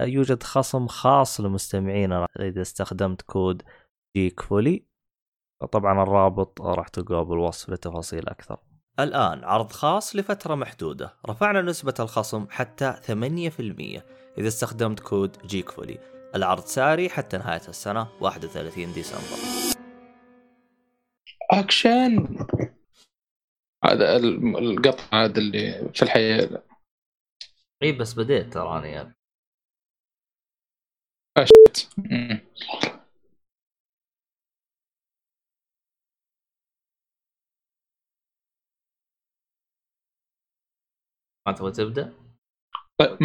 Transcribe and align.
يوجد 0.00 0.42
خصم 0.42 0.86
خاص 0.86 1.40
لمستمعينا 1.40 2.26
إذا 2.40 2.62
استخدمت 2.62 3.22
code 3.22 3.62
Geekfully 4.16 4.86
طبعا 5.72 6.02
الرابط 6.02 6.60
راح 6.62 6.88
تلقاه 6.88 7.22
بالوصف 7.22 7.70
لتفاصيل 7.70 8.28
أكثر. 8.28 8.58
الآن 9.00 9.44
عرض 9.44 9.72
خاص 9.72 10.16
لفترة 10.16 10.54
محدودة. 10.54 11.16
رفعنا 11.28 11.62
نسبة 11.62 11.94
الخصم 12.00 12.46
حتى 12.50 12.92
8% 12.92 14.02
إذا 14.38 14.48
استخدمت 14.48 15.00
code 15.00 15.36
Geekfully 15.46 15.98
العرض 16.34 16.64
ساري 16.64 17.08
حتى 17.08 17.36
نهاية 17.38 17.68
السنة 17.68 18.08
31 18.20 18.92
ديسمبر. 18.92 19.76
اكشن 21.52 22.36
هذا 23.84 24.16
ال- 24.16 24.56
القطع 24.58 25.24
هذا 25.24 25.38
اللي 25.38 25.90
في 25.94 26.02
الحياة 26.02 26.62
إي 27.82 27.92
بس 27.92 28.14
بديت 28.14 28.52
تراني 28.52 28.88
يعني. 28.88 29.15
مم. 31.98 32.40
ما 41.46 41.52
تبغى 41.52 41.72
تبدأ؟ 41.72 42.12
طيب. 42.98 43.18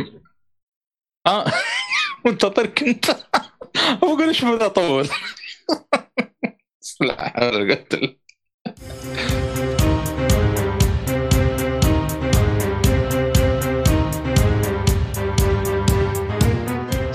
آه 1.28 1.46
منتظرك 2.26 2.84
انت 2.84 3.06
بقول 4.02 4.24
إيش 4.24 4.46
بدأ 4.46 4.66
اطول 4.66 5.08
لا 7.02 7.30
حول 7.30 7.56
ولا 7.56 7.76
قوة 7.76 8.21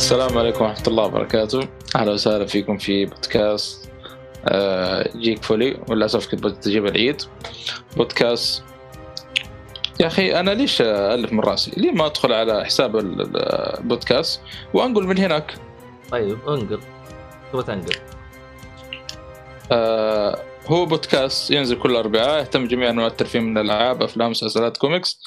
السلام 0.07 0.39
عليكم 0.39 0.65
ورحمة 0.65 0.87
الله 0.89 1.05
وبركاته. 1.05 1.69
أهلا 1.97 2.12
وسهلا 2.12 2.47
فيكم 2.47 2.79
في 2.79 3.05
بودكاست 3.05 3.91
آه، 4.49 5.11
Geekfully 5.17 5.81
وللأسف 5.89 6.31
كنت 6.31 6.47
بجيب 6.47 6.87
العيد. 6.87 7.23
بودكاست 7.97 8.62
يا 10.01 10.07
أخي 10.07 10.41
أنا 10.41 10.51
ليش 10.51 10.83
ألف 10.83 11.33
من 11.33 11.41
رأسي؟ 11.41 11.73
ليه 11.77 11.91
ما 11.91 12.07
أدخل 12.07 12.33
على 12.33 12.65
حساب 12.65 12.97
ال- 12.97 13.21
ال- 13.21 13.37
البودكاست 13.79 14.41
وأنقل 14.75 15.05
من 15.07 15.19
هناك؟ 15.19 15.55
طيب 16.11 16.39
أنقل. 16.49 16.81
تبغى 17.53 17.62
تنقل؟ 17.65 17.97
آه، 19.73 20.39
هو 20.67 20.87
بودكاست 20.87 21.51
ينزل 21.51 21.79
كل 21.79 21.97
أربعاء 21.97 22.39
يهتم 22.39 22.67
جميع 22.67 22.91
أنواع 22.91 23.07
الترفيه 23.07 23.41
من 23.41 23.59
الألعاب 23.59 24.03
أفلام 24.03 24.31
مسلسلات 24.31 24.77
كوميكس 24.77 25.21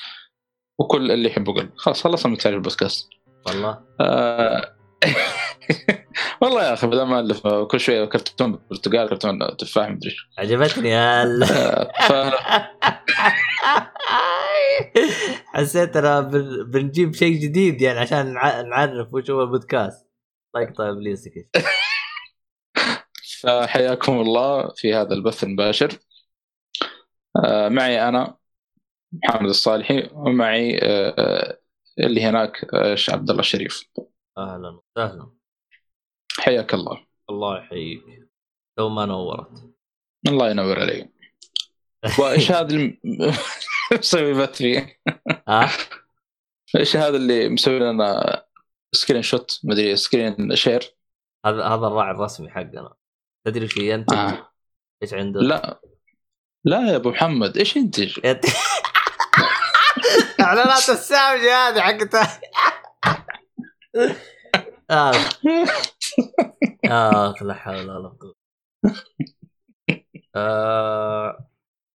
وكل 0.80 1.12
اللي 1.12 1.30
يحبه 1.30 1.54
قل. 1.54 1.70
خلاص 1.76 2.04
خلصنا 2.04 2.32
من 2.32 2.38
تعريف 2.38 2.58
البودكاست. 2.58 3.10
والله. 3.48 3.84
آه، 4.02 4.76
والله 6.42 6.64
يا 6.64 6.74
أخي 6.74 6.88
بدل 6.88 7.04
ما 7.04 7.20
ألف 7.20 7.48
كل 7.48 7.80
شوية 7.80 8.06
كرتون 8.06 8.60
برتقال 8.70 9.10
كرتون 9.10 9.58
تفاح 9.58 9.90
مدري 9.90 10.10
إيش 10.10 10.28
عجبتني 10.38 10.94
هال 10.94 11.44
آه، 11.44 11.92
ف 12.08 12.14
حسيت 15.54 15.98
أنا 15.98 16.22
بن- 16.22 16.64
بنجيب 16.72 17.14
شيء 17.14 17.34
جديد 17.42 17.82
يعني 17.82 18.00
عشان 18.00 18.34
نع- 18.34 18.62
نعرف 18.62 19.14
وش 19.14 19.30
هو 19.32 19.42
البودكاست. 19.42 20.08
طيب 20.54 20.76
طيب 20.76 20.88
ابليسك 20.94 21.32
فحياكم 23.42 24.22
الله 24.22 24.74
في 24.76 24.94
هذا 24.94 25.14
البث 25.14 25.44
المباشر. 25.44 25.90
آه، 27.46 27.70
معي 27.70 28.08
أنا 28.10 28.38
محمد 29.12 29.50
الصالحي 29.50 30.10
ومعي 30.14 30.80
اللي 32.00 32.24
هناك 32.24 32.74
آه، 32.74 32.96
عبد 33.10 33.30
الله 33.30 33.42
الشريف 33.42 33.90
أهلا 34.38 34.80
وسهلا. 34.98 35.32
حياك 36.40 36.74
الله. 36.74 37.06
الله 37.30 37.58
يحييك. 37.60 38.30
تو 38.78 38.90
ما 38.90 39.06
نورت. 39.06 39.72
الله 40.28 40.50
ينور 40.50 40.80
عليك. 40.80 41.10
وإيش 42.20 42.52
هذا 42.52 42.76
اللي 42.76 42.98
مسوي 44.00 44.34
بث 44.34 44.58
فيه؟ 44.58 45.00
ها؟ 45.48 45.70
إيش 46.76 46.96
هذا 46.98 47.18
اللي 47.18 47.50
مسوي 47.50 47.80
لنا 47.80 48.44
screenshot 48.92 49.60
مدري 49.64 49.96
screen 49.96 50.56
share 50.56 50.96
هذا 51.46 51.64
هذا 51.64 51.88
الراعي 51.88 52.12
الرسمي 52.12 52.50
حقنا. 52.50 52.94
تدري 53.46 53.64
إيش 53.64 53.78
ينتج؟ 53.78 54.18
آه. 54.18 54.52
إيش 55.04 55.14
عنده؟ 55.14 55.40
لا. 55.42 55.82
لا 56.66 56.92
يا 56.92 56.96
أبو 56.96 57.10
محمد 57.10 57.58
إيش 57.58 57.76
ينتج؟ 57.76 58.20
ينتج- 60.50 60.58
اعلانات 60.58 60.90
السامجة 60.90 61.56
هذه 61.68 61.82
حقتها 61.82 62.42
اخ 64.90 65.40
اخ 66.86 67.44
لا 67.44 67.54
حول 67.54 67.90
ولا 67.92 68.10
قوة. 68.10 68.36
آه، 70.36 71.50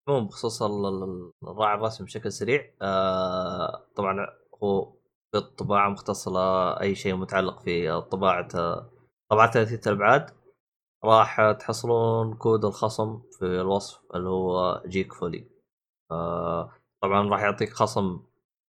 عموما 0.08 0.26
بخصوص 0.26 0.62
ال- 0.62 0.86
ال- 0.86 1.32
الراعي 1.48 1.74
الرسمي 1.74 2.06
بشكل 2.06 2.32
سريع 2.32 2.74
آه، 2.82 3.86
طبعا 3.96 4.26
هو 4.62 4.92
في 5.32 5.38
الطباعه 5.38 5.88
مختصة 5.88 6.30
لأي 6.30 6.94
شيء 6.94 7.14
متعلق 7.14 7.60
في 7.62 8.00
طباعه 8.00 8.48
طباعة 9.30 9.50
ثلاثيه 9.50 9.80
الأبعاد. 9.86 10.30
راح 11.04 11.50
تحصلون 11.52 12.34
كود 12.36 12.64
الخصم 12.64 13.22
في 13.38 13.44
الوصف 13.46 14.00
اللي 14.14 14.28
هو 14.28 14.82
جيك 14.86 15.12
فولي. 15.12 15.48
آه، 16.10 16.72
طبعا 17.02 17.28
راح 17.30 17.40
يعطيك 17.42 17.72
خصم 17.72 18.20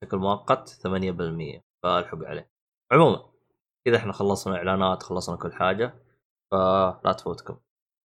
بشكل 0.03 0.18
مؤقت 0.18 0.69
8% 0.69 1.62
فالحق 1.84 2.24
عليه. 2.24 2.50
عموما 2.91 3.30
كذا 3.86 3.97
إحنا 3.97 4.14
خلصنا 4.14 4.56
إعلانات 4.56 5.03
خلصنا 5.03 5.36
كل 5.36 5.53
حاجة 5.53 5.96
فلا 6.52 7.16
تفوتكم. 7.18 7.59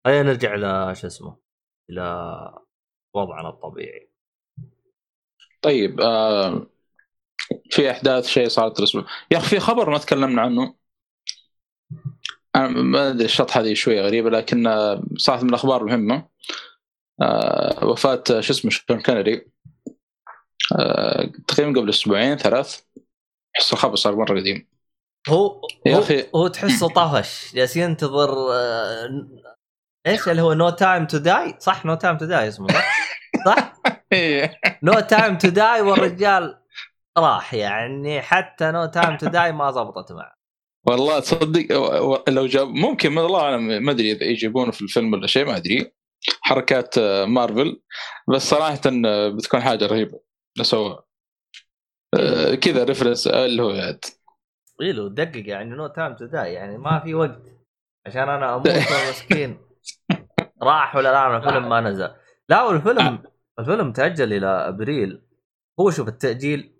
خلينا 0.04 0.22
نرجع 0.22 0.54
إلى 0.54 0.94
شو 0.94 1.06
اسمه 1.06 1.36
إلى 1.90 2.02
وضعنا 3.14 3.48
الطبيعي. 3.48 4.10
طيب 5.62 6.00
آه 6.00 6.66
في 7.70 7.90
أحداث 7.90 8.26
شيء 8.26 8.48
صارت 8.48 8.78
الأسبوع 8.78 9.04
يا 9.30 9.38
أخي 9.38 9.48
في 9.48 9.60
خبر 9.60 9.90
ما 9.90 9.98
تكلمنا 9.98 10.42
عنه. 10.42 10.74
أنا 12.56 12.68
ما 12.68 13.08
أدري 13.08 13.24
الشط 13.24 13.50
هذه 13.50 13.74
شوية 13.74 14.02
غريبة 14.02 14.30
لكن 14.30 14.64
صارت 15.16 15.42
من 15.42 15.48
الأخبار 15.48 15.82
المهمه 15.82 16.28
آه 17.22 17.86
وفاة 17.86 18.24
شو 18.40 18.52
اسمه 18.52 18.70
شون 18.70 19.02
آه 19.08 19.44
تقريبا 21.48 21.80
قبل 21.80 21.88
أسبوعين 21.88 22.36
ثلاث. 22.36 22.80
احس 23.56 23.72
الخبر 23.72 23.96
صار 23.96 24.16
مرة 24.16 24.40
قديم. 24.40 24.68
هو 25.28 25.60
يا 25.86 25.96
هو, 25.96 26.00
أخي. 26.00 26.24
هو 26.34 26.48
تحسه 26.48 26.88
طفش 26.88 27.54
جالس 27.54 27.76
ينتظر 27.76 28.52
آه، 28.52 29.28
إيش 30.06 30.28
اللي 30.28 30.42
هو 30.42 30.52
No 30.52 30.70
Time 30.70 31.06
to 31.06 31.18
Die 31.18 31.54
صح 31.58 31.86
No 31.86 31.94
Time 31.94 32.16
to 32.16 32.24
Die 32.24 32.48
اسمه 32.48 32.68
صح؟ 33.46 33.82
No 34.82 35.00
Time 35.00 35.38
to 35.38 35.48
Die 35.48 35.80
والرجال 35.80 36.58
راح 37.18 37.54
يعني 37.54 38.20
حتى 38.20 38.70
No 38.70 38.86
Time 38.86 39.16
to 39.16 39.26
Die 39.26 39.52
ما 39.52 39.70
زبطت 39.70 40.12
معه. 40.12 40.32
والله 40.86 41.20
تصدق 41.20 41.72
لو 42.28 42.46
جاب 42.46 42.68
ممكن 42.68 43.18
الله 43.18 43.40
أعلم 43.40 43.82
ما 43.82 43.90
أدري 43.90 44.12
إذا 44.12 44.24
يجيبونه 44.24 44.70
في 44.70 44.82
الفيلم 44.82 45.12
ولا 45.12 45.26
شيء 45.26 45.44
ما 45.44 45.56
أدري. 45.56 45.92
حركات 46.40 46.98
آه، 46.98 47.24
مارفل. 47.24 47.80
بس 48.28 48.42
صراحة 48.42 48.80
آه، 49.06 49.28
بتكون 49.28 49.60
حاجة 49.60 49.86
رهيبة. 49.86 50.27
لو 50.58 50.64
سوى 50.64 51.02
آه، 52.14 52.54
كذا 52.54 52.84
reference 52.84 53.26
اللي 53.26 53.62
هو 53.62 53.70
يعني 53.70 54.00
اي 54.82 54.92
له 54.92 55.08
دقق 55.08 55.48
يعني 55.48 55.70
No 55.70 55.86
Time 55.86 56.16
to 56.16 56.26
Die 56.26 56.52
يعني 56.52 56.78
ما 56.78 57.00
في 57.00 57.14
وقت. 57.14 57.42
عشان 58.06 58.28
أنا 58.28 58.54
أموت 58.54 58.68
مسكين. 59.10 59.58
راح 60.62 60.96
ولا 60.96 61.12
لا؟ 61.12 61.36
الفيلم 61.36 61.68
ما 61.68 61.80
نزل. 61.80 62.10
لا 62.48 62.62
والفيلم 62.62 63.22
الفيلم 63.58 63.92
تأجل 63.92 64.32
إلى 64.32 64.46
أبريل. 64.46 65.22
هو 65.80 65.90
شوف 65.90 66.08
التأجيل 66.08 66.74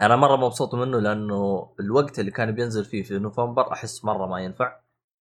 أنا 0.00 0.16
مرة 0.16 0.36
مبسوط 0.36 0.74
منه 0.74 0.98
لأنه 1.00 1.74
الوقت 1.80 2.18
اللي 2.18 2.30
كان 2.30 2.52
بينزل 2.52 2.84
فيه 2.84 3.02
في 3.02 3.18
نوفمبر 3.18 3.72
أحس 3.72 4.04
مرة 4.04 4.26
ما 4.26 4.40
ينفع. 4.40 4.80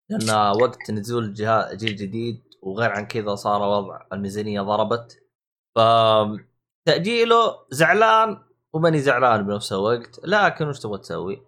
لأن 0.09 0.51
وقت 0.61 0.91
نزول 0.91 1.33
جيل 1.73 1.95
جديد 1.95 2.43
وغير 2.61 2.91
عن 2.91 3.05
كذا 3.05 3.35
صار 3.35 3.61
وضع 3.61 4.01
الميزانية 4.13 4.61
ضربت. 4.61 5.23
ف 5.75 5.79
تأجيله 6.87 7.55
زعلان 7.71 8.37
وماني 8.73 8.99
زعلان 8.99 9.43
بنفس 9.47 9.73
الوقت 9.73 10.19
لكن 10.23 10.67
وش 10.67 10.79
تبغى 10.79 10.97
تسوي؟ 10.97 11.41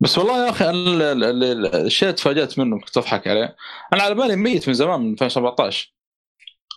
بس 0.00 0.18
والله 0.18 0.44
يا 0.44 0.50
أخي 0.50 0.70
ال- 0.70 1.74
الشيء 1.86 2.08
اللي 2.08 2.16
تفاجأت 2.16 2.58
منه 2.58 2.80
كنت 2.80 2.96
أضحك 2.96 3.28
عليه. 3.28 3.56
أنا 3.92 4.02
على 4.02 4.14
بالي 4.14 4.36
ميت 4.36 4.68
من 4.68 4.74
زمان 4.74 5.00
من 5.00 5.12
2017 5.12 5.94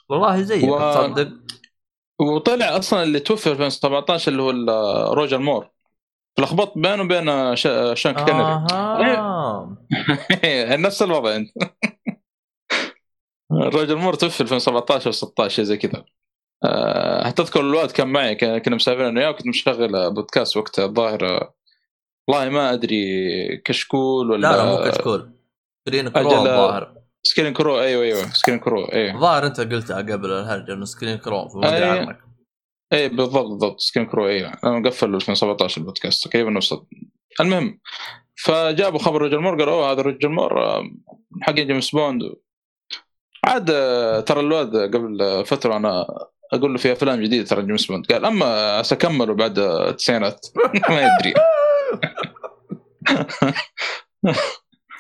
والله 0.10 0.42
زيك 0.42 0.64
و- 0.64 0.80
تصدق؟ 0.80 1.30
وطلع 2.20 2.78
أصلا 2.78 3.04
اللي 3.04 3.20
توفي 3.20 3.44
في 3.44 3.52
2017 3.52 4.32
اللي 4.32 4.42
هو 4.44 4.50
روجر 5.14 5.38
مور. 5.38 5.70
لخبطت 6.40 6.78
بينه 6.78 7.04
وبين 7.04 7.56
شا- 7.56 7.94
شون 7.94 8.14
كونري 8.26 8.66
أها 8.72 9.78
نفس 10.78 11.02
الوضع 11.02 11.36
أنت. 11.36 11.50
روجر 13.76 13.96
مور 13.96 14.14
توفي 14.14 14.36
في 14.36 14.42
2017 14.42 15.08
أو 15.08 15.12
16 15.12 15.56
شيء 15.56 15.66
زي 15.66 15.78
كذا. 15.78 16.06
أه 16.66 17.30
تذكر 17.30 17.60
الواد 17.60 17.92
كان 17.92 18.08
معي 18.08 18.36
كنا 18.36 18.76
مسافرين 18.76 19.06
أنا 19.08 19.20
وياه 19.20 19.30
وكنت 19.30 19.48
مشغل 19.48 20.14
بودكاست 20.14 20.58
وقتها 20.58 20.86
الظاهر 20.86 21.26
آه، 21.28 21.54
والله 22.28 22.50
ما 22.50 22.74
أدري 22.74 23.58
كشكول 23.66 24.32
ولا 24.32 24.48
لا 24.48 24.58
لا 24.58 24.66
مو 24.66 24.92
كشكول. 24.92 25.34
Screen 25.88 26.10
Crew 26.10 26.30
أجل- 26.30 26.34
الظاهر. 26.34 26.96
Screen 27.24 27.54
Crew 27.54 27.80
أيوه 27.80 28.04
أيوه 28.04 28.30
Screen 28.34 28.60
Crew 28.60 28.86
أيوه. 28.86 29.16
الظاهر 29.16 29.46
أنت 29.46 29.60
قلتها 29.62 29.98
قبل 29.98 30.32
الهرجة 30.32 30.74
إنه 30.74 30.86
Screen 30.86 31.18
Crew 31.18 31.50
فما 31.50 31.68
ادري 31.68 31.84
أي. 31.94 32.00
عنك 32.00 32.20
أي 32.94 33.10
بالضبط 33.10 33.46
بالضبط 33.46 33.80
Screen 33.80 34.06
Crew 34.06 34.28
أيوه. 34.28 34.52
أنا 34.64 34.80
مقفل 34.80 35.16
2017 35.16 35.82
البودكاست 35.82 36.28
تقريبا 36.28 36.50
نفس 36.50 36.76
المهم 37.42 37.80
فجابوا 38.36 39.00
خبر 39.00 39.22
روجر 39.22 39.40
مور 39.40 39.60
قالوا 39.60 39.74
أوه 39.74 39.92
هذا 39.92 40.02
روجر 40.02 40.30
مور 40.30 40.64
آه، 40.66 40.84
حق 41.42 41.54
جيمس 41.54 41.92
بوند. 41.92 42.22
عاد 43.44 43.70
آه، 43.74 44.20
ترى 44.20 44.40
الواد 44.40 44.76
قبل 44.96 45.44
فترة 45.46 45.78
أنا 45.78 46.08
أقول 46.54 46.72
له 46.72 46.78
في 46.78 46.92
أفلام 46.92 47.22
جديدة 47.22 47.46
ترى 47.46 47.66
جيمس 47.66 47.86
بوند. 47.86 48.12
قال 48.12 48.26
أما 48.26 48.82
سكمله 48.84 49.34
بعد 49.34 49.60
التسعينات 49.60 50.48
ما 50.90 51.02
يدري. 51.02 51.34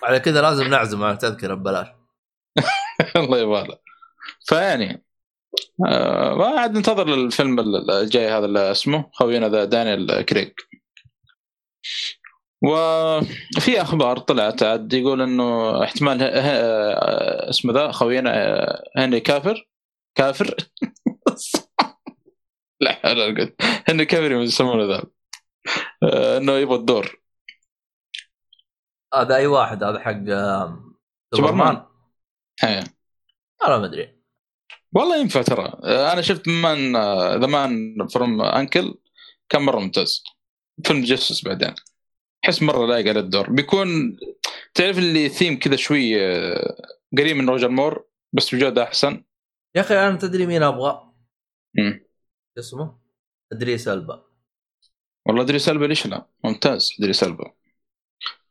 على 0.04 0.20
كذا 0.20 0.42
لازم 0.42 0.68
نعزم 0.68 1.04
على 1.04 1.18
تذكره 1.18 1.54
ببلاش. 1.54 1.88
الله 3.16 3.38
يبالغ 3.38 3.76
فيعني 4.48 5.06
آه 5.88 6.36
ما 6.36 6.46
عاد 6.46 6.78
ننتظر 6.78 7.14
الفيلم 7.14 7.60
الجاي 7.90 8.30
هذا 8.30 8.46
اللي 8.46 8.72
اسمه 8.72 9.10
خوينا 9.14 9.50
ذا 9.50 9.66
دانيال 9.66 10.22
كريج 10.22 10.52
وفي 12.64 13.82
أخبار 13.82 14.20
طلعت 14.20 14.64
عاد 14.64 14.94
يقول 14.94 15.22
إنه 15.22 15.84
احتمال 15.84 16.22
ه... 16.22 16.26
ه... 16.26 17.50
اسمه 17.50 17.74
ذا 17.74 17.92
خوينا 17.92 18.32
آه، 18.36 18.84
هنري 18.98 19.20
كافل. 19.20 19.68
كافل. 20.16 20.56
لا 22.82 22.94
حول 22.94 23.20
ولا 23.20 23.38
قوه 23.38 23.54
هنري 23.88 24.06
كافل 24.06 24.32
يسمونه 24.32 24.86
ذا. 24.86 25.04
آه، 26.04 26.38
إنه 26.38 26.52
يبغى 26.52 26.76
الدور. 26.76 27.22
هذا 29.14 29.36
أي 29.36 29.48
واحد 29.48 29.84
هذا 29.84 30.00
حق 30.00 30.24
سوبرمان. 31.36 31.86
إيه. 32.64 32.84
أنا 33.68 33.78
ما 33.78 33.86
أدري. 33.86 34.24
والله 34.94 35.18
ينفع 35.18 35.42
ترى. 35.42 35.80
آه، 35.84 36.14
أنا 36.14 36.22
شفت 36.22 36.48
Man 36.48 36.98
The 37.40 37.48
Man 37.48 38.08
from 38.08 38.42
U.N.C.L.E. 38.42 38.96
كان 39.50 39.62
مرة 39.62 39.80
ممتاز. 39.80 40.24
فيلم 40.86 41.02
تجسس 41.02 41.46
بعدين. 41.46 41.76
أحس 42.46 42.62
مرة 42.62 42.86
لايق 42.86 43.08
على 43.08 43.20
الدور. 43.20 43.50
بيكون 43.50 44.18
تعرف 44.74 44.98
اللي 44.98 45.30
ثيم 45.30 45.60
كذا 45.60 45.76
شوي 45.76 46.26
آه، 46.26 46.76
قريب 47.18 47.38
من 47.38 47.50
روجر 47.50 47.70
مور 47.70 48.08
بس 48.34 48.56
بجودة 48.56 48.84
أحسن. 48.84 49.24
يا 49.76 49.82
أخي 49.82 50.08
أنا 50.08 50.18
تدري 50.18 50.46
مين 50.46 50.64
أبغى؟ 50.64 51.13
اسمه؟ 52.60 53.00
إدريس 53.54 53.88
ألبا. 53.88 54.24
والله 55.26 55.44
ادري 55.44 55.60
سلبا 55.60 55.86
ليش 55.86 56.08
لا؟ 56.08 56.28
ممتاز 56.44 56.90
ادري 57.00 57.14
سلبا 57.14 57.54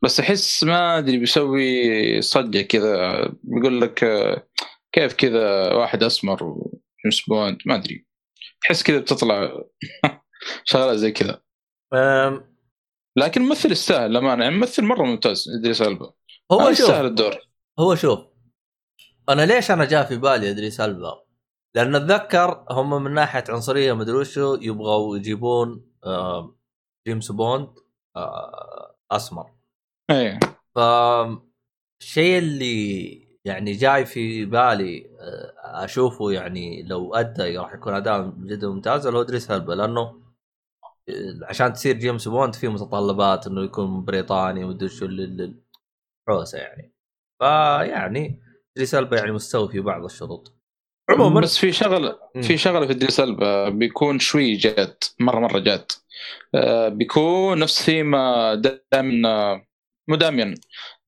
بس 0.02 0.20
أحس 0.20 0.64
ما 0.64 0.98
أدري 0.98 1.19
بيسوي 1.19 2.22
صجه 2.22 2.62
كذا 2.62 3.22
بيقول 3.42 3.80
لك 3.80 4.04
كيف 4.92 5.14
كذا 5.14 5.72
واحد 5.72 6.02
أسمر 6.02 6.44
وجيمس 6.44 7.26
بوند؟ 7.28 7.58
ما 7.66 7.74
أدري. 7.74 8.06
تحس 8.62 8.82
كذا 8.82 8.98
بتطلع 8.98 9.62
شغلات 10.64 10.96
زي 10.96 11.12
كذا. 11.12 11.42
لكن 13.16 13.42
ممثل 13.42 13.72
يستاهل 13.72 14.10
للامانه 14.10 14.44
يعني 14.44 14.56
ممثل 14.56 14.84
مرة 14.84 15.02
ممتاز 15.02 15.48
إدريس 15.58 15.82
ألبا. 15.82 16.12
هو 16.52 16.69
يستاهل 16.69 17.06
الدور. 17.06 17.38
هو 17.78 17.94
شوف 17.94 18.20
أنا 19.28 19.46
ليش 19.46 19.70
أنا 19.70 19.84
جاء 19.84 20.08
في 20.08 20.16
بالي 20.16 20.50
إدريس 20.50 20.80
ألبا؟ 20.80 21.21
لأن 21.74 21.94
أتذكر 21.94 22.66
هم 22.70 23.04
من 23.04 23.14
ناحية 23.14 23.44
عنصرية 23.48 23.92
مدري 23.92 24.16
وشو 24.16 24.58
يبغوا 24.60 25.16
يجيبون 25.16 25.92
جيمس 27.06 27.32
بوند 27.32 27.69
آه، 28.16 28.96
أسمر. 29.10 29.50
إيه. 30.10 30.40
ف 30.74 30.78
الشيء 32.00 32.38
اللي 32.38 33.28
يعني 33.44 33.72
جاي 33.72 34.06
في 34.06 34.44
بالي 34.44 35.06
آه، 35.20 35.84
أشوفه 35.84 36.32
يعني 36.32 36.82
لو 36.82 37.14
أدى 37.14 37.58
راح 37.58 37.74
يكون 37.74 37.94
اداء 37.94 38.30
جدا 38.30 38.69
ممتاز 38.69 39.06
هو 39.06 39.20
إدريس 39.20 39.50
ألبا 39.50 39.73
لأنه 39.72 40.00
آه، 41.08 41.40
عشان 41.42 41.72
تصير 41.72 41.96
جيمس 41.96 42.28
بوند 42.28 42.54
في 42.54 42.69
متطلبات 42.69 43.46
إنه 43.46 43.64
يكون 43.64 44.04
بريطاني 44.04 44.64
ومدري 44.64 44.88
شو 44.88 45.06
الحوسة 45.06 46.58
يعني. 46.58 46.92
فيعني 47.40 48.42
إدريس 48.76 48.94
ألبا 48.94 49.17
يعني 49.16 49.32
مستوي 49.32 49.69
في 49.69 49.80
بعض 49.80 50.04
الشروط. 50.04 50.62
عموما 51.10 51.40
بس 51.40 51.58
في 51.58 51.72
شغله. 51.72 52.19
في 52.43 52.58
شغله 52.58 52.87
في 52.87 52.93
ادريس 52.93 53.20
ألبا. 53.20 53.69
بيكون 53.69 54.19
شوي 54.19 54.54
جاد 54.54 54.96
مرة 55.20 55.40
مرة 55.40 55.58
جاد 55.58 55.93
آه، 56.54 56.88
بيكون 56.88 57.58
نفس 57.58 57.82
ثيم 57.82 58.14
آه، 58.14 58.54
دائما 58.54 59.62
مو 60.08 60.16
داميان 60.16 60.54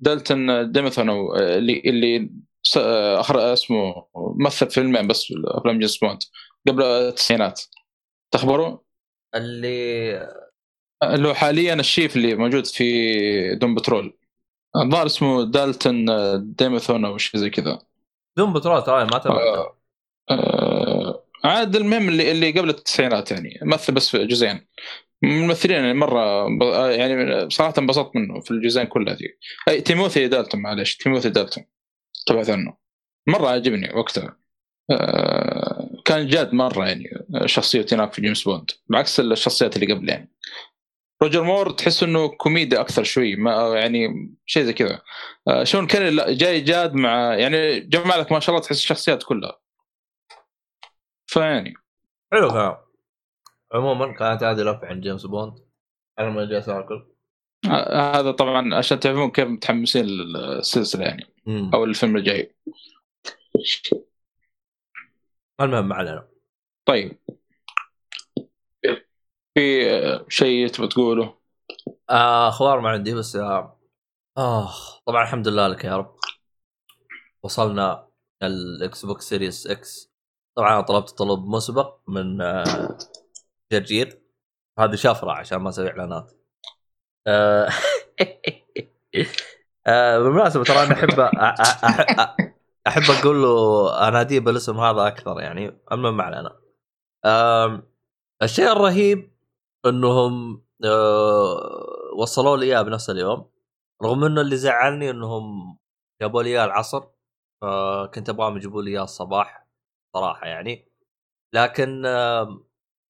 دالتون 0.01 0.73
ديمثون 0.73 1.09
آه، 1.11 1.33
اللي 1.37 1.83
اللي 1.85 2.31
آه، 2.77 3.21
أخر 3.21 3.53
اسمه 3.53 4.07
مثل 4.41 4.71
فيلمين 4.71 5.07
بس 5.07 5.33
افلام 5.47 5.79
جيمس 5.79 5.99
بوند 5.99 6.19
قبل 6.69 6.83
التسعينات. 6.83 7.63
تخبروا؟ 8.31 8.79
اللي 9.35 10.29
اللي 11.03 11.29
هو 11.29 11.35
حاليا 11.35 11.75
الشيف 11.75 12.17
اللي 12.17 12.35
موجود 12.35 12.67
في 12.67 12.85
Doom 13.55 13.75
Patrol. 13.75 14.19
الظاهر 14.77 15.07
اسمه 15.07 15.45
دالتون 15.45 16.11
آه، 16.11 16.37
ديمثون 16.37 17.05
أو 17.05 17.19
شيء 17.19 17.41
زي 17.41 17.51
كذا. 17.51 17.79
Doom 18.37 18.53
Patrol 18.53 18.85
ترى 18.85 19.05
ما 19.05 19.19
تابعته. 19.19 19.84
آه، 20.31 21.25
عاد 21.45 21.77
المهم 21.77 22.09
اللي 22.09 22.31
اللي 22.31 22.51
قبل 22.51 22.69
التسعينات 22.71 23.31
يعني 23.31 23.59
مثل 23.63 23.93
بس 23.95 24.11
في 24.11 24.27
جزئين. 24.27 24.67
من 25.23 25.31
الممثلين 25.31 25.77
يعني 25.77 25.95
مرة 25.95 26.21
آه، 26.63 26.91
يعني 26.91 27.47
بصراحه 27.47 27.75
انبسطت 27.79 28.17
منه 28.17 28.41
في 28.41 28.51
الجزئين 28.51 28.87
كلها 28.87 29.15
ذي. 29.15 29.29
أي 29.69 29.81
تيموثي 29.81 30.29
دالتون 30.29 30.63
معلش 30.63 30.97
تيموثي 30.97 31.31
دالتون 31.31 31.65
تبعت 32.27 32.51
عنه. 32.51 32.77
مرة 33.27 33.49
عجبني 33.49 33.93
وقتها. 33.95 34.37
آه، 34.91 35.91
كان 36.05 36.27
جاد 36.27 36.55
مرة 36.55 36.87
يعني 36.87 37.05
شخصيته 37.47 37.95
هناك 37.95 38.13
في 38.13 38.23
جيمس 38.23 38.43
بوند 38.45 38.71
بعكس 38.91 39.21
الشخصيات 39.21 39.77
اللي 39.77 39.95
قبل 39.95 40.09
يعني. 40.09 40.35
روجر 41.23 41.43
مور 41.43 41.71
تحس 41.71 42.03
إنه 42.03 42.29
كوميديا 42.29 42.81
أكثر 42.81 43.05
شوي 43.05 43.37
ما 43.37 43.75
يعني 43.77 44.09
شيء 44.47 44.63
زي 44.63 44.73
كذا. 44.73 45.03
آه، 45.49 45.65
شون 45.65 45.87
كونري 45.87 46.11
لا 46.11 46.33
جاي 46.33 46.61
جاد 46.61 46.95
مع 46.95 47.35
يعني 47.35 47.81
جمع 47.81 48.17
لك 48.17 48.33
ما 48.33 48.41
شاء 48.41 48.55
الله 48.55 48.67
تحس 48.67 48.79
الشخصيات 48.79 49.23
كلها. 49.23 49.64
فيعني 51.35 51.75
حلو 52.33 52.49
كلام 52.49 52.77
عموما 53.73 54.13
كانت 54.13 54.43
هذه 54.43 54.61
لفه 54.63 54.87
عن 54.87 55.01
جيمس 55.01 55.27
بوند. 55.27 55.59
أنا 56.19 56.31
ما 56.31 56.45
جالس 56.45 56.69
اكل 56.69 57.07
آه، 57.71 58.21
هذا 58.21 58.31
طبعا 58.31 58.75
عشان 58.75 59.01
تعرفون 59.01 59.31
كيف 59.31 59.49
متحمسين 59.49 60.05
للسلسلة 60.05 61.05
يعني 61.05 61.35
مم. 61.47 61.71
أو 61.75 61.85
الفيلم 61.85 62.17
الجاي. 62.17 62.57
المهم 65.61 65.89
ما 65.89 65.95
علينا. 65.95 66.29
طيب. 66.85 67.19
في 69.55 69.91
آه، 69.91 70.27
شيء 70.29 70.69
تبغى 70.69 70.89
تقوله؟ 70.89 71.39
آه، 72.11 72.49
أخبار 72.49 72.81
ما 72.81 72.89
عندي 72.89 73.15
بس 73.15 73.37
آه, 73.37 73.81
آه 74.39 74.71
طبعا 75.07 75.23
الحمد 75.23 75.49
لله 75.49 75.69
لك 75.69 75.85
يا 75.85 75.97
رب. 75.97 76.17
وصلنا 77.43 78.09
ال 78.43 79.07
Xbox 79.07 79.29
Series 79.29 79.67
X. 79.67 80.14
طبعا 80.57 80.73
أنا 80.75 80.81
طلبت 80.81 81.11
طلب 81.11 81.45
مسبق 81.47 81.99
من 82.09 82.41
آه 82.41 82.99
جرجير. 83.73 84.21
هذه 84.79 84.95
شفره 84.95 85.33
عشان 85.33 85.59
ما 85.59 85.69
أسوي 85.69 85.89
إعلانات. 85.91 86.33
آه 87.27 87.69
آه 89.87 90.19
بالمناسبة 90.19 90.65
ترى 90.65 90.77
أنا 90.83 90.93
أحب 90.93 91.21
أحب 92.87 93.03
أقول 93.03 93.43
له 93.43 94.09
اناديه 94.09 94.41
بالاسم 94.41 94.81
هذا 94.81 95.07
أكثر 95.07 95.41
يعني 95.41 95.81
المهم 95.93 96.17
ما 96.17 96.25
علينا. 96.25 96.61
الشيء 98.43 98.73
الرهيب 98.73 99.33
إنهم 99.87 100.65
وصلوا 102.19 102.57
لي 102.57 102.67
إياه 102.67 102.83
بنفس 102.83 103.11
اليوم. 103.11 103.51
رغم 104.03 104.25
إنه 104.25 104.41
اللي 104.41 104.57
زعلني 104.57 105.11
إنهم 105.11 105.79
جابوا 106.21 106.43
لي 106.43 106.51
إياه 106.51 106.65
العصر 106.65 107.05
فكنت 107.63 108.29
أبغاهم 108.29 108.57
يجيبوا 108.57 108.83
لي 108.83 108.91
إياه 108.91 109.03
الصباح. 109.05 109.64
صراحة 110.15 110.47
يعني. 110.47 110.89
لكن 111.55 112.03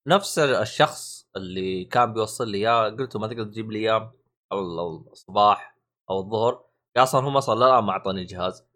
نفس 0.08 0.38
الشخص 0.38 1.28
اللي 1.36 1.84
كان 1.84 2.12
بيوصل 2.12 2.48
لي 2.48 2.58
إياه 2.58 2.88
قلت 2.88 3.14
له 3.14 3.20
ما 3.20 3.26
تقدر 3.26 3.44
تجيب 3.44 3.70
لي 3.70 3.78
إياه 3.78 4.14
أو 4.52 4.60
الصباح 5.12 5.78
أو 6.10 6.18
الظهر. 6.20 6.64
أصلا 6.96 7.28
هم 7.28 7.36
أصلا 7.36 7.54
الان 7.66 7.84
ما 7.84 7.92
أعطوني 7.92 8.24
جهاز. 8.24 8.66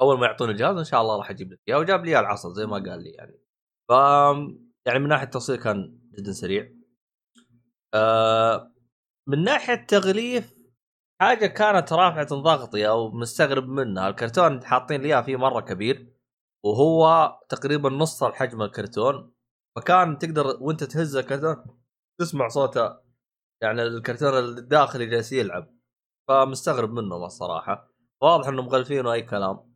أول 0.00 0.18
ما 0.18 0.26
يعطوني 0.26 0.52
الجهاز 0.52 0.76
إن 0.76 0.84
شاء 0.84 1.02
الله 1.02 1.16
راح 1.16 1.30
أجيب 1.30 1.52
لك 1.52 1.60
إياه 1.68 1.78
وجاب 1.78 2.04
لي 2.04 2.10
إياه 2.10 2.20
العصر 2.20 2.52
زي 2.52 2.66
ما 2.66 2.76
قال 2.76 3.02
لي 3.02 3.10
يعني. 3.10 3.40
ف 3.88 3.92
يعني 4.86 4.98
من 4.98 5.08
ناحية 5.08 5.24
التوصيل 5.24 5.56
كان 5.56 5.98
جدا 6.18 6.32
سريع. 6.32 6.72
آه 7.94 8.72
من 9.28 9.44
ناحية 9.44 9.74
تغليف 9.74 10.54
حاجة 11.20 11.46
كانت 11.46 11.92
رافعة 11.92 12.28
ضغطي 12.28 12.88
أو 12.88 13.10
مستغرب 13.10 13.68
منها. 13.68 14.08
الكرتون 14.08 14.64
حاطين 14.64 15.00
لي 15.02 15.08
إياه 15.08 15.22
فيه 15.22 15.36
مرة 15.36 15.60
كبير. 15.60 16.17
وهو 16.64 17.32
تقريبا 17.48 17.90
نص 17.90 18.22
الحجم 18.22 18.62
الكرتون. 18.62 19.32
فكان 19.76 20.18
تقدر 20.18 20.56
وانت 20.60 20.84
تهز 20.84 21.16
الكرتون 21.16 21.56
تسمع 22.20 22.48
صوته 22.48 22.96
يعني 23.62 23.82
الكرتون 23.82 24.38
الداخلي 24.38 25.06
جالس 25.06 25.32
يلعب. 25.32 25.78
فمستغرب 26.28 26.92
منهم 26.92 27.24
الصراحة. 27.24 27.94
واضح 28.22 28.48
إنهم 28.48 28.66
مغلفينه 28.66 29.12
اي 29.12 29.22
كلام. 29.22 29.74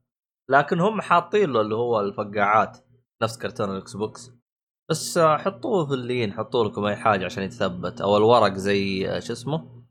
لكن 0.50 0.80
هم 0.80 1.00
حاطين 1.00 1.52
له 1.52 1.60
اللي 1.60 1.74
هو 1.74 2.00
الفقاعات 2.00 2.78
نفس 3.22 3.38
كرتون 3.38 3.70
ال 3.70 3.96
Xbox 3.96 4.30
بس 4.90 5.18
حطوه 5.18 5.86
في 5.86 5.94
اللين 5.94 6.32
حطوا 6.32 6.64
لكم 6.64 6.84
أي 6.84 6.96
حاجة 6.96 7.24
عشان 7.24 7.42
يتثبت 7.42 8.00
أو 8.00 8.16
الورق 8.16 8.54
زي 8.54 9.06
شو 9.20 9.32
اسمه؟ 9.32 9.84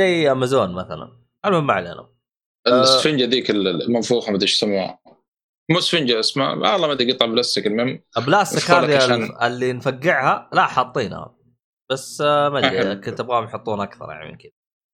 زي 0.00 0.32
أمازون 0.32 0.74
مثلا. 0.74 1.18
المهم 1.44 1.66
ما 1.66 1.72
علينا. 1.72 2.08
السفنجه 2.66 3.24
ذيك 3.24 3.50
المنفوخة 3.50 4.30
ما 4.30 4.36
أدري 4.36 4.44
إيش 4.44 4.56
يسموها. 4.56 5.01
مو 5.72 5.80
سفنجة 5.80 6.20
اسمها 6.20 6.50
والله 6.50 6.86
ما 6.86 6.92
أدري 6.92 7.12
قطع 7.12 7.26
بلاستيك 7.26 7.66
المهم. 7.66 8.02
بلاستيك 8.26 8.70
هذه 8.70 9.46
اللي 9.46 9.72
نفقعها 9.72 10.50
لا 10.52 10.66
حاطينها. 10.66 11.36
بس 11.90 12.20
آه، 12.20 12.48
ما 12.48 12.58
أدري. 12.58 12.96
كنت 13.04 13.20
أبغاهم 13.20 13.44
يحطون 13.44 13.80
أكثر 13.80 14.10
يعني 14.10 14.30
من 14.30 14.38
كذا. 14.38 14.50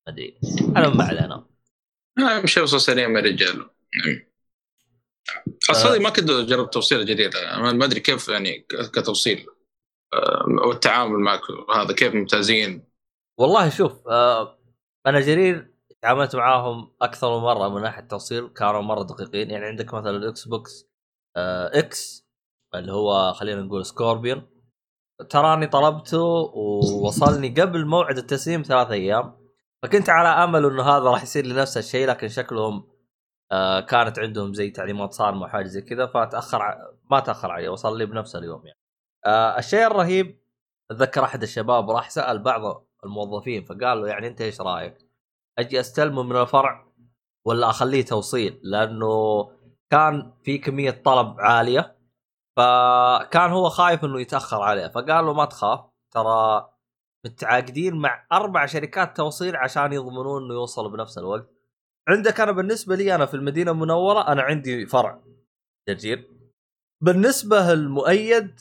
ما 0.06 0.12
أدري. 0.12 0.38
المهم 0.60 0.96
ما 0.96 1.04
علينا. 1.04 1.46
آه، 2.18 2.40
مش 2.40 2.56
يوصل 2.56 2.80
سريع 2.80 3.08
يا 3.08 3.20
رجال 3.20 3.56
نعم. 3.56 4.28
أصلا 5.70 5.98
ما 5.98 6.10
كنت 6.10 6.30
جربت 6.30 6.74
توصيل 6.74 7.06
جديد 7.06 7.36
أنا 7.36 7.72
ما 7.72 7.84
أدري 7.84 8.00
كيف 8.00 8.28
يعني 8.28 8.66
كتوصيل. 8.92 9.46
آه، 10.14 10.44
والتعامل 10.66 11.18
معك 11.18 11.40
هذا 11.74 11.94
كيف 11.94 12.14
ممتازين. 12.14 12.88
والله 13.38 13.70
شوف 13.70 14.08
آه 14.08 14.58
أنا 15.06 15.20
جرير 15.20 15.67
تعاملت 16.02 16.36
معاهم 16.36 16.92
أكثر 17.02 17.38
من 17.38 17.42
مرة 17.44 17.68
من 17.68 17.82
ناحية 17.82 18.02
التوصيل 18.02 18.48
كانوا 18.48 18.80
مرة 18.80 19.02
دقيقين. 19.02 19.50
يعني 19.50 19.66
عندك 19.66 19.94
مثلا 19.94 20.10
ال 20.10 20.48
Xbox 20.48 20.86
آه 21.36 21.78
إكس 21.78 22.28
اللي 22.74 22.92
هو 22.92 23.32
خلينا 23.32 23.62
نقول 23.62 23.86
سكوربيون. 23.86 24.46
تراني 25.30 25.66
طلبته 25.66 26.22
ووصلني 26.54 27.48
قبل 27.48 27.86
موعد 27.86 28.18
التسليم 28.18 28.62
ثلاث 28.62 28.90
أيام. 28.90 29.48
فكنت 29.82 30.10
على 30.10 30.28
أمل 30.28 30.64
إنه 30.64 30.82
هذا 30.82 31.04
راح 31.04 31.22
يصير 31.22 31.46
لي 31.46 31.54
نفس 31.54 31.76
الشيء 31.78 32.08
لكن 32.08 32.28
شكلهم 32.28 32.88
آه 33.52 33.80
كانت 33.80 34.18
عندهم 34.18 34.54
زي 34.54 34.70
تعليمات 34.70 35.12
صارمة 35.12 35.42
وحاجه 35.42 35.66
زي 35.66 35.82
كذا 35.82 36.06
فتاخر 36.06 36.62
ع... 36.62 36.78
ما 37.10 37.20
تأخر 37.20 37.50
علي 37.50 37.68
وصل 37.68 37.98
لي 37.98 38.06
بنفس 38.06 38.36
اليوم 38.36 38.66
يعني. 38.66 38.78
آه 39.26 39.58
الشيء 39.58 39.86
الرهيب 39.86 40.40
اتذكر 40.90 41.24
أحد 41.24 41.42
الشباب 41.42 41.90
راح 41.90 42.10
سأل 42.10 42.38
بعض 42.38 42.86
الموظفين 43.04 43.64
فقال 43.64 44.00
له 44.02 44.08
يعني 44.08 44.26
أنت 44.26 44.40
إيش 44.40 44.60
رأيك؟ 44.60 45.07
أجي 45.58 45.80
أستلمه 45.80 46.22
من 46.22 46.36
الفرع 46.36 46.86
ولا 47.46 47.70
أخليه 47.70 48.04
توصيل؟ 48.04 48.60
لأنه 48.62 49.44
كان 49.90 50.32
في 50.42 50.58
كمية 50.58 50.90
طلب 50.90 51.40
عالية 51.40 51.98
فكان 52.56 53.50
هو 53.50 53.68
خايف 53.68 54.04
إنه 54.04 54.20
يتأخر 54.20 54.62
عليه 54.62 54.88
فقال 54.88 55.24
له 55.24 55.32
ما 55.32 55.44
تخاف 55.44 55.80
ترى 56.14 56.68
متعاقدين 57.26 57.94
مع 57.94 58.26
أربع 58.32 58.66
شركات 58.66 59.16
توصيل 59.16 59.56
عشان 59.56 59.92
يضمنون 59.92 60.44
إنه 60.44 60.54
يوصل 60.54 60.90
بنفس 60.92 61.18
الوقت. 61.18 61.50
عندك 62.08 62.40
أنا 62.40 62.52
بالنسبة 62.52 62.96
لي 62.96 63.14
أنا 63.14 63.26
في 63.26 63.34
المدينة 63.34 63.70
المنورة 63.70 64.28
أنا 64.28 64.42
عندي 64.42 64.86
فرع 64.86 65.20
جرجير. 65.88 66.30
بالنسبة 67.00 67.72
المؤيد 67.72 68.60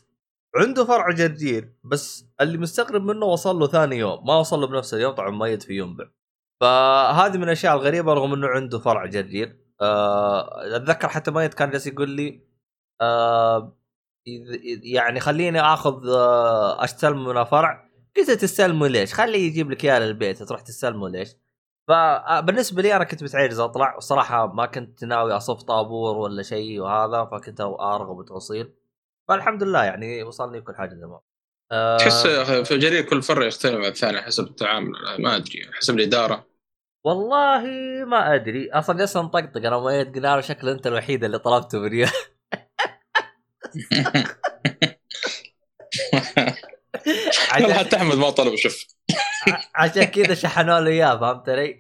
عنده 0.55 0.85
فرع 0.85 1.11
جرجير 1.11 1.73
بس 1.83 2.25
اللي 2.41 2.57
مستغرب 2.57 3.01
منه 3.03 3.25
وصل 3.25 3.55
له 3.59 3.67
ثاني 3.67 3.95
يوم 3.95 4.27
ما 4.27 4.35
وصل 4.35 4.59
له 4.59 4.67
بنفس 4.67 4.93
اليوم 4.93 5.13
طبعا 5.13 5.29
مؤيد 5.29 5.63
في 5.63 5.77
ينبع 5.77 6.05
فهذه 6.61 7.37
من 7.37 7.43
الأشياء 7.43 7.75
الغريبة 7.75 8.13
رغم 8.13 8.33
إنه 8.33 8.47
عنده 8.47 8.79
فرع 8.79 9.05
جرجير 9.05 9.67
آه، 9.81 10.75
أتذكر 10.75 11.09
حتى 11.09 11.31
مؤيد 11.31 11.53
كان 11.53 11.69
جالس 11.69 11.87
يقول 11.87 12.09
لي 12.09 12.47
آه، 13.01 13.77
يعني 14.83 15.19
خليني 15.19 15.61
آخذ 15.61 16.09
آه، 16.09 16.83
استلم 16.83 17.25
من 17.25 17.37
الفرع. 17.37 17.89
قلت 18.17 18.31
تستلمه 18.31 18.87
ليش؟ 18.87 19.13
خليه 19.13 19.47
يجيب 19.47 19.71
لك 19.71 19.85
إياه 19.85 19.99
للبيت 19.99 20.43
تروح 20.43 20.61
تستلمه 20.61 21.09
ليش؟ 21.09 21.35
فبالنسبه 21.87 22.81
لي 22.81 22.95
أنا 22.95 23.03
كنت 23.03 23.23
متعجز 23.23 23.59
أطلع. 23.59 23.95
والصراحه 23.95 24.47
ما 24.47 24.65
كنت 24.65 25.03
ناوي 25.05 25.37
أصف 25.37 25.63
طابور 25.63 26.17
ولا 26.17 26.43
شيء 26.43 26.79
وهذا 26.81 27.25
فكنت 27.25 27.61
أرغب 27.61 28.21
بتوصيل 28.21 28.73
فالحمد 29.27 29.63
لله 29.63 29.83
يعني 29.83 30.23
وصلني 30.23 30.61
كل 30.61 30.75
حاجة 30.75 30.89
تمام. 30.89 31.19
آه، 31.71 31.97
تحس 31.97 32.27
في 32.67 32.77
جرير 32.77 33.01
كل 33.01 33.21
فرع 33.21 33.45
يختلف 33.45 33.75
عن 33.75 33.85
الثاني 33.85 34.21
حسب 34.21 34.43
التعامل 34.43 34.91
ما 35.19 35.35
أدري 35.35 35.71
حسب 35.73 35.95
الإدارة. 35.99 36.47
والله 37.05 37.63
ما 38.05 38.35
أدري. 38.35 38.71
أصلا 38.71 38.97
جالس 38.97 39.17
نطقطق 39.17 39.57
أنا 39.57 39.79
مؤيد 39.79 40.15
قلنا 40.15 40.35
له 40.35 40.41
شكله 40.41 40.71
أنت 40.71 40.87
الوحيد 40.87 41.23
اللي 41.23 41.39
طلبته 41.39 41.79
من 41.79 41.87
ريال. 41.87 42.11
والله 47.53 47.65
عشان, 47.67 47.73
حتى 47.73 47.95
أحمد 47.95 48.15
ما 48.15 48.29
طلب 48.29 48.55
شوف. 48.55 48.85
عشان 49.75 50.03
كذا 50.03 50.33
شحنوا 50.33 50.79
له 50.79 50.91
إياه 50.91 51.19
فهمت 51.19 51.49
علي؟ 51.49 51.79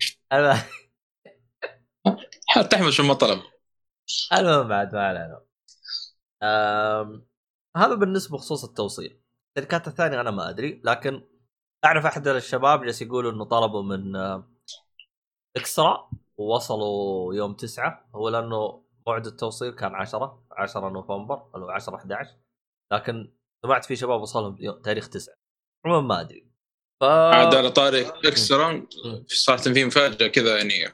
حتى 2.49 2.75
أحمد 2.75 2.89
شو 2.89 3.03
ما 3.03 3.13
طلب. 3.13 3.39
المهم 4.33 4.67
بعد 4.67 4.93
ما 4.95 5.07
علينا. 5.07 5.41
هذا 7.77 7.95
بالنسبة 7.95 8.37
بخصوص 8.37 8.63
التوصيل. 8.63 9.26
الشركات 9.57 9.87
الثانية 9.87 10.21
أنا 10.21 10.31
ما 10.31 10.49
أدري 10.49 10.81
لكن 10.83 11.21
أعرف 11.85 12.05
أحد 12.05 12.27
الشباب 12.27 12.83
جالس 12.83 13.01
يقولوا 13.01 13.31
إنه 13.31 13.45
طلبوا 13.45 13.83
من 13.83 14.15
آه، 14.15 14.47
اكسترا 15.55 16.09
ووصلوا 16.37 17.33
يوم 17.33 17.53
تسعة. 17.53 18.09
هو 18.15 18.29
لأنه 18.29 18.83
موعد 19.07 19.25
التوصيل 19.25 19.71
كان 19.71 19.95
10 19.95 20.43
10 20.51 20.89
نوفمبر 20.89 21.35
هو 21.55 21.69
10 21.69 21.95
11 21.95 22.29
لكن 22.91 23.33
سمعت 23.65 23.85
في 23.85 23.95
شباب 23.95 24.21
وصلهم 24.21 24.81
تاريخ 24.83 25.09
9 25.09 25.35
عموما 25.85 26.07
ما 26.07 26.21
أدري. 26.21 26.47
ف 27.01 27.03
عاد 27.03 27.55
على 27.55 27.71
طاري 27.71 28.07
اكسترا 28.07 28.87
صراحة 29.27 29.63
في 29.63 29.85
مفاجاه 29.85 30.27
كذا 30.27 30.57
يعني. 30.57 30.93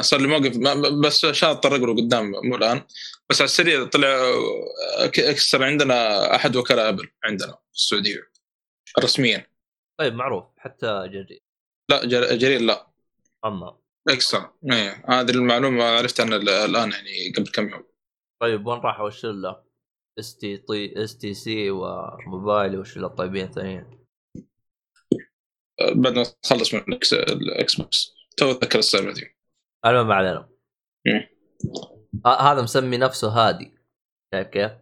صار 0.00 0.20
لي 0.20 0.28
موقف 0.28 0.56
بس 1.04 1.24
عشان 1.24 1.48
اضطر 1.48 1.76
اقرا 1.76 1.92
قدام 1.94 2.30
مو 2.30 2.56
الآن. 2.56 2.82
بس 3.30 3.40
على 3.40 3.44
السريع 3.48 3.84
طلع 3.84 4.08
آه، 4.08 5.06
ك- 5.06 5.18
اكسترا 5.20 5.66
عندنا 5.66 6.34
أحد 6.36 6.56
وكلاء 6.56 6.88
Apple 6.88 7.08
عندنا 7.24 7.52
في 7.52 7.74
السعودية 7.74 8.30
رسميا. 8.98 9.46
طيب 10.00 10.14
معروف 10.14 10.44
حتى 10.58 11.08
جري 11.12 11.40
لا 11.90 12.04
جر- 12.04 12.34
جرير 12.36 12.60
لا. 12.60 12.86
أما. 13.44 13.78
اكسترا 14.08 14.54
إيه 14.72 15.04
هذه 15.08 15.30
المعلومة 15.30 15.84
عرفتها 15.84 16.22
أنا 16.24 16.36
الآن 16.64 16.92
يعني 16.92 17.32
قبل 17.36 17.46
كم 17.48 17.68
يوم. 17.68 17.84
طيب 18.42 18.66
وين 18.66 18.78
راحوا 18.78 19.08
الشله؟ 19.08 19.62
إس 20.18 20.36
تي 20.36 20.56
طي 20.56 21.04
إس 21.04 21.18
تي 21.18 21.34
سي 21.34 21.70
وموبايلي 21.70 22.76
والشله 22.76 23.06
الطيبين 23.06 23.44
الثانيين؟ 23.44 23.98
آه، 25.80 25.92
بعد 25.92 26.12
ما 26.12 26.22
تخلص 26.42 26.74
من 26.74 26.80
ال 26.88 27.74
Xbox. 27.74 28.14
تو 28.36 28.50
أتذكر 28.50 28.78
السالفة 28.78 29.12
دي. 29.12 29.37
المهم 29.86 30.08
ما 30.08 30.14
علينا. 30.14 30.48
هذا 32.26 32.62
مسمي 32.62 32.96
نفسه 32.96 33.28
هادي. 33.28 33.74
شايف 34.34 34.48
كيف؟ 34.48 34.72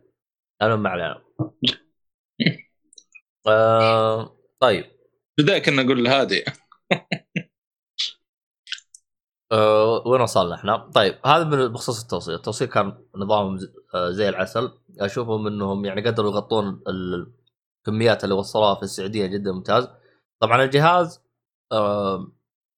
المهم 0.62 0.82
ما 0.82 0.90
علينا. 0.90 1.22
آه 3.46 4.36
طيب. 4.60 4.84
بدايه 5.38 5.62
كنا 5.62 5.82
نقول 5.82 6.06
هادي. 6.06 6.44
آه 9.52 10.02
وين 10.06 10.20
وصلنا 10.20 10.54
إحنا؟ 10.54 10.76
طيب 10.76 11.18
هذا 11.26 11.66
بخصوص 11.66 12.02
التوصيل، 12.02 12.34
التوصيل 12.34 12.68
كان 12.68 13.06
نظام 13.16 13.58
ز- 13.58 13.74
آه، 13.94 14.10
زي 14.10 14.28
العسل، 14.28 14.78
أشوفهم 15.00 15.46
إنهم 15.46 15.84
يعني 15.84 16.00
قدروا 16.06 16.30
يغطون 16.30 16.82
ال- 16.88 17.32
الكميات 17.78 18.24
اللي 18.24 18.34
وصلوها 18.34 18.74
في 18.74 18.82
السعودية 18.82 19.26
جدا 19.26 19.52
ممتاز. 19.52 19.88
طبعا 20.40 20.64
الجهاز 20.64 21.24
آه 21.72 22.32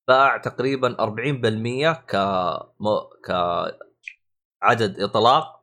باع 0.08 0.36
تقريبا 0.36 0.96
40% 1.00 1.92
ك 1.92 2.16
م- 2.80 3.08
كعدد 3.24 5.00
إطلاق 5.00 5.60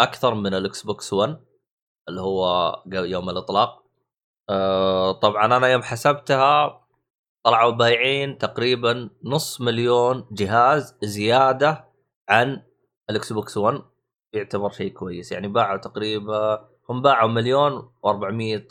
أكثر 0.00 0.34
من 0.34 0.54
ال 0.54 0.82
Xbox 0.82 1.12
1 1.12 1.40
اللي 2.08 2.20
هو 2.20 2.82
يوم 2.86 3.30
الإطلاق. 3.30 3.84
آه 4.50 5.12
طبعا 5.12 5.46
أنا 5.46 5.68
يوم 5.68 5.82
حسبتها 5.82 6.84
طلعوا 7.44 7.70
بايعين 7.72 8.38
تقريبا 8.38 9.10
نص 9.24 9.60
مليون 9.60 10.26
جهاز 10.32 10.96
زيادة 11.02 11.84
عن 12.28 12.62
ال 13.10 13.32
Xbox 13.32 13.56
1 13.56 13.82
يعتبر 14.32 14.70
شيء 14.70 14.92
كويس. 14.92 15.32
يعني 15.32 15.48
باعوا 15.48 15.76
تقريبا 15.78 16.68
هم 16.90 17.02
باعوا 17.02 17.28
مليون 17.30 17.92
و400 18.06 18.62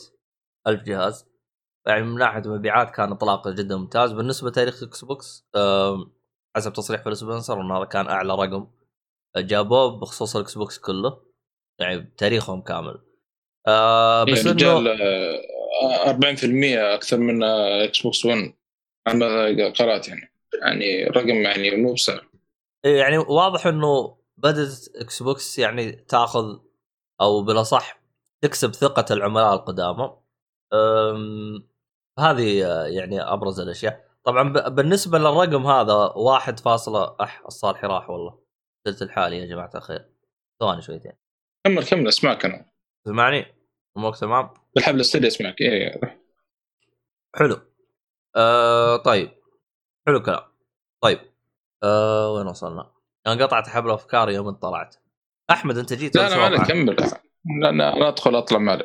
ألف 0.67 0.84
جهاز. 0.84 1.26
يعني 1.88 2.03
من 2.03 2.17
ناحية 2.17 2.41
مبيعات 2.46 2.91
كان 2.91 3.12
اطلاقه 3.12 3.51
جدا 3.51 3.77
ممتاز. 3.77 4.12
بالنسبة 4.12 4.50
لتاريخ 4.50 4.84
Xbox 4.84 5.48
حسب 6.56 6.74
تصريح 6.74 7.03
فيل 7.03 7.17
سبنسر 7.17 7.62
انه 7.62 7.77
هذا 7.77 7.86
كان 7.86 8.08
أعلى 8.08 8.34
رقم 8.34 8.67
جابوه 9.38 10.00
بخصوص 10.00 10.36
ال 10.36 10.57
Xbox 10.57 10.79
كله 10.79 11.22
يعني 11.79 11.98
بتاريخهم 11.98 12.62
كامل. 12.62 13.01
آه 13.67 14.24
بس 14.24 14.46
يا 14.46 14.51
إنه 14.51 14.51
رجال 14.51 15.01
آه، 15.01 16.12
40% 16.12 16.77
أكثر 16.96 17.17
من 17.17 17.44
آه، 17.44 17.84
Xbox 17.84 18.25
1 18.25 18.53
عما 19.08 19.46
قرأت 19.79 20.08
يعني 20.08 20.34
يعني 20.62 21.03
رقم 21.03 21.29
يعني 21.29 21.75
مو 21.75 21.94
بسهل 21.94 22.22
يعني 22.86 23.17
واضح 23.17 23.67
إنه 23.67 24.17
بدأت 24.38 24.88
Xbox 24.96 25.60
يعني 25.60 25.91
تأخذ 25.91 26.60
أو 27.22 27.44
بالأصح 27.44 28.01
تكسب 28.41 28.74
ثقة 28.74 29.13
العملاء 29.13 29.53
القدامى. 29.53 30.17
هذه 32.19 32.65
آه، 32.65 32.86
يعني 32.88 33.21
أبرز 33.21 33.59
الأشياء. 33.59 34.07
طبعا 34.24 34.50
بالنسبة 34.69 35.17
للرقم 35.17 35.67
هذا 35.67 35.93
واحد 36.15 36.59
فاصلة 36.59 37.15
أح 37.21 37.43
الصالحي 37.45 37.88
راح 37.88 38.09
والله. 38.09 38.39
قلت 38.86 39.01
الحالي 39.01 39.38
يا 39.38 39.45
جماعة 39.45 39.71
الخير. 39.75 40.09
ثواني 40.59 40.81
شويتين. 40.81 41.12
كمل 41.63 41.83
كمل 41.86 42.07
اسمعك 42.07 42.45
أنا. 42.45 42.65
تسمعني؟ 43.05 43.55
أمورك 43.97 44.17
تمام؟ 44.17 44.50
بالحبل 44.75 45.00
السري 45.00 45.27
اسمعك. 45.27 45.62
إيه. 45.62 46.01
حلو. 47.36 47.59
آه 48.36 48.97
طيب. 48.97 49.31
حلو 50.07 50.24
كلام 50.24 50.43
طيب. 51.01 51.19
آه 51.83 52.33
وين 52.33 52.47
وصلنا؟ 52.47 52.91
أنا 53.27 53.45
قطعت 53.45 53.67
حبل 53.67 53.91
أفكاري 53.91 54.33
يوم 54.33 54.50
طلعت 54.50 54.95
أحمد 55.50 55.77
أنت 55.77 55.93
جيت 55.93 56.15
لا 56.15 56.47
وضعك؟ 56.47 56.67
كمل. 56.67 56.95
لا 57.62 57.69
أنا 57.69 58.07
أدخل 58.07 58.36
أطلع 58.36 58.57
ما 58.57 58.83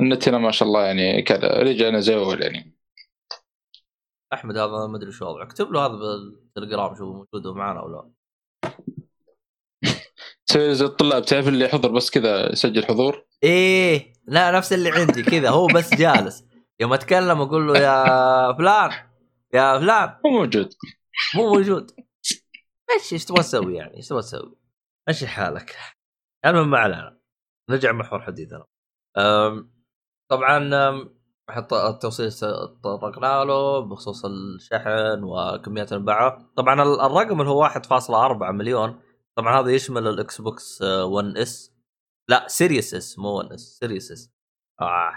عليك 0.00 0.12
النت 0.12 0.28
هنا 0.28 0.38
ما 0.38 0.50
شاء 0.50 0.68
الله 0.68 0.84
يعني 0.84 1.22
كذا 1.22 1.48
رجع 1.48 1.88
أنا 1.88 2.00
زي 2.00 2.14
أول 2.14 2.42
يعني. 2.42 2.76
أحمد 4.32 4.56
هذا 4.56 4.86
ما 4.86 4.96
أدري 4.96 5.12
شو 5.12 5.26
وضعه. 5.26 5.42
اكتب 5.42 5.72
له 5.72 5.86
هذا 5.86 5.92
بالتليجرام 5.92 6.94
شوف 6.94 7.08
موجود 7.16 7.56
معنا 7.56 7.82
ولا 7.82 7.96
لا. 7.96 8.10
تسوي 10.46 10.74
زي 10.74 10.84
الطلاب 10.84 11.24
تعرف 11.24 11.48
اللي 11.48 11.64
يحضر 11.64 11.92
بس 11.92 12.10
كذا 12.10 12.52
يسجل 12.52 12.84
حضور؟ 12.84 13.26
إيه 13.42 14.12
لا 14.26 14.50
نفس 14.50 14.72
اللي 14.72 14.90
عندي 14.90 15.22
كذا 15.22 15.50
هو 15.50 15.66
بس 15.66 15.94
جالس. 15.94 16.44
يوم 16.80 16.92
أتكلم 16.92 17.40
أقول 17.40 17.68
له 17.68 17.78
يا 17.78 18.52
فلان 18.52 18.90
يا 19.54 19.78
فلان. 19.78 20.18
مو 20.24 20.30
موجود. 20.30 20.74
مو 21.34 21.54
موجود. 21.54 21.90
إيش 22.90 23.12
إيش 23.12 23.24
تبغى 23.24 23.42
تسوي 23.42 23.76
يعني؟ 23.76 23.96
إيش 23.96 24.08
تبغى 24.08 24.22
تسوي؟ 24.22 24.56
مشي 25.08 25.26
حالك. 25.26 25.76
المهم 26.46 26.70
ما 26.70 26.78
علينا. 26.78 27.20
نرجع 27.70 27.92
محور 27.92 28.20
حديثنا. 28.20 28.64
طبعا 30.30 30.70
حط 31.50 31.72
التوصيل 31.74 32.32
س- 32.32 32.44
طرقنا 32.84 33.44
له 33.44 33.80
بخصوص 33.80 34.24
الشحن 34.24 35.22
وكميات 35.24 35.92
المبيعات 35.92 36.38
طبعا 36.56 36.82
ال- 36.82 37.00
الرقم 37.00 37.40
اللي 37.40 37.50
هو 37.52 37.68
1.4 37.68 38.50
مليون. 38.52 39.00
طبعا 39.36 39.60
هذا 39.60 39.70
يشمل 39.70 40.06
ال 40.08 40.40
Xbox 40.40 40.82
1 40.82 41.36
S 41.38 41.72
لا 42.28 42.48
Series 42.48 42.94
S 42.94 43.18
مو 43.18 43.28
1 43.38 43.52
S 43.52 43.60
Series 43.80 44.12
S 44.12 44.32
آه 44.80 45.12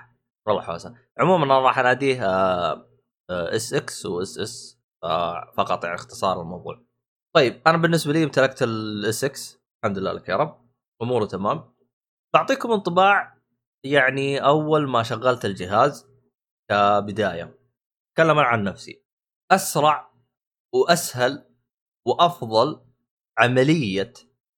والله 0.48 0.62
حوسه 0.62 0.96
عموما 1.20 1.46
أنا 1.46 1.60
راح 1.60 1.80
أناديه 1.80 2.22
اس 3.30 3.74
إكس 3.74 4.06
واس 4.06 4.38
اس 4.40 4.80
فقط 5.58 5.84
يعني 5.84 5.96
اختصار 5.96 6.42
الموضوع. 6.42 6.82
طيب 7.36 7.62
أنا 7.68 7.78
بالنسبة 7.78 8.14
لي 8.14 8.24
امتلكت 8.24 8.64
ال 8.64 9.24
SX 9.24 9.60
الحمد 9.84 9.98
لله 9.98 10.12
لك 10.14 10.30
يا 10.30 10.36
رب. 10.36 10.62
أموره 11.02 11.26
تمام. 11.26 11.74
بعطيكم 12.34 12.72
انطباع 12.72 13.33
يعني 13.84 14.44
أول 14.46 14.90
ما 14.90 15.04
شغلت 15.04 15.46
الجهاز 15.46 16.08
كبداية 16.70 17.58
أتكلم 18.12 18.40
عن 18.40 18.64
نفسي. 18.64 19.04
أسرع 19.52 20.14
وأسهل 20.74 21.46
وأفضل 22.08 22.82
عملية 23.38 24.14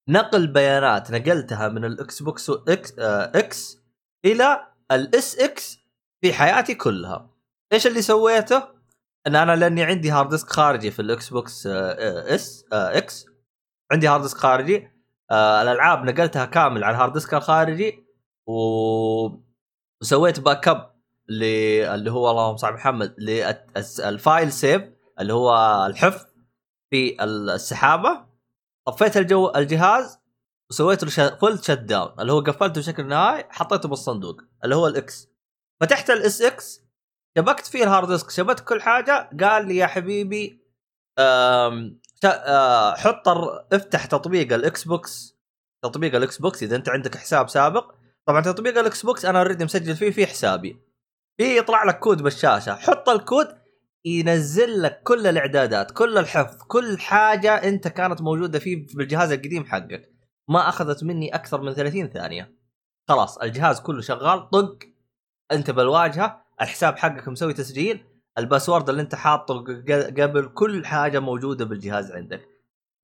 نقل 0.09 0.47
بيانات 0.47 1.11
نقلتها 1.11 1.67
من 1.67 1.85
الاكس 1.85 2.23
بوكس 2.23 2.49
إكس, 2.49 2.99
آه 2.99 3.31
إكس 3.35 3.79
إلى 4.25 4.67
الإس 4.91 5.39
إكس 5.39 5.79
في 6.21 6.33
حياتي 6.33 6.75
كلها. 6.75 7.29
إيش 7.73 7.87
اللي 7.87 8.01
سويته؟ 8.01 8.75
إن 9.27 9.35
أنا 9.35 9.55
لأني 9.55 9.83
عندي 9.83 10.11
hard 10.11 10.29
disk 10.29 10.49
خارجي 10.49 10.91
في 10.91 11.01
ال 11.01 11.29
Xbox 11.29 11.67
آه، 11.67 12.35
S 12.35 12.65
آه، 12.73 12.97
X 12.97 13.25
عندي 13.91 14.07
hard 14.07 14.21
disk 14.21 14.37
خارجي. 14.37 14.91
الألعاب 15.31 16.03
نقلتها 16.03 16.45
كامل 16.45 16.83
على 16.83 16.95
ال 16.95 16.99
hard 16.99 17.13
disk 17.13 17.33
الخارجي. 17.33 18.04
و... 18.47 18.53
وسويت 20.01 20.39
backup. 20.39 20.95
اللي 21.29 22.11
هو 22.11 22.31
اللهم 22.31 22.57
صل 22.57 22.73
محمد 22.73 23.15
لل 23.19 23.63
file 23.63 24.51
save 24.51 24.83
اللي 25.19 25.33
هو 25.33 25.85
الحفظ 25.85 26.25
في 26.89 27.23
السحابة. 27.23 28.25
طفيت 28.87 29.17
الجو 29.17 29.51
الجهاز 29.55 30.19
وسويت 30.69 31.03
له 31.03 31.35
full 31.35 31.63
shutdown 31.63 32.19
اللي 32.19 32.31
هو 32.31 32.39
قفلته 32.39 32.81
بشكل 32.81 33.07
نهائي 33.07 33.45
حطيته 33.49 33.89
بالصندوق 33.89 34.41
اللي 34.63 34.75
هو 34.75 34.87
الاكس 34.87 35.29
فتحت 35.81 36.09
الاس 36.09 36.41
إكس 36.41 36.81
شبكت 37.37 37.65
فيه 37.65 37.83
ال 37.83 37.88
hard 37.88 38.07
disk 38.11 38.29
شبكت 38.29 38.59
كل 38.59 38.81
حاجة. 38.81 39.29
قال 39.41 39.67
لي 39.67 39.75
يا 39.75 39.87
حبيبي 39.87 40.65
آه، 41.19 42.95
حط 42.95 43.27
افتح 43.73 44.05
تطبيق 44.05 44.53
ال 44.53 44.83
Xbox 44.83 45.37
تطبيق 45.83 46.15
ال 46.15 46.37
Xbox 46.37 46.63
إذا 46.63 46.75
أنت 46.75 46.89
عندك 46.89 47.17
حساب 47.17 47.49
سابق. 47.49 47.91
طبعا 48.27 48.41
تطبيق 48.41 48.77
ال 48.77 49.05
Xbox 49.05 49.25
أنا 49.25 49.39
already 49.39 49.65
مسجل 49.65 49.95
فيه 49.95 50.11
في 50.11 50.27
حسابي. 50.27 50.79
في 51.37 51.57
يطلع 51.57 51.83
لك 51.83 51.99
كود 51.99 52.21
بالشاشة. 52.21 52.75
حط 52.75 53.09
الكود 53.09 53.47
ينزل 54.05 54.81
لك 54.81 55.01
كل 55.03 55.27
الإعدادات 55.27 55.91
كل 55.91 56.17
الحفظ 56.17 56.63
كل 56.67 56.99
حاجة 56.99 57.55
أنت 57.55 57.87
كانت 57.87 58.21
موجودة 58.21 58.59
فيه 58.59 58.87
بالجهاز 58.93 59.31
القديم 59.31 59.65
حقك. 59.65 60.11
ما 60.49 60.69
أخذت 60.69 61.03
مني 61.03 61.35
أكثر 61.35 61.61
من 61.61 61.73
30 61.73 62.09
ثانية. 62.09 62.55
خلاص 63.07 63.37
الجهاز 63.37 63.79
كله 63.79 64.01
شغال 64.01 64.49
طق 64.49 64.79
أنت 65.51 65.71
بالواجهة 65.71 66.45
الحساب 66.61 66.97
حقك 66.97 67.27
مسوي 67.27 67.53
تسجيل 67.53 68.05
ال 68.37 68.43
password 68.43 68.89
اللي 68.89 69.01
أنت 69.01 69.15
حاطه 69.15 69.63
قبل 70.19 70.51
كل 70.53 70.85
حاجة 70.85 71.19
موجودة 71.19 71.65
بالجهاز 71.65 72.11
عندك. 72.11 72.47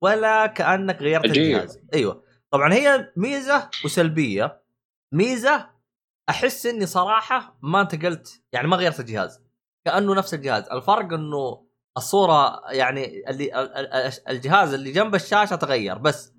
ولا 0.02 0.46
كأنك 0.46 1.02
غيرت. 1.02 1.24
الجهاز. 1.24 1.78
أيوه. 1.94 2.22
طبعا 2.50 2.72
هي 2.74 3.12
ميزة 3.16 3.70
وسلبية. 3.84 4.61
ميزة 5.12 5.70
أحس 6.28 6.66
إني 6.66 6.86
صراحة 6.86 7.58
ما 7.62 7.80
انتقلت 7.80 8.42
يعني 8.52 8.68
ما 8.68 8.76
غيرت 8.76 9.00
الجهاز. 9.00 9.42
كأنه 9.84 10.14
نفس 10.14 10.34
الجهاز. 10.34 10.64
الفرق 10.68 11.12
إنه 11.12 11.66
الصورة 11.96 12.70
يعني 12.70 13.30
اللي 13.30 13.60
ال- 13.62 13.76
ال- 13.76 14.12
الجهاز 14.28 14.74
اللي 14.74 14.92
جنب 14.92 15.14
الشاشة 15.14 15.56
تغير 15.56 15.98
بس 15.98 16.32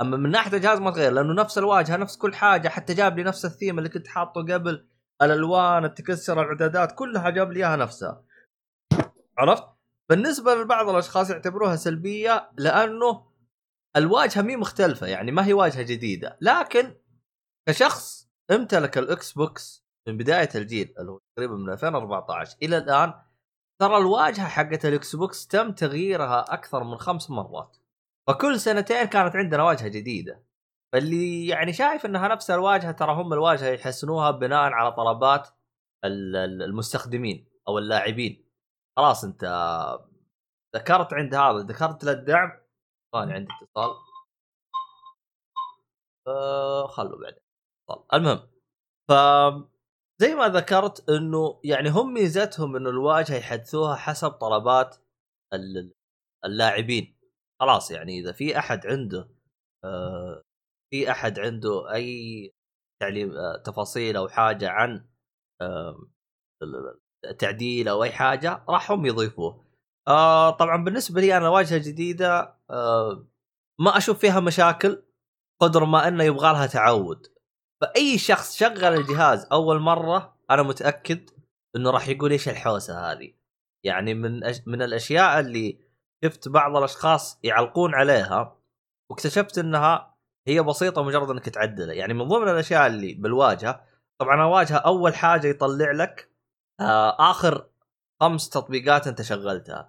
أما 0.00 0.16
من 0.16 0.30
ناحية 0.30 0.56
الجهاز 0.56 0.78
ما 0.78 0.90
تغير 0.90 1.12
لأنه 1.12 1.34
نفس 1.34 1.58
الواجهة 1.58 1.96
نفس 1.96 2.16
كل 2.16 2.34
حاجة 2.34 2.68
حتى 2.68 2.94
جاب 2.94 3.18
لي 3.18 3.24
نفس 3.24 3.44
الثيم 3.44 3.78
اللي 3.78 3.88
كنت 3.88 4.08
حاطه 4.08 4.40
قبل 4.54 4.88
الألوان 5.22 5.84
التكسر 5.84 6.42
الإعدادات 6.42 6.92
كلها 6.92 7.30
جاب 7.30 7.52
لي 7.52 7.58
إياها 7.60 7.76
نفسها. 7.76 8.24
عرفت؟ 9.38 9.64
بالنسبة 10.10 10.54
لبعض 10.54 10.88
الأشخاص 10.88 11.30
يعتبروها 11.30 11.76
سلبية 11.76 12.50
لأنه 12.58 13.26
الواجهة 13.96 14.42
مي 14.42 14.56
مختلفة 14.56 15.06
يعني 15.06 15.32
ما 15.32 15.46
هي 15.46 15.52
واجهة 15.52 15.82
جديدة. 15.82 16.38
لكن 16.40 16.94
كشخص 17.68 18.15
امتلك 18.50 18.98
ال 18.98 19.32
Xbox 19.32 19.86
من 20.08 20.16
بداية 20.16 20.48
الجيل 20.54 20.94
اللي 20.98 21.10
هو 21.12 21.20
تقريبا 21.36 21.54
من 21.54 21.70
2014 21.72 22.56
إلى 22.62 22.76
الآن. 22.78 23.14
ترى 23.80 23.96
الواجهة 23.96 24.48
حقت 24.48 24.84
ال 24.86 25.16
Xbox 25.16 25.46
تم 25.46 25.72
تغييرها 25.72 26.54
أكثر 26.54 26.84
من 26.84 26.96
خمس 26.96 27.30
مرات. 27.30 27.76
فكل 28.28 28.60
سنتين 28.60 29.04
كانت 29.04 29.36
عندنا 29.36 29.62
واجهة 29.62 29.88
جديدة. 29.88 30.42
فاللي 30.92 31.46
يعني 31.46 31.72
شايف 31.72 32.06
إنها 32.06 32.28
نفس 32.28 32.50
الواجهة 32.50 32.92
ترى 32.92 33.12
هم 33.12 33.32
الواجهة 33.32 33.66
يحسنوها 33.68 34.30
بناء 34.30 34.72
على 34.72 34.92
طلبات 34.92 35.48
ال- 36.04 36.36
ال- 36.36 36.62
المستخدمين 36.62 37.48
أو 37.68 37.78
اللاعبين. 37.78 38.46
خلاص 38.96 39.24
أنت 39.24 39.44
ذكرت 40.76 41.12
عند 41.14 41.34
هذا 41.34 41.58
ذكرت 41.58 42.04
للدعم 42.04 42.52
ثاني 43.12 43.32
عندي 43.34 43.52
اتصال. 43.62 43.96
آه 46.26 46.86
خلوا 46.86 47.20
بعدين. 47.22 47.45
المهم. 48.14 48.48
ف 49.08 49.12
زي 50.22 50.34
ما 50.34 50.48
ذكرت 50.48 51.10
إنه 51.10 51.60
يعني 51.64 51.88
هم 51.88 52.14
ميزتهم 52.14 52.76
إنه 52.76 52.90
الواجهة 52.90 53.36
يحدثوها 53.36 53.94
حسب 53.96 54.30
طلبات 54.30 54.96
ال- 55.54 55.92
اللاعبين. 56.44 57.16
خلاص 57.60 57.90
يعني 57.90 58.18
إذا 58.20 58.32
في 58.32 58.58
أحد 58.58 58.86
عنده 58.86 59.28
آه 59.84 60.42
في 60.90 61.10
أحد 61.10 61.38
عنده 61.38 61.92
أي 61.94 62.52
تعليم 63.02 63.32
آه 63.36 63.56
تفاصيل 63.56 64.16
أو 64.16 64.28
حاجة 64.28 64.68
عن 64.70 65.06
تعديل 67.38 67.88
أو 67.88 68.04
أي 68.04 68.12
حاجة 68.12 68.64
راح 68.68 68.90
هم 68.90 69.06
يضيفوه. 69.06 69.64
آه 70.08 70.50
طبعا 70.50 70.84
بالنسبة 70.84 71.20
لي 71.20 71.36
أنا 71.36 71.48
واجهة 71.48 71.78
جديدة 71.78 72.56
ما 73.80 73.96
أشوف 73.96 74.18
فيها 74.18 74.40
مشاكل 74.40 75.02
قدر 75.60 75.84
ما 75.84 76.08
إنه 76.08 76.24
يبغى 76.24 76.52
لها 76.52 76.66
تعود. 76.66 77.35
فأي 77.80 78.18
شخص 78.18 78.56
شغل 78.56 78.84
الجهاز 78.84 79.48
أول 79.52 79.80
مرة 79.80 80.36
أنا 80.50 80.62
متأكد 80.62 81.30
إنه 81.76 81.90
راح 81.90 82.08
يقول 82.08 82.30
إيش 82.30 82.48
الحوسة 82.48 83.12
هذه. 83.12 83.32
يعني 83.84 84.14
من 84.14 84.44
أش... 84.44 84.60
من 84.66 84.82
الأشياء 84.82 85.40
اللي 85.40 85.78
شفت 86.24 86.48
بعض 86.48 86.76
الأشخاص 86.76 87.38
يعلقون 87.42 87.94
عليها 87.94 88.56
واكتشفت 89.10 89.58
إنها 89.58 90.16
هي 90.48 90.62
بسيطة 90.62 91.02
مجرد 91.02 91.30
إنك 91.30 91.48
تعدلها 91.48 91.94
يعني 91.94 92.14
من 92.14 92.28
ضمن 92.28 92.48
الأشياء 92.48 92.86
اللي 92.86 93.14
بالواجهة 93.14 93.84
طبعا 94.18 94.34
الواجهه 94.34 94.76
أول 94.76 95.14
حاجة 95.14 95.46
يطلع 95.46 95.90
لك 95.90 96.30
آه 96.80 97.30
آخر 97.30 97.66
خمس 98.20 98.48
تطبيقات 98.48 99.06
أنت 99.06 99.22
شغلتها. 99.22 99.88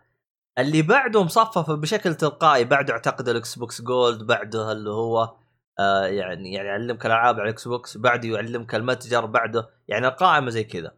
اللي 0.59 0.81
بعده 0.81 1.23
مصففة 1.23 1.75
بشكل 1.75 2.15
تلقائي 2.15 2.63
بعده 2.63 2.93
اعتقد 2.93 3.29
ال 3.29 3.55
Xbox 3.55 3.81
Gold 3.81 4.23
بعده 4.23 4.71
اللي 4.71 4.89
هو 4.89 5.35
يعني 5.79 6.53
يعني 6.53 6.67
يعلمك 6.69 7.05
الألعاب 7.05 7.35
على 7.35 7.43
ال 7.43 7.67
Xbox 7.67 7.97
بعده 7.97 8.29
يعلمك 8.29 8.75
المتجر 8.75 9.25
بعده 9.25 9.69
يعني 9.87 10.07
القائمة 10.07 10.49
زي 10.49 10.63
كذا. 10.63 10.97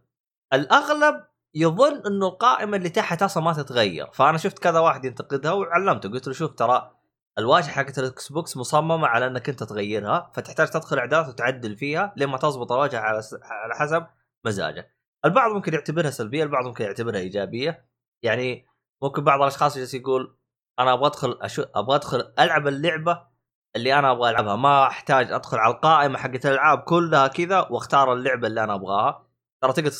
الأغلب 0.52 1.24
يظن 1.54 2.06
إنه 2.06 2.28
القائمة 2.28 2.76
اللي 2.76 2.88
تحت 2.88 3.22
أصلا 3.22 3.42
ما 3.42 3.52
تتغير. 3.52 4.10
فأنا 4.12 4.38
شفت 4.38 4.58
كذا 4.58 4.78
واحد 4.78 5.04
ينتقدها 5.04 5.52
وعلمته 5.52 6.08
قلت 6.08 6.26
له 6.26 6.32
شوف 6.32 6.54
ترى 6.54 7.00
الواجهة 7.38 7.70
حقت 7.70 7.98
ال 7.98 8.32
Xbox 8.32 8.56
مصممة 8.56 9.06
على 9.06 9.26
إنك 9.26 9.48
أنت 9.48 9.62
تغيرها 9.62 10.30
فتحتاج 10.34 10.70
تدخل 10.70 10.98
إعدادات 10.98 11.28
وتعدل 11.28 11.76
فيها 11.76 12.12
لما 12.16 12.38
تضبط 12.38 12.72
الواجهة 12.72 13.00
على 13.00 13.22
على 13.42 13.74
حسب 13.74 14.06
مزاجك. 14.46 14.94
البعض 15.24 15.52
ممكن 15.52 15.74
يعتبرها 15.74 16.10
سلبية 16.10 16.42
البعض 16.42 16.64
ممكن 16.64 16.84
يعتبرها 16.84 17.20
إيجابية. 17.20 17.86
يعني 18.22 18.66
ممكن 19.02 19.24
بعض 19.24 19.40
الأشخاص 19.40 19.76
يجلس 19.76 19.94
يقول 19.94 20.36
أنا 20.78 20.92
أبغى 20.92 21.06
أدخل. 21.06 21.38
أبغى 21.74 21.96
أدخل 21.96 22.32
ألعب 22.38 22.68
اللعبة 22.68 23.29
اللي 23.76 23.98
أنا 23.98 24.12
أبغى 24.12 24.30
ألعبها. 24.30 24.56
ما 24.56 24.86
أحتاج 24.86 25.32
أدخل 25.32 25.58
على 25.58 25.74
القائمة 25.74 26.18
حقت 26.18 26.46
الألعاب 26.46 26.78
كلها 26.78 27.26
كذا 27.28 27.60
واختار 27.70 28.12
اللعبة 28.12 28.46
اللي 28.46 28.64
أنا 28.64 28.74
أبغاها. 28.74 29.26
ترى 29.60 29.72
تقدر 29.72 29.90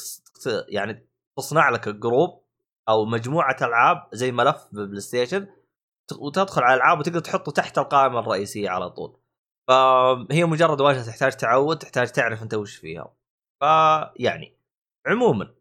يعني 0.68 1.08
تصنع 1.36 1.70
لك 1.70 1.88
group 1.88 2.44
أو 2.88 3.04
مجموعة 3.04 3.56
ألعاب 3.62 4.08
زي 4.12 4.32
ملف 4.32 4.68
PlayStation 4.72 5.48
وتدخل 6.18 6.62
على 6.62 6.74
الألعاب 6.74 6.98
وتقدر 6.98 7.20
تحطه 7.20 7.52
تحت 7.52 7.78
القائمة 7.78 8.18
الرئيسية 8.18 8.70
على 8.70 8.90
طول. 8.90 9.16
فهي 9.68 10.44
مجرد 10.44 10.80
واجهة 10.80 11.06
تحتاج 11.06 11.32
تعود 11.32 11.78
تحتاج 11.78 12.10
تعرف 12.12 12.42
أنت 12.42 12.54
وش 12.54 12.76
فيها. 12.76 13.12
فيعني 13.60 14.56
عموما 15.06 15.54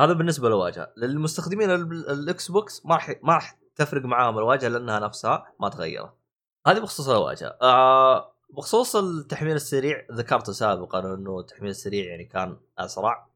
هذا 0.00 0.12
بالنسبة 0.12 0.48
للواجهة. 0.48 0.92
للمستخدمين 0.96 1.70
ال 1.70 2.50
Xbox 2.50 2.86
ما 2.86 2.94
راح 2.94 3.12
ما 3.22 3.34
راح 3.34 3.58
تفرق 3.76 4.04
معاهم 4.04 4.38
الواجهة 4.38 4.68
لأنها 4.68 4.98
نفسها 5.00 5.52
ما 5.60 5.68
تغيرت. 5.68 6.19
هذه 6.66 6.78
بخصوص 6.78 7.08
الواجهه 7.08 7.58
آه 7.62 8.32
بخصوص 8.56 8.96
التحميل 8.96 9.56
السريع 9.56 10.06
ذكرته 10.12 10.52
سابقا 10.52 11.14
إنه 11.14 11.40
التحميل 11.40 11.70
السريع 11.70 12.10
يعني 12.10 12.24
كان 12.24 12.56
أسرع. 12.78 13.28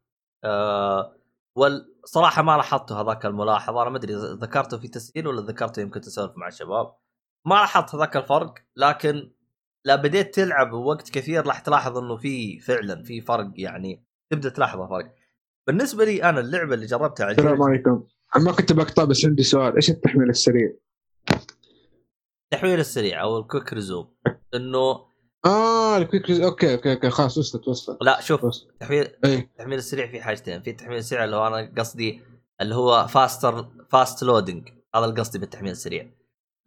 آه 0.44 1.16
والصراحة 1.56 2.42
ما 2.42 2.56
لاحظت 2.56 2.92
هذاك 2.92 3.26
الملاحظة. 3.26 3.82
أنا 3.82 3.90
ما 3.90 3.96
أدري 3.96 4.14
ذكرته 4.14 4.78
في 4.78 4.88
تسجيل 4.88 5.26
ولا 5.26 5.40
ذكرته 5.40 5.80
يمكن 5.80 6.00
تسولف 6.00 6.32
مع 6.36 6.48
الشباب. 6.48 6.94
ما 7.46 7.54
لاحظت 7.54 7.94
هذاك 7.94 8.16
الفرق 8.16 8.54
لكن 8.76 9.30
لا 9.84 9.96
بديت 9.96 10.34
تلعب 10.34 10.72
وقت 10.72 11.10
كثير 11.10 11.46
راح 11.46 11.60
تلاحظ 11.60 11.98
إنه 11.98 12.16
في 12.16 12.60
فعلا 12.60 13.02
في 13.02 13.20
فرق 13.20 13.50
يعني 13.54 14.04
تبدأ 14.30 14.48
تلاحظ 14.48 14.80
فرق 14.88 15.14
بالنسبة 15.66 16.04
لي 16.04 16.22
أنا 16.22 16.40
اللعبة 16.40 16.74
اللي 16.74 16.86
جربتها 16.86 17.24
على 17.24 17.32
السلام 17.32 17.62
عليكم. 17.62 18.04
ما 18.36 18.52
كنت 18.52 18.72
بقطع 18.72 19.04
بس 19.04 19.24
عندي 19.24 19.42
سؤال. 19.42 19.74
إيش 19.74 19.90
التحميل 19.90 20.28
السريع؟ 20.28 20.72
التحويل 22.54 22.80
السريع 22.80 23.22
أو 23.22 23.38
ال 23.38 23.44
quick 23.44 23.72
resume 23.72 24.14
إنه 24.54 25.00
آه 25.46 25.96
ال 25.96 26.02
quick 26.02 26.28
resume 26.28 26.44
okay 26.44 26.74
okay 26.74 26.92
okay 26.92 27.10
خلاص 27.10 27.38
وصلت 27.38 27.68
وصلت. 27.68 27.98
لا 28.02 28.20
شوف 28.20 28.44
التحويل 28.44 29.06
التحميل 29.24 29.78
السريع 29.78 30.06
في 30.06 30.22
حاجتين 30.22 30.62
في 30.62 30.70
التحميل 30.70 30.98
السريع 30.98 31.24
اللي 31.24 31.36
هو 31.36 31.46
أنا 31.46 31.72
قصدي 31.78 32.20
اللي 32.60 32.74
هو 32.74 33.06
faster 33.06 33.68
fast 33.90 34.22
loading 34.22 34.68
هذا 34.94 35.04
اللي 35.04 35.20
قصدي 35.20 35.38
بالتحميل 35.38 35.72
السريع. 35.72 36.10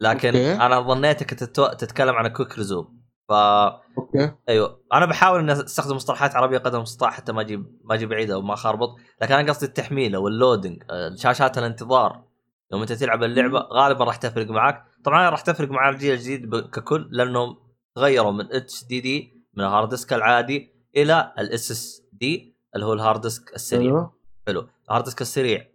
لكن 0.00 0.28
okay. 0.28 0.52
أنا 0.52 0.80
ظنيتك 0.80 1.30
تتو... 1.30 1.66
تتكلم 1.66 2.14
عن 2.14 2.28
quick 2.28 2.58
resume 2.58 2.98
ف 3.28 3.32
okay. 3.32 4.32
أيوه. 4.48 4.80
أنا 4.92 5.06
بحاول 5.06 5.40
إني 5.40 5.52
أستخدم 5.52 5.96
مصطلحات 5.96 6.36
عربية 6.36 6.58
قدر 6.58 6.76
المستطاع 6.76 7.10
حتى 7.10 7.32
ما 7.32 7.40
أجيب 7.40 7.80
ما 7.84 7.94
أجيب 7.94 8.08
بعيده 8.08 8.38
وما 8.38 8.54
أخربط. 8.54 8.96
لكن 9.22 9.34
أنا 9.34 9.52
قصدي 9.52 9.66
التحميل 9.66 10.14
أو 10.14 10.28
ال 10.28 10.35
loading 10.35 10.82
شاشات 11.16 11.58
الانتظار. 11.58 12.27
يوم 12.72 12.80
انت 12.80 12.92
تلعب 12.92 13.22
اللعبة 13.22 13.58
غالبا 13.58 14.04
راح 14.04 14.16
تفرق 14.16 14.50
معك 14.50 14.84
طبعا 15.04 15.30
راح 15.30 15.40
تفرق 15.40 15.70
مع 15.70 15.88
الجيل 15.88 16.12
الجديد 16.14 16.56
ككل 16.56 17.08
لأنهم 17.10 17.56
تغيروا 17.96 18.32
من 18.32 18.52
HDD 18.52 19.32
من 19.54 19.64
ال 19.64 19.69
hard 19.69 19.88
disk 19.88 20.12
العادي 20.12 20.70
إلى 20.96 21.32
ال 21.38 21.70
SSD 21.70 22.56
اللي 22.74 22.86
هو 22.86 22.92
ال 22.92 22.98
hard 22.98 23.20
disk 23.20 23.54
السريع. 23.54 24.10
حلو. 24.46 24.68
ال 24.88 24.91
hard 24.91 25.04
disk 25.04 25.20
السريع. 25.20 25.66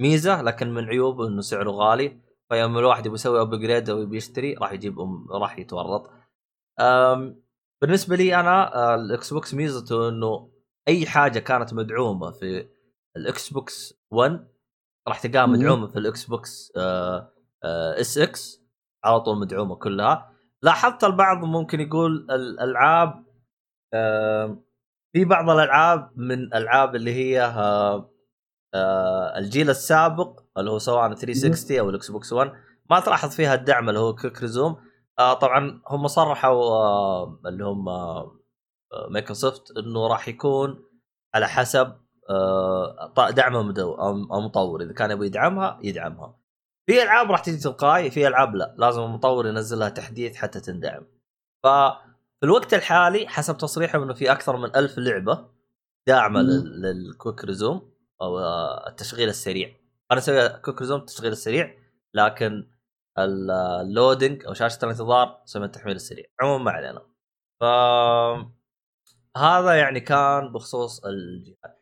ميزة 0.00 0.42
لكن 0.42 0.74
من 0.74 0.84
عيوبه 0.84 1.26
إنه 1.26 1.40
سعره 1.40 1.70
غالي. 1.70 2.20
فيوم 2.48 2.78
الواحد 2.78 3.06
يبي 3.06 3.14
يسوي 3.14 3.40
upgrade 3.40 3.90
أو 3.90 4.02
يبي 4.02 4.16
يشتري 4.16 4.54
راح 4.54 4.72
يجيب 4.72 4.96
راح 5.30 5.58
يتورط. 5.58 6.10
بالنسبة 7.82 8.16
لي 8.16 8.40
أنا 8.40 8.74
آه، 8.74 8.94
ال 8.94 9.32
Xbox 9.32 9.54
ميزته 9.54 10.08
إنه 10.08 10.50
أي 10.88 11.06
حاجة 11.06 11.38
كانت 11.38 11.74
مدعومة 11.74 12.30
في 12.30 12.68
ال 13.16 13.52
Xbox 13.52 13.94
1 14.10 14.48
راح 15.10 15.20
تلقاها 15.20 15.46
مدعومة 15.46 15.86
في 15.86 15.98
ال 15.98 16.24
Xbox 16.24 18.18
SX 18.18 18.62
على 19.04 19.20
طول 19.20 19.38
مدعومة 19.38 19.74
كلها. 19.76 20.30
لاحظت 20.62 21.04
البعض 21.04 21.44
ممكن 21.44 21.80
يقول 21.80 22.26
الألعاب 22.30 23.24
في 25.12 25.24
بعض 25.24 25.50
الألعاب 25.50 26.12
من 26.16 26.54
ألعاب 26.54 26.96
اللي 26.96 27.14
هي 27.14 27.42
آه، 27.42 28.10
آه، 28.74 29.38
الجيل 29.38 29.70
السابق 29.70 30.40
اللي 30.58 30.70
هو 30.70 30.78
سواء 30.78 31.14
360 31.14 31.78
أو 31.78 31.90
ال 31.90 32.10
Xbox 32.10 32.32
1 32.32 32.52
ما 32.90 33.00
تلاحظ 33.00 33.30
فيها 33.30 33.54
الدعم 33.54 33.88
اللي 33.88 34.00
هو 34.00 34.14
quick 34.14 34.40
resume. 34.42 34.76
آه 35.18 35.34
طبعا 35.34 35.82
هم 35.88 36.06
صرحوا 36.06 36.62
آه 36.64 37.40
اللي 37.46 37.64
هم 37.64 37.88
آه 37.88 38.40
مايكروسوفت 39.10 39.76
إنه 39.78 40.06
راح 40.06 40.28
يكون 40.28 40.84
على 41.34 41.48
حسب 41.48 41.96
آه 42.30 43.30
دعم 43.30 43.56
المطور 44.32 44.82
إذا 44.82 44.92
كان 44.92 45.10
يبغى 45.10 45.26
يدعمها 45.26 45.78
يدعمها. 45.82 46.40
في 46.86 47.02
ألعاب 47.02 47.30
راح 47.30 47.40
تجي 47.40 47.56
تلقائي 47.56 48.10
في 48.10 48.26
ألعاب 48.28 48.54
لا. 48.54 48.74
لازم 48.78 49.02
المطور 49.02 49.46
ينزل 49.46 49.78
لها 49.78 49.88
تحديث 49.88 50.36
حتى 50.36 50.60
تندعم. 50.60 51.06
ففي 51.64 52.44
الوقت 52.44 52.74
الحالي 52.74 53.28
حسب 53.28 53.56
تصريحهم 53.56 54.02
إنه 54.02 54.14
في 54.14 54.32
أكثر 54.32 54.56
من 54.56 54.76
ألف 54.76 54.98
لعبة 54.98 55.48
داعمة 56.08 56.40
لل 56.42 56.71
quick 56.71 57.44
resume 57.44 57.92
أو 58.22 58.38
آه، 58.38 58.88
التشغيل 58.88 59.28
السريع. 59.28 59.76
أنا 60.10 60.18
أسوي 60.20 60.48
quick 60.48 60.80
resume 60.80 61.00
التشغيل 61.00 61.32
السريع 61.32 61.76
لكن 62.14 62.70
ال 63.18 63.34
loading 63.34 64.46
أو 64.46 64.54
شاشة 64.54 64.78
الانتظار 64.84 65.42
تسمى 65.46 65.64
التحميل 65.64 65.96
السريع. 65.96 66.24
عموما 66.40 66.64
ما 66.64 66.70
علينا. 66.70 67.02
ف 67.60 67.64
هذا 69.36 69.74
يعني 69.74 70.00
كان 70.00 70.52
بخصوص 70.52 71.04
الجهاز 71.04 71.56
آه، 71.64 71.79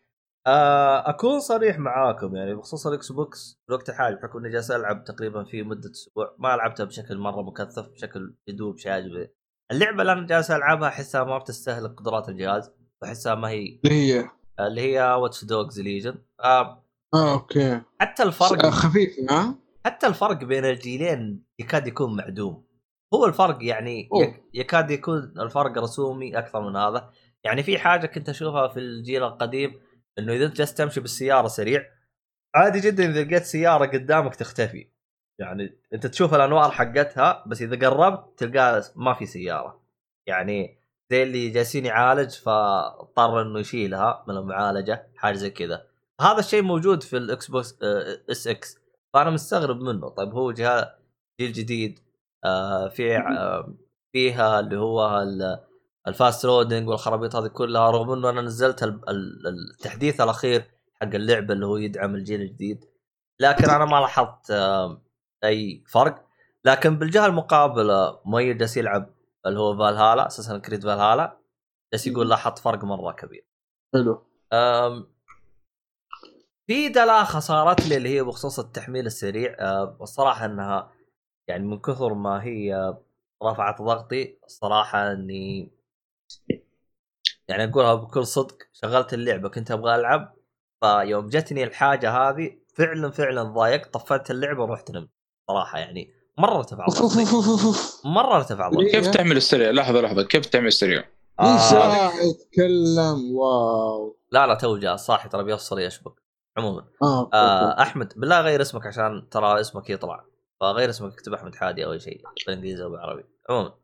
أكون 1.06 1.40
صريح 1.40 1.78
معاكم 1.78 2.36
يعني 2.36 2.54
بخصوص 2.54 2.86
ال 2.86 3.12
Xbox 3.12 3.60
الوقت 3.68 3.88
الحالي 3.88 4.16
بحكم 4.16 4.38
إني 4.38 4.50
جالس 4.50 4.70
ألعب 4.70 5.04
تقريبا 5.04 5.44
في 5.44 5.62
مدة 5.62 5.90
أسبوع. 5.90 6.34
ما 6.38 6.48
لعبتها 6.48 6.84
بشكل 6.84 7.18
مرة 7.18 7.42
مكثف 7.42 7.88
بشكل 7.88 8.34
يدوب 8.48 8.78
شيء 8.78 9.28
اللعبة 9.72 10.00
اللي 10.00 10.12
أنا 10.12 10.26
جالس 10.26 10.50
ألعبها 10.50 10.88
أحسها 10.88 11.24
ما 11.24 11.38
بتستهلك 11.38 11.90
قدرات 11.90 12.28
الجهاز 12.28 12.72
بحسها 13.02 13.34
ما 13.34 13.48
هي 13.48 13.80
اللي 13.84 14.14
هي؟ 14.14 14.30
اللي 14.60 14.80
هي 14.80 15.12
Watch 15.12 15.44
Dogs 15.44 15.80
Legion 15.80 16.14
آه, 16.44 16.84
آه 17.14 17.32
okay. 17.32 17.80
حتى 18.00 18.22
الفرق 18.22 18.66
خفيف 18.66 19.16
ها؟ 19.30 19.54
حتى 19.86 20.06
الفرق 20.06 20.44
بين 20.44 20.64
الجيلين 20.64 21.44
يكاد 21.58 21.86
يكون 21.86 22.16
معدوم. 22.16 22.64
هو 23.14 23.26
الفرق 23.26 23.58
يعني 23.60 24.08
أوه. 24.12 24.34
يكاد 24.54 24.90
يكون 24.90 25.34
الفرق 25.38 25.78
رسومي 25.78 26.38
أكثر 26.38 26.60
من 26.60 26.76
هذا. 26.76 27.10
يعني 27.44 27.62
في 27.62 27.78
حاجة 27.78 28.06
كنت 28.06 28.28
أشوفها 28.28 28.68
في 28.68 28.80
الجيل 28.80 29.22
القديم 29.22 29.80
إنه 30.18 30.32
إذا 30.32 30.46
أنت 30.46 30.56
جالس 30.56 30.74
تمشي 30.74 31.00
بالسيارة 31.00 31.48
سريع 31.48 31.84
عادي 32.54 32.80
جدا 32.80 33.04
إذا 33.04 33.24
لقيت 33.24 33.42
سيارة 33.42 33.86
قدامك 33.86 34.34
تختفي. 34.34 34.90
يعني 35.40 35.78
أنت 35.94 36.06
تشوف 36.06 36.34
الانوار 36.34 36.70
حقتها 36.70 37.44
بس 37.46 37.62
إذا 37.62 37.88
قربت 37.88 38.38
تلقى 38.38 38.82
ما 38.96 39.14
في 39.14 39.26
سيارة. 39.26 39.82
يعني 40.26 40.78
زي 41.10 41.22
اللي 41.22 41.48
جالسين 41.48 41.86
يعالج 41.86 42.30
فاضطر 42.30 43.42
إنه 43.42 43.58
يشيلها 43.58 44.24
من 44.28 44.36
المعالجة 44.36 45.08
حاجة 45.16 45.34
زي 45.34 45.50
كذا. 45.50 45.86
هذا 46.20 46.38
الشيء 46.38 46.62
موجود 46.62 47.02
في 47.02 47.16
ال 47.16 47.50
Xbox 47.50 48.46
SX 48.46 48.78
فأنا 49.14 49.30
مستغرب 49.30 49.80
منه. 49.80 50.08
طيب 50.08 50.34
هو 50.34 50.52
جهاز 50.52 50.84
جيل 51.40 51.52
جديد 51.52 51.98
آه 52.44 52.88
في 52.88 53.16
آه 53.16 53.74
فيها 54.12 54.60
اللي 54.60 54.76
هو 54.76 55.24
ال 56.08 56.15
fast 56.15 56.44
loading 56.44 56.88
والخرابيط 56.88 57.36
هذه 57.36 57.46
كلها 57.46 57.90
رغم 57.90 58.12
إنه 58.12 58.30
أنا 58.30 58.40
نزلت 58.40 58.82
التحديث 59.48 60.20
الأخير 60.20 60.70
حق 60.94 61.14
اللعبة 61.14 61.54
اللي 61.54 61.66
هو 61.66 61.76
يدعم 61.76 62.14
الجيل 62.14 62.40
الجديد 62.40 62.84
لكن 63.40 63.70
أنا 63.70 63.84
ما 63.84 64.00
لاحظت 64.00 64.50
أي 65.44 65.84
فرق. 65.88 66.24
لكن 66.64 66.98
بالجهة 66.98 67.26
المقابلة 67.26 68.20
مؤيد 68.24 68.58
جالس 68.58 68.76
يلعب 68.76 69.10
اللي 69.46 69.60
هو 69.60 69.76
Valhalla 69.78 70.26
Assassin's 70.26 70.58
Creed 70.58 70.82
Valhalla 70.82 71.38
جالس 71.92 72.06
يقول 72.06 72.28
لاحظت 72.28 72.58
فرق 72.58 72.84
مرة 72.84 73.12
كبير. 73.12 73.46
حلو. 73.94 74.26
في 76.66 76.88
دلاخة 76.88 77.38
صارت 77.38 77.86
لي 77.86 77.96
اللي 77.96 78.08
هي 78.08 78.22
بخصوص 78.22 78.58
التحميل 78.58 79.06
السريع 79.06 79.56
الصراحه 80.00 80.44
إنها 80.44 80.92
يعني 81.48 81.64
من 81.64 81.78
كثر 81.78 82.14
ما 82.14 82.44
هي 82.44 82.94
رفعت 83.44 83.82
ضغطي 83.82 84.38
الصراحة 84.46 85.12
إني 85.12 85.77
يعني 87.48 87.64
أقولها 87.64 87.94
بكل 87.94 88.26
صدق 88.26 88.56
شغلت 88.72 89.14
اللعبة 89.14 89.48
كنت 89.48 89.70
أبغى 89.70 89.94
ألعب 89.94 90.34
فيوم 90.80 91.28
جتني 91.28 91.64
الحاجة 91.64 92.10
هذه 92.10 92.58
فعلا 92.74 93.10
فعلا 93.10 93.42
ضايقت 93.42 93.94
طفيت 93.94 94.30
اللعبة 94.30 94.62
ورحت 94.62 94.90
نمت 94.90 95.10
صراحة 95.48 95.78
يعني 95.78 96.14
مرة 96.38 96.56
ارتفع 96.56 96.86
ضغطي 96.86 97.24
مرة 98.16 98.36
ارتفع 98.36 98.68
ضغطي 98.68 98.90
كيف 98.90 99.06
تعمل 99.06 99.36
السريع؟ 99.36 99.70
لحظة 99.70 100.00
لحظة 100.00 100.22
كيف 100.22 100.46
تعمل 100.46 100.66
السريع؟ 100.66 101.04
آه. 101.40 101.70
ساعة 101.70 102.12
يتكلم 102.22 103.36
واو. 103.36 104.18
لا 104.30 104.46
لا 104.46 104.54
تو 104.54 104.76
جاء 104.76 104.96
صاحي 104.96 105.28
ترى 105.28 105.44
بيوصل 105.44 105.80
يشبك 105.80 106.12
عموما. 106.56 106.84
آه, 107.02 107.30
آه 107.34 107.82
أحمد 107.82 108.12
بالله 108.16 108.40
غير 108.40 108.62
اسمك 108.62 108.86
عشان 108.86 109.28
ترى 109.30 109.60
اسمك 109.60 109.90
يطلع. 109.90 110.24
فغير 110.60 110.90
اسمك 110.90 111.12
اكتب 111.12 111.34
أحمد 111.34 111.54
حادي 111.54 111.84
أو 111.84 111.92
أي 111.92 112.00
شيء 112.00 112.22
بالإنجليزي 112.46 112.84
أو 112.84 112.90
بالعربي. 112.90 113.24
عموما. 113.50 113.74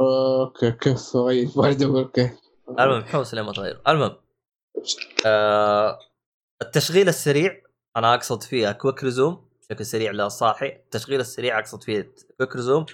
okay 0.00 0.72
كيف؟ 0.72 1.16
غير 1.16 1.48
برضه 1.56 2.00
okay. 2.00 2.30
المهم 2.68 3.04
حوس 3.04 3.34
لما 3.34 3.52
تغير 3.52 3.80
المهم 3.88 4.16
آه 5.26 5.98
التشغيل 6.62 7.08
السريع 7.08 7.62
أنا 7.96 8.14
أقصد 8.14 8.42
فيها 8.42 8.72
quick 8.72 9.04
resume 9.04 9.48
بشكل 9.60 9.86
سريع 9.86 10.10
للصاحي 10.10 10.66
التشغيل 10.66 11.20
السريع 11.20 11.58
أقصد 11.58 11.82
فيه 11.82 12.14
quick 12.38 12.56
resume 12.56 12.86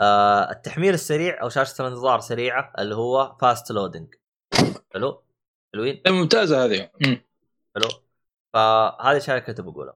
آه 0.00 0.50
التحميل 0.50 0.94
السريع 0.94 1.42
أو 1.42 1.48
شاشة 1.48 1.82
الانتظار 1.82 2.20
سريعة 2.20 2.72
اللي 2.78 2.94
هو 2.94 3.36
fast 3.40 3.70
loading 3.70 4.14
حلو؟ 4.94 5.22
حلوين؟ 5.74 6.02
ممتازة 6.08 6.64
هذه. 6.64 6.90
حلو؟ 7.74 7.88
فهذه 8.54 9.10
الاشياء 9.10 9.36
اللي 9.36 9.46
كنت 9.46 9.60
بقولها 9.60 9.94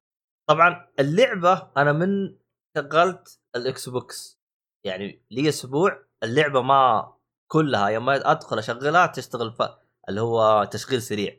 طبعا 0.49 0.89
اللعبة 1.01 1.71
أنا 1.77 1.93
من 1.93 2.37
شغلت 2.77 3.41
ال 3.57 3.89
Xbox 3.89 4.41
يعني 4.85 5.23
لي 5.31 5.49
أسبوع 5.49 6.10
اللعبة 6.23 6.63
ما 6.63 7.13
كلها 7.49 7.89
يوم 7.89 8.05
ما 8.05 8.31
أدخل 8.31 8.59
أشغلها 8.59 9.07
تشتغل 9.07 9.53
ف... 9.53 9.63
اللي 10.09 10.21
هو 10.21 10.65
تشغيل 10.65 11.03
سريع 11.03 11.37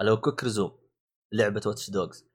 اللي 0.00 0.12
هو 0.12 0.20
quick 0.20 0.44
resume 0.44 0.78
لعبة 1.32 1.60
Watch 1.66 1.90
Dogs 1.90 2.26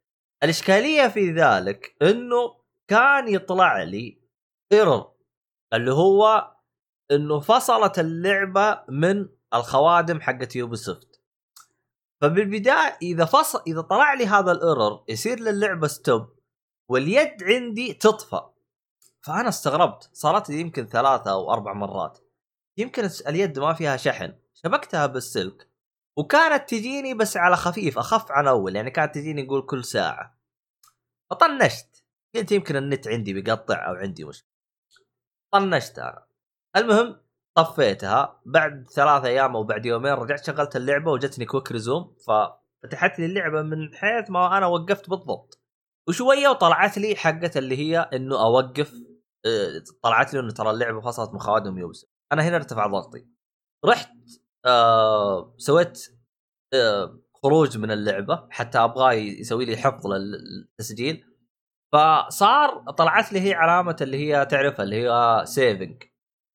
الإشكالية 0.44 1.08
في 1.08 1.32
ذلك 1.32 1.96
إنه 2.02 2.60
كان 2.88 3.28
يطلع 3.28 3.84
لي 3.84 4.22
error 4.72 5.12
اللي 5.74 5.94
هو 5.94 6.52
إنه 7.12 7.40
فصلت 7.40 8.00
اللعبة 8.00 8.84
من 8.90 9.30
الخوادم 9.54 10.22
حقت 10.22 10.56
Ubisoft 10.56 11.22
فبالبداية 12.22 12.98
إذا 13.02 13.26
فصل 13.26 13.64
إذا 13.68 13.82
طلع 13.82 14.14
لي 14.14 14.26
هذا 14.28 14.52
ال 14.52 14.60
error 14.60 15.04
يصير 15.08 15.40
للعبة 15.40 15.88
stop 15.88 16.40
واليد 16.90 17.44
عندي 17.44 17.94
تطفى. 17.94 18.42
فأنا 19.30 19.50
استغربت. 19.50 20.10
صارت 20.14 20.50
لي 20.50 20.60
يمكن 20.60 20.86
ثلاثة 20.86 21.32
أو 21.32 21.54
أربع 21.54 21.74
مرات. 21.74 22.20
يمكن 22.78 23.10
اليد 23.28 23.60
ما 23.60 23.74
فيها 23.74 23.98
شحن. 23.98 24.34
شبكتها 24.54 25.06
بالسلك. 25.06 25.70
وكانت 26.18 26.70
تجيني 26.70 27.14
بس 27.14 27.38
على 27.38 27.56
خفيف 27.56 27.98
أخف 27.98 28.32
عن 28.32 28.48
أول 28.48 28.76
يعني 28.76 28.92
كانت 28.92 29.16
تجيني 29.16 29.42
يقول 29.42 29.62
كل 29.62 29.86
ساعة. 29.86 30.40
فطنشت. 31.30 32.06
قلت 32.36 32.52
يمكن 32.52 32.76
النت 32.76 33.08
عندي 33.08 33.34
بيقطع 33.34 33.90
أو 33.90 33.94
عندي 33.94 34.26
مشكلة. 34.26 34.50
طنشت 35.54 36.00
أنا. 36.00 36.26
المهم 36.76 37.22
طفيتها. 37.56 38.42
بعد 38.46 38.90
ثلاثة 38.90 39.28
أيام 39.28 39.56
أو 39.56 39.64
بعد 39.64 39.86
يومين 39.86 40.14
رجعت 40.14 40.46
شغلت 40.46 40.76
اللعبة 40.76 41.12
وجتني 41.12 41.46
quick 41.46 41.72
resume 41.72 42.16
ففتحت 42.28 43.20
لي 43.20 43.26
اللعبة 43.26 43.62
من 43.62 43.96
حيث 43.96 44.30
ما 44.30 44.58
أنا 44.58 44.66
وقفت 44.66 45.10
بالضبط. 45.10 45.62
وشوية 46.08 46.48
وطلعت 46.48 46.98
لي 46.98 47.16
حقة 47.16 47.52
اللي 47.56 47.78
هي 47.78 48.00
إنه 48.00 48.42
أوقف 48.42 49.09
طلعت 50.04 50.34
لي 50.34 50.40
إنه 50.40 50.52
ترى 50.52 50.70
اللعبة 50.70 51.02
فصلت 51.02 51.34
من 51.34 51.40
خوادم 51.40 51.78
Ubisoft 51.78 52.06
أنا 52.32 52.44
هنا 52.44 52.56
ارتفع 52.56 52.88
ضغطي. 52.88 53.28
رحت 53.86 54.12
آه 54.66 55.56
سويت 55.58 56.08
آه 56.74 57.20
خروج 57.44 57.78
من 57.78 57.92
اللعبة 57.92 58.48
حتى 58.50 58.78
ابغاه 58.78 59.14
يسوي 59.14 59.66
لي 59.66 59.78
حفظ 59.78 60.08
للتسجيل. 60.08 61.26
فصار 61.94 62.92
طلعت 62.92 63.34
لي 63.34 63.42
هي 63.42 63.54
علامة 63.54 63.96
اللي 64.02 64.18
هي 64.18 64.46
تعرفها 64.46 64.84
اللي 64.84 65.04
هي 65.04 65.42
saving 65.46 66.04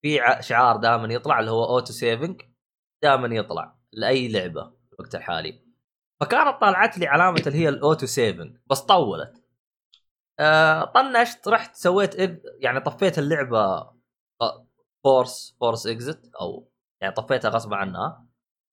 في 0.03 0.21
شعار 0.41 0.77
دائما 0.77 1.15
يطلع 1.15 1.41
اللي 1.41 1.51
هو 1.51 1.65
auto 1.65 1.93
saving 1.93 2.43
دائما 3.03 3.37
يطلع 3.37 3.79
لأي 3.93 4.29
لعبة 4.29 4.63
في 4.65 4.95
الوقت 5.01 5.15
الحالي. 5.15 5.65
فكانت 6.21 6.61
طلعت 6.61 6.99
لي 6.99 7.07
علامة 7.07 7.43
اللي 7.47 7.59
هي 7.59 7.69
ال 7.69 7.76
auto 7.76 8.07
saving 8.07 8.57
بس 8.67 8.81
طولت. 8.81 9.44
آه 10.41 10.85
طنشت 10.85 11.49
رحت 11.49 11.77
سويت. 11.77 12.15
يعني 12.61 12.81
طفيت 12.81 13.19
اللعبة 13.19 13.91
force 15.05 15.57
force 15.61 15.87
exit 15.87 16.31
أو 16.41 16.71
يعني 17.01 17.15
طفيتها 17.15 17.49
غصب 17.49 17.75
عنها. 17.75 18.27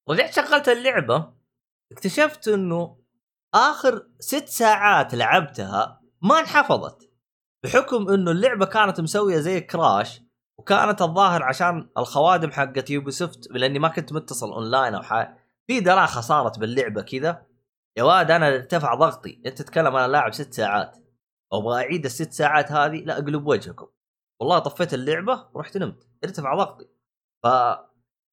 رجعت 0.10 0.34
شغلت 0.34 0.69
اللعبة 0.69 1.34
اكتشفت 1.91 2.47
إنه 2.47 2.97
آخر 3.54 4.08
ست 4.19 4.47
ساعات 4.47 5.15
لعبتها 5.15 6.02
ما 6.21 6.39
انحفظت. 6.39 7.12
بحكم 7.63 8.10
إنه 8.10 8.32
اللعبة 8.32 8.65
كانت 8.65 9.02
مسوية 9.02 9.38
زي 9.38 9.62
crash 9.62 10.22
وكانت 10.60 11.02
الظاهر 11.02 11.43
عشان 11.43 11.89
الخوادم 11.97 12.52
حقت 12.52 12.89
Ubisoft 12.89 13.48
لأني 13.52 13.80
ما 13.80 13.88
كنت 13.88 14.13
متصل 14.13 14.52
اونلاين 14.52 14.95
أو 14.95 15.02
حاجة 15.02 15.38
في 15.67 15.80
دلاخة 15.80 16.22
صارت 16.21 16.60
باللعبة 16.60 17.02
كذا. 17.02 17.45
يا 17.97 18.04
واد 18.04 18.32
أنا 18.32 18.47
ارتفع 18.47 18.93
ضغطي. 18.93 19.41
أنت 19.45 19.62
تتكلم 19.62 19.95
أنا 19.95 20.08
لاعب 20.08 20.34
ست 20.34 20.54
ساعات. 20.54 20.97
أبغى 21.54 21.84
أعيد 21.84 22.06
الست 22.06 22.34
ساعات 22.34 22.72
هذه 22.72 23.04
لا 23.06 23.18
أقلب 23.18 23.48
وجهكم. 23.48 23.88
والله 24.40 24.60
طفيت 24.60 24.94
اللعبة 24.94 25.50
ورحت 25.54 25.78
نمت 25.78 26.08
ارتفع 26.24 26.56
ضغطي. 26.56 26.86
ف 27.44 27.48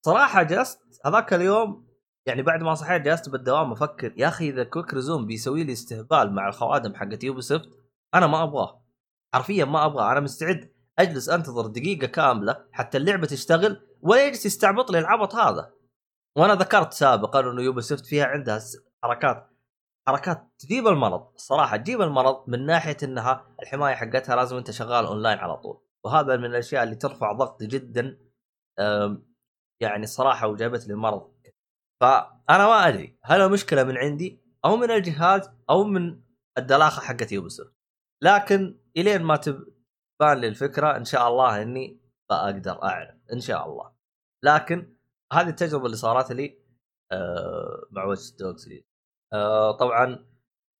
صراحة 0.07 0.43
جلست 0.43 0.81
هذاك 1.07 1.35
اليوم 1.35 1.89
يعني 2.27 2.43
بعد 2.43 2.63
ما 2.63 2.75
صحيت 2.75 3.03
جلست 3.03 3.29
بالدوام 3.29 3.73
أفكر 3.73 4.13
يا 4.17 4.29
أخي 4.29 4.49
إذا 4.51 4.65
quick 4.65 4.95
resume 4.95 5.27
بيسوي 5.27 5.65
لي 5.65 5.73
استهبال 5.73 6.33
مع 6.33 6.49
الخوادم 6.49 6.95
حقت 6.95 7.25
Ubisoft 7.25 7.69
أنا 8.15 8.27
ما 8.27 8.43
أبغاه. 8.43 8.85
حرفيا 9.35 9.65
ما 9.65 9.87
أبغاه. 9.87 10.13
أنا 10.13 10.21
مستعد 10.21 10.73
أجلس 10.99 11.29
أنتظر 11.29 11.67
دقيقة 11.67 12.07
كاملة 12.07 12.65
حتى 12.73 12.99
اللعبة 12.99 13.27
تشتغل 13.27 13.81
ولا 14.01 14.27
يجلس 14.27 14.47
يستعبط 14.47 14.91
لي 14.91 14.99
العبط 14.99 15.35
هذا. 15.35 15.73
وأنا 16.37 16.55
ذكرت 16.55 16.93
سابقا 16.93 17.41
إنه 17.41 17.63
Ubisoft 17.63 18.07
فيها 18.07 18.25
عندها 18.25 18.61
حركات 19.03 19.51
حركات 20.09 20.53
تجيب 20.59 20.87
المرض 20.87 21.33
الصراحه 21.35 21.77
تجيب 21.77 22.01
المرض 22.01 22.45
من 22.51 22.67
ناحية 22.67 22.97
إنها 23.03 23.57
الحماية 23.63 23.95
حقتها 23.95 24.37
لازم 24.37 24.57
أنت 24.57 24.71
شغال 24.71 25.07
اونلاين 25.07 25.39
على 25.39 25.57
طول. 25.57 25.81
وهذا 26.05 26.37
من 26.37 26.45
الأشياء 26.45 26.83
اللي 26.83 26.95
ترفع 26.95 27.33
ضغطي 27.33 27.67
جدا 27.67 28.19
يعني 29.83 30.07
صراحة 30.07 30.49
وجابت 30.49 30.89
لي 30.89 30.95
مرض. 30.95 31.33
فأنا 32.01 32.67
ما 32.67 32.89
أدري 32.89 33.19
هل 33.25 33.41
المشكلة 33.41 33.85
من 33.85 33.97
عندي 33.99 34.41
أو 34.65 34.77
من 34.77 34.91
الجهاز 34.91 35.51
أو 35.71 35.85
من 35.85 36.21
الدلاخة 36.59 37.03
حقت 37.03 37.33
Ubisoft 37.33 37.75
لكن 38.23 38.81
إلين 38.97 39.23
ما 39.23 39.37
تبان 39.37 40.39
لي 40.39 40.49
الفكرة 40.49 40.97
إن 40.97 41.05
شاء 41.05 41.29
الله 41.29 41.63
إني 41.63 42.01
بقدر 42.31 42.83
أعرف 42.83 43.15
إن 43.33 43.41
شاء 43.41 43.67
الله. 43.69 43.93
لكن 44.45 44.97
هذه 45.33 45.49
التجربة 45.49 45.87
اللي 45.87 45.97
صارت 45.97 46.33
لي 46.33 46.59
آه، 47.13 47.87
مع 47.91 48.05
Watch 48.05 48.31
Dogs 48.31 48.69
آه، 49.33 49.73
طبعا 49.77 50.27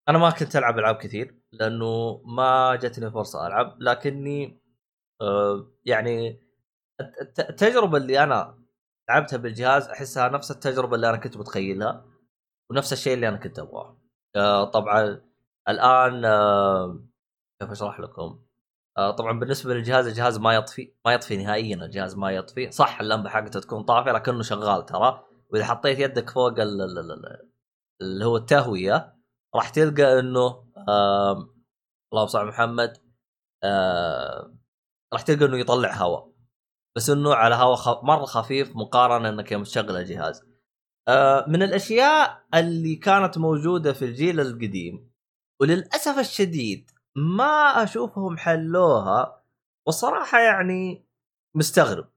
أنا 0.09 0.19
ما 0.19 0.31
كنت 0.31 0.57
ألعب 0.57 0.79
ألعاب 0.79 0.97
كثير 0.97 1.43
لأنه 1.53 2.23
ما 2.25 2.77
جتني 2.77 3.11
فرصة 3.11 3.47
ألعب 3.47 3.77
لكني 3.81 4.63
آه، 5.21 5.67
يعني 5.85 6.43
الت- 7.01 7.21
الت- 7.21 7.51
التجربة 7.51 7.97
اللي 7.99 8.23
أنا 8.25 8.59
لعبتها 9.11 9.37
بالجهاز 9.37 9.89
أحسها 9.89 10.29
نفس 10.29 10.51
التجربة 10.51 10.95
اللي 10.97 11.09
أنا 11.09 11.17
كنت 11.17 11.37
متخيلها 11.37 12.05
ونفس 12.71 12.93
الشيء 12.93 13.15
اللي 13.15 13.29
أنا 13.29 13.37
كنت 13.37 13.59
أبغاه. 13.59 13.99
آه، 14.37 14.65
طبعا 14.65 15.21
الآن 15.69 16.23
كيف 17.63 17.71
أشرح 17.71 18.01
لكم؟ 18.01 18.45
طبعا 19.19 19.39
بالنسبة 19.41 19.75
للجهاز 19.75 20.07
الجهاز 20.07 20.39
ما 20.39 20.55
يطفي 20.55 20.93
ما 21.07 21.13
يطفي 21.13 21.37
نهائيا 21.37 21.77
الجهاز 21.77 22.17
ما 22.17 22.31
يطفي. 22.31 22.71
صح 22.71 23.01
اللمبة 23.01 23.29
حقته 23.29 23.61
تكون 23.61 23.83
طافية 23.83 24.13
لكنه 24.13 24.43
شغال 24.43 24.87
ترى. 24.87 25.25
وإذا 25.51 25.65
حطيت 25.65 25.99
يدك 25.99 26.31
فوق 26.31 26.49
ال- 26.61 26.61
ال- 26.83 26.99
ال- 26.99 27.49
اللي 28.01 28.25
هو 28.25 28.37
التهوية 28.37 29.17
راح 29.55 29.69
تلقى 29.69 30.19
إنه 30.21 30.65
آم، 30.89 31.55
اللهم 32.13 32.27
صل 32.27 32.39
على 32.39 32.49
محمد 32.49 32.97
آم، 33.65 34.59
راح 35.13 35.23
تلقى 35.23 35.45
إنه 35.45 35.59
يطلع 35.59 35.95
هواء. 35.95 36.33
بس 36.97 37.11
إنه 37.11 37.35
على 37.35 37.55
هواء 37.55 37.77
خ... 37.77 38.05
مرة 38.05 38.25
خفيف 38.25 38.77
مقارنة 38.77 39.29
إنك 39.29 39.53
يوم 39.53 39.63
تشغل 39.63 39.97
الجهاز. 39.97 40.43
آه، 41.09 41.45
من 41.49 41.63
الأشياء 41.63 42.45
اللي 42.55 42.97
كانت 42.97 43.39
موجودة 43.39 43.93
في 43.93 44.05
الجيل 44.05 44.41
القديم 44.41 45.11
وللأسف 45.61 46.19
الشديد 46.19 46.91
ما 47.17 47.83
أشوفهم 47.85 48.37
حلوها 48.37 49.43
والصراحة 49.87 50.39
يعني 50.41 51.07
مستغرب. 51.57 52.09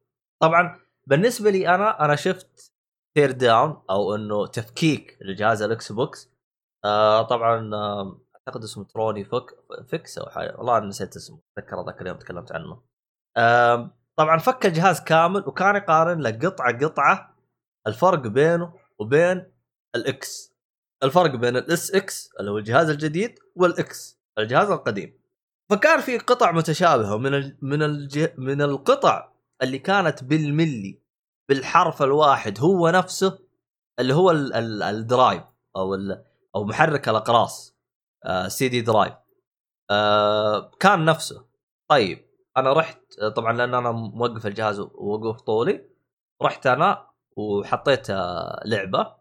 طبعا 0.42 0.80
بالنسبة 1.08 1.50
لي 1.50 1.76
أنا 1.76 2.06
أنا 2.06 2.16
شفت 2.16 2.71
teardown 3.16 3.82
أو 3.90 4.16
إنه 4.16 4.48
تفكيك 4.48 5.18
لجهاز 5.22 5.62
ال 5.62 5.92
Xbox 5.92 6.32
آه 6.86 7.22
طبعا 7.22 7.76
آه 7.76 8.22
أعتقد 8.36 8.64
اسمه 8.64 8.84
تروني 8.84 9.24
فك 9.24 9.46
فيكس 9.88 10.18
أو 10.18 10.30
حاجة. 10.30 10.56
والله 10.58 10.78
أنا 10.78 10.86
نسيت 10.86 11.16
اسمه. 11.16 11.40
أتذكر 11.58 11.86
ذاك 11.86 12.02
اليوم 12.02 12.18
تكلمت 12.18 12.52
عنه. 12.52 12.82
آه 13.38 13.98
طبعا 14.16 14.38
فك 14.38 14.66
الجهاز 14.66 15.02
كامل 15.02 15.44
وكان 15.48 15.76
يقارن 15.76 16.22
لك 16.22 16.46
قطعة 16.46 16.78
قطعة 16.78 17.36
الفرق 17.88 18.28
بينه 18.28 18.74
وبين 19.00 19.52
الاكس 19.96 20.54
الفرق 21.04 21.36
بين 21.36 21.58
الاس 21.58 21.96
إكس 21.96 22.30
اللي 22.40 22.52
هو 22.52 22.58
الجهاز 22.58 22.90
الجديد 22.90 23.40
والاكس 23.56 24.20
الجهاز 24.40 24.72
القديم. 24.72 25.22
فكان 25.70 26.00
في 26.00 26.18
قطع 26.18 26.52
متشابهة 26.52 27.18
من 27.18 27.34
ال 27.34 27.58
من 27.62 27.84
الج 27.84 28.28
من 28.38 28.62
القطع 28.62 29.32
اللي 29.62 29.80
كانت 29.80 30.24
بالملي. 30.24 31.01
بالحرف 31.52 32.02
الواحد 32.02 32.60
هو 32.60 32.90
نفسه 32.90 33.40
اللي 34.00 34.14
هو 34.14 34.32
ال 34.32 34.54
ال 34.54 34.84
drive 34.84 35.44
أو 35.76 35.96
أو 36.56 36.64
محرك 36.66 37.10
الأقراص 37.10 37.76
آه 38.26 38.48
CD 38.48 38.82
drive. 38.82 39.14
آه 39.90 40.72
كان 40.80 41.06
نفسه. 41.06 41.46
طيب 41.90 42.26
أنا 42.58 42.74
رحت 42.74 43.02
طبعا 43.36 43.54
لأن 43.54 43.74
أنا 43.74 43.92
موقف 43.92 44.48
الجهاز 44.48 44.80
وقوف 44.80 45.42
طولي 45.42 45.86
رحت 46.42 46.68
أنا 46.68 47.08
وحطيت 47.38 48.10
آه، 48.10 48.62
لعبة. 48.66 49.16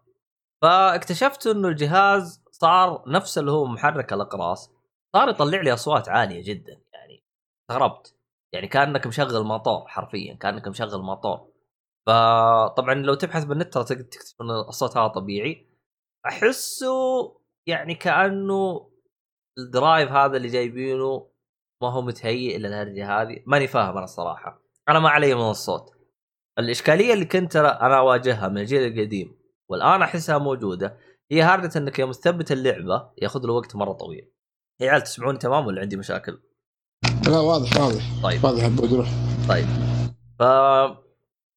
فاكتشفت 0.62 1.46
إنه 1.46 1.68
الجهاز 1.68 2.42
صار 2.50 3.04
نفس 3.06 3.38
اللي 3.38 3.50
هو 3.50 3.64
محرك 3.64 4.12
الأقراص 4.12 4.70
صار 5.16 5.28
يطلع 5.28 5.60
لي 5.60 5.72
أصوات 5.74 6.08
عالية 6.08 6.42
جدا 6.44 6.80
يعني 6.92 7.24
استغربت. 7.62 8.16
يعني 8.52 8.68
كأنك 8.68 9.06
مشغل 9.06 9.44
موتور 9.44 9.88
حرفيا 9.88 10.34
كأنك 10.34 10.68
مشغل 10.68 11.02
موتور 11.02 11.49
فطبعا 12.06 12.94
لو 12.94 13.14
تبحث 13.14 13.44
بالنت 13.44 13.74
ترى 13.74 13.84
تكتشف 13.84 14.34
إن 14.40 14.50
الصوت 14.50 14.96
هذا 14.96 15.06
طبيعي. 15.06 15.66
أحسه 16.26 16.92
يعني 17.66 17.94
كأنه 17.94 18.90
الدرايف 19.58 20.12
هذا 20.12 20.36
اللي 20.36 20.48
جايبينه 20.48 21.30
ما 21.82 21.92
هو 21.92 22.02
متهيئ 22.02 22.58
للهرجة 22.58 23.22
هذه. 23.22 23.42
ماني 23.46 23.66
فاهم 23.66 23.96
أنا 23.96 24.04
الصراحة. 24.04 24.62
أنا 24.88 24.98
ما 24.98 25.08
علي 25.08 25.34
من 25.34 25.50
الصوت. 25.50 25.90
الإشكالية 26.58 27.12
اللي 27.14 27.24
كنت 27.24 27.56
أنا 27.56 27.98
أواجهها 27.98 28.48
من 28.48 28.58
الجيل 28.58 28.92
القديم 28.92 29.40
والآن 29.68 30.02
أحسها 30.02 30.38
موجودة 30.38 30.96
هي 31.30 31.42
هرجه 31.42 31.78
إنك 31.78 31.98
يوم 31.98 32.10
تثبت 32.10 32.52
اللعبة 32.52 33.10
ياخذ 33.22 33.46
له 33.46 33.52
وقت 33.52 33.76
مرة 33.76 33.92
طويل. 33.92 34.32
يا 34.80 34.90
عيال 34.90 35.02
تسمعوني 35.02 35.38
تمام 35.38 35.66
ولا 35.66 35.80
عندي 35.80 35.96
مشاكل؟ 35.96 36.40
لا 37.28 37.38
واضح 37.38 37.80
واضح. 37.80 38.22
طيب. 38.22 38.44
واضح 38.44 38.92
روح 38.92 39.08
طيب. 39.48 39.66
ف 40.38 40.42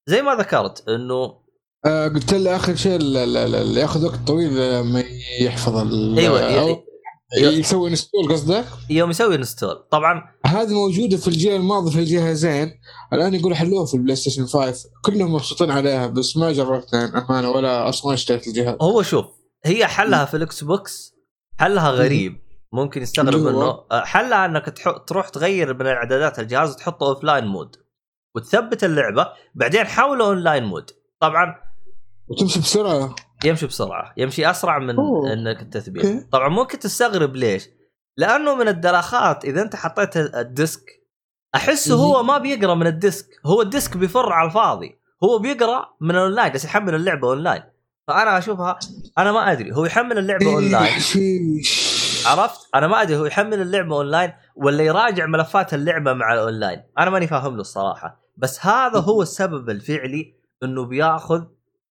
زي 0.08 0.22
ما 0.22 0.36
ذكرت 0.36 0.90
إنه 0.90 1.44
آه 1.86 2.08
قلت 2.08 2.34
لي 2.34 2.56
آخر 2.56 2.76
شيء 2.76 2.96
ال- 2.96 3.18
ال- 3.18 3.38
ال- 3.38 3.56
اللي 3.56 3.80
ياخذ 3.82 4.06
وقت 4.06 4.20
طويل 4.28 4.80
لما 4.80 5.04
يحفظ 5.42 5.78
ال- 5.78 6.20
أيوه 6.20 6.60
أو 6.62 6.84
ي- 7.38 7.44
يسوي 7.60 7.90
install 7.90 8.32
قصدك؟ 8.34 8.66
يوم 8.90 9.10
يسوي 9.10 9.36
install 9.36 9.76
طبعا 9.92 10.24
هذه 10.46 10.74
موجودة 10.74 11.18
في 11.18 11.28
الجيل 11.28 11.56
الماضي 11.56 11.92
في 11.92 12.00
الجهازين 12.00 12.72
الآن 13.14 13.34
يقولوا 13.34 13.58
حلوها 13.58 13.86
في 13.86 13.94
ال 13.94 14.16
PlayStation 14.16 14.46
5 14.46 14.90
كلهم 15.06 15.34
مبسوطين 15.34 15.72
عليها 15.72 16.08
بس 16.08 16.38
ما 16.38 16.52
جربتها 16.52 17.26
امانه 17.30 17.50
ولا 17.50 17.90
أصلا 17.90 18.14
اشتريت 18.14 18.48
الجهاز. 18.48 18.76
هو 18.82 19.02
شوف 19.02 19.26
هي 19.66 19.86
حلها 19.88 20.26
في 20.26 20.38
ال 20.38 20.64
Xbox 20.64 21.14
حلها 21.60 21.90
غريب. 21.92 22.44
ممكن 22.74 23.02
يستغرب 23.02 23.48
إنه 23.48 23.62
هو؟ 23.62 23.86
حلها 23.92 24.46
إنك 24.46 24.78
تروح 25.08 25.30
تغير 25.30 25.74
من 25.74 25.86
اعدادات 25.88 26.40
الجهاز 26.40 26.72
وتحطه 26.72 27.08
offline 27.08 27.46
mode 27.46 27.76
وتثبت 28.36 28.84
اللعبة 28.84 29.28
بعدين 29.56 29.88
حوله 29.88 30.26
online 30.26 30.64
mode 30.64 30.90
طبعا 31.20 31.56
وتمشي 32.28 32.60
بسرعة. 32.60 33.16
يمشي 33.46 33.68
بسرعة 33.68 34.14
يمشي 34.18 34.50
أسرع 34.50 34.80
من 34.80 34.96
أوه. 34.96 35.34
إنك 35.34 35.62
التثبيت 35.62 36.06
okay. 36.06 36.28
طبعا 36.32 36.50
ممكن 36.50 36.80
تستغرب 36.80 37.36
ليش؟ 37.36 37.70
لأنه 38.18 38.56
من 38.56 38.68
الدلاخات 38.68 39.46
إذا 39.46 39.62
أنت 39.62 39.76
حطيت 39.76 40.18
ال 40.18 40.31
disc 40.31 40.82
احسه 41.56 41.96
هو 41.96 42.24
ما 42.24 42.38
بيقرأ 42.38 42.76
من 42.76 42.88
ال 42.88 42.96
disc 42.96 43.28
هو 43.46 43.62
ال 43.62 43.69
disc 43.69 43.98
بيفر 43.98 44.34
على 44.34 44.48
الفاضي. 44.48 45.00
هو 45.24 45.40
بيقرأ 45.40 45.90
من 46.02 46.12
الاونلاين 46.12 46.52
بس 46.52 46.66
يحمل 46.66 46.96
اللعبة 46.96 47.28
اونلاين 47.28 47.64
فأنا 48.08 48.38
أشوفها 48.38 48.80
أنا 49.18 49.32
ما 49.32 49.52
أدري 49.52 49.76
هو 49.76 49.86
يحمل 49.86 50.18
اللعبة 50.18 50.46
اونلاين 50.46 50.94
عرفت؟ 52.26 52.70
أنا 52.76 52.88
ما 52.88 53.02
أدري 53.02 53.18
هو 53.18 53.26
يحمل 53.26 53.62
اللعبة 53.62 53.96
اونلاين 53.96 54.34
ولا 54.56 54.84
يراجع 54.84 55.26
ملفات 55.26 55.74
اللعبة 55.74 56.14
مع 56.14 56.34
الاونلاين 56.34 56.84
أنا 57.00 57.10
ماني 57.10 57.28
فاهم 57.28 57.56
له 57.56 57.62
الصراحة. 57.62 58.23
بس 58.38 58.66
هذا 58.66 59.00
هو 59.00 59.22
السبب 59.22 59.70
الفعلي 59.70 60.36
إنه 60.64 60.86
بياخذ 60.86 61.46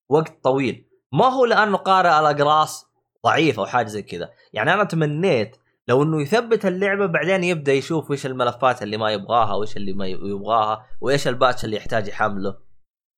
وقت 0.08 0.44
طويل. 0.44 0.88
ما 1.12 1.24
هو 1.24 1.44
لأنه 1.44 1.76
قارئ 1.76 2.08
الاقراص 2.08 2.92
ضعيف 3.26 3.60
أو 3.60 3.66
حاجة 3.66 3.86
زي 3.86 4.02
كذا. 4.02 4.30
يعني 4.52 4.74
أنا 4.74 4.84
تمنيت 4.84 5.56
لو 5.88 6.02
إنه 6.02 6.22
يثبت 6.22 6.66
اللعبة 6.66 7.06
بعدين 7.06 7.44
يبدأ 7.44 7.72
يشوف 7.72 8.10
وش 8.10 8.26
الملفات 8.26 8.82
اللي 8.82 8.96
ما 8.96 9.10
يبغاها 9.10 9.54
وايش 9.54 9.76
اللي 9.76 9.92
ما 9.92 10.06
يبغاها 10.06 10.86
وإيش 11.00 11.28
ال 11.28 11.34
patch 11.34 11.64
اللي 11.64 11.76
يحتاج 11.76 12.08
يحمله. 12.08 12.58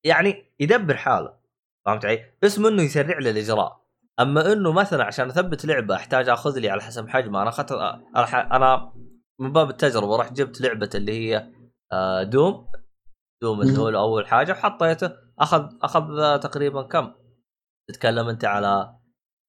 يعني 0.04 0.52
يدبر 0.60 0.96
حاله. 0.96 1.34
فهمت 1.86 2.04
علي؟ 2.04 2.24
اسم 2.44 2.66
إنه 2.66 2.82
يسرع 2.82 3.18
لي 3.18 3.30
الإجراء. 3.30 3.84
أما 4.20 4.52
إنه 4.52 4.72
مثلا 4.72 5.04
عشان 5.04 5.28
أثبت 5.28 5.64
لعبة 5.64 5.94
أحتاج 5.94 6.28
آخذ 6.28 6.58
لي 6.58 6.68
على 6.70 6.82
حسب 6.82 7.08
حجمها. 7.08 7.42
أنا 7.42 7.50
اخذت 7.50 7.72
أنا 8.52 8.92
من 9.38 9.52
باب 9.52 9.70
التجربة 9.70 10.16
رحت 10.16 10.32
جبت 10.32 10.60
لعبة 10.60 10.90
اللي 10.94 11.12
هي 11.12 11.50
آه، 11.92 12.22
دوم. 12.22 12.66
دوم 13.44 13.60
اللي 13.60 13.78
هو 13.78 13.88
اول 13.88 14.26
حاجة 14.26 14.52
وحطيته 14.52 15.10
أخذ 15.38 15.68
أخذ 15.82 16.38
تقريبا 16.40 16.82
كم؟ 16.82 17.12
تتكلم 17.88 18.28
أنت 18.28 18.44
على 18.44 18.94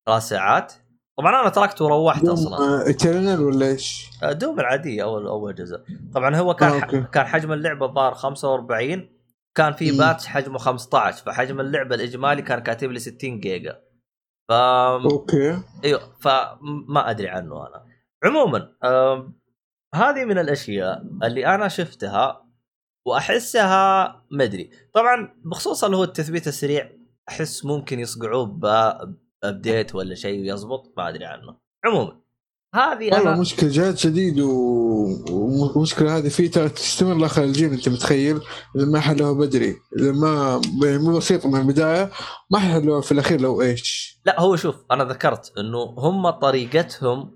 ثلاث 0.08 0.24
ساعات 0.24 0.74
طبعا 1.18 1.42
أنا 1.42 1.50
تركته 1.50 1.86
وروحت 1.86 2.28
أصلا 2.28 2.90
اترنال 2.90 3.42
ولا 3.42 3.66
إيش؟ 3.66 4.10
آه، 4.24 4.32
دوم 4.32 4.60
العادية 4.60 5.04
أول 5.04 5.28
أول 5.28 5.56
جزء 5.56 5.80
طبعا 6.14 6.36
هو 6.36 6.54
كان 6.54 6.72
آه،. 6.72 7.10
كان 7.14 7.26
حجم 7.26 7.54
اللعبة 7.54 7.86
الظاهر 7.86 8.14
45 8.14 9.10
كان 9.58 9.74
في. 9.74 9.98
patch 9.98 10.28
حجمه 10.28 10.58
15 10.58 11.24
فحجم 11.26 11.60
اللعبة 11.60 11.96
الإجمالي 11.96 12.42
كان 12.42 12.60
كاتب 12.60 12.92
لي 12.92 13.00
60 13.00 13.40
جيجا 13.40 13.82
ف 14.50 14.52
okay 14.52 15.62
إيوه 15.84 16.00
فما 16.20 17.10
أدري 17.10 17.28
عنه 17.30 17.68
أنا 17.68 17.86
عموما 18.24 18.72
هذه 19.96 20.26
من 20.26 20.38
الأشياء 20.38 21.04
اللي 21.24 21.56
أنا 21.56 21.68
شفتها 21.68 22.45
وأحسها 23.06 24.16
مدري 24.32 24.70
طبعا 24.94 25.34
بخصوص 25.46 25.84
اللي 25.84 25.98
هو 25.98 26.04
التثبيت 26.04 26.48
السريع 26.48 26.90
أحس 27.30 27.66
ممكن 27.66 28.00
يصقعوه 28.00 28.46
ب 28.46 28.67
update 28.67 29.96
ولا 29.96 30.16
شيء 30.16 30.42
ويزبط 30.42 30.94
ما 30.98 31.10
أدري 31.10 31.26
عنه. 31.26 31.56
عموما. 31.86 32.22
هذه 32.76 33.06
والله 33.14 33.22
أنا 33.22 33.42
مشكلة 33.42 33.70
جهاز 33.70 33.98
شديد 33.98 34.40
و- 34.40 35.26
والمشكلة 35.32 36.18
هذه 36.18 36.48
ترى 36.48 36.70
تستمر 36.70 37.14
لآخر 37.14 37.44
الجيل 37.44 37.72
أنت 37.74 37.90
متخيل؟ 37.90 38.42
إذا 38.76 38.86
ما 38.86 39.00
حلوها 39.00 39.32
بدري 39.34 39.76
إذا 40.00 40.12
ما 40.12 40.62
يعني 40.84 40.98
مو 40.98 41.18
بسيطة 41.18 41.50
من 41.50 41.62
البداية 41.62 42.12
ما 42.52 42.60
حلوها 42.60 43.02
في 43.02 43.12
الأخير 43.12 43.42
لو 43.42 43.62
إيش. 43.62 44.20
لا 44.26 44.42
هو 44.42 44.56
شوف 44.56 44.76
أنا 44.92 45.04
ذكرت 45.04 45.54
إنه 45.58 45.78
هم 45.98 46.30
طريقتهم 46.30 47.32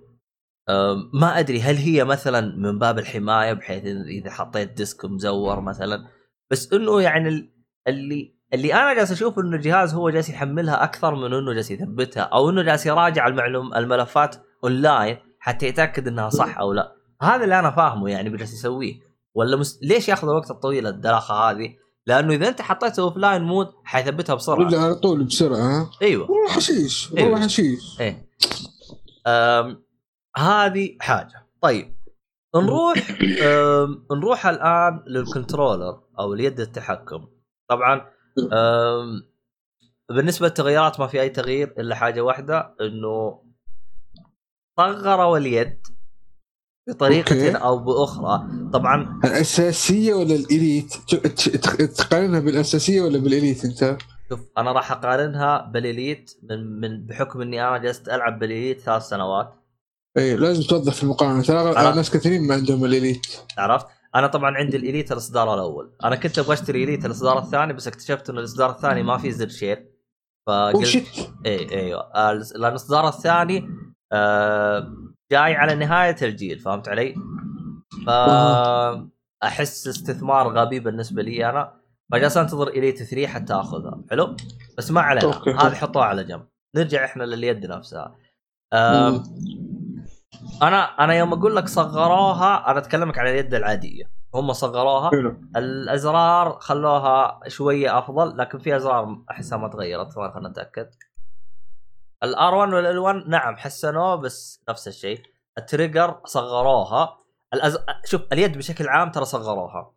ما 1.13 1.39
أدري 1.39 1.61
هل 1.61 1.75
هي 1.75 2.03
مثلا 2.03 2.55
من 2.57 2.79
باب 2.79 2.99
الحماية 2.99 3.53
بحيث 3.53 3.83
إذا 3.85 4.31
حطيت 4.31 4.71
ديسك 4.77 5.05
مزور 5.05 5.61
مثلا؟ 5.61 6.05
بس 6.51 6.73
إنه 6.73 7.01
يعني 7.01 7.29
ال- 7.29 7.49
اللي 7.87 8.35
اللي 8.53 8.73
أنا 8.73 8.93
جالس 8.93 9.11
أشوف 9.11 9.39
إنه 9.39 9.55
الجهاز 9.55 9.93
هو 9.93 10.09
جالس 10.09 10.29
يحملها 10.29 10.83
أكثر 10.83 11.15
من 11.15 11.33
إنه 11.33 11.53
جالس 11.53 11.71
يثبتها 11.71 12.21
أو 12.23 12.49
إنه 12.49 12.61
جالس 12.61 12.85
يراجع 12.85 13.27
المعلوم 13.27 13.73
الملفات 13.73 14.35
اونلاين 14.63 15.17
حتى 15.39 15.65
يتأكد 15.67 16.07
إنها 16.07 16.29
صح 16.29 16.57
أو 16.59 16.73
لا. 16.73 16.91
هذا 17.21 17.43
اللي 17.43 17.59
أنا 17.59 17.71
فاهمه 17.71 18.09
يعني 18.09 18.29
جالس 18.37 18.53
يسويه. 18.53 18.93
ولا 19.33 19.57
مس... 19.57 19.79
ليش 19.83 20.09
ياخذ 20.09 20.27
الوقت 20.29 20.51
الطويل 20.51 20.87
الدلاخه 20.87 21.35
هذه؟ 21.35 21.69
لأنه 22.07 22.33
إذا 22.33 22.47
أنت 22.47 22.61
حطيته 22.61 23.01
offline 23.01 23.41
mode 23.41 23.67
حيثبتها 23.83 24.35
بسرعة. 24.35 24.83
على 24.83 24.95
طول 24.95 25.23
بسرعة 25.23 25.57
ها؟ 25.81 25.89
أيوه. 26.01 26.31
والله 26.31 26.49
حشيش 26.49 27.09
أيوة. 27.17 27.29
والله 27.29 27.45
حشيش. 27.45 28.01
إيه. 28.01 28.29
أم 29.27 29.83
هذه 30.37 30.97
حاجة. 31.01 31.47
طيب 31.61 31.95
نروح 32.55 32.97
نروح 34.17 34.45
الآن 34.45 35.03
لل 35.07 35.23
controller 35.23 36.01
أو 36.19 36.33
اليد 36.33 36.59
التحكم. 36.59 37.27
طبعا 37.69 38.01
بالنسبة 40.09 40.47
للتغييرات 40.47 40.99
ما 40.99 41.07
في 41.07 41.21
أي 41.21 41.29
تغيير 41.29 41.73
إلا 41.79 41.95
حاجة 41.95 42.21
واحدة 42.21 42.75
إنه 42.81 43.43
صغروا 44.79 45.37
اليد 45.37 45.87
بطريقة 46.89 47.35
okay. 47.35 47.57
أو 47.57 47.79
بأخرى. 47.79 48.47
طبعا 48.73 49.19
الأساسية 49.25 50.13
ولا 50.13 50.35
ال 50.35 50.43
Elite؟ 50.43 50.93
تقارنها 51.97 52.39
بالأساسية 52.39 53.01
ولا 53.01 53.17
بال 53.17 53.31
Elite 53.31 53.65
أنت؟ 53.65 53.97
شوف 54.29 54.39
أنا 54.57 54.71
راح 54.71 54.91
أقارنها 54.91 55.61
بال 55.61 55.81
Elite 55.81 56.31
من 56.43 56.79
من 56.79 57.05
بحكم 57.05 57.41
إني 57.41 57.67
أنا 57.67 57.77
جلست 57.77 58.09
ألعب 58.09 58.39
بال 58.39 58.51
Elite 58.51 58.79
ثلاث 58.79 59.03
سنوات. 59.03 59.58
اي 60.17 60.35
لازم 60.35 60.63
توضح 60.63 60.93
في 60.93 61.03
المقارنة 61.03 61.41
ترى 61.41 61.95
ناس 61.95 62.11
كثيرين 62.11 62.47
ما 62.47 62.53
عندهم 62.55 62.85
ال 62.85 62.91
Elite. 62.91 63.27
عرفت؟ 63.57 63.87
أنا 64.15 64.27
طبعا 64.27 64.57
عندي 64.57 64.77
ال 64.77 64.83
Elite 64.83 65.11
الإصدار 65.11 65.53
الأول، 65.53 65.91
أنا 66.03 66.15
كنت 66.15 66.39
أبغى 66.39 66.53
أشتري 66.53 66.83
Elite 66.83 67.05
الإصدار 67.05 67.39
الثاني 67.39 67.73
بس 67.73 67.87
اكتشفت 67.87 68.29
انه 68.29 68.39
الإصدار 68.39 68.69
الثاني 68.69 69.03
ما 69.03 69.17
فيه 69.17 69.31
زر 69.31 69.47
share. 69.49 69.89
فقلت 70.47 71.31
اي 71.45 71.71
أيوه 71.71 72.11
آه، 72.15 72.33
لأن 72.33 72.71
الإصدار 72.71 73.07
الثاني 73.07 73.69
آه 74.11 74.93
جاي 75.31 75.55
على 75.55 75.75
نهاية 75.75 76.15
الجيل 76.21 76.59
فهمت 76.59 76.89
علي؟ 76.89 77.15
ف 78.05 78.09
أحس 79.43 79.87
استثمار 79.87 80.57
غبي 80.57 80.79
بالنسبة 80.79 81.21
لي 81.21 81.49
أنا. 81.49 81.73
فجالس 82.11 82.37
أنتظر 82.37 82.67
إليت 82.67 83.03
3 83.03 83.27
حتى 83.27 83.53
آخذها. 83.53 84.01
حلو؟ 84.09 84.35
بس 84.77 84.91
ما 84.91 85.01
علينا. 85.01 85.41
هذه 85.47 85.73
حطوها 85.73 86.05
على 86.05 86.23
جنب. 86.23 86.47
نرجع 86.75 87.05
إحنا 87.05 87.23
لليد 87.23 87.65
نفسها. 87.65 88.15
مم. 88.73 89.23
أنا 90.61 91.03
أنا 91.03 91.13
يوم 91.13 91.33
أقول 91.33 91.55
لك 91.55 91.67
صغروها 91.67 92.71
أنا 92.71 92.79
أتكلمك 92.79 93.17
على 93.17 93.29
اليد 93.29 93.53
العادية. 93.53 94.09
هم 94.33 94.53
صغروها. 94.53 95.09
الأزرار 95.55 96.59
خلوها 96.59 97.39
شوية 97.47 97.97
أفضل 97.97 98.37
لكن 98.37 98.59
في 98.59 98.75
أزرار 98.75 99.17
أحسها 99.31 99.57
ما 99.57 99.67
تغيرت 99.67 100.13
خلينا 100.13 100.49
نتاكد 100.49 100.89
ال 102.23 102.39
R 102.39 102.55
1 102.55 102.73
وال 102.73 102.89
L 102.89 102.97
1 102.97 103.15
نعم 103.27 103.57
حسنوه 103.57 104.15
بس 104.15 104.63
نفس 104.69 104.87
الشيء. 104.87 105.21
ال 105.57 105.65
trigger 105.65 106.21
صغروها. 106.25 107.17
الأز... 107.53 107.77
شوف 108.05 108.21
اليد 108.33 108.57
بشكل 108.57 108.87
عام 108.87 109.11
ترى 109.11 109.25
صغروها. 109.25 109.91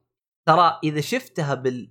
ترى 0.47 0.79
إذا 0.85 1.01
شفتها 1.01 1.55
بال... 1.55 1.91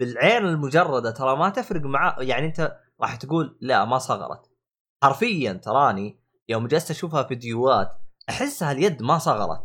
بالعين 0.00 0.46
المجردة 0.46 1.10
ترى 1.10 1.36
ما 1.36 1.48
تفرق 1.48 1.80
مع 1.82 2.16
يعني 2.18 2.46
أنت 2.46 2.76
راح 3.00 3.16
تقول 3.16 3.56
لا 3.60 3.84
ما 3.84 3.98
صغرت. 3.98 4.50
حرفيا 5.02 5.52
تراني 5.52 6.18
يوم 6.48 6.66
جلست 6.66 6.90
أشوفها 6.90 7.22
فيديوهات 7.22 7.92
أحسها 8.28 8.72
اليد 8.72 9.02
ما 9.02 9.18
صغرت. 9.18 9.62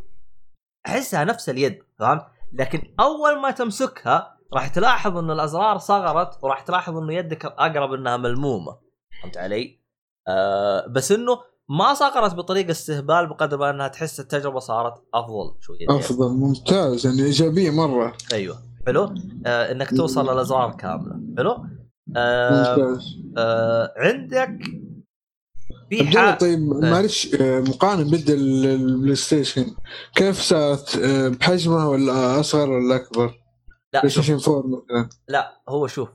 أحسها 0.87 1.23
نفس 1.23 1.49
اليد 1.49 1.79
فهمت؟ 1.99 2.25
لكن 2.53 2.93
أول 2.99 3.41
ما 3.41 3.51
تمسكها 3.51 4.37
راح 4.53 4.67
تلاحظ 4.67 5.17
إن 5.17 5.31
الأزرار 5.31 5.77
صغرت 5.77 6.43
وراح 6.43 6.61
تلاحظ 6.61 6.97
إنه 6.97 7.13
يدك 7.13 7.45
أقرب 7.45 7.93
إنها 7.93 8.17
ملمومة. 8.17 8.77
فهمت 9.21 9.37
علي؟ 9.37 9.79
آه 10.27 10.87
بس 10.87 11.11
إنه 11.11 11.39
ما 11.69 11.93
صغرت 11.93 12.33
بطريقة 12.33 12.71
استهبال 12.71 13.27
بقدر 13.27 13.57
ما 13.57 13.69
إنها 13.69 13.87
تحس 13.87 14.19
التجربة 14.19 14.59
صارت 14.59 14.93
أفضل 15.13 15.55
شوية. 15.59 15.85
أفضل 15.89 16.33
ممتاز 16.33 17.05
يعني 17.05 17.23
إيجابية 17.23 17.71
مرة. 17.71 18.13
أيوه. 18.33 18.57
حلو؟ 18.85 19.15
آه 19.45 19.71
إنك 19.71 19.97
توصل 19.97 20.33
للأزرار 20.33 20.71
كاملة. 20.71 21.35
حلو؟ 21.37 21.65
آه 22.17 22.75
ممتاز. 22.75 23.17
آه 23.37 23.93
عندك 23.97 24.59
في 25.97 26.37
طيب 26.39 26.59
معلش 26.59 27.35
آه، 27.35 27.59
مقارنة 27.59 28.11
بدا 28.11 28.33
ال- 28.33 28.65
البلاي 28.65 29.15
ستيشن 29.15 29.65
كيف 30.15 30.39
صارت 30.39 30.95
آه، 30.97 31.27
بحجمها 31.27 31.87
ولا 31.87 32.39
أصغر 32.39 32.71
ولا 32.71 32.95
أكبر؟ 32.95 33.25
لا 33.93 33.99
بلاي 33.99 34.09
ستيشن 34.09 34.33
4 34.51 34.63
مثلا 34.67 35.09
لا 35.27 35.61
هو 35.69 35.87
شوف 35.87 36.09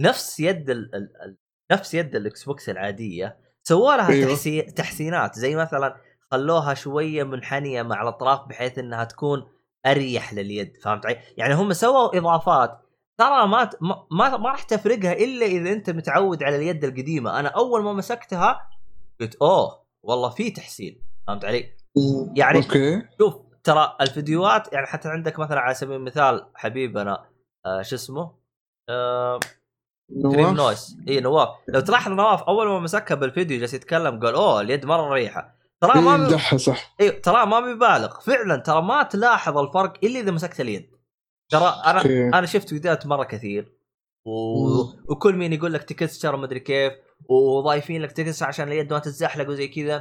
نفس 0.00 0.40
يد 0.40 0.70
ال 0.70 0.94
ال 0.94 1.08
ال 1.24 1.36
نفس 1.72 1.94
يد 1.94 2.16
الاكس 2.16 2.44
بوكس 2.44 2.68
العادية 2.68 3.36
سووا 3.62 3.96
لها 3.96 4.08
أيوه. 4.08 4.28
تحسي 4.34 4.62
تحسينات 4.62 5.38
زي 5.38 5.56
مثلا 5.56 5.96
خلوها 6.30 6.74
شوية 6.74 7.22
منحنية 7.24 7.82
مع 7.82 8.02
الأطراف 8.02 8.40
بحيث 8.48 8.78
إنها 8.78 9.04
تكون 9.04 9.42
أريح 9.86 10.34
لليد 10.34 10.72
فهمت 10.82 11.06
علي؟ 11.06 11.18
يعني 11.36 11.54
هم 11.54 11.72
سووا 11.72 12.18
إضافات 12.18 12.78
ترى 13.18 13.46
ما 13.46 13.70
ما 14.10 14.36
ما, 14.36 14.48
راح 14.50 14.62
تفرقها 14.62 15.12
إلا 15.12 15.46
إذا 15.46 15.72
أنت 15.72 15.90
متعود 15.90 16.42
على 16.42 16.56
اليد 16.56 16.84
القديمة. 16.84 17.40
أنا 17.40 17.48
أول 17.48 17.82
ما 17.82 17.92
مسكتها 17.92 18.68
قلت 19.20 19.34
أوه 19.34 19.84
والله 20.02 20.30
في 20.30 20.50
تحسين. 20.50 21.02
فهمت 21.26 21.44
علي؟ 21.44 21.72
يعني- 22.36 22.58
okay. 22.58 23.02
شوف 23.18 23.34
ترى 23.64 23.96
الفيديوهات 24.00 24.72
يعني 24.72 24.86
حتى 24.86 25.08
عندك 25.08 25.38
مثلا 25.38 25.60
على 25.60 25.74
سبيل 25.74 25.96
المثال 25.96 26.46
حبيبنا 26.54 27.24
آه 27.66 27.82
شو 27.82 27.96
اسمه؟ 27.96 28.32
آه 28.88 29.40
نواف. 30.10 30.56
نويس 30.56 30.96
اي 31.08 31.20
نواف. 31.20 31.48
لو 31.68 31.80
تلاحظ 31.80 32.12
نواف 32.12 32.42
أول 32.42 32.66
ما 32.66 32.80
مسكها 32.80 33.14
بالفيديو 33.14 33.60
جالس 33.60 33.74
يتكلم 33.74 34.20
قال 34.20 34.34
أوه 34.34 34.60
اليد 34.60 34.86
مرة 34.86 35.12
ريحة. 35.14 35.54
ترى 35.80 35.94
إيه، 35.94 36.00
ما 36.00 36.28
بي... 36.28 36.58
صح. 36.58 36.94
أيوه 37.00 37.14
ترى 37.14 37.46
ما 37.46 37.60
بيبالغ 37.60 38.20
فعلا 38.20 38.56
ترى 38.56 38.82
ما 38.82 39.02
تلاحظ 39.02 39.58
الفرق 39.58 39.92
إلا 40.04 40.20
إذا 40.20 40.30
مسكت 40.30 40.60
اليد. 40.60 40.93
ترى 41.58 41.82
أنا 41.84 41.98
okay. 41.98 42.28
أنا 42.28 42.46
شفت 42.46 42.68
فيديوهات 42.68 43.06
مرة 43.06 43.24
كثير 43.24 43.72
و... 44.24 44.64
مم. 44.64 45.04
وكل 45.08 45.36
مين 45.36 45.52
يقول 45.52 45.72
لك 45.72 45.82
texture 45.82 46.36
مدري 46.36 46.60
كيف 46.60 46.92
وضايفين 47.28 48.02
لك 48.02 48.12
texture 48.12 48.46
عشان 48.46 48.68
اليد 48.68 48.92
ما 48.92 48.98
تتزحلق 48.98 49.48
وزي 49.48 49.68
كذا 49.68 49.96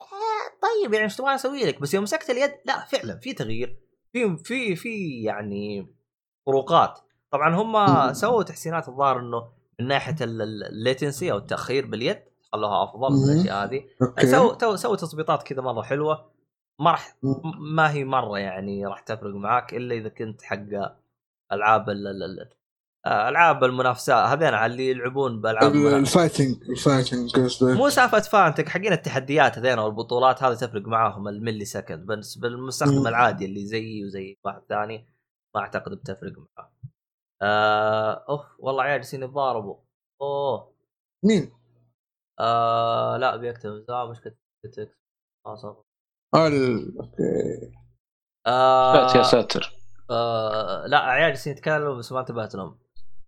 آه، 0.00 0.48
طيب 0.62 0.92
يعني 0.92 1.04
إيش 1.04 1.16
تبغى 1.16 1.34
أسوي 1.34 1.64
لك 1.64 1.80
بس 1.80 1.94
يوم 1.94 2.02
مسكت 2.02 2.30
اليد 2.30 2.52
لا 2.64 2.84
فعلا 2.84 3.18
في 3.18 3.32
تغيير 3.32 3.78
في 4.12 4.36
في 4.36 4.76
في 4.76 5.22
يعني 5.22 5.86
فروقات 6.46 7.00
طبعا 7.30 7.54
هم. 7.54 8.12
سووا 8.12 8.42
تحسينات 8.42 8.88
الظاهر 8.88 9.20
إنه 9.20 9.48
من 9.80 9.86
ناحية 9.86 10.16
ال 10.20 10.34
latency 10.34 11.32
أو 11.32 11.36
التأخير 11.36 11.86
باليد 11.86 12.18
خلوها 12.52 12.84
أفضل 12.84 13.16
مم. 13.16 13.30
الأشياء 13.30 13.64
هذه 13.64 13.84
سووا 14.30 14.76
سووا 14.76 14.96
تظبيطات 14.96 15.42
كذا 15.42 15.62
مرة 15.62 15.82
حلوة 15.82 16.30
ما 16.80 16.90
راح 16.90 17.16
ما 17.58 17.90
هي 17.92 18.04
مرة 18.04 18.38
يعني 18.38 18.86
راح 18.86 19.00
تفرق 19.00 19.34
معاك 19.34 19.74
إلا 19.74 19.94
إذا 19.94 20.08
كنت 20.08 20.42
حق 20.42 20.56
ألعاب 21.52 21.90
ال- 21.90 22.06
ال- 22.06 22.22
ال- 22.22 22.52
آه، 23.06 23.28
ألعاب 23.28 23.64
المنافسات. 23.64 24.28
هذين 24.28 24.54
على 24.54 24.72
اللي 24.72 24.90
يلعبون 24.90 25.40
بألعاب 25.40 25.72
ال 25.74 25.85
fighting 25.85 26.70
ال 26.70 26.77
fighting 26.77 27.30
مو 27.76 27.88
سالفة 27.88 28.20
fighting 28.20 28.68
حقين 28.68 28.92
التحديات 28.92 29.58
هذين 29.58 29.78
والبطولات 29.78 30.42
هذه 30.42 30.54
تفرق 30.54 30.82
معاهم 30.82 31.28
ال 31.28 31.64
millisecond 31.64 32.06
بس 32.06 32.34
بالمستخدم. 32.38 33.06
العادي 33.06 33.44
اللي 33.44 33.66
زيي 33.66 34.04
وزي 34.04 34.38
واحد 34.44 34.62
ثاني 34.68 35.08
ما 35.54 35.60
أعتقد 35.60 35.92
بتفرق 35.92 36.32
معاه. 36.56 36.72
آه 37.42 38.24
أوف 38.28 38.44
والله 38.58 38.82
عيال 38.82 39.00
جالسين 39.00 39.22
يتضاربوا. 39.22 39.76
أوه. 40.20 40.72
مين؟ 41.24 41.52
آه 42.40 43.16
لا 43.16 43.36
بيكتب 43.36 43.84
زعما 43.88 44.14
ال- 46.34 46.96
أوكي. 47.00 47.72
آه 48.46 49.16
يا 49.16 49.22
ساتر. 49.22 49.72
آه 50.10 50.86
لا 50.86 50.98
عيال 50.98 51.28
جالسين 51.32 51.52
يتكلموا 51.52 51.94
بس 51.94 52.12
ما 52.12 52.20
انتبهت 52.20 52.54
لهم. 52.54 52.78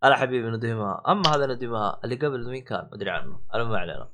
هلا 0.04 0.16
حبيبي 0.16 0.50
نديمها. 0.50 1.02
اما 1.08 1.22
هذا 1.36 1.46
نديمها 1.46 2.00
اللي 2.04 2.14
قبل 2.16 2.50
مين 2.50 2.62
كان؟ 2.64 2.78
ما 2.78 2.88
ادري 2.94 3.10
عنه. 3.10 3.40
أنا 3.54 3.64
ما 3.64 3.78
علينا. 3.78 4.08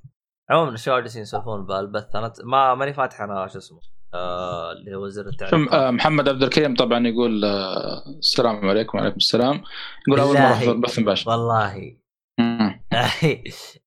عموما 0.51 0.71
الشباب 0.71 1.01
جالسين 1.03 1.23
يسولفون 1.23 1.67
بالبث 1.67 2.17
أنا 2.17 2.33
ما 2.45 2.75
ماني 2.75 2.93
فاتح 2.95 3.21
أنا 3.21 3.47
شو 3.47 3.59
اسمه 3.59 3.81
آه 4.15 4.73
اللي 4.73 4.95
هو 4.95 5.09
زر 5.09 5.23
شم- 5.23 5.29
التعليق 5.29 5.75
آه، 5.75 5.91
محمد 5.91 6.29
عبد 6.29 6.43
الكريم 6.43 6.75
طبعا 6.75 7.07
يقول 7.07 7.45
آه، 7.45 8.03
السلام 8.19 8.69
عليكم 8.69 8.99
وعليكم 8.99 9.17
السلام. 9.17 9.63
يقول 10.09 10.21
أول 10.21 10.29
مرة 10.35 10.41
بالله. 10.43 10.53
أحضر 10.53 10.73
بث 10.77 10.99
مباشر. 10.99 11.31
والله. 11.31 11.97
المهم 12.41 12.81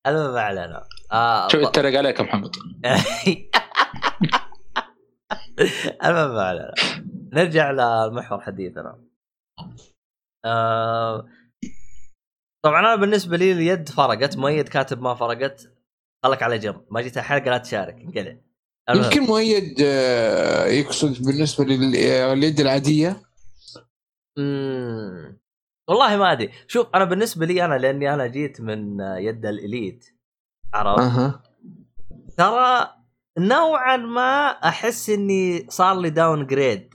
ما 0.34 0.40
علينا. 0.40 0.82
آه 1.12 1.48
شو 1.48 1.68
اتريق 1.68 1.98
عليك 1.98 2.18
يا 2.20 2.24
محمد؟ 2.24 2.56
المهم 6.04 6.72
نرجع 7.32 7.70
لمحور 7.70 8.40
حديثنا. 8.40 9.04
آه 10.44 11.26
طبعا 12.64 12.80
أنا 12.80 12.96
بالنسبة 12.96 13.36
لي 13.36 13.52
اليد 13.52 13.88
فرقت 13.88 14.36
مؤيد 14.36 14.68
كاتب 14.68 15.02
ما 15.02 15.14
فرقت 15.14 15.72
خلك 16.24 16.42
على 16.42 16.58
جنب. 16.58 16.84
ما 16.90 17.00
جيت 17.00 17.16
الحلقة 17.16 17.50
لا 17.50 17.58
تشارك 17.58 17.94
انقلع. 17.94 18.36
يمكن 18.90 19.22
مؤيد 19.22 19.76
آه، 19.84 20.66
يقصد 20.66 21.26
بالنسبة 21.26 21.64
لليد 21.64 22.60
العادية. 22.60 23.22
مم. 24.38 25.40
والله 25.88 26.16
ما 26.16 26.32
أدري. 26.32 26.52
شوف 26.66 26.86
أنا 26.94 27.04
بالنسبة 27.04 27.46
لي 27.46 27.64
أنا 27.64 27.74
لأني 27.74 28.14
أنا 28.14 28.26
جيت 28.26 28.60
من 28.60 29.00
يد 29.00 29.46
ال 29.46 29.55
Elite. 29.55 30.06
عرفت؟ 30.74 31.02
أها. 31.02 31.42
ترى 32.36 32.99
نوعا 33.40 33.96
ما 33.96 34.46
أحس 34.48 35.10
إني 35.10 35.66
صار 35.70 36.00
لي 36.00 36.10
downgrade 36.10 36.94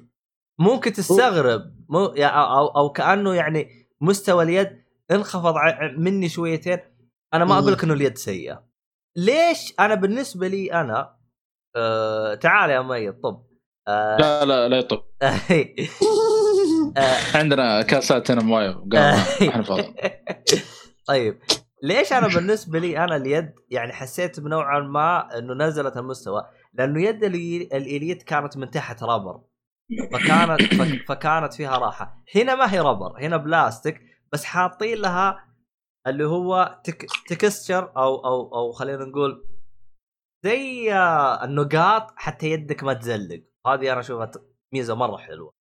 ممكن 0.60 0.94
تستغرب 0.94 1.62
مو 1.90 2.06
أو 2.06 2.68
أو, 2.68 2.90
كأنه 2.90 3.34
يعني 3.34 3.90
مستوى 4.02 4.44
اليد 4.44 4.84
انخفض 5.12 5.56
مني 5.98 6.30
شويتين. 6.30 6.80
أنا 7.34 7.46
ما. 7.46 7.60
أقول 7.60 7.74
لك 7.74 7.84
إنه 7.84 7.94
اليد 7.94 8.18
سيئة. 8.18 8.66
ليش؟ 9.16 9.74
أنا 9.80 9.96
بالنسبة 9.96 10.48
لي 10.48 10.74
أنا 10.74 11.16
آه 11.76 12.36
تعال 12.36 12.70
يا 12.70 12.82
ميت 12.82 13.24
طب. 13.24 13.46
آه. 13.88 14.18
لا 14.18 14.46
لا 14.46 14.70
لا 14.70 14.78
يطب. 14.78 15.04
آه. 16.98 17.38
عندنا 17.38 17.82
كاسات 17.82 18.32
هنا 18.32 18.42
مويه 18.42 18.84
إحنا 19.50 19.64
فاضي 19.64 19.96
طيب. 21.08 21.40
ليش 21.86 22.14
أنا 22.14 22.28
بالنسبة 22.28 22.80
لي 22.80 23.04
أنا 23.04 23.16
اليد 23.16 23.54
يعني 23.70 23.94
حسيت 23.94 24.40
بنوعا 24.40 24.80
ما 24.80 25.38
إنه 25.38 25.54
نزلت 25.54 25.98
المستوى؟ 25.98 26.42
لأنه 26.74 27.02
يد 27.02 27.24
الإليت 27.24 28.24
كانت 28.24 28.58
من 28.58 28.72
تحت 28.72 29.04
رابر. 29.04 29.42
فكانت 30.14 30.62
فك- 30.62 31.06
فكانت 31.08 31.54
فيها 31.54 31.78
راحة. 31.78 32.24
هنا 32.36 32.56
ما 32.56 32.74
هي 32.74 32.80
رابر 32.80 33.20
هنا 33.20 33.38
بلاستيك 33.38 34.02
بس 34.34 34.44
حاطين 34.46 34.98
لها 34.98 35.46
اللي 36.08 36.26
هو 36.28 36.80
تك 36.84 37.06
تكستشر 37.28 37.92
أو 37.98 38.16
أو 38.26 38.56
أو 38.56 38.72
خلينا 38.72 39.06
نقول 39.06 39.46
زي 40.46 40.94
النقاط 41.44 42.14
حتى 42.16 42.52
يدك 42.52 42.84
ما 42.84 42.94
تزلق. 42.94 43.44
هذه 43.68 43.92
أنا 43.92 44.00
أشوفها 44.00 44.32
ميزة 44.74 44.96
مرة 44.96 45.18
حلوة 45.18 45.52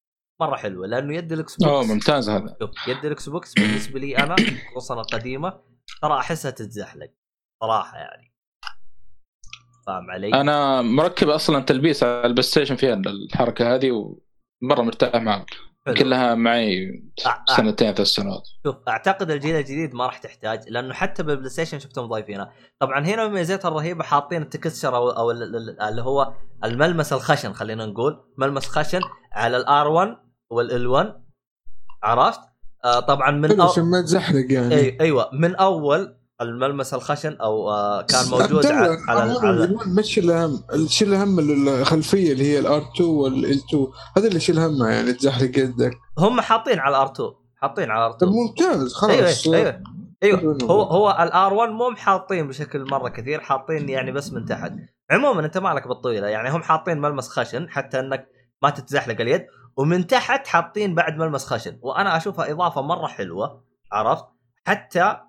مرة 0.40 0.56
حلوة. 0.56 0.86
لأنه 0.86 1.14
يد 1.16 1.32
الإكس 1.32 1.56
اوه 1.62 1.80
بوكس 1.80 1.90
ممتاز 1.90 2.30
هذا. 2.30 2.56
يد 2.88 3.04
الإكس 3.04 3.28
بوكس 3.28 3.54
بالنسبة 3.54 3.98
لي 4.00 4.16
أنا 4.18 4.36
خصوصا 4.70 4.94
القديمة 5.00 5.73
ترى 6.02 6.18
أحسها 6.18 6.50
تتزحلق 6.50 7.10
صراحة 7.62 7.96
يعني 7.96 8.34
فاهم 9.86 10.10
علي؟ 10.10 10.28
أنا 10.40 10.82
مركب 10.82 11.28
أصلا 11.28 11.60
تلبيس 11.64 12.02
على 12.02 12.26
البلاي 12.26 12.42
ستيشن 12.42 12.76
فيها 12.76 12.94
الحركة 12.94 13.74
هذه 13.74 13.90
ومرة 13.90 14.82
مرتاح 14.82 15.14
معها. 15.22 15.46
كلها 15.98 16.34
معي. 16.34 17.02
سنتين 17.56 17.94
ثلاث 17.94 18.08
سنوات 18.08 18.42
شوف 18.66 18.76
أعتقد 18.88 19.30
الجيل 19.30 19.56
الجديد 19.56 19.94
ما 19.94 20.06
راح 20.06 20.18
تحتاج 20.18 20.68
لأنه 20.68 20.94
حتى 20.94 21.22
بالبلاي 21.22 21.48
ستيشن 21.50 21.78
شفتهم 21.78 22.06
ضايفينها 22.06 22.52
طبعا 22.78 23.00
هنا 23.00 23.28
ميزتها 23.28 23.68
الرهيبة 23.68 24.04
حاطين 24.04 24.42
ال 24.42 24.49
texture 24.49 24.96
أو, 24.96 25.10
أو 25.10 25.30
ال- 25.30 25.56
ال- 25.56 25.80
اللي 25.82 26.02
هو 26.02 26.34
الملمس 26.64 27.12
الخشن 27.12 27.52
خلينا 27.52 27.86
نقول 27.86 28.24
ملمس 28.38 28.66
خشن 28.66 29.00
على 29.32 29.56
ال 29.56 29.72
R 29.72 29.88
1 29.88 30.16
وال 30.50 30.74
L 30.74 30.86
1 30.86 31.24
عرفت 32.02 32.40
آه 32.84 33.00
طبعا 33.00 33.30
من 33.30 33.60
أو... 33.60 33.68
عشان 33.68 33.84
ما 33.84 34.02
تزحلق 34.02 34.52
يعني. 34.52 34.74
أي 34.74 34.98
أيوه 35.00 35.30
من 35.32 35.54
أول 35.56 36.16
الملمس 36.40 36.94
الخشن 36.94 37.36
أو 37.36 37.70
آه 37.70 38.02
كان 38.02 38.26
موجود 38.30 38.66
على 38.66 38.98
على 39.08 39.20
على, 39.20 39.38
على... 39.38 39.76
ما 39.86 40.02
تشيل 40.02 40.30
هم 40.30 40.62
شيل 40.86 41.14
هم 41.14 41.38
الخلفية 41.38 42.32
اللي 42.32 42.44
هي 42.44 42.58
ال 42.58 42.70
R 42.70 42.82
2 42.96 43.10
وال 43.10 43.43
L 43.43 43.60
2 43.68 43.86
هذا 44.16 44.28
اللي 44.28 44.40
شيل 44.40 44.58
همها 44.58 44.90
يعني 44.90 45.12
تزحلق 45.12 45.58
يدك. 45.58 45.98
هم 46.18 46.40
حاطين 46.40 46.78
على 46.78 46.96
ال 46.96 47.04
R 47.04 47.12
2 47.12 47.30
حاطين 47.56 47.90
على 47.90 48.06
ال 48.06 48.12
R 48.12 48.18
طب 48.18 48.28
2 48.28 48.42
ممتاز 48.42 48.94
أيوه 49.04 49.22
خلاص 49.24 49.46
أيوه 49.48 49.80
أيوه. 50.22 50.38
حلو. 50.40 50.58
هو 50.62 50.82
هو 50.82 51.10
الار 51.20 51.54
1 51.54 51.72
مو 51.72 51.94
حاطين 51.96 52.48
بشكل 52.48 52.84
مرة 52.90 53.08
كثير 53.08 53.40
حاطين 53.40 53.88
يعني 53.88 54.12
بس 54.12 54.32
من 54.32 54.44
تحت. 54.44 54.72
عموما 55.10 55.44
أنت 55.44 55.58
مالك 55.58 55.88
بالطويلة 55.88 56.26
يعني 56.26 56.50
هم 56.50 56.62
حاطين 56.62 57.00
ملمس 57.00 57.28
خشن 57.28 57.68
حتى 57.68 58.00
إنك 58.00 58.28
ما 58.62 58.70
تتزحلق 58.70 59.20
اليد. 59.20 59.46
ومن 59.76 60.06
تحت 60.06 60.46
حاطين 60.46 60.94
بعد 60.94 61.16
ملمس 61.16 61.46
خشن. 61.46 61.78
وأنا 61.82 62.16
أشوفها 62.16 62.50
إضافة 62.50 62.82
مرة 62.82 63.06
حلوة 63.06 63.64
عرفت؟ 63.92 64.24
حتى 64.66 65.20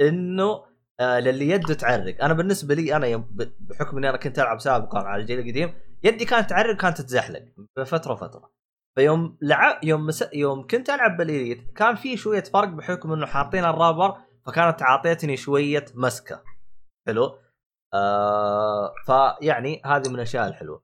إنه 0.00 0.64
آه 1.00 1.20
للي 1.20 1.48
يده 1.48 1.74
تعرق. 1.74 2.24
أنا 2.24 2.34
بالنسبة 2.34 2.74
لي 2.74 2.96
أنا 2.96 3.06
يوم 3.06 3.36
بحكم 3.60 3.96
إني 3.96 4.10
أنا 4.10 4.16
كنت 4.16 4.38
ألعب 4.38 4.60
سابقا 4.60 4.98
على 4.98 5.22
الجيل 5.22 5.38
القديم 5.38 5.74
يدي 6.02 6.24
كانت 6.24 6.50
تعرق 6.50 6.76
كانت 6.76 6.98
تتزحلق 6.98 7.42
بفترة 7.76 8.12
وفترة. 8.12 8.50
فيوم 8.94 9.38
لعب 9.42 9.84
يوم 9.84 10.06
مس... 10.06 10.24
يوم 10.32 10.66
كنت 10.66 10.90
ألعب 10.90 11.16
بال 11.16 11.32
Elite 11.32 11.72
كان 11.76 11.94
في 11.94 12.16
شوية 12.16 12.42
فرق 12.42 12.68
بحكم 12.68 13.12
إنه 13.12 13.26
حاطين 13.26 13.64
ال 13.64 13.71
rubber 13.71 14.16
فكانت 14.46 14.82
عاطيتني 14.82 15.36
شوية 15.36 15.84
مسكة. 15.94 16.42
حلو؟ 17.06 17.38
آه 17.94 18.92
فيعني 19.06 19.82
هذه 19.84 20.08
من 20.08 20.14
الأشياء 20.14 20.48
الحلوة. 20.48 20.82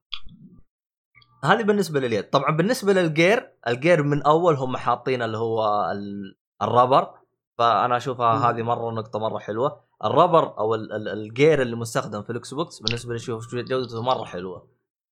هذه 1.43 1.63
بالنسبة 1.63 1.99
لليد. 1.99 2.29
طبعا 2.29 2.57
بالنسبة 2.57 2.93
للجير 2.93 3.53
الجير 3.67 4.03
من 4.03 4.23
أول 4.23 4.55
هم 4.55 4.77
حاطين 4.77 5.21
اللي 5.21 5.37
هو 5.37 5.91
ال- 5.91 6.37
ال 6.61 6.67
rubber. 6.67 7.13
فأنا 7.57 7.97
أشوفها. 7.97 8.49
هذه 8.49 8.61
مرة 8.61 8.91
نقطة 8.91 9.19
مرة 9.19 9.39
حلوة. 9.39 9.83
ال 10.05 10.12
rubber 10.12 10.57
أو 10.57 10.75
ال- 10.75 10.91
ال- 10.93 11.07
ال 11.07 11.18
grip 11.18 11.61
اللي 11.61 11.75
مستخدم 11.75 12.23
في 12.23 12.29
ال 12.29 12.53
Xbox 12.53 12.79
بالنسبة 12.79 13.13
لي 13.13 13.15
أشوف 13.17 13.55
جودته 13.55 14.01
مرة 14.01 14.23
حلوة. 14.25 14.67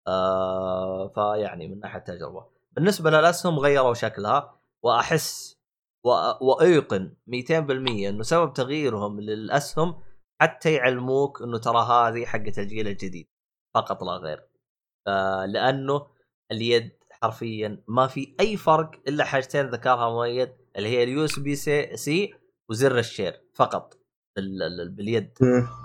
آه 0.07 1.07
فيعني 1.07 1.67
من 1.67 1.79
ناحية 1.79 1.99
تجربه 1.99 2.45
بالنسبة 2.71 3.09
للأسهم 3.09 3.59
غيروا 3.59 3.93
شكلها. 3.93 4.55
وأحس 4.83 5.57
وأيقن 6.41 7.13
200% 7.27 8.09
إنه 8.09 8.23
سبب 8.23 8.53
تغييرهم 8.53 9.19
للأسهم 9.19 10.01
حتى 10.41 10.73
يعلموك 10.73 11.41
إنه 11.41 11.57
ترى 11.57 11.77
هذه 11.77 12.25
حقه 12.25 12.53
الجيل 12.57 12.87
الجديد. 12.87 13.27
فقط 13.75 14.03
لا 14.03 14.11
غير. 14.11 14.47
آه 15.07 15.45
لأنه 15.45 16.07
اليد 16.51 16.91
حرفيا. 17.21 17.83
ما 17.87 18.07
في 18.07 18.35
أي 18.39 18.57
فرق 18.57 18.91
إلا 19.07 19.23
حاجتين 19.23 19.65
ذكرها 19.69 20.09
مؤيد 20.09 20.49
اللي 20.77 20.89
هي 20.89 21.03
ال 21.03 21.25
USB-C 21.25 22.33
وزر 22.69 22.97
ال 22.99 23.06
share 23.06 23.41
فقط. 23.55 23.97
بال- 24.35 24.63
ال- 24.63 24.89
باليد. 24.95 25.31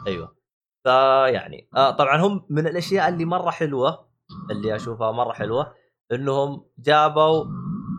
أيوه. 0.06 0.36
فيعني 0.84 1.68
آه 1.76 1.90
طبعا 1.90 2.16
هم 2.20 2.46
من 2.50 2.66
الأشياء 2.66 3.08
اللي 3.08 3.24
مرة 3.24 3.50
حلوة 3.50 4.08
اللي 4.50 4.76
أشوفها 4.76 5.12
مرة 5.12 5.32
حلوة 5.32 5.74
إنهم 6.12 6.64
جابوا 6.78 7.44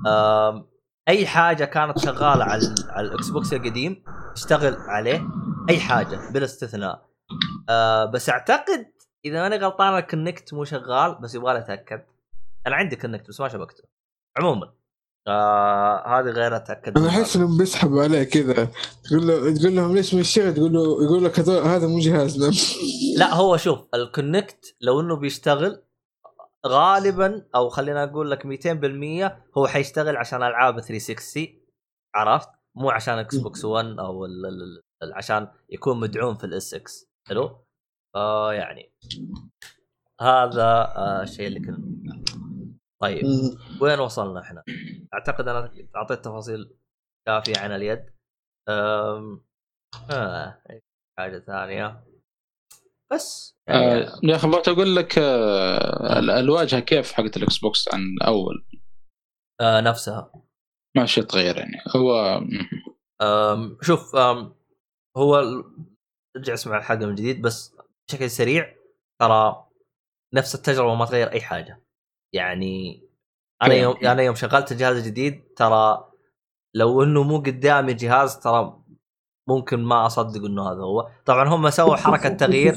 آم، 0.08 0.68
أي 1.08 1.26
حاجة 1.28 1.66
كانت 1.66 2.00
شغالة 2.00 2.44
على 2.44 2.76
على 2.90 3.08
ال 3.08 3.30
Xbox 3.30 3.54
القديم 3.54 4.04
تشتغل 4.36 4.76
عليه 4.78 5.28
أي 5.70 5.80
حاجة 5.80 6.20
بلا 6.34 6.46
استثناء. 6.46 7.08
آه 7.70 8.06
بس 8.06 8.30
أعتقد 8.30 8.92
إذا 9.26 9.42
ماني 9.42 9.58
غلطان 9.58 9.98
ال 9.98 10.06
Kinect 10.06 10.54
مو 10.54 10.64
شغال 10.64 11.16
بس 11.22 11.36
يبغى 11.36 11.58
اتاكد 11.58 12.04
أنا 12.68 12.76
عندي 12.76 12.96
Kinect 12.96 13.30
بس 13.30 13.40
ما 13.40 13.48
شبكته. 13.48 13.84
عموما 14.38 14.74
آه 15.28 16.20
هذه 16.20 16.26
غير 16.26 16.56
أتأكد 16.56 16.98
أنا 16.98 17.10
أحس 17.10 17.36
إنهم 17.36 17.58
بيسحبوا 17.58 18.04
عليه 18.04 18.24
كذا. 18.24 18.72
تقول 19.04 19.28
له 19.28 19.54
تقول 19.56 19.76
لهم 19.76 19.96
ليش 19.96 20.14
ما 20.14 20.20
يشتغل؟ 20.20 20.54
تقول 20.54 20.74
له 20.74 21.04
يقول 21.04 21.26
لك 21.26 21.40
هذا 21.40 21.64
هذا 21.64 21.88
مو 21.88 22.00
جهازنا 22.00 22.52
لا 23.18 23.34
هو 23.34 23.58
شوف 23.58 23.80
ال 23.94 24.06
Kinect 24.06 24.76
لو 24.82 25.00
إنه 25.02 25.16
بيشتغل 25.16 25.84
غالبا 26.68 27.48
أو 27.56 27.70
خلينا 27.70 28.04
أقول 28.04 28.32
لك 28.32 28.44
200% 28.44 29.58
هو 29.58 29.68
حيشتغل 29.68 30.18
عشان 30.18 30.44
ألعاب 30.44 30.80
360 30.80 31.48
عرفت؟ 32.16 32.50
مو 32.76 32.90
عشان 32.90 33.18
Xbox 33.18 33.66
1 33.66 33.86
أو 33.86 34.26
ال 34.26 34.46
ال 34.46 34.82
ال 35.04 35.14
عشان 35.14 35.48
يكون 35.70 36.00
مدعوم 36.00 36.36
في 36.36 36.44
ال 36.44 36.74
SX 36.74 37.10
حلو؟ 37.28 37.66
آه 38.16 38.54
يعني. 38.54 38.94
هذا 40.22 40.94
آه 40.96 41.24
الشيء 41.24 41.48
اللي 41.48 41.60
كنا 41.60 41.78
طيب 43.02 43.24
وين 43.82 44.00
وصلنا 44.00 44.42
إحنا؟ 44.42 44.64
أعتقد 45.14 45.48
أنا 45.48 45.72
أعطيت 45.96 46.26
تفاصيل 46.26 46.74
كافية 47.28 47.58
عن 47.58 47.72
اليد. 47.72 48.06
أم... 48.70 49.46
آه 50.12 50.62
حاجة 51.20 51.40
ثانية. 51.40 52.04
بس 53.14 53.56
يعني 53.68 53.86
آه 53.86 54.20
يا 54.24 54.36
أخي 54.36 54.48
بغيت 54.48 54.68
أقول 54.68 54.96
لك 54.96 55.18
آه 55.18 56.20
ال- 56.20 56.30
الواجهة 56.30 56.80
كيف 56.80 57.12
حقت 57.12 57.38
ال 57.38 57.58
Xbox 57.58 57.94
عن 57.94 58.02
أول؟ 58.28 58.66
آه 59.62 59.82
نفسها. 59.82 60.32
ما 60.98 61.06
شيء 61.06 61.24
تغير 61.24 61.58
يعني. 61.58 61.78
هو 61.96 62.42
أم 63.22 63.78
شوف 63.82 64.16
أم 64.16 64.56
هو 65.18 65.36
ارجع 66.38 66.54
اسمع 66.54 66.78
الحلقة 66.78 67.06
من 67.06 67.16
جديد 67.16 67.42
بس 67.42 67.76
بشكل 68.10 68.30
سريع 68.30 68.76
ترى 69.22 69.68
نفس 70.34 70.56
التجربة 70.56 70.96
ما 70.96 71.06
تغير 71.06 71.32
أي 71.32 71.42
حاجة. 71.42 71.82
يعني 72.34 73.04
أنا. 73.64 73.74
يوم 73.74 73.96
أنا 74.06 74.22
يوم 74.22 74.36
شغلت 74.36 74.72
الجهاز 74.72 74.98
الجديد 74.98 75.44
ترى 75.56 76.08
لو 76.74 77.04
إنه 77.04 77.24
مو 77.24 77.38
قدامي 77.38 77.94
جهاز 77.94 78.40
ترى 78.40 78.78
ممكن 79.50 79.80
ما 79.84 80.06
أصدق 80.06 80.46
إنه 80.46 80.72
هذا 80.72 80.82
هو. 80.82 81.08
طبعا 81.26 81.48
هم 81.50 81.70
سووا 81.70 81.96
حركة 82.06 82.30
تغيير 82.30 82.76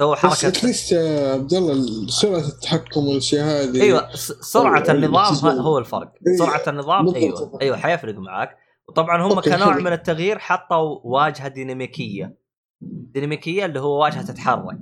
سووا 0.00 0.14
بس 0.14 0.18
حركة 0.20 0.48
أتليست 0.48 0.92
يا 0.92 1.32
عبد 1.32 1.52
الله 1.54 2.06
سرعة 2.06 2.38
التحكم 2.48 3.06
والأشياء 3.08 3.44
هذه 3.44 3.82
أيوه 3.82 4.14
س- 4.14 4.32
سرعة 4.32 4.84
النظام 4.88 5.58
هو 5.58 5.78
الفرق. 5.78 6.12
إيه، 6.26 6.36
سرعة 6.38 6.62
النظام. 6.68 7.14
أيوه 7.14 7.58
أيوه 7.62 7.76
حيفرق 7.76 8.14
معك 8.14 8.56
وطبعا 8.88 9.22
هم 9.22 9.40
كنوع. 9.40 9.76
من 9.76 9.92
التغيير 9.92 10.38
حطوا 10.38 11.00
واجهة 11.04 11.48
ديناميكية. 11.48 12.36
ديناميكية 12.82 13.64
اللي 13.64 13.80
هو 13.80 14.02
واجهة 14.02 14.22
تتحرك. 14.22 14.78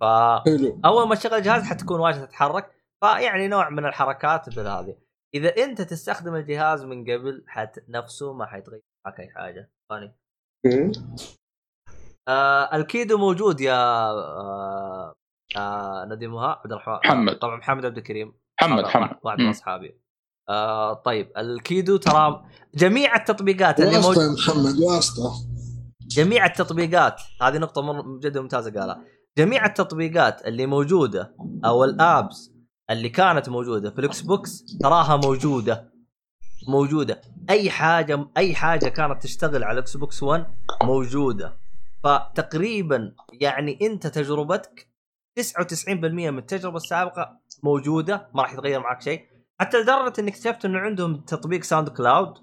فاول 0.00 1.08
ما 1.08 1.14
تشغل 1.14 1.34
الجهاز 1.34 1.62
حتكون 1.62 2.00
واجهة 2.00 2.24
تتحرك. 2.24 2.70
فيعني 3.02 3.48
نوع 3.48 3.70
من 3.70 3.86
الحركات 3.86 4.56
بالهذه 4.56 4.96
إذا 5.34 5.56
أنت 5.64 5.82
تستخدم 5.82 6.34
الجهاز 6.34 6.84
من 6.84 7.02
قبل 7.02 7.44
حت 7.46 7.78
نفسه 7.88 8.32
ما 8.32 8.46
حيتغير 8.46 8.80
معك 9.06 9.20
اي 9.20 9.30
حاجة. 9.30 9.70
ثاني 9.88 10.14
آه 12.28 12.76
الكيدو 12.76 13.18
موجود 13.18 13.60
يا 13.60 13.74
آه 14.10 15.14
آه 15.56 16.04
نديمها 16.04 16.46
عبد 16.46 16.72
الرحمن. 16.72 16.94
محمد. 17.04 17.38
طبعا 17.38 17.56
محمد 17.56 17.84
عبد 17.86 17.96
الكريم. 17.96 18.34
محمد 18.62 18.84
محمد. 18.84 19.18
واحد 19.22 19.38
من. 19.38 19.48
أصحابي. 19.48 20.00
آه 20.48 20.94
طيب 20.94 21.32
الكيدو 21.36 21.96
ترى 21.96 22.44
جميع 22.74 23.16
التطبيقات 23.16 23.80
اللي 23.80 23.96
موجوده 23.96 24.22
يا 24.22 24.32
محمد 24.32 24.78
واسطة. 24.80 25.32
جميع 26.00 26.46
التطبيقات 26.46 27.22
هذه 27.42 27.58
نقطة 27.58 28.18
جدا 28.18 28.40
ممتازة 28.40 28.80
قالها. 28.80 29.04
جميع 29.38 29.66
التطبيقات 29.66 30.46
اللي 30.46 30.66
موجودة 30.66 31.34
أو 31.64 31.84
ال 31.84 31.97
apps 31.97 32.51
اللي 32.92 33.08
كانت 33.08 33.48
موجودة 33.48 33.90
في 33.90 33.98
ال 33.98 34.20
Xbox 34.20 34.78
تراها 34.80 35.16
موجودة. 35.16 35.92
موجودة. 36.68 37.20
أي 37.50 37.70
حاجة 37.70 38.28
أي 38.36 38.54
حاجة 38.54 38.88
كانت 38.88 39.22
تشتغل 39.22 39.64
على 39.64 39.72
ال 39.72 39.96
Xbox 39.96 40.22
1 40.22 40.46
موجودة. 40.82 41.56
فتقريبا 42.04 43.14
يعني 43.32 43.78
أنت 43.82 44.06
تجربتك 44.06 44.88
99% 45.40 46.30
من 46.30 46.38
التجربة 46.38 46.76
السابقة 46.76 47.40
موجودة. 47.62 48.28
ما 48.34 48.42
راح 48.42 48.52
يتغير 48.52 48.80
معك 48.80 49.02
شيء. 49.02 49.26
حتى 49.60 49.76
لدرجة 49.80 50.12
اني 50.18 50.30
اكتشفت 50.30 50.64
إنه 50.64 50.78
عندهم 50.78 51.16
تطبيق 51.16 51.62
SoundCloud. 51.62 52.34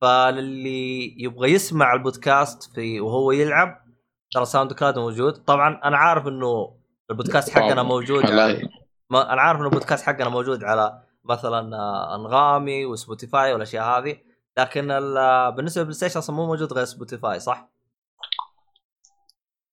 فللي 0.00 1.22
يبغى 1.22 1.52
يسمع 1.52 1.94
البودكاست 1.94 2.74
في 2.74 3.00
وهو 3.00 3.32
يلعب 3.32 3.84
ترى 4.30 4.44
SoundCloud 4.44 4.98
موجود. 4.98 5.32
طبعا 5.32 5.80
أنا 5.84 5.96
عارف 5.96 6.26
إنه 6.26 6.76
البودكاست 7.10 7.50
حقنا 7.50 7.82
موجود. 7.82 8.26
على 8.26 8.68
ما 9.10 9.32
أنا 9.32 9.40
عارف 9.42 9.58
إنه 9.58 9.68
البودكاست 9.68 10.04
حقنا 10.04 10.28
موجود 10.28 10.64
على 10.64 11.02
مثلا 11.24 11.76
آه، 11.76 12.14
أنغامي 12.14 12.84
و 12.86 12.94
Spotify 12.94 13.52
والاشياء 13.52 13.84
هذه 13.84 14.16
لكن 14.58 14.90
ال- 14.90 15.52
بالنسبة 15.52 15.80
لل 15.80 15.96
PlayStation 15.96 16.18
أصلا 16.18 16.36
مو 16.36 16.46
موجود 16.46 16.72
غير 16.72 16.84
Spotify 16.84 17.40
صح؟ 17.40 17.70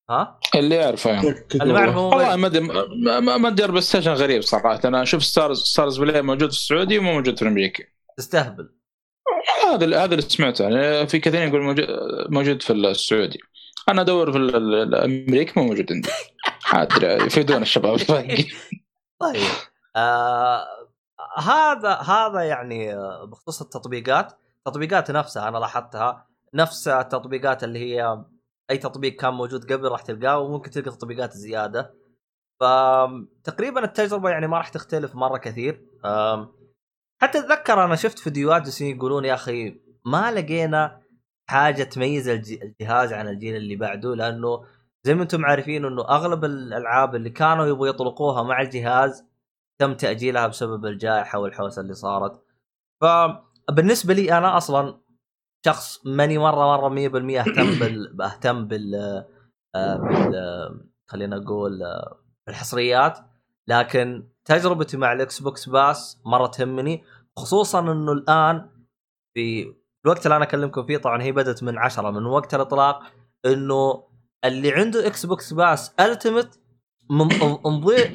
ها؟ 0.09 0.39
اللي 0.55 0.75
يعرفه 0.75 1.09
يعني. 1.11 1.35
اللي 1.61 1.73
ما 1.73 1.79
يعرفه 1.79 1.99
والله. 1.99 2.35
ما 2.35 2.47
أدري 2.47 2.59
ما- 3.37 3.47
أدري 3.47 3.67
PlayStation 3.67 4.11
غريب 4.13 4.41
صراحة. 4.41 4.79
أنا 4.85 5.01
أشوف 5.03 5.23
Starz 5.23 5.59
Starz 5.61 5.99
Play 5.99 6.21
موجود 6.21 6.49
في 6.51 6.57
السعودي 6.57 6.97
ومو 6.99 7.13
موجود 7.13 7.39
في 7.39 7.47
أمريكا. 7.47 7.83
تستهبل. 8.17 8.69
هذا 9.65 10.03
هذا 10.03 10.05
اللي 10.15 10.21
سمعته 10.21 10.63
يعني. 10.69 11.07
في 11.07 11.19
كثيرين 11.19 11.47
يقول 11.47 11.61
موجود 11.61 11.87
موجود 12.29 12.61
في 12.61 12.73
السعودي 12.73 13.39
أنا 13.89 14.01
أدور 14.01 14.31
في 14.31 14.37
ال- 14.37 14.55
ال- 14.55 14.95
الأمريكي 14.95 15.59
مو 15.59 15.65
موجود 15.67 15.91
عندي. 15.93 16.09
عاد 16.73 17.03
يفيدون 17.03 17.61
الشباب. 17.61 17.97
طيب 19.21 19.51
آه 19.95 20.65
هذا 21.37 21.93
هذا 21.93 22.41
يعني 22.41 22.95
آه، 22.95 23.25
بخصوص 23.25 23.61
التطبيقات 23.61 24.33
التطبيقات 24.57 25.11
نفسها 25.11 25.47
أنا 25.47 25.57
لاحظتها 25.57 26.27
نفس 26.53 26.87
التطبيقات 26.87 27.63
اللي 27.63 27.79
هي 27.79 28.23
أي 28.69 28.77
تطبيق 28.77 29.15
كان 29.15 29.33
موجود 29.33 29.71
قبل 29.73 29.87
راح 29.87 30.01
تلقاه 30.01 30.39
وممكن 30.39 30.71
تلقى 30.71 30.91
تطبيقات 30.91 31.33
زيادة. 31.33 31.93
فتقريبا 32.59 33.83
التجربة 33.83 34.29
يعني 34.29 34.47
ما 34.47 34.57
راح 34.57 34.69
تختلف 34.69 35.15
مرة 35.15 35.37
كثير. 35.37 35.85
حتى 37.21 37.39
أتذكر 37.39 37.83
أنا 37.83 37.95
شفت 37.95 38.19
فيديوهات 38.19 38.81
يقولون 38.81 39.25
يا 39.25 39.33
أخي 39.33 39.81
ما 40.05 40.31
لقينا 40.31 41.01
حاجة 41.49 41.83
تميز 41.83 42.29
الج- 42.29 42.61
الجهاز 42.63 43.13
عن 43.13 43.27
الجيل 43.27 43.55
اللي 43.55 43.75
بعده 43.75 44.15
لأنه 44.15 44.63
زي 45.07 45.15
ما 45.15 45.23
أنتم 45.23 45.45
عارفين 45.45 45.85
انه 45.85 46.01
اغلب 46.09 46.45
الألعاب 46.45 47.15
اللي 47.15 47.29
كانوا 47.29 47.65
يبغوا 47.65 47.87
يطلقوها 47.87 48.43
مع 48.43 48.61
الجهاز 48.61 49.25
تم 49.81 49.93
تأجيلها 49.93 50.47
بسبب 50.47 50.85
الجائحة 50.85 51.39
والحوسة 51.39 51.81
اللي 51.81 51.93
صارت. 51.93 52.43
فبالنسبه 53.01 54.13
لي 54.13 54.37
أنا 54.37 54.57
أصلا 54.57 55.01
شخص 55.65 56.05
ماني 56.05 56.37
مرة 56.37 56.77
مرة 56.77 56.89
100% 56.89 57.39
أهتم 57.39 57.69
بال 57.79 58.21
أهتم 58.21 58.67
بال 58.67 58.95
آه، 59.75 59.97
بال 59.97 60.33
خلينا 61.07 61.37
نقول 61.37 61.83
آه، 61.83 62.17
بالحصريات. 62.47 63.19
لكن 63.67 64.29
تجربتي 64.45 64.97
مع 64.97 65.13
ال 65.13 65.39
Xbox 65.39 65.69
Pass 65.69 66.21
مرة 66.25 66.47
تهمني 66.47 67.03
خصوصا 67.37 67.79
إنه 67.79 68.11
الآن 68.11 68.69
في 69.33 69.75
الوقت 70.05 70.25
اللي 70.25 70.35
أنا 70.35 70.45
أكلمكم 70.45 70.85
فيه 70.85 70.97
طبعا 70.97 71.21
هي 71.21 71.31
بدأت 71.31 71.63
من 71.63 71.77
عشرة 71.77 72.11
من 72.11 72.25
وقت 72.25 72.53
الإطلاق 72.53 73.03
إنه 73.45 74.10
اللي 74.45 74.71
عنده 74.71 75.07
Xbox 75.07 75.53
Pass 75.53 75.91
Ultimate 75.99 76.59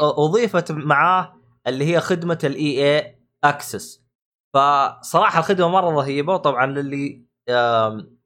أضيفت 0.01 0.73
معاه 0.73 1.33
اللي 1.67 1.85
هي 1.85 2.01
خدمة 2.01 2.39
ال 2.45 2.97
EA 2.97 3.19
Access 3.45 4.03
فصراحة 4.55 5.39
الخدمة 5.39 5.69
مرة 5.69 5.91
رهيبة 5.91 6.35
وطبعا 6.35 6.67
للي 6.67 7.27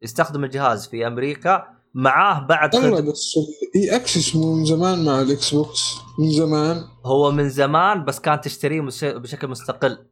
يستخدم 0.03 0.45
الجهاز 0.45 0.89
في 0.89 1.07
أمريكا 1.07 1.67
معاه 1.95 2.41
بعد 2.47 2.77
خدمة 2.77 3.01
بس 3.01 3.35
ال 3.75 3.97
EA 3.97 4.07
Access 4.07 4.37
مو 4.37 4.55
من 4.55 4.65
زمان 4.65 5.05
مع 5.05 5.21
ال 5.21 5.55
Xbox 5.55 5.95
من 6.19 6.31
زمان 6.31 6.85
هو 7.07 7.31
من 7.31 7.49
زمان 7.49 8.05
بس 8.05 8.21
كان 8.21 8.41
تشتريه 8.41 8.81
بشكل 9.03 9.49
مستقل 9.49 10.07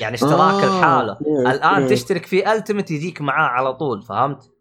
يعني 0.00 0.14
اشتراك 0.14 0.64
آه، 0.64 0.78
لحاله 0.78 1.12
okay، 1.12 1.50
الآن. 1.50 1.88
تشترك 1.88 2.26
في 2.26 2.52
Ultimate 2.52 2.90
يجيك 2.90 3.20
معاه 3.20 3.48
على 3.48 3.74
طول 3.74 4.02
فهمت؟ 4.02 4.53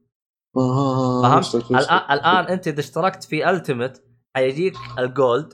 آه، 0.58 1.22
فهمت؟ 1.22 1.56
الان 1.72 2.12
الآن 2.12 2.45
أنت 2.45 2.68
إذا 2.68 2.80
اشتركت 2.80 3.24
في 3.24 3.49
Ultimate 3.49 4.03
حيجيك 4.36 4.74
ال 4.99 5.10
Gold 5.10 5.53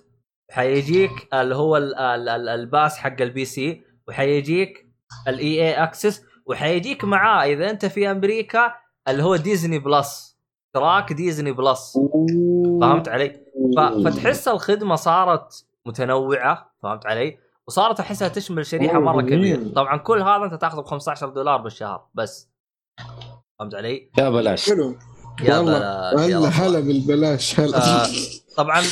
حيجيك 0.51 1.11
اللي 1.33 1.55
هو 1.55 1.77
ال- 1.77 1.95
ال- 1.95 2.29
ال- 2.29 2.49
ال 2.49 2.59
Pass 2.59 2.97
حق 2.97 3.21
ال 3.21 3.45
PC 3.45 3.81
وحيجيك 4.07 4.89
ال 5.27 5.61
EA 5.61 5.83
Access 5.83 6.23
وحيجيك 6.45 7.03
معاه 7.05 7.45
إذا 7.45 7.69
أنت 7.69 7.85
في 7.85 8.11
أمريكا 8.11 8.73
اللي 9.07 9.23
هو 9.23 9.35
Disney 9.35 9.79
Plus 9.79 10.37
اشتراك 10.67 11.13
Disney 11.13 11.51
Plus 11.51 11.97
فهمت 12.81 13.07
علي؟ 13.09 13.41
فتحس 14.05 14.47
الخدمة 14.47 14.95
صارت 14.95 15.65
متنوعة 15.85 16.71
فهمت 16.83 17.05
علي؟ 17.05 17.37
وصارت 17.67 17.99
أحسها 17.99 18.27
تشمل 18.27 18.65
شريحة 18.65 18.99
مرة. 18.99 19.21
كبيرة 19.21 19.73
طبعا 19.75 19.97
كل 19.97 20.21
هذا 20.21 20.43
أنت 20.45 20.53
تاخذه 20.53 20.81
ب 20.81 20.85
15 20.85 21.29
دولار 21.29 21.57
بالشهر 21.57 22.07
بس 22.13 22.48
فهمت 23.59 23.75
علي؟ 23.75 24.11
يا 24.17 24.29
بلاش. 24.29 24.69
حلو. 24.69 24.95
يا 25.41 25.57
والله، 25.57 25.79
بلاش 26.15 26.31
هلا. 26.33 26.49
هلا 26.49 26.79
بالبلاش 26.79 27.59
هلا. 27.59 27.77
آه، 27.77 28.07
طبعا 28.57 28.83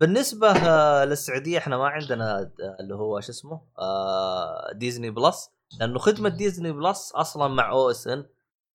بالنسبة 0.00 0.48
آه، 0.50 1.04
للسعودية 1.04 1.58
إحنا 1.58 1.76
ما 1.78 1.88
عندنا 1.88 2.38
آه، 2.40 2.76
اللي 2.80 2.94
هو 2.94 3.20
شو 3.20 3.32
اسمه 3.32 3.60
آه، 3.78 4.72
Disney 4.72 5.10
Plus 5.10 5.50
لأنه 5.80 5.98
خدمة 5.98 6.28
Disney 6.28 6.72
Plus 6.72 7.12
أصلا 7.14 7.48
مع 7.48 7.70
OSN 7.70 8.26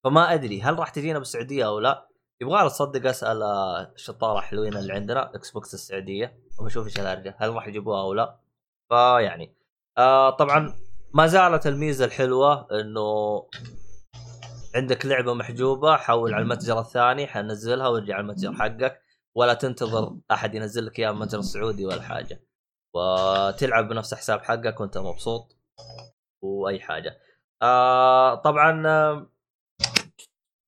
فما 0.03 0.34
أدري 0.34 0.61
هل 0.61 0.80
راح 0.80 0.89
تجينا 0.89 1.20
بالسعودية 1.20 1.68
أو 1.68 1.80
لا. 1.80 2.07
يبغى 2.41 2.70
تصدق 2.70 3.09
أسأل 3.09 3.41
آه، 3.43 3.91
الشطارة 3.95 4.39
حلوين 4.39 4.78
اللي 4.78 4.93
عندنا 4.93 5.36
Xbox 5.36 5.73
السعوديه 5.74 6.39
وبشوف 6.59 6.86
إيش 6.88 6.99
الهرجه 6.99 7.36
هل 7.39 7.49
راح 7.53 7.68
يجيبوها 7.68 8.01
أو 8.01 8.13
لا؟ 8.13 8.36
فيعني 8.89 9.55
آه 9.97 10.30
طبعا 10.30 10.74
ما 11.13 11.28
زالت 11.28 11.68
الميزة 11.68 12.05
الحلوة 12.05 12.68
إنه 12.72 13.43
عندك 14.76 15.05
لعبة 15.05 15.34
محجوبة 15.34 15.97
حول 15.97 16.34
على 16.34 16.43
المتجر 16.43 16.80
الثاني 16.80 17.28
حنزلها 17.28 17.88
وارجع 17.88 18.13
على 18.13 18.21
المتجر 18.21 18.53
حقك. 18.53 19.01
ولا 19.38 19.53
تنتظر 19.53 20.17
أحد 20.32 20.55
ينزل 20.55 20.86
لك 20.86 20.99
إياها 20.99 21.11
من 21.11 21.17
المتجر 21.17 21.39
السعودي 21.39 21.86
ولا 21.86 22.01
حاجة. 22.01 22.41
وتلعب 22.95 23.89
بنفس 23.89 24.13
حساب 24.13 24.43
حقك 24.43 24.80
وأنت 24.80 24.97
مبسوط 24.97 25.57
وأي 26.43 26.80
حاجة. 26.80 27.19
آه 27.61 28.36
طبعا 28.36 28.88
آه، 28.88 29.30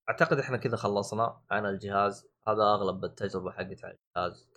أعتقد 0.09 0.39
إحنا 0.39 0.57
كذا 0.57 0.75
خلصنا 0.75 1.41
عن 1.51 1.65
الجهاز. 1.65 2.27
هذا 2.47 2.63
أغلب 2.63 3.05
التجربة 3.05 3.51
حقت 3.51 3.85
على 3.85 3.97
الجهاز. 4.17 4.49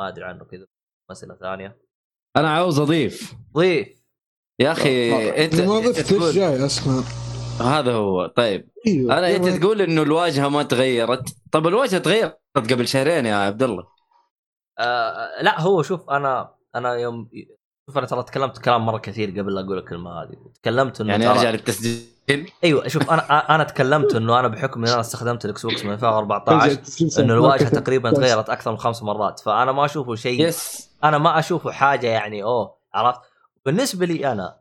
ما 0.00 0.08
أدري 0.08 0.24
عنه 0.24 0.44
كذا. 0.44 0.66
مسألة 1.10 1.34
ثانية. 1.34 1.78
أنا 2.36 2.50
عاوز 2.50 2.78
أضيف. 2.78 3.34
ضيف. 3.52 4.02
يا 4.60 4.72
أخي 4.72 5.10
أنت 5.44 5.54
إذا 5.54 5.66
ما 5.66 5.78
أنت 5.78 5.86
ضفت 5.86 6.34
جاي 6.34 6.66
اسمع 6.66 7.02
هذا 7.60 7.92
هو. 7.92 8.26
طيب. 8.26 8.68
أيوه. 8.86 9.18
أنا 9.18 9.36
أنت. 9.36 9.48
تقول 9.48 9.82
إنه 9.82 10.02
الواجهة 10.02 10.48
ما 10.48 10.62
تغيرت. 10.62 11.36
طب 11.52 11.66
الواجهة 11.66 11.98
تغيرت 11.98 12.38
قبل 12.56 12.88
شهرين 12.88 13.26
يا 13.26 13.34
عبد 13.34 13.62
الله. 13.62 13.84
آه 14.78 15.42
لا 15.42 15.60
هو 15.60 15.82
شوف 15.82 16.10
أنا 16.10 16.54
أنا 16.74 16.94
يوم 16.94 17.28
شوف 17.86 17.98
أنا 17.98 18.06
ترى 18.06 18.22
تكلمت 18.22 18.58
كلام 18.58 18.86
مرة 18.86 18.98
كثير 18.98 19.30
قبل 19.30 19.54
لا 19.54 19.60
أقول 19.60 19.78
الكلمة 19.78 20.22
هذه. 20.22 20.36
تكلمت 20.62 21.00
إنه 21.00 21.10
يعني 21.10 21.26
أرجع 21.26 21.50
للتسجيل؟ 21.50 22.06
أيوه 22.64 22.88
شوف 22.88 23.10
أنا 23.10 23.54
أنا 23.54 23.64
تكلمت 23.64 24.14
إنه 24.14 24.40
أنا 24.40 24.48
بحكم 24.48 24.84
إن 24.84 24.90
أنا 24.90 25.00
استخدمت 25.00 25.44
الاكس 25.44 25.66
بوكس 25.66 25.84
من 25.84 25.92
2014 25.92 26.78
إنه 27.18 27.34
الواجهة 27.34 27.68
تقريبا 27.68 28.10
تغيرت 28.10 28.50
أكثر 28.50 28.70
من 28.70 28.78
خمس 28.78 29.02
مرات. 29.02 29.40
فأنا 29.40 29.72
ما 29.72 29.84
أشوفه 29.84 30.14
شيء. 30.14 30.46
yes 30.46 30.90
أنا 31.04 31.18
ما 31.18 31.38
أشوفه 31.38 31.70
حاجة 31.70 32.06
يعني 32.06 32.42
واو 32.42 32.76
عرفت؟ 32.94 33.20
بالنسبة 33.66 34.06
لي 34.06 34.32
أنا 34.32 34.56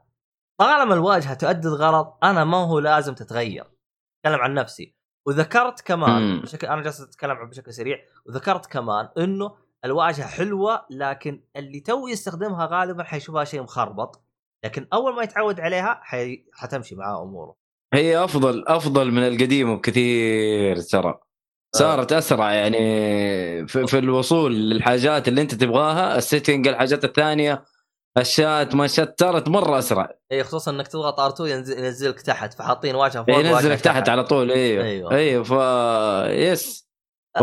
طالما 0.59 0.93
الواجهة 0.93 1.33
تؤدي 1.33 1.67
الغرض 1.67 2.13
أنا 2.23 2.43
ما 2.43 2.57
هو 2.57 2.79
لازم 2.79 3.15
تتغير. 3.15 3.63
أتكلم 3.63 4.41
عن 4.41 4.53
نفسي. 4.53 4.95
وذكرت 5.27 5.81
كمان. 5.81 6.41
بشكل 6.41 6.67
أنا 6.67 6.81
جالس 6.81 7.01
أتكلم 7.01 7.49
بشكل 7.49 7.73
سريع. 7.73 7.97
وذكرت 8.25 8.65
كمان 8.65 9.09
إنه 9.17 9.55
الواجهة 9.85 10.27
حلوة 10.27 10.85
لكن 10.89 11.43
اللي 11.55 11.79
تو 11.79 12.07
يستخدمها 12.07 12.65
غالبا 12.71 13.03
حيشوفها 13.03 13.43
شيء 13.43 13.61
مخربط. 13.61 14.25
لكن 14.65 14.87
أول 14.93 15.15
ما 15.15 15.23
يتعود 15.23 15.59
عليها 15.59 15.99
حي... 16.03 16.45
حتمشي 16.53 16.95
معاه 16.95 17.23
أموره. 17.23 17.55
هي 17.93 18.23
افضل 18.23 18.63
أفضل 18.67 19.11
من 19.11 19.27
القديم 19.27 19.77
بكثير 19.77 20.77
ترى. 20.77 21.19
صارت 21.75 22.13
أسرع 22.13 22.53
يعني 22.53 22.77
في, 23.67 23.87
في 23.87 23.99
الوصول 23.99 24.55
للحاجات 24.69 25.27
اللي 25.27 25.41
أنت 25.41 25.55
تبغاها 25.55 26.17
ال 26.17 26.23
settings 26.23 26.67
الحاجات 26.67 27.03
الثانية. 27.03 27.63
الشات 28.17 28.75
ما 28.75 28.87
شات 28.87 29.15
صارت 29.19 29.47
مرة 29.47 29.79
أسرع. 29.79 30.09
اي 30.31 30.43
خصوصا 30.43 30.71
إنك 30.71 30.87
تضغط 30.87 31.19
R2 31.19 31.39
ينزل 31.41 31.79
ينزلك 31.85 32.21
تحت 32.21 32.53
فحاطين 32.53 32.95
واجهة 32.95 33.23
فوق 33.23 33.35
واجهة 33.35 33.49
ينزلك 33.49 33.79
تحت 33.81 34.09
على 34.09 34.23
طول 34.23 34.51
أيوه 34.51 34.83
أيوة. 34.85 35.11
أيوه, 35.11 35.43
ف 35.43 35.51
yes. 36.29 36.85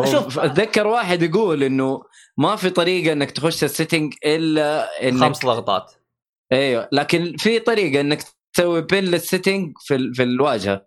شوف 0.04 0.38
أتذكر 0.38 0.86
واحد 0.86 1.22
يقول 1.22 1.62
إنه 1.62 2.02
ما 2.36 2.56
في 2.56 2.70
طريقة 2.70 3.12
إنك 3.12 3.30
تخش 3.30 3.64
ال 3.64 3.70
settings 3.70 4.14
إلا 4.26 4.88
إنك 5.08 5.20
خمس 5.20 5.46
ضغطات 5.46 5.92
إيوه 6.52 6.88
لكن 6.92 7.36
في 7.36 7.58
طريقة 7.58 8.00
إنك 8.00 8.22
تسوي 8.54 8.80
pin 8.82 9.04
لل 9.04 9.18
settings 9.18 9.72
في 9.80 9.94
ال- 9.94 10.14
في 10.14 10.22
الواجهة. 10.22 10.86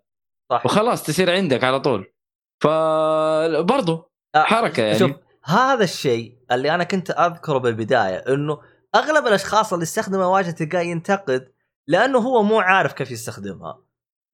صح. 0.52 0.62
وخلاص 0.66 1.02
تصير 1.02 1.30
عندك 1.32 1.64
على 1.64 1.80
طول. 1.80 2.12
فبرضه 2.62 4.10
آه، 4.34 4.42
حركة 4.42 4.82
يعني. 4.82 4.98
شوف 4.98 5.10
هذا 5.44 5.84
الشيء 5.84 6.36
اللي 6.52 6.74
أنا 6.74 6.84
كنت 6.84 7.10
أذكره 7.10 7.58
بالبداية 7.58 8.16
إنه 8.34 8.58
أغلب 8.94 9.26
الأشخاص 9.26 9.72
اللي 9.72 9.82
يستخدموا 9.82 10.24
واجهة 10.24 10.50
تلقاه 10.50 10.80
ينتقد 10.80 11.52
لأنه 11.88 12.18
هو 12.18 12.42
مو 12.42 12.60
عارف 12.60 12.92
كيف 12.92 13.10
يستخدمها 13.10 13.82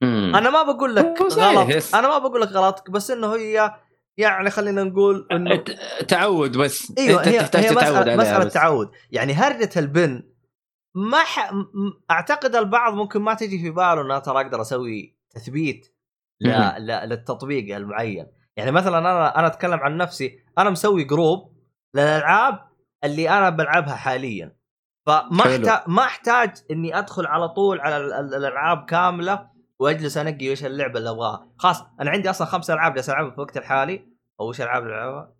مم. 0.03 0.33
أنا 0.37 0.51
ما 0.51 0.63
بقول 0.63 0.97
لك 0.97 1.23
غلط. 1.23 1.95
أنا 1.95 2.09
ما 2.09 2.19
بقول 2.19 2.41
لك 2.41 2.49
غلط 2.49 2.91
بس 2.91 3.11
إنه 3.11 3.35
هي 3.35 3.75
يعني 4.17 4.51
خلينا 4.51 4.85
نقول 4.85 5.29
إنه 5.33 5.65
تعود 6.09 6.57
بس 6.59 6.93
أيوه 6.99 7.21
أنت 7.21 7.29
هي 7.29 7.39
تحتاج 7.39 7.63
هي 7.65 7.69
تتعود 7.69 7.83
مسألة, 7.83 7.99
عليها 7.99 8.17
مسألة 8.17 8.45
بس. 8.45 8.53
تعود 8.53 8.91
يعني 9.11 9.33
هرجة 9.33 9.71
البن 9.77 10.23
ما 10.95 11.19
ح... 11.19 11.53
أعتقد 12.11 12.57
البعض 12.57 12.95
ممكن 12.95 13.21
ما 13.21 13.35
تجي 13.35 13.59
في 13.59 13.71
باله 13.71 14.01
انه 14.03 14.19
ترى 14.19 14.41
أقدر 14.41 14.61
أسوي 14.61 15.17
تثبيت 15.31 15.97
ل... 16.41 16.49
مم. 16.49 16.75
ل... 16.79 16.87
للتطبيق 17.09 17.77
المعين 17.77 18.27
يعني 18.57 18.71
مثلا 18.71 18.99
أنا 18.99 19.39
أنا 19.39 19.47
أتكلم 19.47 19.81
عن 19.81 19.97
نفسي 19.97 20.39
أنا 20.59 20.71
مسوي 20.71 21.05
group 21.05 21.53
للألعاب 21.95 22.72
اللي 23.05 23.31
أنا 23.31 23.51
بلعبها 23.51 23.95
حاليا. 23.95 24.57
فما. 25.07 25.41
احتاج 25.41 25.81
ما 25.87 26.03
أحتاج 26.03 26.55
إني 26.71 26.99
أدخل 26.99 27.27
على 27.27 27.49
طول 27.49 27.81
على 27.81 27.97
ال- 27.97 28.13
ال- 28.13 28.35
الألعاب 28.35 28.85
كاملة 28.85 29.51
وأجلس 29.79 30.17
أنقي 30.17 30.49
إيش 30.49 30.65
اللعبة 30.65 30.99
اللي 30.99 31.11
أبغاها. 31.11 31.49
خلاص 31.59 31.83
أنا 32.01 32.11
عندي 32.11 32.31
أصلا 32.31 32.47
خمس 32.47 32.71
ألعاب 32.71 32.95
جالس 32.95 33.11
ألعبها 33.11 33.31
في 33.31 33.37
الوقت 33.37 33.57
الحالي. 33.57 34.09
أو 34.41 34.49
إيش 34.49 34.61
ألعاب 34.61 34.83
اللي 34.83 34.95
العبها 34.95 35.35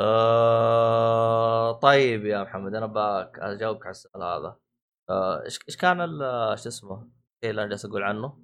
آه 0.00 1.72
طيب 1.72 2.26
يا 2.26 2.42
محمد 2.42 2.74
أنا 2.74 2.86
back. 2.86 3.38
أجاوبك 3.38 3.82
على 3.86 3.90
السؤال 3.90 4.22
هذا. 4.22 4.56
آه، 5.10 5.42
إيش 5.44 5.58
إيش 5.68 5.76
كان 5.76 5.98
شو 6.56 6.68
اسمه؟ 6.68 6.94
الشيء 6.96 7.50
اللي 7.50 7.62
أنا 7.62 7.70
جالس 7.70 7.84
أقول 7.84 8.02
عنه. 8.02 8.38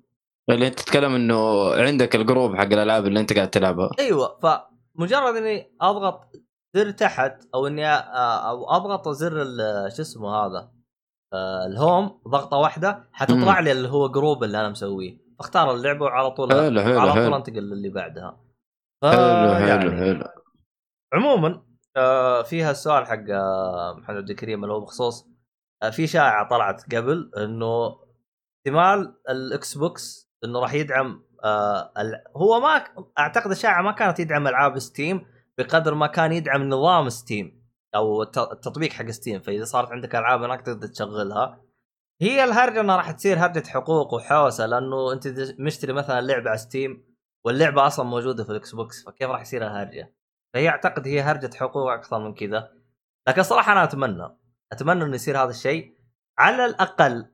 اللي 0.50 0.66
أنت 0.66 0.78
تتكلم 0.80 1.14
إنه 1.14 1.70
عندك 1.74 2.16
ال 2.16 2.23
group 2.23 2.56
حق 2.56 2.62
الألعاب 2.64 3.06
اللي 3.06 3.20
أنت 3.20 3.32
قاعد 3.32 3.50
تلعبها. 3.50 3.90
أيوه 3.98 4.38
فمجرد 4.98 5.36
إني 5.36 5.76
أضغط 5.80 6.32
زر 6.74 6.90
تحت 6.90 7.44
أو 7.54 7.66
إني 7.66 7.98
أ- 7.98 8.02
أو 8.48 8.70
أضغط 8.70 9.08
زر 9.08 9.44
شو 9.96 10.02
اسمه 10.02 10.28
هذا 10.36 10.70
آه، 11.32 11.66
ال 11.66 11.77
home 11.77 12.20
ضغطة 12.28 12.56
واحدة 12.56 13.08
حتطلع 13.12 13.60
لي 13.60 13.72
اللي 13.72 13.88
هو 13.88 14.08
group 14.08 14.44
اللي 14.44 14.60
أنا 14.60 14.68
مسويه. 14.68 15.18
اختار 15.40 15.74
اللعبة 15.74 16.04
وعلى 16.04 16.30
طول 16.30 16.52
حلو 16.52 16.80
حلو 16.80 17.00
على 17.00 17.12
طول 17.12 17.34
أنتقل 17.34 17.62
للي 17.70 17.88
بعدها. 17.88 18.40
حلو 19.04 19.54
حلو 19.54 19.90
حلو. 19.90 20.24
عموما 21.14 21.62
آه، 21.96 22.42
فيها 22.42 22.70
السؤال 22.70 23.06
حق 23.06 23.24
آه، 23.30 23.94
محمد 23.98 24.16
عبد 24.16 24.30
الكريم 24.30 24.64
اللي 24.64 24.74
هو 24.74 24.80
بخصوص 24.80 25.28
آه، 25.82 25.90
في 25.90 26.06
شائعة 26.06 26.48
طلعت 26.48 26.94
قبل 26.94 27.30
إنه 27.36 27.96
احتمال 28.58 29.14
الإكس 29.30 29.78
بوكس 29.78 30.30
إنه 30.44 30.60
راح 30.60 30.74
يدعم 30.74 31.24
آه 31.44 31.92
هو 32.36 32.60
ما 32.60 32.84
أعتقد 33.18 33.50
الشائعه 33.50 33.82
ما 33.82 33.92
كانت 33.92 34.20
يدعم 34.20 34.48
ألعاب 34.48 34.78
ستيم 34.78 35.26
بقدر 35.58 35.94
ما 35.94 36.06
كان 36.06 36.32
يدعم 36.32 36.68
نظام 36.68 37.08
ستيم 37.08 37.64
أو 37.94 38.22
الت- 38.22 38.38
التطبيق 38.38 38.92
حق 38.92 39.10
ستيم 39.10 39.40
فإذا 39.40 39.64
صارت 39.64 39.92
عندك 39.92 40.14
ألعاب 40.16 40.42
هناك 40.42 40.60
تقدر 40.62 40.86
تشغلها. 40.86 41.60
هي 42.22 42.44
الهرجة 42.44 42.80
إنها 42.80 42.96
راح 42.96 43.10
تصير 43.10 43.38
هرجة 43.38 43.66
حقوق 43.68 44.14
وحوسة 44.14 44.66
لأنه 44.66 45.12
أنت 45.12 45.28
مشتري 45.58 45.92
مثلا 45.92 46.20
لعبة 46.20 46.50
على 46.50 46.58
ستيم 46.58 47.04
واللعبة 47.46 47.86
أصلا 47.86 48.04
موجودة 48.06 48.44
في 48.44 48.50
الإكس 48.50 48.74
بوكس 48.74 49.04
فكيف 49.04 49.30
راح 49.30 49.40
يصير 49.40 49.66
الهرجة؟ 49.66 50.14
فهي 50.54 50.68
أعتقد 50.68 51.08
هي 51.08 51.20
هرجة 51.20 51.50
حقوق 51.56 51.92
أكثر 51.92 52.18
من 52.18 52.34
كذا. 52.34 52.72
لكن 53.28 53.42
صراحة 53.42 53.72
أنا 53.72 53.84
أتمنى 53.84 54.28
أتمنى 54.72 55.04
إنه 55.04 55.14
يصير 55.14 55.38
هذا 55.42 55.50
الشيء. 55.50 55.94
على 56.38 56.64
الأقل 56.64 57.26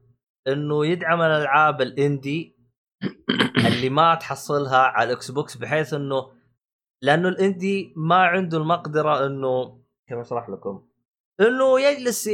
إنه 0.49 0.87
يدعم 0.87 1.23
الألعاب 1.23 1.81
ال 1.83 1.95
indie 1.95 2.60
اللي 3.67 3.91
ما 3.91 4.15
تحصلها 4.15 4.79
على 4.79 5.09
الإكس 5.09 5.31
بوكس 5.31 5.57
بحيث 5.57 5.95
إنه 5.95 6.31
لأنه 7.03 7.29
ال 7.29 7.40
indie 7.40 7.95
ما 7.97 8.25
عنده 8.25 8.59
المقدرة 8.59 9.27
إنه 9.27 9.81
كيف 10.09 10.19
أشرح 10.19 10.49
لكم؟ 10.49 10.87
إنه 11.41 11.81
يجلس 11.81 12.27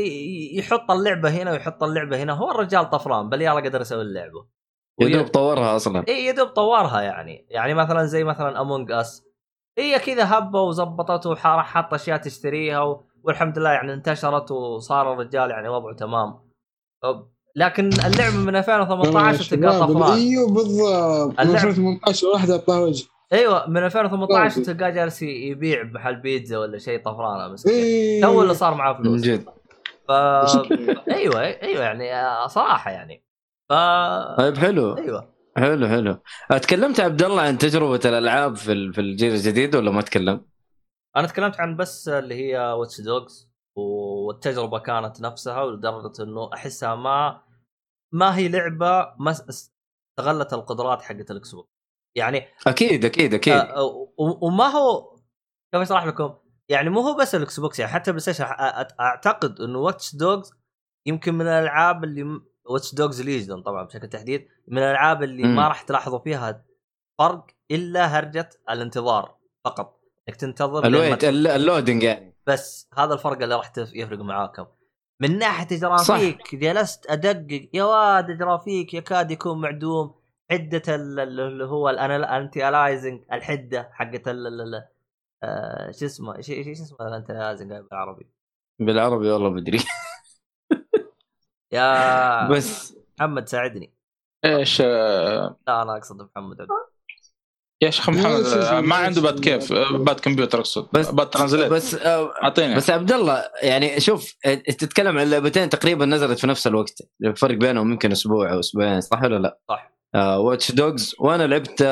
يحط 0.53 0.91
اللعبة 0.91 1.31
هنا 1.31 1.53
ويحط 1.53 1.83
اللعبة 1.83 2.23
هنا. 2.23 2.33
هو 2.33 2.51
الرجال 2.51 2.91
طفران 2.91 3.29
بل 3.29 3.43
يلا 3.43 3.61
قدر 3.61 3.81
يسوي 3.81 4.03
اللعبة. 4.03 4.47
يا 5.01 5.09
دوب 5.09 5.27
طورها 5.27 5.77
أصلا. 5.77 6.05
إي 6.09 6.25
يا 6.25 6.33
دوب 6.33 6.49
طورها 6.49 7.01
يعني. 7.01 7.47
يعني 7.51 7.75
مثلا 7.75 8.05
زي 8.05 8.25
مثلا 8.25 8.61
Among 8.61 8.93
Us 8.93 9.27
هي 9.79 9.99
كذا 9.99 10.39
هبة 10.39 10.61
وزبطت 10.61 11.27
وراح 11.27 11.75
حط 11.75 11.95
أشياء 11.95 12.19
تشتريها 12.19 12.81
و... 12.81 13.05
والحمد 13.23 13.59
لله 13.59 13.71
يعني 13.71 13.93
انتشرت 13.95 14.51
وصار 14.51 15.13
الرجال 15.13 15.51
يعني 15.51 15.69
وضعه 15.69 15.95
تمام. 15.95 16.51
لكن 17.57 17.89
اللعبة 18.07 18.37
من 18.37 18.57
2018 18.57 19.39
تلقى 19.57 19.73
شباب، 19.73 19.89
طفران 19.89 20.13
إيوه 20.19 20.49
بالضبط. 20.55 21.41
من 21.41 21.41
اللعب- 21.41 21.55
2018 21.69 22.27
واحد 22.27 22.51
اعطاه 22.51 22.81
وجه. 22.81 23.05
أيوه 23.33 23.67
من 23.71 23.85
2018 23.85 24.55
طيب. 24.57 24.65
تلقاه 24.65 24.91
جالس 24.91 25.23
يبيع 25.23 25.83
بمحل 25.83 26.17
بيتزا 26.17 26.59
ولا 26.59 26.79
شيء 26.79 27.03
طفرانة 27.05 27.53
مسكين 27.53 27.73
إيه. 27.75 28.23
تو 28.23 28.43
اللي 28.43 28.55
صار 28.55 28.75
معاه 28.75 28.93
من 28.93 29.03
فلوس 29.03 29.21
جد. 29.21 29.45
ف 30.09 30.11
أيوه 31.17 31.41
أيوه 31.41 31.83
يعني 31.83 32.15
آه، 32.15 32.47
صراحة 32.47 32.91
يعني. 32.91 33.25
ف 33.69 33.73
طيب 34.39 34.57
حلو. 34.59 34.97
أيوه. 34.97 35.37
حلو 35.57 35.89
حلو. 35.89 36.17
تكلمت 36.59 37.01
عبد 37.01 37.23
الله 37.23 37.43
عن 37.43 37.59
تجربة 37.59 38.01
الألعاب 38.05 38.57
في 38.57 38.73
ال- 38.73 38.93
في 38.93 39.01
الجيل 39.01 39.33
الجديد 39.35 39.77
ولا 39.77 39.91
ما 39.91 40.03
تكلم؟ 40.03 40.41
أنا 41.17 41.27
تكلمت 41.27 41.61
عن 41.61 41.77
بس 41.77 42.09
اللي 42.09 42.35
هي 42.35 42.59
Watch 42.73 43.01
Dogs 43.01 43.51
والتجربة 43.77 44.79
كانت 44.79 45.21
نفسها 45.21 45.63
ولدرجة 45.63 46.23
إنه 46.23 46.51
أحسها 46.55 46.95
ما 46.95 47.41
ما 48.13 48.37
هي 48.37 48.49
لعبة 48.49 49.15
ما 49.19 49.31
استغلت 49.31 50.53
القدرات 50.53 51.03
حقت 51.03 51.31
الإكس 51.31 51.55
بوكس. 51.55 51.71
يعني 52.17 52.49
أكيد 52.67 53.05
أكيد 53.05 53.35
أكيد. 53.35 53.55
آه، 53.55 53.83
و- 54.19 54.47
وما 54.47 54.65
هو 54.65 55.17
كيف 55.73 55.83
أشرح 55.83 56.05
لكم؟ 56.07 56.35
يعني 56.69 56.91
مو 56.91 57.01
هو 57.01 57.15
بس 57.17 57.35
الإكس 57.35 57.61
بوكس 57.61 57.79
يعني 57.79 57.93
حتى 57.93 58.11
بلاي 58.13 58.21
ستيشن 58.21 58.45
أعتقد 59.01 59.61
إنه 59.61 59.79
Watch 59.79 60.17
Dogs 60.17 60.53
يمكن 61.07 61.35
من 61.35 61.47
الألعاب 61.47 62.05
اللي 62.05 62.41
Watch 62.65 62.95
Dogs 62.95 63.23
Legion 63.23 63.63
طبعا 63.63 63.83
بشكل 63.85 64.09
تحديد 64.09 64.49
من 64.69 64.79
الألعاب 64.79 65.23
اللي 65.23 65.43
مم. 65.43 65.57
ما 65.57 65.69
راح 65.69 65.83
تلاحظوا 65.83 66.19
فيها 66.19 66.65
فرق 67.19 67.47
إلا 67.71 68.07
هرجة 68.07 68.49
الانتظار 68.71 69.37
فقط. 69.65 70.01
إنك 70.29 70.37
تنتظر 70.37 70.87
ال 70.87 70.94
wait 70.94 71.25
ال 71.25 71.47
ل- 71.47 71.58
ال 71.58 71.63
loading 71.63 72.03
يعني. 72.03 72.37
بس 72.47 72.89
هذا 72.99 73.15
الفرق 73.15 73.43
اللي 73.43 73.55
راح 73.55 73.73
يفرق 73.79 74.19
معاكم. 74.19 74.67
من 75.21 75.39
ناحية 75.39 75.79
جرافيك 75.79 76.55
جلست 76.55 77.07
أدقق. 77.11 77.69
يا 77.75 77.85
واد 77.85 78.39
جرافيك 78.39 78.95
يكاد 78.95 79.31
يكون 79.31 79.61
معدوم. 79.61 80.15
ال- 80.89 81.21
اللي 81.21 81.65
هو 81.65 81.89
ال 81.91 82.69
anti-aliasing 82.69 83.23
الحدة 83.33 83.91
حقت 83.93 84.29
آه، 85.43 85.91
شو 85.91 86.07
اسمه؟ 86.07 86.41
شو 86.41 86.53
اسمه 86.53 87.09
ال 87.09 87.33
anti-aliasing 87.33 87.73
بالعربي؟ 87.73 88.27
بالعربي 88.79 89.31
والله 89.31 89.49
بدري 89.49 89.79
يا 91.73 92.49
بس. 92.51 92.97
محمد 93.19 93.49
ساعدني. 93.49 93.93
إيش 94.45 94.81
آه، 94.81 95.57
لا 95.67 95.83
أنا 95.83 95.97
أقصد 95.97 96.23
محمد. 96.23 96.61
عبد 96.61 96.71
يا 97.83 97.91
شيخ 97.91 98.11
محمد 98.11 98.45
آه، 98.45 98.81
ما 98.81 98.95
عنده 98.95 99.21
باد. 99.21 99.41
كيف؟ 99.41 99.73
آه، 99.73 99.97
باد 99.97 100.21
كمبيوتر 100.21 100.59
أقصد. 100.59 100.89
بس- 100.93 101.11
باد 101.11 101.31
translate. 101.31 101.69
بس 101.73 101.95
آه، 101.95 102.33
أعطيني. 102.43 102.75
بس 102.75 102.91
عبد 102.91 103.13
الله 103.13 103.45
يعني 103.63 104.01
شوف 104.01 104.35
آه، 104.47 104.55
تتكلم 104.55 105.19
عن 105.19 105.31
لعبتين 105.31 105.69
تقريبا 105.69 106.05
نزلت 106.07 106.39
في 106.39 106.47
نفس 106.47 106.67
الوقت. 106.67 107.03
الفرق 107.25 107.55
بينهم 107.57 107.91
يمكن 107.93 108.13
أسبوع 108.13 108.53
أو 108.53 108.61
أسبوعين 108.61 109.01
صح 109.01 109.23
ولا 109.23 109.39
لا؟ 109.39 109.59
صح. 109.69 109.93
Watch 110.37 110.73
Dogs 110.73 111.15
وأنا 111.19 111.43
لعبت 111.47 111.83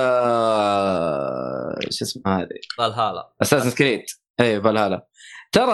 آه، 0.55 1.78
شو 1.91 2.05
اسمه 2.05 2.22
هذه؟ 2.41 2.49
Valhalla. 2.79 3.33
Assassin's 3.43 3.71
Creed 3.71 4.03
اي 4.41 4.62
فالهالا. 4.62 5.07
ترى 5.53 5.72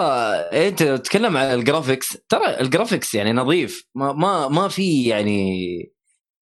أنت 0.67 0.83
لو 0.83 0.97
تتكلم 0.97 1.37
عن 1.37 1.53
ال 1.53 1.59
graphics. 1.59 2.17
ترى 2.29 2.59
ال 2.61 2.67
graphics 2.67 3.15
يعني 3.15 3.33
نظيف. 3.33 3.85
ما 3.95 4.13
ما 4.13 4.47
ما 4.47 4.67
في 4.67 5.03
يعني 5.07 5.57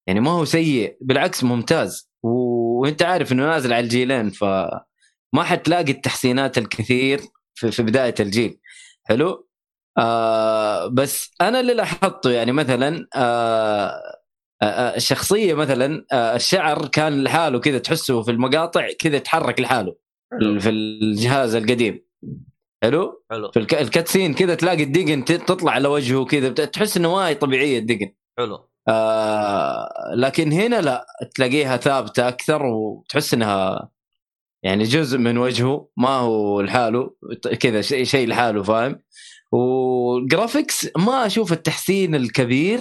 يعني 0.06 0.20
ما 0.20 0.30
هو 0.30 0.44
سيء. 0.44 0.96
بالعكس 1.00 1.44
ممتاز. 1.44 2.09
وانت 2.80 3.02
عارف 3.02 3.32
انه 3.32 3.46
نازل 3.46 3.72
على 3.72 3.84
الجيلين 3.84 4.30
فما 4.30 5.42
حتلاقي 5.42 5.92
التحسينات 5.92 6.58
الكثير 6.58 7.20
في, 7.54 7.70
في 7.70 7.82
بداية 7.82 8.14
الجيل. 8.20 8.58
حلو؟ 9.04 9.48
آه 9.98 10.86
بس 10.86 11.30
أنا 11.40 11.60
اللي 11.60 11.74
لاحظته 11.74 12.30
يعني 12.30 12.52
مثلا 12.52 13.06
آه 13.16 14.02
آه، 14.62 14.64
آه، 14.64 14.96
الشخصيه 14.96 15.54
مثلا 15.54 16.04
آه، 16.12 16.36
الشعر 16.36 16.88
كان 16.88 17.24
لحاله 17.24 17.58
كذا 17.60 17.78
تحسه 17.78 18.22
في 18.22 18.30
المقاطع 18.30 18.86
كذا 18.98 19.16
يتحرك 19.16 19.60
لحاله 19.60 19.96
في 20.60 20.68
الجهاز 20.68 21.54
القديم. 21.54 22.04
حلو؟ 22.82 23.24
حلو. 23.30 23.50
في 23.50 23.58
ال 23.58 23.61
cut- 23.61 23.74
ال 23.74 23.81
cutscene 23.81 24.34
كذا 24.34 24.54
تلاقي 24.54 24.82
الدقن 24.82 25.24
تطلع 25.24 25.72
على 25.72 25.88
وجهه 25.88 26.24
كذا 26.24 26.48
تحس 26.50 26.96
إنه 26.96 27.12
ما 27.14 27.28
هي 27.28 27.34
طبيعية 27.34 27.78
الدقن. 27.78 28.12
حلو. 28.38 28.69
آه 28.88 29.88
لكن 30.14 30.52
هنا 30.52 30.80
لا 30.80 31.06
تلاقيها 31.34 31.76
ثابتة 31.76 32.28
أكثر 32.28 32.66
وتحس 32.66 33.34
إنها 33.34 33.88
يعني 34.62 34.84
جزء 34.84 35.18
من 35.18 35.38
وجهه 35.38 35.88
ما 35.96 36.08
هو 36.08 36.60
لحاله 36.60 37.10
كذا 37.60 37.80
شيء 37.80 38.04
شيء 38.04 38.28
لحاله 38.28 38.62
فاهم؟ 38.62 39.02
وال 39.52 39.79
graphics 39.79 40.88
ما 40.96 41.26
أشوف 41.26 41.52
التحسين 41.52 42.14
الكبير 42.14 42.80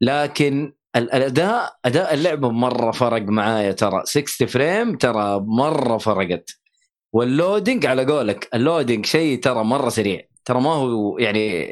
لكن 0.00 0.72
ال- 0.96 1.12
الأداء 1.12 1.76
أداء 1.84 2.14
اللعبة 2.14 2.50
مرة 2.50 2.90
فرق 2.90 3.22
معايا 3.22 3.72
ترى. 3.72 4.02
60 4.04 4.46
frame 4.48 4.96
ترى 4.96 5.40
مرة 5.46 5.98
فرقت. 5.98 6.50
وال 7.12 7.28
loading 7.28 7.86
على 7.86 8.04
قولك 8.06 8.48
ال 8.54 8.60
loading 8.60 9.06
شيء 9.06 9.40
ترى 9.40 9.64
مرة 9.64 9.88
سريع. 9.88 10.20
ترى 10.44 10.60
ما 10.60 10.70
هو 10.70 11.18
يعني 11.18 11.68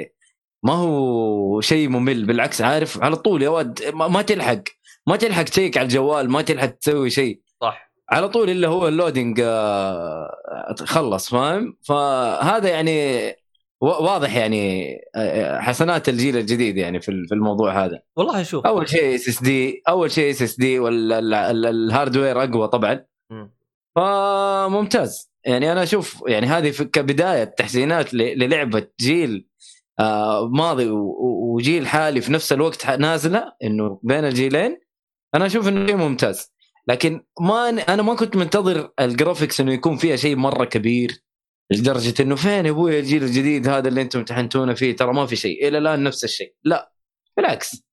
ما 0.62 0.72
هو 0.72 1.61
شيء 1.61 1.88
ممل 1.88 2.24
بالعكس 2.26 2.62
عارف 2.62 3.02
على 3.02 3.16
طول 3.16 3.42
يا 3.42 3.48
ولد 3.48 3.80
ما 3.94 4.22
تلحق 4.22 4.62
ما 5.07 5.16
تلحق 5.16 5.42
تشيك 5.42 5.76
على 5.78 5.84
الجوال 5.84 6.30
ما 6.30 6.42
تلحق 6.42 6.66
تسوي 6.66 7.11
شيء. 7.11 7.40
صح. 7.61 7.90
على 8.11 8.28
طول 8.28 8.50
الا 8.50 8.68
هو 8.68 8.88
ال 8.89 8.95
loading 8.95 9.41
آه، 9.44 10.74
خلص 10.78 11.30
فاهم؟ 11.30 11.76
فهذا 11.88 12.68
يعني 12.68 13.32
واضح 13.80 14.36
يعني 14.36 14.94
آه، 15.16 15.61
حسنات 15.61 16.09
الجيل 16.09 16.36
الجديد 16.36 16.76
يعني 16.76 17.00
في 17.00 17.09
ال- 17.09 17.28
في 17.28 17.34
الموضوع 17.34 17.84
هذا. 17.84 18.00
والله 18.16 18.42
شوف. 18.42 18.66
أول 18.66 18.88
شيء 18.88 19.14
SSD 19.14 19.82
أول 19.88 20.11
شيء 20.11 20.30
SSD 20.30 20.78
وال 20.78 21.11
hardware 21.11 22.43
أقوى 22.44 22.68
طبعا. 22.68 23.04
مم. 23.30 23.52
فممتاز. 23.96 25.30
يعني 25.44 25.72
أنا 25.72 25.82
أشوف 25.82 26.22
يعني 26.26 26.46
هذه 26.46 26.68
كبداية 26.82 27.44
تحسينات 27.44 28.14
للعبة 28.14 28.86
جيل 29.00 29.46
آه، 29.46 29.86
ماضي 30.53 30.90
و- 30.90 30.97
و- 30.99 31.55
وجيل 31.55 31.86
حالي 31.86 32.20
في 32.20 32.32
نفس 32.32 32.53
الوقت 32.53 32.86
نازلة 32.90 33.53
إنه 33.64 34.01
بين 34.03 34.24
الجيلين. 34.24 34.78
أنا 35.34 35.47
أشوف 35.47 35.68
إنه 35.68 35.86
شيء 35.86 35.97
ممتاز. 35.97 36.53
لكن 36.88 37.24
ما 37.40 37.68
أنا 37.68 38.03
ما 38.03 38.14
كنت 38.14 38.36
منتظر 38.36 38.92
ال 39.01 39.07
graphics 39.07 39.61
إنه 39.61 39.72
يكون 39.72 39.97
فيها 39.97 40.16
شيء 40.16 40.36
مرة 40.36 40.64
كبير 40.64 41.22
لدرجة 41.70 42.22
إنه 42.22 42.34
فين 42.34 42.66
يا 42.66 42.70
أبوي 42.70 43.01
الجيل 43.01 43.22
الجديد 43.22 43.68
هذا 43.68 43.88
اللي 43.88 44.03
أنتم 44.03 44.18
امتحنتونا 44.18 44.74
فيه؟ 44.74 44.97
ترى 44.97 45.12
ما 45.12 45.26
في 45.26 45.36
شيء. 45.36 45.68
إلى 45.68 45.78
الآن 45.78 46.03
نفس 46.03 46.24
الشيء. 46.24 46.55
لا 46.64 46.92
بالعكس. 47.36 47.84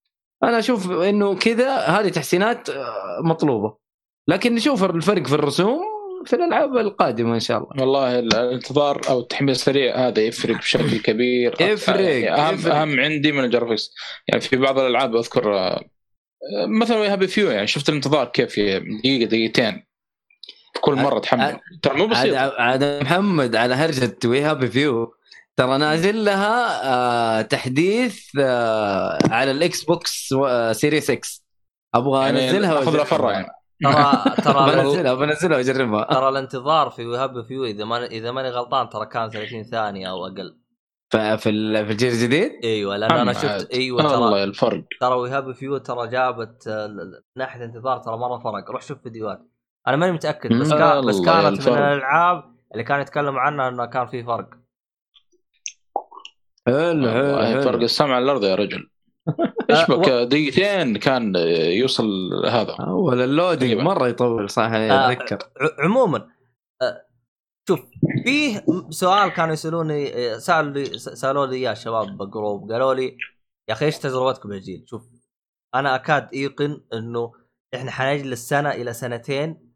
أنا 0.44 0.60
أشوف 0.60 0.92
إنه 0.92 1.36
كذا 1.36 1.78
هذه 1.78 2.10
تحسينات 2.10 2.70
آه، 2.70 3.20
مطلوبة. 3.24 3.78
لكن 4.28 4.56
نشوف 4.56 4.84
الفرق 4.84 5.28
في 5.28 5.36
الرسوم 5.36 5.93
في 6.26 6.36
الألعاب 6.36 6.78
القادمة 6.78 7.36
إن 7.36 7.40
شاء 7.40 7.58
الله. 7.58 7.70
والله 7.80 8.20
الانتظار 8.20 9.02
أو 9.10 9.20
التحميل 9.20 9.50
السريع 9.50 10.08
هذا 10.08 10.22
يفرق 10.22 10.58
بشكل 10.58 11.00
كبير. 11.00 11.56
يفرق، 11.62 12.00
يعني 12.00 12.42
اهم 12.42 12.54
يفرق. 12.54 12.76
أهم 12.76 13.00
عندي 13.00 13.32
من 13.32 13.44
ال 13.44 13.49
graphics. 13.49 13.92
يعني 14.28 14.42
في 14.42 14.56
بعض 14.56 14.80
الألعاب 14.80 15.16
أذكر 15.16 15.58
آه، 15.58 15.82
مثلا 16.68 17.14
Happy 17.14 17.28
Few 17.28 17.52
يعني 17.52 17.68
شفت 17.68 17.90
الانتظار 17.90 18.26
كيف 18.26 18.60
دقيقة 18.60 19.30
دقيقتين. 19.30 19.86
في 20.74 20.80
كل 20.82 20.96
مرة 20.96 21.20
تحمل. 21.20 21.60
ترى 21.82 21.98
مو 21.98 22.08
بسيط. 22.08 22.36
عاد 22.36 23.02
محمد 23.02 23.56
على 23.56 23.76
هرجة 23.76 24.18
We 24.26 24.42
Happy 24.42 24.68
Few 24.68 25.16
ترى 25.58 25.78
نازل 25.78 26.26
لها 26.26 26.84
آه 26.84 27.42
تحديث 27.42 28.20
آه 28.40 29.18
على 29.30 29.52
ال 29.52 29.84
Xbox 29.84 30.34
Series 30.72 31.10
X 31.10 31.46
أبغى 31.96 32.26
يعني 32.26 32.50
أنزلها 32.50 32.80
اخذ 32.80 32.96
لها 32.96 33.04
فره. 33.04 33.32
يعني. 33.32 33.48
ترى 33.84 34.36
ترى 34.44 34.66
بنزلها 34.76 35.14
بنزلها 35.14 35.58
واجربها 35.58 36.04
ترى 36.04 36.30
الانتظار 36.30 36.90
في 36.90 37.06
We 37.08 37.17
Happy 37.17 37.42
Few 37.46 37.66
إذا 37.66 37.86
ما 37.86 38.06
إذا 38.06 38.32
ماني 38.32 38.50
غلطان 38.50 38.90
ترى 38.90 39.06
كان 39.06 39.30
30 39.30 39.64
ثانية 39.64 40.10
أو 40.10 40.26
أقل. 40.28 40.58
ف- 41.12 41.18
في 41.18 41.50
ال- 41.50 41.86
في 41.86 41.92
الجيل 41.92 42.12
الجديد؟ 42.12 42.52
أيوه 42.64 42.98
لأن 42.98 43.12
أنا 43.12 43.34
شفت 43.34 43.46
عاد. 43.46 43.68
أيوه 43.74 44.02
الله 44.16 44.30
ترى 44.32 44.44
الفرق. 44.44 44.84
ترى 45.00 45.16
We 45.16 45.26
Happy 45.26 45.52
Few 45.52 45.78
ترى 45.78 46.08
جابت 46.08 46.68
آه، 46.68 46.88
من 46.88 47.12
ناحية 47.38 47.60
الانتظار 47.60 47.98
ترى 47.98 48.18
مرة 48.18 48.38
فرق. 48.40 48.72
روح 48.72 48.82
شوف 48.82 48.98
فيديوهات. 49.04 49.40
أنا 49.88 49.96
ماني 49.98 50.12
متأكد 50.12 50.54
بس. 50.54 50.70
كان 50.74 51.06
بس 51.06 51.22
كانت 51.22 51.46
من 51.46 51.54
الفرق. 51.54 51.78
الألعاب 51.78 52.44
اللي 52.72 52.84
كانوا 52.84 53.02
يتكلموا 53.02 53.40
عنها 53.40 53.70
إنه 53.70 53.86
كان 53.86 54.08
في 54.08 54.24
فرق. 54.24 54.50
حلو 56.68 57.10
حلو 57.12 57.36
والله 57.36 57.62
فرق 57.62 57.82
السمع 57.82 58.16
على 58.16 58.24
الأرض 58.26 58.44
يا 58.44 58.56
رجل. 58.56 58.90
إيش 59.70 59.92
بك 59.92 60.10
دقيقتين 60.10 60.98
كان 60.98 61.36
يوصل 61.72 62.06
هذا 62.46 62.76
أول 62.80 63.22
ال 63.22 63.28
loading 63.28 63.72
تقريباً. 63.72 63.84
مرة 63.84 64.08
يطول 64.08 64.50
صح 64.50 64.70
آه، 64.72 65.12
أتذكر 65.12 65.38
عموما 65.80 66.30
آه، 66.82 67.06
شوف 67.68 67.80
فيه 68.24 68.66
سؤال 68.90 69.30
كانوا 69.30 69.54
يسالوني 69.54 70.14
آه، 70.34 70.38
سألوا 70.38 70.72
لي 70.72 70.98
سألوا 70.98 71.46
لي 71.46 71.56
إياه 71.56 71.72
الشباب 71.72 72.18
بالجروب 72.18 72.72
قالوا 72.72 72.94
لي 72.94 73.18
يا 73.70 73.74
أخي 73.74 73.86
إيش 73.86 73.98
تجربتكم 73.98 74.50
بالجيل؟ 74.50 74.86
شوف 74.88 75.10
أنا 75.76 75.96
أكاد 75.96 76.30
ايقن 76.34 76.82
إنه 76.94 77.34
إحنا 77.76 77.92
حنجلس 77.92 78.50
سنة 78.50 78.72
إلى 78.72 78.94
سنتين 78.94 79.74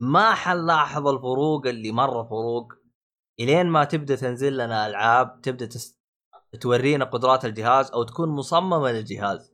ما 0.00 0.34
حنلاحظ 0.34 1.08
الفروق 1.08 1.66
اللي 1.66 1.92
مره 1.92 2.22
فروق 2.22 2.72
إلين 3.40 3.66
ما 3.66 3.84
تبدأ 3.84 4.16
تنزل 4.16 4.56
لنا 4.56 4.86
ألعاب 4.86 5.40
تبدأ 5.42 5.66
تس... 5.66 5.99
تورينا 6.60 7.04
قدرات 7.04 7.44
الجهاز 7.44 7.90
أو 7.90 8.02
تكون 8.02 8.28
مصممة 8.28 8.92
للجهاز. 8.92 9.50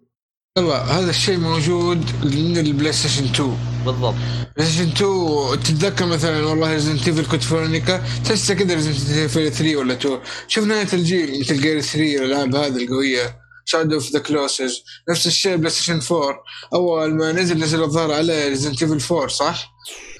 يلا 0.58 0.76
هذا 0.76 1.10
الشيء 1.10 1.38
موجود 1.38 1.98
من 2.24 2.58
ال 2.58 2.92
PlayStation 2.92 3.24
2 3.24 3.56
بالضبط. 3.84 4.14
PlayStation 4.56 4.90
2 4.90 5.62
تتذكر 5.62 6.06
مثلا 6.06 6.46
والله 6.46 6.72
Resident 6.72 7.08
Evil 7.08 7.26
Code 7.26 7.40
Veronica 7.40 8.02
تحسها 8.24 8.56
كذا 8.56 8.74
Resident 8.74 9.18
Evil 9.18 9.52
3 9.52 9.76
ولا 9.76 9.94
2 9.94 10.20
شوف 10.48 10.64
نهاية 10.64 10.88
الجيل 10.92 11.40
مثل 11.40 11.60
Gear 11.60 11.80
3 11.80 12.24
الألعاب 12.24 12.54
هذه 12.54 12.84
القوية 12.84 13.38
Shadow 13.64 13.94
of 13.94 14.10
the 14.10 14.18
Colossus 14.18 14.82
نفس 15.10 15.26
الشيء 15.26 15.56
PlayStation 15.56 16.00
4 16.12 16.42
أول 16.74 17.14
ما 17.14 17.32
نزل 17.32 17.58
نزل 17.58 17.82
الظاهر 17.82 18.12
عليه 18.12 18.48
Resident 18.48 18.82
Evil 18.82 19.14
4 19.14 19.28
صح؟ 19.28 19.72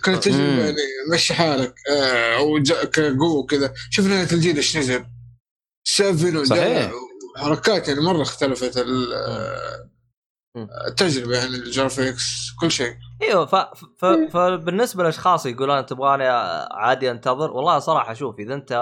كانت 0.04 0.24
تجربة. 0.24 0.64
يعني 0.64 0.76
مشي 1.12 1.34
حالك 1.34 1.74
آه 1.90 2.36
أو 2.36 2.62
كقوه 2.92 3.46
كذا. 3.46 3.72
شوف 3.90 4.06
نهاية 4.06 4.28
الجيل 4.32 4.56
إيش 4.56 4.76
نزل. 4.76 5.04
7 5.88 6.44
صحيح. 6.44 6.92
حركات 7.36 7.88
يعني 7.88 8.00
مرة 8.00 8.22
اختلفت. 8.22 8.86
التجربة 10.86 11.36
يعني 11.36 11.56
ال 11.56 11.67
graphics 11.67 12.52
كل 12.60 12.70
شيء 12.70 12.96
إيوه 13.22 13.46
ف... 13.46 13.54
ف... 13.98 14.04
فبالنسبة 14.04 15.02
للأشخاص 15.02 15.46
يقولون 15.46 15.86
تبغاني 15.86 16.28
عادي 16.70 17.10
أنتظر 17.10 17.50
والله 17.50 17.78
صراحة 17.78 18.14
شوف 18.14 18.38
إذا 18.38 18.54
أنت 18.54 18.72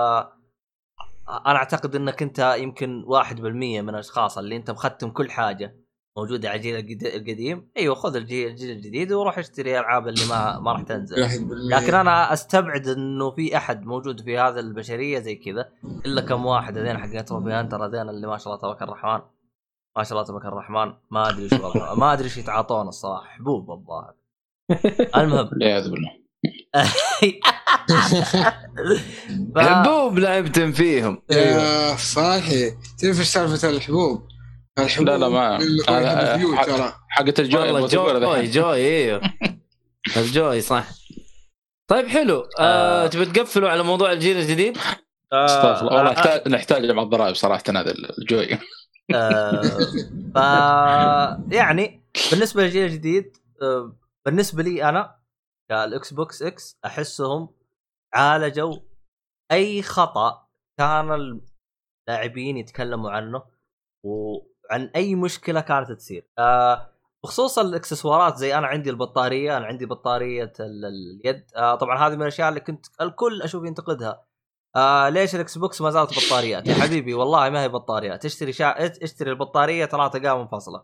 أنا 1.28 1.56
أعتقد 1.56 1.96
إنك 1.96 2.22
أنت 2.22 2.56
يمكن 2.58 3.04
1% 3.04 3.32
من 3.42 3.88
الأشخاص 3.88 4.38
اللي 4.38 4.56
أنت 4.56 4.70
مختم 4.70 5.10
كل 5.10 5.30
حاجة 5.30 5.83
موجوده 6.16 6.48
على 6.48 6.78
الجيل 6.78 7.06
القديم. 7.06 7.70
أيوه 7.76 7.94
خذ 7.94 8.16
الجيل, 8.16 8.48
الجيل 8.48 8.70
الجديد 8.70 9.12
وروح 9.12 9.38
اشتري 9.38 9.78
ألعاب 9.78 10.08
اللي 10.08 10.26
ما 10.30 10.58
ما 10.58 10.72
راح 10.72 10.82
تنزل. 10.82 11.28
1% 11.28 11.30
لكن 11.50 11.94
أنا 11.94 12.32
أستبعد 12.32 12.88
إنه 12.88 13.30
في 13.30 13.56
أحد 13.56 13.86
موجود 13.86 14.20
في 14.20 14.38
هذه 14.38 14.60
البشرية 14.60 15.18
زي 15.18 15.34
كذا 15.34 15.68
إلا 16.06 16.20
كم 16.20 16.46
واحد 16.46 16.78
هذين 16.78 16.98
حقين 16.98 17.24
trophy 17.24 17.50
hunter 17.50 17.86
هذين 17.86 18.08
اللي 18.08 18.26
ما 18.26 18.38
شاء 18.38 18.46
الله 18.46 18.62
تبارك 18.62 18.82
الرحمن. 18.82 19.20
ما 19.96 20.02
شاء 20.02 20.12
الله 20.12 20.24
تبارك 20.28 20.44
الرحمن. 20.44 20.94
ما 21.10 21.28
أدري 21.28 21.42
إيش 21.42 21.52
ما 21.98 22.12
أدري 22.12 22.24
إيش 22.24 22.36
يتعاطون 22.36 22.88
الصراحة. 22.88 23.28
حبوب 23.28 23.70
الظاهر 23.70 24.14
المهم. 25.16 25.48
والعياذ 25.52 25.90
بالله. 25.90 26.24
حبوب 29.56 30.18
لعبتم 30.18 30.72
فيهم. 30.72 31.22
يا 31.30 31.96
صاحي 31.96 32.70
تعرف 32.70 33.18
إيش 33.18 33.28
سالفة 33.28 33.68
الحبوب؟ 33.68 34.33
لا 34.78 35.18
لا 35.18 35.28
ما 35.28 35.58
من 35.58 35.64
أنا- 35.80 35.88
الريفيو 35.90 36.56
حق- 36.56 36.64
ترى. 36.66 36.94
حقت 37.08 37.40
الجوي 37.40 37.70
والله 37.70 37.86
جوي. 37.88 38.46
جوي 38.46 38.74
أيوه 38.74 39.20
الجوي 40.16 40.60
صح. 40.60 40.88
طيب 41.90 42.06
حلو. 42.06 42.48
آه 42.58 43.04
آه. 43.04 43.06
تبي 43.06 43.24
تقفلوا 43.26 43.68
على 43.70 43.82
موضوع 43.82 44.12
الجيل 44.12 44.36
الجديد؟ 44.36 44.78
استغفر 45.32 45.80
الله. 45.86 45.96
والله 45.96 46.10
آه، 46.10 46.12
نحتاج 46.12 46.48
نحتاج 46.48 46.86
جمع 46.86 47.02
الضرائب 47.02 47.34
صراحة 47.34 47.62
هذا 47.68 47.94
الجوي. 48.18 48.58
آه، 49.14 49.62
ف 50.34 50.36
يعني 51.52 52.02
بالنسبة 52.32 52.62
للجيل 52.62 52.84
الجديد 52.86 53.36
آه، 53.62 53.96
بالنسبة 54.26 54.62
لي 54.62 54.88
أنا 54.88 55.14
كال 55.68 56.12
Xbox 56.12 56.42
X 56.42 56.78
أحسهم 56.86 57.48
عالجوا 58.14 58.76
أي 59.52 59.82
خطأ 59.82 60.46
كان 60.78 61.40
اللاعبين 62.08 62.56
يتكلموا 62.56 63.10
عنه 63.10 63.42
وعن 64.74 64.90
أي 64.96 65.14
مشكلة 65.14 65.60
كانت 65.60 65.92
تصير 65.92 66.26
آه، 66.38 66.90
بخصوص 67.24 67.58
الإكسسوارات 67.58 68.36
زي 68.36 68.54
أنا 68.58 68.66
عندي 68.66 68.90
البطارية 68.90 69.56
أنا 69.56 69.66
عندي 69.66 69.86
بطارية 69.86 70.52
ال- 70.60 70.84
اليد 71.24 71.44
آه، 71.56 71.74
طبعا 71.74 71.98
هذه 72.08 72.14
من 72.16 72.22
الأشياء 72.22 72.48
اللي 72.48 72.60
كنت 72.60 72.86
الكل 73.00 73.42
أشوف 73.42 73.64
ينتقدها 73.64 74.24
آه 74.76 75.08
ليش 75.08 75.34
ال 75.34 75.58
Xbox 75.58 75.80
ما 75.80 75.90
زالت 75.90 76.26
بطاريات 76.26 76.66
يا 76.66 76.74
حبيبي 76.74 77.14
والله 77.14 77.50
ما 77.50 77.62
هي 77.62 77.68
بطاريات 77.68 78.24
اشتري 78.24 78.52
شا... 78.52 78.74
اشتري 79.04 79.30
البطارية 79.30 79.84
ترى 79.84 80.10
تلقاها 80.10 80.38
منفصلة 80.42 80.82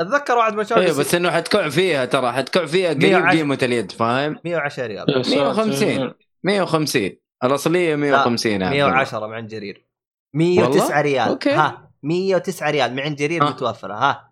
أتذكر 0.00 0.36
واحد 0.38 0.54
من 0.54 0.60
الشباب 0.60 0.78
أيوه 0.82 0.98
بس 0.98 1.14
إنه 1.14 1.30
حتكع 1.30 1.68
فيها 1.68 2.04
ترى 2.04 2.32
حتكع 2.32 2.66
فيها 2.66 2.88
قريب 2.88 3.02
110. 3.02 3.30
قيمة 3.38 3.58
اليد 3.62 3.92
فاهم؟ 3.92 4.38
110 4.44 4.86
ريال 4.86 5.06
150. 5.30 6.14
150 6.44 7.10
الأصلية 7.44 7.96
150 7.96 8.52
يا 8.52 8.66
عبد 8.66 8.74
الله. 8.74 8.86
110 8.86 9.26
من 9.26 9.34
عند 9.34 9.48
جرير 9.48 9.86
109 10.34 10.82
والله؟ 10.82 11.00
ريال 11.00 11.28
أوكي. 11.28 11.50
ها 11.50 11.87
109 12.02 12.70
ريال 12.70 13.00
عند 13.00 13.16
جرير 13.16 13.44
ها. 13.44 13.50
متوفرة 13.50 13.94
ها 13.94 14.30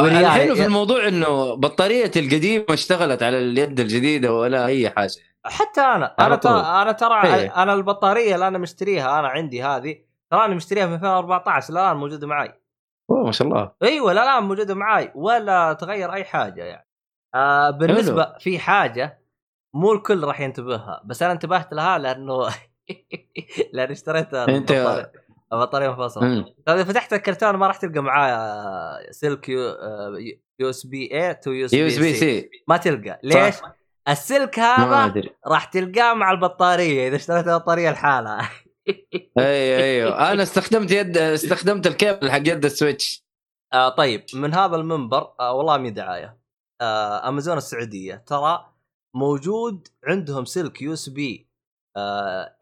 الحلو 0.00 0.54
في 0.54 0.64
الموضوع 0.64 1.08
إنه 1.08 1.54
بطارية 1.54 2.10
القديمة 2.16 2.64
اشتغلت 2.70 3.22
على 3.22 3.38
اليد 3.38 3.80
الجديدة 3.80 4.32
ولا 4.32 4.66
أي 4.66 4.90
حاجة 4.90 5.12
حتى 5.44 5.80
أنا 5.80 6.14
أنا 6.20 6.36
ترى. 6.36 6.60
أنا 6.60 6.92
ترى 6.92 7.22
إيه. 7.34 7.62
أنا 7.62 7.74
البطارية 7.74 8.34
اللي 8.34 8.48
أنا 8.48 8.58
مشتريها 8.58 9.18
أنا 9.18 9.28
عندي 9.28 9.62
هذه 9.62 9.98
ترى 10.30 10.44
أنا 10.44 10.54
مشتريها 10.54 10.86
من 10.86 10.94
2014 10.94 11.72
الآن 11.72 11.96
موجودة 11.96 12.26
معي 12.26 12.60
أوه 13.10 13.24
ما 13.26 13.32
شاء 13.32 13.48
الله 13.48 13.72
أيوه 13.82 14.12
لا 14.12 14.24
لا 14.24 14.40
موجودة 14.40 14.74
معاي 14.74 15.12
ولا 15.14 15.72
تغير 15.72 16.12
أي 16.12 16.24
حاجة 16.24 16.64
يعني 16.64 16.88
آه 17.34 17.70
بالنسبة 17.70 18.24
حلو. 18.24 18.34
في 18.40 18.58
حاجة 18.58 19.22
مو 19.74 19.92
الكل 19.92 20.24
راح 20.24 20.40
ينتبهها 20.40 21.02
بس 21.04 21.22
أنا 21.22 21.32
انتبهت 21.32 21.72
لها 21.74 21.98
لأنه 21.98 22.48
لأن 23.72 23.90
اشتريت 23.90 24.28
أنت- 24.34 25.06
البطارية- 25.54 25.54
البطاريه 25.54 25.88
منفصله 25.88 26.24
مم. 26.24 26.54
إذا 26.68 26.84
فتحت 26.84 27.12
الكرتون 27.12 27.56
ما 27.56 27.66
راح 27.66 27.76
تلقى 27.76 28.00
معاه 28.00 29.10
سلك 29.10 29.48
يو, 29.48 29.60
يو 30.60 30.70
إس 30.70 30.86
بي 30.86 31.14
اي 31.14 31.34
تو 31.34 31.50
يو 31.50 31.66
إس 31.66 31.74
بي 31.74 31.84
بي 31.98 32.14
سي. 32.14 32.50
ما 32.68 32.76
تلقى. 32.76 33.20
ليش؟ 33.22 33.54
السلك 34.08 34.58
ما 34.58 35.04
هذا 35.06 35.22
راح 35.46 35.64
تلقاه 35.64 36.14
مع 36.14 36.30
البطارية 36.30 37.08
إذا 37.08 37.16
اشتريت 37.16 37.48
البطارية 37.48 37.90
لحالها. 37.90 38.50
أيوه 39.38 39.78
أيوه. 39.78 40.32
أنا 40.32 40.42
استخدمت 40.42 40.90
يد 40.90 41.18
استخدمت 41.18 41.86
الكيبل 41.86 42.30
حق 42.30 42.38
يد 42.38 42.64
ال 42.64 42.72
Switch. 42.72 43.24
آه 43.72 43.88
طيب. 43.88 44.24
من 44.34 44.54
هذا 44.54 44.76
المنبر 44.76 45.34
آه 45.40 45.52
والله 45.52 45.76
مي 45.76 45.90
دعاية. 45.90 46.38
آه 46.80 47.28
أمازون 47.28 47.56
السعودية. 47.56 48.24
ترى 48.26 48.66
موجود 49.16 49.88
عندهم 50.04 50.44
سلك 50.44 50.82
يو 50.82 50.92
إس 50.92 51.08
بي 51.08 51.47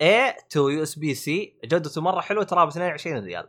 اي 0.03 0.35
تو 0.51 0.69
يو 0.69 0.83
اس 0.83 0.99
بي 0.99 1.15
سي 1.15 1.59
جودته 1.65 2.01
مرة 2.01 2.21
حلوة 2.21 2.45
ترى 2.45 2.67
ب 2.67 2.69
22 2.69 3.25
ريال. 3.25 3.49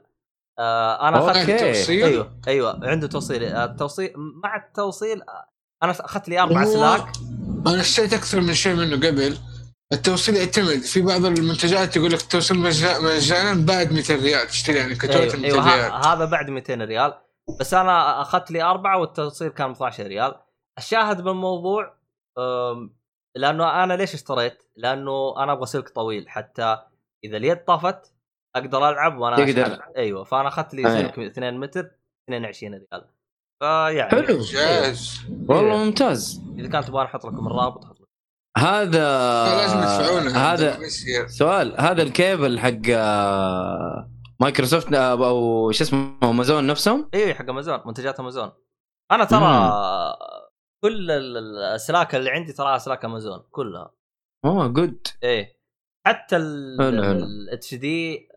آه 0.60 1.08
أنا 1.10 1.18
أخذت 1.18 1.38
okay. 1.50 1.74
توصيل؟ 1.74 2.04
أيوه 2.04 2.40
أيوه 2.48 2.80
عنده 2.84 3.08
توصيل. 3.08 3.44
آه، 3.44 3.66
التوصيل 3.66 4.14
مع 4.44 4.56
التوصيل 4.56 5.22
آه، 5.22 5.50
أنا 5.84 5.92
أخذت 5.92 6.30
لي 6.30 6.40
أربع 6.40 6.66
سلاك. 6.66 7.08
أنا 7.68 7.82
اشتريت 7.82 8.14
أكثر 8.14 8.42
من 8.42 8.54
شيء 8.54 8.76
منه 8.76 8.96
قبل. 8.96 9.38
التوصيل 9.94 10.36
يعتمد. 10.36 10.80
في 10.82 11.02
بعض 11.02 11.26
المنتجات 11.26 11.96
يقول 11.96 12.12
لك 12.12 12.22
التوصيل 12.22 12.58
مجا- 12.58 13.00
مجانا 13.00 13.66
بعد 13.66 13.92
200 13.94 14.16
ريال 14.16 14.48
تشتري 14.48 14.78
يعني 14.78 14.96
ك 14.96 15.04
total 15.04 15.44
أيوه, 15.46 15.58
200 15.58 15.74
أيوة 15.74 15.76
ريال. 15.76 16.06
هذا 16.06 16.26
بعد 16.26 16.50
200 16.50 16.82
ريال. 16.82 17.14
بس 17.60 17.74
أنا 17.74 18.22
أخذت 18.22 18.52
لي 18.52 18.64
أربعة 18.64 18.98
والتوصيل 18.98 19.48
كان 19.50 19.72
12 19.72 20.04
ريال. 20.08 20.36
الشاهد 20.78 21.22
بالموضوع 21.22 21.98
لأنه 23.38 23.84
أنا 23.84 23.94
ليش 23.94 24.14
اشتريت؟ 24.14 24.64
لأنه 24.76 25.44
أنا 25.44 25.52
أبغى 25.52 25.66
سلك 25.66 25.90
طويل 25.90 26.30
حتى 26.30 26.78
إذا 27.24 27.38
اليد 27.38 27.66
طفت 27.66 28.14
أقدر 28.56 28.90
ألعب 28.90 29.18
وأنا 29.18 29.36
تقدر. 29.36 29.82
أيوه 29.98 30.24
فأنا 30.24 30.48
أخذت 30.48 30.74
لي 30.74 30.88
أيوة. 30.88 31.02
سلك 31.02 31.20
2 31.20 31.60
متر 31.60 31.92
22 32.30 32.74
ريال. 32.74 33.06
فيعني 33.60 34.12
حلو. 34.12 34.38
ممتاز 34.38 35.20
والله 35.50 35.78
ممتاز. 35.78 36.42
إذا 36.60 36.70
كان 36.70 36.84
تبغى 36.84 37.06
أحط 37.06 37.26
لكم 37.26 37.48
الرابط 37.48 37.86
أحط 37.86 37.96
لكم. 37.96 38.08
هذا 38.58 39.46
لازم 39.58 39.78
يدفعونا 39.78 40.54
هذا 40.54 40.78
يصير. 40.78 41.28
سؤال 41.28 41.82
هذا 41.82 42.02
الكيبل 42.02 42.60
حق 42.60 42.90
آه، 42.90 44.10
مايكروسوفت 44.40 44.94
آه، 44.94 45.28
أو 45.28 45.72
شو 45.72 45.84
اسمه 45.84 46.18
أمازون 46.24 46.68
نفسهم؟ 46.68 47.10
أيوه 47.14 47.34
حق 47.34 47.50
أمازون 47.50 47.80
منتجات 47.86 48.20
أمازون. 48.20 48.52
أنا 49.12 49.26
ترى 49.26 49.74
كل 50.84 51.12
ال- 51.12 51.38
ال- 51.38 51.38
الأسلاك 51.38 52.16
اللي 52.16 52.30
عندي 52.30 52.54
تراها 52.54 52.76
أسلاك 52.76 53.06
أمازون 53.06 53.44
كلها. 53.52 53.92
أوه 54.46 54.68
good 54.68 55.08
إيه. 55.24 55.58
حتى. 56.08 56.36
ال 56.38 57.76
HD 57.76 58.28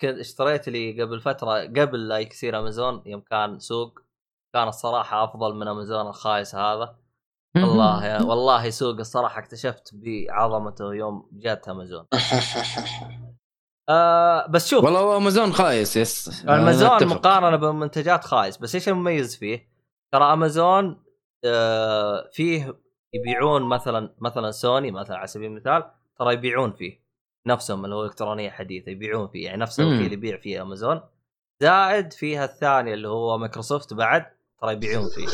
كنت 0.00 0.18
اشتريت 0.18 0.68
لي 0.68 1.02
قبل 1.02 1.20
فترة 1.20 1.60
قبل 1.60 2.08
لا 2.08 2.18
يصير 2.18 2.58
أمازون 2.58 3.02
يوم 3.06 3.20
كان 3.20 3.58
سوق. 3.58 4.00
كان 4.54 4.68
الصراحة 4.68 5.24
أفضل 5.24 5.54
من 5.54 5.68
أمازون 5.68 6.06
الخايس 6.06 6.54
هذا. 6.54 6.98
والله 7.56 8.06
يا 8.06 8.22
والله 8.22 8.70
سوق 8.70 8.98
الصراحة 8.98 9.38
اكتشفت 9.40 9.90
بعظمته 9.94 10.94
يوم 10.94 11.28
جات 11.32 11.68
أمازون. 11.68 12.06
آه 13.88 14.46
بس 14.46 14.68
شوف. 14.68 14.84
والله 14.84 15.16
أمازون 15.16 15.52
خايس 15.52 15.96
يس. 15.96 16.44
أمازون. 16.48 17.06
مقارنة 17.08 17.56
بمنتجات 17.56 18.24
خايس. 18.24 18.56
بس 18.56 18.74
إيش 18.74 18.88
المميز 18.88 19.36
فيه؟ 19.36 19.68
ترى 20.12 20.32
أمازون 20.32 20.84
آه 20.86 21.07
فيه 22.32 22.78
يبيعون 23.14 23.62
مثلا 23.62 24.14
مثلا 24.18 24.50
سوني 24.50 24.90
مثلا 24.90 25.16
على 25.16 25.26
سبيل 25.26 25.50
المثال 25.50 25.84
ترى 26.18 26.32
يبيعون 26.32 26.72
فيه 26.72 27.08
نفسهم 27.46 27.84
اللي 27.84 27.96
هو 27.96 28.04
إلكترونية 28.04 28.50
حديثة 28.50 28.90
يبيعون 28.90 29.28
فيه 29.28 29.44
يعني 29.44 29.60
نفس. 29.60 29.80
الوكيل 29.80 30.12
يبيع 30.12 30.40
فيه 30.40 30.62
أمازون. 30.62 31.00
زائد 31.60 32.12
فيها 32.12 32.44
الثانية 32.44 32.94
اللي 32.94 33.08
هو 33.08 33.38
مايكروسوفت 33.38 33.94
بعد 33.94 34.24
ترى 34.62 34.72
يبيعون 34.72 35.08
فيه. 35.08 35.26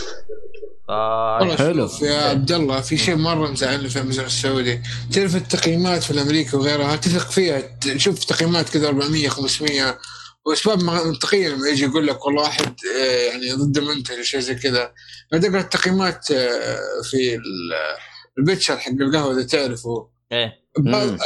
ف 0.88 0.90
والله 0.90 1.56
حلو. 1.56 1.88
يا 2.02 2.30
عبد 2.30 2.52
الله 2.52 2.80
في 2.80 2.96
شيء 2.96 3.16
مرة 3.16 3.50
مزعلني 3.50 3.88
في 3.88 4.00
أمازون 4.00 4.24
السعودي. 4.24 4.82
تعرف 5.12 5.36
التقييمات 5.36 6.02
في 6.02 6.10
الأمريكا 6.10 6.58
وغيرها؟ 6.58 6.96
تثق 6.96 7.30
فيها؟ 7.30 7.60
تشوف 7.80 8.24
تقييمات 8.24 8.68
كذا 8.68 8.88
400 8.88 9.28
500 9.28 9.98
واسباب 10.46 10.82
منطقية 10.82 11.48
لما 11.48 11.68
يجي 11.68 11.84
يقول 11.84 12.06
لك 12.06 12.26
والله 12.26 12.42
واحد 12.42 12.74
آه، 13.00 13.22
يعني 13.30 13.52
ضد 13.52 13.78
منتج 13.78 14.20
شيء 14.22 14.40
زي 14.40 14.54
كذا. 14.54 14.92
بعد 15.32 15.44
اقرا 15.44 15.60
التقييمات 15.60 16.30
آه، 16.30 16.78
في 17.10 17.34
ال- 17.34 17.72
البيتشر 18.38 18.78
حق 18.78 18.90
القهوة 18.92 19.32
إذا 19.38 19.42
تعرفه. 19.46 20.08
إيه. 20.32 20.52
مم. 20.78 21.18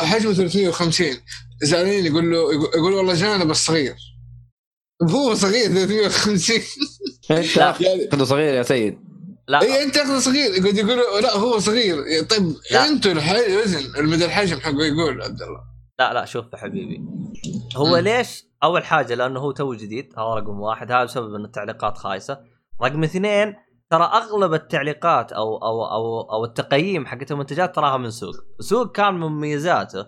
حجمه 0.00 0.32
350 0.34 1.16
زعلانين 1.62 2.06
يقول 2.06 2.30
له 2.32 2.36
يقول- 2.52 2.70
يقول 2.74 2.92
والله 2.92 3.14
جانا 3.14 3.44
بس 3.44 3.66
صغير. 3.66 3.94
هو 5.10 5.34
صغير 5.34 5.66
350 5.66 6.60
إنت 7.30 7.56
لا. 7.56 7.70
اخذه 7.70 8.24
صغير 8.24 8.54
يا 8.54 8.62
سيد. 8.62 8.98
لا. 9.48 9.62
اي 9.62 9.82
أنت 9.82 9.96
اخذ 9.96 10.18
صغير. 10.20 10.54
يقول 10.54 10.78
يقولوا 10.78 11.20
لا 11.20 11.36
هو 11.36 11.58
صغير. 11.58 12.22
طيب. 12.22 12.54
أنتوا 12.72 13.12
الح- 13.12 13.30
الوزن 13.30 13.94
المدى 13.96 14.24
الحجم 14.24 14.60
حقه 14.60 14.84
يقول 14.86 15.22
عبد 15.22 15.42
الله. 15.42 15.60
لا 15.98 16.12
لا 16.14 16.24
شوف 16.24 16.44
يا 16.52 16.58
حبيبي. 16.58 17.00
هو. 17.76 17.96
ليش 17.96 18.44
أول 18.62 18.84
حاجة 18.84 19.14
لأنه 19.14 19.40
هو 19.40 19.52
تو 19.52 19.74
جديد 19.74 20.12
هذا 20.18 20.34
رقم 20.34 20.60
واحد. 20.60 20.92
هذا 20.92 21.04
بسبب 21.04 21.34
إن 21.34 21.44
التعليقات 21.44 21.98
خايسة. 21.98 22.40
رقم 22.82 23.04
اثنين 23.04 23.54
ترى 23.90 24.04
أغلب 24.04 24.54
التعليقات 24.54 25.32
أو 25.32 25.56
أو 25.56 25.84
أو 25.84 26.20
أو 26.20 26.44
التقييم 26.44 27.06
حقت 27.06 27.32
المنتجات 27.32 27.76
تراها 27.76 27.96
من 27.96 28.10
سوق. 28.10 28.34
سوق 28.60 28.92
كان 28.92 29.14
من 29.14 29.26
مميزاته 29.26 30.06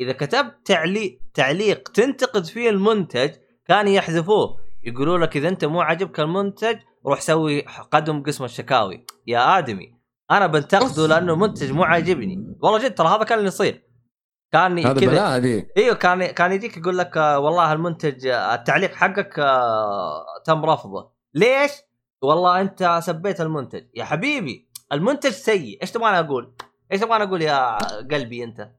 إذا 0.00 0.12
كتبت 0.12 0.54
تعليق 0.64 1.20
تعليق 1.34 1.88
تنتقد 1.88 2.44
فيه 2.44 2.70
المنتج 2.70 3.30
كان 3.66 3.88
يحذفوه. 3.88 4.56
يقولوا 4.84 5.18
لك 5.18 5.36
إذا 5.36 5.48
أنت 5.48 5.64
مو 5.64 5.80
عاجبك 5.80 6.20
المنتج 6.20 6.76
روح 7.06 7.20
سوي 7.20 7.60
قدم 7.90 8.22
قسم 8.22 8.44
الشكاوي. 8.44 9.06
يا 9.26 9.58
آدمي 9.58 9.96
أنا 10.30 10.46
بنتقده 10.46 11.06
لأنه 11.06 11.32
المنتج 11.32 11.72
مو 11.72 11.84
عاجبني. 11.84 12.56
والله 12.62 12.78
جد 12.78 12.94
ترى 12.94 13.08
هذا 13.08 13.24
كان 13.24 13.38
اللي 13.38 13.48
يصير. 13.48 13.85
كان 14.52 14.78
هذا 14.78 14.92
بلاء 14.92 15.66
إيوه 15.76 15.94
كان 15.94 16.26
كان 16.26 16.52
يجيك 16.52 16.76
يقول 16.76 16.98
لك 16.98 17.16
آه، 17.16 17.38
والله 17.38 17.72
المنتج 17.72 18.26
آه، 18.26 18.54
التعليق 18.54 18.94
حقك 18.94 19.38
آه، 19.38 20.24
تم 20.44 20.64
رفضه. 20.64 21.10
ليش؟ 21.34 21.70
والله 22.22 22.60
أنت 22.60 22.98
سبيت 23.02 23.40
المنتج. 23.40 23.84
يا 23.94 24.04
حبيبي 24.04 24.68
المنتج 24.92 25.30
سيء. 25.30 25.78
إيش 25.82 25.90
تبغاني 25.90 26.18
أقول؟ 26.18 26.54
إيش 26.92 27.00
تبغاني 27.00 27.24
أقول 27.24 27.42
يا 27.42 27.78
قلبي 28.10 28.44
أنت؟ 28.44 28.70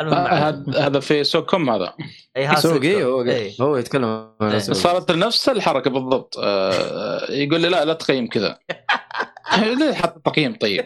المهم 0.00 0.26
هذا 0.26 0.86
هذا 0.86 1.00
في 1.00 1.24
سوق 1.24 1.50
كوم 1.50 1.70
هذا. 1.70 1.94
إي 2.36 2.46
هذا 2.46 2.60
سوق 2.60 2.72
سوق. 2.72 2.82
إيه 2.82 3.04
هو 3.04 3.22
إيه. 3.22 3.52
هو 3.60 3.76
يتكلم 3.76 4.34
إيه. 4.42 4.58
سوق. 4.58 4.74
صارت 4.74 5.12
نفس 5.12 5.48
الحركة 5.48 5.90
بالضبط. 5.90 6.38
آه، 6.38 7.30
يقول 7.30 7.60
لي 7.60 7.68
لا 7.68 7.84
لا 7.84 7.94
تقيم 7.94 8.26
كذا. 8.28 8.58
ليه 9.58 9.94
حط 10.00 10.18
تقييم 10.24 10.54
طيب. 10.54 10.84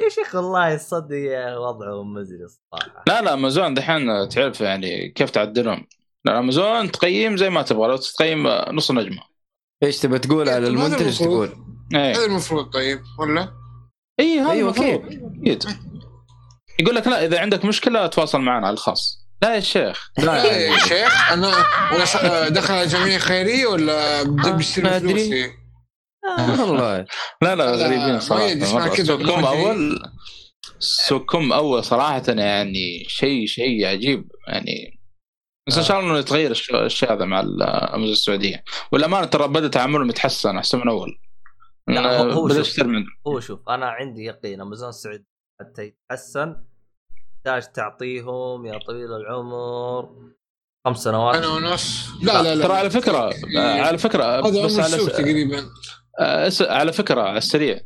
يا 0.00 0.08
شيخ 0.08 0.34
والله 0.34 0.76
تصدق 0.76 1.16
يا 1.16 1.56
وضعه 1.56 2.02
مزري 2.02 2.44
الصراحة. 2.44 3.04
لا 3.06 3.22
لا 3.22 3.34
أمازون 3.34 3.74
دحين 3.74 4.28
تعرف 4.28 4.60
يعني 4.60 5.08
كيف 5.08 5.30
تعدلهم. 5.30 5.86
لا 6.24 6.38
أمازون 6.38 6.90
تقيم 6.90 7.36
زي 7.36 7.50
ما 7.50 7.62
تبغى 7.62 7.88
لو 7.88 7.96
تقيم 7.96 8.46
نص 8.48 8.90
نجمة. 8.90 9.22
إيش 9.82 9.98
تبى 9.98 10.18
تقول 10.18 10.48
على 10.48 10.66
هذا 10.66 10.68
المنتج. 10.68 11.18
تقول؟ 11.18 11.50
إيه. 11.94 12.12
هذا 12.16 12.24
المفروض 12.24 12.70
طيب 12.70 13.00
ولا؟ 13.18 13.48
اي 14.20 14.40
هذا 14.40 14.50
أيوة، 14.50 14.70
المفروض. 14.70 15.04
أكيد. 15.40 15.64
يقول 16.80 16.94
لك 16.94 17.06
لا 17.06 17.24
إذا 17.24 17.40
عندك 17.40 17.64
مشكلة 17.64 18.06
تواصل 18.06 18.40
معنا 18.40 18.66
على 18.66 18.74
الخاص. 18.74 19.28
لا 19.42 19.54
يا 19.54 19.60
شيخ. 19.60 20.10
لا 20.18 20.44
يا 20.44 20.78
شيخ 20.78 21.32
أنا 21.32 22.48
دخل 22.48 22.74
على 22.74 22.86
جمعيه 22.86 23.18
خيريه 23.18 23.66
ولا 23.66 24.22
بدي 24.22 24.50
ما 24.50 24.56
بشتري. 24.56 25.00
فلوسي؟ 25.00 25.67
والله. 26.60 26.98
لا 27.42 27.54
لا 27.54 27.54
لا، 27.54 27.72
غريبين 27.86 28.20
صراحة 28.20 28.44
أدري. 28.92 29.32
اول 29.48 30.02
سوقكم 30.78 31.52
أول 31.52 31.84
صراحة 31.84 32.22
يعني 32.28 33.04
شيء 33.08 33.46
شيء 33.46 33.86
عجيب 33.86 34.28
يعني 34.48 35.00
بس 35.68 35.78
إن 35.78 35.84
شاء 35.84 36.00
الله 36.00 36.10
إنه 36.10 36.18
يتغير 36.18 36.50
الش- 36.50 36.70
الشيء 36.70 37.12
هذا 37.12 37.24
مع 37.24 37.40
الامازون 37.40 38.12
السعودية. 38.12 38.64
والأمانة 38.92 39.26
ترى 39.26 39.48
بدا 39.48 39.68
تعاملهم 39.68 40.10
يتحسن 40.10 40.56
أحسن 40.56 40.78
من 40.78 40.88
أول. 40.88 41.18
لا، 41.88 42.18
هو- 42.20 42.62
شوف. 42.62 42.80
من 42.86 43.04
هو 43.26 43.40
شوف 43.40 43.68
أنا 43.68 43.86
عندي 43.86 44.24
يقين 44.24 44.60
امازون 44.60 44.88
السعودي 44.88 45.26
حتى 45.60 45.82
يتحسن. 46.10 46.56
تحتاج 47.44 47.72
تعطيهم 47.72 48.66
يا 48.66 48.78
طويل 48.78 49.12
العمر 49.12 50.08
خمس 50.86 50.98
سنوات. 51.04 51.36
أنا 51.36 51.46
ونص. 51.48 52.08
لا 52.22 52.42
لا 52.42 52.54
لا 52.54 52.64
ترى 52.64 52.72
على 52.76 52.90
فكره 52.90 53.30
على 53.56 53.98
فكرة 53.98 54.24
هذا 54.24 54.64
بس 54.64 54.78
على. 54.78 54.96
تقريبا. 55.06 55.58
آه، 55.58 55.68
على 56.60 56.92
فكرة 56.92 57.20
على 57.22 57.38
السريع. 57.38 57.80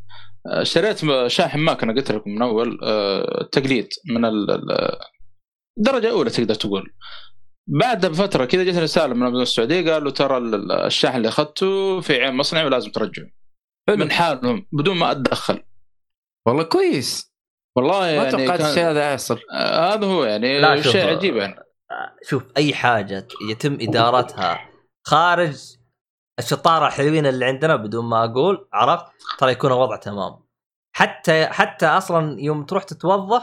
آه، 0.46 0.62
اشتريت 0.62 1.04
م- 1.04 1.28
شاحن 1.28 1.58
ماك 1.58 1.82
أنا 1.82 1.92
قلت 1.92 2.12
لكم 2.12 2.30
من 2.30 2.42
أول 2.42 2.78
آه، 2.84 3.48
تقليد 3.52 3.88
من 4.10 4.24
ال- 4.24 4.50
ال- 4.50 4.96
الدرجه 5.78 6.06
الاولى 6.06 6.30
تقدر 6.30 6.54
تقول. 6.54 6.94
بعد 7.66 8.06
بفترة 8.06 8.44
كذا 8.44 8.64
جت 8.64 8.78
رسالة 8.78 9.14
من 9.14 9.40
السعوديه 9.42 9.92
قالوا 9.92 10.10
ترى 10.10 10.36
ال- 10.36 10.54
ال- 10.54 10.72
الشاحن 10.72 11.16
اللي 11.16 11.28
أخذته 11.28 12.00
في 12.00 12.22
عين 12.22 12.34
مصنعي 12.34 12.64
ولازم 12.64 12.90
ترجعه. 12.90 13.26
من 13.88 14.10
حالهم 14.10 14.66
بدون 14.72 14.96
ما 14.96 15.10
أتدخل. 15.10 15.62
والله 16.46 16.62
كويس. 16.62 17.32
والله 17.76 18.00
ما 18.00 18.06
يعني 18.12 18.30
توقعت 18.30 18.58
كان- 18.58 18.70
الشيء 18.70 18.84
هذا 18.90 19.12
يحصل. 19.12 19.38
آه، 19.52 19.94
هذا 19.94 20.06
هو 20.06 20.24
يعني. 20.24 20.82
شيء 20.82 21.06
عجيب 21.16 21.36
يعني. 21.36 21.54
شوف 22.28 22.42
أي 22.56 22.74
حاجة 22.74 23.28
يتم 23.50 23.78
إدارتها 23.80 24.68
خارج 25.06 25.56
الشطارة 26.38 26.86
الحلوين 26.86 27.26
اللي 27.26 27.44
عندنا 27.44 27.76
بدون 27.76 28.04
ما 28.04 28.24
أقول 28.24 28.68
عرفت؟ 28.72 29.04
ترى 29.38 29.52
يكون 29.52 29.72
الوضع 29.72 29.96
تمام. 29.96 30.38
حتى 30.92 31.46
حتى 31.46 31.86
أصلا 31.86 32.40
يوم 32.40 32.64
تروح 32.64 32.82
تتوظف 32.82 33.42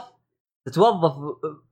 تتوظف 0.66 1.12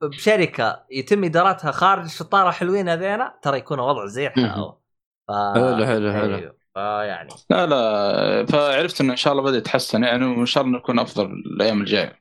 بشركة 0.01 0.85
يتم 0.91 1.23
إدارتها 1.23 1.71
خارج 1.71 2.03
الشطارة 2.03 2.51
حلوين 2.51 2.89
هذينا 2.89 3.39
ترى 3.41 3.57
يكون 3.57 3.79
وضع 3.79 4.05
زي 4.05 4.27
الحلاوه 4.27 4.79
ف... 5.27 5.31
حلو، 5.31 5.85
حلو، 5.85 6.11
حلو. 6.11 6.35
أيوه. 6.35 6.55
فيعني. 6.73 7.29
لا 7.49 7.65
لا 7.65 8.45
فعرفت 8.45 9.01
انه 9.01 9.11
إن 9.11 9.17
شاء 9.17 9.33
الله 9.33 9.43
بدأ 9.43 9.57
يتحسن 9.57 10.03
يعني 10.03 10.25
وإن 10.25 10.45
شاء 10.45 10.63
الله 10.63 10.77
نكون 10.77 10.99
أفضل 10.99 11.25
الأيام 11.25 11.81
الجاية. 11.81 12.19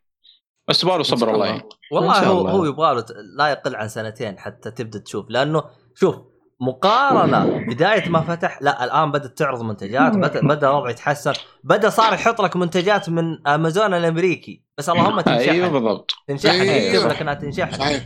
بس 0.68 0.84
يبغى 0.84 1.04
صبر 1.04 1.34
الله. 1.34 1.62
والله 1.92 2.26
هو 2.26 2.40
الله. 2.40 2.50
هو 2.50 2.64
يبغى 2.64 3.04
لا 3.36 3.48
يقل 3.48 3.76
عن 3.76 3.88
سنتين 3.88 4.38
حتى 4.38 4.70
تبدأ 4.70 4.98
تشوف 4.98 5.30
لأنه 5.30 5.64
شوف 5.94 6.16
مقارنة 6.60 7.66
بداية 7.68 8.08
ما 8.08 8.20
فتح 8.20 8.62
لا 8.62 8.84
الآن 8.84 9.12
بدأت 9.12 9.38
تعرض 9.38 9.62
منتجات 9.62 10.16
بدأ 10.16 10.40
بدأ 10.40 10.68
الوضع 10.70 10.90
يتحسن 10.90 11.32
بدأ 11.64 11.88
صار 11.90 12.12
يحط 12.14 12.40
لك 12.40 12.56
منتجات 12.56 13.08
من 13.08 13.46
امازون 13.48 13.94
الأمريكي. 13.94 14.64
بس 14.78 14.88
اللهم 14.88 15.06
أيوه 15.06 15.22
تنشحن 15.22 15.68
بالضبط. 15.72 16.10
تنشحن 16.28 16.60
أيوه. 16.60 16.74
يكتب 16.74 17.08
لك 17.08 17.20
إنها 17.22 17.34
تنشحن 17.34 17.72
صحيح. 17.72 18.04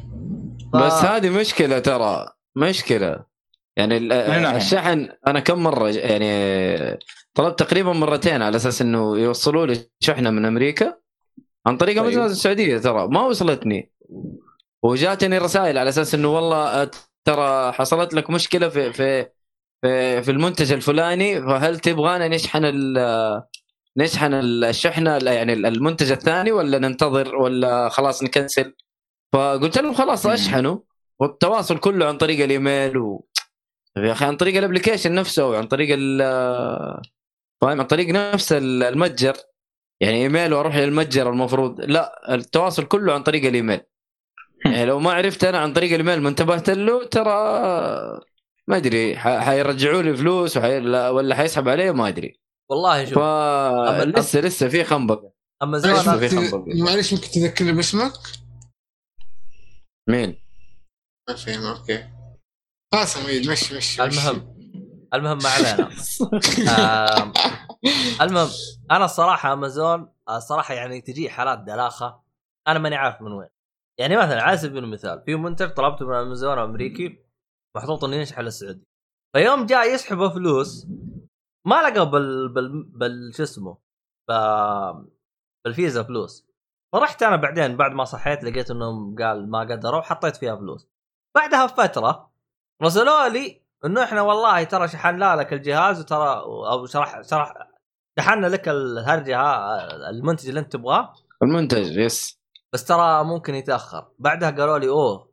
ف- 0.73 0.77
بس 0.77 0.93
هذه 0.93 1.31
مشكلة 1.41 1.79
ترى 1.79 2.29
مشكلة. 2.57 3.25
يعني 3.77 3.97
ال- 3.97 4.31
من 4.31 4.43
ناحية؟ 4.43 4.57
الشحن 4.57 5.09
أنا 5.27 5.41
كم 5.41 5.59
مرة 5.63 5.89
يعني 5.89 6.99
طلبت 7.35 7.59
تقريبا 7.59 7.93
مرتين 7.93 8.43
على 8.43 8.57
أساس 8.57 8.83
إنه 8.83 9.19
يوصلوا 9.19 9.67
لي 9.67 9.81
شحنة 10.01 10.31
من 10.31 10.45
أمريكا 10.45 10.97
عن 11.67 11.77
طريق 11.77 11.95
طيب. 11.97 12.05
امازون 12.05 12.25
السعودية 12.27 12.79
ترى. 12.79 13.09
ما 13.09 13.21
وصلتني. 13.23 13.93
وجاتني 14.83 15.39
رسائل 15.39 15.79
على 15.79 15.89
أساس 15.89 16.15
إنه 16.15 16.29
والله 16.29 16.91
ترى 17.25 17.73
حصلت 17.73 18.14
لك 18.14 18.31
مشكلة 18.31 18.68
في 18.68 18.93
في 18.93 19.27
في, 19.83 20.23
في 20.23 20.31
المنتج 20.31 20.73
الفلاني 20.73 21.43
فهل 21.43 21.79
تبغانا 21.81 22.29
نشحن 22.29 22.64
ال- 22.64 23.43
نشحن 23.97 24.35
الشحنة 24.35 25.18
يعني 25.18 25.53
المنتج 25.53 26.12
الثاني 26.12 26.53
ولا 26.53 26.79
ننتظر 26.79 27.37
ولا 27.37 27.89
خلاص 27.89 28.23
ن 28.23 28.29
cancel؟ 28.29 28.75
فقلت 29.33 29.79
لهم 29.79 29.95
خلاص 29.95 30.27
أشحنوا. 30.27 30.79
والتواصل 31.20 31.79
كله 31.79 32.07
عن 32.07 32.16
طريق 32.16 32.45
الإيميل 32.45 32.97
و... 32.99 33.27
طيب 33.97 34.05
يا 34.05 34.12
أخي 34.12 34.25
عن 34.25 34.37
طريق 34.37 34.57
ال 34.57 34.61
application 34.61 35.14
نفسه 35.14 35.49
وعن 35.49 35.66
طريق 35.66 35.89
ال 35.99 36.18
فاهم؟ 37.61 37.81
عن 37.81 37.87
طريق 37.87 38.09
نفس 38.09 38.53
ال- 38.53 38.83
المتجر. 38.83 39.35
يعني 40.01 40.16
إيميل 40.23 40.53
وأروح 40.55 40.77
للمتجر 40.77 41.31
المفروض. 41.31 41.81
لا 41.81 42.35
التواصل 42.35 42.85
كله 42.85 43.12
عن 43.14 43.23
طريق 43.23 43.45
الإيميل. 43.45 43.81
يعني 44.65 44.85
لو 44.85 44.99
ما 44.99 45.13
عرفت 45.13 45.45
أنا 45.45 45.59
عن 45.59 45.73
طريق 45.73 45.93
الايميل 45.93 46.23
ما 46.23 46.29
انتبهت 46.29 46.71
له 46.71 47.05
ترى 47.05 47.33
ما 48.69 48.77
أدري 48.77 49.17
حيرجعوا 49.19 50.03
لي 50.03 50.17
فلوس 50.17 50.57
وحي... 50.57 50.81
لا- 50.81 51.11
ولا 51.11 51.35
حيسحب 51.35 51.69
علي 51.69 51.93
ما 51.93 52.09
أدري 52.09 52.41
والله 52.71 53.05
شوف 53.05 53.19
ف 53.19 53.23
لسه 54.19 54.41
لسه 54.41 54.69
في 54.69 54.85
خنبقة 54.85 55.33
امازون 55.63 55.93
معلش 55.93 56.07
ما 56.09 56.29
في 56.29 56.35
ممكن- 56.37 56.51
خنبق. 56.51 56.65
معلش 56.91 57.15
ممكن 57.15 57.29
تذكرني 57.29 57.73
باسمك؟ 57.73 58.13
مين؟ 60.09 60.43
ما 61.29 61.37
فهم 61.37 61.65
أوكي 61.65 62.09
خلاص 62.95 63.17
ميد 63.17 63.51
مشي 63.51 63.77
مشي 63.77 64.03
مشي. 64.03 64.03
المهم 64.03 64.57
المهم 65.15 65.39
ما 65.43 65.49
علينا 65.49 65.91
آم، 67.23 67.33
المهم 68.21 68.49
أنا 68.91 69.05
الصراحه 69.05 69.53
أمازون 69.53 70.09
الصراحه 70.31 70.75
يعني 70.75 71.01
تجي 71.01 71.31
حالات 71.31 71.59
دلاخة 71.59 72.23
أنا 72.69 72.79
ماني 72.79 72.97
عارف 72.97 73.23
من 73.23 73.33
وين 73.33 73.49
يعني 74.01 74.16
مثلا 74.16 74.43
على 74.43 74.57
سبيل 74.57 74.84
المثال 74.84 75.22
في 75.26 75.34
منتج 75.34 75.68
طلبته 75.68 76.07
من 76.07 76.14
امازون 76.14 76.59
امريكي 76.59 77.24
محطوط 77.76 78.05
إنه 78.05 78.16
ينشحن 78.16 78.43
للسعودية. 78.43 78.84
فيوم 79.36 79.66
جاء 79.66 79.95
يسحبوا 79.95 80.28
فلوس 80.28 80.86
ما 81.66 81.82
لقوا 81.82 82.05
بال 82.05 82.49
بال, 82.49 82.82
بال 82.82 83.34
شو 83.34 83.43
اسمه؟ 83.43 83.78
بالفيزا 85.64 86.03
فلوس. 86.03 86.47
فرحت 86.93 87.22
أنا 87.22 87.36
بعدين 87.36 87.76
بعد 87.76 87.93
ما 87.93 88.05
صحيت 88.05 88.45
لقيت 88.45 88.70
إنهم 88.70 89.16
قال 89.16 89.51
ما 89.51 89.61
قدروا 89.61 90.01
حطيت 90.01 90.36
فيها 90.36 90.57
فلوس. 90.57 90.88
بعدها 91.36 91.66
بفترة 91.66 92.32
رسلوا 92.82 93.28
لي 93.28 93.62
إنه 93.84 94.05
إحنا 94.05 94.22
والله 94.22 94.64
ترى 94.64 94.88
شحنا 94.88 95.36
لك 95.36 95.53
الجهاز 95.53 96.01
وترى 96.01 96.40
أو 96.70 96.86
شرح 96.86 97.20
شرح 97.20 97.68
شحنا 98.18 98.47
لك 98.47 98.68
الهرجه 98.68 99.40
المنتج 100.11 100.49
اللي 100.49 100.61
أنت 100.61 100.72
تبغاه. 100.72 101.14
المنتج 101.43 101.97
yes. 101.97 102.41
بس 102.75 102.85
ترى 102.85 103.25
ممكن 103.25 103.55
يتأخر. 103.55 104.07
بعدها 104.18 104.51
قالوا 104.51 104.79
لي 104.79 104.89
أوه 104.89 105.33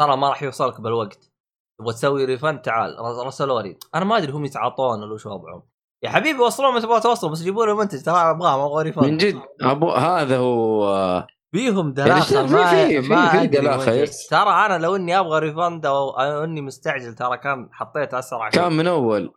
ترى 0.00 0.16
ما 0.16 0.28
راح 0.28 0.42
يوصلك 0.42 0.80
بالوقت. 0.80 1.30
تبغى 1.78 1.92
تسوي 1.94 2.24
refund 2.24 2.60
تعال. 2.60 2.96
رس- 3.00 3.18
رسلوا 3.26 3.62
لي. 3.62 3.78
أنا 3.94 4.04
ما 4.04 4.16
أدري 4.16 4.32
هم 4.32 4.44
يتعاطون 4.44 5.02
ولا 5.02 5.12
وش 5.14 5.26
وضعهم. 5.26 5.62
يا 6.02 6.10
حبيبي 6.10 6.38
وصلوا 6.40 6.70
ما 6.70 6.80
تبغى 6.80 7.00
توصلوا 7.00 7.32
بس 7.32 7.42
جيبوا 7.42 7.66
لي 7.66 7.74
منتج. 7.74 8.02
ترى 8.02 8.14
ابغاه 8.30 8.56
ما 8.58 8.64
أبغى 8.66 8.82
refund 8.82 9.04
من 9.04 9.16
جد؟ 9.18 9.40
أبو 9.60 9.90
هذا 9.90 10.38
هو. 10.38 11.26
فيهم 11.52 11.92
دلاخه 11.92 12.36
يعني 12.36 12.48
في- 12.48 12.54
ما 12.54 13.30
في- 13.30 13.48
في- 13.48 13.60
ما 13.60 13.78
في. 13.78 14.28
ترى 14.30 14.50
أنا 14.66 14.78
لو 14.78 14.96
إني 14.96 15.18
أبغى 15.18 15.38
refund 15.38 15.86
أو 15.86 16.10
أني 16.20 16.60
مستعجل 16.60 17.14
ترى 17.14 17.36
كان 17.38 17.68
حطيت 17.72 18.14
أسرع. 18.14 18.48
كان 18.50 18.72
من 18.72 18.86
أول. 18.86 19.34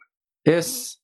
يس. 0.47 1.02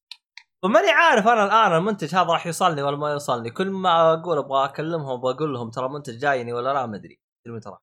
فماني 0.64 0.90
عارف 0.90 1.28
أنا 1.28 1.46
الآن 1.46 1.80
المنتج 1.80 2.16
هذا 2.16 2.24
راح 2.24 2.46
يوصلني 2.48 2.82
ولا 2.82 2.98
ما 2.98 3.12
يوصلني 3.12 3.50
كل 3.50 3.70
ما 3.70 4.14
أقول 4.14 4.38
أبغى 4.38 4.66
أكلمهم 4.66 5.22
بقول 5.22 5.54
لهم 5.54 5.70
ترى 5.70 5.86
المنتج 5.86 6.18
جايني 6.18 6.54
ولا 6.54 6.74
لا 6.74 6.86
ما 6.86 6.96
أدري 6.96 7.20
أدري 7.46 7.58
متى 7.58 7.70
راح. 7.70 7.80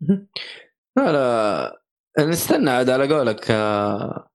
لا 0.96 1.12
لا 2.18 2.26
نستنى 2.26 2.70
عاد 2.70 2.90
على 2.90 3.14
قولك 3.14 3.50
آه، 3.50 4.30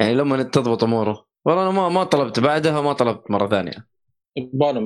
يعني 0.00 0.14
لما 0.14 0.42
تضبط 0.42 0.84
أموره 0.84 1.26
والله 1.46 1.62
أنا 1.62 1.70
ما 1.70 1.88
ما 1.88 2.04
طلبت 2.04 2.40
بعدها 2.40 2.80
ما 2.80 2.92
طلبت 2.92 3.30
مرة 3.30 3.48
ثانية 3.48 3.86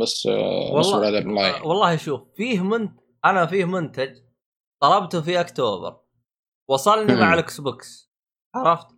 بس 0.00 0.26
آه، 0.26 0.78
مسؤول 0.78 1.04
هذا 1.04 1.18
الله 1.18 1.46
يعين. 1.46 1.62
والله 1.62 1.96
شوف 1.96 2.20
فيه 2.36 2.60
منت 2.60 3.00
أنا 3.24 3.46
فيه 3.46 3.64
منتج 3.64 4.16
طلبته 4.82 5.20
في 5.20 5.40
أكتوبر 5.40 6.00
وصلني. 6.68 7.20
مع 7.20 7.34
ال 7.34 7.61
Xbox 7.61 8.12
عرفت؟ 8.54 8.93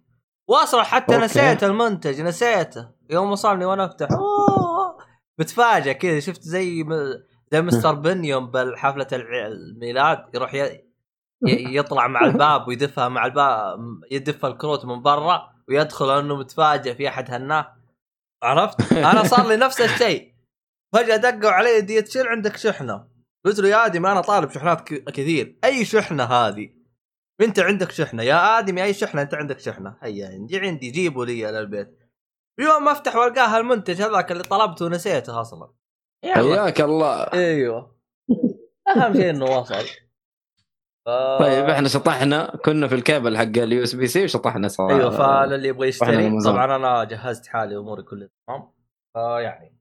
واصلا 0.48 0.82
حتى 0.82 1.14
okay. 1.14 1.24
نسيت 1.24 1.64
المنتج 1.64 2.20
نسيته 2.20 2.88
يوم 3.10 3.30
وصلني 3.30 3.64
وأنا 3.64 3.84
أفتح 3.84 4.08
بتفاجئ 5.38 5.94
كذا 5.94 6.20
شفت 6.20 6.42
زي. 6.42 6.84
زي 7.52 7.62
Mr. 7.62 7.94
Bean 7.94 8.24
يوم 8.24 8.50
بالحفله 8.50 9.06
الميلاد 9.12 10.24
يروح 10.34 10.54
يطلع 11.48 12.06
مع 12.06 12.24
الباب 12.24 12.68
ويدفها 12.68 13.08
مع 13.08 13.26
الباب 13.26 13.78
يدف 14.10 14.46
الكروت 14.46 14.84
من 14.84 15.02
برا 15.02 15.52
ويدخل 15.68 16.18
انه 16.18 16.36
متفاجئ 16.36 16.94
في 16.94 17.08
أحد 17.08 17.30
هناه. 17.30 17.76
عرفت؟ 18.42 18.92
أنا 18.92 19.22
صار 19.22 19.48
لي 19.48 19.56
نفس 19.56 19.80
الشيء. 19.80 20.34
فجأة 20.92 21.16
دقوا 21.16 21.50
علي 21.50 21.80
ديتشل 21.80 22.26
عندك 22.26 22.56
شحنة. 22.56 23.08
قلت 23.44 23.58
له 23.58 23.68
يا 23.68 23.86
ادمي 23.86 24.12
أنا 24.12 24.20
طالب 24.20 24.50
شحنات 24.50 24.88
كثير. 24.88 25.58
أي 25.64 25.84
شحنة 25.84 26.24
هذه؟ 26.24 26.70
انت 27.40 27.58
عندك 27.58 27.90
شحنة 27.90 28.22
يا 28.22 28.58
آدمي 28.58 28.84
أي 28.84 28.94
شحنة 28.94 29.22
أنت 29.22 29.34
عندك 29.34 29.58
شحنة؟ 29.58 29.96
هيا 30.02 30.28
عندي 30.28 30.60
عندي 30.60 30.90
جيبوا 30.90 31.24
لي 31.24 31.52
للبيت. 31.52 31.98
يوم 32.60 32.84
ما 32.84 32.92
افتح 32.92 33.16
والقاها 33.16 33.58
المنتج 33.58 34.02
هذاك 34.02 34.32
اللي 34.32 34.42
طلبته 34.42 34.84
ونسيته 34.84 35.40
أصلا. 35.40 35.72
حياك 36.24 36.80
الله. 36.80 37.22
أيوه. 37.22 37.96
أهم 38.96 39.14
شيء 39.14 39.30
إنه 39.30 39.44
وصل. 39.44 39.84
ف... 41.06 41.10
طيب 41.40 41.64
إحنا 41.64 41.88
شطحنا 41.88 42.56
كنا 42.64 42.88
في 42.88 42.94
الكابل 42.94 43.36
حق 43.36 43.42
ال 43.42 43.82
USB-C 43.82 44.24
وشطحنا 44.24 44.68
صراحة. 44.68 44.94
أيوه 44.94 45.10
فللي 45.46 45.68
يبغى 45.68 45.88
يشتري. 45.88 46.40
طبعا 46.44 46.76
أنا 46.76 47.04
جهزت 47.04 47.46
حالي 47.46 47.76
أموري 47.76 48.02
كلها 48.02 48.28
تمام؟ 48.46 48.72
فيعني. 49.14 49.78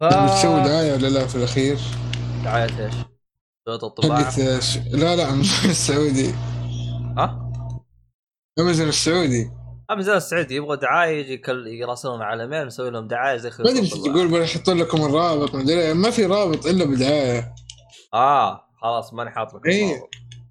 ف... 0.00 0.04
بتسوي 0.04 0.60
دعايه 0.60 0.92
ولا 0.92 1.06
لا 1.06 1.26
في 1.26 1.36
الأخير؟ 1.36 1.78
دعاية 2.44 2.86
إيش؟ 2.86 2.94
صوت 3.68 3.84
الطباعة. 3.84 4.38
لا 4.92 5.16
لا 5.16 5.30
أمازون 5.30 5.70
السعودي 5.70 6.34
ها؟ 7.18 7.52
أمازون 8.60 8.88
السعودي 8.88 9.50
أمازون 9.90 10.16
السعودي 10.16 10.54
يبغى 10.56 10.76
دعاية 10.76 11.20
يجي 11.20 11.36
كل 11.36 11.66
يراسلون 11.66 12.22
على 12.22 12.46
نسوي 12.64 12.90
لهم 12.90 13.08
دعاية 13.08 13.36
زي 13.36 13.50
ما 13.58 13.70
أدري. 13.70 13.88
تقول 13.88 14.28
بيحطوا 14.28 14.74
لكم 14.74 15.04
الرابط 15.04 15.54
ما 15.94 16.10
في 16.10 16.26
رابط 16.26 16.66
إلا 16.66 16.84
بدعاية 16.84 17.54
آه 18.14 18.60
خلاص 18.82 19.14
ماني 19.14 19.30
حاط 19.30 19.54
لك 19.54 19.66
إيه. 19.66 19.84
الرابط. 19.84 20.08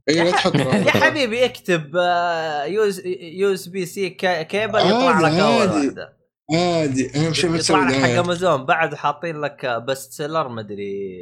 اي 0.09 0.23
لا 0.23 0.31
تحط 0.31 0.55
يا 0.55 0.91
حبيبي 0.91 1.45
اكتب 1.45 1.95
آه، 1.95 2.63
USB-C 2.63 4.09
cable 4.09 4.79
يطلع 4.79 5.19
لك 5.19 5.39
أول. 5.39 5.67
واحدة 5.69 6.17
عادي 6.53 7.11
أهم 7.15 7.33
شيء 7.33 7.49
ما 7.49 7.57
تسوي 7.57 7.85
لك 7.85 7.93
حق 7.93 8.09
أمازون 8.09 8.65
بعد 8.65 8.95
حاطين 8.95 9.41
لك 9.41 9.65
بست 9.65 10.11
سيلر 10.13 10.47
مدري 10.49 11.17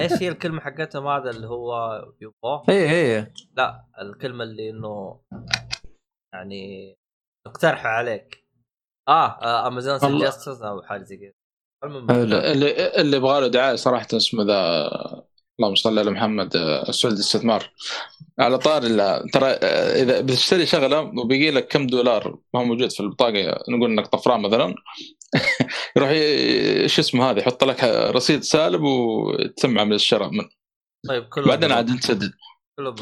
إيش 0.00 0.12
هي 0.12 0.28
الكلمة 0.28 0.60
حقتهم 0.60 1.06
هذا 1.06 1.30
اللي 1.30 1.46
هو 1.46 2.02
يبغاه 2.20 2.64
اي 2.68 3.16
اي 3.18 3.32
لا 3.56 3.86
الكلمة 4.00 4.44
اللي 4.44 4.70
إنه 4.70 5.20
يعني 6.34 6.94
اقترحوا 7.46 7.90
عليك 7.90 8.46
آه, 9.08 9.42
آه 9.42 9.66
امازون 9.66 10.10
الله. 10.10 10.30
سجستس 10.30 10.62
أو 10.62 10.82
حاجة 10.82 11.02
زي 11.02 11.16
كذا 11.16 11.32
المهم. 11.84 12.10
اللي 12.10 13.00
اللي 13.00 13.16
يبغى 13.16 13.40
له 13.40 13.46
دعاية 13.46 13.74
صراحة 13.74 14.06
اسمه 14.12 14.44
ذا 14.44 14.90
اللهم 15.60 15.74
صل 15.74 15.98
على 15.98 16.10
محمد 16.10 16.56
آه، 16.56 16.90
سعود 16.90 17.14
الاستثمار 17.14 17.70
على 18.38 18.58
طار 18.58 18.82
ترى 19.32 19.46
آه، 19.46 20.02
إذا 20.02 20.20
بتشتري 20.20 20.66
شغلة 20.66 21.00
وبيجي 21.00 21.50
لك 21.50 21.68
كم 21.68 21.86
دولار 21.86 22.38
ما 22.54 22.60
هو 22.60 22.64
موجود 22.64 22.92
في 22.92 23.00
البطاقة 23.00 23.64
نقول 23.68 23.90
إنك 23.90 24.06
طفران 24.06 24.40
مثلا 24.42 24.74
يروح 25.96 26.08
إيش 26.08 26.98
اسمه 26.98 27.30
هذا 27.30 27.40
يحط 27.40 27.64
لك 27.64 27.84
رصيد 27.84 28.42
سالب 28.42 28.82
وتم 28.82 29.78
عمل 29.78 29.94
الشراء 29.94 30.30
من 30.30 30.44
طيب 31.08 31.24
كله 31.24 31.46
بعدين. 31.46 31.72
عاد 31.72 31.90
نسدد 31.90 32.32
كله. 32.76 32.94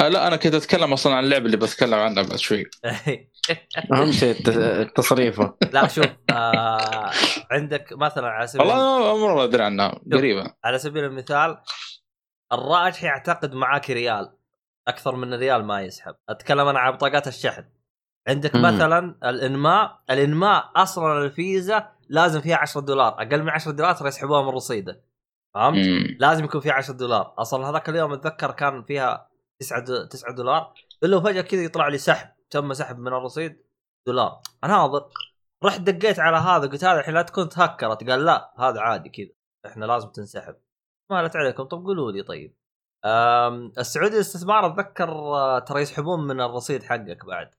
آه 0.00 0.08
لا 0.08 0.26
أنا 0.26 0.36
كنت 0.36 0.54
أتكلم 0.54 0.92
أصلا 0.92 1.14
عن 1.14 1.24
اللعبه 1.24 1.46
اللي 1.46 1.56
بتكلم 1.56 1.94
عنها 1.94 2.22
بعد 2.22 2.36
شوي. 2.36 2.64
أهم 3.92 4.12
شيء 4.12 4.36
التصريفة. 4.48 5.56
لا 5.72 5.88
شوف 5.88 6.06
آه 6.30 7.10
عندك 7.50 7.92
مثلا 7.92 8.28
على 8.28 8.46
سبيل 8.46 8.66
والله 8.66 9.26
مره 9.26 9.44
أدري 9.44 9.62
عنها 9.62 10.00
قريبة. 10.12 10.54
على 10.64 10.78
سبيل 10.78 11.04
المثال 11.04 11.58
الراجح 12.52 13.04
يعتقد 13.04 13.54
معاك 13.54 13.90
ريال 13.90 14.32
أكثر 14.88 15.16
من 15.16 15.34
ريال 15.34 15.64
ما 15.64 15.82
يسحب. 15.82 16.14
أتكلم 16.28 16.68
أنا 16.68 16.78
عن 16.78 16.92
بطاقات 16.92 17.28
الشحن. 17.28 17.64
عندك. 18.28 18.56
مثلا 18.56 19.18
الإنماء 19.24 20.00
الإنماء 20.10 20.70
أصلا 20.76 21.24
الفيزا 21.24 21.88
لازم 22.08 22.40
فيها 22.40 22.56
10 22.56 22.80
دولار. 22.80 23.14
أقل 23.22 23.42
من 23.42 23.50
10 23.50 23.70
دولار 23.72 23.94
ترى 23.94 24.08
يسحبوها 24.08 24.42
من 24.42 24.48
رصيدك 24.48 25.04
فهمت؟ 25.54 25.86
لازم 26.20 26.44
يكون 26.44 26.60
فيها 26.60 26.72
10 26.72 26.94
دولار. 26.94 27.34
أصلا 27.38 27.70
هذاك 27.70 27.88
اليوم 27.88 28.12
أتذكر 28.12 28.50
كان 28.50 28.82
فيها 28.82 29.28
9 29.60 29.80
دو... 29.80 30.04
9 30.04 30.34
دولار. 30.34 30.74
إلا 31.04 31.20
فجأة 31.20 31.40
كذا 31.40 31.62
يطلع 31.62 31.88
لي 31.88 31.98
سحب 31.98 32.28
تم 32.50 32.74
سحب 32.74 32.98
من 32.98 33.08
الرصيد 33.08 33.62
دولار. 34.06 34.40
اناظر 34.64 35.08
رحت 35.64 35.80
دقيت 35.80 36.18
على 36.18 36.36
هذا 36.36 36.66
قلت 36.66 36.84
هذا 36.84 37.00
الحين 37.00 37.14
لا 37.14 37.22
تكون 37.22 37.48
تهكرت 37.48 38.10
قال 38.10 38.24
لا 38.24 38.54
هذا 38.58 38.80
عادي 38.80 39.08
كذا. 39.08 39.36
إحنا 39.66 39.84
لازم 39.84 40.08
تنسحب. 40.08 40.56
مالت 41.10 41.36
عليكم؟ 41.36 41.62
طب 41.62 41.84
قولوا 41.84 42.12
لي 42.12 42.22
طيب. 42.22 42.56
السعودي 43.78 44.14
للاستثمار 44.14 44.66
أتذكر 44.66 45.08
آه، 45.10 45.58
ترى 45.58 45.80
يسحبون 45.80 46.26
من 46.26 46.40
الرصيد 46.40 46.82
حقك 46.82 47.26
بعد. 47.26 47.50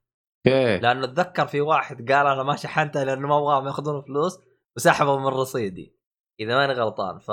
أوكي 0.48 0.78
لأنه 0.80 1.06
أتذكر 1.06 1.48
في 1.48 1.62
واحد 1.62 2.12
قال 2.12 2.28
أنا 2.28 2.44
ما 2.44 2.56
شحنته 2.56 3.04
لأنه 3.04 3.28
ما 3.28 3.38
أبغاهم 3.38 3.68
يأخذون 3.68 4.02
فلوس 4.02 4.40
وسحبوا 4.78 5.20
من 5.20 5.28
رصيدي. 5.28 5.96
إذا 6.40 6.56
ماني 6.56 6.74
غلطان. 6.74 7.20
ف 7.20 7.32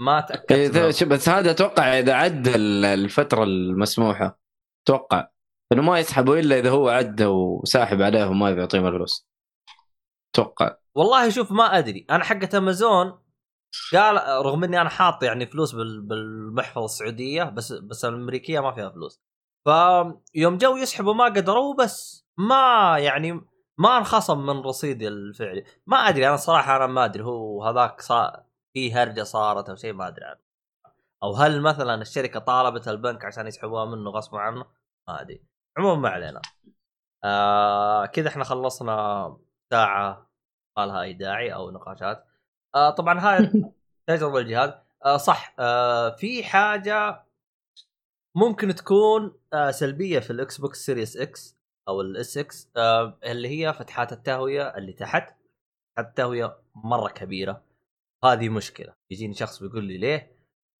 ما 0.00 0.20
تاكدت 0.20 0.76
إيه، 0.76 1.08
بس 1.08 1.28
هذا 1.28 1.50
أتوقع 1.50 1.98
إذا 1.98 2.14
عدى 2.14 2.54
ال- 2.54 2.84
الفترة 2.84 3.42
المسموحة 3.44 4.38
أتوقع 4.84 5.28
إنه 5.72 5.82
ما 5.82 5.98
يسحبوا 5.98 6.36
إلا 6.36 6.58
إذا 6.58 6.70
هو 6.70 6.88
عدى 6.88 7.26
وساحب 7.26 8.02
عليهم 8.02 8.38
ما 8.38 8.50
يبي 8.50 8.60
يعطيهم 8.60 8.86
الفلوس 8.86 9.26
أتوقع. 10.34 10.76
والله 10.94 11.30
شوف 11.30 11.52
ما 11.52 11.78
أدري. 11.78 12.06
أنا 12.10 12.24
حقة 12.24 12.58
أمازون 12.58 13.18
قال 13.92 14.16
رغم 14.46 14.64
إني 14.64 14.80
أنا 14.80 14.88
حاط 14.88 15.22
يعني 15.22 15.46
فلوس 15.46 15.72
بال- 15.74 16.00
بالمحفظة 16.02 16.84
السعودية 16.84 17.44
بس 17.44 17.72
بس 17.72 18.04
الأمريكية 18.04 18.60
ما 18.60 18.72
فيها 18.72 18.90
فلوس. 18.90 19.20
فيوم 19.64 20.58
جو 20.58 20.76
يسحبوا 20.76 21.14
ما 21.14 21.24
قدروا 21.24 21.74
بس 21.74 22.26
ما 22.38 22.96
يعني 22.98 23.32
ما 23.78 23.98
انخصم 23.98 24.46
من 24.46 24.60
رصيدي 24.60 25.08
الفعلي. 25.08 25.64
ما 25.86 25.96
أدري 25.96 26.28
أنا 26.28 26.36
صراحة 26.36 26.76
أنا 26.76 26.86
ما 26.86 27.04
أدري 27.04 27.24
هو 27.24 27.64
هذاك 27.64 28.00
صار 28.00 28.42
في 28.74 28.94
هرجة 28.94 29.22
صارت 29.22 29.68
أو 29.68 29.76
شيء 29.76 29.92
ما 29.92 30.08
أدري 30.08 30.24
عنه. 30.24 30.38
أو 31.22 31.32
هل 31.34 31.60
مثلا 31.60 32.02
الشركة 32.02 32.40
طالبت 32.40 32.88
البنك 32.88 33.24
عشان 33.24 33.46
يسحبوها 33.46 33.84
منه 33.84 34.10
غصب 34.10 34.36
عنه؟ 34.36 34.64
ما 35.08 35.20
أدري. 35.20 35.42
عموما 35.78 36.00
ما 36.00 36.08
علينا. 36.08 36.42
آه 37.24 38.06
كذا 38.06 38.28
إحنا 38.28 38.44
خلصنا 38.44 39.36
ساعة 39.70 40.30
ما 40.78 40.86
لها 40.86 41.02
اي 41.02 41.12
داعي 41.12 41.54
أو 41.54 41.70
نقاشات. 41.70 42.26
آه 42.74 42.90
طبعا 42.90 43.20
هاي 43.20 43.50
تجربة 44.06 44.38
الجهاز. 44.38 44.70
آه 45.04 45.16
صح. 45.16 45.54
آه 45.58 46.10
في 46.10 46.44
حاجة 46.44 47.24
ممكن 48.36 48.74
تكون 48.74 49.38
آه 49.52 49.70
سلبية 49.70 50.18
في 50.18 50.30
الإكس 50.30 50.58
بوكس 50.60 50.86
series 50.86 51.16
X 51.16 51.56
أو 51.88 52.00
ال 52.00 52.19
S 52.19 52.38
X 52.38 52.70
آه 52.76 53.18
اللي 53.24 53.48
هي 53.48 53.72
فتحات 53.72 54.12
التهوية 54.12 54.76
اللي 54.76 54.92
تحت. 54.92 55.28
فتحات 55.96 56.06
التهوية 56.08 56.56
مرة 56.74 57.08
كبيرة. 57.08 57.73
هذه 58.26 58.48
مشكلة. 58.48 58.94
يجيني 59.10 59.34
شخص 59.34 59.62
بيقول 59.62 59.84
لي 59.84 59.98
ليه؟ 59.98 60.36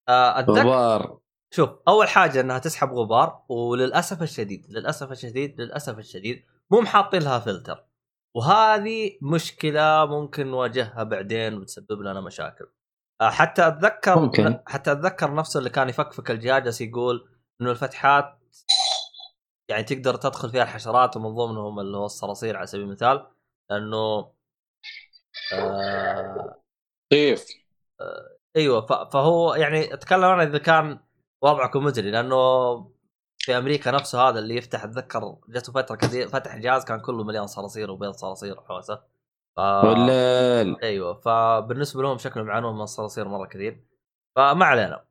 آه 0.09 0.39
اتذكر 0.39 0.59
غبار. 0.59 1.19
شوف 1.53 1.69
أول 1.87 2.07
حاجة 2.07 2.41
إنها 2.41 2.59
تسحب 2.59 2.93
غبار 2.93 3.45
وللأسف 3.49 4.21
الشديد 4.21 4.65
للأسف 4.69 5.11
الشديد 5.11 5.61
للأسف 5.61 5.97
الشديد 5.97 6.45
مو 6.71 6.81
محاطين 6.81 7.21
لها 7.21 7.39
فلتر. 7.39 7.85
وهذه 8.35 9.17
مشكلة 9.21 10.05
ممكن 10.05 10.47
نواجهها 10.47 11.03
بعدين 11.03 11.53
وتسبب 11.53 12.01
لنا 12.01 12.21
مشاكل. 12.21 12.65
آه، 13.21 13.29
حتى 13.29 13.67
اتذكر 13.67 14.19
ممكن. 14.19 14.59
حتى 14.67 14.91
أتذكر 14.91 15.33
نفسه 15.35 15.57
اللي 15.57 15.69
كان 15.69 15.89
يفكفك 15.89 16.31
الجهاز 16.31 16.81
يقول 16.81 17.29
إنه 17.61 17.71
الفتحات 17.71 18.39
يعني 19.69 19.83
تقدر 19.83 20.15
تدخل 20.15 20.49
فيها 20.49 20.63
الحشرات 20.63 21.17
ومن 21.17 21.35
ضمنهم 21.35 21.79
اللي 21.79 21.97
هو 21.97 22.05
الصراصير 22.05 22.57
على 22.57 22.67
سبيل 22.67 22.83
المثال 22.83 23.27
لأنه 23.69 24.31
آه 25.53 26.64
كيف 27.09 27.45
أيوه 28.55 28.85
فهو 29.05 29.55
يعني 29.55 29.93
أتكلم 29.93 30.23
أنا 30.23 30.43
إذا 30.43 30.57
كان 30.57 30.99
وضعكم 31.41 31.83
مزري 31.83 32.11
لأنه 32.11 32.35
في 33.37 33.57
أمريكا 33.57 33.91
نفسه 33.91 34.29
هذا 34.29 34.39
اللي 34.39 34.55
يفتح 34.55 34.83
أتذكر 34.83 35.37
جاته 35.49 35.73
فترة 35.73 35.95
كذا 35.95 36.27
فتح 36.27 36.57
جهاز 36.57 36.85
كان 36.85 36.99
كله 36.99 37.23
مليان 37.23 37.47
صراصير 37.47 37.91
وبيض 37.91 38.11
صراصير 38.11 38.59
وحوسة. 38.59 38.95
ف... 39.55 39.59
والليل 39.59 40.77
أيوه 40.83 41.13
فبالنسبة 41.13 42.01
لهم 42.01 42.17
شكلهم 42.17 42.47
يعانون 42.47 42.75
من 42.75 42.81
الصراصير 42.81 43.27
مرة 43.27 43.45
كثير. 43.45 43.85
فما 44.35 44.65
علينا. 44.65 45.05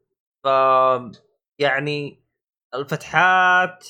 ف 0.45 0.47
يعني 1.59 2.25
الفتحات 2.75 3.89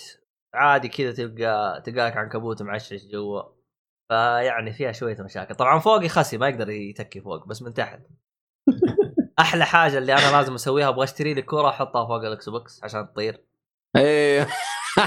عادي 0.55 0.89
كذا 0.89 1.13
تلقى 1.13 1.83
تلقى 1.87 2.07
لك 2.07 2.17
عنكبوت 2.17 2.63
معشش 2.63 3.07
جوا. 3.07 3.43
فيعني 4.09 4.73
فيها 4.73 4.93
شوية 4.93 5.17
مشاكل. 5.23 5.55
طبعا 5.55 5.79
فوق 5.79 6.05
يخسي 6.05 6.39
ما 6.39 6.49
يقدر 6.49 6.71
يتكي 6.71 7.21
فوق 7.21 7.47
بس 7.47 7.63
من 7.63 7.75
تحت. 7.75 8.01
أحلى 9.39 9.65
حاجة 9.67 9.99
اللي 9.99 10.13
أنا 10.13 10.37
لازم 10.37 10.55
أسويها 10.55 10.89
أبغى 10.89 11.05
أشتري 11.05 11.35
لي 11.35 11.43
كوره 11.43 11.69
أحطها 11.69 12.07
فوق 12.07 12.25
الاكس 12.25 12.49
بوكس 12.49 12.81
عشان 12.85 13.13
تطير. 13.13 13.41
أيوه 13.97 14.47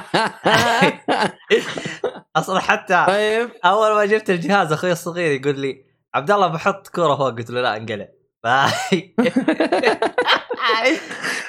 أصلا 2.35 2.59
حتى 2.59 3.05
طيب. 3.07 3.49
أول 3.65 3.95
ما 3.95 4.05
جبت 4.05 4.29
الجهاز 4.29 4.71
أخوي 4.71 4.91
الصغير 4.91 5.41
يقول 5.41 5.59
لي 5.59 5.85
عبد 6.13 6.31
الله 6.31 6.47
بحط 6.47 6.87
كوره 6.87 7.15
فوق. 7.15 7.29
قلت 7.29 7.49
له 7.49 7.61
لا 7.61 7.77
انقلع. 7.77 8.07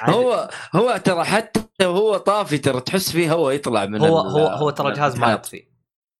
هو 0.03 0.49
هو 0.75 0.97
ترى 0.97 1.23
حتى 1.23 1.59
وهو 1.85 2.17
طافي 2.17 2.57
ترى 2.57 2.81
تحس 2.81 3.11
فيه 3.11 3.33
هو 3.33 3.49
يطلع 3.49 3.85
من 3.85 4.01
هو 4.01 4.17
هو 4.17 4.47
هو 4.47 4.69
ترى 4.69 4.89
الجهاز 4.89 5.19
ما. 5.19 5.31
يطفي. 5.31 5.68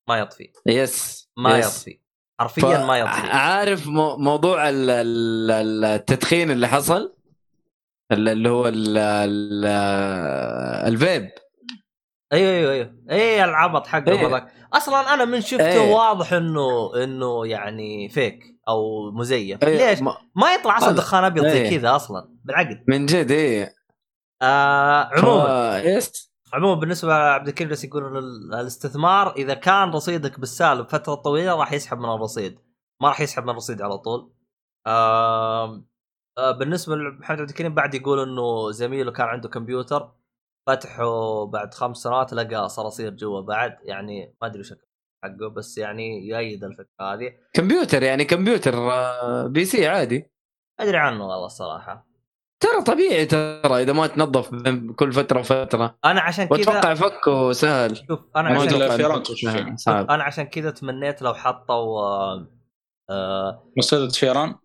ما 0.10 0.18
يطفي. 0.19 0.52
yes 0.66 1.30
ما 1.38 1.57
yes. 1.57 1.66
يطفي. 1.88 1.99
حرفيا 2.40 2.77
ف- 2.77 2.88
ما 2.88 2.98
يطفي. 2.99 3.27
عارف 3.31 3.88
مو- 3.88 4.18
موضوع 4.18 4.69
ال- 4.69 4.90
ال- 4.90 5.52
ال- 5.52 5.86
التدخين 5.86 6.52
اللي 6.52 6.68
حصل؟ 6.68 7.15
ال- 8.11 8.30
اللي 8.30 8.49
هو 8.49 8.68
ال- 8.68 8.98
ال- 8.98 9.65
الفيب. 10.94 11.30
أيوه 12.34 12.52
أيوه 12.52 12.72
أيوه. 12.73 12.95
اي 13.11 13.44
العبط 13.44 13.88
حقه 13.88 14.11
إيه. 14.11 14.27
هذاك. 14.27 14.53
أصلا 14.73 15.14
أنا 15.14 15.26
من 15.26 15.41
شفته 15.41 15.65
إيه. 15.65 15.94
واضح 15.94 16.34
إنه 16.34 16.91
إنه 17.03 17.48
يعني 17.48 18.10
fake 18.10 18.44
أو 18.68 19.11
مزيف. 19.11 19.64
إيه، 19.64 19.90
ليش؟ 19.90 20.02
ما- 20.02 20.18
ما 20.36 20.53
يطلع 20.53 20.77
أصلا 20.77 20.91
دخان 20.91 21.23
أبيض 21.23 21.48
زي 21.48 21.61
إيه. 21.61 21.77
كذا 21.77 21.95
أصلا 21.95 22.30
بالعقل. 22.44 22.84
من 22.88 23.06
جد 23.06 23.31
إيه. 23.31 23.73
آه 24.41 25.10
عموما. 25.14 25.81
ف- 25.81 25.86
yes 25.86 26.28
عموما 26.54 26.80
بالنسبة 26.80 27.10
لعبد 27.10 27.48
الكريم 27.48 27.70
جالس 27.70 27.84
يقول 27.84 28.18
الاستثمار 28.54 29.36
إذا 29.36 29.54
كان 29.54 29.90
رصيدك 29.90 30.40
بالسالب 30.40 30.88
فتره 30.88 31.16
طويلة 31.16 31.56
راح 31.56 31.74
يسحب 31.74 32.00
من 32.00 32.10
الرصيد. 32.10 32.60
ما 33.02 33.08
راح 33.08 33.22
يسحب 33.22 33.44
من 33.44 33.50
الرصيد 33.50 33.82
على 33.82 33.98
طول. 33.98 34.34
آه 34.88 35.84
بالنسبة 36.38 36.96
لمحمد 36.96 37.40
عبد 37.40 37.50
الكريم 37.50 37.76
بعد 37.76 37.94
يقول 37.96 38.20
إنه 38.20 38.72
زميله 38.72 39.12
كان 39.12 39.28
عنده 39.28 39.50
كمبيوتر 39.50 40.12
فتحه 40.68 41.46
بعد 41.46 41.74
خمس 41.74 41.98
سنوات 41.98 42.34
لقى 42.34 42.70
صراصير 42.70 43.14
جوا 43.14 43.42
بعد. 43.42 43.78
يعني 43.84 44.36
ما 44.42 44.48
أدري 44.48 44.64
شكل 44.64 44.88
حقه 45.24 45.48
بس 45.48 45.78
يعني 45.78 46.28
يؤيد 46.28 46.64
الفكرة 46.64 47.14
هذه. 47.14 47.34
كمبيوتر 47.54 48.04
يعني 48.04 48.26
كمبيوتر 48.26 48.92
آه، 48.92 49.48
PC 49.48 49.88
عادي. 49.88 50.32
أدري 50.80 50.98
عنه 50.98 51.28
والله 51.28 51.46
الصراحة. 51.46 52.09
ترى 52.60 52.81
طبيعي 52.86 53.26
ترى 53.26 53.84
إذا 53.84 53.94
ما 53.94 54.07
تنظف 54.07 54.56
بين 54.56 54.94
كل 54.94 55.14
فترة 55.14 55.40
وفترة. 55.40 55.98
أنا 56.06 56.22
عشان 56.22 56.45
كذا 56.45 56.57
وأتوقع 56.57 56.94
فكه 56.94 57.52
سهل. 57.52 57.98
شوف 57.98 58.19
أنا 58.36 58.49
عشان 58.49 58.98
فيه. 59.36 59.76
صعب. 59.76 60.11
أنا 60.11 60.23
عشان 60.23 60.44
كذا 60.44 60.69
تمنيت 60.69 61.22
لو 61.22 61.34
حطوا 61.34 62.02
آه، 62.02 62.48
آه، 63.10 63.64
مسدد 63.77 64.11
فيران؟ 64.11 64.56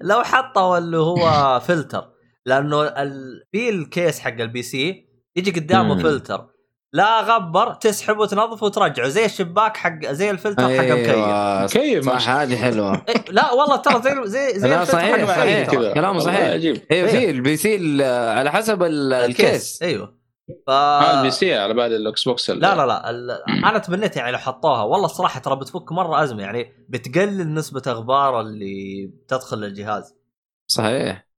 لو 0.00 0.22
حطوا 0.22 0.78
اللي 0.78 0.96
هو 0.96 1.60
فلتر 1.60 2.10
لأنه 2.46 2.82
ال... 2.82 3.44
في 3.52 3.68
ال 3.68 3.78
case 3.78 4.20
حق 4.20 4.40
ال 4.40 4.62
PC 4.62 5.08
يجي 5.36 5.50
قدامه. 5.50 6.02
فلتر. 6.02 6.57
لا 6.92 7.20
غبر 7.20 7.74
تسحبه 7.74 8.20
وتنظفه 8.20 8.66
وترجعه. 8.66 9.08
زي 9.08 9.24
الشباك 9.24 9.76
حق 9.76 10.06
زي 10.06 10.30
الفلتر 10.30 10.62
حق 10.62 10.68
المكيف 10.68 11.08
أيوه 11.14 11.66
كيف 11.66 12.04
صح 12.06 12.28
هذه 12.28 12.56
حلوة. 12.56 13.04
لا 13.30 13.52
والله 13.52 13.76
ترى 13.76 14.02
زي 14.02 14.14
زي 14.28 14.58
زي 14.60 14.68
لا، 14.68 14.82
الفلتر 14.82 14.98
صحيح، 14.98 15.36
صحيح. 15.36 15.70
كلامه 15.94 16.18
صحيح. 16.18 16.40
عجيب. 16.50 16.82
أيوه 16.90 17.08
إيه. 17.08 17.18
في 17.18 17.30
ال 17.30 17.56
PC 17.56 18.04
على 18.04 18.52
حسب 18.52 18.82
ال- 18.82 19.12
ال 19.12 19.24
case. 19.24 19.82
أيوه. 19.82 20.18
ف 20.66 20.70
ال 20.70 21.30
PC 21.30 21.54
على 21.54 21.74
بالي 21.74 21.96
الاكس 21.96 22.24
بوكس 22.28 22.50
لا 22.50 22.74
لا 22.74 22.86
لا. 22.86 23.10
ال... 23.10 23.30
أنا 23.64 23.78
تمنيت 23.78 24.16
يعني 24.16 24.32
لو 24.32 24.38
حطوها. 24.38 24.82
والله 24.82 25.06
الصراحه 25.06 25.40
ترى 25.40 25.56
بتفك 25.56 25.92
مرة 25.92 26.22
أزمة. 26.22 26.42
يعني 26.42 26.86
بتقلل 26.88 27.54
نسبة 27.54 27.82
أغبار 27.86 28.40
اللي 28.40 29.06
بتدخل 29.06 29.56
للجهاز. 29.58 30.14
صحيح. 30.70 31.28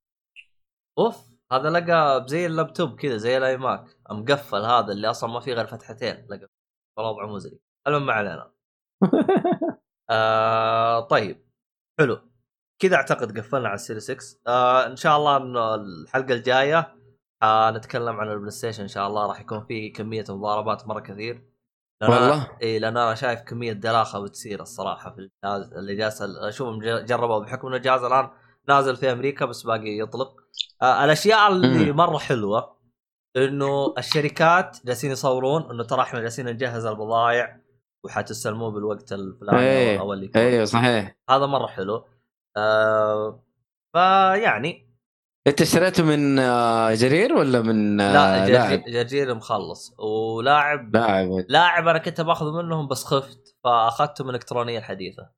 أوف 0.99 1.17
هذا 1.53 1.71
لقى 1.71 2.25
زي 2.29 2.47
اللابتوب 2.47 3.01
كذا 3.01 3.17
زي 3.17 3.37
الآيماك. 3.39 3.85
مقفل 4.13 4.65
هذا 4.65 4.93
اللي 4.93 5.11
أصلا 5.11 5.31
ما 5.31 5.41
فيه 5.41 5.55
غير 5.55 5.67
فتحتين 5.67 6.27
لقى 6.31 6.49
وضع 6.99 7.27
مزري. 7.27 7.61
المهم 7.87 8.07
ما 8.07 8.13
علينا. 8.13 8.53
آه 10.11 11.01
طيب. 11.01 11.47
حلو. 12.01 12.31
كذا 12.83 12.97
أعتقد 12.97 13.39
قفلنا 13.39 13.69
على 13.69 13.75
ال 13.75 13.80
series 13.80 14.11
6 14.11 14.41
آه 14.47 14.87
إن 14.87 14.97
شاء 14.97 15.17
الله 15.17 15.37
إنه 15.37 15.75
الحلقة 15.75 16.35
الجاية 16.35 16.97
آه 17.43 17.71
نتكلم 17.71 18.17
عن 18.21 18.29
البلاي 18.33 18.51
ستيشن 18.51 18.83
إن 18.83 18.89
شاء 18.89 19.07
الله. 19.09 19.27
راح 19.27 19.41
يكون 19.41 19.67
في 19.67 19.91
كمية 19.91 20.25
مضاربات 20.29 20.89
مرة 20.89 21.01
كثير. 21.01 21.51
لأن 22.03 22.11
والله؟ 22.13 22.59
إي 22.63 22.79
لأن 22.79 22.97
أنا 22.97 23.15
شايف 23.15 23.41
كمية 23.41 23.73
دلاخه 23.73 24.21
بتصير 24.21 24.63
الصراحة 24.63 25.11
في 25.15 25.19
الجهاز 25.19 25.73
اللي 25.73 25.97
جالس 25.97 26.23
اشوفهم 26.23 26.79
جربوا 26.83 27.39
بحكم 27.39 27.69
ان 27.69 27.75
الجهاز 27.75 28.05
الآن 28.05 28.31
نازل 28.69 28.97
في 28.97 29.13
أمريكا 29.13 29.45
بس 29.47 29.63
باقي 29.63 29.99
يطلق. 29.99 30.37
آه 30.83 31.05
الأشياء 31.05 31.53
اللي. 31.53 31.93
مرة 31.93 32.19
حلوة 32.19 32.80
إنه 33.37 33.95
الشركات 33.99 34.79
جالسين 34.87 35.11
يصورون 35.11 35.71
إنه 35.71 35.85
ترى 35.85 36.01
إحنا 36.03 36.21
جالسين 36.21 36.47
نجهز 36.47 36.87
البضائع 36.87 37.61
وحتستلموه 38.05 38.71
بالوقت 38.71 39.13
الفلاني 39.13 39.61
إيه، 39.61 40.01
أو 40.01 40.13
اللي. 40.13 40.31
أيوه 40.37 40.65
صحيح. 40.65 41.17
هذا 41.31 41.47
مرة 41.47 41.67
حلو. 41.67 42.05
آه 42.57 43.45
فيعني 43.93 44.91
أنت 45.47 45.61
اشتريته 45.61 46.05
من 46.05 46.39
آه، 46.39 46.95
جرير 46.95 47.33
ولا 47.33 47.63
من 47.63 48.01
آه، 48.01 48.13
لا 48.13 48.49
لاعب؟ 48.49 48.71
جرجير, 48.71 48.93
جرجير 48.93 49.35
مخلص. 49.35 49.95
ولاعب 49.99 50.97
لاعب. 50.97 51.45
لاعب 51.49 51.89
أنا 51.89 51.99
كنت 51.99 52.21
باخذ 52.21 52.53
منهم 52.53 52.89
بس 52.89 53.05
خفت 53.05 53.57
فأخذته 53.65 54.25
من 54.25 54.31
الإلكترونية 54.31 54.79
الحديثة 54.79 55.31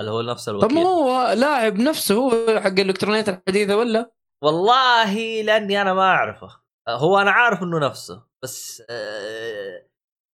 اللي 0.00 0.10
هو 0.10 0.22
نفس 0.22 0.44
طب 0.46 0.54
الوكيل. 0.54 0.76
ما 0.76 0.88
هو 0.88 1.32
لاعب 1.32 1.76
نفسه 1.78 2.14
هو 2.14 2.60
حق 2.60 2.66
الالكترونيات 2.80 3.28
الحديثة 3.28 3.76
ولا؟ 3.76 4.12
والله 4.42 5.42
لأني 5.42 5.82
أنا 5.82 5.94
ما 5.94 6.02
أعرفه. 6.02 6.65
هو 6.88 7.18
أنا 7.18 7.30
عارف 7.30 7.62
إنه 7.62 7.78
نفسه 7.78 8.22
بس 8.42 8.82
آه 8.90 9.86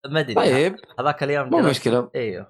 ما 0.07 0.19
أدري. 0.19 0.33
طيب. 0.33 0.75
هذاك 0.99 1.23
اليوم 1.23 1.49
مو 1.49 1.59
مشكلة. 1.59 2.09
إيوه. 2.15 2.47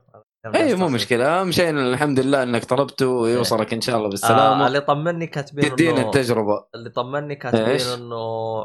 اي 0.55 0.75
مو 0.75 0.89
مشكلة. 0.89 1.41
اهم 1.41 1.51
شيء 1.51 1.69
الحمد 1.69 2.19
لله 2.19 2.43
إنك 2.43 2.65
طلبته 2.65 3.07
ويوصلك 3.07 3.73
إن 3.73 3.81
شاء 3.81 3.97
الله 3.97 4.09
بالسلامة. 4.09 4.63
آه 4.63 4.67
اللي 4.67 4.81
طمني 4.81 5.27
كاتبين 5.27 5.75
تدينا 5.75 5.97
إنه 5.97 6.05
التجربة. 6.07 6.65
اللي 6.75 6.89
طمني 6.89 7.35
كاتبين؟ 7.35 7.87
إنه 7.97 8.63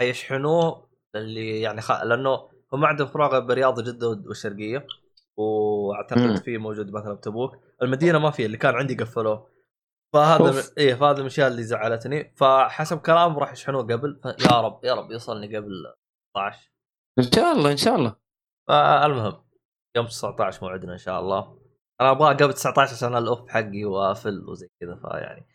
حيشحنوه 0.00 0.88
اللي 1.14 1.60
يعني 1.60 1.80
خ... 1.80 2.02
لأنه 2.02 2.48
هم 2.72 2.84
عندهم 2.84 3.08
فراغ 3.08 3.38
برياض 3.38 3.80
جدة 3.80 4.08
والشرقيه 4.08 4.86
وأعتقد 5.36 6.18
مم. 6.18 6.36
في 6.36 6.58
موجود 6.58 6.92
مثلا 6.92 7.14
بتبوك. 7.14 7.56
المدينة 7.82 8.18
ما 8.18 8.30
في 8.30 8.46
اللي 8.46 8.56
كان 8.56 8.74
عندي 8.74 8.94
قفلوه. 8.94 9.46
فهذا 10.14 10.42
من... 10.50 10.56
أوف. 10.56 10.72
إيه 10.78 10.94
فهذا 10.94 11.14
من 11.14 11.20
الأشياء 11.20 11.48
اللي 11.48 11.62
زعلتني. 11.62 12.34
فحسب 12.36 12.98
كلامهم 12.98 13.38
راح 13.38 13.52
يشحنوه 13.52 13.82
قبل. 13.82 14.20
فيا 14.22 14.60
رب 14.60 14.84
يا 14.84 14.94
رب 14.94 15.10
يوصلني 15.10 15.56
قبل 15.56 15.94
19 16.34 16.70
إن 17.18 17.24
شاء 17.34 17.52
الله 17.52 17.72
إن 17.72 17.76
شاء 17.76 17.94
الله. 17.96 18.16
فالمهم 18.68 19.44
يوم 19.96 20.06
19 20.06 20.58
موعدنا 20.62 20.92
إن 20.92 20.98
شاء 20.98 21.20
الله. 21.20 21.58
أنا 22.00 22.10
ابغاه 22.10 22.32
قبل 22.32 22.52
19 22.52 22.94
عشان 22.94 23.16
ال 23.16 23.24
off 23.24 23.48
حقي 23.48 23.84
وأفل 23.84 24.44
وزي 24.48 24.68
كذا 24.80 24.94
فيعني 25.02 25.46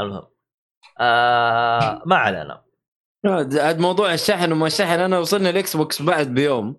المهم. 0.00 0.26
آه 1.00 2.02
ما 2.06 2.16
علينا. 2.16 2.64
عاد 3.26 3.78
موضوع 3.78 4.12
الشحن 4.14 4.52
وما 4.52 4.66
الشحن 4.66 5.00
أنا 5.00 5.18
وصلنا 5.18 5.50
الاكس 5.50 5.76
بوكس 5.76 6.02
بعد 6.02 6.26
بيوم. 6.26 6.76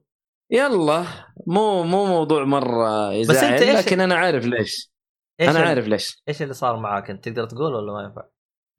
يلا 0.51 1.05
مو 1.47 1.83
مو 1.83 2.05
موضوع 2.05 2.43
مرة 2.43 3.11
يزعل 3.11 3.59
إيش- 3.59 3.85
لكن 3.85 3.99
أنا 3.99 4.15
عارف 4.15 4.45
ليش. 4.45 4.92
إيش 5.41 5.49
أنا 5.49 5.59
عارف 5.59 5.87
ليش. 5.87 6.23
إيش 6.29 6.41
اللي 6.41 6.53
صار 6.53 6.77
معاك؟ 6.77 7.09
أنت 7.09 7.29
تقدر 7.29 7.45
تقول 7.45 7.73
ولا 7.73 7.93
ما 7.93 8.03
ينفع؟ 8.03 8.23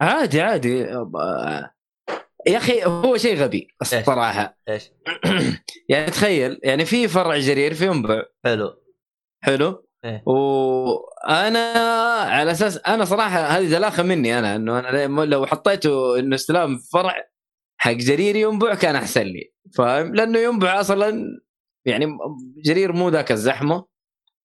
عادي 0.01 0.41
عادي. 0.41 0.79
يا 2.47 2.57
أخي 2.57 2.85
هو 2.85 3.17
شيء 3.17 3.37
غبي 3.37 3.69
الصراحة. 3.83 4.59
إيش؟ 4.69 4.91
يعني 5.91 6.11
تخيل 6.11 6.61
يعني 6.63 6.85
في 6.85 7.09
فرع 7.09 7.39
جرير 7.39 7.75
في 7.75 7.87
ينبع 7.87 8.23
حلو. 8.45 8.83
حلو. 9.45 9.87
إيه. 10.05 10.23
وأنا 10.27 11.73
على 12.21 12.51
أساس 12.51 12.79
أنا 12.79 13.05
صراحة 13.05 13.39
هذه 13.41 13.71
دلاخة 13.71 14.03
مني 14.03 14.39
أنا 14.39 14.57
إنه 14.57 14.79
أنا 14.79 15.25
لو 15.25 15.47
حطيته 15.47 16.19
إنه 16.19 16.35
استلام 16.35 16.79
فرع 16.93 17.15
حق 17.77 17.93
جرير 17.93 18.37
ينبع 18.37 18.75
كان 18.75 18.97
أحسن 18.97 19.23
لي. 19.23 19.53
فاهم؟ 19.77 20.15
لأنه 20.15 20.39
ينبع 20.39 20.81
أصلا 20.81 21.25
يعني 21.85 22.07
جرير 22.65 22.93
مو 22.93 23.09
ذاك 23.09 23.33
الزحمة. 23.33 23.94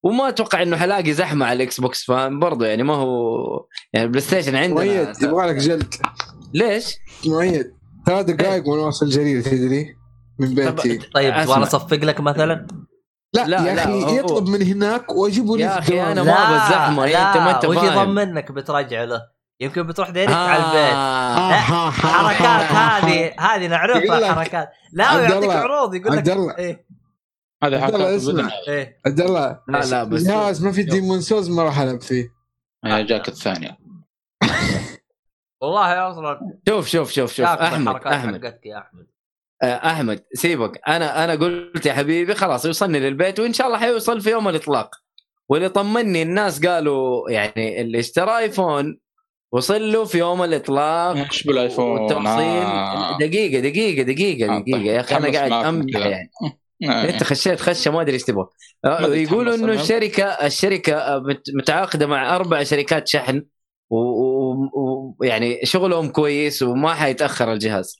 وما 0.03 0.29
أتوقع 0.29 0.61
إنه 0.61 0.77
حلاقي 0.77 1.13
زحمة 1.13 1.45
على 1.45 1.57
الاكس 1.57 1.79
بوكس 1.81 2.03
فاهم 2.05 2.39
برضه 2.39 2.65
يعني 2.65 2.83
ما 2.83 2.93
هو 2.95 3.65
يعني 3.93 4.05
البلاي 4.05 4.21
ستيشن 4.21 4.55
عندنا 4.55 4.73
مؤيد 4.75 5.07
يبغى 5.23 5.47
لك 5.47 5.55
جلد 5.55 5.93
ليش؟ 6.53 6.95
مؤيد 7.25 7.71
ثلاث 8.05 8.25
دقائق 8.25 8.67
وأنا 8.67 8.81
واصل 8.81 9.09
جرير 9.09 9.41
تدري 9.41 9.95
من 10.39 10.55
بيتي 10.55 10.97
طيب. 10.97 11.33
تبغى 11.43 11.63
أصفق 11.63 11.97
لك 11.97 12.19
مثلا؟ 12.19 12.67
لا, 13.33 13.47
لا، 13.47 13.57
يا 13.69 13.75
لا، 13.75 13.83
أخي 13.83 14.03
هو- 14.03 14.09
يطلب 14.15 14.47
من 14.47 14.61
هناك 14.61 15.11
واجيبه 15.15 15.57
لي 15.57 15.63
يا 15.63 15.79
الدوام. 15.79 16.05
أنا 16.05 16.23
ما 16.23 16.31
أبغى 16.31 16.55
الزحمة، 16.55 17.05
لا 17.05 17.29
أنت 17.29 17.37
ما 17.37 17.55
أنت 17.55 17.65
وش. 17.65 17.77
يضمنك 17.83 18.51
بترجع 18.51 19.03
له؟ 19.03 19.21
يمكن 19.61 19.83
بتروح 19.87 20.09
direct 20.09 20.33
آه. 20.33 20.47
على 20.47 20.63
البيت 20.63 20.93
آه، 20.95 21.49
لا، 21.49 21.91
حركات. 21.91 22.71
هذه 22.71 23.31
هذه 23.39 23.67
نعرفها 23.67 24.33
حركات 24.33 24.69
لا 24.93 25.15
ويعطيك 25.15 25.49
عروض 25.49 25.95
يقول 25.95 26.11
لك 26.11 26.17
عبد 26.17 26.29
الله. 26.29 26.77
الله، 27.63 27.79
حركات 27.79 28.01
اسمع. 28.01 28.49
إيه. 28.67 28.99
عبد 29.05 29.21
الله 29.21 29.59
لا 29.67 29.85
لا 29.85 30.03
بس 30.03 30.21
الجهاز 30.21 30.63
ما 30.65 30.71
في 30.71 30.83
Demon's 30.83 31.21
Souls 31.21 31.49
ما 31.49 31.63
راح 31.63 31.79
ألعب 31.79 32.01
فيه. 32.01 32.29
هي 32.85 33.03
جاك 33.03 33.27
الثانية 33.27 33.77
والله 35.61 36.09
أصلا. 36.09 36.39
شوف 36.69 36.87
شوف 36.87 37.11
شوف 37.11 37.33
شوف. 37.33 37.45
أحمد 37.45 37.81
الحركات 37.87 38.13
أحمد. 38.13 38.45
حقتك 38.45 38.65
يا 38.65 38.77
أحمد. 38.77 39.07
آه، 39.63 39.91
أحمد 39.91 40.23
سيبك. 40.33 40.81
أنا 40.87 41.23
أنا 41.23 41.35
قلت 41.35 41.85
يا 41.85 41.93
حبيبي 41.93 42.35
خلاص 42.35 42.65
يوصلني 42.65 42.99
للبيت 42.99 43.39
وإن 43.39 43.53
شاء 43.53 43.67
الله 43.67 43.79
حيوصل 43.79 44.21
في 44.21 44.29
يوم 44.29 44.49
الإطلاق. 44.49 44.95
واللي 45.49 45.69
طمني 45.69 46.21
الناس 46.21 46.65
قالوا 46.65 47.29
يعني 47.29 47.81
اللي 47.81 47.99
اشترى 47.99 48.37
ايفون 48.37 48.99
وصل 49.51 49.91
له 49.91 50.05
في 50.05 50.17
يوم 50.17 50.43
الإطلاق 50.43 51.15
إيش 51.15 51.43
بالآيفون؟ 51.43 51.99
والتوصيل. 51.99 52.27
آه. 52.63 53.17
دقيقة 53.17 53.59
دقيقة 53.59 54.03
دقيقة 54.03 54.55
آه، 54.55 54.59
دقيقة. 54.59 54.79
يا 54.79 54.99
أخي 54.99 55.15
أنا 55.17 55.31
قاعد 55.31 55.51
أمدح. 55.51 56.05
يعني. 56.05 56.31
انت 56.83 57.23
خشيت 57.23 57.59
خشه 57.61 57.91
ما 57.91 58.01
أدري 58.01 58.13
إيش 58.13 58.23
تبغى. 58.23 58.45
آه، 58.85 59.07
يقولوا 59.07 59.55
إنه. 59.55 59.73
الشركة 59.73 60.23
الشركة 60.25 60.93
آه، 60.97 61.19
مت- 61.19 61.49
متعاقدة 61.55 62.07
مع 62.07 62.35
أربع 62.35 62.63
شركات 62.63 63.07
شحن 63.07 63.45
ويعني 63.89 65.59
شغلهم 65.65 66.09
كويس 66.09 66.61
وما 66.63 66.93
حيتأخر 66.93 67.53
الجهاز. 67.53 67.95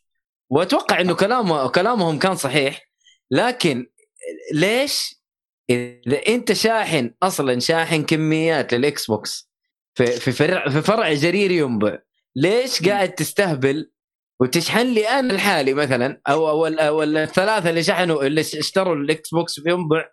وأتوقع 0.49 1.01
إنه 1.01 1.13
كلامه 1.15 1.67
كلامهم 1.69 2.19
كان 2.19 2.35
صحيح 2.35 2.89
لكن 3.31 3.85
ليش 4.53 5.15
إذا 5.69 6.21
أنت 6.27 6.53
شاحن 6.53 7.11
أصلا 7.23 7.59
شاحن 7.59 8.03
كميات 8.03 8.73
للإكس 8.73 9.07
بوكس 9.07 9.49
في 9.95 10.05
في 10.05 10.31
فرع 10.31 10.69
في 10.69 10.81
فرع 10.81 11.13
جرير 11.13 11.51
ينبع 11.51 11.97
ليش 12.35 12.87
قاعد 12.89 13.11
تستهبل 13.11 13.91
وتشحن 14.41 14.87
لي 14.93 15.07
أنا 15.09 15.33
لحالي 15.33 15.73
مثلا 15.73 16.21
أو 16.29 16.49
أو 16.49 16.67
ال- 16.67 16.79
أو 16.79 17.03
الثلاثة 17.03 17.69
اللي 17.69 17.83
شحنوا 17.83 18.23
اللي 18.23 18.41
اشتروا 18.41 18.95
الإكس 18.95 19.29
بوكس 19.33 19.59
في 19.59 19.69
ينبع. 19.69 20.05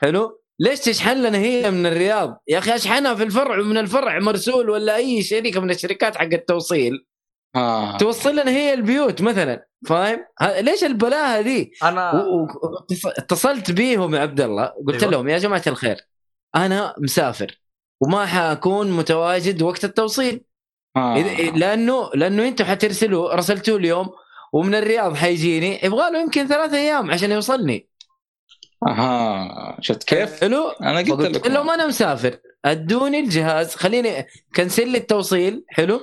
حلو؟ 0.00 0.40
ليش 0.60 0.80
تشحن 0.80 1.22
لنا 1.22 1.38
هي 1.38 1.70
من 1.70 1.86
الرياض؟ 1.86 2.42
يا 2.48 2.58
أخي 2.58 2.74
أشحنها 2.74 3.14
في 3.14 3.22
الفرع 3.22 3.58
ومن 3.60 3.78
الفرع 3.78 4.18
مرسول 4.18 4.70
ولا 4.70 4.96
أي 4.96 5.22
شركة 5.22 5.60
من 5.60 5.70
الشركات 5.70 6.16
حق 6.16 6.22
التوصيل. 6.32 7.06
آه. 7.56 7.96
توصل 7.96 8.32
لنا 8.32 8.50
هي 8.50 8.74
البيوت 8.74 9.22
مثلا 9.22 9.66
فاهم؟ 9.86 10.24
ه- 10.42 10.60
ليش 10.60 10.84
البلاهه 10.84 11.40
ذي 11.40 11.70
أنا 11.82 12.12
و- 12.24 12.42
و- 12.42 12.46
اتص- 12.78 13.18
اتصلت 13.18 13.70
بيهم 13.70 14.14
يا 14.14 14.20
عبد 14.20 14.40
الله 14.40 14.64
قلت 14.86 15.02
أيوة. 15.02 15.12
لهم 15.12 15.28
يا 15.28 15.38
جماعة 15.38 15.62
الخير 15.66 15.96
أنا 16.56 16.94
مسافر 16.98 17.60
وما 18.00 18.26
حأكون 18.26 18.90
متواجد 18.90 19.62
وقت 19.62 19.84
التوصيل. 19.84 20.40
آه. 20.96 21.22
إذا- 21.22 21.56
لأنه 21.56 22.10
لأنه 22.14 22.48
أنتم 22.48 22.64
حترسلوا 22.64 23.34
رسلتوه 23.34 23.76
اليوم 23.76 24.10
ومن 24.52 24.74
الرياض 24.74 25.14
حيجيني. 25.14 25.80
يبغى 25.84 26.10
له 26.10 26.20
يمكن 26.20 26.46
ثلاثة 26.46 26.76
أيام 26.76 27.10
عشان 27.10 27.32
يوصلني. 27.32 27.88
أها. 28.86 29.76
شفت 29.80 30.04
كيف؟ 30.04 30.40
حلو؟ 30.40 30.68
أنا 30.68 30.98
قلت 30.98 31.36
لكم. 31.36 31.52
لهم 31.52 31.70
أنا 31.70 31.86
مسافر. 31.86 32.38
أدوني 32.64 33.20
الجهاز. 33.20 33.74
خليني 33.74 34.26
cancel 34.56 34.88
لي 34.88 34.98
التوصيل. 34.98 35.64
حلو؟ 35.68 36.00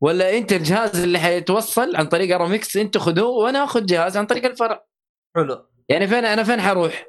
ولا 0.00 0.38
أنت 0.38 0.52
الجهاز 0.52 1.02
اللي 1.02 1.18
حيتوصل 1.18 1.96
عن 1.96 2.06
طريق 2.06 2.34
ارامكس 2.34 2.76
أنتوا 2.76 3.00
خذوه 3.00 3.28
وأنا 3.28 3.64
آخذ 3.64 3.86
جهاز 3.86 4.16
عن 4.16 4.26
طريق 4.26 4.44
الفرع. 4.44 4.84
حلو. 5.36 5.66
يعني 5.88 6.08
فين 6.08 6.24
أنا 6.24 6.42
فين 6.44 6.60
حروح؟ 6.60 7.04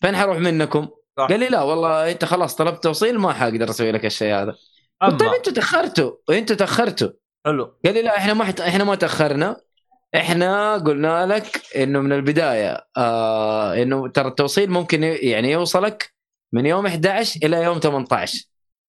فين 0.00 0.16
حروح 0.16 0.38
منكم؟ 0.38 0.88
صح. 1.18 1.26
قال 1.26 1.40
لي 1.40 1.48
لا 1.48 1.62
والله 1.62 2.10
أنت 2.10 2.24
خلاص 2.24 2.56
طلبت 2.56 2.82
توصيل 2.84 3.18
ما 3.18 3.32
حقدر 3.32 3.70
أسوي 3.70 3.92
لك 3.92 4.04
الشيء 4.06 4.34
هذا. 4.34 4.54
طيب 5.02 5.22
أنتوا 5.22 5.52
تأخرتوا. 5.52 6.12
أنتوا 6.30 6.56
تأخرتوا. 6.56 7.08
حلو. 7.46 7.74
قال 7.84 7.94
لي 7.94 8.02
لا 8.02 8.16
إحنا 8.16 8.34
ما 8.34 8.44
حت... 8.44 8.60
إحنا 8.60 8.84
ما 8.84 8.94
تأخرنا. 8.94 9.56
إحنا 10.16 10.74
قلنا 10.76 11.26
لك 11.26 11.62
إنه 11.76 12.00
من 12.00 12.12
البداية 12.12 12.86
آه 12.96 13.74
إنه 13.82 14.08
ترى 14.08 14.28
التوصيل 14.28 14.70
ممكن 14.70 15.02
يعني 15.02 15.50
يوصلك 15.52 16.14
من 16.52 16.66
يوم 16.66 16.86
11 16.86 17.40
إلى 17.44 17.62
يوم 17.62 17.78
18 17.78 18.44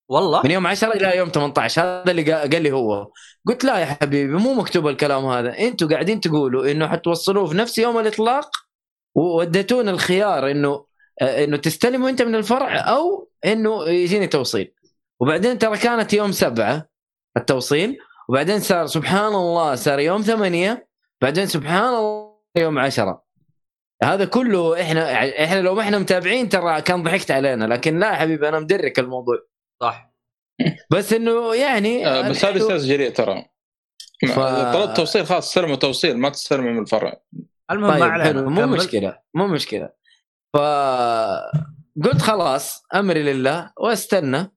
والله؟ 0.08 0.42
من 0.44 0.50
يوم 0.50 0.66
10 0.66 0.92
إلى 0.92 1.16
يوم 1.16 1.28
18 1.28 1.82
هذا 1.82 2.10
اللي 2.10 2.24
قا- 2.24 2.52
قال 2.52 2.62
لي 2.62 2.72
هو. 2.72 3.10
قلت 3.46 3.64
لا 3.64 3.78
يا 3.78 3.84
حبيبي 3.86 4.32
مو 4.32 4.54
مكتوب 4.54 4.88
الكلام 4.88 5.26
هذا. 5.26 5.58
أنتوا 5.58 5.88
قاعدين 5.88 6.20
تقولوا 6.20 6.70
إنه 6.70 6.88
حتوصلوه 6.88 7.46
في 7.46 7.56
نفس 7.56 7.78
يوم 7.78 7.98
الإطلاق 7.98 8.50
ووديتونا 9.14 9.90
الخيار 9.90 10.50
إنه 10.50 10.84
آه، 11.22 11.44
إنه 11.44 11.56
تستلموا 11.56 12.08
أنت 12.08 12.22
من 12.22 12.34
الفرع 12.34 12.74
أو 12.76 13.28
إنه 13.44 13.84
يجيني 13.88 14.26
توصيل. 14.26 14.72
وبعدين 15.20 15.58
ترى 15.58 15.78
كانت 15.78 16.12
يوم 16.12 16.32
سبعة 16.32 16.88
التوصيل 17.36 17.98
وبعدين 18.28 18.60
صار 18.60 18.86
سبحان 18.86 19.34
الله 19.34 19.74
صار 19.74 19.98
يوم 19.98 20.22
ثمانية 20.22 20.88
بعدين 21.22 21.46
سبحان 21.46 21.94
الله 21.94 22.38
يوم 22.56 22.78
عشرة. 22.78 23.24
هذا 24.02 24.24
كله 24.24 24.80
إحنا 24.82 25.28
إحنا 25.44 25.60
لو 25.60 25.74
ما 25.74 25.82
إحنا 25.82 25.98
متابعين 25.98 26.48
ترى 26.48 26.82
كان 26.82 27.02
ضحكت 27.02 27.30
علينا 27.30 27.64
لكن 27.64 27.98
لا 27.98 28.06
يا 28.10 28.14
حبيبي 28.16 28.48
أنا 28.48 28.60
مدرك 28.60 28.98
الموضوع. 28.98 29.36
صح. 29.82 30.12
بس 30.90 31.12
إنه 31.12 31.54
يعني 31.54 32.06
آه، 32.06 32.28
بس 32.28 32.44
هذا 32.44 32.56
أستاذ 32.56 32.88
جريء 32.88 33.10
ترى. 33.10 33.44
ف- 34.28 34.38
طلبت 34.74 34.96
توصيل 34.96 35.26
خلاص 35.26 35.48
استلموا 35.48 35.76
توصيل 35.76 36.18
ما 36.18 36.28
تستلموا 36.28 36.70
من 36.70 36.78
الفرع. 36.82 37.20
المهم 37.70 37.90
طيب 37.90 38.00
ما 38.00 38.06
علينا 38.06 38.28
حلو 38.28 38.50
مو 38.50 38.60
كمل. 38.60 38.76
مشكلة 38.76 39.18
مو 39.34 39.46
مشكلة. 39.46 39.90
ف 40.54 40.56
قلت 42.04 42.22
خلاص 42.22 42.82
أمري 42.94 43.22
لله 43.22 43.72
وأستنى. 43.76 44.52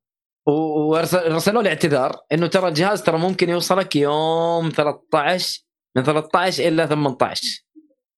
و- 0.47 0.51
وارسلوا 0.91 1.61
لي 1.63 1.69
اعتذار 1.69 2.15
إنه 2.31 2.47
ترى 2.47 2.67
الجهاز 2.67 3.03
ترى 3.03 3.17
ممكن 3.17 3.49
يوصلك 3.49 3.95
يوم 3.95 4.69
13 4.69 5.59
من 5.95 6.03
13 6.03 6.67
إلى 6.67 6.87
18 6.87 7.63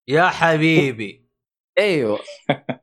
يا 0.08 0.28
حبيبي. 0.30 1.24
أيوه. 1.80 2.20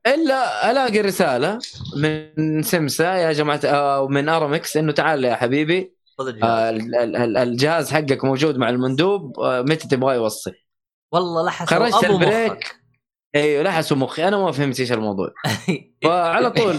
إلا 0.07 0.71
ألاقي 0.71 1.01
رسالة 1.01 1.59
من 1.97 2.63
سمسا 2.63 3.15
يا 3.15 3.33
جماعة 3.33 3.61
آه، 3.65 4.09
من 4.09 4.29
أرامكس 4.29 4.77
إنه 4.77 4.93
تعال 4.93 5.25
يا 5.25 5.35
حبيبي 5.35 5.95
الجهاز. 6.21 6.43
آه، 6.45 6.71
ال- 6.71 6.95
ال- 6.95 7.17
ال- 7.17 7.37
الجهاز 7.37 7.93
حقك 7.93 8.25
موجود 8.25 8.57
مع 8.57 8.69
المندوب 8.69 9.41
آه، 9.41 9.63
متى 9.63 9.89
تبغاه 9.89 10.15
يوصل. 10.15 10.53
والله 11.13 11.47
لحس 11.47 11.69
خرجت 11.69 12.05
ال 12.05 12.12
break. 12.12 12.53
مخك. 12.53 12.80
أيوه 13.35 13.63
لحسوا 13.63 13.97
مخي 13.97 14.29
أنا 14.29 14.37
ما 14.37 14.53
فهمت 14.53 14.81
إيش 14.81 14.93
الموضوع 14.93 15.29
فعلى 16.05 16.51
طول 16.51 16.77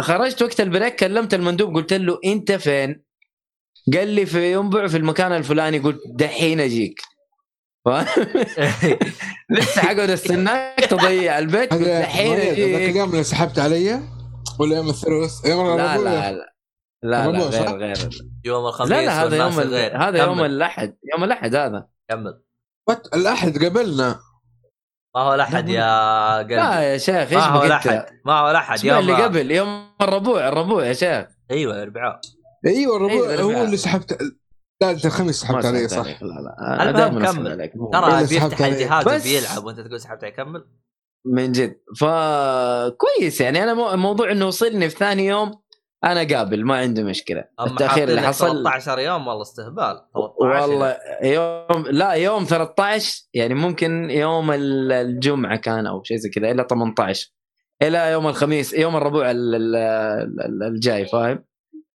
خرجت 0.00 0.42
وقت 0.42 0.60
ال 0.60 0.66
break 0.66 0.96
كلمت 0.96 1.34
المندوب 1.34 1.74
قلت 1.76 1.92
له 1.92 2.18
أنت 2.24 2.52
فين؟ 2.52 3.04
قال 3.94 4.08
لي 4.08 4.26
في 4.26 4.52
ينبع 4.52 4.86
في 4.86 4.96
المكان 4.96 5.32
الفلاني 5.32 5.78
قلت 5.78 6.00
دحين 6.06 6.60
أجيك. 6.60 7.00
لسه 9.50 9.80
حقعد 9.86 10.10
استناك 10.10 10.80
تضيع 10.80 11.38
البيت 11.38 11.74
دحين 11.74 12.40
أجيك 12.40 12.90
اليوم 12.90 13.10
اللي 13.10 13.24
سحبت 13.24 13.58
علي 13.58 14.00
ولا 14.58 14.76
يوم 14.76 14.88
الثلاث 14.88 15.46
يوم 15.46 15.76
لا؟ 15.76 15.98
لا 15.98 16.32
لا 16.32 16.32
لا, 17.02 17.28
لا؟ 17.32 17.48
غير 17.48 17.76
غير 17.76 18.08
يوم 18.44 18.66
الخميس 18.66 18.90
لا 18.90 19.04
لا 19.04 19.24
هذا 19.24 19.36
يوم. 19.36 20.00
هذا 20.00 20.24
يوم. 20.24 20.44
الأحد 20.44 20.96
يوم 21.14 21.24
الأحد 21.24 21.54
هذا 21.54 21.88
كمل 22.08 22.40
الأحد 23.14 23.64
قبلنا 23.64 24.20
ما 25.14 25.20
هو 25.22 25.34
الاحد 25.34 25.68
يا 25.68 26.38
قلبي. 26.38 26.56
لا 26.56 26.80
يا 26.92 26.98
شيخ 26.98 27.16
إيش 27.16 27.32
ما 27.32 27.44
هو 27.46 27.64
الاحد 27.64 28.06
ما 28.24 28.32
هو 28.38 28.50
الاحد 28.50 28.84
يوم 28.84 28.98
اللي 28.98 29.14
قبل؟ 29.22 29.50
يوم 29.50 29.86
الربوع 30.02 30.48
الربوع 30.48 30.86
يا 30.86 30.92
شيخ. 30.92 31.26
أيوه 31.50 31.74
الاربعاء 31.76 32.20
أيوه 32.66 32.96
الربوع 32.96 33.30
أيوة، 33.30 33.42
هو. 33.42 33.64
اللي 33.64 33.76
سحبت 33.76 34.18
لا 34.82 34.90
أنت 34.90 35.04
الخميس 35.06 35.40
سحبت 35.40 35.64
علي 35.66 35.88
صح؟ 35.88 35.98
عليك، 35.98 36.22
لا 36.22 36.26
لا 36.28 36.82
أنا 36.82 37.08
المهم 37.08 37.48
دائما 37.48 37.66
كمل. 37.66 37.90
ترى 37.92 38.26
سحبت 38.26 38.50
بيفتح. 38.50 38.66
الجهاز 38.66 39.04
بس- 39.04 39.20
وبيلعب 39.20 39.64
وأنت 39.64 39.80
تقول 39.80 40.00
سحبت 40.00 40.24
عليه 40.24 40.34
كمل. 40.34 40.64
من 41.24 41.52
جد. 41.52 41.76
فكويس 42.00 43.40
يعني 43.40 43.62
أنا 43.62 43.74
مو- 43.74 43.96
موضوع 43.96 44.30
إنه 44.32 44.46
وصلني 44.46 44.90
في 44.90 44.96
ثاني 44.96 45.26
يوم 45.26 45.50
أنا 46.04 46.36
قابل 46.36 46.64
ما 46.64 46.76
عندي 46.76 47.02
مشكلة. 47.04 47.44
التأخير 47.60 48.08
اللي 48.08 48.20
حصل 48.20 48.62
13 48.62 48.98
يوم 48.98 49.26
والله 49.28 49.42
استهبال. 49.42 50.00
13 50.14 50.70
والله 50.70 50.96
يوم 51.22 51.86
لا 51.90 52.12
يوم 52.12 52.44
13 52.44 53.22
يعني 53.34 53.54
ممكن 53.54 54.10
يوم 54.10 54.50
ال- 54.52 54.92
الجمعة 54.92 55.56
كان 55.56 55.86
أو 55.86 56.02
شيء 56.02 56.16
زي 56.16 56.28
كذا 56.28 56.50
إلى 56.50 56.66
18 56.70 57.28
إلى 57.82 58.12
يوم 58.12 58.26
الخميس 58.28 58.72
يوم 58.74 58.96
الربوع 58.96 59.30
ال- 59.30 59.54
ال- 59.54 59.76
ال- 60.40 60.62
الجاي 60.62 61.06
فاهم؟ 61.06 61.44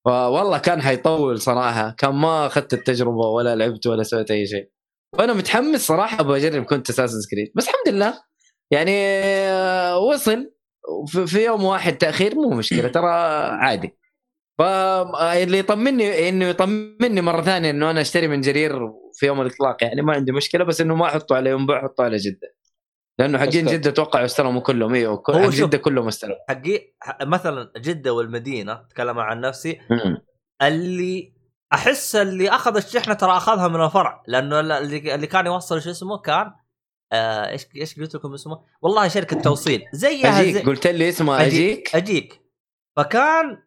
فوالله 0.05 0.57
كان 0.57 0.81
حيطول 0.81 1.41
صراحة. 1.41 1.95
كان 1.97 2.11
ما 2.15 2.45
أخذت 2.45 2.73
التجربة 2.73 3.27
ولا 3.27 3.55
لعبت 3.55 3.87
ولا 3.87 4.03
سويت 4.03 4.31
أي 4.31 4.47
شيء. 4.47 4.69
وأنا 5.19 5.33
متحمس 5.33 5.87
صراحة 5.87 6.19
أبغى 6.19 6.47
أجرب 6.47 6.63
كنت 6.63 6.89
اساسن 6.89 7.21
سكريد 7.21 7.51
بس 7.55 7.63
الحمد 7.69 7.87
لله. 7.95 8.13
يعني 8.71 8.91
آه، 8.97 9.97
وصل. 9.99 10.52
في- 11.27 11.45
يوم 11.45 11.63
واحد 11.63 11.97
تأخير 11.97 12.35
مو 12.35 12.49
مشكلة 12.49 12.87
ترى 12.87 13.09
عادي 13.51 13.97
فاللي 14.59 15.57
يطمني 15.59 16.29
إنه 16.29 16.45
يطمني 16.45 17.21
مرة 17.21 17.41
ثانية 17.41 17.69
إنه 17.69 17.91
أنا 17.91 18.01
أشتري 18.01 18.27
من 18.27 18.41
جرير 18.41 18.79
في 19.13 19.25
يوم 19.25 19.41
الإطلاق 19.41 19.83
يعني 19.83 20.01
ما 20.01 20.13
عندي 20.13 20.31
مشكلة 20.31 20.63
بس 20.63 20.81
إنه 20.81 20.95
ما 20.95 21.05
أحطه 21.05 21.35
على 21.35 21.49
ينبع 21.49 21.79
أحطه 21.79 22.03
على 22.03 22.17
جدة 22.17 22.55
لأنه 23.19 23.37
حقين. 23.39 23.65
جدة 23.65 23.89
أتوقع 23.89 24.25
استلموا 24.25 24.61
كلهم 24.61 24.93
أيوه 24.93 25.23
حق. 25.27 25.49
جدة 25.49 25.77
كلهم 25.77 26.07
استلموا 26.07 26.37
حقي 26.49 26.79
مثلا 27.21 27.71
جدة 27.77 28.13
والمدينة 28.13 28.73
أتكلم 28.73 29.19
عن 29.19 29.41
نفسي. 29.41 29.79
اللي 30.61 31.33
أحس 31.73 32.15
اللي 32.15 32.49
أخذ 32.49 32.75
الشحنة 32.75 33.13
ترى 33.13 33.31
أخذها 33.37 33.67
من 33.67 33.81
الفرع 33.85 34.23
لأنه 34.27 34.59
اللي 34.59 35.15
اللي 35.15 35.27
كان 35.27 35.45
يوصل 35.45 35.81
شو 35.81 35.89
اسمه 35.89 36.17
كان 36.17 36.51
آه 37.13 37.49
إيش 37.49 37.65
إيش 37.75 37.99
قلت 37.99 38.15
لكم 38.15 38.33
اسمه؟ 38.33 38.59
والله 38.81 39.07
شركة 39.07 39.41
توصيل 39.41 39.83
زيها 39.93 40.41
أجيك 40.41 40.55
زي 40.55 40.61
قلت 40.61 40.87
لي 40.87 41.09
اسمه 41.09 41.45
اجيك 41.45 41.95
أجيك 41.95 42.41
فكان 42.97 43.57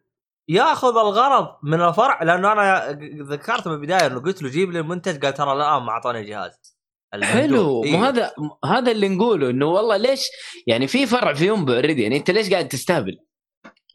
ياخذ 0.49 0.97
الغرض 0.97 1.47
من 1.63 1.81
الفرع 1.81 2.23
لأنه 2.23 2.51
أنا 2.51 2.91
ذكرت 3.21 3.67
من 3.67 3.73
البداية 3.73 4.07
إنه 4.07 4.19
قلت 4.19 4.41
له 4.41 4.49
جيب 4.49 4.71
لي 4.71 4.79
المنتج 4.79 5.25
قال 5.25 5.33
ترى 5.33 5.53
الآن 5.53 5.83
ما 5.83 5.89
اعطاني 5.89 6.23
جهاز. 6.23 6.77
حلو 7.23 7.83
إيه. 7.83 7.91
مو 7.91 8.05
هذا 8.05 8.31
هذا 8.65 8.91
اللي 8.91 9.09
نقوله 9.09 9.49
إنه 9.49 9.65
والله 9.65 9.97
ليش 9.97 10.27
يعني 10.67 10.87
في 10.87 11.05
فرع 11.05 11.33
في 11.33 11.47
ينبع 11.47 11.73
already 11.73 12.03
يعني 12.03 12.17
أنت 12.17 12.31
ليش 12.31 12.49
قاعد 12.49 12.67
تستهبل؟ 12.67 13.17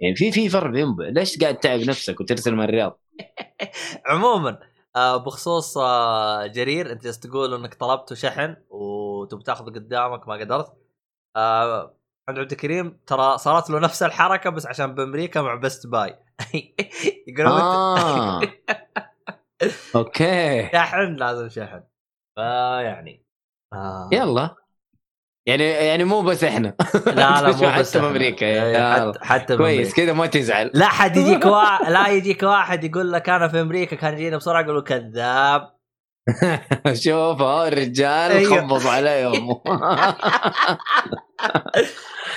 يعني 0.00 0.16
في 0.16 0.32
في 0.32 0.48
فرع 0.48 0.72
في 0.72 0.80
ينبع 0.80 1.08
ليش 1.08 1.38
قاعد 1.38 1.56
تتعب 1.56 1.80
نفسك 1.80 2.20
وترسل 2.20 2.54
من 2.54 2.64
الرياض؟ 2.64 3.00
عموما 4.06 4.58
آه 4.96 5.16
بخصوص 5.16 5.78
آه 5.78 6.46
جرير 6.46 6.92
أنت 6.92 7.08
تقول 7.08 7.54
إنك 7.54 7.74
طلبته 7.74 8.14
شحن 8.14 8.56
وتبي 9.22 9.42
تاخذه 9.42 9.70
قدامك 9.70 10.28
ما 10.28 10.34
قدرت 10.34 10.72
آه 11.36 11.96
عند 12.28 12.38
عبد 12.38 12.50
الكريم 12.52 12.98
ترى 13.06 13.38
صارت 13.38 13.70
له 13.70 13.78
نفس 13.78 14.02
الحركة 14.02 14.50
بس 14.50 14.66
عشان 14.66 14.94
بأمريكا 14.94 15.42
مع 15.42 15.54
Best 15.54 15.86
Buy 15.86 16.18
يقول 17.26 17.46
آه. 17.46 18.40
okay 19.96 20.68
شحن 20.72 21.14
لازم 21.16 21.48
شحن 21.48 21.82
فيعني 22.36 23.26
آه. 23.72 24.08
يلا 24.12 24.54
يعني 25.46 25.64
يعني 25.64 26.04
مو 26.04 26.20
بس 26.22 26.44
إحنا 26.44 26.74
لا 27.06 27.12
لا 27.12 27.46
مو 27.56 27.78
بس 27.78 27.90
حتى. 27.96 28.00
بأمريكا 28.00 28.46
إيه، 28.46 28.76
يلا. 28.76 29.12
حتى 29.12 29.24
حتى 29.24 29.56
كويس. 29.56 29.94
كذا 29.94 30.12
ما 30.12 30.26
تزعل 30.26 30.70
لا 30.74 30.88
حد 30.88 31.16
يجيك 31.16 31.44
وا... 31.44 31.90
لا 31.90 32.08
يجيك 32.08 32.42
واحد 32.42 32.84
يقول 32.84 33.12
لك 33.12 33.28
أنا 33.28 33.48
في 33.48 33.60
أمريكا 33.60 33.96
كان 33.96 34.14
يجينا 34.14 34.36
بسرعة 34.36 34.60
يقول 34.62 34.74
له 34.74 34.82
كذاب 34.82 35.74
شوف 37.04 37.40
ها 37.42 37.68
الرجال 37.68 38.32
أيوه. 38.32 38.60
خبص 38.68 38.86
عليهم. 38.86 39.60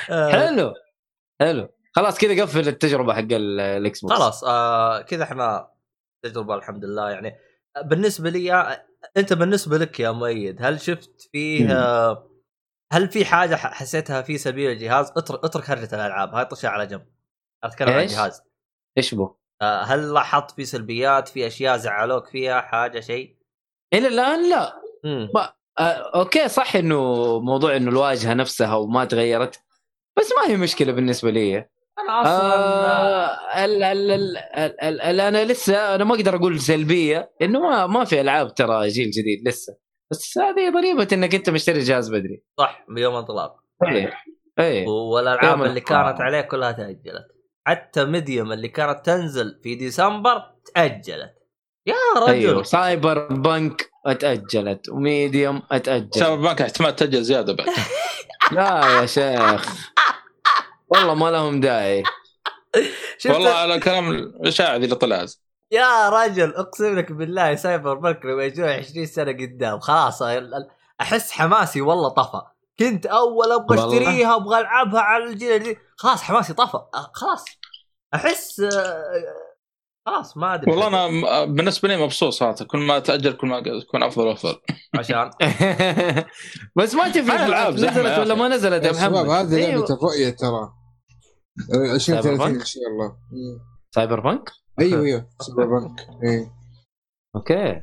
آه، 0.10 0.32
حلو 0.32 0.74
حلو. 1.41 1.70
خلاص 1.95 2.18
كذا 2.18 2.41
قفل 2.44 2.68
التجربة 2.68 3.14
حق 3.14 3.20
ال- 3.20 3.60
ال 3.60 4.02
Xbox. 4.02 4.14
خلاص 4.16 4.44
آه 4.44 5.02
كذا 5.02 5.24
إحنا 5.24 5.72
تجربة 6.24 6.56
الحمد 6.56 6.86
لله. 6.86 7.10
يعني 7.10 7.36
بالنسبة 7.86 8.30
لي 8.30 8.53
آه، 8.53 8.86
أنت 9.18 9.34
بالنسبة 9.34 9.78
لك 9.78 9.99
يا 9.99 10.12
مؤيد 10.12 10.57
هل 10.66 10.82
شفت 10.82 11.30
فيه 11.32 11.72
آه، 11.78 12.30
هل 12.94 13.10
في 13.10 13.26
حاجة 13.26 13.56
حسيتها 13.56 14.22
في 14.22 14.38
سبيل 14.38 14.72
الجهاز؟ 14.72 15.12
اترك 15.18 15.44
اترك 15.45 15.70
هرجة 15.70 15.95
الألعاب 15.95 16.34
هاي 16.36 16.45
طشها 16.45 16.70
على 16.70 16.88
جنب. 16.88 17.06
أتكلم 17.64 17.90
عن؟ 17.90 17.99
الجهاز. 17.99 18.41
إيش 18.98 19.16
بو؟ 19.16 19.36
آه، 19.62 19.82
هل 19.82 20.14
لاحظت 20.14 20.52
في 20.52 20.66
سلبيات 20.66 21.28
في 21.28 21.48
أشياء 21.48 21.78
زعلوك 21.78 22.28
فيها 22.28 22.62
حاجة 22.62 22.99
شيء؟ 22.99 23.35
إلى 23.96 24.08
الآن 24.08 24.50
لا. 24.50 24.74
مم. 25.04 25.30
آه 25.80 25.82
okay 26.16 26.48
صح 26.48 26.76
إنه 26.76 27.00
موضوع 27.40 27.76
إنه 27.76 27.92
الواجهة 27.92 28.34
نفسها 28.34 28.76
وما 28.76 29.06
تغيرت 29.06 29.60
بس 30.18 30.34
ما 30.38 30.52
هي 30.52 30.58
مشكلة 30.58 30.92
بالنسبة 30.92 31.32
لي. 31.32 31.58
أنا 32.00 32.22
أصلا 32.22 32.54
آه 32.54 33.66
ال 33.66 33.84
ال 33.84 34.12
ال 34.12 34.38
ال 34.38 34.82
ال 34.82 35.02
ال 35.02 35.22
أنا 35.22 35.46
لسه 35.46 35.96
أنا 35.96 36.04
ما 36.04 36.16
أقدر 36.16 36.36
أقول 36.36 36.60
سلبية 36.60 37.32
إنه 37.42 37.60
ما 37.60 37.88
ما 37.88 38.06
في 38.06 38.22
ألعاب 38.22 38.54
ترى 38.54 38.88
جيل 38.88 39.12
جديد 39.12 39.48
لسه. 39.48 39.78
بس 40.12 40.38
هذه 40.38 40.70
ضريبه 40.74 41.08
إنك 41.14 41.36
أنت 41.36 41.50
مشتري 41.50 41.80
جهاز 41.80 42.10
بدري. 42.10 42.44
صح 42.60 42.86
بيوم 42.90 43.16
انطلاق. 43.16 43.56
إيه 43.88 44.14
إيه. 44.60 44.88
والألعاب 44.88 45.64
اللي. 45.64 45.82
كانت 45.82 46.22
عليه 46.22 46.42
كلها 46.42 46.72
تأجلت. 46.72 47.28
حتى 47.68 48.06
Medium 48.06 48.52
اللي 48.52 48.68
كانت 48.68 49.06
تنزل 49.06 49.60
في 49.64 49.76
ديسمبر 49.76 50.42
تأجلت. 50.76 51.35
يا 51.86 51.95
رجل. 52.18 52.32
أيوه 52.34 52.64
Cyberpunk 52.64 53.90
اتأجلت 54.06 54.90
و 54.90 55.00
Medium 55.00 55.62
اتأجلت. 55.72 56.18
سبب 56.18 56.41
بنك 56.41 56.62
احتمال 56.62 56.95
تأجل 56.95 57.24
زيادة 57.24 57.53
بعد. 57.53 57.68
لا 58.52 59.02
يا 59.02 59.06
شيخ. 59.06 59.76
والله 60.88 61.14
ما 61.14 61.32
لهم 61.32 61.60
داعي. 61.60 62.03
والله 63.26 63.49
على 63.49 63.80
كلام 63.80 64.10
الاشاعه 64.12 64.76
ذي 64.76 64.84
اللي 64.86 64.95
طلعت 64.95 65.34
يا 65.72 66.10
رجل 66.10 66.53
أقسم 66.56 66.95
لك 66.99 67.12
بالله 67.12 67.56
سايبر 67.56 67.94
بنك 67.94 68.26
لما 68.26 68.44
يجون 68.44 68.70
20 68.70 69.06
سنة 69.06 69.32
قدام 69.32 69.80
خلاص 69.80 70.22
أحس 71.02 71.32
حماسي 71.32 71.82
والله 71.82 72.10
طفى. 72.10 72.41
كنت 72.80 73.06
أول 73.06 73.52
أبغى. 73.52 73.78
أشتريها 73.78 74.36
أبغى 74.36 74.60
ألعبها 74.60 75.02
على 75.02 75.24
الجيل 75.24 75.52
الجديد. 75.52 75.78
خلاص 75.98 76.24
حماسي 76.24 76.53
طفى. 76.53 76.80
خلاص 77.14 77.45
أحس 78.14 78.60
آه، 78.60 79.03
خلاص 80.07 80.38
ما 80.38 80.53
أدري. 80.53 80.72
والله 80.72 80.88
أنا 80.88 81.07
م- 81.07 81.56
بالنسبة 81.56 81.88
لي 81.90 81.98
مبسوط 81.98 82.34
صراحة 82.34 82.56
كل 82.68 82.80
ما 82.80 82.99
تاجل 82.99 83.34
كل 83.34 83.48
ما 83.48 83.64
تكون 83.88 84.03
أفضل 84.03 84.27
وأفضل. 84.27 84.56
عشان. 84.99 85.30
بس 86.77 86.95
ما 86.95 87.10
تفرق 87.11 87.69
زحمة 87.76 88.02
نزلت 88.02 88.19
ولا. 88.19 88.36
ما 88.36 88.48
نزلت 88.48 88.84
يا 88.86 88.91
محمد؟ 88.91 89.30
هذه. 89.30 89.69
لعبة 89.72 89.86
الرؤية 89.90 90.30
ترى. 90.30 90.73
2030 91.73 92.38
سايبر 92.38 92.45
إن 92.48 92.65
شاء 92.65 92.84
الله. 92.88 93.18
Cyberpunk 93.96 94.52
أيوه 94.80 95.06
أيوه 95.06 95.30
Cyberpunk 95.42 96.00
إيه. 96.23 96.52
okay. 97.36 97.82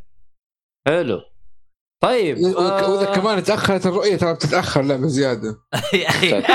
حلو. 0.88 1.20
طيب 2.02 2.36
وإذا- 2.36 2.58
آه، 2.58 2.90
وإذا 2.90 3.14
كمان 3.14 3.42
تأخرت 3.42 3.86
الرؤية 3.86 4.16
ترى 4.16 4.34
بتتأخر 4.34 4.82
لعبة 4.82 5.06
زيادة. 5.06 5.56
يا 5.94 6.08
أخي 6.08 6.42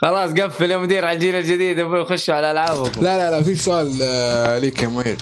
خلاص 0.00 0.30
قفل 0.32 0.70
يا 0.70 0.76
مدير 0.76 1.04
على 1.04 1.14
الجيل 1.16 1.34
الجديد 1.34 1.78
أبوي 1.78 2.00
يخشوا 2.00 2.34
على 2.34 2.50
ألعابكم. 2.50 3.00
لا 3.00 3.18
لا 3.18 3.30
لا 3.30 3.42
في 3.42 3.54
سؤال 3.54 3.98
آه، 4.02 4.58
ليك 4.58 4.82
يا 4.82 4.88
مؤيد. 4.88 5.16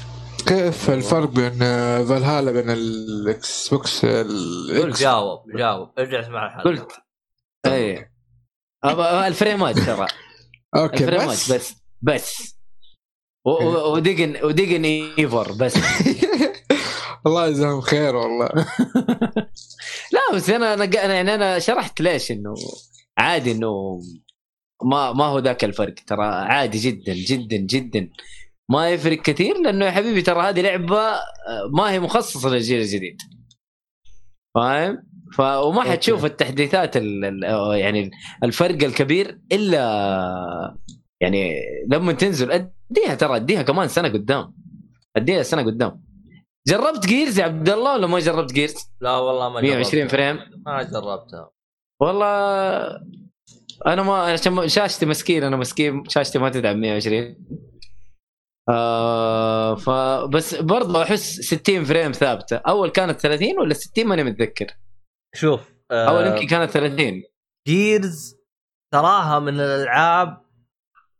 كيف 0.46 0.90
الفرق 0.90 1.28
بين 1.28 1.62
آه، 1.62 2.04
فالهالا 2.04 2.52
بين 2.52 2.70
ال 2.70 3.68
Xbox 3.68 4.04
قول 4.06 4.10
ال 4.70 4.85
X 4.85 5.00
جاوب 5.00 5.40
جاوب. 5.56 5.88
ارجع 5.98 6.20
اسمع 6.20 6.46
الحلقة. 6.46 6.64
قلت. 6.64 6.92
اي 7.66 8.10
الفريمات 9.26 9.78
ترى. 9.78 10.06
okay 10.76 11.04
الفريمات 11.04 11.28
بس, 11.28 11.52
بس 11.52 11.74
بس. 12.02 12.56
و- 13.46 13.92
ودقن 13.92 14.44
ودقن 14.44 14.84
إيفر 15.18 15.52
بس. 15.52 15.74
الله 17.26 17.46
يجزاهم 17.46 17.80
خير 17.80 18.16
والله. 18.16 18.48
لا 20.12 20.20
بس 20.34 20.50
أنا 20.50 20.74
أنا 20.74 20.86
أنا- 20.90 20.94
يعني 20.96 21.34
أنا 21.34 21.58
شرحت 21.58 22.00
ليش 22.00 22.30
إنه 22.30 22.54
عادي 23.18 23.52
إنه 23.52 24.00
ما 24.84 25.12
ما 25.12 25.24
هو 25.24 25.38
ذاك 25.38 25.64
الفرق 25.64 25.94
ترى 26.06 26.24
عادي 26.26 26.78
جدا 26.78 27.14
جدا 27.14 27.56
جدا 27.56 28.10
ما 28.70 28.90
يفرق 28.90 29.22
كثير 29.22 29.58
لأنه 29.58 29.84
يا 29.84 29.90
حبيبي 29.90 30.22
ترى 30.22 30.40
هذه 30.42 30.60
لعبة 30.60 30.98
آه، 30.98 31.20
ما 31.76 31.90
هي 31.90 32.00
مخصصة 32.00 32.48
للجيل 32.48 32.80
الجديد 32.80 33.16
فاهم؟ 34.54 35.02
ف 35.36 35.40
وما. 35.40 35.82
حتشوف 35.82 36.24
التحديثات 36.24 36.96
ال... 36.96 37.24
ال- 37.24 37.78
يعني 37.78 38.10
الفرق 38.44 38.82
الكبير 38.84 39.40
إلا 39.52 40.76
يعني 41.20 41.54
لما 41.88 42.12
تنزل 42.12 42.52
أديها 42.52 43.14
ترى 43.14 43.36
أديها 43.36 43.62
كمان 43.62 43.88
سنة 43.88 44.08
قدام 44.08 44.54
أديها 45.16 45.42
سنة 45.42 45.62
قدام 45.62 46.02
جربت 46.68 47.06
Gears 47.06 47.38
يا 47.38 47.44
عبد 47.44 47.68
الله 47.68 47.92
ولا 47.94 48.06
ما 48.06 48.18
جربت 48.18 48.52
Gears؟ 48.52 48.74
لا 49.00 49.16
والله 49.16 49.48
ما 49.48 49.60
120 49.60 50.02
جربتها. 50.02 50.08
frame 50.08 50.38
ما 50.66 50.82
جربتها 50.82 51.50
والله 52.00 52.88
أنا 53.86 54.02
ما 54.02 54.14
عشان 54.32 54.52
ما- 54.52 54.66
شاشتي 54.66 55.06
مسكين 55.06 55.44
أنا 55.44 55.56
مسكين 55.56 56.08
شاشتي 56.08 56.38
ما 56.38 56.50
تدعم 56.50 56.76
120 56.80 57.46
آه 58.68 59.74
فبس 59.74 60.54
برضه 60.54 61.02
أحس 61.02 61.40
60 61.40 61.84
frame 61.84 62.12
ثابتة. 62.12 62.56
أول 62.56 62.90
كانت 62.90 63.20
30 63.20 63.58
ولا 63.58 63.74
60 63.74 64.06
ماني 64.06 64.24
متذكر. 64.24 64.66
شوف 65.34 65.72
آه، 65.90 66.08
أول 66.08 66.26
يمكن 66.26 66.46
كانت 66.46 66.70
30 66.70 67.22
Gears 67.68 68.36
تراها 68.94 69.38
من 69.38 69.54
الألعاب 69.54 70.42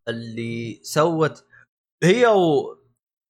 اللي 0.08 0.80
سوت 0.82 1.46
هي 2.04 2.26
و 2.26 2.76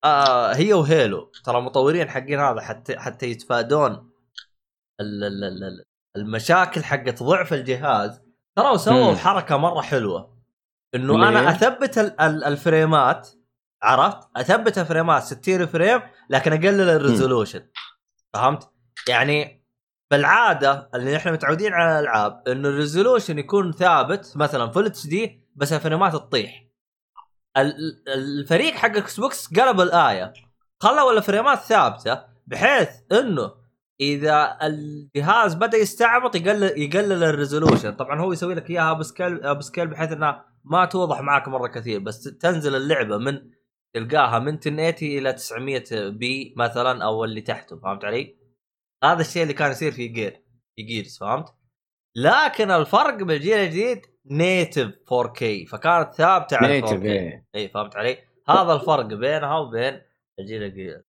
آه 0.05 0.55
هي 0.55 0.73
و 0.73 0.82
Halo. 0.82 1.32
ترى 1.44 1.61
مطورين 1.61 2.09
حقين 2.11 2.40
هذا 2.40 2.61
حتى 2.61 2.98
حتى 2.98 3.27
يتفادون 3.27 4.11
ال- 5.01 5.24
ال- 5.24 5.44
ال- 5.44 5.65
ال- 5.65 5.85
المشاكل 6.16 6.85
حقت 6.85 7.23
ضعف 7.23 7.53
الجهاز. 7.53 8.26
ترى 8.57 8.78
سووا. 8.78 9.15
حركة 9.15 9.57
مرة 9.57 9.81
حلوة. 9.81 10.37
إنه 10.95 11.28
أنا؟ 11.28 11.51
أثبت 11.51 11.99
ال- 11.99 12.20
ال- 12.20 12.45
الفريمات 12.45 13.28
عرفت؟ 13.83 14.19
أثبت 14.37 14.78
الفريمات 14.78 15.23
60 15.23 15.66
frame 15.66 16.01
لكن 16.31 16.53
أقلل 16.53 16.91
ال 16.90 16.97
resolution. 16.97 17.66
فهمت؟ 18.35 18.70
يعني 19.09 19.65
بالعادة 20.11 20.91
اللي 20.95 21.16
إحنا 21.16 21.33
متعودين 21.33 21.73
على 21.74 21.99
الألعاب 22.01 22.43
انه 22.49 22.69
ال 22.69 22.75
resolution 22.75 23.39
يكون 23.39 23.73
ثابت 23.73 24.33
مثلا 24.37 24.70
full 24.70 24.86
HD 24.86 25.47
بس 25.57 25.73
الفريمات 25.73 26.12
تطيح. 26.12 26.66
ال- 27.57 28.03
الفريق 28.09 28.74
حق 28.74 28.97
Xbox 28.97 29.55
قلب 29.55 29.81
الآية. 29.81 30.33
خلوا 30.81 31.12
الفريمات 31.12 31.59
ثابتة 31.59 32.23
بحيث 32.47 32.89
إنه 33.12 33.51
إذا 34.01 34.59
الجهاز 34.62 35.55
بدأ 35.55 35.78
يستعبط 35.78 36.36
يقلل 36.36 36.62
يقلل 36.82 37.24
ال 37.24 37.31
resolution 37.31 37.93
طبعا 37.94 38.20
هو 38.20 38.32
يسوي 38.32 38.55
لك 38.55 38.70
إياها 38.70 38.93
ب 38.93 39.03
scale 39.03 39.55
ب 39.55 39.60
scale 39.60 39.86
بحيث 39.86 40.12
إنها 40.12 40.44
ما 40.64 40.85
توضح 40.85 41.20
معك 41.20 41.48
مرة 41.48 41.66
كثير 41.68 42.01
بس 42.01 42.23
تنزل 42.23 42.74
اللعبة 42.77 43.18
من 43.18 43.51
تلقاها 43.94 44.39
من 44.39 44.55
1080 44.55 44.93
إلى 45.02 45.32
900 45.32 46.09
p 46.09 46.55
مثلا 46.56 47.05
أو 47.05 47.24
اللي 47.24 47.40
تحته 47.40 47.77
فهمت 47.81 48.05
علي؟ 48.05 48.36
هذا 49.05 49.20
الشيء 49.20 49.43
اللي 49.43 49.55
كان 49.55 49.70
يصير 49.70 49.93
في 49.93 50.09
Gear 50.09 50.43
في 50.77 50.82
Gears 50.82 51.19
فهمت؟ 51.18 51.48
لكن 52.16 52.70
الفرق 52.70 53.14
بالجيل 53.23 53.59
الجديد 53.59 54.06
native 54.31 54.86
4K 54.86 55.70
فكانت 55.70 56.14
ثابتة 56.14 56.56
على 56.56 56.68
native 56.81 56.90
4K 56.90 57.05
إيه. 57.05 57.47
اي 57.55 57.68
فهمت 57.68 57.97
علي؟ 57.97 58.18
هذا 58.48 58.73
الفرق 58.73 59.05
بينها 59.06 59.59
وبين 59.59 60.01
الجيل 60.39 60.62
الجي- 60.62 61.02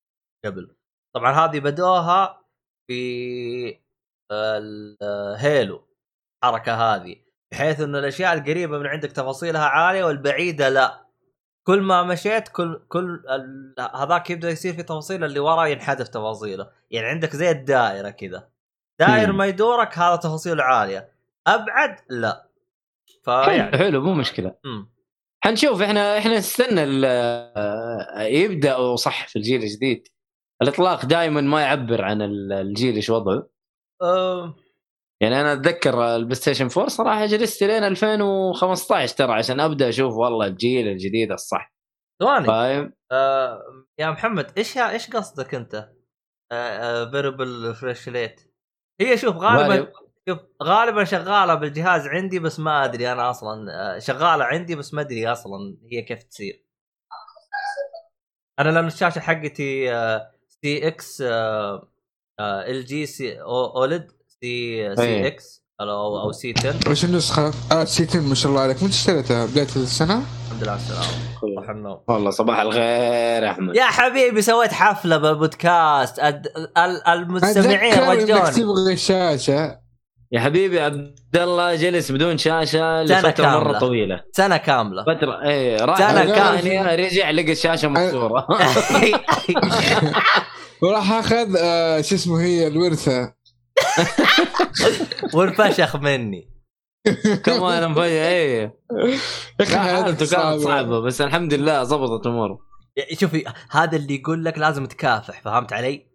قبل 0.46 0.76
طبعا 1.16 1.32
هذه 1.32 1.60
بدوها 1.60 2.47
في 2.88 3.80
ال 4.32 4.63
Halo 4.63 5.88
الحركة 6.44 6.74
هذه. 6.74 7.16
بحيث 7.52 7.82
إنه 7.82 8.00
الأشياء 8.00 8.34
القريبة 8.34 8.78
من 8.78 8.88
عندك 8.88 9.12
تفاصيلها 9.12 9.66
عالية 9.66 10.04
والبعيدة 10.04 10.70
لا. 10.70 11.08
كل 11.68 11.82
ما 11.82 12.04
مشيت 12.04 12.48
كل 12.48 12.82
كل 12.90 13.24
ال- 13.30 13.76
هذاك 13.96 14.30
يبدأ 14.30 14.50
يصير 14.50 14.74
في 14.74 14.84
تفاصيل 14.84 15.24
اللي 15.24 15.40
وراه 15.40 15.68
ينحذف 15.68 16.08
تفاصيله. 16.08 16.70
يعني 16.92 17.08
عندك 17.08 17.36
زي 17.36 17.52
الدائرة 17.52 18.10
كذا. 18.10 18.50
داير. 19.00 19.32
ما 19.32 19.46
يدورك 19.46 19.98
هذا 19.98 20.16
تفاصيله 20.16 20.64
عالية. 20.64 21.10
أبعد 21.48 22.00
لا. 22.10 22.48
فيعني 23.24 23.72
حلو 23.72 23.78
حلو 23.78 24.02
مو 24.02 24.14
مشكلة. 24.14 24.56
مم. 24.64 24.90
حنشوف 25.44 25.82
إحنا 25.82 26.18
إحنا 26.18 26.38
نستنى 26.38 27.08
آه، 27.08 28.22
يبدأ 28.22 28.96
صح 28.96 29.28
في 29.28 29.36
الجيل 29.36 29.64
الجديد. 29.64 30.08
الإطلاق 30.62 31.06
دائما 31.06 31.42
ما 31.42 31.62
يعبر 31.62 32.02
عن 32.02 32.22
ال- 32.22 32.52
الجيل 32.54 32.96
إيش 32.96 33.10
وضعه. 33.10 33.50
أه 34.02 34.56
يعني 35.22 35.42
أنا 35.42 35.54
أتذكر 35.54 36.16
ال 36.16 36.36
PlayStation 36.36 36.68
4 36.70 36.88
صراحة 36.88 37.26
جلست 37.26 37.64
لين 37.64 37.84
2015 37.84 39.16
ترى 39.18 39.34
عشان 39.34 39.60
أبدأ 39.60 39.90
أشوف 39.90 40.14
والله 40.14 40.48
الجيل 40.48 40.88
الجديد 40.88 41.32
الصح. 41.32 41.74
ثواني. 42.20 42.48
فاهم 42.48 42.94
آه 43.12 43.62
يا 44.00 44.10
محمد 44.12 44.52
إيش 44.58 44.78
إيش 44.78 45.10
قصدك 45.10 45.56
أنت؟ 45.56 45.90
variable 47.12 47.76
refresh 47.76 48.10
rate 48.10 48.42
هي 49.02 49.18
شوف 49.18 49.36
غالبا 49.36 49.68
غالب. 49.76 49.92
شوف 50.30 50.40
غالبا 50.64 51.04
شغالة 51.04 51.54
بالجهاز 51.56 52.08
عندي 52.08 52.40
بس 52.40 52.60
ما 52.60 52.86
أدري 52.86 53.12
أنا 53.12 53.30
أصلا 53.30 53.72
آه، 53.96 54.00
شغالة 54.00 54.44
عندي 54.46 54.76
بس 54.76 54.94
ما 54.94 55.02
أدري 55.02 55.28
أصلا 55.32 55.78
هي 55.92 56.02
كيف 56.02 56.24
تصير. 56.24 56.64
أنا 58.60 58.70
لأن 58.70 58.88
الشاشة 58.88 59.20
حقتي 59.20 59.92
CX 60.64 61.24
LG 62.40 62.86
C 62.86 63.42
OLED 63.42 64.08
C 64.42 64.96
C 64.96 65.02
أيه. 65.02 65.28
X 65.28 65.64
أو 65.82 66.20
أو 66.22 66.32
C 66.32 66.54
10 66.58 66.92
وش 66.92 67.06
النسخة؟ 67.06 67.52
آه 67.72 67.84
C 67.84 68.06
10 68.10 68.20
ما 68.20 68.36
شاء 68.36 68.50
الله 68.52 68.62
عليك 68.62 68.78
متى 68.84 68.94
اشتريتها؟ 68.94 69.46
بداية 69.46 69.68
السنة؟ 69.76 70.22
الحمد 70.48 70.64
لله 70.64 70.72
على 70.72 70.80
السلامة 70.82 72.00
والله 72.08 72.32
صباح 72.32 72.60
الخير 72.60 73.44
يا 73.44 73.52
أحمد 73.52 73.76
يا 73.76 73.84
حبيبي 73.86 74.42
سويت 74.42 74.72
حفلة 74.74 75.18
بالبودكاست 75.18 76.20
ال- 76.20 77.08
المستمعين 77.08 77.94
رجوني 78.10 78.52
تبغى 78.52 78.94
الشاشه 78.94 79.80
يا 80.32 80.40
حبيبي 80.40 80.80
عبد 80.80 81.16
الله 81.36 81.76
جلس 81.76 82.12
بدون 82.12 82.38
شاشة 82.38 82.72
سنة 82.72 83.04
لفترة 83.04 83.46
مرة 83.46 83.64
كاملة. 83.64 83.80
طويلة. 83.80 84.24
سنة 84.32 84.58
كاملة. 84.58 85.04
فترة 85.04 85.42
إيه 85.50 85.86
راح 85.86 85.98
سنة 85.98 86.26
سنة 86.26 86.36
كاملة. 86.36 86.96
رجع 86.96 87.32
لقى 87.32 87.52
الشاشه 87.52 87.88
مكسورة. 87.88 88.48
وراح 90.84 91.12
أخذ 91.12 91.56
آه 91.58 92.02
شو 92.02 92.16
اسمه 92.16 92.42
هي 92.42 92.68
الورثة. 92.68 93.34
والفشخ 95.36 95.96
مني. 95.96 96.50
كمان 97.46 97.98
إيه. 97.98 98.74
لا، 99.60 99.66
حياتك 99.66 99.76
حالته 99.78 100.26
كانت 100.26 100.62
صعبة 100.62 101.00
بس 101.00 101.22
الحمد 101.22 101.54
لله 101.54 101.84
ضبطت 101.84 102.28
أموره. 102.28 102.60
شوفي 103.14 103.46
هذا 103.72 103.98
اللي 103.98 104.16
يقول 104.16 104.46
لك 104.46 104.58
لازم 104.58 104.86
تكافح 104.86 105.42
فهمت 105.42 105.74
علي؟ 105.74 106.08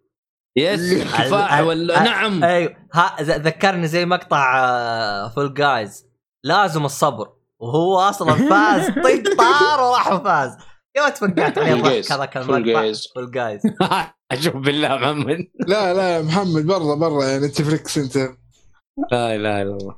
yes 0.57 0.93
كفاح 1.03 1.53
ال- 1.53 1.65
ولا 1.65 2.03
نعم. 2.03 2.43
أيوه. 2.43 2.75
ها 2.93 3.15
ذكرني 3.21 3.87
زي 3.87 4.05
مقطع 4.05 5.27
Fall 5.29 5.53
Guys 5.53 6.05
لازم 6.43 6.85
الصبر. 6.85 7.33
وهو 7.59 7.99
أصلا 7.99 8.33
فاز. 8.49 8.87
طق 8.89 9.35
طار 9.37 9.81
وراح 9.81 10.11
وفاز. 10.11 10.57
يا 10.97 11.09
توقعت 11.09 11.57
عليه 11.57 11.71
Fall 11.71 11.77
الضحك 11.79 11.91
Guys 11.93 12.11
هذاك 12.11 12.39
Fall 12.39 12.55
المقطع 12.55 12.81
Guys 12.81 13.07
Fall 13.15 13.31
Guys 13.31 13.61
أشوف 14.31 14.55
بالله 14.55 14.95
محمد. 14.97 15.47
لا 15.67 15.93
لا 15.93 16.15
يا 16.15 16.21
محمد 16.21 16.65
برا 16.65 16.95
برا. 16.95 17.25
يعني 17.25 17.45
أنت. 17.45 17.61
فريك 17.61 17.87
سنتر 17.87 18.37
لا 19.11 19.35
اله 19.35 19.61
الا 19.61 19.77
الله 19.77 19.95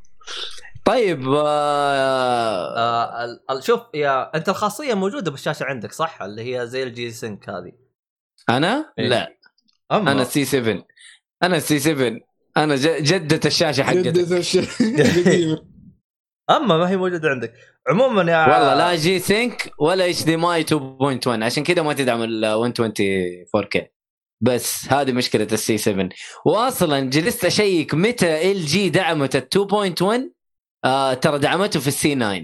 طيب 0.86 1.30
آه 1.30 2.77
آه 3.49 3.60
شوف 3.60 3.80
يا 3.94 4.36
أنت 4.36 4.49
الخاصية 4.49 4.94
موجودة 4.94 5.32
بالشاشة 5.32 5.64
عندك 5.64 5.91
صح؟ 5.91 6.22
اللي 6.22 6.56
هي 6.57 6.68
زي 6.68 6.84
ال 6.84 7.11
G-Sync 7.11 7.49
هذه. 7.49 7.72
أنا؟ 8.49 8.94
إيه. 8.99 9.07
لا. 9.07 9.35
أما. 9.91 10.12
أنا 10.12 10.24
C 10.23 10.45
7 10.45 10.84
أنا 11.44 11.60
C 11.60 11.80
7 11.80 12.20
أنا 12.57 12.76
ج- 12.76 13.03
جدة 13.03 13.40
الشاشة 13.45 13.84
حقتك. 13.84 13.98
جدة 13.98 14.41
قديمة 15.22 15.66
أما 16.57 16.78
ما 16.78 16.90
هي 16.90 16.98
موجودة 16.98 17.30
عندك. 17.30 17.53
عموما 17.90 18.32
يا 18.32 18.41
والله 18.48 18.74
لا 18.76 18.95
G-Sync 18.95 19.72
ولا 19.80 20.10
HDMI 20.10 20.64
2.1 20.64 21.28
عشان 21.28 21.64
كذا 21.64 21.82
ما 21.82 21.94
تدعم 21.94 22.22
ال 22.24 22.41
120 22.41 22.94
4K 23.57 23.82
بس 24.41 24.94
هذه 24.94 25.12
مشكلة 25.12 25.48
ال 25.52 25.65
C 25.65 25.77
7 25.78 26.10
واصلا 26.45 26.99
جلست 27.10 27.45
أشيك 27.45 27.94
متى 27.94 28.52
LG 28.52 28.90
دعمت 28.90 29.36
ال 29.36 29.48
2.1 29.95 30.22
آه 30.86 31.14
ترى 31.14 31.40
دعمته 31.40 31.80
في 31.80 31.88
ال 31.88 32.02
C 32.02 32.15
9 32.16 32.41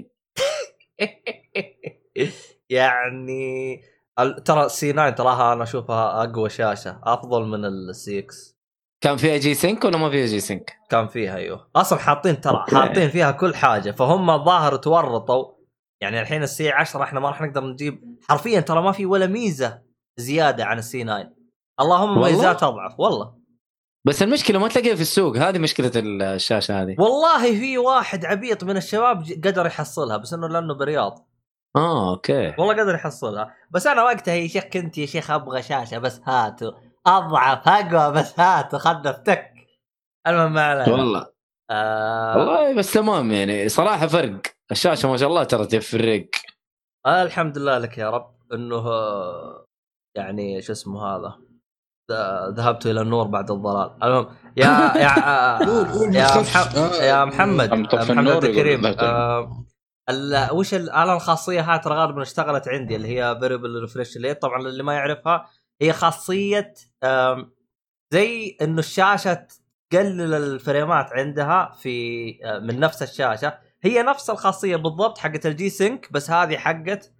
يعني 2.69 3.81
ترى 4.45 4.69
C 4.69 4.93
9 4.93 5.09
تراها 5.09 5.53
أنا 5.53 5.63
أشوفها 5.63 6.23
أقوى 6.23 6.49
شاشة 6.49 6.99
أفضل 7.03 7.45
من 7.45 7.65
ال 7.65 8.19
CX 8.19 8.61
كان 9.03 9.17
فيها 9.17 9.38
G-Sync 9.38 9.85
ولا 9.85 9.97
ما 9.97 10.09
فيها 10.09 10.25
G-Sync؟ 10.25 10.77
كان 10.89 11.07
فيها 11.07 11.35
أيوه. 11.35 11.69
أصلا 11.75 11.99
حاطين 11.99 12.41
ترى. 12.41 12.65
حاطين 12.67 13.09
فيها 13.09 13.31
كل 13.31 13.55
حاجة 13.55 13.91
فهم 13.91 14.29
الظاهر 14.29 14.75
تورطوا. 14.75 15.45
يعني 16.01 16.21
الحين 16.21 16.43
ال 16.43 16.56
C 16.56 16.69
10 16.69 17.03
إحنا 17.03 17.19
ما 17.19 17.29
راح 17.29 17.41
نقدر 17.41 17.63
نجيب 17.63 18.19
حرفيا 18.29 18.59
ترى 18.59 18.81
ما 18.81 18.91
في 18.91 19.05
ولا 19.05 19.27
ميزة 19.27 19.81
زيادة 20.17 20.65
عن 20.65 20.77
ال 20.77 20.90
C 20.90 21.03
9 21.03 21.29
اللهم؟ 21.79 22.21
ميزات 22.21 22.63
اضعف 22.63 22.99
والله. 22.99 23.41
بس 24.07 24.23
المشكلة 24.23 24.59
ما 24.59 24.67
تلاقيها 24.67 24.95
في 24.95 25.01
السوق 25.01 25.38
هذه 25.38 25.59
مشكلة 25.59 25.91
الشاشة 25.95 26.81
هذه. 26.81 26.95
والله 26.99 27.59
في 27.59 27.77
واحد 27.77 28.25
عبيط 28.25 28.63
من 28.63 28.77
الشباب 28.77 29.23
قدر 29.45 29.65
يحصلها 29.65 30.17
بس 30.17 30.33
إنه 30.33 30.47
لأنه 30.47 30.73
برياض. 30.73 31.30
آه 31.76 32.10
أوكي. 32.11 32.53
والله 32.57 32.73
قدر 32.84 32.95
يحصلها 32.95 33.56
بس 33.72 33.88
أنا 33.88 34.03
وقتها 34.03 34.34
يا 34.34 34.48
شيخ 34.48 34.64
كنت 34.64 34.98
يا 34.98 35.06
شيخ 35.06 35.31
أبغى 35.31 35.61
شاشة 35.61 35.98
بس 35.98 36.22
هاتوا. 36.26 36.72
أضعف 37.07 37.68
أقوى 37.68 38.11
بس 38.14 38.39
هاتوا 38.39 38.80
خلنا 38.80 39.10
افتك 39.10 39.52
المهم 40.27 40.53
ما 40.53 40.61
علينا. 40.65 40.91
والله. 40.91 41.27
آه. 41.72 42.38
والله 42.38 42.76
بس 42.76 42.93
تمام 42.93 43.31
يعني. 43.31 43.69
صراحة 43.69 44.07
فرق. 44.07 44.41
الشاشة 44.72 45.10
ما 45.10 45.18
شاء 45.18 45.30
الله 45.30 45.43
ترى 45.43 45.65
تفرق. 45.65 46.27
آه 47.06 47.23
الحمد 47.23 47.57
لله 47.57 47.77
لك 47.77 47.98
يا 47.98 48.10
رب. 48.10 48.31
إنه 48.53 48.84
يعني 50.18 50.61
شو 50.61 50.72
اسمه 50.72 51.06
هذا؟ 51.15 51.35
ذ- 52.11 52.49
ذهبت 52.57 52.85
إلى 52.85 53.02
النور 53.02 53.27
بعد 53.27 53.52
الضلال. 53.52 53.91
المهم 54.03 54.27
يا 54.57 54.65
يا 54.98 55.07
آه، 55.27 55.57
قول 55.57 55.85
قول 55.91 56.15
يا, 56.15 56.22
ما 56.35 56.41
مح... 56.41 56.48
تخافش. 56.48 56.77
آه، 56.77 57.03
يا 57.03 57.26
محمد. 57.26 57.73
محمد 57.73 58.43
الكريم. 58.45 58.85
آه. 58.85 59.65
وش 60.51 60.73
أنا 60.73 61.13
الخاصية 61.13 61.61
هاي 61.61 61.79
ترى 61.79 61.95
غالبا 61.95 62.21
اشتغلت 62.21 62.67
عندي 62.67 62.95
اللي 62.95 63.07
هي 63.07 63.37
variable 63.39 63.81
refresh 63.81 64.17
rate 64.17 64.41
طبعا 64.41 64.61
اللي 64.61 64.83
ما 64.83 64.93
يعرفها 64.93 65.49
هي 65.81 65.93
خاصية 65.93 66.73
زي 68.13 68.57
إنه 68.61 68.79
الشاشة 68.79 69.47
تقلل 69.89 70.33
الفريمات 70.33 71.13
عندها 71.13 71.71
في 71.81 72.39
آه، 72.45 72.59
من 72.59 72.79
نفس 72.79 73.03
الشاشة. 73.03 73.57
هي 73.83 74.03
نفس 74.03 74.29
الخاصية 74.29 74.75
بالضبط 74.75 75.17
حقت 75.17 75.45
ال 75.45 75.69
G-Sync 75.69 76.11
بس 76.11 76.31
هذه 76.31 76.57
حقت 76.57 77.13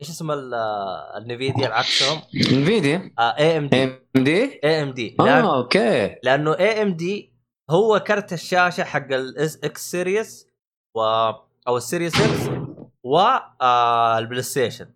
إيش 0.00 0.10
اسم 0.10 0.30
ال- 0.30 0.54
آه، 0.54 1.18
النفيديا 1.18 1.66
العكسهم 1.66 2.20
انفيديا 2.52 3.10
اي 3.20 3.58
ام 3.58 3.68
دي 3.68 3.84
ام 3.84 3.98
دي 4.24 4.60
اي 4.64 4.82
ام 4.82 4.90
دي 4.92 5.16
آه 5.20 5.56
أوكي. 5.56 6.16
لأنه 6.22 6.58
AMD 6.58 7.34
هو 7.70 7.98
كرت 8.06 8.32
الشاشة 8.32 8.84
حق 8.84 9.12
ال 9.12 9.58
SX 9.64 9.90
Series 9.90 10.48
و 10.96 11.02
أو 11.68 11.76
ال 11.76 11.81
Series 11.81 12.14
X 12.20 12.30
وال 12.30 12.50
PlayStation 13.04 14.94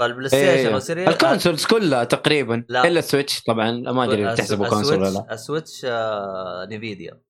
فال 0.00 0.28
PlayStation 0.28 0.46
أيوه. 0.48 0.74
وال 0.74 0.82
Series 0.82 1.08
ال 1.08 1.14
consoles 1.14 1.66
كلها 1.66 2.04
تقريبا 2.04 2.64
لا. 2.68 2.86
إلا 2.86 2.98
ال 2.98 3.04
Switch 3.04 3.42
طبعا 3.42 3.70
ما 3.70 4.04
أدري 4.04 4.34
تحسبه 4.36 4.68
console 4.68 4.98
ولا 4.98 5.08
لا 5.08 5.32
السويتش 5.32 5.84
آه 5.84 6.66
نيفيديا 6.70 7.20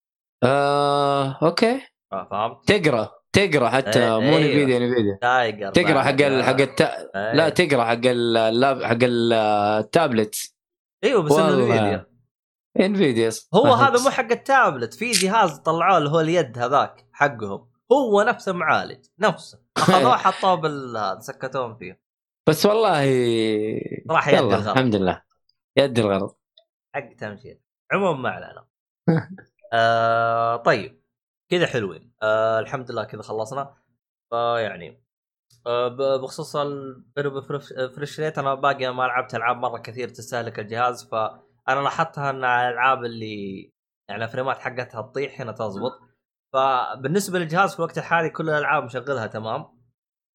آه، 0.45 1.39
أوكي 1.43 1.81
آه 2.13 2.29
فهمت؟ 2.31 2.69
تقرأ 2.73 3.11
تقرأ 3.33 3.69
حتى 3.69 4.03
إيه، 4.05 4.21
مو. 4.21 4.39
نفيديا 4.39 4.79
نفيديا 4.79 5.19
تايجر 5.23 5.71
تقرأ 5.71 6.03
حق. 6.03 6.21
ال 6.21 6.45
حق 6.45 6.61
التا... 6.61 6.97
أيوه. 7.15 7.33
لا 7.35 7.49
تقرأ 7.49 7.85
حق 7.85 8.01
اللاب 8.05 8.83
حق 8.83 8.99
ال- 9.03 9.33
التابلت 9.33 10.35
أيوه 11.05 11.23
بس. 11.23 11.33
نيفيديا 11.33 12.07
إنفيديا 12.81 13.31
هو 13.55 13.67
هذا 13.75 14.03
مو 14.03 14.11
حق 14.11 14.31
التابلت 14.31 14.95
في 14.95 15.11
جهاز 15.11 15.59
طلعوه 15.59 15.99
اللي 15.99 16.11
هو 16.11 16.21
اليد 16.21 16.59
هذاك 16.59 17.07
حقهم 17.13 17.70
هو 17.93 18.23
نفسه 18.23 18.53
معالج 18.53 19.05
نفسه. 19.19 19.63
اخذوه 19.77 20.17
حطوه 20.17 20.55
بالهذا 20.55 21.21
سكتوهم 21.21 21.77
فيه. 21.77 22.01
بس 22.49 22.67
والله 22.67 23.01
راح 24.11 24.29
يد 24.29 24.35
يلا 24.35 24.41
الغرض. 24.57 24.69
الحمد 24.69 24.95
لله. 24.95 25.23
يد 25.77 25.99
الغرض. 25.99 26.35
حق 26.95 27.15
تمشي 27.19 27.61
عموما 27.93 28.19
ما 28.21 28.31
علينا. 28.31 28.67
آه 29.73 30.57
طيب. 30.57 31.01
كذا 31.51 31.67
حلوين. 31.67 32.13
آه 32.23 32.59
الحمد 32.59 32.91
لله 32.91 33.05
كذا 33.05 33.23
خلصنا. 33.23 33.75
فيعني 34.31 35.03
آه 35.67 35.89
ب- 35.89 36.21
بخصوص 36.21 36.57
البيرو 36.57 37.41
فريش 37.97 38.21
ريت 38.21 38.39
أنا 38.39 38.55
باقي 38.55 38.95
ما 38.95 39.03
لعبت 39.03 39.35
ألعاب 39.35 39.57
مرة 39.57 39.79
كثير 39.79 40.09
تستهلك 40.09 40.59
الجهاز 40.59 41.05
فأنا 41.09 41.81
لاحظتها 41.81 42.31
إن 42.31 42.45
الألعاب 42.45 43.05
اللي 43.05 43.73
يعني 44.09 44.25
الفريمات 44.25 44.59
حقتها 44.59 45.03
تطيح 45.03 45.41
هنا 45.41 45.53
تزبط 45.53 46.01
فبالنسبة 46.55 47.39
للجهاز 47.39 47.73
في 47.73 47.79
الوقت 47.79 47.99
الحالي 47.99 48.31
كل 48.31 48.51
الألعاب 48.51 48.85
مشغلها 48.85 49.27
تمام 49.27 49.81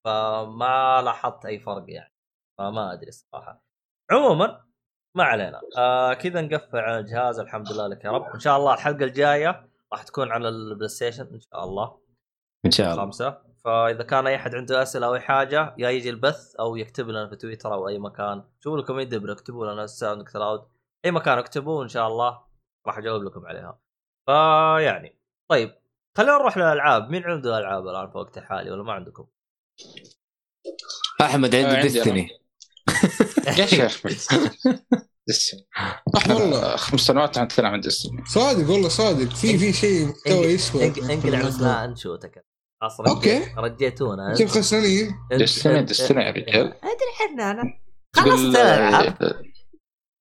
فما 0.06 1.02
لاحظت 1.02 1.46
أي 1.46 1.60
فرق 1.60 1.86
يعني 1.88 2.14
فما 2.60 2.94
أدري 2.94 3.08
الصراحة. 3.08 3.64
عموما 4.12 4.66
ما 5.18 5.24
علينا. 5.24 5.62
آه 5.78 6.14
كذا 6.14 6.42
نقفل 6.42 6.78
على 6.78 7.00
الجهاز 7.00 7.40
الحمد 7.40 7.72
لله 7.72 7.88
لك 7.88 8.06
يا 8.06 8.12
رب. 8.12 8.34
إن 8.34 8.40
شاء 8.40 8.58
الله 8.58 8.74
الحلقة 8.74 9.04
الجاية 9.04 9.70
راح 9.94 10.04
تكون 10.04 10.32
على 10.32 10.50
ال 10.50 10.88
PlayStation 10.88 11.28
إن 11.34 11.40
شاء 11.40 11.64
الله. 11.64 12.00
إن 12.66 12.72
شاء 12.72 12.92
الله. 12.92 13.06
خمسة. 13.06 13.42
فإذا 13.66 14.04
كان 14.04 14.28
أي 14.28 14.36
أحد 14.36 14.56
عنده 14.56 14.82
أسئلة 14.82 15.08
أو 15.08 15.16
أي 15.16 15.20
حاجة 15.20 15.76
يا 15.78 15.90
يجي 15.90 16.10
البث 16.10 16.56
أو 16.56 16.76
يكتب 16.76 17.10
لنا 17.10 17.30
في 17.30 17.36
تويتر 17.36 17.74
أو 17.74 17.88
أي 17.88 18.00
مكان. 18.00 18.44
شوفوا 18.64 18.80
لكم 18.80 19.00
يدبر 19.00 19.32
اكتبوا 19.32 19.74
لنا 19.74 19.86
SoundCloud 19.86 20.68
أي 21.06 21.12
مكان 21.12 21.38
اكتبوا 21.38 21.80
وان 21.80 21.88
شاء 21.88 22.08
الله 22.08 22.46
راح 22.88 22.98
أجاوب 22.98 23.24
لكم 23.24 23.46
عليها. 23.46 23.80
فيعني 24.26 25.20
طيب. 25.52 25.85
خلينا 26.18 26.38
نروح 26.38 26.58
للالعاب 26.58 27.10
مين 27.10 27.24
عنده 27.24 27.58
العاب 27.60 27.88
الان 27.88 28.12
في 28.12 28.18
وقت 28.18 28.38
الحالي 28.38 28.72
ولا 28.72 28.84
ما 28.84 28.94
عندكم؟ 28.94 29.26
احمد 31.22 31.56
عنده 31.56 31.80
آه، 31.80 31.82
Destiny 31.82 32.30
يا 33.58 33.66
شيخ 33.66 34.02
صح 36.16 36.30
والله 36.30 36.76
خمس 36.76 37.00
سنوات 37.02 37.38
عن 37.38 37.48
تلعب 37.48 37.74
عن 37.74 37.82
Destiny 37.82 38.26
صادق 38.26 38.70
والله 38.70 38.90
صادق 38.90 39.30
في 39.36 39.58
في 39.58 39.74
شيء 39.74 40.08
محتوى 40.08 40.46
يسوى 40.46 40.86
انق- 40.88 41.12
انقلع 41.12 41.42
بس 41.42 41.60
لا 41.60 41.86
انشوتك 41.86 42.46
أصلا 42.84 43.08
أوكي. 43.10 43.42
رجيتونا 43.58 44.36
كيف 44.38 44.52
خسرانين؟ 44.58 45.12
Destiny 45.32 45.84
Destiny 45.84 46.24
يا 46.24 46.32
رجال 46.32 46.66
ادري 46.68 47.12
إحنا 47.30 47.52
أنا 47.52 47.64
خلصت 48.16 48.56
الالعاب 48.56 49.18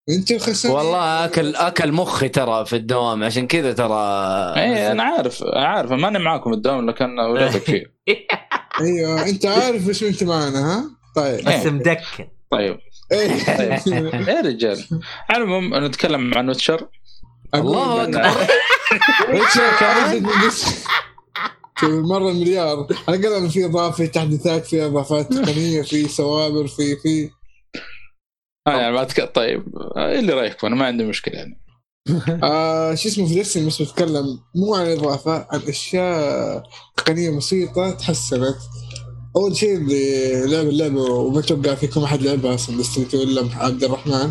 أنتوا 0.09 0.39
خسرانين 0.39 0.79
والله 0.79 1.25
اكل 1.25 1.57
أكل 1.57 1.93
مخي 1.93 2.29
ترى 2.29 2.67
في 2.67 2.77
الدوام 2.77 3.25
عشان 3.25 3.47
كذا 3.47 3.73
ترى 3.73 3.95
اي 4.57 4.93
أنا 4.93 5.03
عارف 5.03 5.45
عارف. 5.55 5.93
ماني 5.93 6.19
معاكم 6.19 6.53
الدوام 6.53 6.91
لكن 6.91 7.19
ولادك 7.19 7.63
فيه. 7.63 7.85
أيوه 8.81 9.29
أنت 9.29 9.47
عارف 9.47 9.89
إيش 9.89 10.05
أنت 10.05 10.25
معنا 10.25 10.73
ها؟ 10.73 10.85
طيب. 11.17 11.45
بس 11.45 11.67
مدكن. 11.67 12.29
طيب. 12.51 12.79
إيه. 13.13 13.31
يا 14.29 14.41
رجال. 14.41 14.85
على 15.31 15.45
العموم 15.45 15.85
نتكلم 15.85 16.35
عن 16.35 16.49
ويتشر. 16.49 16.89
الله 17.55 18.03
أكبر. 18.03 18.47
ويتشر 19.33 20.47
بس 20.47 20.85
مرة 21.83 22.31
المليار 22.31 22.87
على 23.09 23.17
الأقل 23.17 23.51
في 23.51 23.65
إضافة 23.65 23.97
في 23.97 24.07
تحديثات 24.07 24.67
في 24.67 24.87
إضافات 24.87 25.33
تقنية 25.33 25.83
في 25.83 26.09
سوابر 26.09 26.67
في 26.67 26.97
في 26.97 27.31
آه 28.67 28.71
يعني 28.81 28.93
ما 28.95 29.05
تك... 29.05 29.35
طيب. 29.35 29.65
آه، 29.97 30.19
اللي 30.19 30.33
رايكم 30.33 30.67
أنا 30.67 30.77
ما 30.77 30.87
عندي 30.87 31.05
مشكلة 31.05 31.35
يعني. 31.35 31.61
آه 32.43 32.95
شو 32.95 33.09
اسمه 33.09 33.27
في 33.27 33.35
ديستني 33.35 33.67
بس 33.67 33.83
بتكلم 33.83 34.25
مو 34.55 34.75
عن 34.75 34.87
اضافه 34.87 35.47
عن 35.51 35.61
أشياء 35.69 36.63
تقنية 36.97 37.37
بسيطه 37.37 37.91
تحسنت. 37.91 38.57
أول 39.37 39.57
شيء 39.57 39.77
اللي 39.77 40.47
لعب 40.47 40.67
اللعبة 40.67 41.01
وما 41.01 41.41
أتوقع 41.41 41.75
فيكم 41.75 42.03
أحد 42.05 42.23
لعبها 42.23 42.55
أصلا 42.55 42.77
ديستني 42.77 43.23
الا 43.23 43.49
عبد 43.57 43.85
الرحمن 43.85 44.31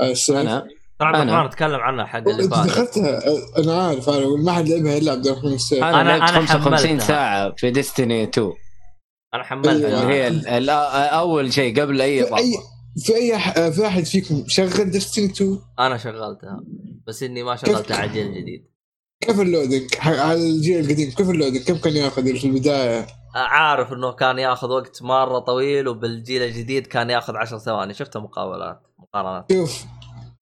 آه 0.00 0.10
السيف. 0.10 0.36
أنا؟ 0.36 0.66
ترى 0.98 1.08
عبد. 1.08 1.28
الرحمن 1.28 1.46
اتكلم 1.46 1.80
عنها 1.80 2.04
الحلقة 2.04 2.30
اللي 2.30 2.48
فاتت 2.48 2.66
دخلتها؟ 2.68 3.20
أنا 3.58 3.82
عارف 3.82 4.08
أنا 4.08 4.26
ما 4.36 4.52
حد 4.52 4.68
لعبها 4.68 4.98
إلا 4.98 5.12
عبد 5.12 5.26
الرحمن 5.26 5.52
السيف 5.52 5.84
أنا 5.84 6.02
لعبت 6.02 6.30
أنا 6.30 6.46
55 6.46 6.88
حملتها. 6.88 7.06
ساعة 7.06 7.54
في 7.56 7.70
Destiny 7.70 8.22
2 8.24 8.52
أنا 9.34 9.42
حملتها. 9.44 9.72
اللي 9.74 9.96
هي 9.96 10.70
أول 11.18 11.52
شيء 11.52 11.80
قبل 11.80 12.00
أي 12.00 12.22
إضافة. 12.22 12.42
في 12.98 13.14
أي 13.16 13.38
ح- 13.38 13.68
في 13.68 13.86
أحد 13.86 14.02
فيكم 14.04 14.44
شغل 14.48 14.90
Destiny 14.90 15.24
2 15.24 15.58
أنا 15.78 15.96
شغلتها 15.98 16.60
بس 17.06 17.22
إني 17.22 17.42
ما 17.42 17.56
شغلتها 17.56 17.96
على 17.96 18.06
الجيل 18.06 18.26
الجديد. 18.26 18.66
كيف 19.20 19.40
ال 19.40 19.47
loading 19.47 19.94
ح- 19.94 20.08
على 20.08 20.42
الجيل 20.48 20.80
القديم 20.84 21.10
كيف 21.10 21.30
ال 21.30 21.34
loading 21.34 21.62
كم 21.62 21.76
كان 21.76 21.92
ياخذ 21.96 22.36
في 22.36 22.46
البداية؟ 22.46 23.06
عارف 23.34 23.92
إنه 23.92 24.12
كان 24.12 24.38
ياخذ 24.38 24.68
وقت 24.68 25.02
مرة 25.02 25.38
طويل 25.38 25.88
وبالجيل 25.88 26.42
الجديد 26.42 26.86
كان 26.86 27.10
ياخذ 27.10 27.36
10 27.36 27.58
ثواني. 27.58 27.94
شفتها 27.94 28.20
مقابلات 28.20 28.82
مقارنات. 28.98 29.52
شوف. 29.52 29.84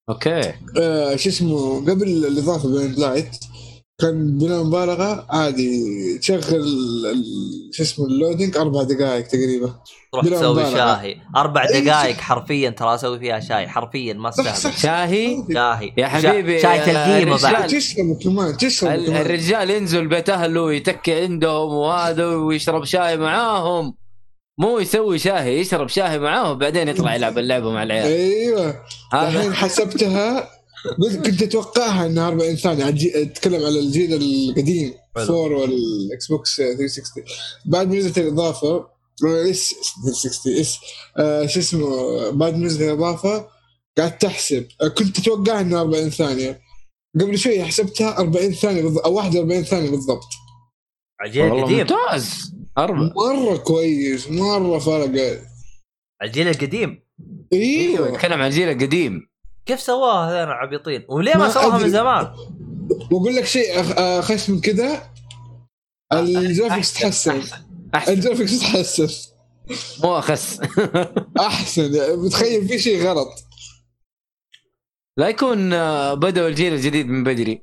okay. 0.09 0.53
آه 0.81 1.15
شو 1.15 1.29
اسمه 1.29 1.79
قبل 1.91 2.03
الإضافة 2.25 2.69
Beyond 2.77 2.91
Light 2.91 3.35
كان 4.01 4.37
بلا 4.37 4.63
مبالغة. 4.63 5.25
عادي 5.29 6.17
تشغل 6.17 6.55
ال- 6.55 7.69
شو 7.73 7.83
اسمه 7.83 8.05
اللودنج 8.05 8.57
أربع 8.57 8.83
دقائق 8.83 9.27
تقريبا. 9.27 9.75
تروح 10.13 10.25
تسوي. 10.25 10.71
شاي 10.71 11.17
أربع 11.35 11.67
أي 11.73 11.81
دقائق. 11.81 12.15
حرفيا 12.17 12.69
ترى 12.69 12.95
أسوي 12.95 13.19
فيها 13.19 13.39
شاي. 13.39 13.67
حرفيا 13.67 14.13
ما 14.13 14.29
استهبل. 14.29 14.77
شاهي؟ 14.77 15.43
شاهي. 15.53 15.91
يا 15.97 16.07
حبيبي، 16.07 16.59
شا- 16.59 16.63
شاي 16.63 16.79
تلقيمه 16.79 17.35
الرجال- 17.35 17.53
بعد. 17.53 17.67
تشرب 17.69 18.17
كمان 18.23 18.57
تشرب 18.57 18.91
الرجال 18.91 19.69
ينزل 19.69 20.07
بيت 20.07 20.29
اهله 20.29 20.61
ويتكي 20.61 21.21
عندهم 21.21 21.73
وهذا 21.73 22.25
ويشرب 22.25 22.83
شاي 22.83 23.17
معاهم. 23.17 23.93
مو 24.59 24.79
يسوي 24.79 25.19
شاهي 25.19 25.59
يشرب 25.59 25.87
شاي 25.87 26.19
معاهم 26.19 26.57
بعدين 26.57 26.87
يطلع 26.87 27.15
يلعب 27.15 27.37
اللعبة 27.37 27.71
مع 27.71 27.83
العيال. 27.83 28.05
أيوه. 28.05 28.75
الحين 29.13 29.53
حسبتها 29.53 30.49
كنت 31.25 31.41
أتوقعها 31.41 32.05
إنها 32.05 32.27
40 32.27 32.55
ثانية. 32.55 32.89
أتكلم 33.21 33.65
على 33.65 33.79
الجيل 33.79 34.13
القديم. 34.13 34.93
حلو. 35.15 35.45
4 35.45 35.59
وال 35.59 36.27
Xbox 36.27 36.55
360 36.55 37.23
بعد 37.65 37.87
ما 37.87 37.95
نزلت 37.95 38.17
الإضافة 38.17 38.87
اس 39.23 39.73
360 40.03 40.53
اس 40.53 40.77
شو 41.53 41.59
اسمه 41.59 41.89
بعد 42.29 42.57
ما 42.57 42.65
نزلت 42.65 42.81
الإضافة 42.81 43.47
قعدت 43.97 44.25
احسب 44.25 44.67
آه، 44.81 44.87
كنت 44.87 45.19
أتوقع 45.19 45.61
إنها 45.61 45.81
40 45.81 46.09
ثانية. 46.09 46.61
قبل 47.19 47.37
شوي 47.37 47.63
حسبتها 47.63 48.17
40 48.19 48.51
ثانية 48.51 48.81
بالضبط 48.81 49.05
أو 49.05 49.13
41 49.13 49.63
ثانية 49.63 49.89
بالضبط. 49.89 50.27
والله 51.35 51.59
القديم 51.59 51.77
ممتاز. 51.77 52.53
أربع. 52.77 52.97
مرة 53.15 53.57
كويس. 53.57 54.31
مرة 54.31 54.79
فرق. 54.79 55.41
الجيل 56.23 56.47
القديم. 56.47 57.03
إيوه. 57.53 57.97
أيوه 57.97 58.09
يتكلم 58.09 58.41
عن 58.41 58.47
الجيل 58.47 58.69
القديم. 58.69 59.30
كيف 59.65 59.79
سواها 59.81 60.29
هذول 60.29 60.47
العبيطين؟ 60.47 61.05
وليه 61.09 61.33
ما 61.33 61.39
ما 61.39 61.49
سواها 61.49 61.77
من. 61.77 61.89
زمان؟ 61.89 62.33
وأقول 63.11 63.35
لك 63.35 63.45
شيء 63.45 63.73
أخ- 63.83 63.99
أخس 63.99 64.49
من 64.49 64.61
كذا 64.61 65.11
الجرافيكس 66.13 66.93
تحسن. 66.93 67.41
أحسن 67.95 68.13
ال 68.13 68.18
graphics 68.18 68.59
تحسن. 68.59 69.07
مو 70.03 70.17
أخس. 70.17 70.59
أحسن 71.47 71.93
يعني 71.95 72.17
بتخيل 72.27 72.67
في 72.67 72.79
شيء 72.79 73.03
غلط. 73.07 73.27
لا 75.17 75.29
يكون 75.29 75.73
آه، 75.73 76.13
بدأوا 76.13 76.47
الجيل 76.47 76.73
الجديد 76.73 77.07
من 77.07 77.23
بدري. 77.23 77.61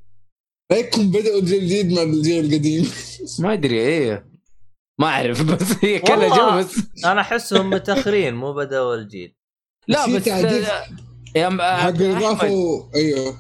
لا 0.71 0.77
يكون 0.79 1.11
بدأوا 1.11 1.39
الجيل 1.41 1.63
الجديد 1.63 1.93
مع 1.93 2.03
الجيل 2.03 2.45
القديم. 2.45 2.91
ما 3.41 3.53
أدري 3.53 3.81
إيه. 3.81 4.29
ما 5.01 5.07
أعرف 5.07 5.43
بس 5.43 5.73
هي 5.85 5.99
كلها. 5.99 6.37
جو 6.37 6.59
بس. 6.59 6.77
أنا 7.05 7.21
احسهم 7.21 7.71
متأخرين 7.71 8.35
مو 8.35 8.53
بدأوا 8.53 8.95
الجيل. 8.95 9.35
لا 9.89 10.07
بس 10.17 10.25
تعديل. 10.25 10.67
يا 11.37 11.49
م- 11.49 11.61
حق 11.63 11.89
الاضافه. 11.89 12.47
أيوه. 12.95 13.35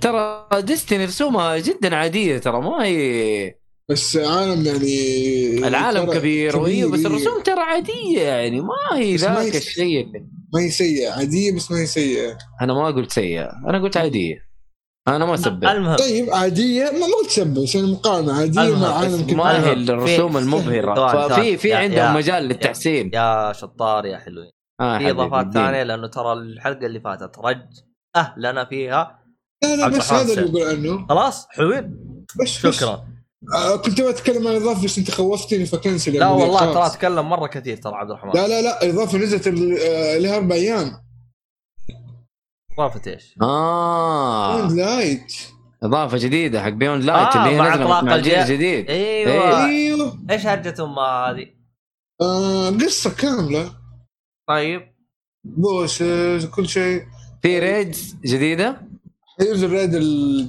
ترى 0.00 0.46
ديستني 0.62 1.04
رسومها 1.04 1.58
جدا 1.58 1.96
عاديه 1.96 2.38
ترى 2.38 2.60
ما 2.60 2.84
هي 2.84 3.54
بس 3.90 4.16
عالم 4.16 4.66
يعني 4.66 5.68
العالم 5.68 6.12
كبير 6.12 6.56
وايوه 6.56 6.90
بس. 6.90 7.06
الرسوم 7.06 7.42
ترى 7.42 7.60
عادية 7.60 8.20
يعني 8.22 8.60
ما 8.60 8.74
هي 8.98 9.14
بس 9.14 9.24
ما 9.24 9.34
ذاك 9.34 9.52
هي- 9.52 9.58
الشيء 9.58 10.06
اللي 10.06 10.24
ما 10.54 10.60
هي 10.60 10.70
سيئة 10.70 11.10
عادية 11.12 11.52
بس 11.56 11.70
ما 11.70 11.78
هي 11.80 11.86
سيئة. 11.86 12.38
أنا 12.62 12.74
ما 12.74 12.86
قلت 12.86 13.12
سيئة 13.12 13.50
أنا 13.68 13.82
قلت 13.82 13.96
عادية. 13.96 14.50
أنا 15.08 15.24
ما 15.26 15.36
سبت 15.36 15.64
المهم. 15.64 15.96
طيب 15.96 16.30
عادية؟ 16.30 16.84
ما 16.84 16.98
ما 16.98 17.06
قلت 17.22 17.30
سبه 17.30 17.62
عشان 17.62 17.90
مقارنه 17.92 18.32
عادية 18.32 18.76
مع 18.76 18.94
عالم 18.98 19.14
بس 19.16 19.20
كبير 19.22 19.36
ما 19.36 19.64
هي 19.66 19.72
الرسوم 19.72 20.32
في- 20.32 20.38
المبهرة. 20.38 21.28
ففي. 21.28 21.56
في 21.56 21.72
عندهم 21.72 22.14
مجال 22.16 22.42
للتحسين. 22.44 23.10
يا 23.14 23.52
شطار 23.52 24.06
يا 24.06 24.18
حلوين. 24.18 24.50
آه 24.80 24.98
في 24.98 25.10
إضافات. 25.10 25.54
ثانية 25.54 25.82
لأنه 25.82 26.06
ترى 26.06 26.32
الحلقة 26.32 26.86
اللي 26.86 27.00
فاتت 27.00 27.38
رج 27.38 27.62
أهلنا 28.16 28.64
فيها 28.64 29.20
لا 29.62 29.76
لا 29.76 29.88
بس 29.88 30.12
هذا 30.12 30.32
اللي. 30.40 30.52
بقول 30.52 30.68
عنه. 30.68 31.06
خلاص 31.08 31.46
حلوين. 31.50 31.96
بس 32.42 32.66
بس. 32.66 32.76
شكرا. 32.80 33.04
آه 33.54 33.76
كنت 33.76 34.00
بتكلم 34.00 34.48
عن 34.48 34.56
الاضافه 34.56 34.84
بس 34.84 34.98
أنت 34.98 35.10
خوفتني 35.10 35.66
فكنسل 35.66 36.12
لا 36.12 36.18
يعني 36.26 36.32
والله. 36.42 36.74
ترى 36.74 36.86
أتكلم 36.86 37.28
مرة 37.28 37.46
كثير 37.46 37.76
ترى 37.76 37.94
عبد 37.94 38.10
الرحمن. 38.10 38.30
لا 38.34 38.48
لا 38.48 38.62
لا 38.62 38.82
الاضافه 38.82 39.18
نزلت 39.18 39.46
ال- 39.46 39.78
آه، 39.80 40.18
لها 40.18 40.36
أربع 40.36 40.54
أيام. 40.54 40.92
إضافة 42.78 43.10
إيش؟ 43.12 43.34
آه. 43.42 44.68
Light 44.68 45.32
إضافة 45.82 46.18
جديدة 46.18 46.62
حق 46.62 46.68
Beyond 46.68 47.04
Light 47.04 47.36
آه، 47.36 47.42
اللي 47.44 47.54
هي 47.56 47.58
مع 47.58 48.14
الجيل 48.14 48.34
الجي- 48.34 48.42
الجديد 48.42 48.90
أيوه. 48.90 49.64
أيوه. 49.66 50.18
إيش 50.30 50.46
هرجة 50.46 50.84
امها 50.84 51.30
هذه؟ 51.30 51.46
آه 52.20 52.70
قصة 52.70 53.10
كاملة. 53.16 53.79
طيب. 54.50 54.82
bosses 55.44 56.44
كل 56.46 56.68
شيء. 56.68 57.02
في 57.42 57.58
raids 57.58 58.16
جديدة؟ 58.24 58.80
ينزل 59.40 59.70
raid 59.70 59.94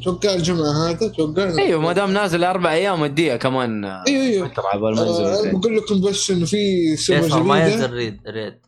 أتوقع 0.02 0.34
الجمعة 0.34 0.90
هذا 0.90 1.06
أتوقع 1.06 1.44
أيوه 1.60 1.82
ما 1.82 1.94
دام 1.94 2.12
نازل 2.14 2.44
أربع 2.44 2.72
أيام 2.74 3.04
اديها 3.04 3.38
كمان. 3.38 3.86
آه، 3.86 4.04
أيوه 4.08 4.24
أيوه. 4.24 4.48
فتره 4.48 4.64
عبال 4.74 4.96
ما 4.96 5.02
ينزل 5.02 5.24
آه. 5.24 5.52
بقول 5.52 5.78
لكم 5.78 6.02
بس 6.02 6.32
إنه 6.32 6.46
في 6.46 6.96
سوبر 6.98 7.22
فيصل 7.22 7.44
ما 7.44 7.60
جديدة. 7.60 7.76
ينزل 7.84 7.94
raid 7.94 8.22
raid. 8.28 8.60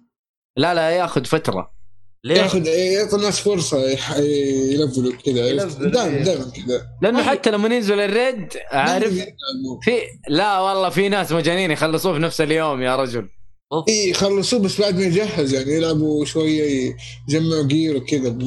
لا 0.57 0.73
لا 0.73 0.89
ياخذ 0.89 1.25
فترة. 1.25 1.73
ليه؟ 2.25 2.35
ياخذ 2.35 2.65
يعطي 2.67 3.15
الناس 3.15 3.39
فرصة 3.39 3.77
يح- 3.89 4.17
يلفلوا 4.17 5.13
كذا. 5.25 5.65
دائما 5.65 6.17
إيه. 6.17 6.23
دائما 6.23 6.43
كذا. 6.51 6.87
لأنه 7.01 7.23
حتى 7.23 7.51
لما 7.51 7.75
ينزل 7.75 7.99
ال 7.99 8.09
raid 8.09 8.47
عارف 8.71 9.13
في 9.83 9.91
لا 10.29 10.59
والله 10.59 10.89
في 10.89 11.09
ناس 11.09 11.31
مجانين 11.31 11.71
يخلصوه 11.71 12.13
في 12.13 12.19
نفس 12.19 12.41
اليوم 12.41 12.81
يا 12.81 12.95
رجل. 12.95 13.29
اي 13.89 14.09
يخلصوه 14.09 14.59
بس 14.59 14.81
بعد 14.81 14.95
ما 14.95 15.03
يجهز 15.03 15.53
يعني 15.53 15.71
يلعبوا 15.71 16.25
شوية 16.25 16.95
يجمعوا 17.29 17.63
gear 17.63 17.97
وكذا 17.97 18.37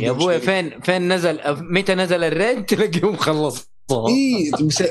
يا 0.00 0.10
أبوي 0.10 0.40
فين 0.40 0.80
فين 0.80 1.12
نزل 1.12 1.38
متى 1.46 1.94
نزل 1.94 2.24
ال 2.24 2.31
raid؟ 2.31 2.64
تلاقيهم 2.70 3.16
خلصوا 3.16 3.64
اي 4.08 4.50
بس 4.66 4.82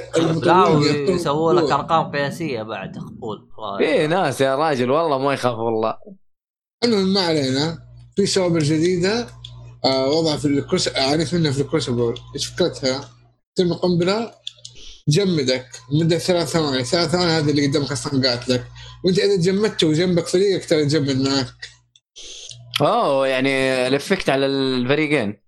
ويسووا 1.09 1.53
لك. 1.53 1.71
أرقام 1.71 2.11
قياسية 2.11 2.63
بعد 2.63 2.97
قبول 2.97 3.47
في 3.77 4.07
ناس 4.07 4.41
يا 4.41 4.55
راجل 4.55 4.91
والله 4.91 5.17
ما 5.17 5.33
يخاف 5.33 5.57
والله. 5.57 5.97
المهم 6.83 7.13
ما 7.13 7.21
علينا. 7.21 7.77
في 8.15 8.25
سوابر 8.25 8.59
جديدة 8.59 9.27
آه 9.85 10.07
وضع 10.09 10.35
في 10.37 10.45
الكروس 10.47 10.87
عرفت 10.87 11.33
منها 11.33 11.51
في 11.51 11.61
ال 11.61 11.67
Crucible 11.67 12.19
إيش 12.35 12.45
فكرتها؟ 12.45 13.09
ترمي 13.55 13.75
قنبلة. 13.75 14.31
تجمدك 15.09 15.67
مدة 15.91 16.17
ثلاث 16.17 16.49
ثواني. 16.49 16.83
ثلاث 16.83 17.11
ثواني 17.11 17.31
هذا 17.31 17.51
اللي 17.51 17.67
قدامك 17.67 17.91
أصلا 17.91 18.29
قاتلك 18.29 18.67
وأنت 19.03 19.19
إذا 19.19 19.35
تجمدت 19.35 19.83
وجنبك 19.83 20.27
فريقك 20.27 20.65
ترى 20.69 20.81
يجمد 20.81 21.17
معك. 21.21 21.53
أوه 22.81 23.27
يعني 23.27 23.89
لفكت 23.89 24.29
على 24.29 24.45
الفريقين. 24.45 25.41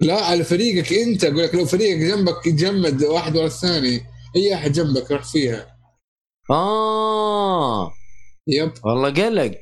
لا 0.00 0.24
على 0.24 0.44
فريقك 0.44 0.92
أنت. 0.92 1.24
أقول 1.24 1.42
لك 1.42 1.54
لو 1.54 1.66
فريقك 1.66 1.98
جنبك 1.98 2.46
يتجمد 2.46 3.02
واحد 3.02 3.36
ورا 3.36 3.46
الثاني 3.46 4.00
أي 4.36 4.54
أحد 4.54 4.72
جنبك 4.72 5.10
راح 5.10 5.24
فيها. 5.32 5.76
آه. 6.50 7.92
يب. 8.46 8.72
والله 8.84 9.10
قلق. 9.10 9.58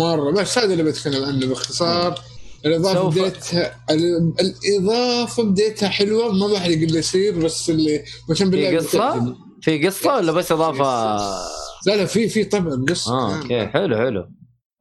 مرة. 0.00 0.30
بس 0.30 0.58
هذا 0.58 0.72
اللي 0.72 0.82
بتكلم 0.84 1.24
عنه 1.24 1.46
باختصار. 1.46 2.20
الإضافة 2.66 2.94
سوف- 3.00 3.18
بديتها 3.18 3.76
ال- 3.90 4.34
الإضافة 4.40 5.42
بديتها 5.42 5.88
حلوة 5.88 6.32
ما 6.32 6.46
بحرق 6.46 6.72
اللي 6.72 6.98
يصير 6.98 7.38
بس 7.38 7.70
اللي 7.70 8.04
بالله 8.40 8.78
في؟ 8.80 8.96
بتعجب. 8.96 9.36
في 9.62 9.86
قصة 9.86 10.14
ولا 10.14 10.32
بس 10.32 10.52
إضافة؟ 10.52 11.16
لا 11.86 11.96
لا 11.96 12.04
في 12.06 12.28
في 12.28 12.44
طبعا 12.44 12.84
قصة. 12.88 13.12
آه 13.12 13.36
أوكي. 13.38 13.66
حلو 13.66 13.96
حلو. 13.96 14.28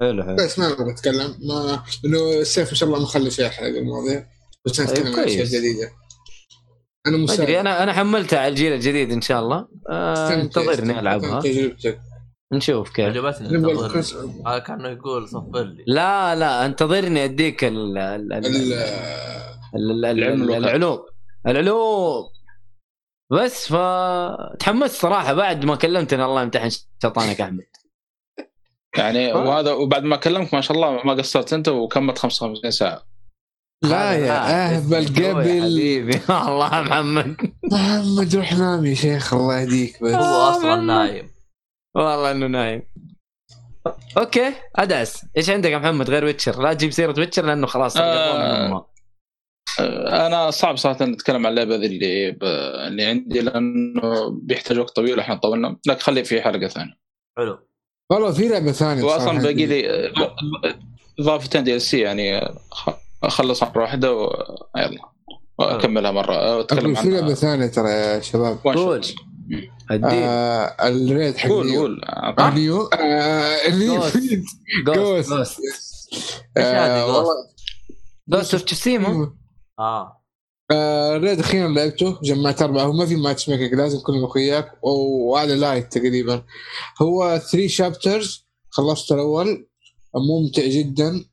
حلو 0.01 0.23
حلو. 0.23 0.35
بس 0.35 0.60
ما 0.60 0.68
أبغى 0.72 0.91
أتكلم. 0.91 1.35
ما 1.47 1.84
إنه 2.05 2.34
السيف 2.39 2.69
إن 2.69 2.76
شاء 2.76 2.89
الله 2.89 2.99
ما 2.99 3.05
خلى 3.05 3.31
شيء 3.31 3.45
يحرق 3.45 3.68
المواضيع. 3.68 4.26
بس 4.65 4.77
طيب، 4.81 4.89
نتكلم 4.89 5.15
عن 5.15 5.23
أشياء. 5.23 5.45
جديدة. 5.45 5.89
أنا 7.07 7.18
مساعد 7.18 7.39
أدري 7.41 7.60
أنا 7.60 7.84
أنا 7.84 7.93
حملتها 7.93 8.39
على 8.39 8.47
الجيل 8.47 8.73
الجديد 8.73 9.11
إن 9.11 9.22
شاء 9.22 9.39
الله. 9.43 9.68
آه 9.89 10.34
انتظرني 10.34 10.99
ألعبها. 10.99 11.39
بتجربتك 11.39 11.99
نشوف 12.57 12.89
كيف. 12.89 13.05
عجبتني 13.05 13.57
نبغى 13.57 13.71
انتظر. 13.71 13.85
الكروس- 13.88 14.15
هذا 14.47 14.59
كأنه 14.59 14.89
يقول 14.89 15.30
صفر 15.30 15.63
لي. 15.63 15.84
لا 15.88 16.35
لا 16.35 16.65
انتظرني 16.65 17.23
أديك 17.23 17.63
ال 17.63 17.97
ال 17.97 18.34
ال 18.34 18.45
ال- 18.45 18.73
ال- 19.75 20.05
ال- 20.05 20.05
العملوقة. 20.05 20.57
العلوم. 20.57 20.99
العلوم. 21.47 22.23
بس 23.31 23.73
فتحمست 23.73 24.95
صراحة 25.01 25.34
بعد 25.34 25.65
ما 25.65 25.75
كلمتني 25.75 26.25
الله 26.25 26.41
يمتحن 26.41 26.69
شيطانك 27.01 27.41
أحمد. 27.41 27.63
يعني 28.97 29.34
آه. 29.34 29.38
وهذا 29.38 29.71
وبعد 29.71 30.03
ما 30.03 30.15
كلمك 30.15 30.53
ما 30.53 30.61
شاء 30.61 30.77
الله 30.77 31.03
ما 31.03 31.13
قصرت 31.13 31.53
أنت 31.53 31.67
وكملت 31.69 32.17
55 32.19 32.71
ساعة. 32.71 33.03
لا 33.84 34.11
يا 34.13 34.75
اهبل 34.75 35.05
قبل 35.07 35.41
حبيبي. 35.61 36.19
الله 36.47 36.81
محمد. 36.81 37.35
محمد 37.71 38.35
روح 38.35 38.53
نام 38.53 38.85
يا 38.85 38.93
شيخ 38.93 39.34
الله 39.34 39.59
يهديك 39.59 40.03
بس. 40.03 40.11
هو 40.13 40.49
أصلا 40.49 40.75
نايم. 40.75 41.32
والله 41.95 42.32
إنه 42.32 42.48
نايم. 42.48 42.82
okay 44.18 44.53
ادعس 44.76 45.26
إيش 45.38 45.49
عندك 45.49 45.70
يا 45.70 45.78
محمد 45.78 46.10
غير 46.10 46.26
Witcher؟ 46.26 46.61
لا 46.61 46.74
تجيب 46.74 46.91
سيرة 46.91 47.15
Witcher 47.19 47.45
لأنه 47.45 47.68
خلاص 47.68 47.98
آه. 47.98 48.88
أنا 50.28 50.52
صعب 50.52 50.78
صراحة 50.78 51.06
نتكلم 51.06 51.45
عن 51.48 51.52
اللعبة 51.52 51.76
ذي 51.76 51.86
اللي 51.86 52.32
ب... 52.32 52.44
اللي 52.88 53.06
عندي 53.06 53.41
لأنه 53.41 54.30
بيحتاج 54.30 54.80
وقت 54.80 54.95
طويل 54.95 55.20
إحنا 55.20 55.36
طولنا. 55.36 55.78
لكن 55.88 55.99
خليه 55.99 56.24
في 56.24 56.41
حلقة 56.41 56.68
ثانية. 56.68 56.94
حلو. 57.38 57.60
والله 58.11 58.32
في 58.32 58.48
لعبة 58.48 58.72
ثانية 58.72 59.03
واصلا 59.03 59.40
باقي. 59.40 59.65
لي 59.65 60.11
اضافتين 61.20 61.64
دي 61.64 61.76
إل 61.76 61.82
سي 61.82 61.99
يعني 61.99 62.41
خ- 62.72 62.90
أخلص 63.24 63.64
مرة 63.64 63.82
واحدة 63.82 64.14
ويلا 64.14 65.02
أكملها 65.60 66.11
مرة. 66.11 66.36
آه، 66.36 66.57
واتكلم 66.57 66.80
أقول 66.80 66.95
في 66.95 67.10
لعبة 67.10 67.24
عنها 67.24 67.36
ثانية 67.36 67.68
ترى 67.68 67.90
يا 67.90 68.20
شباب. 68.20 68.57
قول. 68.64 69.02
الدين 69.91 70.10
آه 70.24 70.76
الريد 70.88 71.38
حق 71.38 71.49
قول. 71.49 71.76
قول. 71.76 72.02
آه، 72.06 72.49
نيو 72.49 72.82
آه. 74.03 74.10
فيد. 74.10 74.44
جوست. 74.86 75.30
جوست 75.34 75.60
آه، 76.57 77.26
جوست 78.30 78.53
اوف 78.53 78.64
تشيسيما 78.64 79.34
آه. 79.80 80.20
آه، 80.72 81.18
ريد 81.18 81.40
أخيرا 81.40 81.68
لعبته 81.68 82.20
جمعت 82.24 82.61
أربعة. 82.61 82.84
هو 82.84 82.94
ما 82.94 83.06
في 83.06 83.15
ماتش 83.15 83.49
ميكنج 83.49 83.74
لازم 83.74 83.99
كلهم 83.99 84.24
اخوياك 84.24 84.72
وعلى 84.84 85.56
لايت 85.56 85.94
تقريبا. 85.98 86.44
هو 87.02 87.41
3 87.52 87.68
chapters 87.68 88.45
خلصت 88.70 89.11
الأول. 89.11 89.68
ممتع 90.15 90.65
جدا. 90.68 91.26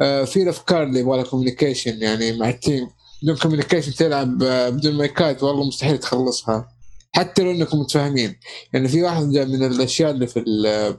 آه، 0.00 0.24
في 0.24 0.42
الافكار 0.42 0.82
اللي 0.82 1.00
يبغى 1.00 1.16
لها 1.16 1.24
communication 1.24 2.02
يعني 2.02 2.38
مع 2.38 2.48
ال 2.48 2.56
team 2.56 2.88
بدون 3.22 3.36
communication 3.36 3.94
تلعب 3.94 4.42
آه، 4.42 4.68
بدون 4.68 4.94
مايكات 4.94 5.42
والله 5.42 5.64
مستحيل 5.68 5.98
تخلصها. 5.98 6.68
حتى 7.16 7.42
لو 7.42 7.50
إنكم 7.50 7.78
متفاهمين 7.80 8.36
يعني 8.72 8.88
في 8.88 9.02
واحدة 9.02 9.44
من 9.44 9.64
الأشياء 9.64 10.10
اللي 10.10 10.26
في 10.26 10.38
ال- 10.40 10.96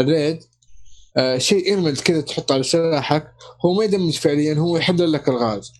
ال 0.00 0.08
raid 0.08 0.38
آه، 1.16 1.38
شيء 1.38 1.66
element 1.66 2.00
كذا 2.00 2.20
تحطه 2.20 2.52
على 2.52 2.62
سلاحك 2.62 3.32
هو 3.64 3.72
ما 3.74 3.84
يدمج 3.84 4.12
فعليا 4.18 4.54
هو 4.54 4.76
يحضر 4.76 5.06
لك 5.06 5.28
الغاز 5.28 5.72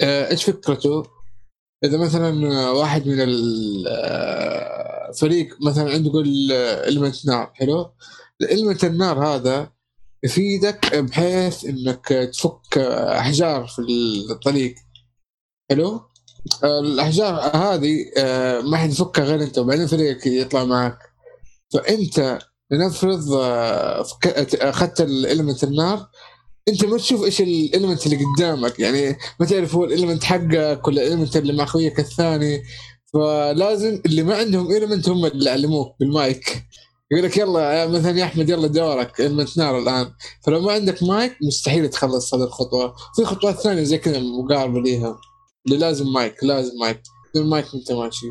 آه، 0.00 0.30
إيش 0.30 0.44
فكرته؟ 0.44 1.02
إذا 1.84 1.98
مثلا 1.98 2.52
آه، 2.52 2.72
واحد 2.72 3.06
من 3.08 3.16
الفريق 5.10 5.56
مثلا 5.66 5.90
عنده 5.92 6.08
يقول 6.10 6.52
إلمنت 6.88 7.26
نار 7.26 7.52
حلو؟ 7.54 7.90
إلمنت 8.42 8.84
النار 8.84 9.24
هذا 9.26 9.72
يفيدك 10.24 10.94
بحيث 10.96 11.64
إنك 11.64 12.06
تفك 12.32 12.78
آه، 12.78 13.18
أحجار 13.18 13.66
في 13.66 13.78
الطريق 14.30 14.74
حلو؟ 15.70 16.00
آه، 16.64 16.80
الأحجار 16.80 17.34
هذه 17.56 18.04
آه، 18.18 18.60
ما 18.60 18.76
حد 18.76 18.90
يفكها 18.90 19.24
غير 19.24 19.42
أنت 19.42 19.58
وبعدين 19.58 19.86
فريقك 19.86 20.26
يطلع 20.26 20.64
معك 20.64 20.98
فأنت 21.72 22.38
لنفرض 22.70 23.32
آه، 23.32 24.06
أخذت 24.54 25.00
الالمنت 25.00 25.64
النار 25.64 26.06
أنت 26.68 26.84
ما 26.84 26.96
تشوف 26.96 27.24
إيش 27.24 27.40
الالمنت 27.40 28.06
اللي 28.06 28.24
قدامك. 28.24 28.80
يعني 28.80 29.16
ما 29.40 29.46
تعرف 29.46 29.74
هو 29.74 29.84
الالمنت 29.84 30.24
حقك 30.24 30.88
ولا 30.88 31.02
الالمنت 31.02 31.36
اللي 31.36 31.52
مع 31.52 31.64
اخويك 31.64 31.98
الثاني. 32.00 32.62
فلازم 33.12 34.00
اللي 34.06 34.22
ما 34.22 34.36
عندهم 34.36 34.70
element 34.70 35.08
هم 35.08 35.26
اللي 35.26 35.50
يعلموك 35.50 35.96
بالمايك. 36.00 36.64
يقول 37.12 37.24
لك 37.24 37.36
يلا 37.36 37.72
يا 37.72 37.86
مثلا 37.86 38.18
يا 38.18 38.24
أحمد 38.24 38.48
يلا 38.50 38.66
دورك 38.66 39.20
element 39.20 39.58
نار 39.58 39.78
الآن. 39.78 40.10
فلو 40.46 40.60
ما 40.60 40.72
عندك 40.72 41.02
مايك 41.02 41.36
مستحيل 41.42 41.88
تخلص 41.90 42.34
هذه 42.34 42.42
الخطوة. 42.42 42.94
في 43.16 43.24
خطوات 43.24 43.60
ثانية 43.60 43.82
زي 43.82 43.98
كذا 43.98 44.20
مقاربة 44.20 44.80
ليها. 44.80 45.18
لازم 45.70 46.12
مايك 46.12 46.44
لازم 46.44 46.78
مايك. 46.80 47.02
بدون 47.34 47.50
مايك 47.50 47.66
انت 47.74 47.92
ماشي 47.92 48.26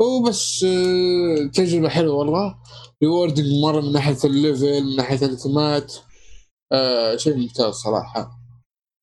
وبس 0.00 0.64
آه، 0.64 1.50
تجربة 1.54 1.88
حلوة 1.88 2.14
والله. 2.14 2.54
rewarding 3.02 3.46
مرة 3.62 3.80
من 3.80 3.92
ناحية 3.92 4.16
ال 4.24 4.34
level 4.34 4.84
من 4.84 4.96
ناحية 4.96 5.26
ال 5.26 5.34
ultimate 5.34 5.94
آه 6.72 7.16
شيء 7.16 7.36
ممتاز 7.36 7.74
صراحة. 7.74 8.30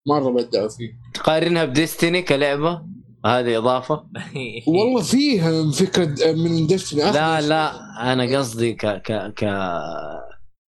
مرة 0.07 0.29
بدعوا 0.31 0.67
فيه. 0.69 0.89
تقارنها 1.13 1.65
بديستني 1.65 2.21
كلعبة؟ 2.21 2.81
هذه 3.25 3.57
إضافة؟ 3.57 3.93
والله 4.67 5.01
فيها 5.01 5.71
فكرة 5.71 6.31
من 6.31 6.67
ديستني 6.67 7.01
لا 7.11 7.41
لا. 7.41 7.71
أنا 8.13 8.37
قصدي 8.37 8.73
ك 8.73 8.85
ك 8.85 9.33
ك 9.33 9.43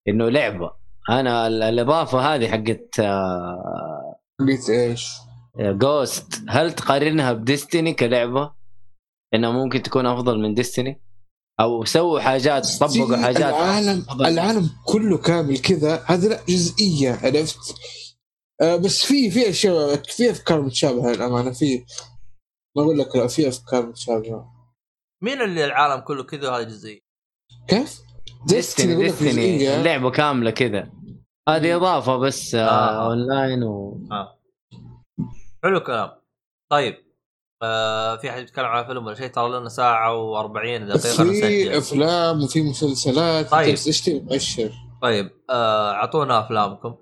إنه 0.09 0.29
لعبة. 0.29 0.71
أنا 1.11 1.47
ال- 1.47 1.63
الإضافة 1.63 2.19
هذه 2.35 2.49
حقت 2.49 3.01
آه، 3.01 4.17
قلت 4.41 4.71
إيش؟ 4.71 5.07
جوست 5.59 6.43
هل 6.49 6.73
تقارنها 6.73 7.33
بديستني 7.33 7.95
كلعبة؟ 7.95 8.55
إنها 9.35 9.51
ممكن 9.51 9.83
تكون 9.83 10.07
أفضل 10.07 10.39
من 10.39 10.55
ديستني؟ 10.55 11.03
أو 11.61 11.85
سووا 11.85 12.21
حاجات 12.21 12.69
طبقوا 12.81 13.17
حاجات 13.17 13.55
العالم 13.55 14.05
أفضل. 14.09 14.27
العالم 14.27 14.71
كله 14.87 15.19
كامل 15.19 15.59
كذا 15.59 16.03
هذه 16.07 16.27
لا 16.27 16.45
جزئية 16.49 17.19
عرفت؟ 17.23 17.75
آه 18.63 18.77
بس 18.77 19.05
في 19.05 19.31
في 19.31 19.51
أشياء 19.51 19.97
في 19.97 20.31
أفكار 20.31 20.63
متشابهة 20.63 21.13
للأمانة 21.13 21.51
في 21.51 21.85
ما 22.77 22.83
أقول 22.83 22.99
لك 22.99 23.17
لا 23.17 23.27
في 23.27 23.49
أفكار 23.49 23.87
متشابهة 23.87 24.53
مين 25.23 25.43
اللي 25.43 25.65
العالم 25.65 26.01
كله 26.01 26.23
كذا 26.25 26.51
وهذا 26.51 26.63
جزئي؟ 26.63 27.03
كيف؟ 27.69 28.01
Destiny 28.47 28.95
Destiny. 28.95 29.77
اللعبة 29.77 30.11
كاملة 30.11 30.51
كذا 30.51 30.91
هذه 31.49 31.77
إضافة 31.77 32.17
بس 32.17 32.55
آه 32.55 32.69
آه. 32.69 33.07
اونلاين 33.07 33.63
و 33.63 34.01
آه 34.13 34.36
حلو 35.67 35.79
الكلام. 35.79 36.11
طيب 36.71 36.95
آه 37.63 38.17
في 38.17 38.31
أحد 38.31 38.43
يتكلم 38.43 38.65
على 38.67 38.87
فيلم 38.87 39.07
ولا 39.07 39.15
شيء؟ 39.15 39.27
ترى 39.27 39.61
لنا 39.61 39.69
ساعة 39.69 40.13
و40 40.13 40.83
دقيقة 40.83 40.99
في 40.99 41.79
أفلام 41.79 42.43
وفي 42.43 42.63
مسلسلات. 42.63 43.51
طيب. 43.51 43.69
إيش 43.69 44.01
تبي 44.01 44.21
مؤشر؟ 44.21 44.71
طيب 45.03 45.31
آه 45.51 45.93
أعطونا 45.93 46.41
أفلامكم. 46.47 46.95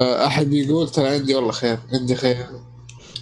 آه 0.00 0.26
أحد 0.26 0.46
بيقول 0.46 0.88
ترى 0.88 1.08
عندي 1.08 1.34
والله 1.34 1.52
خير 1.52 1.78
عندي 1.92 2.14
خير. 2.14 2.36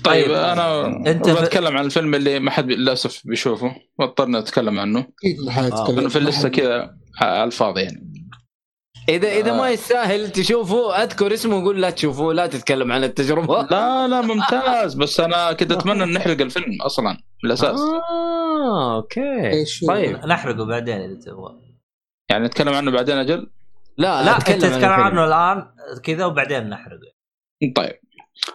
طيب 0.05 0.25
طيب، 0.27 0.33
أنا 0.33 0.83
في- 1.23 1.43
بتكلم 1.43 1.77
عن 1.77 1.85
الفيلم 1.85 2.15
اللي 2.15 2.41
ما 2.41 2.51
حد 2.51 2.69
للأسف 2.71 3.23
بيشوفه. 3.25 3.75
واضطرنا 3.99 4.41
نتكلم 4.41 4.79
عنه. 4.81 5.01
أكيد 5.01 5.41
ما 5.47 5.51
حد 5.53 5.73
آه. 5.73 5.81
يتكلم. 5.81 5.97
لأنه 5.97 6.09
في 6.09 6.19
اللسته 6.19 6.49
حد- 6.49 6.55
كذا 6.55 6.91
على 7.21 7.45
الفاضي 7.45 7.81
يعني. 7.81 8.12
اذا 9.09 9.29
إذا 9.29 9.51
آه. 9.51 9.57
ما 9.57 9.71
يستاهل 9.71 10.31
تشوفه 10.31 11.03
أذكر 11.03 11.35
اسمه 11.35 11.57
وقول 11.57 11.83
لا 11.83 11.91
تشوفوه 11.91 12.35
لا 12.35 12.47
تتكلم 12.47 12.93
عن 12.93 13.05
التجربة. 13.05 13.63
لا 13.63 14.09
لا 14.09 14.21
ممتاز. 14.21 14.95
بس 14.95 15.21
أنا 15.21 15.53
كنت 15.53 15.73
أتمنى 15.73 16.03
إن 16.03 16.13
نحرق 16.13 16.41
الفيلم 16.41 16.83
أصلا 16.83 17.11
من 17.11 17.51
الاساس 17.51 17.81
آه 17.81 18.97
أوكي. 18.97 19.65
طيب. 19.89 20.27
نحرقه 20.27 20.65
بعدين 20.65 20.97
إذا 20.97 21.21
تبغى. 21.21 21.61
يعني 22.31 22.45
نتكلم 22.47 22.75
عنه 22.75 22.91
بعدين 22.91 23.17
أجل؟ 23.17 23.51
لا 23.99 24.23
لا 24.25 24.37
انت 24.37 24.43
تتكلم 24.43 24.75
الفيلم. 24.75 24.91
عنه 24.91 25.25
الآن 25.25 25.67
كذا 26.03 26.25
وبعدين 26.25 26.69
نحرقه. 26.69 27.13
طيب. 27.77 27.99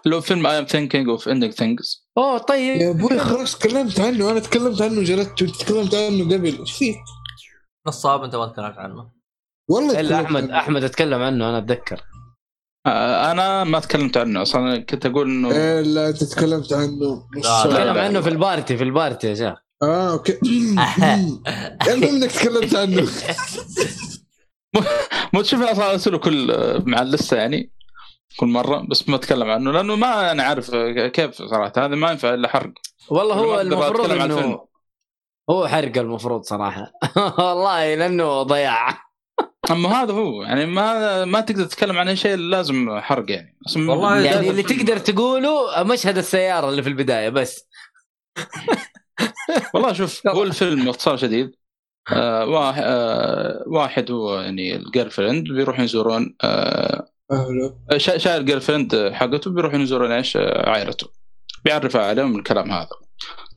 لو 0.05 0.21
فيلم 0.21 0.47
I'm 0.47 0.65
Thinking 0.65 1.09
of 1.09 1.29
Ending 1.29 1.53
Things 1.53 2.07
أوه 2.17 2.37
طيب. 2.37 2.81
يا 2.81 2.91
أبوي 2.91 3.19
خلاص 3.19 3.57
تكلمت 3.57 3.99
عنه. 3.99 4.31
أنا 4.31 4.39
تكلمت 4.39 4.81
عنه 4.81 5.03
جلدت 5.03 5.43
تكلمت 5.43 5.95
عنه 5.95 6.23
قبل. 6.23 6.59
إيش 6.59 6.71
فيك؟ 6.71 6.97
نصاب 7.87 8.23
أنت 8.23 8.35
ما 8.35 8.45
تكلمت 8.45 8.77
عنه. 8.77 9.16
والله 9.69 9.99
إلا 9.99 10.21
أحمد 10.21 10.43
عنه. 10.43 10.59
أحمد 10.59 10.83
أتكلم 10.83 11.21
عنه 11.21 11.49
أنا 11.49 11.57
أتذكر. 11.57 12.01
آه 12.85 13.31
أنا 13.31 13.63
ما 13.63 13.79
تكلمت 13.79 14.17
عنه 14.17 14.41
أصلا 14.41 14.77
كنت 14.77 15.05
أقول 15.05 15.27
إنه 15.27 15.51
إيه 15.51 15.81
لا 15.81 16.09
انت 16.09 16.23
تكلمت 16.23 16.73
عنه. 16.73 17.27
تكلم 17.63 17.97
عنه 17.97 18.21
في 18.21 18.29
ال 18.29 18.37
party 18.37 18.77
في 18.77 18.83
ال 18.83 18.90
party 18.90 19.27
يا 19.27 19.35
شيخ. 19.35 19.57
آه 19.83 20.11
أوكي. 20.11 20.39
المهم 21.87 22.03
إنك 22.03 22.31
تكلمت 22.31 22.75
عنه. 22.75 23.07
مو 25.33 25.41
تشوف 25.41 25.61
أصلا 25.61 25.91
أرسله 25.91 26.17
كل 26.17 26.53
مع 26.85 27.01
اللستة 27.01 27.37
يعني 27.37 27.73
كل 28.39 28.47
مرة 28.47 28.87
بس 28.89 29.09
ما 29.09 29.15
أتكلم 29.15 29.49
عنه 29.49 29.71
لأنه 29.71 29.95
ما 29.95 30.31
أنا 30.31 30.43
عارف 30.43 30.71
كيف 31.13 31.35
صراحة 31.35 31.73
هذا 31.77 31.87
ما 31.87 32.11
ينفع 32.11 32.33
إلا 32.33 32.47
حرق. 32.47 32.73
والله 33.09 33.35
هو 33.35 33.61
المفروض 33.61 34.11
إنه. 34.11 34.67
هو 35.49 35.67
حرق 35.67 35.97
المفروض 35.97 36.41
صراحة. 36.43 36.91
والله 37.39 37.95
لأنه 37.95 38.43
ضياع. 38.43 39.06
أما 39.71 39.89
هذا 39.89 40.13
هو 40.13 40.43
يعني 40.43 40.65
ما 40.65 41.25
ما 41.25 41.41
تقدر 41.41 41.65
تتكلم 41.65 41.97
عن 41.97 42.07
أي 42.07 42.15
شيء 42.15 42.35
لازم 42.35 42.99
حرق 42.99 43.31
يعني. 43.31 43.57
والله 43.75 44.19
يعني 44.19 44.49
اللي 44.49 44.63
تقدر 44.63 44.97
تقوله 44.97 45.83
مشهد 45.83 46.17
السيارة 46.17 46.69
اللي 46.69 46.83
في 46.83 46.89
البداية 46.89 47.29
بس. 47.29 47.67
والله 49.73 49.93
شوف 49.93 50.27
هو 50.27 50.43
الفيلم 50.43 50.85
باختصار 50.85 51.17
شديد. 51.17 51.51
آه 52.11 52.45
واحد, 52.45 52.83
آه 52.85 53.63
واحد 53.67 54.11
هو 54.11 54.39
يعني 54.39 54.75
ال 54.75 55.11
girlfriend 55.11 55.47
بيروحوا 55.47 55.83
يزورون 55.83 56.35
آه 56.43 57.07
شايل 57.97 58.41
ال 58.41 58.61
girlfriend 58.61 59.11
حقته 59.13 59.51
بيروحوا 59.51 59.79
يزورون 59.79 60.11
إيش؟ 60.11 60.37
عائلته. 60.37 61.07
بيعرفها 61.65 62.01
عليهم 62.01 62.35
الكلام 62.37 62.71
هذا. 62.71 62.89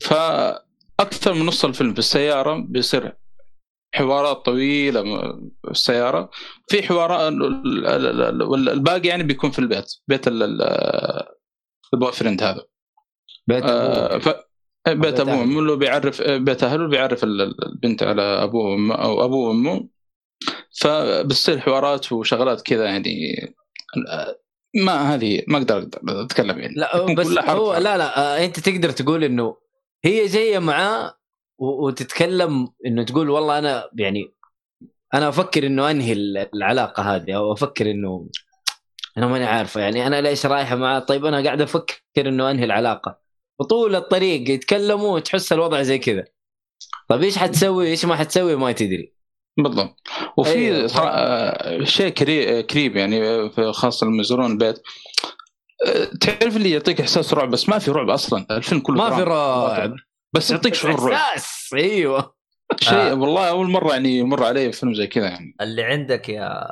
فأكثر 0.01 1.35
من 1.35 1.47
نص 1.47 1.65
الفيلم 1.65 1.93
في 1.93 1.99
السيارة 1.99 2.66
بيصير 2.69 3.16
حوارات 3.95 4.37
طويلة 4.45 5.33
السياره 5.71 6.31
في 6.69 6.83
حوارات 6.83 7.33
ال- 7.33 7.87
ال- 7.87 8.23
ال- 8.23 8.43
والباقي 8.43 9.09
يعني 9.09 9.23
بيكون 9.23 9.51
في 9.51 9.59
البيت 9.59 9.87
بيت 10.09 10.29
ال- 10.29 10.43
ال- 10.43 11.27
ال 11.95 12.12
boyfriend 12.12 12.43
هذا 12.43 12.65
بيت 13.47 13.65
آه، 13.65 14.07
أبوه. 14.07 14.19
ف... 14.19 14.35
بيت 14.89 15.21
أبوه. 15.21 15.39
وامه 15.41 15.59
اللي 15.61 15.77
بيعرف 15.77 16.23
بيت 16.23 16.65
أهله 16.65 16.89
بيعرف 16.89 17.25
ال- 17.25 17.55
البنت 17.67 18.03
على 18.03 18.23
أبوه 18.23 18.65
وأمه 18.71 18.95
أو 18.95 19.25
أبوه 19.25 19.49
وأمه 19.49 19.89
فبتصير 20.81 21.59
حوارات 21.61 22.12
وشغلات 22.12 22.62
كذا 22.62 22.85
يعني 22.85 23.12
ما 24.85 25.15
هذه 25.15 25.43
ما 25.49 25.59
أقدر 25.59 25.89
أتكلم 26.09 26.59
يعني 26.59 26.75
لا 26.77 27.05
بس 27.15 27.27
هو. 27.39 27.75
لا 27.75 27.99
لا 27.99 28.19
آه، 28.19 28.45
أنت 28.45 28.61
تقدر 28.61 28.91
تقول 28.91 29.25
إنه 29.25 29.57
هي 30.05 30.27
جاية 30.27 30.59
معاه 30.59 31.20
وتتكلم 31.61 32.69
إنه 32.87 33.03
تقول 33.05 33.31
والله 33.31 33.59
أنا 33.59 33.91
يعني 33.99 34.32
أنا 35.15 35.28
أفكر 35.28 35.66
إنه 35.66 35.91
أنهي 35.91 36.12
ال- 36.12 36.49
العلاقة 36.55 37.03
هذه 37.16 37.37
أو 37.37 37.53
أفكر 37.53 37.91
إنه 37.91 38.28
أنا 39.19 39.27
ماني 39.27 39.45
عارفة 39.45 39.81
يعني 39.81 40.07
أنا 40.07 40.20
ليش 40.20 40.47
رايحة 40.47 40.77
معاه 40.77 40.99
طيب 40.99 41.24
أنا 41.24 41.45
قاعد 41.45 41.61
أفكر 41.61 41.95
إنه 42.19 42.51
أنهي 42.51 42.65
العلاقة؟ 42.65 43.20
وطول 43.61 43.97
الطريق 43.97 44.51
يتكلموا 44.51 45.15
وتحس 45.15 45.53
الوضع 45.53 45.82
زي 45.82 45.99
كذا. 45.99 46.24
طيب 47.09 47.23
إيش 47.23 47.39
حتسوي؟ 47.39 47.87
إيش 47.89 48.05
ما 48.05 48.16
حتسوي؟ 48.16 48.57
ما 48.57 48.73
تدري. 48.73 49.15
بالضبط. 49.57 49.97
وفي 50.37 50.51
أيوة. 50.53 50.87
صراحة 50.87 51.85
شيء 51.85 52.09
كري- 52.09 52.62
كريب 52.62 52.97
يعني 52.97 53.51
في- 53.51 53.73
خاصه 53.73 54.07
لما 54.07 54.20
يزورون 54.20 54.51
البيت 54.53 54.82
آه، 55.87 56.05
تعرف 56.20 56.57
اللي 56.57 56.70
يعطيك 56.70 57.01
إحساس 57.01 57.35
رعب؟ 57.35 57.51
بس 57.51 57.69
ما 57.69 57.78
في 57.78 57.91
رعب 57.91 58.11
أصلا. 58.11 58.47
الفيلم 58.51 58.81
كله 58.81 58.97
ما 58.97 59.16
في. 59.16 59.23
رعب. 59.23 59.95
بس 60.32 60.51
يعطيك 60.51 60.74
شعور 60.74 61.01
رعب. 61.02 61.12
احساس 61.12 61.70
أيوه. 61.74 62.35
شيء 62.81 62.94
آه. 62.98 63.15
والله 63.15 63.48
أول 63.48 63.70
مرة 63.70 63.93
يعني 63.93 64.19
يمر 64.19 64.44
علي 64.44 64.73
فيلم 64.73 64.94
زي 64.94 65.07
كذا 65.07 65.24
يعني. 65.28 65.57
اللي 65.61 65.82
عندك 65.82 66.28
يا 66.28 66.65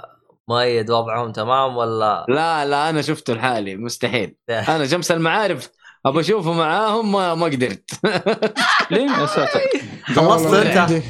مؤيد 0.49 0.91
وضعهم 0.91 1.33
تمام 1.33 1.77
ولا؟ 1.77 2.27
لا 2.29 2.67
لا 2.67 2.91
أنا 2.91 3.03
شفته 3.03 3.35
لحالي 3.35 3.77
مستحيل. 3.77 4.37
أنا 4.51 4.87
شمس 4.87 5.11
المعارف 5.11 5.71
ابى 6.07 6.21
أشوفه 6.21 6.53
معاهم 6.53 7.13
ما 7.13 7.35
ما 7.35 7.47
قدرت. 7.47 7.91
ليه؟ 8.91 9.11
يا 9.21 9.27
ساتر. 9.27 9.61
خلصت 10.05 10.55
أنت؟ 10.55 11.03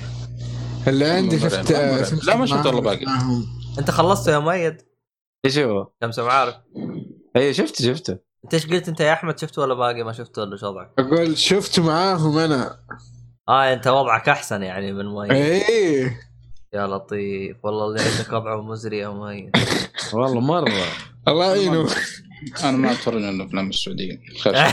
اللي 0.88 1.04
عندي- 1.04 1.38
شفت. 1.40 1.54
شفت 1.54 2.24
لا، 2.24 2.36
ما 2.36 2.46
شفت 2.46 2.66
والله 2.66 2.80
باقي. 2.80 3.06
أنت 3.78 3.90
خلصته 3.90 4.32
يا 4.32 4.38
مؤيد 4.38 4.82
إيش 5.44 5.58
هو؟ 5.58 5.88
كم 6.00 6.10
عارف 6.18 6.54
أيوه 7.36 7.52
شفته 7.52 7.84
شفته. 7.94 8.18
انت 8.48 8.54
إيش 8.54 8.66
قلت 8.66 8.88
أنت 8.88 9.00
يا 9.00 9.12
أحمد؟ 9.12 9.38
شفته 9.38 9.62
ولا 9.62 9.74
باقي؟ 9.74 10.02
ما 10.02 10.12
شفته 10.12 10.42
ولا 10.42 10.52
إيش 10.52 10.62
وضعك؟ 10.62 10.90
أقول 10.98 11.38
شفت 11.38 11.80
معاهم 11.80 12.38
أنا. 12.38 12.78
آه 13.48 13.72
أنت 13.72 13.86
وضعك 13.88 14.28
أحسن 14.28 14.62
يعني 14.62 14.92
من 14.92 15.04
مؤيد 15.06 15.32
إيه. 15.32 16.20
يا 16.72 16.86
لطيف. 16.86 17.56
والله 17.64 17.86
اللي 17.86 18.00
عندك 18.00 18.32
وضعه 18.32 18.62
مزري 18.62 18.98
يا 18.98 19.08
مؤيد 19.08 19.50
والله 20.12 20.40
مرة. 20.40 20.72
الله 21.28 21.56
يعينه. 21.56 21.88
أنا 22.64 22.76
ما 22.76 22.92
اتفرج 22.92 23.22
على 23.24 23.30
الافلام 23.36 23.68
السعودية. 23.68 24.18
خير 24.42 24.54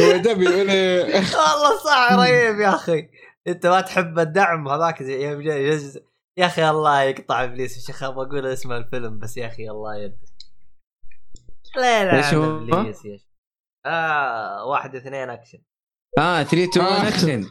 هو 0.00 0.16
ده 0.16 0.32
بيقول 0.32 0.70
إيه؟ 0.70 1.04
والله 1.14 1.78
صح 1.84 2.12
رهيب 2.12 2.60
يا 2.60 2.74
أخي. 2.74 3.08
أنت 3.48 3.66
ما 3.66 3.80
تحب 3.80 4.18
الدعم 4.18 4.68
هذاك 4.68 5.02
زي 5.02 5.30
يوم 5.30 5.42
جاي 5.42 5.66
يجز- 5.78 5.98
يا 6.36 6.46
أخي 6.46 6.70
الله 6.70 7.02
يقطع 7.02 7.44
إبليس 7.44 7.76
يا 7.76 7.82
شيخ 7.82 8.02
أبغى 8.02 8.26
أقول 8.26 8.46
اسم 8.46 8.72
الفيلم 8.72 9.18
بس 9.18 9.36
يا 9.36 9.46
أخي 9.46 9.70
الله 9.70 9.96
يد 9.96 10.18
لا 11.76 12.04
لا 12.04 12.16
إيش 12.16 12.34
هو؟ 12.34 12.58
إبليس 12.58 13.04
يا 13.04 13.16
شيخ 13.16 13.26
آه 13.86 14.64
واحد 14.64 14.94
اثنين 14.96 15.30
أكشن 15.30 15.58
آه 16.18 16.42
3 16.42 16.64
2 16.64 16.86
1 16.86 17.04
آه. 17.04 17.08
أكشن 17.08 17.46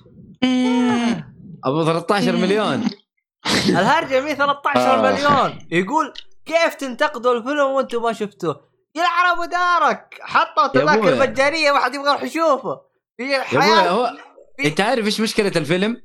أبو 1.66 1.86
13 1.86 2.36
مليون 2.36 2.88
الهرجة 3.70 4.22
113 4.22 4.80
آه. 4.80 5.02
مليون 5.12 5.68
يقول 5.72 6.14
كيف 6.46 6.76
تنتقدوا 6.76 7.34
الفيلم 7.34 7.60
وأنتم 7.66 8.04
ما 8.04 8.14
شفتوه 8.14 8.70
يلعن 8.96 9.26
ابو 9.26 9.46
دارك 9.46 10.18
حطوا 10.22 10.68
تذاكر. 10.68 11.20
مجانيه 11.20 11.72
ما 11.72 11.80
حد 11.80 11.94
يبغى 11.96 12.10
يروح 12.10 12.24
يشوفه 12.24 12.82
في 13.18 13.24
يا 13.24 13.42
حياة 13.42 13.90
هو 13.90 14.18
أنت 14.66 14.82
عارف 14.82 15.06
إيش 15.06 15.22
مشكلة 15.22 15.52
الفيلم؟ 15.56 16.02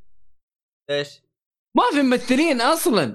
إيش؟ 0.90 1.23
ما 1.76 1.82
في 1.92 2.02
ممثلين 2.02 2.60
أصلا. 2.60 3.06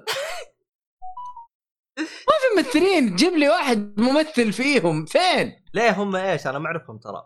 ما 2.00 2.36
في 2.42 2.58
ممثلين 2.58 3.16
جيب 3.16 3.34
لي 3.34 3.50
واحد 3.50 3.94
ممثل 4.00 4.54
فيهم. 4.54 5.06
فين؟ 5.06 5.54
ليه 5.74 5.92
هم 5.92 6.16
إيش؟ 6.16 6.48
أنا 6.48 6.60
ما 6.60 6.66
أعرفهم 6.66 6.98
ترى. 6.98 7.24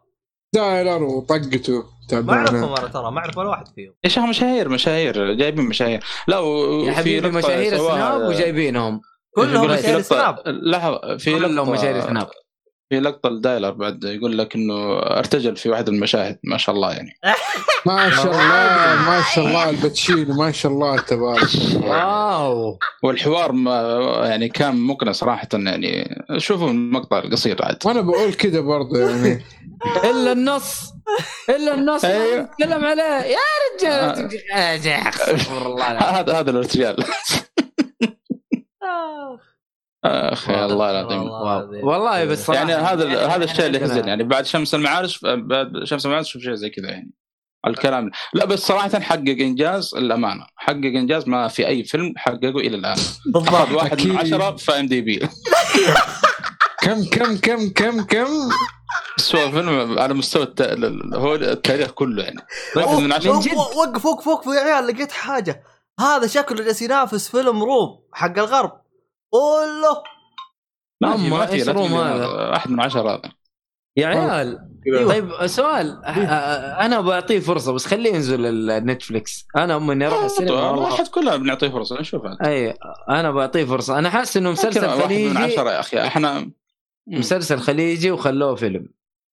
دايلر 0.56 1.04
وطقته 1.04 1.84
ما 2.12 2.34
أعرفهم 2.34 2.74
أنا 2.76 2.88
ترى 2.88 3.12
ما 3.12 3.20
أعرف 3.20 3.38
ولا 3.38 3.50
واحد 3.50 3.68
فيهم. 3.68 3.94
شيخ 4.08 4.24
مشاهير 4.24 4.70
مشاهير 4.70 5.34
جايبين 5.34 5.66
مشاهير. 5.66 6.04
لا 6.28 6.40
و- 6.40 6.84
يا 6.84 6.92
حبيبي 6.94 7.30
مشاهير 7.30 7.74
السناب 7.74 8.22
وجايبينهم. 8.22 9.02
كلهم 9.36 9.72
مشاهير 9.72 10.02
سناب. 10.02 10.36
لحظة 10.48 11.18
في 11.18 11.40
كلهم 11.40 11.70
مشاهير 11.72 12.02
سناب. 12.02 12.30
في 12.94 13.00
لقطة 13.00 13.28
الدايلر 13.28 13.72
بعد 13.72 14.04
يقول 14.04 14.38
لك 14.38 14.56
إنه 14.56 15.00
ارتجل 15.00 15.56
في 15.56 15.70
واحد 15.70 15.88
المشاهد 15.88 16.40
ما 16.44 16.58
شاء 16.58 16.76
الله 16.76 16.92
يعني. 16.92 17.18
ما 17.86 18.10
شاء 18.10 18.32
الله 18.32 19.02
ما 19.10 19.24
شاء 19.36 19.48
الله 19.48 19.70
الباتشينو 19.70 20.34
ما 20.34 20.52
شاء 20.52 20.72
الله 20.72 20.98
تبارك 20.98 21.56
الله. 21.56 21.90
واو. 21.90 22.80
والحوار 23.04 23.52
ما 23.52 23.82
يعني 24.26 24.50
كان 24.50 24.76
مقنع 24.76 25.12
صراحة 25.12 25.48
يعني. 25.54 26.22
شوفوا 26.38 26.70
المقطع 26.70 27.20
القصير 27.20 27.66
عاد 27.66 27.78
وأنا 27.86 28.02
بقول 28.02 28.34
كده 28.34 28.62
برضه 28.62 29.00
يعني. 29.00 29.44
إلا 30.12 30.32
النص 30.32 30.94
إلا 31.50 31.74
النص 31.74 32.06
أيوه. 32.06 32.44
تكلم 32.44 32.86
عليه. 32.86 33.04
يا 33.04 33.38
آه. 33.38 34.30
رجال 34.70 35.00
العظيم. 35.78 35.80
هذا 36.18 36.40
هذا 36.40 36.52
الارتجال. 36.52 36.96
آه. 40.06 40.34
اخ 40.34 40.50
يا 40.50 40.66
الله 40.66 40.92
العظيم. 40.92 41.30
والله 41.84 42.26
بس 42.26 42.46
صراحة 42.46 42.60
يعني 42.60 42.74
هذا 42.74 43.06
يعني 43.06 43.34
هذا 43.34 43.44
الشيء 43.44 43.66
اللي. 43.66 43.78
يحزن 43.78 44.08
يعني 44.08 44.24
بعد 44.24 44.46
شمس 44.46 44.76
المعارف 44.76 45.26
بعد 45.26 45.72
شمس 45.84 46.06
المعارف 46.06 46.28
شوف 46.28 46.42
شيء 46.42 46.54
زي 46.54 46.70
كذا 46.70 46.90
يعني. 46.90 47.12
الكلام. 47.68 48.12
لا 48.34 48.46
بس 48.46 48.60
صراحة 48.60 49.00
حقق 49.00 49.36
إنجاز 49.40 49.96
الامانه 49.96 50.46
حقق 50.56 50.76
إنجاز 50.76 51.28
ما 51.28 51.48
في 51.48 51.68
أي 51.68 51.84
فيلم 51.84 52.14
حققه 52.18 52.50
إلى 52.50 52.78
الآن. 52.78 52.98
بالضبط 53.26 53.54
أخذ 53.54 53.74
واحد 53.74 54.08
من. 54.08 54.18
عشرة 54.18 54.56
في 54.56 54.80
IMDb. 54.80 55.30
كم 56.82 57.04
كم 57.04 57.38
كم 57.38 57.70
كم 57.70 58.04
كم؟ 58.04 58.28
اسوء 59.20 59.52
فيلم 59.52 60.00
على 60.00 60.14
مستوى 60.14 60.44
الت... 60.44 60.62
هو 61.14 61.36
التاريخ 61.36 61.92
كله 61.92 62.24
يعني. 62.24 62.42
واحد 62.76 63.00
من 63.00 63.14
عشرة. 63.14 63.32
وقف 63.32 63.76
وقف 63.78 64.06
وقف 64.06 64.28
وقف 64.28 64.46
يا 64.46 64.60
عيال 64.60 64.88
لقيت 64.88 65.12
حاجة. 65.12 65.64
هذا 66.00 66.28
شكله 66.28 66.64
جالس 66.64 66.82
ينافس 66.82 67.30
فيلم 67.30 67.64
Room 67.64 68.00
حق 68.14 68.40
الغرب. 68.40 68.83
قول 69.34 69.82
له. 69.82 70.04
ما 71.02 71.16
لي 71.46 71.62
هذا؟ 72.16 72.28
واحد 72.50 72.72
من 72.72 72.80
عشرة. 72.80 73.12
هذا 73.12 73.22
يا 73.98 74.08
عيال. 74.08 74.60
أيوه. 74.88 75.08
طيب 75.10 75.48
سؤال. 75.48 76.02
أ- 76.04 76.08
أ- 76.08 76.82
أنا 76.82 77.02
بعطيه 77.02 77.40
فرصة 77.40 77.72
بس 77.74 77.86
خليه 77.86 78.14
ينزل 78.14 78.46
النتفلكس 78.72 79.46
أنا 79.58 79.76
ام 79.76 79.92
إني 79.92 80.08
أروح 80.08 80.24
السينما 80.24 80.70
والله. 80.72 80.94
احد 80.94 81.08
كلها 81.08 81.36
بنعطيه 81.38 81.68
فرصة 81.70 82.00
نشوف 82.00 82.22
أي 82.46 82.78
أنا 83.10 83.32
بعطيه 83.32 83.66
فرصة. 83.66 84.00
أنا 84.00 84.10
حاسس 84.10 84.38
إنه 84.38 84.52
مسلسل 84.52 84.82
كذا 84.82 84.88
واحد 84.94 85.00
من 85.02 85.38
خليجي. 85.38 85.38
عشرة 85.54 85.72
يا 85.72 85.80
أخي 85.80 86.02
إحنا 86.08 86.52
مسلسل 87.08 87.60
خليجي 87.60 88.12
وخلوه 88.12 88.56
فيلم. 88.56 88.90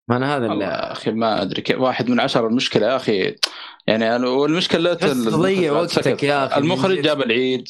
ما 0.07 0.17
أنا 0.17 0.35
هذا 0.35 0.41
والله 0.47 0.53
اللي 0.53 0.65
يا 0.65 0.91
أخي 0.91 1.11
ما 1.11 1.41
أدري 1.41 1.61
كيف. 1.61 1.79
واحد 1.79 2.09
من 2.09 2.19
عشرة 2.19 2.47
المشكلة 2.47 2.87
يا 2.87 2.95
أخي. 2.95 3.35
يعني 3.87 4.19
أنا- 4.19 4.23
والمشكلة 4.27 4.93
تضيع 4.93 5.71
وقتك 5.71 6.23
يا 6.23 6.45
من 6.45 6.63
المخرج. 6.63 7.01
جاب 7.01 7.21
العيد. 7.21 7.63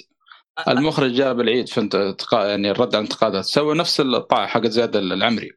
المخرج 0.68 1.12
جاب 1.12 1.40
العيد 1.40 1.70
في 1.70 1.82
انتقا- 1.82 2.36
يعني 2.46 2.72
الرد 2.72 2.96
على 2.96 3.04
الانتقادات 3.04 3.46
سوى 3.46 3.76
نفس 3.78 4.00
الطاعة 4.00 4.48
حق 4.48 4.68
زياد 4.68 4.96
العمري. 4.96 5.52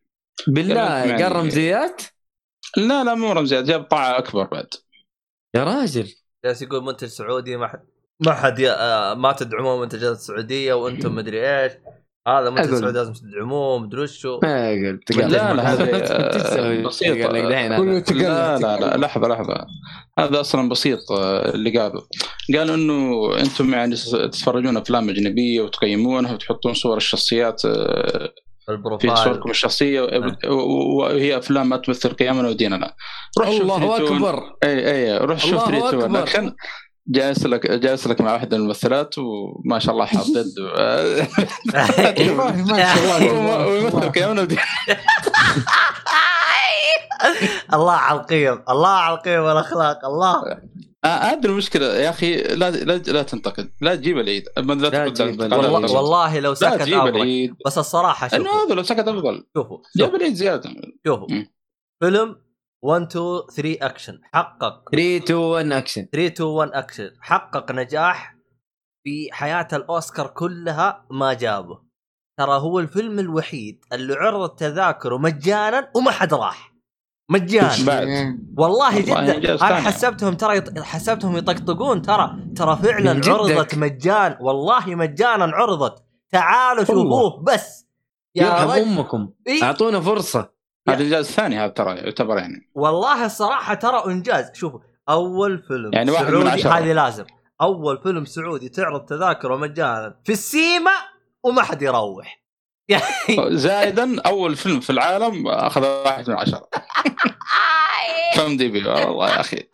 بالله 0.46 0.74
يعني- 0.96 1.22
قال 1.22 1.36
رمزيات 1.36 2.02
لا 2.76 3.04
لا 3.04 3.14
مو 3.14 3.32
رمزيات 3.32 3.64
جاب 3.64 3.82
طاعة 3.82 4.18
أكبر 4.18 4.44
بعد. 4.44 4.66
يا 5.54 5.64
راجل. 5.64 6.12
جالس 6.44 6.62
يقول 6.62 6.84
منتج 6.84 7.08
سعودي 7.08 7.56
ما 7.56 7.68
حد 7.68 7.84
ما 8.20 8.32
حد. 8.34 8.60
آه، 8.60 9.14
ما 9.14 9.32
تدعمون 9.32 9.80
منتجات 9.80 10.16
سعودية 10.16 10.74
وأنتم 10.74 11.14
مدري 11.14 11.62
إيش. 11.62 11.72
هذا 12.28 12.50
منتج. 12.50 12.74
سعودي 12.74 12.98
لازم 12.98 13.12
تدعموه 13.12 13.78
مدري 13.78 14.02
وشو. 14.02 14.40
ما 14.42 14.70
قلت 14.70 15.16
لا 15.16 15.54
لا 15.54 15.72
هذه. 15.72 15.90
قال. 15.90 16.02
تقلد 18.02 18.22
لا 18.22 18.58
لا 18.58 18.76
لا 18.80 18.96
لحظة 18.96 19.28
لحظة. 19.28 19.66
هذا 20.18 20.40
أصلا 20.40 20.68
بسيط 20.68 20.98
آه، 21.12 21.54
اللي 21.54 21.78
قالوا 21.78 22.00
قالوا 22.56 22.74
إنه 22.74 23.30
أنتم 23.40 23.72
يعني 23.72 23.96
تتفرجون 23.96 24.76
أفلام 24.76 25.08
أجنبية 25.08 25.60
وتقيمونها 25.60 26.32
وتحطون 26.34 26.74
صور 26.74 26.96
الشخصيات 26.96 27.64
آه، 27.64 28.32
في 29.00 29.16
صوركم 29.16 29.50
الشخصية 29.50 30.00
و- 30.00 30.96
وهي 30.98 31.38
أفلام 31.38 31.68
ما 31.68 31.76
تمثل 31.76 32.08
قيمنا 32.08 32.48
وديننا 32.48 32.94
روح 33.38 33.50
شوف 33.50 33.60
الله 33.62 33.96
تريتون. 33.96 34.16
أكبر. 34.16 34.42
اي 34.64 34.90
اي 34.92 35.18
روح 35.18 35.38
شوف 35.38 35.68
الله 35.68 35.90
تريتون 35.90 36.16
أكبر. 36.16 36.20
لكن 36.20 36.54
جالس 37.08 37.46
لك 37.46 37.70
جالس 37.70 38.06
لك 38.06 38.20
مع 38.20 38.32
واحدة 38.32 38.56
من 38.56 38.62
الممثلات 38.62 39.14
وما 39.18 39.78
شاء 39.78 39.94
الله 39.94 40.04
حاط 40.04 40.26
يد 40.26 40.58
والله 40.58 41.28
ما 42.66 42.94
شاء 42.94 43.16
الله. 43.18 43.66
ويمثل 43.66 44.56
الله 47.74 47.92
على 47.92 48.20
القيم. 48.20 48.62
الله 48.68 48.88
على 48.88 49.14
القيم 49.14 49.40
والأخلاق. 49.40 50.04
الله. 50.04 50.60
آه، 51.04 51.08
هذه 51.08 51.44
المشكلة 51.44 51.86
يا 51.86 52.10
أخي 52.10 52.36
لا 52.36 52.70
لا, 52.70 52.96
لا 52.96 53.22
تنتقد. 53.22 53.70
لا 53.80 53.94
تجيب 53.94 54.18
العيد. 54.18 54.44
ما 54.58 54.72
لا 54.74 54.88
لا 54.88 55.08
تجيب 55.08 55.40
والله, 55.40 55.92
والله 55.96 56.40
لو 56.40 56.54
سكت 56.54 56.88
العيد. 56.88 57.54
بس 57.66 57.78
الصراحة 57.78 58.36
إنه 58.36 58.44
شوفوا. 58.44 58.66
هذا 58.66 58.74
لو 58.74 58.82
سكت 58.82 59.08
أفضل. 59.08 59.44
شوفوا. 59.56 59.78
جاب 59.96 60.06
شوفوا, 60.06 60.18
العيد 60.18 60.34
زيادة. 60.34 60.70
شوفوا. 61.06 61.28
فيلم 62.00 62.36
1 62.82 63.02
2 63.02 63.42
3 63.56 63.86
اكشن 63.86 64.20
حقق. 64.32 64.90
3 64.92 65.16
2 65.16 65.38
1 65.38 65.72
اكشن 65.72 66.09
3 66.12 66.26
2 66.26 66.48
1 66.48 66.70
اكشن 66.74 67.10
حقق 67.20 67.72
نجاح 67.72 68.36
في 69.04 69.28
حياة 69.32 69.68
الأوسكار 69.72 70.26
كلها 70.26 71.06
ما 71.10 71.32
جابه. 71.32 71.82
ترى 72.38 72.60
هو 72.60 72.78
الفيلم 72.78 73.18
الوحيد 73.18 73.84
اللي 73.92 74.14
عرض 74.14 74.50
تذاكره 74.50 75.18
مجانا 75.18 75.90
وما 75.96 76.10
حد 76.10 76.34
راح. 76.34 76.74
مجانا. 77.30 77.86
بعد. 77.86 78.38
والله 78.59 79.00
جدا. 79.00 79.54
أنا. 79.54 79.80
حسبتهم 79.80 80.34
ترى 80.34 80.56
يط... 80.56 80.78
حسبتهم 80.78 81.36
يطقطقون. 81.36 82.02
ترى 82.02 82.36
ترى 82.56 82.76
فعلا. 82.76 83.10
عرضت 83.10 83.74
مجان. 83.74 84.36
والله 84.40 84.94
مجانا 84.94 85.44
عرضت. 85.44 86.04
تعالوا 86.30 86.84
شوفوه 86.84 87.42
بس. 87.42 87.86
يا 88.34 88.44
يرحم 88.46 88.70
رجل. 88.70 88.82
أمكم. 88.82 89.32
إيه؟ 89.46 89.62
أعطونا 89.62 90.00
فرصة. 90.00 90.61
هذا 90.88 90.98
الانجاز 90.98 91.28
الثاني 91.28 91.59
هذا 91.59 91.68
ترى 91.68 91.96
يعتبر 91.96 92.38
يعني. 92.38 92.70
والله 92.74 93.26
الصراحة 93.26 93.74
ترى 93.74 94.02
إنجاز. 94.06 94.50
شوفوا 94.54 94.80
أول 95.09 95.62
فيلم 95.68 95.90
يعني 95.92 96.10
واحد 96.10 96.24
من 96.24 96.30
سعودي 96.30 96.50
عشرة. 96.50 96.70
هذه 96.70 96.92
لازم. 96.92 97.24
أول 97.60 98.02
فيلم 98.02 98.24
سعودي 98.24 98.68
تعرض 98.68 99.04
تذاكره 99.04 99.56
مجانا 99.56 100.20
في 100.24 100.32
السيما 100.32 100.92
وما 101.44 101.62
حد 101.62 101.82
يروح. 101.82 102.42
يعني 102.88 103.04
زائدا 103.50 104.20
أول 104.20 104.56
فيلم 104.56 104.80
في 104.80 104.90
العالم 104.90 105.48
أخذ 105.48 105.86
واحد 105.86 106.30
من 106.30 106.36
عشرة. 106.36 106.68
فم 108.36 108.56
دي 108.56 108.68
بي 108.68 108.88
والله 108.88 109.30
يا 109.30 109.40
أخي. 109.40 109.68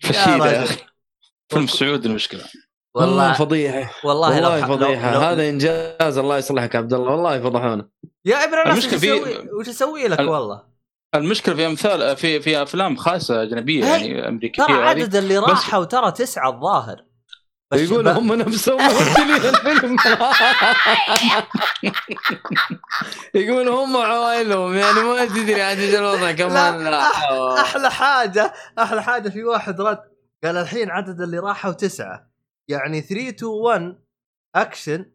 فشيلة 0.00 0.52
يا. 0.52 0.64
أخي. 0.64 0.84
فيلم 1.48 1.66
سعودي 1.66 2.08
المشكلة. 2.08 2.44
والله 2.96 3.32
فضيحة. 3.32 3.90
والله 4.04 4.40
لو 4.40 4.50
والله 4.50 4.60
لو- 4.66 4.76
فضيحة. 4.76 5.14
لو- 5.14 5.20
هذا 5.20 5.48
إنجاز 5.48 6.18
الله 6.18 6.38
يصلحك 6.38 6.74
يا 6.74 6.78
عبد 6.78 6.92
الله. 6.94 7.10
والله 7.10 7.40
فضحونا. 7.40 7.88
يا 8.24 8.44
ابن 8.44 8.54
الناس 8.54 8.78
وش 8.78 8.84
المشكلة 8.84 8.98
في- 8.98 9.14
أسوي 9.22 9.48
وش 9.60 9.68
أسوي 9.68 10.08
لك 10.08 10.20
ال- 10.20 10.28
والله؟ 10.28 10.62
المشكلة 11.14 11.54
في 11.54 11.66
امثال 11.66 12.16
في 12.16 12.40
في 12.40 12.62
أفلام 12.62 12.96
خاصه 12.96 13.42
أجنبية. 13.42 13.84
يعني 13.84 14.28
أمريكية 14.28 14.64
ترى 14.64 14.72
عدد 14.74 15.16
اللي 15.16 15.40
بس- 15.40 15.48
راحوا 15.48 15.84
ترى 15.84 16.12
تسعة 16.12 16.50
الظاهر. 16.50 16.96
بس 17.70 17.80
يقول 17.80 18.08
هم 18.08 18.32
نفسهم 18.32 18.76
ممثلين 18.82 19.30
الفيلم 19.36 19.96
يقول 23.34 23.68
هم 23.68 23.96
عوائلهم 23.96 24.74
يعني 24.74 25.00
ما 25.00 25.24
تدري 25.24 25.62
عاد 25.62 25.78
إيش 25.78 25.94
الوضع 25.94 26.32
كمان. 26.32 26.84
لا، 26.84 27.02
أحلى 27.60 27.90
حاجة 27.90 28.52
أحلى 28.78 29.02
حاجة 29.02 29.28
في 29.28 29.44
واحد 29.44 29.80
رد 29.80 29.98
قال 30.44 30.56
الحين 30.56 30.90
عدد 30.90 31.20
اللي 31.20 31.38
راحوا 31.38 31.72
تسعة. 31.72 32.35
يعني 32.68 33.00
3 33.00 33.28
2 33.28 33.50
1 33.52 33.98
اكشن 34.56 35.12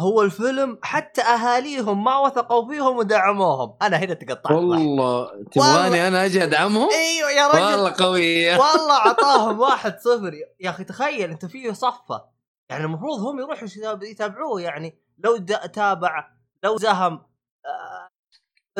هو 0.00 0.22
الفيلم 0.22 0.78
حتى 0.82 1.22
أهاليهم 1.22 2.04
ما 2.04 2.18
وثقوا 2.18 2.68
فيهم 2.68 2.96
ودعموهم. 2.96 3.76
أنا 3.82 3.96
هنا 3.96 4.14
تقطعت. 4.14 4.52
والله 4.56 5.44
تبغاني 5.52 6.08
أنا 6.08 6.24
أجي 6.24 6.44
أدعمهم؟ 6.44 6.88
إيوه 6.90 7.30
يا 7.30 7.48
رجل. 7.48 7.60
والله 7.62 7.94
قويه 7.98 8.52
والله 8.58 8.94
عطاهم 9.08 9.60
واحد 9.60 9.98
صفر. 9.98 10.32
يا 10.60 10.70
أخي 10.70 10.84
تخيل 10.84 11.30
أنت 11.30 11.46
فيه 11.46 11.72
صفة. 11.72 12.24
يعني 12.70 12.84
المفروض 12.84 13.18
هم 13.20 13.38
يروحوا 13.38 13.68
يتاب- 13.76 14.02
يتابعوه. 14.02 14.60
يعني 14.60 14.98
لو 15.18 15.36
تابع 15.72 16.30
لو 16.64 16.76
زهم 16.76 17.12
آه، 17.66 18.08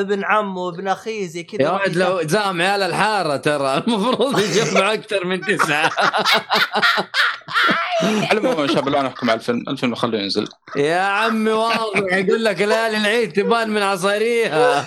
ابن 0.01 0.25
عمه 0.25 0.69
ابن 0.69 0.89
أخيه 0.89 1.27
زي 1.27 1.43
كذا 1.43 1.63
يا 1.63 1.71
ولد 1.71 1.97
لو 1.97 2.23
زام 2.23 2.63
عيال 2.63 2.83
الحارة 2.83 3.37
ترى. 3.37 3.77
المفروض 3.89 4.39
يجمع 4.39 4.93
أكثر 4.95 5.25
من 5.25 5.41
تسعة. 5.41 5.91
على 8.03 8.41
العموم 8.41 8.63
يا 8.63 8.67
شباب 8.67 8.89
لا 8.89 9.03
نحكم 9.03 9.31
على 9.31 9.39
الفيلم. 9.41 9.65
الفيلم 9.69 9.95
خلوه 9.95 10.21
ينزل. 10.21 10.49
يا 10.77 11.01
عمي 11.01 11.51
واضح. 11.51 12.15
يقول 12.15 12.45
لك 12.45 12.61
ليالي 12.61 12.97
العيد 12.97 13.33
تبان 13.33 13.71
من 13.71 13.83
عصاريها. 13.83 14.87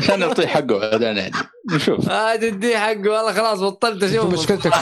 عشان 0.00 0.20
نعطيه 0.20 0.46
حقه 0.46 0.78
بعدين 0.78 1.16
يعني. 1.16 1.32
نشوف. 1.70 2.08
هذا 2.08 2.50
تديه 2.50 2.78
حقه. 2.78 3.10
والله 3.10 3.32
خلاص 3.32 3.60
بطلت 3.60 4.02
أشوف 4.02 4.32
مشكلتك 4.32 4.72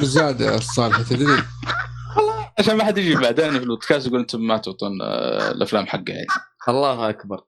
بالزياده 0.00 0.54
الصالح 0.54 1.00
تدري؟ 1.10 1.42
عشان 2.58 2.76
ما 2.76 2.84
حد 2.84 2.98
يجي 2.98 3.14
بعدين 3.14 3.50
في 3.50 3.58
البودكاست 3.58 4.06
يقول 4.06 4.20
أنتم 4.20 4.40
ما 4.40 4.56
تعطون 4.56 5.02
آه، 5.02 5.50
الأفلام 5.50 5.86
حقها 5.86 6.14
يعني. 6.14 6.26
الله 6.68 7.08
أكبر. 7.08 7.40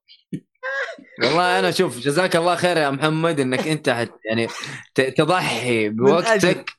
والله 1.23 1.59
أنا 1.59 1.71
شوف 1.71 1.99
جزاك 1.99 2.37
الله 2.37 2.57
خير 2.57 2.77
يا 2.77 2.91
محمد 2.91 3.41
إنك 3.41 3.69
أنت 3.69 3.91
حت 3.91 4.11
يعني 4.25 4.49
تضحي. 4.95 5.89
بوقتك 5.89 6.71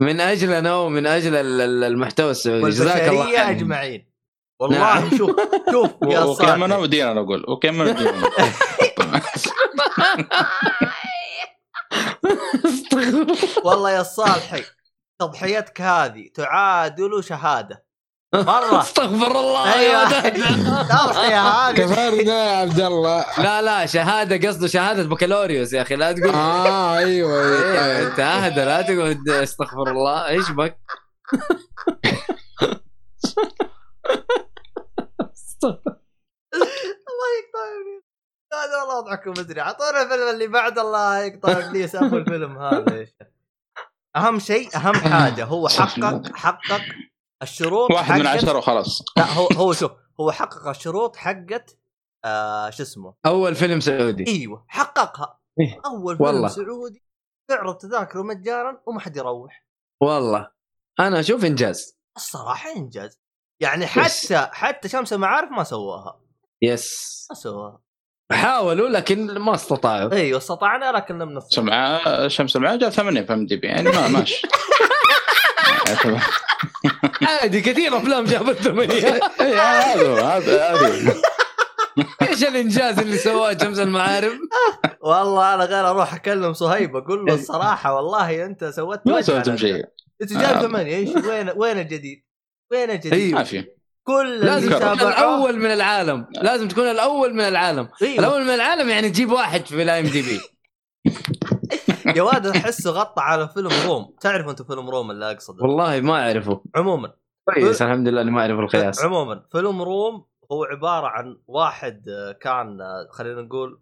من 0.00 0.20
اجلنا 0.20 0.76
ومن 0.76 1.06
أجل 1.06 1.34
ال- 1.34 1.60
ال- 1.60 1.84
المحتوى 1.84 2.30
السعودي. 2.30 2.70
جزاك 2.70 3.08
الله 3.08 3.24
خير. 3.26 3.50
أجمعين. 3.50 4.10
والله 4.60 4.78
نعم. 4.78 5.10
شوف 5.18 5.36
شوف 5.70 5.90
يا 6.12 6.20
وقيمنا 6.20 6.66
صالح 6.68 6.76
وديننا 6.78 7.20
أقول 7.20 7.44
وقيمنا 7.48 7.90
وديننا 7.90 8.30
والله 13.64 13.90
يا 13.90 14.02
صالحي 14.02 14.64
تضحيتك 15.20 15.80
هذه 15.80 16.28
تعادل 16.34 17.24
شهادة. 17.24 17.85
مرة. 18.34 18.80
استغفر 18.82 19.40
الله 19.40 19.74
أيوه. 19.74 20.02
يا 20.12 20.22
ولد. 20.22 20.34
تضحيه 20.88 21.42
هذه 21.42 21.74
كفرنا 21.74 22.44
يا 22.44 22.56
عبد 22.56 22.80
الله. 22.80 23.24
لا 23.38 23.62
لا 23.62 23.86
شهادة 23.86 24.48
قصده 24.48 24.66
شهادة 24.66 25.02
بكالوريوس 25.02 25.72
يا 25.72 25.82
أخي 25.82 25.96
لا 25.96 26.12
تقول. 26.12 26.34
آه 26.34 26.98
أيوه 26.98 27.40
إيه، 27.42 27.84
أيوه 27.84 28.08
انت 28.10 28.20
اهدى 28.20 28.64
لا 28.64 28.82
تقعد 28.82 29.28
استغفر 29.28 29.90
الله. 29.90 30.26
إيش 30.28 30.50
بك؟ 30.50 30.78
الله 37.08 37.28
يقطع 37.38 37.64
ابليس 37.76 38.04
هذا 38.52 38.82
والله 38.82 38.98
اضحك 38.98 39.28
مدري. 39.28 39.60
اعطونا 39.60 40.02
الفيلم 40.02 40.28
اللي 40.28 40.46
بعد 40.46 40.78
الله 40.78 41.18
يقطع 41.18 41.52
ابليس 41.52 41.94
ابو 41.96 42.16
الفيلم 42.16 42.58
هذا 42.58 43.06
أهم 44.16 44.38
شيء 44.38 44.76
أهم 44.76 44.94
حاجة 44.94 45.44
هو 45.44 45.68
حقق 45.68 46.36
حقق 46.36 46.80
الشروط 47.42 47.90
واحد 47.90 48.20
من 48.20 48.26
عشرة 48.26 48.58
وخلاص. 48.58 49.02
لا 49.16 49.32
هو 49.32 49.46
هو 49.46 49.72
شوف 49.72 49.90
هو 50.20 50.32
حقق 50.32 50.68
الشروط 50.68 51.16
حقت 51.16 51.78
آه 52.24 52.70
شو 52.70 52.82
اسمه؟ 52.82 53.14
أول 53.26 53.54
فيلم 53.54 53.80
سعودي. 53.80 54.24
إيوه 54.28 54.64
حققها. 54.68 55.38
إيه. 55.60 55.80
أول 55.86 56.16
فيلم 56.16 56.26
والله. 56.28 56.48
سعودي. 56.48 57.02
تعرض 57.48 57.76
تذاكره 57.76 58.22
مجانا 58.22 58.80
وما 58.86 59.00
حد 59.00 59.16
يروح. 59.16 59.66
والله. 60.00 60.50
أنا 61.00 61.20
أشوف 61.20 61.44
إنجاز. 61.44 61.98
الصراحة 62.16 62.76
إنجاز. 62.76 63.20
يعني 63.60 63.86
حتى 63.86 64.48
حتى 64.52 64.88
شمس 64.88 65.12
المعارف 65.12 65.50
ما 65.50 65.64
سواها. 65.64 66.20
yes. 66.62 67.26
ما 67.30 67.36
سواها. 67.36 67.80
حاولوا 68.32 68.88
لكن 68.88 69.38
ما 69.38 69.54
استطاعوا. 69.54 70.12
إيوه 70.12 70.38
استطعنا 70.38 70.92
لكن 70.92 71.18
لم 71.18 71.38
نستطع. 71.38 71.56
سمعت 71.56 72.28
شمس 72.28 72.56
المعارف 72.56 72.78
جاب 72.78 72.90
ثمانية 72.90 73.22
في 73.22 73.32
IMDb 73.32 73.66
يعني 73.66 73.88
ما 73.88 74.08
ماشي. 74.08 74.46
عادي 77.22 77.60
كثير 77.60 77.96
افلام 77.96 78.24
جابت 78.24 78.56
ثمانية 78.56 79.20
إيه، 79.40 79.60
هذا 79.60 80.22
هذا 80.22 80.70
هذا 80.74 81.14
إيش 82.22 82.44
الانجاز 82.44 82.98
اللي 82.98 83.18
سواه 83.18 83.56
شمس 83.62 83.78
المعارف؟ 83.78 84.32
والله 85.00 85.54
أنا 85.54 85.64
غير 85.64 85.90
أروح 85.90 86.14
اكلم 86.14 86.52
صهيب 86.52 86.96
أقول 86.96 87.24
له 87.24 87.34
الصراحه 87.34 87.94
والله 87.94 88.44
انت 88.44 88.64
سويت 88.64 89.00
ما 89.06 89.22
سويتم 89.22 89.56
على- 89.56 89.60
شيء 89.60 89.84
انت 90.22 90.32
جايب. 90.32 90.60
ثمانية 90.60 90.96
إيش 90.96 91.08
وين 91.24 91.50
وين 91.56 91.78
الجديد؟ 91.78 92.22
وين 92.72 92.90
الجديد؟ 92.90 93.34
ما 93.34 93.44
في 93.44 93.64
كل 94.04 94.40
لازم 94.40 94.70
تكون 94.72 95.00
الأول 95.08 95.58
من 95.58 95.72
العالم. 95.72 96.26
لازم 96.42 96.68
تكون 96.68 96.90
الأول 96.90 97.34
من 97.34 97.40
العالم. 97.40 97.88
إيوه. 98.02 98.18
الأول 98.18 98.44
من 98.44 98.50
العالم 98.50 98.88
يعني 98.88 99.10
تجيب 99.10 99.32
واحد 99.32 99.66
في 99.66 99.82
ال 99.82 100.00
IMDb 100.00 100.40
يا 102.16 102.22
واد 102.22 102.46
احسه 102.46 102.90
غطى 102.90 103.22
على 103.22 103.48
فيلم 103.48 103.70
Room. 103.86 104.14
تعرف 104.20 104.48
أنت 104.48 104.62
فيلم 104.62 104.90
Room 104.90 105.10
اللي 105.10 105.30
أقصده؟ 105.30 105.62
والله 105.62 106.00
ما 106.00 106.26
أعرفه. 106.26 106.62
عموما. 106.76 107.12
كويس 107.54 107.82
الحمد 107.82 108.08
لله 108.08 108.20
إني 108.20 108.30
ما 108.30 108.40
أعرف 108.40 108.58
القياس. 108.58 109.04
عموما 109.04 109.46
فيلم 109.52 109.82
Room 109.82 110.26
هو 110.52 110.64
عبارة 110.64 111.06
عن 111.06 111.38
واحد 111.46 112.08
آه، 112.08 112.32
كان 112.32 112.80
آه، 112.80 113.08
خلينا 113.10 113.42
نقول 113.42 113.80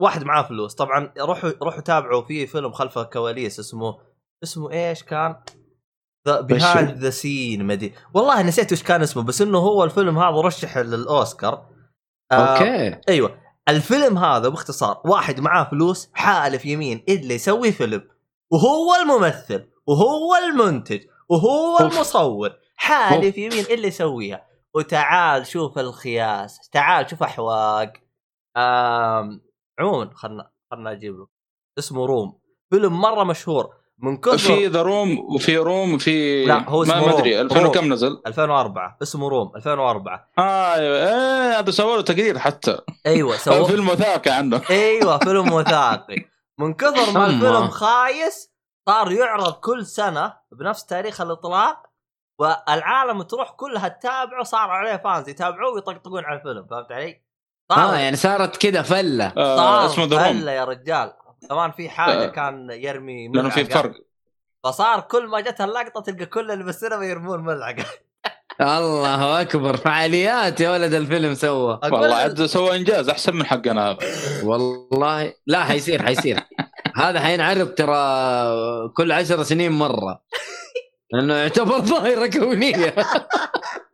واحد 0.00 0.24
معاه 0.24 0.42
فلوس. 0.42 0.74
طبعا 0.74 1.12
روحوا 1.20 1.50
روحوا 1.62 1.80
تابعوا 1.80 2.22
في 2.22 2.46
فيلم 2.46 2.72
خلف 2.72 2.98
الكواليس 2.98 3.60
اسمه 3.60 3.98
اسمه 4.42 4.72
إيش 4.72 5.02
كان؟ 5.02 5.36
behind 6.40 6.98
the 6.98 7.10
scene 7.10 7.66
مدي 7.66 7.94
والله 8.14 8.42
نسيت 8.42 8.72
وش 8.72 8.82
كان 8.82 9.02
اسمه 9.02 9.22
بس 9.22 9.42
إنه 9.42 9.58
هو 9.58 9.84
الفيلم 9.84 10.18
هذا 10.18 10.40
رشح 10.40 10.78
للأوسكار. 10.78 11.66
آه، 12.32 12.34
okay. 12.34 13.00
أيوه. 13.08 13.41
الفيلم 13.68 14.18
هذا 14.18 14.48
باختصار 14.48 15.00
واحد 15.04 15.40
معاه 15.40 15.70
فلوس 15.70 16.10
حالف 16.14 16.66
يمين 16.66 17.04
الا 17.08 17.34
يسوي 17.34 17.72
فيلم. 17.72 18.08
وهو 18.50 18.94
الممثل 19.02 19.68
وهو 19.86 20.34
المنتج 20.34 21.00
وهو. 21.28 21.78
المصور. 21.78 22.50
حالف 22.76 23.38
يمين 23.38 23.64
الا 23.64 23.86
يسويها. 23.86 24.46
وتعال 24.74 25.46
شوف 25.46 25.78
الخياس 25.78 26.68
تعال 26.68 27.10
شوف 27.10 27.22
أحواق. 27.22 27.92
عموما 29.78 30.10
خلنا 30.14 30.50
خلنا 30.70 30.92
أجيب 30.92 31.14
له. 31.16 31.26
اسمه 31.78 32.06
Room. 32.06 32.38
فيلم 32.70 33.00
مرة 33.00 33.24
مشهور. 33.24 33.74
من 34.02 34.16
كثر 34.16 34.38
في 34.38 34.66
The 34.66 34.82
Room 34.82 35.18
وفي 35.34 35.56
Room 35.56 35.94
وفي 35.94 36.44
لا، 36.44 36.68
هو 36.68 36.78
ما 36.78 36.82
اسمه 36.84 37.06
ما 37.06 37.18
أدري 37.18 37.36
Room. 37.40 37.46
2000 37.46 37.58
Room. 37.60 37.66
وكم 37.66 37.92
نزل؟ 37.92 38.22
2004 38.26 38.96
اسمه 39.02 39.28
Room 39.28 39.52
2004 39.56 40.28
آه 40.38 40.74
أيوه 40.74 40.96
إيه 40.98 41.58
هذا 41.58 41.70
سووا 41.70 41.96
له 41.96 42.02
تقرير 42.02 42.38
حتى 42.38 42.78
أيوه 43.06 43.36
سووا 43.36 43.66
فيلم 43.70 43.88
وثائقي 43.88 44.30
عنه 44.30 44.60
أيوه 44.70 45.18
فيلم 45.18 45.52
وثائقي 45.52 46.16
من 46.58 46.74
كثر 46.74 47.12
ما. 47.18 47.26
الفيلم 47.26 47.68
خايس 47.68 48.52
صار 48.88 49.12
يعرض 49.12 49.52
كل 49.52 49.86
سنة 49.86 50.32
بنفس 50.52 50.86
تاريخ 50.86 51.20
الإطلاق 51.20 51.82
والعالم 52.38 53.22
تروح 53.22 53.50
كلها 53.50 53.88
تتابعه 53.88 54.42
صار 54.42 54.70
عليه 54.70 54.96
fans 54.96 55.28
يتابعوه 55.28 55.72
ويطقطقون 55.74 56.24
على 56.24 56.38
الفيلم 56.38 56.66
فهمت 56.70 56.92
علي؟ 56.92 57.22
صار 57.72 57.78
آه 57.94 57.96
يعني 57.96 58.16
صارت 58.16 58.56
كذا 58.56 58.82
فلة 58.82 59.26
آه 59.36 59.56
صار 59.56 59.86
اسمه 59.86 60.04
The 60.04 60.26
Room 60.28 60.40
فلة 60.40 60.52
يا 60.52 60.64
رجال 60.64 61.12
كمان 61.48 61.70
في 61.70 61.88
حاجة 61.88 62.24
آه. 62.24 62.26
كان 62.26 62.70
يرمي 62.70 63.28
لأنه 63.28 63.48
في. 63.48 63.64
فرق. 63.64 63.92
فصار 64.64 65.00
كل 65.00 65.26
ما 65.26 65.40
جت 65.40 65.60
اللقطة 65.60 66.00
تلقى 66.00 66.26
كل 66.26 66.50
اللي 66.50 66.64
بالسينما 66.64 67.04
يرمون 67.06 67.44
ملعقة. 67.44 67.84
الله 68.60 69.40
أكبر. 69.40 69.76
فعاليات 69.76 70.60
يا 70.60 70.70
ولد 70.70 70.94
الفيلم 70.94 71.34
سوى. 71.34 71.80
والله 71.82 72.14
عاد 72.14 72.46
سوى 72.46 72.76
إنجاز 72.76 73.08
أحسن 73.08 73.36
من 73.36 73.46
حقنا 73.46 73.90
هذا. 73.90 73.98
والله. 74.44 75.34
لا 75.46 75.64
حيصير 75.64 76.02
حيصير. 76.02 76.40
هذا 76.96 77.20
حينعرض 77.20 77.68
ترى 77.68 78.88
كل 78.88 79.12
عشر 79.12 79.42
سنين 79.42 79.72
مرة. 79.72 80.22
لأنه 81.12 81.34
يعتبر 81.34 81.80
ظاهرة 81.80 82.26
كونية. 82.26 82.94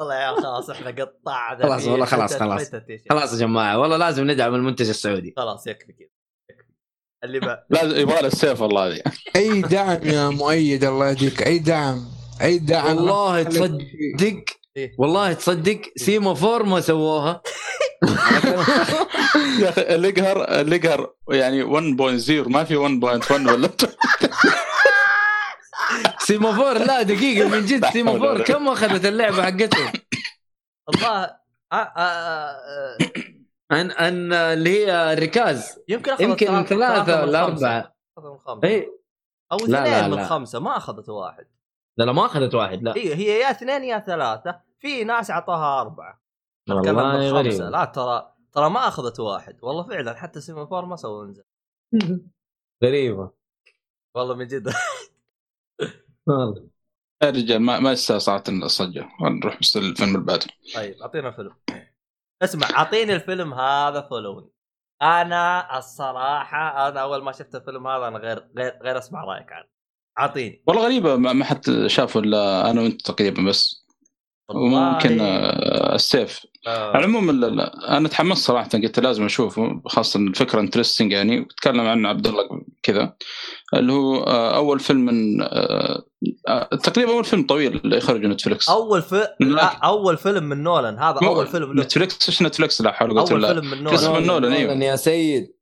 والله 0.00 0.14
يا 0.14 0.34
خلاص 0.40 0.70
إحنا 0.70 0.90
قطعنا 0.90 1.62
خلاص 1.62 1.86
والله 1.86 2.06
خلاص 2.06 2.34
خلاص. 2.42 2.70
خلاص 3.10 3.32
يا 3.32 3.38
جماعة 3.38 3.78
والله 3.78 3.96
لازم 3.96 4.30
ندعم 4.30 4.54
المنتج 4.54 4.88
السعودي. 4.88 5.34
خلاص 5.36 5.66
يكفي 5.66 5.92
كذا 5.92 6.08
اللي 7.24 7.40
بقى 7.40 7.66
لازم 7.70 7.96
يبغى 8.00 8.20
له 8.20 8.26
السيف 8.26 8.60
والله 8.60 8.86
هذه 8.92 9.02
أي 9.36 9.60
دعم 9.62 9.98
يا 10.02 10.28
مؤيد 10.28 10.84
الله 10.84 11.08
يهديك. 11.08 11.42
أي 11.46 11.58
دعم 11.58 12.04
أي 12.42 12.58
دعم. 12.58 12.96
والله 12.96 13.42
تصدق 13.42 14.44
إيه. 14.76 14.92
والله 14.98 15.32
تصدق 15.32 15.80
سيما 15.96 16.34
فور 16.34 16.62
ما 16.62 16.80
سووها. 16.80 17.42
يا 19.62 19.68
أخي 19.68 19.94
القهر 19.94 20.60
القهر 20.60 21.14
يعني 21.30 21.64
1.0 21.64 22.48
ما 22.48 22.64
في 22.64 22.74
1.1 22.76 23.30
ولا 23.32 23.68
سيما 26.26 26.52
فور 26.52 26.78
لا 26.78 27.02
دقيقة 27.02 27.48
من 27.48 27.64
جد 27.66 27.80
لا 27.82 27.90
سيما 27.90 28.10
حول 28.10 28.20
فور 28.20 28.28
ولا 28.28 28.44
كم 28.44 28.68
أخذت 28.68 29.04
اللعبة 29.06 29.42
حقتهم 29.42 29.92
الله 30.94 31.24
آه 31.72 31.76
آه 31.76 31.76
آه 31.76 32.98
عن 33.70 33.90
عن 33.90 34.32
اللي 34.32 34.70
هي 34.86 35.12
الركاز. 35.12 35.78
يمكن 35.88 36.10
أخذت 36.12 36.22
يمكن 36.22 36.64
ثلاثة 36.64 37.16
من 37.22 37.28
ولا 37.28 37.46
خمسة. 37.46 37.66
أربعة. 37.68 37.94
أخذت 38.18 38.26
من 38.32 38.38
خمسة. 38.38 38.68
اي 38.68 38.92
أو 39.52 39.56
لا، 39.58 39.66
لا، 39.66 40.00
اثنين 40.06 40.18
من. 40.18 40.24
خمسة 40.26 40.58
ما 40.60 40.76
أخذت 40.76 41.08
واحد. 41.08 41.46
لا 41.98 42.04
لا 42.04 42.12
ما 42.12 42.26
أخذت 42.26 42.54
واحد 42.54 42.82
لا. 42.82 42.96
هي 42.96 43.14
هي 43.14 43.40
يا 43.40 43.50
اثنين 43.50 43.84
يا 43.84 43.98
ثلاثة. 43.98 44.60
في 44.80 45.04
ناس 45.04 45.30
أعطاها 45.30 45.80
أربعة. 45.80 46.20
والله 46.68 47.30
غريب 47.30 47.52
خمسه 47.52 47.68
لا 47.70 47.84
ترى 47.84 48.32
ترى 48.52 48.70
ما 48.70 48.88
أخذت 48.88 49.20
واحد. 49.20 49.58
والله 49.62 49.82
فعلا 49.82 50.14
حتى 50.14 50.40
Semaphore 50.40 50.84
ما 50.84 50.96
سووا 50.96 51.24
انزل 51.24 51.44
غريبة. 52.84 53.30
والله 54.14 54.34
من 54.34 54.46
جد. 54.46 54.72
والله. 56.26 56.68
يا 57.22 57.30
رجال 57.30 57.58
ما 57.58 57.78
ما 57.78 57.94
صراحة 57.94 58.44
الصجة. 58.48 59.08
نروح 59.20 59.60
بس 59.60 59.76
الفيلم 59.76 60.14
اللي 60.14 60.26
بعده. 60.26 60.46
طيب 60.74 60.94
أعطينا 61.02 61.28
الفيلم 61.28 61.54
اسمع 62.42 62.70
أعطيني 62.70 63.14
الفيلم 63.14 63.54
هذا 63.54 64.00
Following 64.00 64.48
أنا 65.02 65.78
الصراحة 65.78 66.88
أنا 66.88 67.00
أول 67.00 67.22
ما 67.24 67.32
شفت 67.32 67.54
الفيلم 67.54 67.86
هذا 67.86 68.08
أنا 68.08 68.18
غير 68.18 68.48
غير 68.58 68.78
غير 68.82 68.98
أسمع 68.98 69.24
رأيك 69.24 69.52
عنه. 69.52 69.66
أعطيني. 70.18 70.62
والله 70.66 70.84
غريبة 70.84 71.16
ما 71.16 71.32
ما 71.32 71.44
حد 71.44 71.86
شافه 71.86 72.20
إلا 72.20 72.70
أنا 72.70 72.80
وأنت 72.80 73.06
تقريبا 73.06 73.42
بس. 73.42 73.85
وممكن 74.48 75.20
آه، 75.20 75.94
السيف. 75.94 76.46
آه. 76.66 76.90
على 76.90 76.98
العموم 76.98 77.30
ال- 77.30 77.44
ال- 77.44 77.84
أنا 77.84 78.08
تحمست 78.08 78.46
صراحة 78.46 78.68
قلت 78.68 79.00
لازم 79.00 79.24
اشوفه 79.24 79.80
خاصة 79.86 80.20
الفكرة 80.20 80.60
interesting 80.60 81.12
يعني 81.12 81.40
وتكلم 81.40 81.80
عنه 81.80 82.08
عبد 82.08 82.26
الله 82.26 82.42
كذا. 82.82 83.16
اللي 83.74 83.92
هو 83.92 84.16
آه، 84.22 84.56
أول 84.56 84.80
فيلم 84.80 85.00
من 85.04 85.42
آه، 85.42 86.02
تقريبا 86.82 87.12
أول 87.12 87.24
فيلم 87.24 87.46
طويل 87.46 87.76
اللي 87.84 87.96
يخرج 87.96 88.26
نتفلكس 88.26 88.68
أول 88.68 89.02
في... 89.02 89.28
لا. 89.40 89.64
أول 89.64 90.16
فيلم 90.16 90.44
من 90.44 90.62
نولان. 90.62 90.98
هذا 90.98 91.18
مو- 91.22 91.28
أول 91.28 91.46
فيلم 91.46 91.80
نتفلكس 91.80 92.28
إيش 92.28 92.42
نتفلكس 92.42 92.80
لا 92.82 92.92
حول 92.92 93.10
ولا 93.10 93.20
قوة 93.22 93.30
أول 93.30 93.54
فيلم 93.54 93.70
من 93.70 93.82
نولان. 93.84 94.26
نولان، 94.26 94.52
أيوه. 94.52 94.72
يا 94.74 94.96
سيد. 94.96 95.56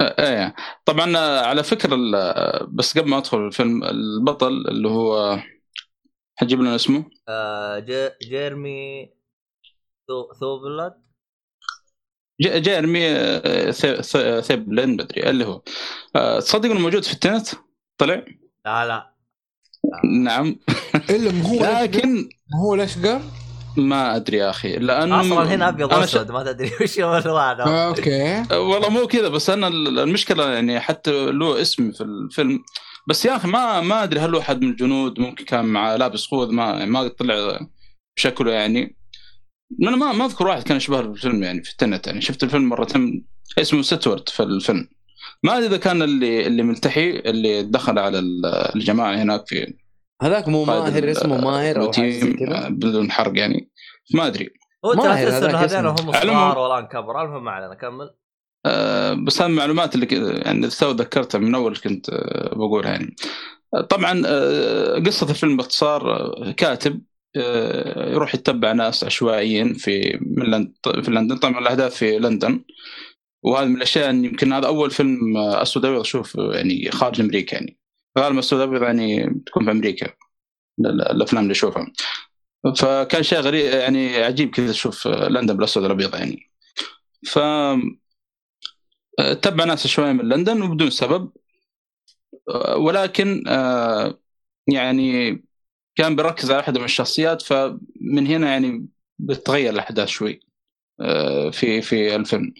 إيه 0.00 0.54
طبعا 0.84 1.16
على 1.46 1.62
فكرة 1.62 1.94
ال- 1.94 2.66
بس 2.66 2.98
قبل 2.98 3.08
ما 3.10 3.18
أدخل 3.18 3.38
الفيلم 3.38 3.84
البطل 3.84 4.48
اللي 4.68 4.88
هو 4.88 5.38
حجيب 6.42 6.60
لنا 6.60 6.74
اسمه. 6.74 7.04
آه 7.28 7.78
ج... 7.78 8.08
جيرمي 8.22 9.10
ثو... 10.08 10.32
ثيوبولد 10.40 10.94
ج- 12.40 12.62
جيرمي 12.62 13.06
آه، 13.08 13.70
ثي- 13.70 14.02
ثي- 14.02 14.42
ثيبلين 14.42 14.96
بدري 14.96 15.30
اللي 15.30 15.44
هو. 15.44 15.62
آه، 16.16 16.40
تصدق 16.40 16.70
إنه 16.70 16.80
موجود 16.80 17.04
في 17.04 17.12
ال 17.12 17.17
Tenet؟ 17.17 17.48
طلع؟ 17.98 18.24
لا 18.66 18.86
لا. 18.86 19.12
نعم. 20.24 20.56
إلا 21.10 21.32
ما 21.32 21.48
هو 21.48 21.82
لكن 21.82 22.14
ما 22.52 22.60
هو 22.62 22.74
الاشقر 22.74 23.20
ما 23.76 24.16
أدري 24.16 24.36
يا 24.36 24.50
أخي 24.50 24.76
لأنه 24.76 25.20
أصلا 25.20 25.54
هنا 25.54 25.68
أبيض 25.68 25.92
أنا 25.94 26.06
ش- 26.06 26.14
واسود 26.14 26.30
ما 26.30 26.42
تدري 26.52 26.70
وش 26.82 26.98
آه، 27.00 27.88
أوكي. 27.88 28.42
والله 28.56 28.88
مو 28.88 29.06
كذا 29.06 29.28
بس 29.28 29.50
أنا 29.50 29.68
ال- 29.68 29.98
المشكلة 29.98 30.50
يعني 30.52 30.80
حتى 30.80 31.26
له 31.32 31.60
اسم 31.60 31.92
في 31.92 32.00
الفيلم 32.00 32.64
بس 33.08 33.24
يا 33.24 33.36
أخي 33.36 33.48
ما 33.48 33.80
ما 33.80 34.02
أدري 34.02 34.20
هل 34.20 34.34
هو 34.34 34.40
احد 34.40 34.62
من 34.62 34.70
الجنود 34.70 35.20
ممكن 35.20 35.44
كان 35.44 35.64
مع 35.64 35.96
لابس 35.96 36.26
خوذ 36.26 36.52
ما 36.52 36.84
ما 36.84 37.08
طلع 37.08 37.60
شكله 38.16 38.52
يعني. 38.52 38.96
أنا 39.82 39.96
ما 39.96 40.12
ما 40.12 40.24
أذكر 40.24 40.46
واحد 40.46 40.62
كان 40.62 40.76
يشبه 40.76 41.02
في 41.02 41.08
الفيلم 41.08 41.42
يعني 41.42 41.62
في 41.62 41.70
التنت 41.70 42.06
يعني. 42.06 42.20
شفت 42.20 42.42
الفيلم 42.44 42.68
مرتين 42.68 43.26
اسمه 43.58 43.82
ستورت 43.82 44.28
في 44.28 44.42
الفيلم. 44.42 44.88
ما 45.42 45.56
أدري 45.58 45.66
إذا 45.66 45.76
كان 45.76 46.02
اللي 46.02 46.46
اللي 46.46 46.62
ملتحي 46.62 47.10
اللي 47.10 47.62
دخل 47.62 47.98
على 47.98 48.18
ال- 48.18 48.46
الجماعة 48.76 49.14
هناك 49.14 49.46
في 49.46 49.74
هذاك 50.22 50.48
مو 50.48 50.64
ماهر 50.64 51.10
اسمه 51.10 51.40
ماهر 51.40 51.80
أو 51.80 51.92
حاجة 51.92 52.68
بدون 52.68 53.10
حرق 53.10 53.38
يعني. 53.38 53.70
ما 54.14 54.26
أدري. 54.26 54.50
هو 54.84 54.92
هذاك 54.92 55.52
هذول. 55.72 55.86
هم 55.86 56.12
صغار 56.12 56.58
ولا 56.58 56.78
انكبر 56.78 57.22
المهم 57.24 57.44
ما 57.44 57.50
علينا 57.50 57.74
كمل. 57.74 58.10
بس 59.24 59.42
هذه 59.42 59.50
المعلومات 59.50 59.94
اللي 59.94 60.06
يعني 60.44 60.68
تو 60.68 60.90
ذكرتها 60.90 61.38
من 61.38 61.54
أول 61.54 61.76
كنت 61.76 62.10
آه، 62.10 62.54
بقولها 62.54 62.90
يعني. 62.90 63.16
آه، 63.74 63.80
طبعا 63.80 64.22
آه، 64.26 64.98
قصة 64.98 65.30
الفيلم 65.30 65.56
باختصار 65.56 66.12
آه، 66.12 66.50
كاتب 66.52 67.00
آه، 67.36 68.10
يروح 68.12 68.34
يتبع 68.34 68.72
ناس 68.72 69.04
عشوائيين 69.04 69.74
في 69.74 70.18
لندن 70.36 70.72
في 71.02 71.10
لندن. 71.10 71.36
طبعا 71.36 71.58
الاحداث 71.58 71.94
في 71.96 72.18
لندن. 72.18 72.60
وهذا 73.42 73.66
من 73.66 73.76
الأشياء 73.76 74.10
إن 74.10 74.24
يمكن 74.24 74.52
هذا 74.52 74.66
أول 74.66 74.90
فيلم 74.90 75.36
آه، 75.36 75.62
أسود 75.62 75.84
أبيض 75.84 76.00
أشوف 76.00 76.34
يعني 76.34 76.90
خارج 76.90 77.20
أمريكا 77.20 77.54
يعني. 77.54 77.78
غالبا 78.18 78.38
أسود 78.38 78.60
أبيض 78.60 78.82
يعني 78.82 79.40
تكون 79.46 79.64
في 79.64 79.70
أمريكا 79.70 80.06
ال- 80.80 80.86
ال- 80.86 81.02
الأفلام 81.10 81.42
اللي 81.42 81.52
أشوفها. 81.52 81.92
فكان 82.76 83.22
شيء 83.22 83.40
غريب 83.40 83.64
يعني 83.64 84.16
عجيب 84.16 84.50
كذا 84.50 84.72
تشوف 84.72 85.06
آه، 85.06 85.28
لندن 85.28 85.56
بالأسود 85.56 85.84
الابيض 85.84 86.14
يعني. 86.14 86.50
ف 87.26 87.38
تبع 89.42 89.64
ناس 89.64 89.86
شوية 89.86 90.12
من 90.12 90.28
لندن 90.28 90.62
وبدون 90.62 90.90
سبب. 90.90 91.30
ولكن 92.76 93.44
آه، 93.48 94.18
يعني 94.66 95.42
كان 95.96 96.16
بيركز 96.16 96.50
على 96.50 96.60
أحد 96.60 96.78
من 96.78 96.84
الشخصيات 96.84 97.42
فمن 97.42 98.26
هنا 98.26 98.50
يعني 98.50 98.88
بتتغير 99.18 99.72
الأحداث 99.72 100.08
شوي 100.08 100.40
آه، 101.00 101.50
في 101.50 101.82
في 101.82 102.16
الفيلم. 102.16 102.54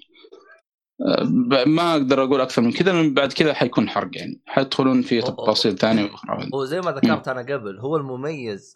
آه، 1.06 1.24
ما 1.66 1.92
أقدر 1.92 2.24
أقول 2.24 2.40
أكثر 2.40 2.62
من 2.62 2.72
كذا 2.72 2.92
لأن 2.92 3.14
بعد 3.14 3.32
كذا 3.32 3.54
حيكون 3.54 3.88
حرق 3.88 4.10
يعني. 4.14 4.40
حيدخلون 4.46 5.02
في. 5.02 5.20
تفاصيل 5.20 5.78
ثانية 5.78 6.04
وأخرى. 6.04 6.50
هو 6.54 6.64
زي 6.64 6.80
ما 6.80 6.90
ذكرت 6.90 7.28
أنا 7.28 7.40
قبل 7.40 7.78
هو 7.78 7.96
المميز 7.96 8.74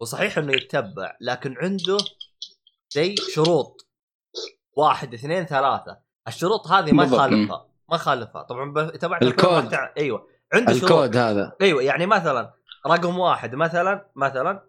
وصحيح 0.00 0.38
إنه 0.38 0.52
يتبع 0.52 1.16
لكن 1.20 1.54
عنده 1.58 1.98
زي 2.94 3.14
شروط. 3.34 3.88
واحد 4.76 5.14
اثنين 5.14 5.44
ثلاثة. 5.44 6.11
الشروط 6.28 6.66
هذه 6.68 6.92
ما. 6.92 7.04
يخالفها 7.04 7.66
ما 7.88 7.96
يخالفها 7.96 8.42
طبعا 8.42 8.86
تبعت 8.90 9.22
الكود. 9.22 9.68
تع- 9.68 9.92
أيوه. 9.98 10.26
عنده 10.54 10.72
شروط. 10.72 10.92
الكود 10.92 11.16
هذا. 11.16 11.52
أيوه 11.60 11.82
يعني 11.82 12.06
مثلا 12.06 12.54
رقم 12.86 13.18
واحد 13.18 13.54
مثلا 13.54 14.06
مثلا 14.16 14.62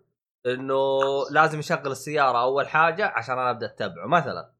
إنه 0.46 1.00
لازم 1.32 1.60
يشغل 1.60 1.88
السيارة 1.92 2.42
أول 2.42 2.68
حاجة 2.68 3.08
عشان 3.16 3.40
أنا 3.40 3.50
أبدأ 3.50 3.66
أتبعه 3.66 4.08
مثلا. 4.08 4.52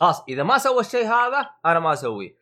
خلاص 0.00 0.22
إذا 0.28 0.42
ما 0.42 0.58
سوى 0.58 0.80
الشيء 0.80 1.06
هذا 1.06 1.50
أنا 1.66 1.80
ما 1.80 1.92
أسويه. 1.92 2.36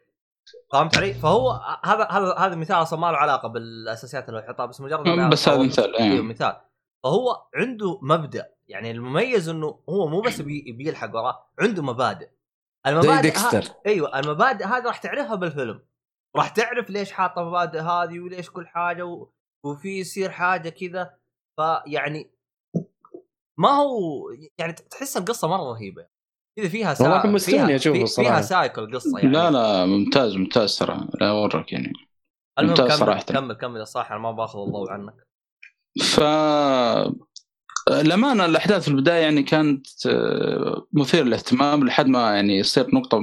فهمت 0.72 0.96
علي؟ 0.96 1.14
فهو 1.14 1.51
هذا 1.84 2.05
هذا 2.10 2.34
هذا 2.38 2.55
مثال 2.55 2.76
أصلا 2.82 2.98
ما 2.98 3.06
له 3.06 3.16
علاقة 3.18 3.48
بالأساسيات 3.48 4.28
اللي 4.28 4.40
هو 4.40 4.44
يحطها 4.44 4.66
بس 4.66 4.80
مجرد 4.80 5.30
بس 5.30 5.48
هذا 5.48 5.62
مثال 5.62 5.96
أيوه 5.96 6.14
إيه. 6.16 6.22
مثال. 6.22 6.56
فهو 7.05 7.42
عنده 7.55 7.98
مبدأ. 8.02 8.46
يعني 8.68 8.90
المميز 8.90 9.48
إنه 9.48 9.78
هو 9.88 10.06
مو 10.09 10.20
بس 10.20 10.40
بي 10.40 10.72
بيلحق 10.78 11.14
وراه 11.14 11.46
عنده 11.60 11.82
مبادئ. 11.82 12.28
زي 12.86 12.93
المبادئ 12.93 13.16
ها... 13.16 13.20
ديكستر. 13.20 13.74
أيوه 13.86 14.19
المبادئ 14.19 14.65
هذه 14.65 14.85
راح 14.86 14.98
تعرفها 14.98 15.35
بالفيلم. 15.35 15.86
راح 16.36 16.48
تعرف 16.48 16.90
ليش 16.90 17.12
حاطة 17.12 17.43
المبادئ 17.43 17.81
هذه 17.81 18.20
وليش 18.20 18.51
كل 18.51 18.66
حاجة 18.66 19.02
و... 19.06 19.31
وفي 19.66 19.98
يصير 19.98 20.31
حاجة 20.31 20.69
كذا. 20.69 21.19
فيعني 21.56 22.31
ما 23.59 23.69
هو 23.69 24.31
يعني 24.59 24.73
تحس 24.73 25.16
القصة 25.16 25.48
مرة 25.48 25.73
رهيبة. 25.73 26.06
كذا 26.59 26.69
فيها 26.69 26.97
والله 27.01 27.23
سا... 27.23 27.28
مستني 27.28 27.66
فيها... 27.66 27.77
أشوفه 27.77 27.98
في- 27.98 28.02
الصراحة. 28.02 28.31
فيها 28.31 28.40
cycle 28.43 28.94
قصة 28.94 29.19
يعني. 29.19 29.31
لا 29.31 29.51
لا 29.51 29.86
ممتاز 29.86 30.36
ممتاز 30.36 30.78
ترى. 30.78 31.09
لا 31.20 31.31
أورك 31.31 31.73
يعني. 31.73 31.93
المهم 32.59 32.70
ممتاز 32.70 32.89
كمل 32.89 32.98
صراحة. 32.98 33.23
كمل 33.23 33.55
كمل 33.55 33.81
يا 33.81 33.85
صاحي 33.85 34.11
أنا 34.11 34.19
ما 34.19 34.32
باخذ 34.32 34.59
الضوء 34.59 34.90
عنك. 34.90 35.15
ف 36.02 36.20
الأمانة 37.90 38.44
الأحداث 38.44 38.82
في 38.82 38.89
البداية 38.89 39.23
يعني 39.23 39.43
كانت 39.43 39.86
آه، 40.06 40.86
مثيرة 40.93 41.24
للاهتمام 41.24 41.86
لحد 41.86 42.06
ما 42.06 42.35
يعني 42.35 42.59
يصير 42.59 42.94
نقطة 42.94 43.20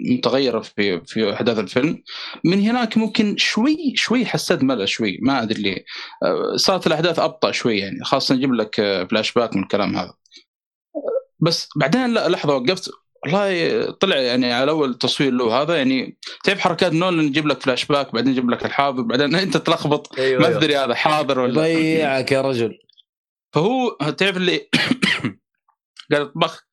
متغيرة 0.00 0.60
في 0.60 1.00
في 1.06 1.32
أحداث 1.32 1.58
الفيلم. 1.58 2.02
من 2.44 2.60
هناك 2.60 2.96
ممكن 2.96 3.36
شوي 3.36 3.92
شوي 3.96 4.26
حسيت 4.26 4.62
ملل 4.62 4.88
شوي 4.88 5.18
ما 5.22 5.42
أدري 5.42 5.62
ليه. 5.62 5.84
آه، 6.22 6.56
صارت 6.56 6.86
الأحداث 6.86 7.18
أبطأ 7.18 7.50
شوي 7.50 7.78
يعني. 7.78 8.04
خاصة 8.04 8.34
نجيب 8.34 8.54
لك 8.54 8.80
آه، 8.80 9.04
فلاش 9.04 9.32
باك 9.32 9.56
من 9.56 9.62
الكلام 9.62 9.96
هذا. 9.96 10.12
بس 11.40 11.68
بعدين 11.76 12.14
لا 12.14 12.28
لحظة 12.28 12.56
وقفت. 12.56 12.90
والله 13.24 13.90
طلع 13.90 14.16
يعني 14.16 14.52
على 14.52 14.70
أول 14.70 14.94
تصوير 14.94 15.32
له 15.32 15.62
هذا 15.62 15.76
يعني 15.76 16.18
تعرف 16.44 16.60
حركات 16.60 16.92
نولان 16.92 17.24
يجيب 17.24 17.46
لك 17.46 17.60
فلاش 17.62 17.84
باك 17.84 18.14
بعدين 18.14 18.32
يجيب 18.32 18.50
لك 18.50 18.64
الحاضر 18.64 19.02
بعدين 19.02 19.34
أنت 19.44 19.56
تلخبط. 19.56 20.18
أيوه 20.18 20.42
ما 20.42 20.50
تدري 20.50 20.76
هذا 20.76 20.94
حاضر 20.94 21.38
ولا 21.38 21.66
يضيعك 21.66 22.32
يا 22.32 22.40
رجل. 22.40 22.78
فهو 23.52 23.90
تعرف 23.90 24.36
اللي 24.36 24.68
قال 26.12 26.32
طبخت 26.32 26.66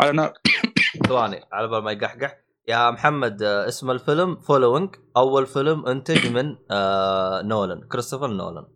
على 0.00 0.12
نار. 0.12 0.32
ثواني 1.08 1.44
على 1.52 1.68
بال 1.68 1.82
ما 1.82 1.92
يقحقح. 1.92 2.44
يا 2.68 2.90
محمد 2.90 3.42
آه، 3.42 3.68
اسم 3.68 3.90
الفيلم 3.90 4.36
Following 4.36 4.96
أول 5.16 5.46
فيلم 5.46 5.86
انتج 5.86 6.26
من 6.26 6.56
آه 6.70 7.42
نولان 7.42 7.88
كريستوفر 7.88 8.26
نولان 8.26 8.66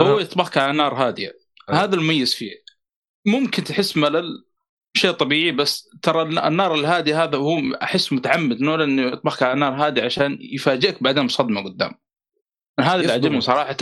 هو 0.00 0.18
يطبخك 0.18 0.58
على 0.58 0.72
نار 0.72 0.94
هادية. 0.94 1.32
هذا 1.70 1.94
المميز 1.94 2.34
فيه. 2.34 2.52
ممكن 3.26 3.64
تحس 3.64 3.96
ملل 3.96 4.44
شيء 4.96 5.10
طبيعي 5.10 5.52
بس 5.52 5.88
ترى 6.02 6.22
النار 6.22 6.74
الهادي 6.74 7.14
هذا 7.14 7.36
هو 7.38 7.58
أحس 7.82 8.12
متعمد 8.12 8.60
نولان 8.60 8.90
إنه 8.90 9.12
يطبخك 9.12 9.42
على 9.42 9.60
نار 9.60 9.72
هادية 9.72 10.02
عشان 10.02 10.38
يفاجئك 10.40 11.02
بعدين 11.02 11.26
بصدمة 11.26 11.64
قدام. 11.64 11.92
هذا 12.80 13.00
اللي. 13.00 13.12
عجبني 13.12 13.40
صراحة. 13.40 13.76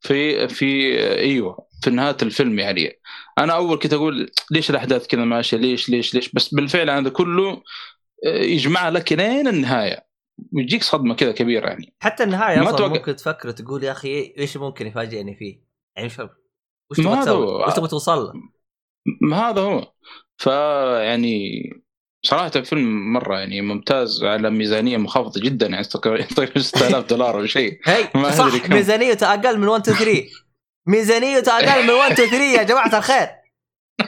في 0.00 0.48
في 0.48 0.98
أيوه 1.18 1.66
في 1.82 1.90
نهاية 1.90 2.16
الفيلم 2.22 2.58
يعني. 2.58 3.00
أنا 3.38 3.52
أول 3.52 3.78
كنت 3.78 3.92
أقول 3.92 4.30
ليش 4.50 4.70
الأحداث 4.70 5.06
كذا 5.06 5.24
ماشيه 5.24 5.56
ليش 5.56 5.88
ليش 5.88 6.14
ليش؟ 6.14 6.32
بس 6.32 6.54
بالفعل 6.54 6.90
هذا 6.90 7.10
كله 7.10 7.62
آه، 8.26 8.38
يجمعها 8.38 8.90
لك 8.90 9.12
لين 9.12 9.48
النهاية. 9.48 10.06
ويجيك 10.52 10.82
صدمة 10.82 11.14
كذا 11.14 11.32
كبيرة 11.32 11.68
يعني. 11.68 11.94
حتى 12.00 12.22
النهاية 12.22 12.58
ما 12.58 12.70
توقع- 12.72 12.88
ممكن 12.88 13.16
تفكر 13.16 13.50
تقول 13.50 13.84
يا 13.84 13.92
أخي 13.92 14.34
إيش 14.38 14.56
ممكن 14.56 14.86
يفاجئني 14.86 15.34
فيه؟ 15.36 15.62
يعني 15.96 16.08
وش 16.08 16.20
وش 16.90 16.96
تبغى 16.96 17.22
تسوي؟ 17.22 17.46
وش 17.64 17.74
تبغى 17.74 17.88
توصل 17.88 18.18
له؟ 18.18 18.32
ما 19.22 19.36
هذا 19.36 19.60
هو. 19.60 19.92
فيعني 20.36 21.62
صراحة 22.22 22.50
الفيلم 22.56 23.12
مرة 23.12 23.38
يعني 23.38 23.60
ممتاز 23.60 24.24
على 24.24 24.50
ميزانية 24.50 24.96
منخفضة 24.96 25.40
جدا 25.40 25.66
يعني 25.66 25.84
تقريبا 25.84 26.24
تقريباً 26.24 26.60
6000 26.60 27.04
دولار 27.06 27.40
أو 27.40 27.46
شيء 27.46 27.80
هي 27.88 28.32
صح. 28.32 28.70
ميزانيته 28.70 29.34
أقل 29.34 29.58
من 29.58 29.68
1 29.68 29.88
2 29.88 29.98
3 29.98 30.22
ميزانيته 30.86 31.52
أقل 31.58 31.82
من 31.84 31.90
1 31.90 32.12
2 32.12 32.28
3 32.30 32.44
يا 32.44 32.62
جماعة 32.62 32.98
الخير 32.98 33.28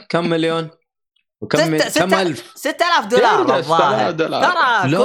كم 0.09 0.29
مليون؟ 0.29 0.69
وكم 1.41 1.79
ستة- 1.79 1.99
كم 1.99 2.13
ألف؟ 2.13 2.51
6000 2.55 3.05
دولار 3.05 3.43
6000 3.43 3.51
الظاهر 3.57 4.11
دولار. 4.11 4.43
ترى 4.43 4.91
لا 4.91 4.97
كل... 4.97 5.03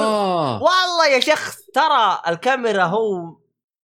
والله 0.64 1.06
يا 1.14 1.20
شيخ 1.20 1.56
ترى 1.74 2.20
الكاميرا 2.28 2.84
هو 2.84 3.36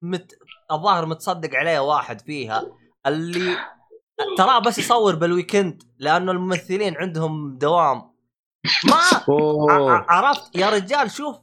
مت... 0.03 0.33
الظاهر 0.73 1.07
متصدق 1.07 1.51
عليه 1.55 1.79
واحد 1.79 2.21
فيها 2.21 2.63
اللي 3.07 3.57
ترى 4.39 4.61
بس 4.61 4.79
يصور 4.79 5.15
بال 5.15 5.30
weekend 5.30 5.82
لأنه 5.99 6.33
الممثلين 6.33 6.97
عندهم 6.97 7.59
دوام 7.59 8.14
ما 8.85 10.05
عرفت 10.09 10.57
يا 10.57 10.70
رجال 10.70 11.11
شوف 11.11 11.36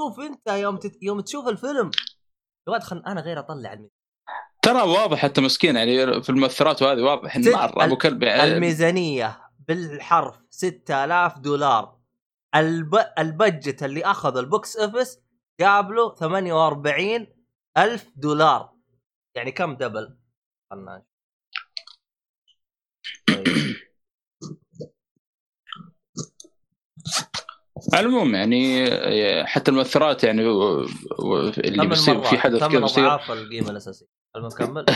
شوف 0.00 0.20
أنت 0.20 0.48
يوم 0.48 0.76
تت... 0.76 1.02
يوم 1.02 1.20
تشوف 1.20 1.48
الفيلم. 1.48 1.90
يا 2.68 2.72
ولد 2.72 2.82
خل... 2.82 3.02
أنا 3.06 3.20
غير 3.20 3.38
أطلع 3.38 3.72
الميزانية. 3.72 3.90
ترى 4.62 4.82
واضح 4.82 5.18
حتى 5.18 5.40
مسكين 5.40 5.76
يعني 5.76 6.22
في 6.22 6.30
المؤثرات 6.30 6.82
وهذه 6.82 7.00
واضح 7.00 7.36
انه 7.36 7.50
مرة 7.50 7.84
أبو 7.84 7.96
كلب 7.96 8.22
يعني 8.22 8.44
الميزانية 8.44 9.40
بالحرف 9.68 10.40
6000 10.50 11.38
دولار. 11.38 12.00
الب... 12.54 12.94
ال 13.18 13.27
budget 13.27 13.82
اللي 13.82 14.04
أخذ 14.04 14.36
ال 14.36 14.46
box 14.46 14.76
office 14.76 15.20
جاب 15.60 15.90
له 15.90 16.14
48 16.14 17.26
ألف 17.78 18.12
دولار. 18.16 18.72
يعني 19.36 19.52
كم 19.52 19.74
دبل؟ 19.74 20.18
خلنا 20.70 20.96
نشوف. 20.98 21.10
طيب. 23.28 23.76
على 27.94 28.06
العموم 28.06 28.34
يعني 28.34 28.86
حتى 29.46 29.70
المؤثرات 29.70 30.24
يعني 30.24 30.42
اللي 31.58 31.86
بيصير 31.86 32.20
في 32.22 32.38
حدث 32.38 32.64
كذا 32.64 32.80
بيصير. 32.80 33.04
اضعاف 33.06 33.30
القيمة 33.30 33.70
الأساسية. 33.70 34.06
المكمل 34.36 34.86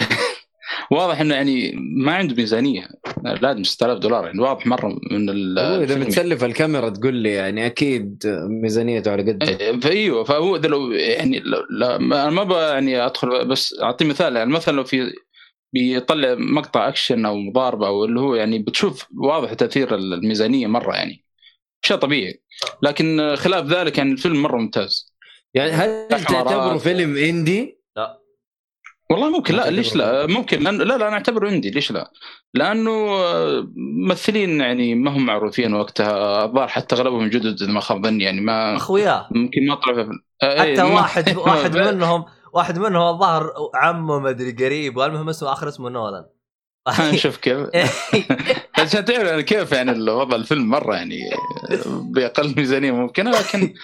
واضح 0.90 1.20
إنه 1.20 1.34
يعني 1.34 1.72
ما 1.76 2.12
عنده 2.14 2.34
ميزانية. 2.34 2.88
لازم 3.24 3.64
6000 3.64 3.98
دولار 3.98 4.26
يعني. 4.26 4.40
واضح 4.40 4.66
مرة 4.66 4.98
من 5.10 5.28
ال- 5.30 5.58
هو 5.58 5.82
إذا. 5.82 5.98
بتسلف 6.04 6.44
الكاميرا 6.44 6.88
تقول 6.88 7.14
لي 7.14 7.32
يعني 7.32 7.66
أكيد 7.66 8.22
ميزانيته 8.62 9.10
على 9.12 9.22
قد. 9.32 9.44
فأيوه 9.82 10.24
فهو 10.24 10.56
إذا 10.56 10.68
لو 10.68 10.90
يعني 10.92 11.38
لو 11.40 11.58
لا 11.70 11.98
ما- 11.98 12.22
أنا 12.22 12.30
ما 12.30 12.42
أبغى 12.42 12.62
يعني 12.64 13.06
أدخل 13.06 13.48
بس 13.48 13.74
أعطي 13.82 14.04
مثال 14.04 14.36
يعني. 14.36 14.50
مثلا 14.50 14.76
لو 14.76 14.84
في 14.84 15.12
بيطلع 15.74 16.34
مقطع 16.38 16.88
أكشن 16.88 17.26
أو 17.26 17.36
مضاربة 17.36 17.86
أو 17.86 18.04
اللي 18.04 18.20
هو 18.20 18.34
يعني 18.34 18.58
بتشوف 18.58 19.06
واضح 19.18 19.52
تأثير 19.52 19.94
الميزانية 19.94 20.66
مرة 20.66 20.94
يعني. 20.94 21.23
شيء 21.84 21.96
طبيعي. 21.96 22.42
لكن 22.82 23.34
خلاف 23.36 23.66
ذلك 23.66 23.98
يعني 23.98 24.12
الفيلم 24.12 24.42
مرة 24.42 24.56
ممتاز. 24.56 25.14
يعني 25.54 25.70
هل. 25.70 26.08
تعتبره 26.08 26.78
فيلم 26.78 27.16
إندي؟ 27.16 27.80
والله 29.10 29.30
ممكن 29.30 29.54
لا 29.54 29.64
ما 29.64 29.70
ليش 29.70 29.96
لا؟ 29.96 30.26
ممكن 30.26 30.62
لأن 30.62 30.78
لا 30.78 30.84
لا 30.98 31.08
أنا 31.08 31.14
أعتبره 31.14 31.48
عندي 31.50 31.70
ليش 31.70 31.90
لا؟ 31.92 32.10
لأنه 32.54 32.90
آه، 33.10 33.68
ممثلين 33.76 34.60
يعني 34.60 34.94
ما 34.94 35.10
هم 35.16 35.26
معروفين 35.26 35.74
وقتها 35.74 36.44
الظاهر 36.44 36.68
حتى 36.68 36.94
أغلبهم 36.94 37.28
جدد 37.28 37.62
إذا 37.62 37.72
ما 37.72 37.80
خاب 37.80 38.06
ظني 38.06 38.24
يعني 38.24 38.40
ما 38.40 38.76
أخويا. 38.76 39.26
ممكن 39.30 39.66
ما 39.66 39.74
طلع 39.74 39.94
في 39.94 40.10
آه، 40.42 40.62
إيه، 40.62 40.72
حتى 40.72 40.82
ما- 40.88 40.94
واحد 40.94 41.36
واحد 41.46 41.76
منهم 41.76 42.24
واحد 42.52 42.78
منهم 42.78 43.14
الظاهر 43.14 43.52
عمه 43.74 44.18
مدري 44.18 44.52
قريب 44.52 44.96
والمهم 44.96 45.28
اسمه 45.28 45.52
آخر 45.52 45.68
اسمه 45.68 45.90
نولان. 45.90 46.24
شوف 47.22 47.36
كيف. 47.36 47.68
عشان 48.78 49.04
تعرف 49.04 49.28
يعني 49.28 49.42
كيف 49.42 49.72
يعني 49.72 49.90
الوضع 49.90 50.36
الفيلم 50.36 50.68
مرة 50.68 50.94
يعني 50.94 51.18
بأقل 51.86 52.54
ميزانية 52.56 52.92
ممكنة 52.92 53.30
لكن 53.30 53.74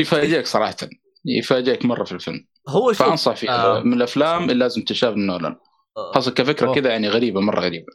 يفاجئك 0.00 0.46
صراحة. 0.46 0.76
يفاجئك 1.24 1.84
مرة 1.84 2.04
في 2.04 2.12
الفيلم. 2.12 2.46
هو 2.68 2.92
شوف 2.92 3.06
فأنصح 3.06 3.36
فيه. 3.36 3.50
آه. 3.50 3.80
من 3.80 3.92
الأفلام 3.92 4.42
اللي 4.42 4.54
لازم 4.54 4.82
تشاف 4.82 5.14
نولان. 5.14 5.56
خاصة 6.14 6.30
كفكرة. 6.30 6.72
كذا 6.72 6.90
يعني 6.90 7.08
غريبة 7.08 7.40
مرة 7.40 7.60
غريبة. 7.60 7.86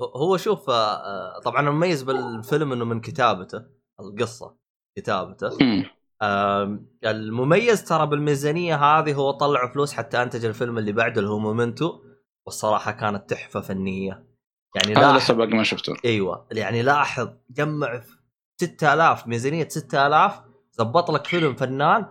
هو 0.00 0.36
شوف 0.36 0.70
آه، 0.70 0.94
آه، 0.94 1.40
طبعا 1.44 1.68
المميز 1.68 2.02
بالفيلم 2.02 2.72
إنه 2.72 2.84
من 2.84 3.00
كتابته 3.00 3.62
القصة 4.00 4.56
كتابته. 4.96 5.48
المميز 7.04 7.84
ترى 7.84 8.06
بالميزانية 8.06 8.76
هذه 8.76 9.14
هو 9.14 9.30
طلع 9.30 9.72
فلوس 9.72 9.92
حتى 9.92 10.22
أنتج 10.22 10.44
الفيلم 10.44 10.78
اللي 10.78 10.92
بعده 10.92 11.20
اللي 11.20 11.30
هو 11.30 11.38
مومنتو. 11.38 12.05
والصراحة 12.46 12.92
كانت 12.92 13.30
تحفة 13.30 13.60
فنية. 13.60 14.26
يعني 14.74 14.92
هذا 14.92 15.00
لاحظ 15.00 15.16
لسه 15.16 15.34
باقي 15.34 15.50
ما 15.50 15.62
شفته. 15.62 15.96
أيوه. 16.04 16.48
يعني 16.52 16.82
لاحظ 16.82 17.28
جمع 17.50 17.98
في 17.98 18.16
6000 18.60 19.26
ميزانية 19.26 19.68
6000 19.68 20.40
زبط 20.72 21.10
لك 21.10 21.26
فيلم 21.26 21.54
فنان 21.54 22.06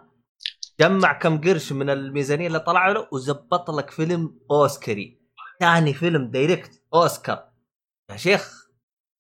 جمع 0.80 1.14
كم 1.14 1.41
قرش 1.41 1.72
من 1.72 1.90
الميزانية 1.90 2.48
اللي 2.48 2.60
طلع 2.60 2.88
له 2.88 3.07
وزبط 3.12 3.72
لك 3.72 3.90
فيلم 3.90 4.40
أوسكاري. 4.52 5.22
ثاني 5.60 5.94
فيلم 5.94 6.32
direct 6.31 6.84
أوسكار. 6.94 7.49
يا 8.12 8.18
شيخ 8.18 8.70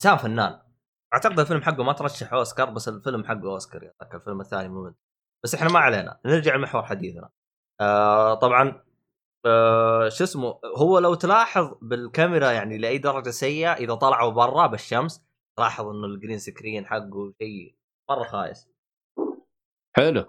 إنسان 0.01 0.17
فنان. 0.17 0.59
أعتقد 1.13 1.39
الفيلم 1.39 1.61
حقه 1.61 1.83
ما 1.83 1.93
ترشح 1.93 2.33
أوسكار 2.33 2.69
بس 2.69 2.87
الفيلم 2.87 3.25
حقه 3.25 3.51
أوسكار. 3.51 3.81
ذاك 3.81 4.15
الفيلم 4.15 4.41
الثاني 4.41 4.69
مو 4.69 4.83
منه. 4.83 4.95
بس 5.43 5.55
إحنا 5.55 5.69
ما 5.69 5.79
علينا. 5.79 6.19
نرجع 6.25 6.55
لمحور 6.55 6.83
حديثنا. 6.83 7.29
آه 7.81 8.33
طبعا 8.33 8.84
آه 9.45 10.09
شو 10.09 10.23
اسمه 10.23 10.59
هو 10.77 10.99
لو 10.99 11.13
تلاحظ 11.13 11.71
بالكاميرا 11.81 12.51
يعني 12.51 12.77
لأي 12.77 12.97
درجة 12.97 13.29
سيئة 13.29 13.73
إذا 13.73 13.95
طلعوا 13.95 14.31
برا 14.31 14.67
بالشمس 14.67 15.23
تلاحظ 15.57 15.85
إنه 15.85 16.05
ال 16.05 16.11
green 16.11 16.39
screen 16.39 16.85
حقه 16.85 17.33
شيء 17.41 17.75
مرة 18.09 18.23
خايس 18.23 18.69
حلو 19.95 20.25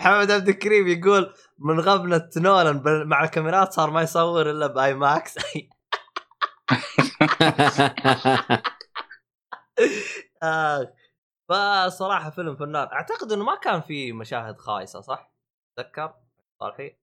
محمد 0.00 0.30
عبد 0.30 0.48
الكريم 0.48 0.88
يقول 0.88 1.34
من 1.58 1.80
غبنة 1.80 2.30
نولان 2.36 2.82
مع 3.08 3.24
الكاميرات 3.24 3.72
صار 3.72 3.90
ما 3.90 4.02
يصور 4.02 4.50
إلا 4.50 4.66
بآي 4.66 4.94
ماكس 4.94 5.38
آه. 10.42 10.94
فصراحة 11.48 12.30
فيلم 12.30 12.56
فنان 12.56 12.88
أعتقد 12.92 13.32
إنه 13.32 13.44
ما 13.44 13.54
كان 13.54 13.80
فيه 13.80 14.12
مشاهد 14.12 14.58
خايسة 14.58 15.00
صح؟ 15.00 15.33
تذكر؟ 15.78 16.14
صالحي؟ 16.60 16.96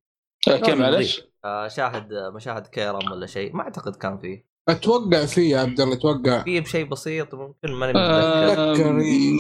آه، 0.48 0.58
كيف 0.58 0.76
معلش؟ 0.76 1.22
آه 1.46 1.68
شاهد 1.68 2.14
مشاهد 2.14 2.68
كيرم 2.68 3.12
ولا 3.12 3.26
شيء؟ 3.26 3.56
ما 3.56 3.62
أعتقد 3.64 3.96
كان 3.96 4.18
فيه 4.18 4.52
أتوقع 4.70 5.26
فيه 5.26 5.52
يا 5.56 5.60
عبد 5.60 5.80
الله 5.80 5.96
أتوقع. 5.96 6.44
فيه 6.44 6.60
بشيء 6.62 6.86
بسيط 6.90 7.36
ممكن 7.36 7.72
ماني 7.72 8.00
آه، 8.00 8.46
متذكر. 8.46 8.72
أتذكر. 8.72 8.94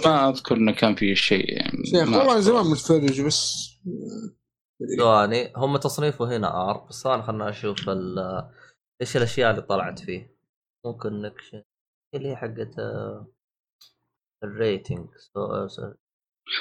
ما 0.09 0.29
أذكر 0.29 0.55
إنه 0.55 0.71
كان 0.75 0.95
في 0.95 1.15
شيء. 1.15 1.53
يعني 1.57 1.85
شيخ 1.85 2.09
ما 2.09 2.17
والله. 2.17 2.39
زمان 2.39 2.65
متفرج 2.65 3.21
بس 3.21 3.69
ثواني 4.97 5.53
هم 5.55 5.77
تصنيفه 5.77 6.37
هنا 6.37 6.69
R. 6.71 6.87
بس 6.89 7.03
ثواني 7.03 7.23
خلنا 7.23 7.49
أشوف 7.49 7.89
ال- 7.89 8.49
إيش 9.01 9.17
الأشياء 9.17 9.51
اللي 9.51 9.61
طلعت 9.61 9.99
فيه. 9.99 10.35
مو 10.85 10.97
connection 10.97 11.63
اللي 12.15 12.29
هي 12.29 12.35
حقت 12.35 12.75
ال 14.43 14.51
rating؟ 14.51 15.07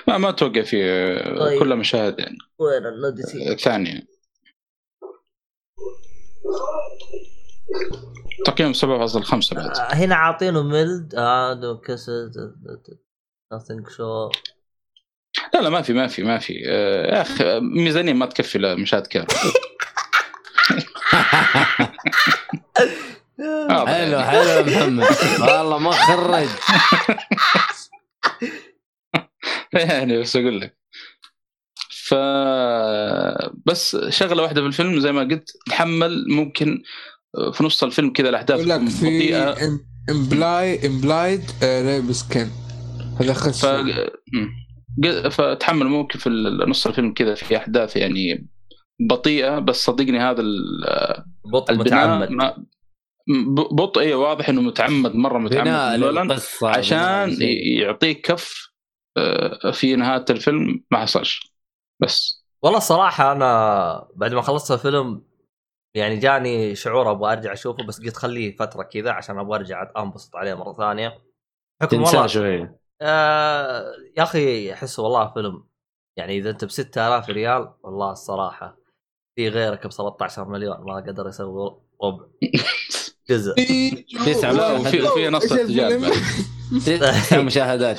ما 0.08 0.18
ما 0.18 0.28
أتوقع 0.28 0.62
في 0.62 0.84
آه، 0.84 1.38
طيب. 1.38 1.58
كلها 1.58 1.76
مشاهد 1.76 2.18
يعني. 2.18 2.38
وين 2.58 2.86
ال 2.86 2.96
nudity 2.96 3.52
آه، 3.52 3.54
ثانية. 3.54 4.02
تقييم 8.46 8.72
7.5 8.72 9.54
بعد. 9.54 9.78
آه، 9.78 9.94
هنا 9.94 10.14
عاطينه 10.14 10.62
ميلد. 10.62 11.14
آه 11.14 11.80
كسد 11.84 12.32
nothing 13.54 13.96
شو 13.96 14.30
لا 15.54 15.60
لا 15.60 15.70
ما 15.70 15.82
في 15.82 15.92
ما 15.92 16.06
في 16.06 16.22
ما 16.22 16.38
في. 16.38 16.62
آه، 16.68 17.06
يا 17.16 17.22
أخي 17.22 17.44
آه، 17.44 17.58
ميزانية 17.60 18.12
ما 18.12 18.26
تكفي 18.26 18.58
لمشاهد 18.58 19.06
كير 19.06 19.26
آه، 23.70 23.86
حلو 23.86 24.20
حلو 24.20 24.42
يا 24.48 24.62
محمد. 24.62 25.06
والله 25.40 25.78
ما 25.78 25.90
خرج. 25.90 26.48
يعني 29.72 30.18
بس 30.18 30.36
أقول 30.36 30.60
لك. 30.60 30.76
ف 31.90 32.14
بس 33.66 33.96
شغلة 34.08 34.42
واحدة 34.42 34.60
في 34.60 34.66
الفيلم 34.66 35.00
زي 35.00 35.12
ما 35.12 35.20
قلت 35.20 35.50
تحمل 35.66 36.24
ممكن 36.28 36.82
في 37.52 37.64
نص 37.64 37.84
الفيلم 37.84 38.12
كذا 38.12 38.28
الأحداث 38.28 38.56
يقول 38.58 38.68
لك 38.70 38.88
في 38.88 39.06
بطيئة. 39.06 39.52
imply 40.10 40.86
implied 40.86 41.42
rape 41.62 42.12
scene 42.12 42.48
هذا 43.20 43.32
ف... 43.32 43.66
ق- 45.04 45.28
فتحمل 45.28 45.86
ممكن 45.86 46.18
في 46.18 46.30
نص 46.68 46.86
الفيلم 46.86 47.12
كذا 47.12 47.34
في 47.34 47.56
أحداث 47.56 47.96
يعني 47.96 48.48
بطيئة 49.08 49.58
بس 49.58 49.84
صدقني 49.84 50.18
هذا 50.20 50.40
ال- 50.40 51.24
بطء 51.52 51.72
البناء 51.72 52.18
متعمد. 52.18 52.30
ما 52.30 52.64
بطء 53.72 54.00
إيه 54.00 54.14
واضح 54.14 54.48
إنه 54.48 54.60
متعمد 54.60 55.14
مرة 55.14 55.38
متعمد. 55.38 55.66
عشان. 56.78 57.36
يعطيك 57.80 58.20
كف 58.20 58.69
في 59.72 59.96
نهاية 59.96 60.24
الفيلم 60.30 60.84
ما 60.90 60.98
حصلش. 60.98 61.54
بس. 62.00 62.44
والله 62.62 62.78
الصراحة 62.78 63.32
أنا 63.32 64.08
بعد 64.14 64.34
ما 64.34 64.42
خلصت 64.42 64.70
الفيلم 64.72 65.22
يعني 65.94 66.16
جاني 66.16 66.74
شعور 66.74 67.10
أبغى 67.10 67.32
أرجع 67.32 67.52
أشوفه 67.52 67.86
بس 67.86 68.00
قلت 68.00 68.16
خليه 68.16 68.56
فترة 68.56 68.82
كذا 68.82 69.10
عشان 69.12 69.38
أبغى 69.38 69.58
أرجع 69.58 69.90
أنبسط 69.96 70.36
عليه 70.36 70.54
مرة 70.54 70.72
ثانية. 70.72 71.18
حكم 71.82 71.96
تنساه 71.96 72.12
والله 72.12 72.26
شوية 72.26 72.80
آه 73.02 73.92
يا 74.16 74.22
أخي 74.22 74.72
أحس 74.72 74.98
والله 74.98 75.32
فيلم 75.34 75.64
يعني 76.16 76.38
إذا 76.38 76.50
أنت 76.50 76.64
ب 76.64 76.70
6000 76.70 77.28
ريال 77.28 77.72
والله 77.82 78.12
الصراحة 78.12 78.76
في 79.36 79.48
غيرك 79.48 79.86
ب 79.86 79.90
13 79.90 80.44
مليون 80.48 80.76
ما 80.80 80.94
قدر 80.96 81.28
يسوي 81.28 81.76
ربع. 82.04 82.24
جزء. 83.30 83.54
في 85.14 85.28
نص؟ 85.28 85.52
بعد. 85.52 86.12
تسع 86.78 87.40
مشاهدات. 87.40 87.98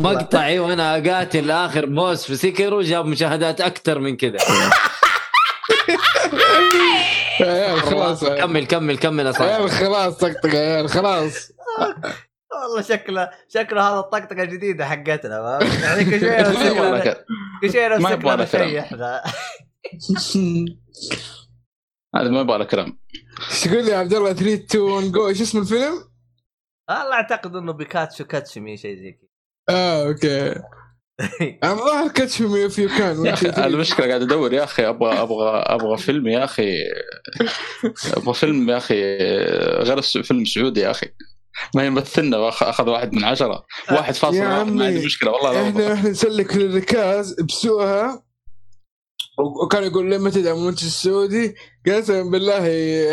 مقطعي 0.00 0.58
وأنا 0.58 0.96
اقاتل 0.98 1.50
آخر 1.50 1.86
بوس 1.86 2.24
في 2.24 2.36
سيكرو 2.36 2.80
جاب 2.82 3.06
مشاهدات 3.06 3.60
أكثر 3.60 3.98
من 3.98 4.16
كذا 4.16 4.38
عيال 7.40 7.80
خلاص. 7.82 8.24
كمل 8.24 8.66
كمل 8.66 8.98
كمل 8.98 9.26
يا 9.26 9.32
عيال 9.40 9.70
خلاص 9.70 10.16
طقطق 10.16 10.54
يا 10.54 10.58
عيال 10.60 10.88
خلاص 10.88 11.52
والله 12.62 12.82
شكله 12.82 13.30
شكله 13.54 13.88
هذا 13.90 13.98
الطقطقة 13.98 14.42
الجديدة 14.42 14.86
حقتنا؟ 14.86 15.58
يعني 15.84 16.04
كل 16.04 16.26
لك- 16.26 17.24
كل 17.60 17.72
شوية 17.72 17.88
ما 17.88 17.96
نمسك 17.96 18.12
يبغى 18.12 18.34
لنا 18.34 18.42
لك 18.42 18.48
كلام. 18.50 18.68
شيء 18.68 18.80
إحنا 18.80 19.22
هذا 22.16 22.28
ما 22.28 22.40
يبغى 22.40 22.58
له 22.58 22.64
كلام. 22.64 22.98
إيش 23.50 23.60
تقول 23.60 23.84
لي 23.84 23.90
يا 23.90 23.96
عبد 23.96 24.14
الله 24.14 24.32
3 24.32 24.54
2 24.54 24.82
1 24.84 25.12
جو 25.12 25.28
إيش 25.28 25.42
اسم 25.42 25.58
الفيلم؟ 25.58 26.04
والله 26.90 27.12
أعتقد 27.12 27.56
إنه 27.56 27.72
بيكاتشو 27.72 28.24
catch 28.24 28.61
me 28.61 28.76
شيء 28.76 28.96
زي 28.96 29.12
كذا. 29.12 29.28
آه 29.76 30.06
أوكي. 30.08 30.54
أنا 31.64 31.74
ظاهر 31.74 32.08
Catch 32.08 32.42
Me 32.42 32.66
If 32.66 32.78
You 32.78 32.88
Can 32.88 33.26
المشكلة 33.64 34.06
قاعد 34.08 34.22
أدور. 34.22 34.52
يا 34.52 34.64
أخي 34.64 34.88
أبغى 34.88 35.12
أبغى 35.22 35.48
أبغى 35.48 35.98
فيلم 35.98 36.28
يا 36.28 36.44
أخي. 36.44 36.78
أبغى 38.16 38.34
فيلم 38.34 38.70
يا 38.70 38.76
أخي 38.76 39.16
غير 39.82 40.00
فيلم 40.02 40.44
سعودي 40.44 40.80
يا 40.80 40.90
أخي. 40.90 41.06
ما 41.74 41.86
يمثلنا 41.86 42.36
وأخ- 42.36 42.62
أخذ 42.62 42.88
واحد 42.88 43.12
من 43.14 43.24
عشرة. 43.24 43.64
واحد 43.92 44.14
فاصل 44.14 44.38
واحد 44.38 44.66
ما 44.66 44.86
عندي 44.86 45.06
مشكلة. 45.06 45.30
والله 45.30 45.68
إحنا. 45.68 45.94
إحنا 45.94 46.10
نسلك 46.10 46.56
للركاز. 46.56 47.40
بسوءها 47.40 48.24
وكان 49.38 49.82
يقول 49.82 50.10
لما 50.10 50.30
تدعم 50.30 50.56
المنتج 50.56 50.84
السعودي 50.84 51.54
قسما 51.86 52.22
بالله 52.22 52.58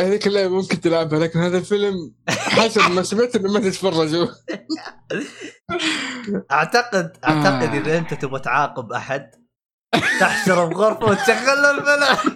هذيك 0.06 0.28
اللعبة 0.28 0.56
ممكن 0.56 0.82
تلعبها 0.82 1.20
لكن 1.20 1.40
هذا 1.40 1.58
الفيلم 1.58 2.16
حسب 2.30 2.92
ما 2.92 3.04
سمعت 3.04 3.36
إنه 3.36 3.54
ما 3.54 3.60
تتفرجوا 3.60 4.28
اعتقد 6.52 7.18
أعتقد. 7.24 7.76
إذا 7.76 7.98
أنت 7.98 8.14
تبغى 8.14 8.40
تعاقب 8.40 8.92
أحد 8.92 9.32
تحشره 10.20 10.66
بغرفة 10.66 11.06
وتشغل 11.06 11.62
له 11.62 11.72
الفيلم 11.72 12.32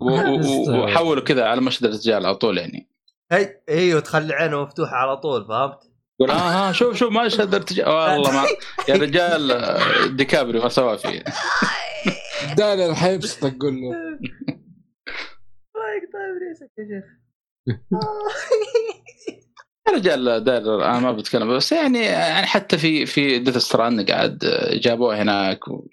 وحولوا 0.70 1.22
كذا 1.22 1.44
على 1.44 1.60
مشهد 1.60 1.84
الرجال 1.84 2.26
على 2.26 2.34
طول 2.34 2.58
يعني 2.58 2.88
هي 3.32 3.60
أيوه 3.68 4.00
تخلي 4.00 4.34
عينه 4.34 4.62
مفتوحة 4.62 4.96
على 4.96 5.16
طول 5.16 5.46
فهمت؟ 5.46 5.87
يقول 6.20 6.30
آه 6.30 6.68
ها 6.68 6.72
شوف 6.72 6.96
شوف 6.96 7.12
مشهد 7.12 7.54
الرجال 7.54 7.88
والله 7.88 8.30
ما 8.32 8.44
يا 8.88 8.94
رجال 8.94 9.50
آه، 9.52 10.06
ديكابري 10.06 10.58
ما 10.58 10.68
سوى 10.68 10.98
فيه. 10.98 11.24
دال 12.58 12.80
الحبس 12.80 13.40
تقول 13.40 13.74
له. 13.80 13.90
طيب 15.74 16.02
طيب 16.12 16.38
ريسك 16.48 16.70
يا 16.78 16.84
شيخ؟ 16.84 17.04
يا 19.88 19.92
رجال 19.92 20.44
داير 20.44 20.84
أنا 20.84 20.98
ما 20.98 21.12
بتكلم. 21.12 21.56
بس 21.56 21.72
يعني 21.72 21.98
يعني 21.98 22.46
حتى 22.46 22.78
في 22.78 23.06
في 23.06 23.38
ديث 23.38 23.56
ستراند 23.56 24.10
قاعد 24.10 24.38
جابوه 24.72 25.22
هناك. 25.22 25.68
و... 25.68 25.86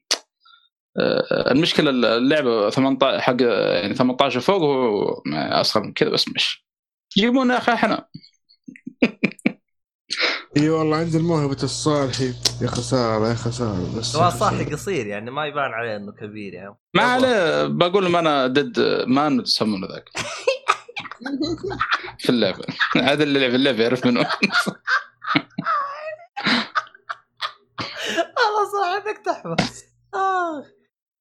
آه، 0.99 1.51
المشكلة 1.51 1.89
اللعبة 1.89 2.69
18 2.69 3.19
حق 3.21 3.41
يعني 3.41 3.95
18 3.95 4.39
فوق 4.39 4.61
وهو 4.61 5.21
اصغر 5.35 5.83
من 5.83 5.93
كذا 5.93 6.09
بس 6.09 6.27
مش. 6.27 6.65
يجيبون 7.17 7.49
يا 7.49 7.57
أخي 7.57 7.73
إحنا 7.73 8.07
إي 10.57 10.69
والله 10.69 10.97
عند 10.97 11.15
الموهبة 11.15 11.57
الصالحي 11.63 12.33
يا 12.61 12.67
خسارة 12.67 13.29
يا 13.29 13.33
خسارة 13.33 13.97
بس 13.97 14.15
هو 14.15 14.29
صاحي 14.29 14.65
قصير 14.65 15.07
يعني 15.07 15.31
ما 15.31 15.45
يبان 15.45 15.71
عليه 15.71 15.95
إنه 15.95 16.11
كبير 16.11 16.53
يعني. 16.53 16.75
ما 16.93 17.03
عليه 17.03 17.63
بقول 17.67 18.03
لهم 18.03 18.15
أنا 18.15 18.47
ضد 18.47 18.79
مان 19.07 19.39
يسمونه 19.41 19.87
ذاك. 19.87 20.09
في 22.19 22.29
اللعبة. 22.29 22.63
هذا 22.95 23.23
اللي 23.23 23.39
لعب 23.39 23.55
اللعبة 23.55 23.83
يعرف 23.83 24.05
منه. 24.05 24.19
والله 28.37 28.71
صاحبك 28.71 29.21
تحفه 29.25 29.55
آه. 30.13 30.63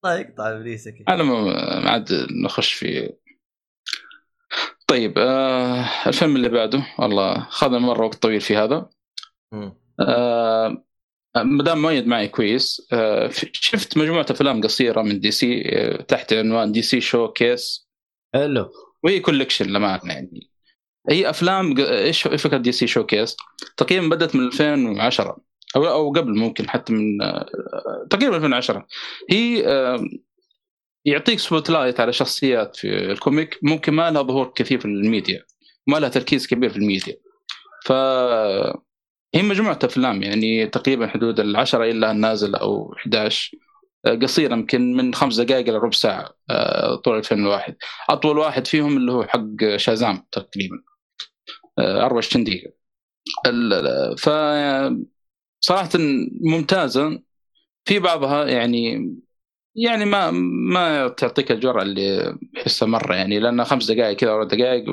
الله 0.04 0.18
يقطع 0.18 0.50
إبليسك. 0.50 0.94
أنا 1.08 1.22
ما 1.22 1.40
ما 1.80 1.90
عاد 1.90 2.26
نخش 2.44 2.72
في 2.72 3.12
طيب 4.86 5.18
آه 5.18 5.84
الفيلم 6.06 6.36
اللي 6.36 6.48
بعده 6.48 6.86
والله 6.98 7.46
خذ 7.50 7.78
مره 7.78 8.04
وقت 8.04 8.22
طويل 8.22 8.40
في 8.40 8.56
هذا. 8.56 8.88
مم. 9.52 9.76
آه 10.00 10.84
مدام 11.36 11.82
مؤيد 11.82 12.06
معي 12.06 12.28
كويس. 12.28 12.88
آه 12.92 13.28
في- 13.28 13.50
شفت 13.52 13.98
مجموعة 13.98 14.26
أفلام 14.30 14.60
قصيرة 14.62 15.02
من 15.02 15.20
DC 15.20 15.62
آه 15.68 16.02
تحت 16.02 16.32
عنوان 16.32 16.72
DC 16.72 16.82
Showcase. 16.82 17.88
حلو. 18.34 18.70
وهي 19.02 19.20
collection 19.20 19.66
لمعنى 19.66 20.12
يعني. 20.12 20.50
هي 21.10 21.30
أفلام 21.30 21.74
ق- 21.74 21.80
إيش 21.88 22.26
إيش 22.26 22.42
فكرة 22.42 22.56
DC 22.58 22.72
Showcase؟ 22.72 23.36
تقريبا 23.76 24.08
بدأت 24.16 24.36
من 24.36 24.46
2010 24.46 25.36
أو 25.76 25.86
أو 25.88 26.12
قبل 26.12 26.38
ممكن 26.38 26.68
حتى 26.70 26.92
من 26.92 27.22
آه، 27.22 27.46
تقريبا 28.10 28.36
2010 28.36 28.86
هي 29.30 29.66
آه، 29.66 30.04
يعطيك 31.04 31.38
spotlight 31.38 32.00
على 32.00 32.12
شخصيات 32.12 32.76
في 32.76 32.88
ال 33.12 33.19
comic. 33.19 33.58
ممكن 33.62 33.92
ما 33.94 34.10
لها 34.10 34.22
ظهور 34.22 34.52
كثير 34.56 34.78
في 34.78 34.84
الميديا. 34.84 35.44
ما 35.86 35.96
لها 35.96 36.08
تركيز 36.08 36.46
كبير 36.46 36.70
في 36.70 36.76
الميديا. 36.76 37.16
ف 37.86 37.92
هي 39.34 39.42
مجموعة 39.42 39.78
أفلام 39.84 40.22
يعني 40.22 40.66
تقريبا 40.66 41.06
حدود 41.06 41.40
العشرة 41.40 41.84
إلا 41.84 42.10
النازل 42.10 42.54
أو 42.54 42.94
11 42.94 43.56
آه، 44.06 44.14
قصيره 44.14 44.52
يمكن 44.54 44.96
من 44.96 45.14
خمس 45.14 45.40
دقائق 45.40 45.68
إلى 45.68 45.76
ربع 45.78 45.90
ساعة 45.90 46.30
آه، 46.50 46.96
طول 46.96 47.18
2001 47.18 47.76
أطول 48.10 48.38
واحد 48.38 48.66
فيهم 48.66 48.96
اللي 48.96 49.12
هو 49.12 49.24
حق 49.24 49.76
Shazam 49.76 50.26
تقريبا. 50.32 50.76
آه، 51.78 52.04
24 52.04 52.44
دقيقه 52.44 52.72
ال- 53.46 53.72
ال- 53.74 54.18
ف 54.18 54.28
صراحة 55.60 55.88
ممتازة. 56.40 57.22
في 57.84 57.98
بعضها 57.98 58.44
يعني 58.46 59.10
يعني 59.76 60.04
ما 60.04 60.30
ما 60.72 61.08
تعطيك 61.08 61.52
الجرعه 61.52 61.82
اللي 61.82 62.38
تحسها 62.56 62.88
مرة 62.88 63.14
يعني 63.14 63.38
لأنها 63.40 63.64
خمس 63.64 63.90
دقائق 63.90 64.16
كذا 64.16 64.32
ولا 64.34 64.48
دقائق 64.48 64.84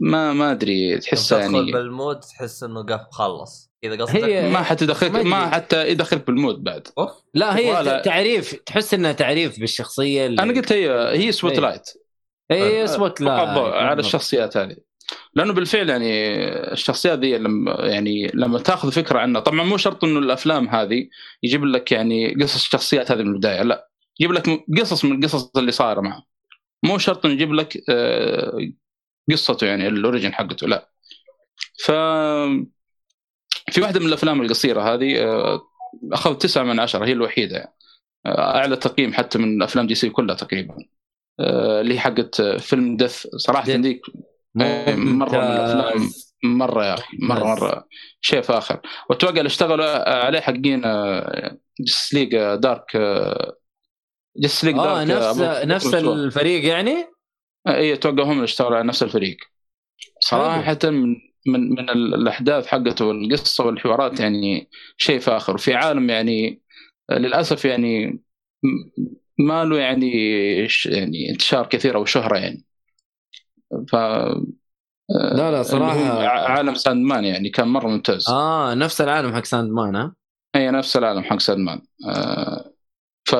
ما 0.00 0.32
ما 0.32 0.50
أدري 0.50 0.98
تدخل 0.98 1.36
يعني 1.36 1.72
بال 1.72 1.88
mood 1.88 2.20
تحس 2.20 2.62
إنه 2.62 2.82
قف 2.82 3.00
خلص. 3.10 3.70
كذا 3.82 3.96
قصدك 3.96 4.24
هي- 4.24 4.50
ما 4.50 4.62
حتدخلك 4.62 5.10
ما. 5.26 5.50
حتى 5.50 5.88
يدخلك 5.88 6.26
بال 6.26 6.39
mood 6.39 6.64
بعد. 6.64 6.88
أوف. 6.98 7.10
لا 7.34 7.56
هي 7.58 7.70
ولا- 7.72 8.02
تعريف 8.02 8.52
تحس 8.54 8.94
إنها 8.94 9.12
تعريف 9.12 9.60
بالشخصية 9.60 10.26
اللي... 10.26 10.42
أنا 10.42 10.52
قلت 10.52 10.72
هي 10.72 10.90
هي 11.18 11.32
spot. 11.32 11.58
light. 11.58 11.88
اي 12.50 12.86
spot 12.86 13.20
لا 13.20 13.36
فقط 13.36 13.54
ضوء 13.58 13.70
على 13.72 14.00
الشخصيات 14.00 14.56
هذه 14.56 14.76
لأنه 15.34 15.52
بالفعل 15.52 15.90
يعني 15.90 16.10
الشخصيات 16.72 17.18
دي 17.18 17.38
لما 17.38 17.72
يعني 17.80 18.30
لما 18.34 18.58
تأخذ 18.58 18.92
فكرة 18.92 19.18
عنها 19.18 19.40
طبعا 19.40 19.62
مو 19.64 19.76
شرط 19.76 20.04
إنه 20.04 20.18
الأفلام 20.18 20.68
هذه 20.68 21.08
يجيب 21.42 21.64
لك 21.64 21.92
يعني 21.92 22.34
قصص 22.42 22.54
الشخصيات 22.54 23.10
هذه 23.12 23.22
من 23.22 23.26
البداية 23.34 23.62
لا. 23.62 23.88
يجيب 24.20 24.32
لك 24.32 24.64
قصص 24.80 25.04
من 25.04 25.18
القصص 25.18 25.50
اللي 25.56 25.72
صايرة 25.72 26.00
معه 26.00 26.22
مو 26.84 26.98
شرط 26.98 27.24
إنه 27.26 27.34
يجيب 27.34 27.52
لك 27.52 27.82
آه، 27.88 28.58
قصته 29.30 29.66
يعني 29.66 29.88
ال 29.88 29.95
origin 29.95 30.34
حقته 30.34 30.68
لا 30.68 30.90
ف 31.84 31.90
في 33.70 33.80
واحدة 33.80 34.00
من 34.00 34.06
الافلام 34.06 34.42
القصيره 34.42 34.94
هذه 34.94 35.24
آه، 35.24 35.60
اخذت 36.12 36.42
تسعة 36.42 36.62
من 36.62 36.80
عشرة 36.80 37.04
هي 37.04 37.12
الوحيده 37.12 37.56
يعني. 37.56 37.74
آه، 38.26 38.56
اعلى 38.56 38.76
تقييم 38.76 39.14
حتى 39.14 39.38
من 39.38 39.62
افلام 39.62 39.86
DC 39.86 40.10
كلها 40.10 40.34
تقريبا 40.34 40.74
آه، 41.40 41.80
اللي 41.80 41.94
هي 41.94 41.98
حقت 42.00 42.40
آه، 42.40 42.56
فيلم 42.56 42.96
Death 42.96 43.26
صراحة. 43.36 43.68
ذيك 43.68 44.00
إيه، 44.60 44.94
مره 44.94 45.30
من 45.30 45.44
الافلام. 45.44 46.10
مره 46.44 46.84
يا 46.84 46.94
أخي 46.94 47.16
مره. 47.22 47.44
مره 47.44 47.86
شيء 48.20 48.40
فاخر 48.40 48.80
واتوقع 49.10 49.36
اللي 49.36 49.46
اشتغلوا 49.46 50.24
عليه 50.24 50.40
حقين 50.40 50.82
Justice 51.80 52.14
League 52.14 52.30
Dark 52.54 52.96
Justice 54.36 54.64
League 54.64 54.78
آه 54.78 55.04
Dark 55.04 55.10
نفس 55.10 55.40
نفس 55.64 55.94
الفريق 55.94 56.64
يعني 56.64 57.06
اي 57.68 57.94
أتوقع 57.94 58.22
هم 58.24 58.32
اللي 58.32 58.44
اشتغلوا 58.44 58.76
على 58.78 58.88
نفس 58.88 59.02
الفريق. 59.02 59.36
صراحة 60.20 60.78
من 60.84 61.16
من 61.46 61.70
من 61.70 61.90
ال- 61.90 62.14
الأحداث 62.14 62.66
حقته 62.66 63.04
والقصة 63.04 63.64
والحوارات 63.64 64.20
يعني 64.20 64.68
شيء 64.96 65.18
فاخر. 65.20 65.54
وفي 65.54 65.74
عالم 65.74 66.10
يعني 66.10 66.62
للأسف 67.10 67.64
يعني 67.64 68.20
ما 69.38 69.64
له 69.64 69.78
يعني 69.78 70.10
يعني 70.86 71.30
انتشار 71.30 71.66
كثير 71.66 71.96
أو 71.96 72.04
شهرة 72.04 72.38
يعني. 72.38 72.64
ف 73.88 73.94
لا 75.34 75.50
لا 75.50 75.62
صراحة 75.62 76.22
عالم 76.28 76.74
Sandman 76.74 77.24
يعني 77.24 77.50
كان 77.50 77.68
مرة 77.68 77.88
ممتاز. 77.88 78.28
آه 78.28 78.74
نفس 78.74 79.00
العالم 79.00 79.34
حق 79.34 79.44
Sandman 79.44 79.96
ها؟ 79.96 80.14
هي 80.54 80.70
نفس 80.70 80.96
العالم 80.96 81.22
حق 81.22 81.38
Sandman 81.40 81.80
آه 82.08 82.69
ف 83.30 83.32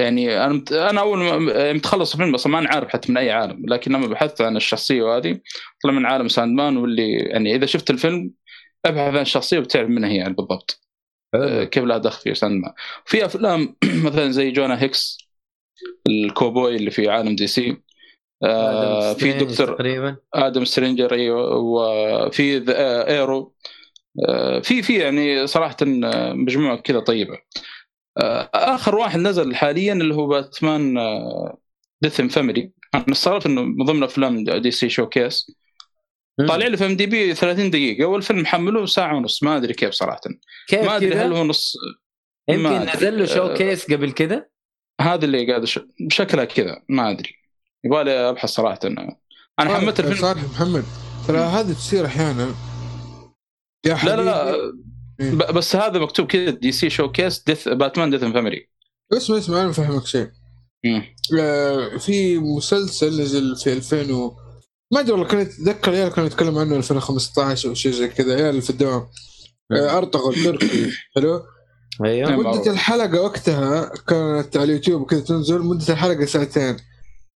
يعني 0.00 0.44
أنا 0.44 0.52
مت- 0.52 0.72
أنا 0.72 1.00
أول 1.00 1.18
ما 1.18 1.72
متخلص 1.72 2.12
الفيلم 2.12 2.34
أصلا 2.34 2.60
ما 2.60 2.68
عارف 2.68 2.88
حتى 2.88 3.12
من 3.12 3.18
أي 3.18 3.30
عالم 3.30 3.66
لكن 3.66 3.92
لما 3.92 4.06
بحثت 4.06 4.40
عن 4.40 4.56
الشخصية 4.56 5.02
وهذه 5.02 5.40
طلع 5.84 5.92
من 5.92 6.06
عالم 6.06 6.28
Sandman 6.28 6.76
واللي 6.76 7.12
يعني 7.12 7.54
إذا 7.54 7.66
شفت 7.66 7.90
الفيلم 7.90 8.30
أبحث 8.86 9.14
عن 9.14 9.18
الشخصيه 9.22 9.58
وبتعرف 9.58 9.88
من 9.88 10.04
هي 10.04 10.16
يعني 10.16 10.34
بالضبط. 10.34 10.80
آه، 11.34 11.64
كيف 11.64 11.84
لها 11.84 11.98
دخل 11.98 12.22
في 12.22 12.34
Sandman 12.34 12.72
في 13.06 13.24
أفلام 13.24 13.76
مثلا 14.06 14.30
زي 14.30 14.50
Jonah 14.50 14.82
Hex 14.82 15.18
ال 16.08 16.18
cowboy 16.18 16.76
اللي 16.76 16.90
في 16.90 17.08
عالم 17.10 17.36
DC. 17.36 17.76
آه 18.44 19.12
في 19.14 19.32
دكتور 19.32 19.66
تقريبا. 19.74 20.16
Adam 20.34 20.64
Stranger 20.64 21.14
أيوه 21.14 21.56
وفي 21.56 22.58
the- 22.58 22.74
آه، 22.78 23.08
Arrow. 23.10 23.54
آه، 24.28 24.60
في 24.60 24.82
في 24.82 24.98
يعني 24.98 25.46
صراحة 25.46 25.76
مجموعة 26.34 26.76
كذا 26.76 27.00
طيبة. 27.00 27.38
آخر 28.54 28.96
واحد 28.96 29.20
نزل 29.20 29.54
حاليا 29.54 29.92
اللي 29.92 30.14
هو 30.14 30.26
Batman 30.26 30.98
Death 32.02 32.20
Family 32.20 32.70
أنا 32.94 33.04
استغربت 33.12 33.46
إنه 33.46 33.62
من 33.62 33.84
ضمن 33.84 34.02
أفلام 34.02 34.44
DC 34.44 34.70
Showcase. 34.70 35.52
طالع 36.48 36.66
لي 36.66 36.76
في 36.76 36.86
IMDb 36.86 37.34
30 37.34 37.70
دقيقة. 37.70 38.04
والفيلم 38.04 38.40
محمله 38.40 38.86
ساعة 38.86 39.16
ونص. 39.16 39.42
ما 39.42 39.56
أدري 39.56 39.74
كيف 39.74 39.94
صراحة. 39.94 40.20
كيف 40.68 40.80
ما 40.80 40.96
أدري؟ 40.96 41.14
هل 41.14 41.32
هو 41.32 41.44
نص 41.44 41.76
يمكن. 42.48 42.90
نزل 42.96 43.18
له 43.18 43.24
Show 43.24 43.42
آه، 43.42 43.56
case 43.56 43.92
قبل 43.92 44.12
كذا 44.12 44.46
هذا 45.00 45.24
اللي 45.24 45.46
قاعد 45.46 45.62
أش... 45.62 45.80
شكلها 46.08 46.44
كذا. 46.44 46.82
ما 46.88 47.10
أدري. 47.10 47.34
يبغى 47.84 48.04
لي 48.04 48.10
أبحث 48.10 48.48
صراحة. 48.48 48.80
أنا 48.84 49.18
حملت 49.58 50.00
الفيلم. 50.00 50.16
صالح 50.16 50.42
محمد 50.42 50.84
ترى 51.28 51.38
هذه 51.38 51.72
تصير 51.72 52.06
أحيانا. 52.06 52.54
يا 53.86 53.90
لا 53.90 53.96
حبيبي 53.96 54.16
لا. 54.16 54.22
لا 54.22 54.93
بس 55.54 55.76
هذا 55.76 55.98
مكتوب 55.98 56.26
كذا 56.26 56.50
DC 56.50 56.72
Showcase 56.72 57.44
Death 57.46 57.68
Batman 57.68 58.10
Death 58.10 58.20
Family. 58.20 58.68
اسمع 59.12 59.38
اسمع 59.38 59.60
أنا 59.60 59.68
بفهمك 59.68 60.06
شيء. 60.06 60.28
آه، 61.38 61.96
في 61.96 62.38
مسلسل 62.38 63.22
نزل 63.22 63.56
في 63.56 63.72
2000 63.72 64.12
و... 64.12 64.36
ما 64.92 65.00
أدري 65.00 65.12
والله 65.12 65.26
كنت 65.26 65.40
أتذكر 65.40 65.90
عيال 65.90 66.08
كانوا 66.08 66.26
يتكلموا 66.26 66.60
عنه 66.60 66.76
2015 66.76 67.68
أو 67.68 67.74
شيء 67.74 67.92
زي 67.92 68.08
كذا 68.08 68.34
عيال 68.34 68.62
في 68.62 68.70
الدوام. 68.70 69.06
آه، 69.72 69.98
أرطغرل 69.98 70.44
تركي. 70.44 70.90
حلو؟ 71.16 71.42
أيوه. 72.04 72.36
مدة 72.36 72.72
الحلقة 72.72 73.20
وقتها 73.20 73.92
كانت 74.06 74.56
على 74.56 74.64
اليوتيوب 74.64 75.02
وكذا 75.02 75.20
تنزل 75.20 75.62
مدة 75.62 75.92
الحلقة 75.92 76.24
ساعتين. 76.24 76.76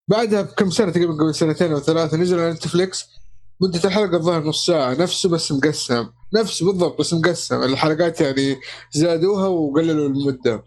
بعدها 0.08 0.42
بكم 0.42 0.70
سنة 0.70 0.90
تقريبا 0.90 1.12
قبل 1.12 1.34
سنتين 1.34 1.72
أو 1.72 1.80
ثلاثة 1.80 2.16
نزل 2.16 2.40
على 2.40 2.52
نتفليكس. 2.52 3.06
مدة 3.60 3.80
الحلقة 3.84 4.16
الظاهر 4.16 4.44
نص 4.44 4.66
ساعة 4.66 4.94
نفسه 4.94 5.28
بس 5.28 5.52
مقسم. 5.52 6.08
نفسه 6.34 6.66
بالضبط 6.66 6.98
بس 7.00 7.14
مقسم. 7.14 7.62
الحلقات 7.62 8.20
يعني 8.20 8.56
زادوها 8.90 9.48
وقللوا 9.48 10.08
المدة. 10.08 10.64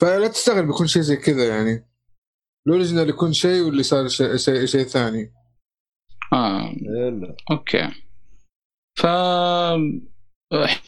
فلا 0.00 0.28
تستغرب 0.28 0.68
يكون 0.68 0.86
شيء 0.86 1.02
زي 1.02 1.16
كذا 1.16 1.48
يعني. 1.48 1.88
ال 2.66 2.71
original 2.71 3.08
يكون 3.08 3.32
شيء 3.32 3.62
واللي 3.62 3.82
صار 3.82 4.08
شيء, 4.08 4.36
شيء, 4.36 4.64
شيء 4.64 4.84
ثاني. 4.84 5.32
آه. 6.32 6.74
okay. 7.50 7.90
ف 8.98 9.06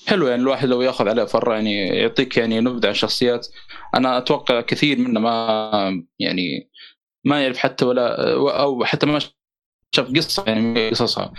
حلو 0.07 0.27
يعني 0.27 0.43
الواحد 0.43 0.69
لو 0.69 0.83
ياخذ 0.83 1.09
عليه 1.09 1.25
فره 1.25 1.55
يعني 1.55 1.87
يعطيك 1.89 2.37
يعني 2.37 2.61
نبذة 2.61 2.87
عن 2.87 2.93
الشخصيات 2.93 3.49
أنا 3.95 4.19
أتوقع 4.19 4.61
كثير 4.61 4.99
منا 4.99 5.21
ما 5.21 6.05
يعني 6.19 6.71
ما 7.25 7.43
يعرف 7.43 7.59
حتى 7.59 7.85
ولا 7.85 8.35
أو 8.61 8.85
حتى 8.85 9.07
ما 9.07 9.21
شاف 9.95 10.11
قصة 10.17 10.45
يعني 10.47 10.61
من 10.61 10.91
قصصها. 10.91 11.33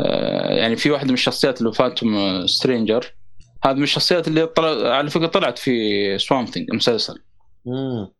آه، 0.00 0.54
يعني 0.54 0.76
في 0.76 0.90
واحدة 0.90 1.08
من 1.08 1.14
الشخصيات 1.14 1.60
اللي 1.60 1.72
Phantom 1.72 2.46
Stranger 2.46 3.14
هذه 3.64 3.74
من 3.76 3.82
الشخصيات 3.82 4.28
اللي 4.28 4.46
طلع 4.46 4.94
على 4.96 5.10
فكرة 5.10 5.26
طلعت 5.26 5.58
في 5.58 6.18
Swamp 6.18 6.44
Thing 6.44 6.70
المسلسل. 6.70 7.18
مم. 7.66 8.12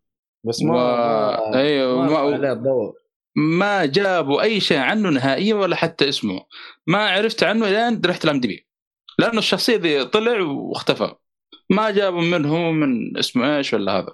بس 0.44 0.62
و... 0.62 0.66
ما 0.66 0.72
ما- 0.72 1.54
أيوه 1.58 2.02
ما 2.02 2.36
ما... 2.54 2.92
ما 3.36 3.86
جابوا 3.86 4.42
أي 4.42 4.60
شيء 4.60 4.78
عنه 4.78 5.10
نهائيا 5.10 5.54
ولا 5.54 5.76
حتى 5.76 6.08
اسمه. 6.08 6.40
ما 6.86 6.98
عرفت 6.98 7.42
عنه 7.42 7.68
لين 7.68 8.00
رحت 8.06 8.24
ال 8.24 8.40
IMDb 8.40 8.66
لأنه 9.18 9.38
الشخصية 9.38 9.76
دي 9.76 10.04
طلع 10.04 10.40
واختفى. 10.40 11.14
ما 11.70 11.90
جابوا 11.90 12.22
منه 12.22 12.70
من 12.70 13.16
اسمه 13.18 13.56
إيش 13.56 13.74
ولا 13.74 13.92
هذا. 13.92 14.08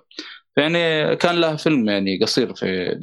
يعني 0.57 1.17
كان 1.17 1.35
له 1.35 1.57
فيلم 1.57 1.89
يعني 1.89 2.19
قصير 2.23 2.55
في 2.55 2.95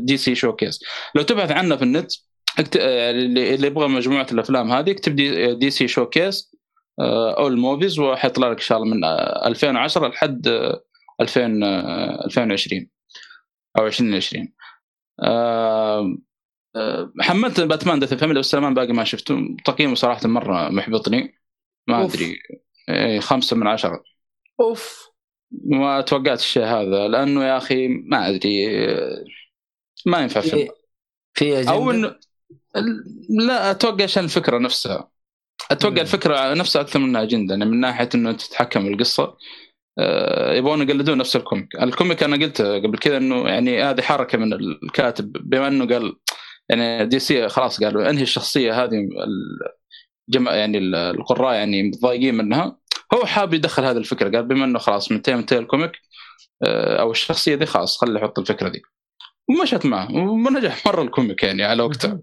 DC 0.00 0.16
Showcase 0.16 0.80
لو 1.14 1.22
تبحث 1.22 1.50
عنه 1.50 1.76
في 1.76 1.82
النت. 1.82 2.12
اللي 2.58 3.66
يبغى 3.66 3.88
مجموعة 3.88 4.26
الأفلام 4.32 4.70
هذه 4.72 4.90
اكتب 4.90 5.16
D, 5.16 5.54
DC 5.54 5.70
Showcase 5.70 6.50
all 7.38 7.58
movies 7.58 7.98
وحيطلع 7.98 8.48
لك 8.48 8.56
إن 8.56 8.62
شاء 8.62 8.78
الله 8.78 8.94
من 8.94 9.04
آه، 9.04 9.46
2010 9.46 10.08
لحد 10.08 10.48
آه، 10.48 10.82
2000 11.20 11.62
آه، 11.62 12.24
2020 12.26 12.88
أو 13.78 13.86
2020 13.86 14.52
آه، 15.22 16.16
آه، 16.76 17.12
حملت 17.20 17.60
Batman 17.60 17.98
Death 18.00 18.14
Family 18.14 18.40
بس 18.40 18.54
باقي 18.54 18.92
ما 18.92 19.04
شفته. 19.04 19.56
تقييمه 19.64 19.94
صراحة 19.94 20.28
مرة 20.28 20.68
محبطني. 20.68 21.34
ما. 21.86 22.04
أدري. 22.04 22.38
إيه، 22.88 23.20
خمسة 23.20 23.56
من 23.56 23.66
عشرة. 23.66 24.02
أوف. 24.60 25.09
ما 25.52 26.00
توقعت 26.00 26.38
الشيء 26.38 26.64
هذا 26.64 27.08
لأنه 27.08 27.44
يا 27.44 27.56
أخي 27.56 27.88
ما 27.88 28.28
أدري 28.28 28.66
ما 30.06 30.20
ينفع 30.20 30.40
فيلم 30.40 30.68
في 31.34 31.64
في؟ 31.64 31.70
أو 31.70 31.90
انه 31.90 32.16
لا 33.28 33.70
أتوقع 33.70 34.04
عشان 34.04 34.24
الفكرة 34.24 34.58
نفسها 34.58 35.10
أتوقع 35.70 35.94
مم. 35.94 36.00
الفكرة 36.00 36.54
نفسها 36.54 36.82
أكثر 36.82 36.98
منها 36.98 37.22
أجندة 37.22 37.54
يعني 37.54 37.64
من 37.64 37.80
ناحية 37.80 38.08
إنه 38.14 38.32
تتحكم 38.32 38.86
القصة 38.86 39.36
آه، 39.98 40.54
يبغون 40.54 40.82
يقلدون 40.82 41.18
نفس 41.18 41.36
ال 41.36 41.43
comic 41.43 41.76
ال 41.82 41.89
comic 41.89 42.22
أنا 42.22 42.36
قلت 42.36 42.62
قبل 42.62 42.98
كذا 42.98 43.16
إنه 43.16 43.48
يعني 43.48 43.82
هذه 43.82 44.00
حركة 44.00 44.38
من 44.38 44.52
الكاتب 44.52 45.32
بما 45.32 45.68
إنه 45.68 45.86
قال 45.86 46.16
يعني 46.68 47.06
DC 47.06 47.48
خلاص 47.48 47.84
قالوا 47.84 48.10
إنهي 48.10 48.22
الشخصية 48.22 48.84
هذه 48.84 49.08
الجماعة 50.28 50.54
يعني 50.54 50.78
القراء 51.10 51.54
يعني 51.54 51.82
متضايقين 51.82 52.34
منها 52.34 52.79
هو 53.14 53.24
حاب 53.26 53.54
يدخل 53.54 53.84
هذه 53.84 53.96
الفكرة 53.96 54.30
قال 54.36 54.46
بما 54.46 54.64
إنه 54.64 54.78
خلاص 54.78 55.12
منتهي 55.12 55.36
منتهي 55.36 55.58
ال 55.58 55.64
comic 55.64 55.92
آه، 56.62 57.00
أو 57.00 57.10
الشخصية 57.10 57.54
دي 57.54 57.66
خلاص 57.66 57.98
خلي 57.98 58.20
يحط 58.20 58.38
الفكرة 58.38 58.68
دي. 58.68 58.82
ومشت 59.48 59.86
معه 59.86 60.12
ونجح 60.14 60.86
مرة 60.86 61.02
الكوميك 61.02 61.42
يعني 61.42 61.64
على 61.64 61.82
وقته 61.82 62.20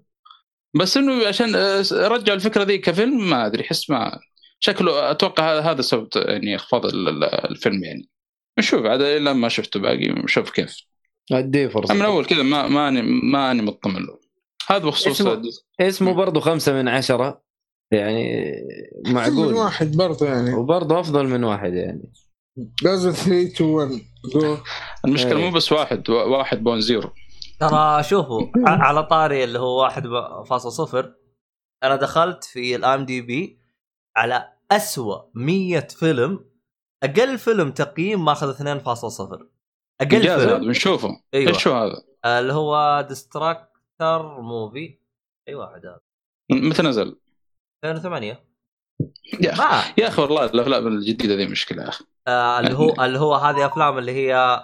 بس 0.76 0.97
إنه 0.97 1.27
عشان 1.27 1.55
آه، 1.55 1.84
رجع 1.91 2.34
الفكرة 2.34 2.64
ذي 2.64 2.77
كفيلم 2.77 3.30
ما 3.30 3.45
أدري 3.45 3.64
احس 3.64 3.89
ما 3.89 4.19
شكله 4.59 5.11
أتوقع 5.11 5.59
هذا 5.59 5.81
سبب 5.81 6.07
يعني 6.15 6.55
اخفاض 6.55 6.85
ال- 6.85 7.07
ال- 7.09 7.23
الفيلم 7.23 7.84
يعني. 7.84 8.09
نشوف 8.59 8.85
عاد 8.85 9.01
إلا 9.01 9.34
ما 9.34 9.49
شفته 9.49 9.80
باقي 9.80 10.07
نشوف 10.07 10.49
كيف. 10.51 10.76
اديه 11.31 11.68
فرصة. 11.68 11.93
من 11.93 12.01
أول 12.01 12.26
كذا 12.26 12.43
ما 12.43 12.68
ماني 12.68 13.01
ماني 13.01 13.61
مطمن 13.61 14.01
له. 14.05 14.19
هذا 14.68 14.85
بخصوص 14.85 15.07
اسمه- 15.22 15.41
اسمه 15.81 16.14
برضه 16.14 16.39
خمسة 16.39 16.73
من 16.73 16.88
عشرة. 16.88 17.41
يعني 17.91 18.43
من 19.05 19.14
معقول. 19.14 19.53
واحد 19.53 19.91
برضه 19.97 20.26
يعني. 20.26 20.53
وبرضه 20.53 20.99
أفضل 20.99 21.27
من 21.27 21.43
واحد 21.43 21.73
يعني. 21.73 22.14
لازم 22.84 23.11
3 23.11 23.47
2 23.47 23.69
1 23.69 23.89
جو 24.34 24.57
المشكلة 25.05 25.38
إيه. 25.38 25.49
مو 25.49 25.55
بس 25.55 25.72
واحد 25.72 26.09
واحد 26.09 26.64
بون 26.64 26.81
زيرو. 26.81 27.09
ترى 27.59 28.03
شوفوا 28.03 28.47
على 28.65 29.03
طاري 29.03 29.43
اللي 29.43 29.59
هو 29.59 29.89
1.0 29.89 31.05
أنا 31.84 31.95
دخلت 31.95 32.43
في 32.43 32.76
الام 32.76 33.05
دي 33.05 33.22
بي 33.22 33.59
على 34.18 34.53
أسوأ 34.72 35.22
100 35.35 35.80
فيلم 35.80 36.45
أقل 37.03 37.38
فيلم 37.38 37.72
تقييم 37.72 38.26
ماخذ 38.26 38.53
2.0 38.53 38.61
أقل 40.01 40.15
انجاز 40.15 40.39
هذا 40.41 40.47
فيلم 40.47 40.68
بنشوفه 40.68 41.09
أيوه. 41.34 41.49
إيش 41.49 41.68
هو 41.68 41.73
هذا؟ 41.73 42.03
آه، 42.26 42.39
اللي 42.39 42.53
هو 42.53 43.05
ديستراكتر 43.09 44.41
موفي 44.41 44.99
اي 45.47 45.55
واحد 45.55 45.85
هذا. 45.85 45.99
متى 46.51 46.81
نزل؟ 46.81 47.19
2008 47.91 48.43
يا 49.41 49.53
أخي 49.53 49.61
ما. 49.64 49.84
يا 49.97 50.07
أخي 50.07 50.22
والله 50.22 50.45
الأفلام 50.45 50.88
الجديدة 50.88 51.35
ذي 51.35 51.47
مشكلة 51.47 51.84
يا 51.84 51.89
أخي. 51.89 52.05
آه 52.27 52.59
اللي 52.59 52.73
هو 52.73 53.03
اللي 53.03 53.19
هو 53.19 53.35
هذه 53.35 53.65
أفلام 53.65 53.97
اللي 53.97 54.11
هي 54.11 54.59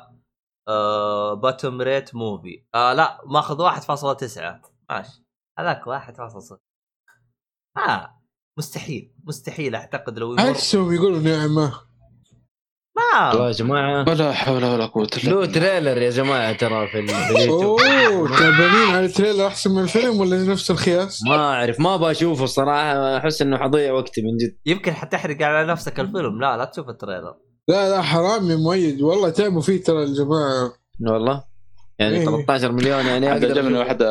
آه 0.67 1.33
باتوم 1.33 1.81
ريت 1.81 2.15
موفي 2.15 2.63
آه 2.75 2.93
لا 2.93 3.21
ماخذ 3.25 3.57
1.9 3.57 4.71
ماشي. 4.89 5.23
هذاك 5.59 5.83
1.0 5.85 6.57
آه 7.77 8.21
مستحيل 8.57 9.13
مستحيل 9.23 9.75
أعتقد 9.75 10.19
لو 10.19 10.33
يمر 10.33 10.41
عكسهم 10.41 10.93
يقولوا 10.93 11.19
نعمة. 11.19 11.92
والله 12.95 13.39
ما 13.41 13.47
يا 13.47 13.51
جماعة. 13.51 14.05
ولا 14.09 14.31
حول 14.33 14.63
ولا 14.65 14.85
قوة 14.85 15.07
إلا 15.23 15.29
له 15.29 15.39
بالله. 15.39 15.53
تريلر 15.53 16.01
يا 16.01 16.09
جماعة 16.09 16.53
ترى 16.53 16.87
في 16.87 16.99
ال- 16.99 17.07
في 17.07 17.29
اليوتيوب. 17.31 17.79
أوه 17.81 18.29
تعبانين 18.39 18.95
على 18.95 19.05
التريلر 19.05 19.47
أحسن 19.47 19.71
من 19.71 19.83
الفيلم 19.83 20.19
ولا 20.19 20.43
نفس 20.43 20.71
الخياس؟ 20.71 21.23
ما 21.27 21.35
أعرف 21.35 21.79
ما 21.79 21.95
أبغى 21.95 22.11
أشوفه 22.11 22.43
الصراحة. 22.43 23.17
أحس 23.17 23.41
إنه 23.41 23.57
حضيع 23.57 23.93
وقتي 23.93 24.21
من 24.21 24.37
جد. 24.37 24.57
يمكن 24.65 24.91
حتحرق 24.93 25.41
على 25.41 25.67
نفسك 25.67 25.99
الفيلم. 25.99 26.41
لا 26.41 26.57
لا 26.57 26.65
تشوف 26.65 26.89
التريلر. 26.89 27.35
لا 27.67 27.89
لا 27.89 28.01
حرام 28.01 28.51
يا 28.51 28.55
مؤيد. 28.55 29.01
والله 29.01 29.29
تعبوا 29.29 29.61
فيه 29.61 29.83
ترى 29.83 30.03
الجماعه 30.03 30.73
والله. 31.09 31.43
يعني 31.99 32.17
إيه. 32.17 32.25
13 32.25 32.71
مليون 32.71 33.05
يعني 33.05 33.27
هذا 33.27 33.49
عجبني. 33.51 33.77
واحدة 33.77 34.07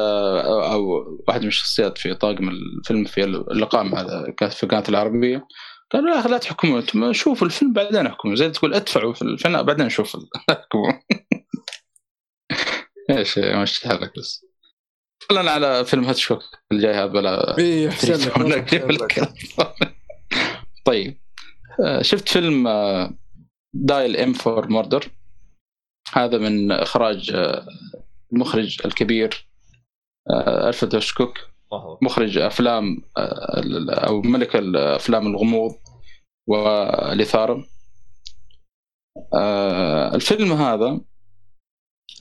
أو 0.73 1.05
واحد 1.29 1.41
من 1.43 1.49
الشخصيات 1.49 1.99
في 1.99 2.15
طاقم 2.15 2.49
الفيلم 2.49 3.05
في 3.05 3.25
اللقاء 3.25 3.83
مع 3.85 4.03
كانت 4.37 4.53
في 4.53 4.67
قناه 4.67 4.85
العربية. 4.89 5.47
قالوا 5.93 6.21
أخي 6.21 6.29
لا 6.29 6.39
تحكموا 6.39 6.79
أنتم 6.79 7.13
شوفوا 7.13 7.47
الفيلم 7.47 7.73
بعدين 7.73 8.07
احكموا 8.07 8.35
زي 8.35 8.51
تقول 8.51 8.75
ادفعوا 8.75 9.13
في 9.13 9.23
الفيلم 9.23 9.63
بعدين 9.63 9.87
نشوف 9.87 10.15
ال- 10.15 10.29
أحكموا. 10.51 10.93
إيش 13.11 13.39
مشي 13.39 13.89
حالك 13.89 14.13
بس. 14.19 14.47
خلينا 15.29 15.51
على 15.51 15.85
فيلم 15.85 16.05
هيتشكوك 16.05 16.43
الجاي 16.73 16.95
هذا 16.95 17.07
بلا. 17.07 17.57
لك. 18.91 19.33
طيب. 20.85 21.19
آه، 21.85 22.03
شفت 22.03 22.29
فيلم 22.29 22.69
Dial 23.75 24.17
M 24.17 24.33
for 24.33 24.69
Murder 24.69 25.11
هذا 26.13 26.39
من 26.39 26.73
إخراج 26.73 27.31
آه، 27.35 27.67
المخرج 28.33 28.79
الكبير 28.85 29.49
آه، 30.31 30.69
ألفريد 30.69 30.95
هيتشكوك 30.95 31.39
مخرج 32.03 32.39
أفلام 32.39 32.97
آه، 33.17 33.63
أو 34.07 34.23
ملك 34.23 34.57
الأفلام 34.57 35.27
الغموض 35.27 35.75
والإثارة. 36.49 37.65
آه، 39.35 40.15
الفيلم 40.15 40.53
هذا 40.53 41.01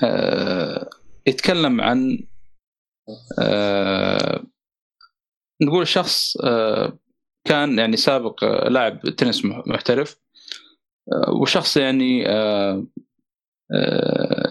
آه، 0.03 0.89
يتكلم 1.27 1.81
عن 1.81 2.27
نقول 5.61 5.87
شخص 5.87 6.37
كان 7.47 7.79
يعني 7.79 7.97
سابق 7.97 8.43
لاعب 8.67 8.99
تنس 8.99 9.45
مح- 9.45 9.67
محترف 9.67 10.19
وشخص 11.41 11.77
يعني 11.77 12.23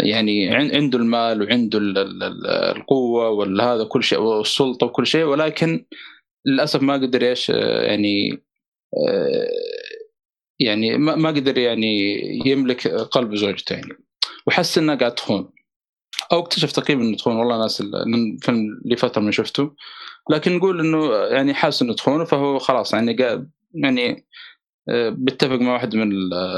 يعني 0.01 0.55
عن- 0.55 0.71
عنده 0.75 0.99
المال 0.99 1.43
وعنده 1.43 1.79
ال- 1.79 1.99
ال- 1.99 2.23
ال- 2.23 2.47
القوة 2.47 3.29
والهذا 3.31 3.85
كل 3.85 4.03
شيء 4.05 4.19
والسلطة 4.19 4.87
وكل 4.87 5.07
شيء 5.07 5.25
ولكن 5.25 5.85
للأسف 6.47 6.83
ما 6.83 6.95
قدر 6.95 7.23
إيش 7.29 7.51
آه، 7.51 7.83
يعني 7.83 8.43
آه، 9.09 9.49
يعني 10.61 10.99
ما 10.99 11.29
قدر 11.29 11.59
يعني 11.59 12.21
يملك 12.47 12.89
قلب 12.89 13.35
زوجته 13.35 13.73
يعني 13.75 13.93
وحس 14.47 14.79
انها 14.79 14.95
قاعد 14.95 15.15
تخون. 15.15 15.53
أو 16.33 16.39
اكتشف 16.41 16.73
تقريبا 16.73 17.03
إنه 17.03 17.17
تخون. 17.17 17.37
والله 17.37 17.59
ناس 17.59 17.81
لأن 17.81 18.37
فيلم 18.43 18.81
لي 18.85 18.97
فترة 18.97 19.23
ما 19.23 19.31
شفته. 19.31 19.75
لكن 20.31 20.57
نقول 20.57 20.81
إنه 20.81 21.15
يعني 21.15 21.55
حاس 21.55 21.83
إنه 21.83 21.95
تخونه 21.95 22.25
فهو 22.25 22.59
خلاص 22.59 22.95
يعني 22.95 23.17
قاعد 23.17 23.51
يعني 23.75 24.27
آه، 24.89 25.09
بيتفق 25.09 25.55
مع 25.61 25.73
واحد 25.73 25.97
من 25.97 26.13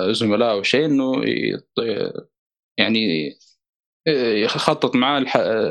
الزملاء 0.08 0.50
أو 0.52 0.62
شيء 0.62 0.84
إنه 0.84 1.22
يعني 2.78 3.30
آه، 4.06 4.32
يخطط 4.34 4.96
معاه 4.96 5.24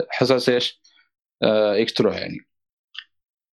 حساس 0.09 0.49
إيش؟ 0.49 0.81
آه، 1.43 1.75
يقتلوها 1.75 2.19
يعني. 2.19 2.37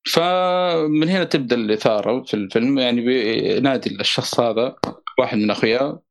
فمن 0.06 1.08
هنا 1.08 1.24
تبدأ 1.24 1.56
الإثارة 1.56 2.22
في 2.22 2.34
الفيلم. 2.34 2.78
يعني 2.78 3.00
بينادي 3.00 4.00
الشخص 4.00 4.40
هذا 4.40 4.76
واحد 5.18 5.38
من 5.38 5.50
أخوياه 5.50 6.02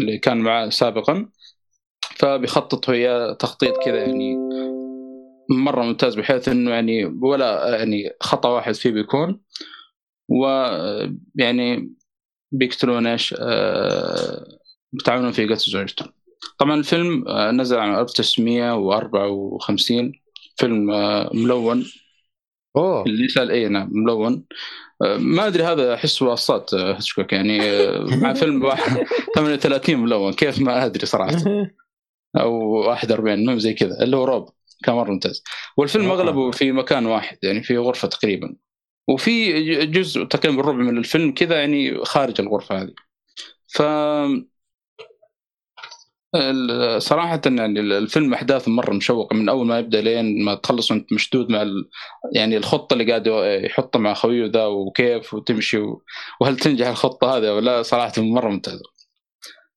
اللي 0.00 0.18
كان 0.18 0.38
معاه 0.38 0.68
سابقا. 0.68 1.28
فبيخطط 2.16 2.88
وياه 2.88 3.32
تخطيط 3.32 3.76
كذا 3.84 3.96
يعني 3.96 4.36
مرة 5.50 5.82
ممتاز 5.82 6.14
بحيث 6.14 6.48
إنه 6.48 6.70
يعني 6.70 7.04
ولا 7.04 7.76
يعني 7.78 8.10
خطأ 8.20 8.48
واحد 8.48 8.74
فيه 8.74 8.90
بيكون. 8.90 9.40
ويعني 10.28 11.94
بيقتلون 12.52 13.06
إيش؟ 13.06 13.34
آه، 13.38 14.58
بتعاونون 14.92 15.32
في 15.32 15.46
قتل 15.46 15.70
زوجته. 15.70 16.19
طبعا 16.58 16.74
الفيلم 16.74 17.28
آه، 17.28 17.50
نزل 17.50 17.78
عام 17.78 17.98
1954 17.98 20.12
فيلم 20.56 20.90
آه، 20.90 21.30
ملون. 21.34 21.86
أوه. 22.76 23.02
اللي 23.06 23.24
يسأل 23.24 23.50
اي 23.50 23.68
نعم 23.68 23.88
ملون. 23.92 24.44
آه، 25.02 25.16
ما 25.16 25.46
أدري 25.46 25.62
هذا 25.64 25.94
أحس 25.94 26.22
واسطات 26.22 26.74
آه، 26.74 26.94
هيتشكوك. 26.94 27.32
يعني 27.32 27.58
مع 28.16 28.32
فيلم 28.40 28.64
واحد 28.64 29.06
38 29.34 29.96
ملون. 29.96 30.32
كيف 30.32 30.60
ما 30.60 30.84
أدري 30.86 31.06
صراحة. 31.06 31.36
أو 32.40 32.70
41 32.72 33.38
المهم 33.38 33.58
زي 33.58 33.74
كذا. 33.74 34.02
اللي 34.02 34.16
هو 34.16 34.24
روب 34.24 34.48
كان 34.84 34.94
مرة 34.94 35.10
ممتاز. 35.10 35.42
والفيلم. 35.76 36.10
أغلبه 36.10 36.50
في 36.50 36.72
مكان 36.72 37.06
واحد 37.06 37.38
يعني 37.42 37.62
في 37.62 37.78
غرفة 37.78 38.08
تقريبا. 38.08 38.56
وفي 39.08 39.52
جزء 39.86 40.24
تقريبا 40.24 40.62
ربع 40.62 40.72
من 40.78 40.98
الفيلم 40.98 41.34
كذا 41.34 41.60
يعني 41.60 42.04
خارج 42.04 42.40
الغرفة 42.40 42.82
هذه. 42.82 42.94
ف 43.68 43.82
صراحة 46.98 47.40
يعني 47.46 47.80
الفيلم 47.80 48.34
أحداثه 48.34 48.70
مرة 48.70 48.92
مشوقة 48.94 49.34
من 49.34 49.48
أول 49.48 49.66
ما 49.66 49.78
يبدأ 49.78 50.00
لين 50.00 50.44
ما 50.44 50.54
تخلص 50.54 50.90
وأنت 50.90 51.12
مشدود 51.12 51.50
مع. 51.50 51.64
يعني 52.34 52.56
الخطة 52.56 52.94
اللي 52.94 53.04
قاعد 53.04 53.26
يحطها 53.64 53.98
مع 53.98 54.14
خويه 54.14 54.46
ذا 54.46 54.66
وكيف 54.66 55.34
وتمشي. 55.34 55.78
وهل 56.40 56.56
تنجح 56.56 56.86
الخطة 56.88 57.36
هذه 57.36 57.50
ولا 57.50 57.76
لا 57.76 57.82
صراحة 57.82 58.12
مرة 58.22 58.48
ممتازة. 58.48 58.82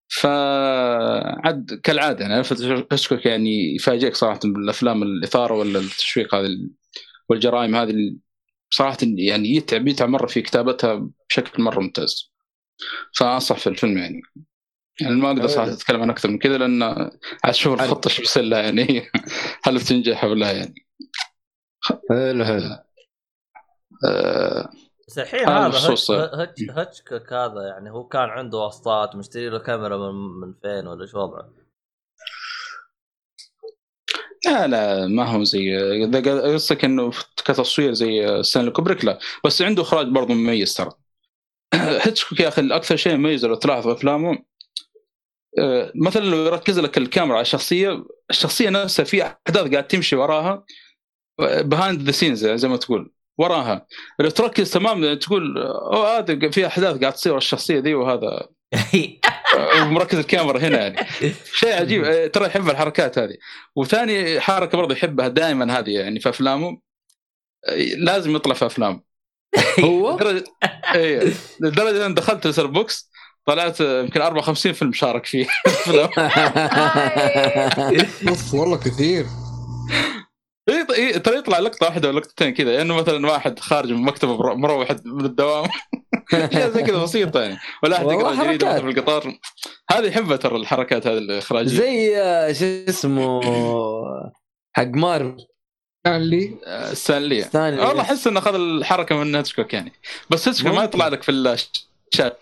فعد 0.08 1.80
كالعادة 1.84 2.26
يعني 2.26 2.42
أشكرك 2.92 3.26
يعني 3.26 3.76
يفاجئك 3.76 4.16
صراحة 4.16 4.40
بالأفلام 4.44 5.04
الإثارة 5.04 5.54
ولا 5.54 5.80
التشويق 5.80 6.36
هذه 6.36 6.46
ال- 6.46 6.72
والجرائم 7.30 7.76
هذه 7.76 7.94
صراحة 8.70 8.98
يعني 9.02 9.50
يتعب 9.56 9.88
يتعب 9.88 10.10
مرة 10.10 10.28
في 10.28 10.42
كتابتها 10.42 11.10
بشكل 11.30 11.64
مرة 11.64 11.80
ممتاز. 11.80 12.34
فأنصح 13.18 13.58
في 13.60 13.68
الفيلم 13.68 13.98
يعني. 13.98 14.22
يعني 15.02 15.16
ما 15.16 15.28
أقدر 15.28 15.48
صراحة 15.48 15.74
أتكلم 15.74 16.02
عن 16.02 16.10
أكثر 16.10 16.30
من 16.30 16.38
كذا 16.38 16.58
لأن 16.58 16.84
عاد 16.84 17.12
أشوف 17.46 17.82
الخطة 17.82 18.08
إيش 18.08 18.20
بيصير 18.20 18.44
لها 18.44 18.62
يعني. 18.62 19.10
هل 19.66 19.78
بتنجح 19.78 20.24
ولا 20.24 20.52
يعني؟ 20.52 20.86
حلو 22.10 22.46
حلو 22.46 22.78
آه 24.06 24.70
بس 25.08 25.20
الحين 25.20 25.50
هذا 25.50 25.78
هتش- 26.34 26.70
هتشكك 26.70 27.34
هذا 27.34 27.62
يعني 27.68 27.92
هو 27.92 28.08
كان 28.08 28.30
عنده 28.30 28.58
واسطات 28.58 29.16
مشتري 29.16 29.50
له 29.50 29.60
كاميرا 29.60 29.98
من 30.12 30.40
من 30.42 30.54
فين 30.62 30.88
ولا 30.88 31.02
إيش 31.02 31.14
وضعه؟ 31.14 31.50
لا 34.46 34.68
لا 34.68 35.08
ما 35.08 35.26
هو 35.26 35.44
زي 35.44 35.78
قصدك 36.54 36.86
إنه 36.86 37.12
كتصوير 37.46 37.94
زي 37.94 38.44
ستانلي 38.44 38.72
كوبريك؟ 38.72 39.06
لا. 39.06 39.20
بس 39.46 39.62
عنده 39.62 39.82
إخراج 39.82 40.08
برضه 40.08 40.34
مميز 40.34 40.74
ترى. 40.74 40.92
هيتشكوك 41.74 42.40
يا 42.40 42.48
أخي 42.48 42.76
أكثر 42.76 42.96
شيء 42.96 43.14
يميزه 43.14 43.48
لو 43.48 43.56
تلاحظ 43.56 43.84
في 43.84 43.92
أفلامه 43.92 44.32
آه، 44.32 44.46
مثلا 45.96 46.26
لو 46.26 46.46
يركز 46.46 46.80
لك 46.80 46.98
الكاميرا 46.98 47.36
على 47.36 47.42
الشخصية 47.42 48.06
الشخصية 48.30 48.70
نفسها 48.70 49.06
في 49.06 49.24
أحداث 49.24 49.72
قاعد 49.72 49.88
تمشي 49.88 50.16
وراها 50.16 50.66
behind 51.40 52.02
the 52.02 52.12
scenes 52.12 52.48
زي 52.48 52.68
ما 52.68 52.78
تقول 52.78 53.14
وراها. 53.38 53.86
لو 54.20 54.30
تركز 54.30 54.72
تمام 54.72 55.14
تقول 55.14 55.58
أوه 55.58 56.18
هذا 56.18 56.50
في 56.50 56.68
أحداث 56.68 57.00
قاعد 57.00 57.14
تصير 57.14 57.38
الشخصية 57.38 57.80
ذي 57.80 57.94
وهذا. 57.94 58.48
ومركز 59.82 60.18
الكاميرا 60.18 60.60
هنا 60.60 60.78
يعني. 60.78 61.08
شيء 61.54 61.74
عجيب 61.74 62.04
آه، 62.04 62.28
ترى 62.28 62.46
يحب 62.46 62.70
الحركات 62.70 63.20
هذه. 63.20 63.38
وثاني 63.76 64.40
حركة 64.40 64.78
برضه 64.78 64.94
يحبها 64.94 65.28
دائما 65.28 65.80
هذه 65.80 65.90
يعني 65.90 66.20
في 66.20 66.30
أفلامه 66.30 66.82
آه، 67.68 67.76
لازم 67.98 68.36
يطلع 68.36 68.54
في 68.54 68.66
افلام 68.66 69.04
هو 69.86 70.16
لدرجه 70.16 70.44
إيه 70.96 71.34
لدرجة 71.60 72.06
ان 72.06 72.14
دخلت 72.14 72.48
لليتر 72.48 72.68
بوكسد 72.68 73.10
طلعت 73.46 73.80
يمكن 73.82 74.22
54 74.22 74.74
فيلم 74.74 74.94
شارك 74.94 75.26
فيه. 75.26 75.46
اوف 78.30 78.54
والله 78.54 78.78
كثير. 78.78 79.26
إيه، 80.70 80.88
إيه، 80.96 81.18
ترى 81.18 81.38
يطلع 81.38 81.60
لقطة 81.60 81.86
واحدة 81.86 82.10
ولا 82.10 82.20
لقطتين 82.20 82.54
كذا 82.54 82.82
انه 82.82 82.96
مثلا 82.96 83.28
واحد 83.28 83.60
خارج 83.60 83.92
من 83.92 84.02
مكتبه 84.02 84.38
مر- 84.38 84.56
مروح 84.56 84.92
من 85.06 85.26
الدوام. 85.26 85.70
زي 86.54 86.84
كذا 86.84 86.98
بسيطة 87.04 87.42
يعني. 87.42 87.58
ولا 87.84 87.98
أحد 87.98 88.06
يقرا 88.06 88.44
جريده 88.44 88.80
في 88.82 88.88
القطار. 88.88 89.38
هذه 89.92 90.06
يحبها 90.08 90.38
ترى 90.38 90.56
الحركات 90.56 91.08
هذه 91.08 91.18
الإخراجية. 91.18 91.78
زي 91.78 92.18
آه، 92.22 92.54
شو 92.54 92.66
اسمه 92.66 93.42
حق 94.76 94.88
مارفل. 94.88 95.38
آه، 96.06 96.94
ستانلي. 96.94 97.42
ستانلي. 97.42 97.82
والله 97.82 98.02
أحس 98.02 98.28
إنه 98.28 98.40
أخذ 98.40 98.56
الحركة 98.56 99.16
من 99.16 99.36
هيتشكوك 99.36 99.74
يعني. 99.74 99.94
بس 100.30 100.48
هيتشكوك 100.48 100.74
ما. 100.76 100.84
يطلع 100.84 101.08
لك 101.08 101.24
في 101.24 101.32
الشات. 101.32 102.38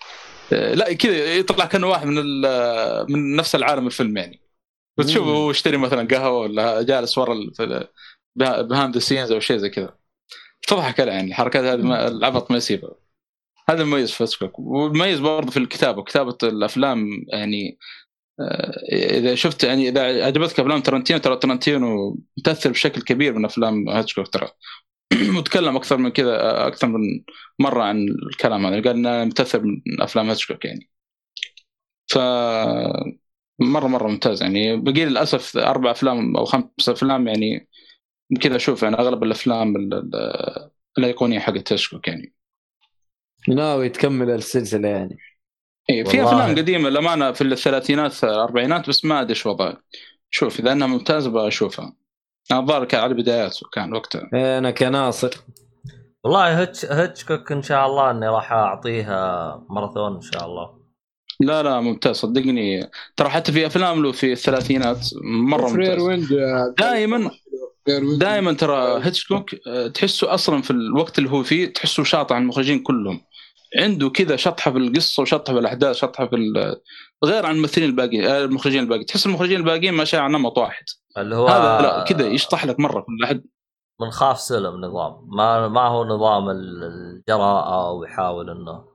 لا 0.51 0.93
كذا 0.93 1.35
يطلع 1.35 1.65
كأنه 1.65 1.87
واحد 1.89 2.07
من 2.07 2.17
ال- 2.17 3.05
من 3.11 3.35
نفس 3.35 3.55
العالم 3.55 3.87
الفيلم 3.87 4.17
يعني. 4.17 4.41
وتشوفه 4.97 5.25
مم. 5.25 5.35
هو 5.35 5.51
يشتري 5.51 5.77
مثلا 5.77 6.07
قهوة 6.07 6.39
ولا 6.39 6.81
جالس 6.81 7.17
ورا 7.17 7.35
behind 8.35 8.97
scenes 8.97 9.31
أو 9.31 9.39
شيء 9.39 9.57
زي 9.57 9.69
كذا. 9.69 9.95
تضحك 10.67 10.99
عليه 10.99 11.11
يعني 11.11 11.27
الحركات 11.27 11.63
هذه 11.63 11.81
ما- 11.81 12.07
العبط 12.07 12.51
ما 12.51 12.57
يسيبها 12.57 12.91
هذا 13.69 13.81
المميز 13.81 14.11
في 14.11 14.23
هيتشكوك 14.23 14.59
والمميز 14.59 15.19
برضه 15.19 15.51
في 15.51 15.57
الكتابة. 15.57 16.03
كتابة 16.03 16.37
الأفلام 16.43 17.09
يعني 17.33 17.77
آه، 18.39 18.81
إذا 19.17 19.35
شفت 19.35 19.63
يعني 19.63 19.89
إذا 19.89 20.25
عجبتك 20.25 20.59
أفلام 20.59 20.81
ترنتينو 20.81 21.19
ترى 21.19 21.37
ترنتينو 21.37 22.17
متأثر 22.37 22.69
بشكل 22.71 23.01
كبير 23.01 23.33
من 23.33 23.45
أفلام 23.45 23.89
هيتشكوك 23.89 24.27
ترى. 24.27 24.49
وتكلم 25.37 25.75
أكثر 25.75 25.97
من 25.97 26.09
كذا 26.09 26.67
أكثر 26.67 26.87
من 26.87 26.99
مرة 27.59 27.83
عن 27.83 28.07
الكلام 28.31 28.65
هذا 28.65 28.75
قال 28.75 28.87
إنه 28.87 29.23
متأثر 29.23 29.61
من 29.63 29.81
أفلام 30.01 30.29
هيتشكوك 30.29 30.65
يعني. 30.65 30.89
ف 32.07 32.17
مرة 33.59 33.87
مرة 33.87 34.07
ممتاز 34.07 34.43
يعني. 34.43 34.77
بقي 34.77 35.05
للأسف 35.05 35.57
أربع 35.57 35.91
أفلام 35.91 36.37
أو 36.37 36.45
خمس 36.45 36.89
أفلام 36.89 37.27
يعني 37.27 37.67
كذا 38.41 38.55
أشوف 38.55 38.83
يعني 38.83 38.95
أغلب 38.99 39.23
الأفلام 39.23 39.75
ال- 39.75 39.93
ال- 39.93 40.69
الأيقونية 40.97 41.39
حقت 41.39 41.55
هيتشكوك 41.57 42.07
يعني. 42.07 42.33
ناوي 43.47 43.89
تكمل 43.89 44.29
السلسلة 44.29 44.87
يعني. 44.89 45.17
إيه 45.89 46.03
في. 46.03 46.23
أفلام 46.23 46.55
قديمة 46.55 46.89
للأمانة 46.89 47.31
في 47.31 47.41
الثلاثينات 47.43 48.23
الأربعينات 48.23 48.89
بس 48.89 49.05
ما 49.05 49.21
أدري 49.21 49.29
إيش 49.29 49.45
وضعها. 49.45 49.81
شوف 50.29 50.59
إذا 50.59 50.71
إنها 50.71 50.87
ممتازة 50.87 51.29
بشوفها. 51.31 51.93
الظاهر 52.51 52.85
كان 52.85 53.01
على 53.01 53.13
بداياته 53.13 53.59
كان 53.73 53.93
وقتها. 53.93 54.29
أنا 54.33 54.71
كناصر. 54.71 55.29
والله 56.23 56.59
هيتش 56.59 56.85
هيتشكوك 56.85 57.51
إن 57.51 57.61
شاء 57.61 57.87
الله 57.87 58.11
إني 58.11 58.27
راح 58.27 58.51
أعطيها 58.51 59.61
ماراثون 59.69 60.15
إن 60.15 60.21
شاء 60.21 60.45
الله. 60.45 60.81
لا 61.39 61.63
لا 61.63 61.81
ممتاز 61.81 62.15
صدقني. 62.15 62.89
ترى 63.17 63.29
حتى 63.29 63.51
في 63.51 63.65
أفلام 63.65 64.03
له 64.03 64.11
في 64.11 64.31
الثلاثينات 64.31 65.07
مرة 65.23 65.69
ممتاز. 65.69 66.31
يا- 66.31 66.73
دائما 66.79 67.17
فرير 67.17 68.03
ويند. 68.03 68.19
دائما 68.19 68.53
ترى 68.53 69.05
هيتشكوك 69.05 69.55
آه، 69.67 69.87
تحسه 69.87 70.33
أصلا 70.33 70.61
في 70.61 70.71
الوقت 70.71 71.19
اللي 71.19 71.29
هو 71.29 71.43
فيه 71.43 71.73
تحسه 71.73 72.03
شاطح 72.03 72.35
عن 72.35 72.41
المخرجين 72.41 72.79
كلهم. 72.83 73.21
عنده 73.79 74.09
كذا 74.09 74.35
شطحة 74.35 74.71
في 74.71 74.77
القصة 74.77 75.21
وشطحة 75.21 75.53
في 75.53 75.59
الأحداث 75.59 75.95
شطحة 75.95 76.27
في 76.27 76.35
غير 77.25 77.45
عن 77.45 77.55
الممثلين 77.55 77.89
الباقيين 77.89 78.25
آه، 78.25 78.45
المخرجين 78.45 78.83
الباقيين 78.83 79.05
تحس 79.05 79.25
المخرجين 79.25 79.57
الباقيين 79.59 79.93
ماشيين 79.93 80.23
على 80.23 80.33
نمط 80.33 80.57
واحد. 80.57 80.83
اللي 81.17 81.35
هو 81.35 81.47
هذا 81.47 81.81
لا 81.81 82.03
كذا 82.03 82.27
يشطح 82.27 82.65
لك 82.65 82.79
مرة 82.79 83.01
كل 83.01 83.23
أحد. 83.23 83.43
من 84.01 84.09
خاف 84.09 84.39
سلم 84.39 84.85
نظام. 84.85 85.27
ما 85.37 85.67
ما 85.67 85.81
هو 85.87 86.05
نظام 86.05 86.49
ال- 86.49 86.83
الجراءة 86.83 87.91
ويحاول 87.91 88.49
إنه 88.49 88.85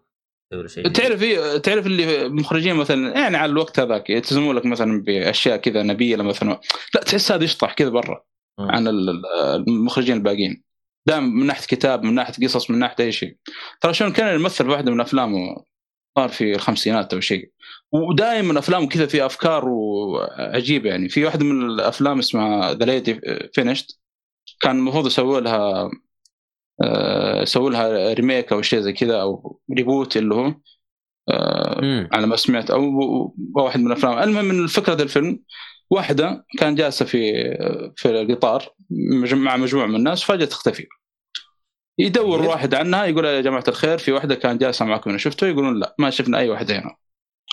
يسوي 0.52 0.68
شيء. 0.68 0.88
تعرف 0.88 1.20
إيه- 1.20 1.60
تعرف 1.60 1.86
اللي 1.86 2.28
مخرجين 2.28 2.76
مثلا 2.76 3.18
يعني 3.20 3.36
على 3.36 3.52
الوقت 3.52 3.80
هذاك 3.80 4.10
يلتزموا 4.10 4.54
لك 4.54 4.66
مثلا 4.66 5.02
بأشياء 5.02 5.56
كذا 5.56 5.82
نبيلة 5.82 6.22
مثلا. 6.24 6.60
لا 6.94 7.00
تحس 7.00 7.32
هذا 7.32 7.44
يشطح 7.44 7.72
كذا 7.72 7.88
برا. 7.88 8.22
عن 8.60 8.88
ال- 8.88 9.08
ال- 9.10 9.24
المخرجين 9.68 10.16
الباقيين. 10.16 10.62
دائما 11.06 11.26
من 11.26 11.46
ناحية 11.46 11.66
كتاب 11.66 12.04
من 12.04 12.14
ناحية 12.14 12.46
قصص 12.46 12.70
من 12.70 12.78
ناحية 12.78 13.04
أي 13.04 13.12
شيء. 13.12 13.36
ترى 13.80 13.94
شون 13.94 14.12
كان 14.12 14.40
يمثل 14.40 14.64
في 14.64 14.70
واحدة 14.70 14.92
من 14.92 15.00
أفلامه 15.00 15.64
صار 16.18 16.28
في 16.28 16.54
الخمسينات 16.54 17.14
أو 17.14 17.20
شيء. 17.20 17.50
ودائما 17.92 18.58
أفلامه 18.58 18.88
كذا 18.88 19.06
فيها 19.06 19.26
أفكار 19.26 19.68
وعجيبة 19.68 20.90
يعني. 20.90 21.08
في 21.08 21.24
واحدة 21.24 21.44
من 21.44 21.66
الأفلام 21.66 22.18
اسمها 22.18 22.74
The 22.74 22.84
Lady 22.84 23.20
Vanishes 23.54 24.00
كان 24.60 24.76
المفروض 24.78 25.06
يسووا 25.06 25.40
لها 25.40 25.90
آه، 26.82 27.42
يسووا 27.42 27.70
لها 27.70 28.12
remake 28.14 28.52
أو 28.52 28.62
شيء 28.62 28.80
زي 28.80 28.92
كذا 28.92 29.22
أو 29.22 29.60
reboot 29.76 30.16
اللي 30.16 30.34
هو 30.34 30.54
آه،. 31.28 32.08
على 32.12 32.26
ما 32.26 32.36
سمعت. 32.36 32.70
أو 32.70 32.82
واحد 33.54 33.80
من 33.80 33.86
الأفلام. 33.86 34.18
المهم 34.18 34.44
من 34.44 34.66
فكرة 34.66 35.02
الفيلم 35.02 35.40
واحدة 35.90 36.44
كان 36.58 36.74
جالسة 36.74 37.04
في 37.04 37.32
في 37.96 38.10
القطار 38.10 38.74
مع 39.32 39.56
مجموعة 39.56 39.86
من 39.86 39.96
الناس 39.96 40.22
فجأة 40.22 40.44
تختفي. 40.44 40.86
يدور. 41.98 42.42
واحد 42.42 42.74
عنها 42.74 43.04
يقول 43.04 43.24
يا 43.24 43.40
جماعة 43.40 43.64
الخير 43.68 43.98
في 43.98 44.12
واحدة 44.12 44.34
كانت 44.34 44.60
جالسة 44.60 44.84
معكم 44.84 45.10
هنا 45.10 45.18
شفتوا؟ 45.18 45.48
يقولون 45.48 45.80
لا 45.80 45.94
ما 45.98 46.10
شفنا 46.10 46.38
أي 46.38 46.48
واحد 46.48 46.70
هنا. 46.70 46.96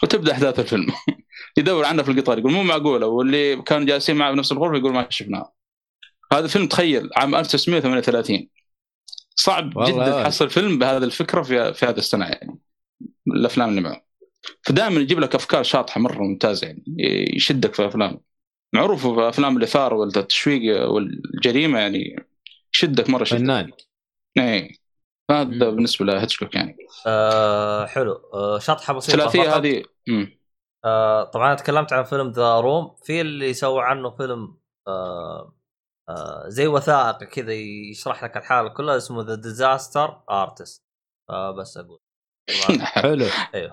وتبدأ 0.04 0.32
أحداث 0.32 0.60
الفيلم. 0.60 0.88
يدور 1.58 1.86
عنها 1.86 2.04
في 2.04 2.12
القطار 2.12 2.40
يقول 2.40 2.52
مو 2.52 2.64
معقولة 2.64 3.08
واللي 3.08 3.62
كانوا 3.62 3.88
جالسين 3.88 4.16
معه 4.16 4.32
بنفس 4.32 4.52
الغرفة 4.52 4.78
يقول 4.78 4.94
ما 4.94 5.08
شفناها 5.10 5.54
هذا 6.34 6.48
فيلم 6.48 6.68
تخيل 6.68 7.10
عام 7.16 7.36
1938 7.36 8.50
صعب 9.36 9.70
جدا. 9.70 10.24
تحصل 10.24 10.50
فيلم 10.50 10.80
بهذه 10.80 11.04
الفكرة 11.04 11.42
في 11.42 11.74
في 11.74 11.86
هذا 11.86 12.00
السنة 12.00 12.26
يعني. 12.26 12.60
الأفلام 13.28 13.70
اللي 13.70 13.82
معه. 13.82 14.06
فدائما 14.62 15.00
يجيب 15.02 15.20
لك 15.20 15.36
أفكار 15.36 15.64
شاطحة 15.64 16.00
مرة 16.02 16.24
ممتازة 16.24 16.68
يعني 16.68 16.84
يشدك 17.36 17.74
في 17.74 17.88
افلام 17.88 18.20
معروف 18.76 19.08
في 19.08 19.30
أفلام 19.30 19.58
الاثاره 19.58 19.96
والتشويق 19.96 20.90
والجريمة 20.90 21.80
يعني 21.80 22.16
يشدك 22.74 23.10
مرة 23.10 23.24
شدك 23.24 23.40
فنان 23.40 23.72
إيه 24.38 24.84
هذا. 25.32 25.44
بالنسبة 25.44 26.06
لهيتشكوك 26.06 26.56
يعني 26.56 26.78
آه 27.08 27.86
حلو 27.86 28.12
آه 28.34 28.60
شطحه 28.60 28.94
بسيطة 28.94 29.16
الثلاثيه 29.16 29.50
فقط. 29.50 29.54
هذه. 29.54 29.84
آه 30.86 31.24
طبعا 31.24 31.48
أنا 31.48 31.56
تكلمت 31.56 31.94
عن 31.94 32.04
فيلم 32.04 32.32
The 32.32 32.60
Room 32.60 32.96
في 33.04 33.22
اللي 33.22 33.54
سوى 33.54 33.84
عنه 33.84 34.10
فيلم 34.18 34.58
آه 34.88 35.56
آه 36.10 36.44
زي 36.48 36.68
وثائقي 36.68 37.26
كذا 37.26 37.54
يشرح 37.54 38.24
لك 38.24 38.38
الحالة 38.38 38.70
كلها 38.70 38.98
اسمه 38.98 39.24
The 39.24 39.36
Disaster 39.36 40.24
Artist 40.30 40.84
فبس 41.30 41.78
أقول. 41.78 42.03
حلو. 42.84 43.26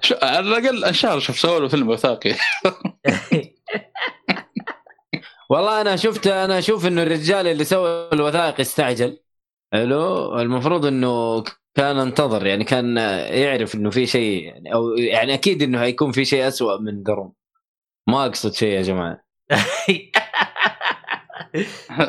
شو- 0.02 0.15
على 0.23 0.39
الأقل 0.40 0.84
انشهر 0.84 1.18
شوف 1.20 1.39
سووا 1.39 1.60
له 1.60 1.68
فيلم 1.68 1.89
وثائقي. 1.89 2.34
والله 5.50 5.81
أنا 5.81 5.97
شفت 5.97 6.26
أنا 6.26 6.58
أشوف 6.58 6.86
إنه 6.86 7.02
الرجال 7.02 7.47
اللي 7.47 7.65
سوى 7.65 8.08
الوثائق 8.12 8.60
استعجل. 8.60 9.18
حلو؟ 9.73 10.40
المفروض 10.40 10.86
إنه 10.86 11.44
كان 11.74 11.99
انتظر 11.99 12.47
يعني 12.47 12.65
كان 12.65 12.97
يعرف 13.31 13.74
إنه 13.74 13.90
في 13.90 14.07
شيء 14.07 14.44
يعني 14.44 14.74
أو 14.74 14.89
يعني 14.97 15.34
أكيد 15.34 15.62
إنه 15.62 15.82
هيكون 15.82 16.12
في 16.12 16.24
شيء 16.24 16.49
أسوأ 16.49 16.78
من 16.81 17.02
درون 17.02 17.32
ما 18.08 18.26
أقصد 18.26 18.52
شيء 18.55 18.68
يا 18.74 18.82
جماعة. 18.82 19.24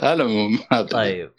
المهم 0.03 0.59
طيب. 0.91 1.33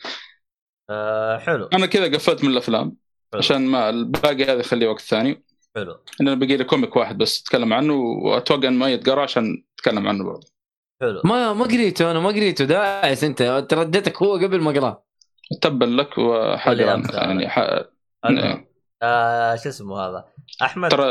آه 0.90 1.38
حلو. 1.38 1.66
أنا 1.66 1.86
كذا 1.86 2.14
قفلت 2.14 2.44
من 2.44 2.50
الأفلام. 2.50 2.96
عشان 3.34 3.66
ما 3.66 3.90
الباقي 3.90 4.44
هذا 4.44 4.62
خليه 4.62 4.88
وقت 4.88 5.00
ثاني. 5.00 5.44
حلو. 5.76 5.98
لأن 6.20 6.38
بقي 6.38 6.56
لي 6.56 6.64
comic 6.64 6.96
واحد 6.96 7.18
بس 7.18 7.42
اتكلم 7.42 7.72
عنه 7.72 7.94
وأتوقع 7.94 8.68
إنه 8.68 8.78
ما 8.78 8.90
يتقرأ 8.90 9.22
عشان 9.22 9.64
اتكلم 9.78 10.08
عنه 10.08 10.24
برضه. 10.24 10.46
حلو. 11.00 11.20
ما 11.24 11.52
ما 11.52 11.64
قريته 11.64 12.10
أنا 12.10 12.20
ما 12.20 12.28
قريته. 12.28 12.64
داعس 12.64 13.24
أنت. 13.24 13.66
ترددتك 13.68 14.22
هو 14.22 14.34
قبل 14.34 14.60
ما 14.60 14.70
أقرأه. 14.70 15.04
تبا 15.60 15.84
لك 15.84 16.18
وحاجة. 16.18 17.02
يعني 17.12 17.48
ح... 17.48 17.58
المهم. 18.24 18.66
آه 19.02 19.56
شو 19.56 19.68
اسمه 19.68 20.00
هذا؟ 20.00 20.24
أحمد. 20.62 20.90
ترى 20.90 21.04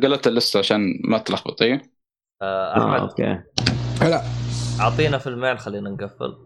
قلت 0.00 0.26
ال 0.26 0.31
list 0.31 0.53
ه 0.53 0.58
عشان 0.58 1.00
ما 1.04 1.18
تلخبط 1.18 1.62
إيه؟ 1.62 1.82
آه 2.42 2.74
آه 2.74 2.78
احمد 2.78 3.00
okay. 3.00 3.42
هلا. 4.00 4.22
أعطينا 4.80 5.18
فيلمين 5.18 5.58
خلينا 5.58 5.90
نقفل. 5.90 6.36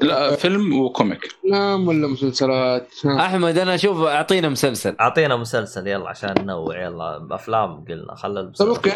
لا 0.00 0.36
فيلم 0.36 0.80
و 0.80 0.86
comic. 0.86 1.24
افلام 1.24 1.88
ولا 1.88 2.08
مسلسلات؟ 2.08 2.88
ها. 3.04 3.26
أحمد 3.26 3.58
أنا 3.58 3.74
أشوف 3.74 3.98
أعطينا 4.02 4.48
مسلسل. 4.48 4.96
أعطينا 5.00 5.36
مسلسل 5.36 5.86
يلا 5.86 6.08
عشان 6.08 6.34
ننوع. 6.38 6.82
يلا 6.82 7.28
أفلام 7.30 7.84
قلنا 7.84 8.14
خلى 8.14 8.34
طيب 8.34 8.44
المسلسل 8.44 8.68
okay. 8.68 8.92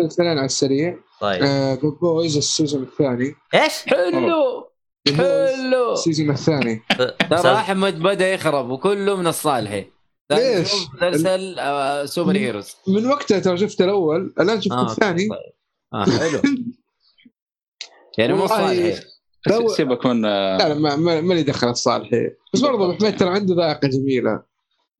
مسلسلين 0.00 0.38
على 0.38 0.44
السريع. 0.44 0.96
طيب. 1.20 1.42
The 1.42 1.78
Boys 2.00 2.36
ال 2.36 2.43
season 2.43 2.82
الثاني. 2.82 3.34
إيش؟ 3.54 3.72
حلو 3.86 4.70
حلو. 5.16 5.92
ال 5.92 5.97
season 5.97 6.30
الثاني. 6.30 6.82
ترى 7.30 7.54
أحمد 7.54 7.98
بدأ 7.98 8.34
يخرب 8.34 8.70
وكله 8.70 9.16
من 9.16 9.26
الصالحي 9.26 9.86
ليش؟ 10.30 10.72
مسلسل 10.94 11.58
آه، 11.58 12.04
superheroes 12.04 12.76
من 12.88 13.06
وقتها 13.06 13.38
ترى 13.38 13.58
شفت 13.58 13.80
الأول 13.80 14.34
الآن 14.40 14.60
شفت 14.60 14.72
آه، 14.72 14.90
الثاني. 14.90 15.28
طيب. 15.28 15.52
آه 15.94 16.04
حلو. 16.04 16.40
يعني 18.18 18.32
مو 18.32 18.46
صالحي 18.46 19.09
لو- 19.46 19.68
سيبك 19.68 20.06
من 20.06 20.22
لا 20.22 20.68
لا 20.68 20.74
ما 20.74 20.96
ما 20.96 21.20
ما 21.20 21.34
لي 21.34 21.42
دخل 21.42 21.68
الصالحي. 21.68 22.30
بس 22.54 22.60
برضه 22.60 22.84
أبو 22.84 22.92
حميد 22.92 23.16
ترى 23.18 23.28
عنده 23.28 23.54
ذائقة 23.54 23.88
جميلة. 23.88 24.42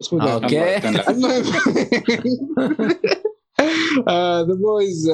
بس 0.00 0.12
مو 0.12 0.20
آه، 0.20 0.34
okay. 0.34 0.76
المهم 1.10 1.42
The 4.48 4.54
Boys 4.54 5.12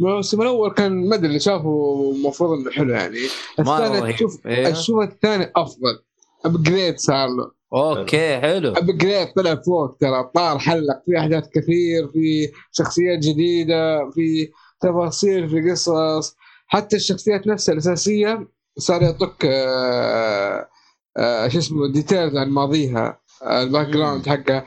الموسم 0.00 0.42
الأول 0.42 0.70
كان 0.70 1.08
ما 1.08 1.14
أدري 1.14 1.26
اللي 1.28 1.40
شافه 1.40 2.12
المفروض 2.16 2.58
إنه 2.58 2.70
حلو 2.70 2.92
يعني. 2.92 3.18
الثاني. 3.58 4.12
تشوف 4.12 4.46
إيه. 4.46 4.68
الشوط 4.68 5.08
الثاني 5.08 5.52
أفضل. 5.56 5.98
upgrade 6.44 6.98
صار 6.98 7.28
له. 7.28 7.50
okay 7.74 8.38
حلو. 8.38 8.68
upgrade 8.72 9.28
طلع 9.36 9.54
فوق 9.54 9.96
ترى. 10.00 10.30
طار 10.34 10.58
حلق. 10.58 11.02
في 11.06 11.18
أحداث 11.18 11.48
كثير 11.54 12.08
في 12.08 12.48
شخصيات 12.72 13.18
جديدة 13.18 14.10
في 14.10 14.48
تفاصيل 14.80 15.48
في 15.48 15.70
قصص. 15.70 16.36
حتى 16.68 16.96
الشخصيات 16.96 17.46
نفسها 17.46 17.72
الأساسية 17.72 18.48
صار 18.78 19.02
يعطوك 19.02 19.44
آه، 19.44 20.68
آه، 21.16 21.48
شو 21.48 21.58
اسمه 21.58 21.92
details 21.92 22.36
عن 22.36 22.48
ماضيها 22.50 23.20
ال 23.46 23.86
background 23.86 24.28
حقها. 24.28 24.64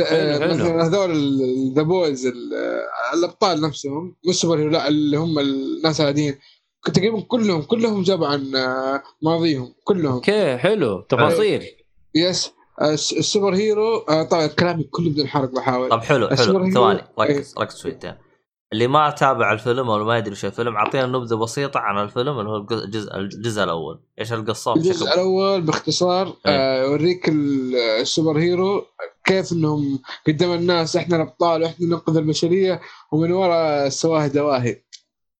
آه، 0.00 0.04
حلو، 0.04 0.40
حلو. 0.40 0.54
مثلا 0.54 0.86
هذول 0.86 1.32
The 1.76 1.82
Boys 1.82 2.32
الأبطال 3.14 3.60
نفسهم 3.60 4.16
مش 4.28 4.34
superhero 4.40 4.70
لا 4.70 4.88
اللي 4.88 5.16
هم 5.16 5.38
الناس 5.38 6.00
العاديين. 6.00 6.38
تقريبا 6.94 7.20
كلهم 7.20 7.62
كلهم 7.62 8.02
جابوا 8.02 8.26
عن 8.26 8.52
ماضيهم 9.22 9.74
كلهم. 9.84 10.12
okay 10.14 10.56
حلو. 10.56 11.00
تفاصيل. 11.00 11.62
yes 12.14 12.50
الس- 12.82 13.12
ال 13.12 13.54
superhero 13.54 13.98
طبعا 14.30 14.46
كلامي 14.46 14.84
كله 14.84 15.10
بدون 15.10 15.26
حرق 15.28 15.50
بحاول. 15.50 15.88
طب 15.88 16.00
حلو 16.02 16.28
حلو. 16.28 16.70
ثواني 16.70 16.98
إيه. 17.00 17.06
ركز 17.20 17.54
ركز 17.58 17.76
شويتين. 17.78 18.14
اللي 18.72 18.86
ما 18.86 19.10
تابع 19.10 19.52
الفيلم 19.52 19.90
أو 19.90 20.04
ما 20.04 20.18
يدري 20.18 20.34
شو 20.34 20.46
الفيلم 20.46 20.76
اعطينا 20.76 21.06
نبذة 21.06 21.34
بسيطة 21.34 21.80
عن 21.80 22.04
الفيلم 22.04 22.38
اللي 22.38 22.50
هو 22.50 22.56
الجزء 22.56 22.84
الجزء, 22.84 23.16
الجزء 23.16 23.64
الأول. 23.64 24.00
إيش 24.20 24.32
القصة 24.32 24.74
الجزء 24.74 24.92
بشكل- 25.04 25.06
الأول 25.20 25.60
باختصار 25.62 26.36
آه، 26.46 26.82
يوريك 26.82 27.28
ال- 27.28 27.76
السوبر 27.76 28.38
هيرو 28.38 28.84
كيف 29.24 29.52
إنهم 29.52 29.98
قدام 30.26 30.52
الناس 30.52 30.96
إحنا 30.96 31.16
الأبطال 31.16 31.62
وإحنا 31.62 31.86
ننقذ 31.86 32.16
البشرية 32.16 32.80
ومن 33.12 33.32
وراء 33.32 33.86
السواهي 33.86 34.28
دواهي. 34.28 34.82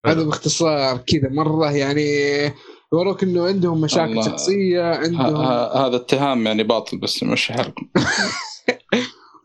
هذا 0.07 0.23
باختصار 0.23 0.97
كذا 0.97 1.29
مرة 1.31 1.71
يعني 1.73 2.05
يوروك 2.93 3.23
إنه 3.23 3.47
عندهم 3.47 3.81
مشاكل 3.81 4.11
الله. 4.13 4.23
شخصية 4.23 4.83
عندهم 4.83 5.37
هذا 5.85 5.97
اتهام 5.97 6.47
يعني 6.47 6.63
باطل 6.63 6.99
بس 6.99 7.23
مش 7.23 7.53
حرق. 7.53 7.75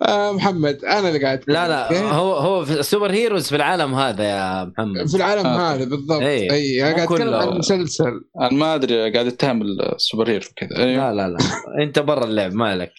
آه 0.03 0.31
محمد 0.31 0.85
أنا 0.85 1.07
اللي 1.09 1.23
قاعد 1.25 1.43
لا 1.47 1.67
لا؟ 1.67 2.01
هو 2.11 2.33
هو 2.33 2.65
في 2.65 2.73
ال 2.79 3.11
superheroes 3.11 3.47
في 3.49 3.55
العالم 3.55 3.93
هذا 3.95 4.23
يا 4.23 4.63
محمد 4.65 5.07
في 5.09 5.17
العالم 5.17 5.45
آه. 5.45 5.73
هذا 5.73 5.85
بالضبط. 5.85 6.21
اي 6.21 6.81
أنا 6.83 6.89
مو 6.89 6.95
قاعد 6.95 7.11
أتكلم. 7.11 7.33
عن 7.33 7.57
مسلسل 7.57 8.21
أنا 8.41 8.53
ما 8.53 8.75
أدري 8.75 9.11
قاعد 9.13 9.27
أتهم 9.27 9.61
ال 9.61 10.29
superhero 10.29 10.45
كذا 10.55 10.77
أيوه. 10.77 11.11
لا 11.11 11.15
لا 11.27 11.29
لا 11.33 11.37
أنت 11.83 11.99
برا 11.99 12.23
اللعب 12.25 12.53
مالك 12.53 12.91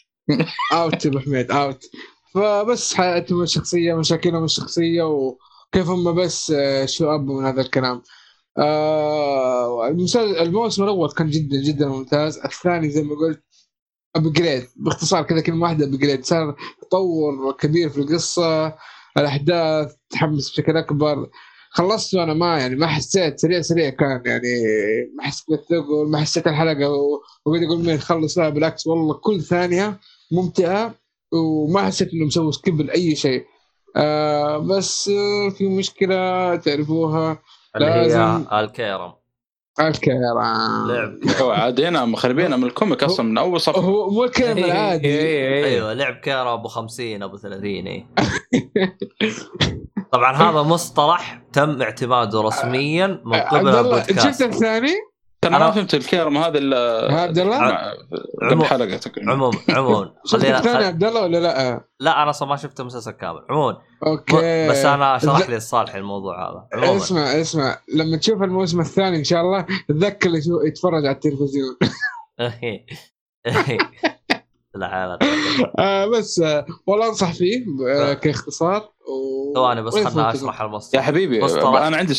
out 0.72 1.04
يا 1.04 1.10
أبو 1.10 1.18
حميد 1.18 1.50
اوت 1.50 1.84
فبس 2.34 2.94
حياتهم 2.94 3.42
الشخصية 3.42 3.94
مشاكلهم 3.94 4.44
الشخصية 4.44 5.02
وكيف 5.02 5.88
هم 5.88 6.14
بس 6.14 6.50
آه، 6.56 6.84
شو 6.86 7.14
ابوا 7.14 7.40
من 7.40 7.46
هذا 7.46 7.60
الكلام 7.60 8.02
آه 8.58 9.88
المسل- 9.88 10.36
الموسم 10.38 10.82
الأول 10.84 11.10
كان 11.10 11.30
جدا 11.30 11.56
جدا 11.62 11.86
ممتاز 11.88 12.38
الثاني 12.38 12.90
زي 12.90 13.02
ما 13.02 13.14
قلت 13.14 13.42
upgrade 14.16 14.66
باختصار 14.76 15.22
كذا 15.22 15.40
كلمة 15.40 15.62
واحدة 15.62 15.84
upgrade 15.86 16.24
صار 16.24 16.56
تطور 16.82 17.52
كبير 17.52 17.88
في 17.88 17.98
القصة 17.98 18.74
الأحداث 19.18 19.94
تحمس 20.10 20.50
بشكل 20.50 20.76
أكبر. 20.76 21.30
خلصت 21.70 22.14
وأنا 22.14 22.34
ما 22.34 22.58
يعني 22.58 22.76
ما 22.76 22.86
حسيت 22.86 23.38
سريع 23.40 23.60
سريع 23.60 23.90
كان 23.90 24.22
يعني 24.26 24.48
ما 25.18 25.22
حسيت 25.24 25.44
بالثقل 25.48 26.10
ما 26.10 26.18
حسيت 26.18 26.46
الحلقة 26.46 26.90
و- 26.90 27.20
وقاعد 27.46 27.62
أقول 27.64 27.78
مين 27.78 27.94
يخلص 27.94 28.38
لا 28.38 28.48
بالعكس 28.48 28.86
والله 28.86 29.14
كل 29.14 29.42
ثانية 29.42 30.00
ممتعة 30.32 30.94
وما 31.32 31.82
حسيت 31.86 32.12
انه 32.12 32.26
مسوي 32.26 32.52
skip 32.52 32.80
لأي 32.80 33.14
شيء. 33.16 33.44
آه 33.96 34.58
بس 34.58 35.10
في 35.58 35.68
مشكلة 35.68 36.56
تعرفوها 36.56 37.42
اللي 37.76 37.86
هي 37.90 38.06
الكيرم 38.52 39.12
هو 41.40 41.50
عاد 41.50 41.80
هنا 41.80 42.04
مخربينها 42.04 42.56
من 42.56 42.64
ال 42.64 42.71
comic 42.71 43.04
أصلا 43.04 43.26
من 43.26 43.38
أول 43.38 43.60
صفحة. 43.60 43.80
هو 43.80 44.10
مو 44.10 44.24
الكلام 44.24 44.56
إيه، 44.56 44.64
العادي. 44.64 45.08
أيوه 45.08 45.66
أيوه 45.66 45.92
لعب 45.92 46.14
كيرم 46.14 46.46
أبو 46.46 46.68
50 46.68 47.22
أبو 47.22 47.36
30 47.36 47.64
اي 47.64 48.06
طبعا 50.12 50.36
هذا 50.36 50.62
مصطلح 50.62 51.42
تم 51.52 51.82
اعتماده 51.82 52.42
رسميا 52.42 53.22
من 53.24 53.34
قبل 53.34 53.68
الله 53.68 54.00
شفت 54.00 54.10
البودكاست 54.10 54.42
الثاني؟ 54.42 55.13
أنا 55.46 55.58
أنا- 55.58 55.60
ما 55.62 55.70
فهمت 55.70 55.94
الكيرم 55.94 56.38
هذا 56.38 56.58
الا 56.58 57.08
عبد 57.20 57.38
الله؟ 57.38 57.58
مع- 57.58 57.92
عمو- 58.42 58.50
قبل 58.50 58.64
حلقه 58.64 58.96
تقريبا 58.96 59.32
عموم 59.32 59.52
عموم. 59.68 60.10
شفت 60.26 60.40
خلينا 60.42 60.58
الثاني 60.58 60.78
خل... 60.78 60.84
عبد 60.84 61.04
الله 61.04 61.22
ولا 61.22 61.38
لا؟ 61.38 61.84
لا 62.00 62.22
أنا 62.22 62.30
أصلا 62.30 62.48
ما 62.48 62.56
شفت 62.56 62.80
المسلسل 62.80 63.10
كامل. 63.10 63.40
عموما 63.50 63.76
okay. 64.06 64.68
بس 64.68 64.84
أنا 64.84 65.18
شرح 65.18 65.40
لا، 65.40 65.44
لي 65.50 65.56
الصالح 65.56 65.94
الموضوع 65.94 66.50
هذا. 66.50 66.68
عموما. 66.74 66.96
اسمع 66.96 67.20
اسمع. 67.40 67.78
لما 67.94 68.16
تشوف 68.16 68.42
الموسم 68.42 68.80
الثاني 68.80 69.16
إن 69.16 69.24
شاء 69.24 69.40
الله 69.40 69.66
تذكر 69.88 70.28
اللي 70.28 70.42
شو- 70.42 70.60
يتفرج 70.66 71.06
على 71.06 71.14
التلفزيون. 71.14 71.76
لا 74.74 74.88
حالة 74.88 75.18
آه 75.78 76.06
بس 76.06 76.40
آه 76.40 76.66
والله 76.86 77.08
أنصح 77.08 77.32
فيه 77.32 77.64
آه. 77.88 78.12
كاختصار. 78.14 78.80
و... 78.80 79.54
ثواني 79.54 79.82
بس 79.82 79.94
خلنا 79.94 80.34
أشرح 80.34 80.60
يا 80.60 80.66
المصطلح 80.66 81.02
حبيبي 81.02 81.40
مصطلح. 81.42 81.80
أنا 81.82 81.96
عندي. 81.96 82.14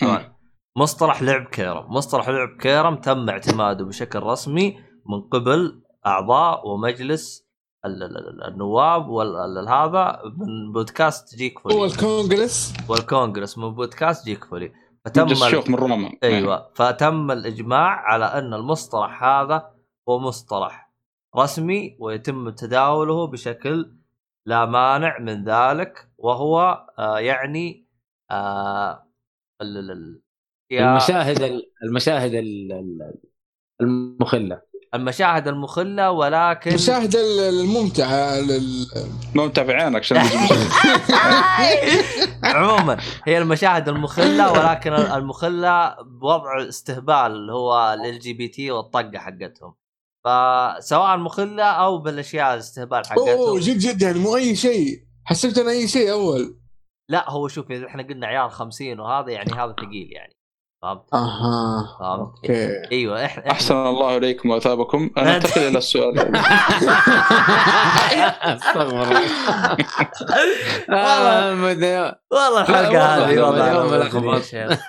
ثواني. 0.00 0.37
مصطلح 0.78 1.22
لعب 1.22 1.44
كيرم. 1.44 1.84
مصطلح 1.94 2.28
لعب 2.28 2.48
كيرم 2.60 2.96
تم 2.96 3.30
اعتماده 3.30 3.84
بشكل 3.84 4.18
رسمي 4.22 4.78
من 5.06 5.20
قبل 5.20 5.82
أعضاء 6.06 6.68
ومجلس 6.68 7.48
ال- 7.84 8.02
ال- 8.02 8.16
ال- 8.28 8.44
النواب 8.44 9.08
وهذا 9.08 10.20
من 10.36 10.72
بودكاست 10.72 11.34
جيك 11.36 11.58
هو 11.60 11.70
فولي 11.70 11.84
الكونغرس. 11.92 12.74
والكونغرس 12.88 13.58
من 13.58 13.74
بودكاست 13.74 14.24
جيك 14.24 14.44
فولي. 14.44 14.72
فتم 15.04 15.26
من 15.68 15.74
روما. 15.74 16.10
أيوه. 16.22 16.70
فتم 16.74 17.30
الإجماع 17.30 17.88
على 18.12 18.24
أن 18.24 18.54
المصطلح 18.54 19.24
هذا 19.24 19.70
هو 20.08 20.18
مصطلح 20.18 20.90
رسمي 21.36 21.96
ويتم 22.00 22.50
تداوله 22.50 23.26
بشكل 23.26 23.92
لا 24.46 24.64
مانع 24.66 25.18
من 25.18 25.44
ذلك 25.44 26.08
وهو 26.18 26.86
آه 26.98 27.18
يعني 27.18 27.86
المشاهد 30.72 31.42
ال- 31.42 31.70
المشاهد 31.84 32.34
ال- 32.34 32.72
ال- 32.72 33.14
المخلة. 33.80 34.68
المشاهد 34.94 35.48
المخلة 35.48 36.10
ولكن 36.10 36.70
المشاهد 36.70 37.16
الممتعة 37.16 38.40
لل... 38.40 38.86
ممتع 39.34 39.64
في 39.64 39.72
عينك 39.72 40.00
عشان 40.00 40.16
عموما 42.44 42.96
هي 43.26 43.38
المشاهد 43.38 43.88
المخلة 43.88 44.52
ولكن 44.52 44.92
المخلة 44.92 46.02
بوضع 46.02 46.68
استهبال 46.68 47.14
اللي 47.14 47.52
هو 47.52 47.96
LGBT 48.04 48.70
والطقة 48.70 49.18
حقتهم. 49.18 49.74
فسواء 50.24 51.16
مخلة 51.16 51.64
أو 51.64 51.98
بالأشياء 51.98 52.54
الاستهبال 52.54 52.98
أوه 52.98 53.04
حقتهم. 53.26 53.58
جد 53.58 53.78
جد 53.78 54.02
يعني 54.02 54.18
مو 54.18 54.36
أي 54.36 54.56
شيء. 54.56 55.04
حسبت 55.24 55.58
أنا 55.58 55.70
أي 55.70 55.88
شيء 55.88 56.12
أول. 56.12 56.58
لا 57.10 57.30
هو 57.30 57.48
شوف 57.48 57.70
اذا 57.70 57.86
إحنا 57.86 58.02
قلنا 58.02 58.26
عيال 58.26 58.50
50 58.50 59.00
وهذا 59.00 59.30
يعني 59.32 59.52
هذا 59.52 59.72
ثقيل 59.72 60.12
يعني. 60.12 60.32
فهمت؟ 60.82 61.14
أها 61.14 61.96
فهمت؟ 62.00 62.34
أوكي. 62.36 62.82
أيوه 62.92 63.24
إحنا 63.24 63.50
أحسن 63.50 63.74
الله 63.74 64.16
إليكم 64.16 64.50
وأثابكم. 64.50 65.10
أنا 65.18 65.36
أنتقل 65.36 65.60
إلى 65.60 65.78
السؤال. 65.78 66.18
أستغفر 68.42 69.02
الله. 69.02 69.26
آه، 70.98 71.52
والله 72.32 72.60
الحلقة 72.60 72.88
والله 72.88 73.30
هذه 73.30 73.40
والله 73.40 74.06
اليوم 74.06 74.42
شيخ. 74.42 74.80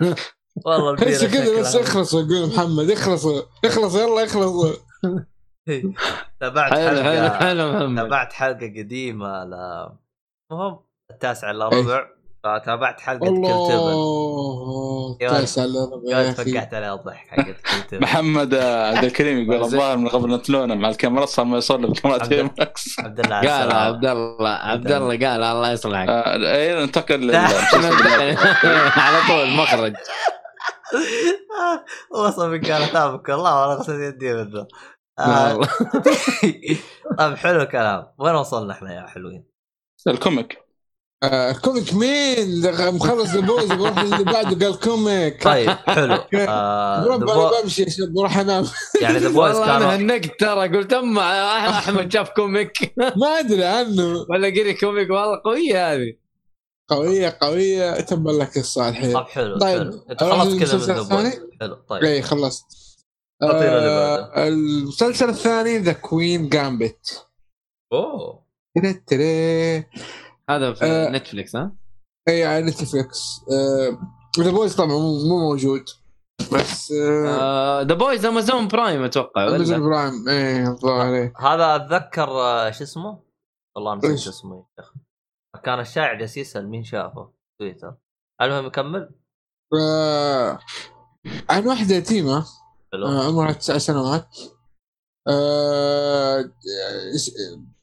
والله 0.65 0.95
بس 1.05 1.25
كذا 1.25 1.59
بس 1.59 1.75
اخلصوا 1.75 2.21
يقول 2.21 2.47
محمد 2.53 2.91
اخلصوا 2.91 3.41
اخلصوا 3.65 4.01
يلا 4.01 4.23
اخلصوا. 4.23 4.73
تابعت 6.39 6.73
حلقة 6.73 7.95
تابعت 7.95 8.33
حلقة 8.33 8.67
قديمة 8.77 9.43
ل 9.43 9.53
المهم 10.51 10.79
التاسع 11.11 11.51
الا 11.51 11.67
ربع 11.69 12.07
فتابعت 12.43 13.01
حلقة 13.01 13.19
كل 13.19 13.25
تبن 13.25 13.45
الله 13.45 15.17
يا 15.21 16.31
فقعت 16.31 16.73
عليها 16.73 16.93
الضحك 16.93 17.27
حقت 17.27 17.93
محمد 18.03 18.53
آه، 18.53 18.87
عبد 18.95 19.03
الكريم 19.03 19.51
يقول. 19.51 19.61
الظاهر 19.65 19.97
من 19.97 20.07
قبل 20.07 20.35
نتلونه 20.35 20.75
مع 20.75 20.89
الكاميرات 20.89 21.27
صار 21.27 21.45
ما 21.45 21.57
يصور 21.57 21.77
بكاميرات 21.87 22.21
عبد- 22.23 22.51
ماكس 22.59 22.99
عبد 22.99 23.19
الله 23.19 23.35
قال. 23.39 23.71
عبد 23.71 24.05
الله. 24.05 24.49
عبد 24.49 24.91
الله. 24.91 25.09
قال 25.29 25.43
الله 25.43 25.71
يصلحك. 25.71 26.09
اي 26.09 26.75
ننتقل 26.85 27.27
لا. 27.27 27.47
لل- 27.47 28.37
على 29.03 29.17
طول 29.27 29.49
مخرج. 29.49 29.93
وصل 32.11 32.49
من 32.51 32.61
قال 32.61 32.81
ثابك 32.81 33.29
والله 33.29 33.61
وأنا 33.61 33.79
غسلت 33.79 34.13
يدي 34.15 34.33
منه 34.33 34.67
آه،. 35.19 35.59
طيب 37.17 37.35
حلو 37.35 37.61
الكلام. 37.61 38.07
وين 38.19 38.35
وصلنا 38.35 38.73
إحنا 38.73 38.93
يا 38.95 39.07
حلوين؟ 39.07 39.45
ال 40.07 40.16
comic. 40.16 40.68
آه، 41.23 41.51
ال 41.51 41.58
comic 41.58 41.93
مين 41.93 42.61
مخلص 42.95 43.33
ال 43.33 43.40
Boys 43.40 43.65
بروح 43.65 43.99
اللي 43.99 44.23
بعده 44.23 44.65
قال 44.65 44.79
comic 44.79 45.43
طيب 45.43 45.69
حلو 45.69 46.17
آه 46.35 47.17
Bo- 47.19 47.61
بمشي 47.63 47.85
بروح 48.15 48.37
انام 48.37 48.65
يعني 49.01 49.17
The 49.17 49.29
Boys 49.29 49.55
والله 49.55 49.77
أنا 49.77 49.95
هنكت 49.95 50.39
ترى 50.39 50.77
قلت 50.77 50.93
اما 50.93 51.57
أحمد 51.69 52.13
شاف 52.13 52.29
comic. 52.29 52.93
ما 52.97 53.39
أدري 53.39 53.63
عنه. 53.65 54.25
ولا 54.29 54.47
قري 54.47 54.73
comic 54.73 55.09
والله 55.09 55.41
قوية 55.45 55.93
هذه. 55.93 56.13
قوية 56.89 57.37
قوية. 57.41 57.99
تبا 58.01 58.31
لك 58.31 58.57
الصالحين 58.57 59.13
طب 59.13 59.25
حلو 59.27 59.57
طيب، 59.57 59.79
حلو 59.79 60.05
أنت 60.11 60.23
خلصت 60.23 60.59
كذا 60.59 60.77
من 60.77 60.83
The 60.83 61.01
Boys؟ 61.15 61.39
حلو 61.61 61.75
طيب. 61.89 62.03
اي 62.03 62.21
خلصت. 62.21 62.65
آه 63.43 64.47
المسلسل 64.47 65.29
الثاني 65.29 65.77
The 65.77 65.93
Queen's 65.93 66.49
Gambit 66.49 67.25
أوه. 67.93 68.43
تري 68.75 68.93
تري. 68.93 69.85
هذا 70.49 70.73
في 70.73 70.85
آه. 70.85 71.09
Netflix 71.09 71.55
ها؟ 71.55 71.75
اي 72.29 72.45
على 72.45 72.65
Netflix 72.65 73.41
The 74.39 74.51
Boys 74.51 74.75
طبعا 74.75 74.87
مو 74.87 75.27
مو 75.27 75.39
موجود. 75.39 75.85
بس 76.53 76.91
آه 77.27 77.81
The 77.81 77.93
Boys 77.93 78.25
Amazon 78.25 78.67
Prime 78.67 79.03
أتوقع 79.03 79.47
Amazon 79.47 79.79
Prime 79.89 80.29
إيه 80.29 80.67
الظاهر 80.67 81.01
عليه 81.01 81.33
هذا 81.37 81.75
أتذكر 81.75 82.29
آه، 82.29 82.71
شو 82.71 82.83
اسمه؟ 82.83 83.23
والله 83.75 83.95
نسيت 83.95 84.11
إيش؟ 84.11 84.27
اسمه 84.27 84.55
يا 84.55 84.83
شيخ 84.83 84.93
كان 85.63 85.79
الشاعر 85.79 86.19
جالس 86.19 86.37
يسال 86.37 86.69
مين 86.69 86.83
شافه؟ 86.83 87.33
تويتر. 87.59 87.95
المهم 88.41 88.65
يكمل. 88.65 89.09
آه 89.81 90.59
عن 91.49 91.67
واحدة 91.67 91.95
يتيمة. 91.95 92.45
حلو. 92.93 93.07
آه 93.07 93.27
عمرها 93.27 93.51
تسع 93.51 93.77
سنوات. 93.77 94.37
آه 95.27 96.51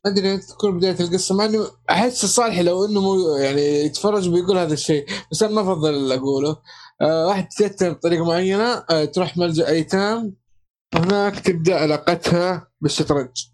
ما 0.07 0.12
أدري 0.12 0.39
تكون 0.39 0.78
بداية 0.78 1.01
القصة 1.01 1.35
مع 1.35 1.44
إنه 1.44 1.67
أحس 1.91 2.26
صالح 2.26 2.59
لو 2.60 2.85
إنه 2.85 3.01
مو 3.01 3.36
يعني 3.36 3.85
يتفرج 3.85 4.28
بيقول 4.28 4.59
هذا 4.59 4.73
الشيء 4.73 5.07
بس 5.33 5.43
أنا 5.43 5.52
ما 5.52 5.73
أفضل 5.73 6.12
أقوله. 6.12 6.57
آه 7.02 7.26
واحد 7.26 7.49
تيتم 7.49 7.93
بطريقة 7.93 8.25
معينة 8.25 8.85
آه 8.91 9.05
تروح 9.05 9.36
ملجأ 9.36 9.68
أيتام 9.68 10.36
وهناك 10.94 11.39
تبدأ 11.39 11.75
علاقتها 11.81 12.68
بالشطرنج 12.81 13.44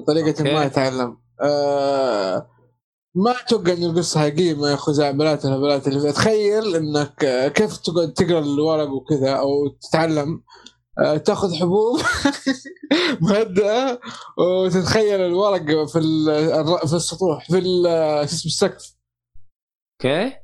بطريقة 0.00 0.40
أوكي. 0.40 0.54
ما 0.54 0.64
يتعلم 0.64 1.16
آه 1.42 2.50
ما 3.14 3.30
أتوقع 3.30 3.72
إن 3.72 3.84
القصة 3.84 4.20
حقيقية 4.20 4.54
ما 4.54 4.76
خزعبلات 4.76 5.44
الهبلات 5.44 5.88
اللي 5.88 6.12
تخيل 6.12 6.76
إنك 6.76 7.24
آه، 7.24 7.48
كيف 7.48 7.76
تقعد 7.76 8.12
تقرأ 8.12 8.38
الورق 8.38 8.90
وكذا 8.90 9.30
أو 9.30 9.68
تتعلم. 9.68 10.42
تاخذ 11.24 11.54
حبوب 11.54 12.00
مهدئه 13.20 14.00
وتتخيل 14.38 15.20
الورق 15.20 15.86
في 15.86 16.00
في 16.86 16.92
السطوح 16.94 17.46
في 17.50 17.58
ال- 17.58 18.28
شو 18.28 18.34
اسمه 18.34 18.46
السقف. 18.50 18.94
أوكي. 20.04 20.36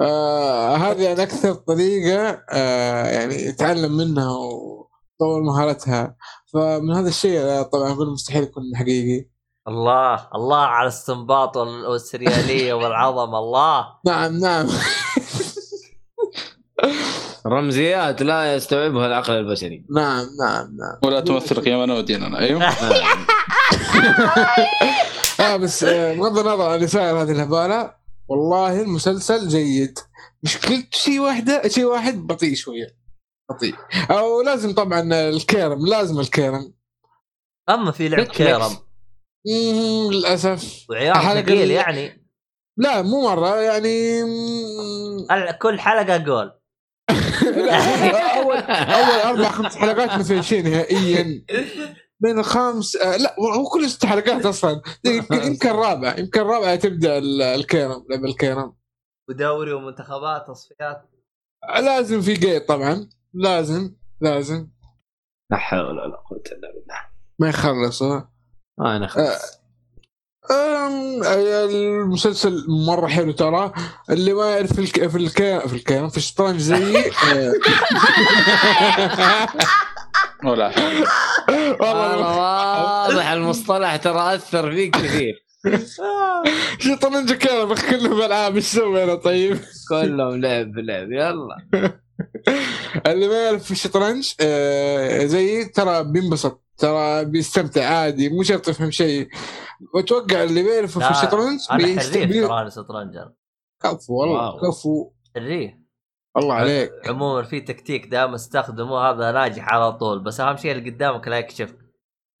آه 0.00 0.76
هذه 0.76 1.02
يعني 1.02 1.22
أكثر 1.22 1.54
طريقة 1.54 2.42
آه 2.52 3.04
يعني 3.06 3.34
يتعلم 3.34 3.96
منها 3.96 4.30
وطور 4.30 5.42
مهارتها. 5.42 6.16
فمن 6.52 6.90
هذا 6.94 7.08
الشيء 7.08 7.40
آه، 7.40 7.62
طبعا 7.62 7.92
أقول 7.92 8.12
مستحيل 8.12 8.42
يكون 8.42 8.62
حقيقي. 8.76 9.28
الله 9.68 10.28
الله 10.34 10.56
على 10.56 10.82
الاستنباط 10.88 11.56
وال- 11.56 11.86
والسرياليه 11.86 12.72
والعظمة 12.74 13.38
الله. 13.38 13.86
نعم 14.06 14.36
نعم. 14.38 14.66
رمزيات 17.46 18.22
لا 18.22 18.54
يستوعبها 18.54 19.06
العقل 19.06 19.32
البشري. 19.32 19.84
نعم 19.96 20.26
نعم 20.40 20.76
نعم. 20.76 20.98
ولا 21.04 21.20
تمثل 21.20 21.60
قيمنا 21.60 21.94
وديننا 21.94 22.38
أيوه. 22.38 22.64
آه 25.40 25.56
بس 25.56 25.84
آه، 25.84 26.14
بغض 26.14 26.38
النظر 26.38 26.68
عن 26.68 26.74
اللي 26.74 26.86
صاير 26.86 27.22
هذه 27.22 27.30
الهبالة 27.30 27.94
والله 28.28 28.82
المسلسل 28.82 29.48
جيد. 29.48 29.98
مشكلته 30.42 30.88
شيء 30.90 31.20
واحدة 31.20 31.68
شيء 31.68 31.84
واحد 31.84 32.26
بطيء 32.26 32.54
شوية. 32.54 32.96
بطيء. 33.50 33.74
أو 34.10 34.42
لازم 34.42 34.74
طبعا 34.74 35.28
الكيرم 35.28 35.86
لازم 35.86 36.20
الكيرم. 36.20 36.74
أما 37.68 37.90
في 37.92 38.08
لعب. 38.08 38.26
كيرم. 38.26 38.76
للأسف. 40.10 40.86
الحلقة 40.90 41.42
ثقيل 41.42 41.70
يعني. 41.70 42.20
لا 42.76 43.02
مو 43.02 43.22
مرة 43.22 43.56
يعني 43.56 44.22
كل 45.62 45.80
حلقة 45.80 46.16
جول؟ 46.16 46.59
اول 47.58 48.56
أول 48.56 49.20
أربع 49.24 49.50
خمس 49.50 49.76
حلقات 49.76 50.10
مفيشين 50.20 50.70
نهائيا. 50.70 51.44
بين 52.20 52.38
الخامس 52.38 52.96
آه 52.96 53.16
لا 53.16 53.36
هو 53.40 53.64
كل 53.68 53.90
ست 53.90 54.06
حلقات 54.06 54.46
أصلا. 54.46 54.82
يمكن 55.04 55.42
يمكن 55.42 55.70
رابع. 55.70 56.18
يمكن 56.18 56.40
رابع 56.40 56.76
تبدأ 56.76 57.18
ال- 57.18 57.42
الكيرم 57.42 58.04
لعب 58.10 58.24
الكيرم. 58.24 58.76
ودوري 59.28 59.72
ومنتخبات 59.72 60.46
تصفيات. 60.48 61.10
لازم 61.80 62.20
في 62.20 62.32
جيت 62.34 62.68
طبعا. 62.68 63.08
لازم 63.34 63.94
لازم. 64.20 64.68
لا 65.50 65.56
حول 65.56 65.80
ولا 65.80 66.16
قوة 66.16 66.42
إلا 66.52 66.72
بالله. 66.74 67.00
ما 67.38 67.48
يخلصوا 67.48 68.20
ما 68.78 68.98
نخلص 68.98 69.54
أم 69.54 69.59
المسلسل 70.50 72.64
مرة 72.68 73.06
حلو 73.06 73.32
ترى. 73.32 73.72
اللي 74.10 74.32
ما 74.32 74.50
يعرف 74.50 74.72
في 74.72 74.80
الك... 74.80 75.06
في 75.06 75.16
الك... 75.16 75.66
في 75.66 75.76
الكلام 75.76 76.08
في 76.08 76.16
الشطرنج 76.16 76.60
زيي 76.60 76.98
آه، 77.34 77.52
ولا 80.44 80.72
والله 81.80 82.18
واضح 82.18 83.30
المصطلح 83.30 83.96
ترى 83.96 84.34
أثر 84.34 84.72
فيك 84.72 84.96
كثير. 84.96 85.46
شطرنج 86.84 87.32
كلام 87.32 87.74
كلهم 87.74 88.22
العاب 88.22 88.56
إيش 88.56 88.64
سوي 88.64 89.04
أنا 89.04 89.14
طيب؟ 89.14 89.58
كلهم 89.88 90.40
لعب 90.40 90.78
لعب 90.78 91.12
يلا. 91.12 91.56
اللي 93.06 93.28
ما 93.28 93.44
يعرف 93.44 93.64
في 93.64 93.70
الشطرنج 93.70 94.32
آه، 94.40 95.24
زيي 95.24 95.64
ترى 95.64 96.04
بينبسط. 96.04 96.62
ترى 96.80 97.24
بيستمتع 97.24 97.84
عادي 97.84 98.28
مو 98.28 98.42
شرط 98.42 98.68
يفهم 98.68 98.90
شيء 98.90 99.28
وأتوقع 99.94 100.42
اللي 100.42 100.62
بيعرف 100.62 100.98
في 100.98 101.10
الشطرنج 101.10 101.58
أنا 101.70 101.82
حريف 101.82 102.12
ترى 102.12 102.60
أنا 102.60 102.68
شطرنج 102.70 103.16
أنا. 103.16 103.32
كفو 103.82 104.14
والله. 104.20 104.60
كفو 104.60 105.10
حريف 105.36 105.72
الله 106.36 106.54
عليك 106.54 106.92
عموما 107.08 107.42
في 107.42 107.60
تكتيك 107.60 108.06
دائما 108.06 108.34
استخدمه 108.34 108.98
هذا 108.98 109.32
ناجح 109.32 109.68
على 109.68 109.92
طول 109.92 110.18
بس 110.24 110.40
أهم 110.40 110.56
شيء 110.56 110.72
اللي 110.72 110.90
قدامك 110.90 111.28
لا 111.28 111.38
يكشف 111.38 111.74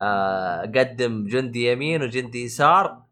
آه 0.02 0.60
قدم 0.62 1.26
جندي 1.26 1.72
يمين 1.72 2.02
وجندي 2.02 2.44
يسار 2.44 3.02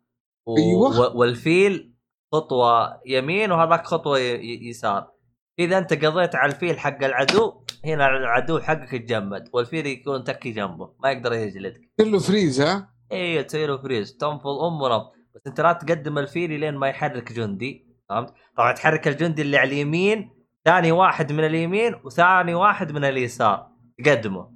و... 0.47 0.57
أيوة. 0.59 1.17
والفيل 1.17 1.93
خطوة 2.33 3.01
يمين 3.07 3.53
وهذاك 3.53 3.87
خطوة. 3.87 4.19
ي- 4.19 4.69
يسار 4.69 5.11
إذا 5.59 5.79
أنت 5.79 6.05
قضيت 6.05 6.35
على 6.35 6.53
الفيل 6.53 6.79
حق 6.79 7.05
العدو 7.05 7.63
هنا 7.85 8.09
العدو 8.09 8.59
حقك 8.61 8.93
يتجمد 8.93 9.49
والفيل 9.53 9.87
يكون 9.87 10.25
تكي 10.25 10.51
جنبه 10.51 10.93
ما 11.03 11.11
يقدر 11.11 11.33
يجلدك 11.33 11.81
كله 12.01 12.19
freeze 12.19 12.61
ها 12.61 12.95
أيوه 13.13 13.43
تسوي 13.43 13.67
له 13.67 13.77
freeze 13.77 14.17
تنفض 14.17 14.59
ام 14.65 14.83
ونفض 14.83 15.11
بس 15.35 15.47
أنت 15.47 15.61
لا 15.61 15.73
تقدم 15.73 16.19
الفيل 16.19 16.61
لين 16.61 16.75
ما 16.75 16.89
يحرك 16.89 17.33
جندي 17.33 17.89
فهمت؟ 18.09 18.35
طبعا 18.57 18.73
تحرك 18.73 19.09
الجندي 19.09 19.43
اللي 19.43 19.57
على 19.57 19.69
اليمين 19.69 20.31
ثاني 20.65 20.93
واحد 20.93 21.33
من 21.33 21.45
اليمين 21.45 21.95
وثاني 22.05 22.55
واحد 22.55 22.93
من 22.93 23.05
اليسار 23.05 23.67
تقدمه 24.05 24.51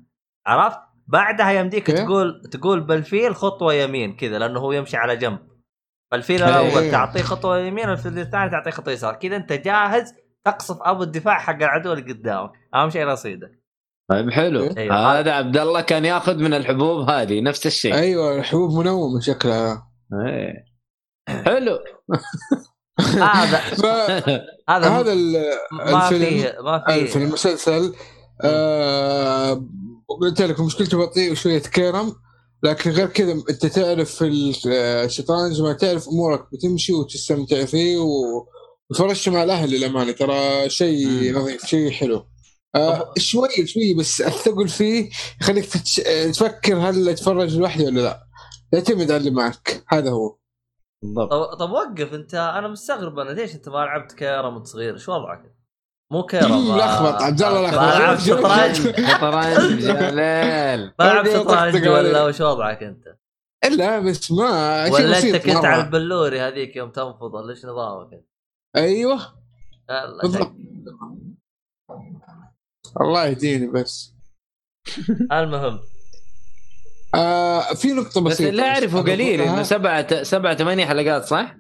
عرفت؟ 0.47 0.78
بعدها 1.07 1.52
يمديك 1.52 1.91
okay. 1.91 2.05
تقول 2.05 2.42
تقول 2.51 2.81
بالفيل 2.81 3.34
خطوة 3.34 3.75
يمين 3.75 4.17
كذا 4.17 4.39
لأنه 4.39 4.60
هو 4.60 4.73
يمشي 4.73 4.97
على 4.97 5.17
جنب 5.17 5.39
فالفيل 6.10 6.42
إيه. 6.42 6.51
الأول 6.51 6.91
تعطيه 6.91 7.23
خطوة 7.23 7.59
يمين 7.59 7.89
الفيل 7.89 8.18
الثاني 8.18 8.51
تعطيه 8.51 8.70
خطوة 8.70 8.92
يسار 8.92 9.15
كذا 9.15 9.36
أنت 9.36 9.52
جاهز 9.52 10.15
تقصف 10.47 10.77
أبو 10.81 11.03
الدفاع 11.03 11.39
حق 11.39 11.55
العدو 11.55 11.93
اللي 11.93 12.12
قدامك. 12.12 12.51
أهم 12.75 12.91
شيء 12.91 13.05
رصيدك 13.05 13.62
طيب 14.11 14.31
حلو. 14.31 14.61
أيوة. 14.77 15.21
هذا 15.21 15.33
عبد 15.33 15.57
الله 15.57 15.81
كان 15.81 16.05
ياخذ 16.05 16.37
من 16.37 16.55
الحبوب 16.55 17.11
هذه 17.11 17.41
نفس 17.41 17.67
الشيء. 17.67 17.95
أيوه 17.95 18.43
حبوب 18.43 18.71
منومة 18.79 19.21
شكلها. 19.21 19.89
إيه. 20.27 20.65
حلو. 21.29 21.79
هذا 23.01 23.61
هذا 24.69 24.89
هذا 24.89 25.12
ال- 25.12 25.43
ما 25.73 26.05
الفيلم- 26.09 26.25
فيه 26.25 26.55
ما 26.62 26.85
في 26.89 27.07
فيه 27.07 27.25
المسلسل. 27.25 27.95
آه 28.45 29.65
قلت 30.21 30.43
لك 30.43 30.61
مشكلته 30.61 30.99
بطيء 30.99 31.33
وشوية 31.33 31.59
كيرم 31.62 32.12
لكن 32.62 32.91
غير 32.91 33.07
كذا 33.07 33.33
أنت 33.33 33.67
تعرف 33.67 34.11
في 34.15 34.25
الشطرنج 35.05 35.62
ما 35.62 35.73
تعرف 35.73 36.09
أمورك 36.09 36.45
بتمشي 36.53 36.93
وتستمتع 36.93 37.65
فيه 37.65 37.99
و... 37.99 38.47
فرشت 38.99 39.28
مع 39.28 39.43
الاهل 39.43 39.70
للأمانة 39.70 40.12
ترى 40.12 40.70
شيء. 40.70 41.35
نظيف 41.39 41.67
شيء 41.67 41.91
حلو 41.91 42.27
آه 42.77 43.12
شوي 43.19 43.67
شوي 43.67 43.94
بس 43.99 44.20
الثقل 44.20 44.69
فيه 44.69 45.11
يخليك 45.41 45.65
تتش... 45.67 45.94
تفكر 46.33 46.75
هل 46.77 47.09
اتفرج 47.09 47.57
لوحدي 47.59 47.85
ولا 47.86 48.01
لا 48.01 48.27
يعتمد 48.73 49.11
على 49.11 49.17
اللي 49.17 49.31
معك 49.31 49.85
هذا 49.89 50.11
هو 50.11 50.36
بالضبط 51.02 51.31
طب, 51.31 51.55
طب 51.59 51.70
وقف 51.70 52.15
أنت 52.15 52.35
أنا 52.35 52.69
مستغرب 52.69 53.19
أنا 53.19 53.31
ليش 53.31 53.55
أنت 53.55 53.69
ما 53.69 53.75
لعبت 53.78 54.12
كيرا 54.12 54.47
وأنت 54.47 54.67
صغير 54.67 54.97
شو 54.99 55.12
وضعك؟ 55.12 55.55
مو 56.12 56.27
كيرا 56.27 56.49
ما- 56.49 56.77
لخبط، 56.77 57.23
عبد 57.23 57.43
الله 57.43 57.61
ما 57.61 57.67
لخبط. 57.67 57.81
لعبت 57.81 58.20
شطرنج 58.28 58.75
شطرنج 59.11 59.83
يا 59.83 60.11
ليل 60.11 60.93
ما 60.99 61.05
لعبت 61.05 61.28
أبي 61.28 61.39
شطرنج 61.39 61.89
ولا. 61.89 62.25
وش 62.25 62.41
وضعك 62.41 62.83
أنت؟ 62.83 63.05
إلا 63.65 63.99
بس 63.99 64.33
ما 64.33 64.86
ولا 64.91 65.19
أنت 65.19 65.36
كنت. 65.36 65.65
على 65.65 65.83
البلوري 65.85 66.41
هذيك 66.41 66.77
يوم 66.77 66.91
تنفض 66.91 67.35
ولا 67.35 67.51
إيش 67.51 67.65
نظامك 67.67 68.12
أنت؟ 68.12 68.32
أيوه. 68.76 69.20
بالضبط. 70.23 70.42
شك. 70.42 70.52
الله 73.01 73.26
يهديني 73.26 73.67
بس. 73.67 74.12
المهم. 75.33 75.81
آه 77.15 77.75
في 77.75 77.92
نقطة 77.92 78.20
بس 78.20 78.33
بسيطة. 78.33 78.49
اللي 78.51 78.62
أعرفه 78.62 79.01
قليل. 79.01 79.41
إنه 79.41 79.62
سبعة 79.62 80.23
سبعة 80.23 80.57
ثمانية 80.57 80.86
حلقات 80.86 81.25
صح؟ 81.25 81.57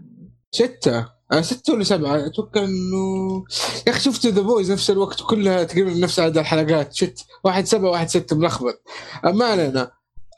ستة. 0.54 1.12
آه 1.32 1.40
ستة 1.40 1.72
ولا 1.72 1.84
سبعة؟ 1.84 2.26
أتوقع 2.26 2.64
إنه 2.64 3.44
يا 3.86 3.92
أخي 3.92 4.00
شفت 4.00 4.26
The 4.26 4.42
Boys 4.42 4.72
نفس 4.72 4.90
الوقت 4.90 5.22
كلها 5.22 5.64
تقريبا 5.64 5.94
نفس 5.94 6.20
عدد 6.20 6.38
الحلقات. 6.38 6.94
shit 6.94 7.26
واحد 7.44 7.64
سبعة 7.64 7.90
واحد 7.90 8.08
ستة 8.08 8.36
ملخبط. 8.36 8.82
آه 9.24 9.30
ما 9.32 9.44
علينا. 9.44 9.90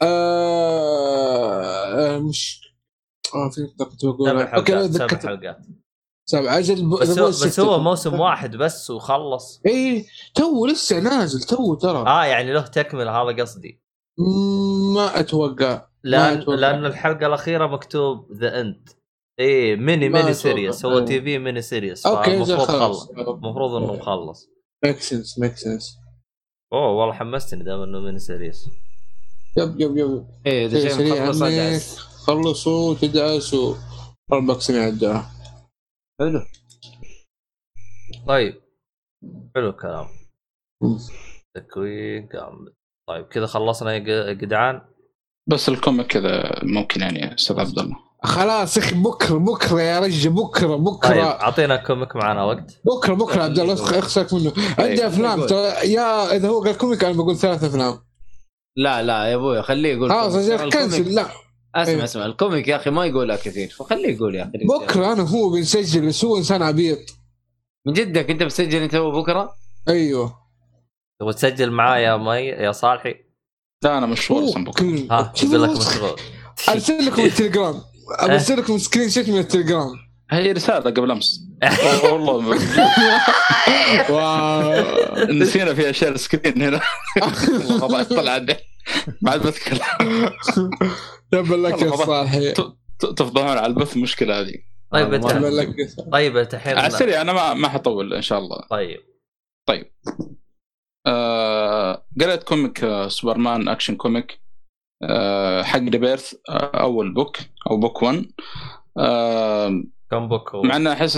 آه 0.03 2.15
آه 2.15 2.19
مش 2.19 2.61
آه 3.35 3.51
في 3.51 3.61
نقطة 3.61 3.85
كنت 3.85 4.05
بقولها. 4.05 4.47
حلقات 4.47 4.91
سبع 4.91 5.09
حلقات. 5.19 5.59
سبعة 6.27 6.59
أجل 6.59 6.87
ب- 6.87 6.95
بس 7.01 7.19
بس. 7.45 7.61
هو 7.61 7.79
موسم 7.79 8.21
واحد 8.21 8.57
بس 8.57 8.91
وخلص. 8.91 9.61
إي 9.67 10.07
تو 10.35 10.67
لسه 10.67 11.01
نازل 11.01 11.41
تو 11.41 11.75
ترى. 11.75 11.99
آه 12.07 12.25
يعني 12.25 12.53
له 12.53 12.61
تكمل 12.61 13.09
هذا 13.09 13.43
قصدي. 13.43 13.81
ما 14.95 15.21
أتوقع 15.21 15.87
لأن. 16.05 16.39
لأن 16.41 16.87
الحلقة 16.87 17.27
الأخيرة 17.27 17.67
مكتوب 17.67 18.33
the 18.33 18.61
end 18.61 18.89
إيه 19.41 19.77
mini 19.77 20.09
mini. 20.09 20.35
series 20.35 20.85
هو. 20.85 21.05
TV 21.05 21.39
mini 21.39 21.63
series 21.63 22.07
okay 22.07 22.45
خلاص 22.45 22.67
خلص. 22.71 23.11
المفروض 23.11 23.75
إنه 23.83 23.93
مخلص. 23.93 24.49
ميك 24.85 25.01
sense 25.01 25.39
make 25.39 25.57
sense 25.57 25.97
أوه 26.73 26.91
والله 26.93 27.15
حمستني 27.15 27.65
دام 27.65 27.81
إنه 27.83 28.01
mini 28.01 28.19
series 28.19 28.69
yep 29.57 29.81
yep 29.81 29.97
yep. 29.97 30.27
إيه 30.47 30.69
شيء 30.69 31.23
عنك. 31.23 31.43
أجهز. 31.43 31.97
خلصوا 31.99 32.95
تدعسوا 32.95 33.75
ربك 34.33 34.61
سمع 34.61 34.89
الدعاء 34.89 35.25
حلو. 36.21 36.41
طيب. 38.27 38.55
حلو 39.55 39.71
الكلام. 39.71 40.07
تكوين 41.55 42.29
قام 42.29 42.67
طيب 43.09 43.27
كذا 43.27 43.47
خلصنا 43.47 43.95
يا 43.95 44.33
جدعان؟ 44.33 44.81
بس 45.47 45.69
الـ 45.69 45.75
comic 45.75 46.07
كذا 46.07 46.61
ممكن 46.63 47.01
يعني 47.01 47.35
أستاذ 47.35 47.61
عبد 47.61 47.79
الله. 47.79 47.97
خلاص 48.23 48.79
أخي 48.79 48.95
بكرة 48.95 49.39
بكرة 49.39 49.81
يا 49.81 50.01
رجل 50.01 50.31
بكرة 50.31 50.67
طيب 50.67 50.85
بكره 50.85 51.23
أعطينا 51.23 51.77
comic 51.77 52.17
معنا 52.17 52.45
وقت. 52.45 52.81
بكرة 52.85 53.15
بكرة 53.15 53.43
عبد 53.43 53.59
الله 53.59 53.99
اخسرك 53.99 54.35
منه. 54.35 54.53
عندي 54.79 55.07
أفلام. 55.07 55.41
قول. 55.41 55.49
ترى 55.49 55.93
يا 55.93 56.37
إذا 56.37 56.49
هو 56.49 56.63
قال 56.63 56.79
comic 56.79 57.05
أنا 57.05 57.17
بقول 57.17 57.37
ثلاث 57.37 57.65
أفلام. 57.65 57.99
لا 58.77 59.03
لا 59.03 59.27
يا 59.27 59.35
أبوي 59.35 59.63
خليه 59.63 59.95
يقول 59.95 60.11
خلاص 60.11 60.51
cancel. 60.73 61.15
لا. 61.15 61.27
أسمع 61.75 61.95
إيه. 61.95 62.05
أسمع. 62.05 62.27
الـ 62.27 62.34
comic 62.34 62.69
يا 62.69 62.77
أخي 62.77 62.91
ما 62.91 63.07
يقولها 63.07 63.37
كثير 63.37 63.69
فخليه 63.69 64.15
يقول 64.17 64.35
يا 64.35 64.43
أخي 64.43 64.65
بكرة 64.85 65.13
أنا 65.13 65.23
هو 65.23 65.51
بنسجل 65.51 66.07
بس 66.07 66.25
هو 66.25 66.37
إنسان 66.37 66.63
عبيط. 66.63 66.99
من 67.87 67.93
جدك 67.93 68.31
أنت 68.31 68.43
بتسجل 68.43 68.83
أنت 68.83 68.95
هو 68.95 69.23
بكرة؟ 69.23 69.55
أيوه. 69.89 70.35
تبغى 71.21 71.33
تسجل 71.33 71.71
معايا 71.71 72.03
يا 72.09 72.17
مي 72.17 72.41
يا 72.47 72.73
صالحي؟ 72.73 73.15
لا 73.83 73.99
أنا 73.99 74.07
مشغول 74.07 74.45
أصلا 74.49 74.65
بكره 74.65 75.07
ها 75.11 75.33
شوف 75.35 75.53
يقول 75.53 75.63
لك. 75.63 75.71
مشغول 75.71 76.17
أرسل 76.69 77.07
لكم 77.07 77.23
التليجرام. 77.27 77.81
أرسل 78.23 78.59
لكم 78.59 78.79
screenshot 78.79 79.29
من 79.29 79.39
التليجرام. 79.39 79.91
هي 80.31 80.53
رسالة 80.53 80.91
قبل 80.91 81.11
أمس. 81.11 81.41
والله 82.13 82.33
واو. 84.11 84.85
نسينا 85.31 85.75
في 85.75 85.91
أشياء 85.91 86.17
screen 86.17 86.63
هنا. 86.63 86.81
والله 87.83 88.03
طلع 88.03 88.21
طلع 88.21 88.33
عندي 88.33 88.57
بعد 89.23 89.41
بذكر 89.41 89.79
تبا 91.43 91.55
لك 91.55 91.83
يا. 91.83 91.91
صاحي. 91.97 92.53
ت- 92.53 92.75
تفضحون 92.99 93.49
على 93.59 93.67
البث 93.67 93.97
مشكلة 93.97 94.41
هذه. 94.41 94.55
طيب. 94.93 95.23
طيب 96.13 96.37
انت 96.37 96.55
الحين 96.55 96.79
على 96.79 96.87
السريع 96.87 97.21
أنا 97.21 97.33
ما 97.33 97.55
ما 97.55 97.69
حطول 97.69 98.15
إن 98.15 98.23
شاء 98.23 98.39
الله. 98.39 98.61
طيب. 99.67 99.93
آه 101.07 102.07
قريت 102.21 102.43
comic 102.43 102.85
آه، 102.85 103.09
سوبرمان 103.09 103.69
Action 103.69 103.97
Comic 103.97 104.41
آه 105.03 105.63
حق 105.63 105.79
Rebirth 105.81 106.35
آه 106.51 106.81
أول 106.81 107.15
book 107.15 107.37
أو 107.71 107.77
book 107.77 108.03
1 108.03 108.27
آه 108.99 109.83
كم 110.11 110.29
book 110.29 110.55
هو؟ 110.55 110.63
مع 110.63 110.77
انه 110.77 110.93
أحس 110.93 111.17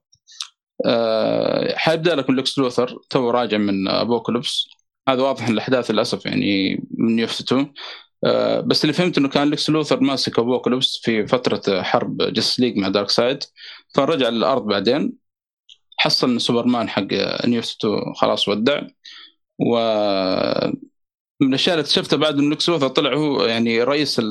آه، 0.85 1.75
حيبدأ 1.75 2.15
لك 2.15 2.29
من 2.29 2.35
لكس 2.35 2.57
لوثر. 2.59 2.99
تو 3.09 3.29
راجع 3.29 3.57
من 3.57 3.87
ابوكاليبس 3.87 4.67
هذا 5.09 5.21
واضح 5.21 5.47
إن 5.47 5.53
الأحداث 5.53 5.91
للأسف 5.91 6.25
يعني 6.25 6.77
من 6.97 7.23
2 7.23 7.73
آه، 8.25 8.59
بس 8.61 8.83
اللي 8.83 8.93
فهمت 8.93 9.17
إنه 9.17 9.29
كان 9.29 9.49
لكس 9.49 9.69
لوثر 9.69 9.99
ماسك 9.99 10.39
ابوكاليبس 10.39 10.99
في 11.03 11.27
فترة 11.27 11.81
حرب 11.81 12.17
Justice 12.17 12.59
League 12.59 12.77
مع 12.77 12.87
دارك 12.87 13.09
سايد 13.09 13.43
فرجع 13.95 14.29
للأرض 14.29 14.65
بعدين. 14.67 15.13
حصل 16.01 16.29
إن 16.29 16.39
سوبرمان 16.39 16.89
حق 16.89 17.07
نيوفس 17.47 17.75
2 17.77 18.13
خلاص 18.15 18.47
ودع. 18.47 18.81
و 19.59 19.75
من 21.41 21.47
الأشياء 21.49 21.73
اللي 21.75 21.81
اكتشفتها 21.83 22.17
بعد 22.17 22.37
من 22.37 22.49
لكس 22.49 22.69
طلع 22.69 23.13
هو 23.13 23.45
يعني 23.45 23.83
رئيس 23.83 24.21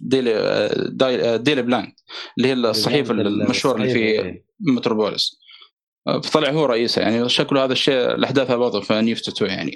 Dai- 0.00 1.38
Daily 1.38 1.62
Planet 1.62 1.92
اللي 2.38 2.48
هي 2.48 2.52
الصحيفة 2.52 3.14
المشهورة 3.14 3.76
اللي 3.76 3.92
في 3.92 4.40
متروبوليس. 4.60 5.38
فطلع 6.06 6.50
هو 6.50 6.64
رئيسه 6.66 7.02
يعني 7.02 7.28
شكله 7.28 7.64
هذا 7.64 7.72
الشيء 7.72 7.94
الاحداث 8.14 8.52
برضه 8.52 8.80
في 8.80 9.00
New 9.00 9.16
52 9.16 9.50
يعني. 9.50 9.72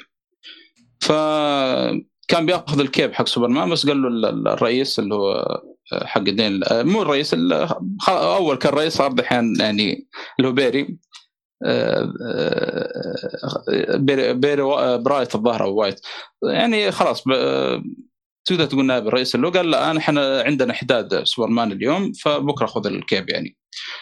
فكان 1.01 2.47
بيأخذ 2.47 2.81
الـ 2.81 2.87
cape 2.87 3.13
حق 3.15 3.27
سوبرمان 3.29 3.71
بس 3.71 3.87
قال 3.87 4.03
له 4.03 4.09
ال- 4.09 4.25
ال- 4.27 4.49
الرئيس 4.49 4.99
اللي 4.99 5.15
هو 5.15 5.61
حق 5.93 6.21
الدين 6.29 6.61
مو 6.73 7.03
الرئيس 7.03 7.37
أول 8.09 8.57
كان 8.57 8.73
رئيس 8.73 8.93
صار 8.95 9.13
دحين 9.13 9.57
يعني 9.61 10.09
اللي 10.39 10.49
هو 10.49 10.53
بيري 10.53 10.99
بيري, 13.99 14.33
برايت 14.99 15.35
الظاهر 15.35 15.65
أو 15.65 15.75
وايت. 15.75 16.01
يعني 16.43 16.93
خلاص 16.93 17.25
تقدر 18.45 18.67
تقول 18.67 18.87
نائب 18.87 19.09
الرئيس 19.09 19.35
اللي 19.35 19.49
قال 19.49 19.71
لا 19.71 19.97
إحنا 19.99 20.43
عندنا 20.43 20.73
حداد 20.73 21.25
سوبرمان 21.25 21.73
اليوم 21.73 22.13
فبكرة 22.13 22.67
خذ 22.67 22.87
الكيب 22.87 23.31
يعني. 23.31 23.57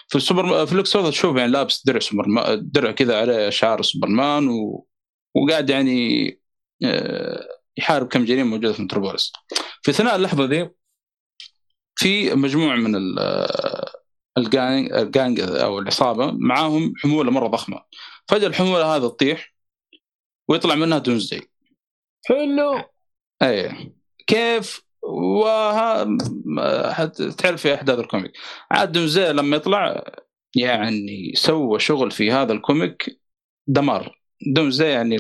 في 0.08 0.16
السوبر 0.16 0.66
في 0.66 0.74
لوكس 0.74 0.92
تشوف 0.92 1.36
يعني 1.36 1.52
لابس 1.52 1.86
درع 1.86 1.98
سوبرمان 1.98 2.70
درع 2.70 2.90
كذا 2.90 3.20
عليه 3.20 3.50
شعار 3.50 3.82
سوبرمان 3.82 4.48
و... 4.48 4.86
وقاعد 5.34 5.70
يعني 5.70 6.28
آه، 6.84 7.48
يحارب 7.76 8.08
كم 8.08 8.24
جريمة 8.24 8.50
موجوده 8.50 8.72
في 8.72 8.82
متروبوليس 8.82 9.32
في 9.82 9.90
اثناء 9.90 10.16
اللحظة 10.16 10.46
دي 10.46 10.68
في 11.96 12.34
مجموعة 12.34 12.76
من 12.76 12.94
الـ 14.38 14.49
gang 14.49 14.92
الـ 14.92 15.02
gang 15.02 15.40
أو 15.40 15.78
العصابة 15.78 16.30
معاهم 16.30 16.92
حمولة 16.96 17.30
مرة 17.30 17.46
ضخمة. 17.46 17.82
فجأة 18.28 18.46
الحمولة 18.46 18.96
هذه 18.96 19.08
تطيح 19.08 19.54
ويطلع 20.48 20.74
منها 20.74 20.98
دومزداي 20.98 21.42
حلو. 22.26 22.82
إيه. 23.42 23.94
كيف؟ 24.26 24.88
وها 25.02 26.16
تعرف 27.38 27.62
في 27.62 27.74
أحداث 27.74 27.98
الـ 27.98 28.03
comic. 28.03 28.32
عاد 28.70 28.92
دومزداي 28.92 29.32
لما 29.32 29.56
يطلع 29.56 30.04
يعني 30.56 31.32
سوى 31.34 31.80
شغل 31.80 32.10
في 32.10 32.32
هذا 32.32 32.52
الـ 32.52 32.64
comic 32.64 33.20
دمار. 33.66 34.18
دومزداي 34.54 34.86
يعني 34.88 35.18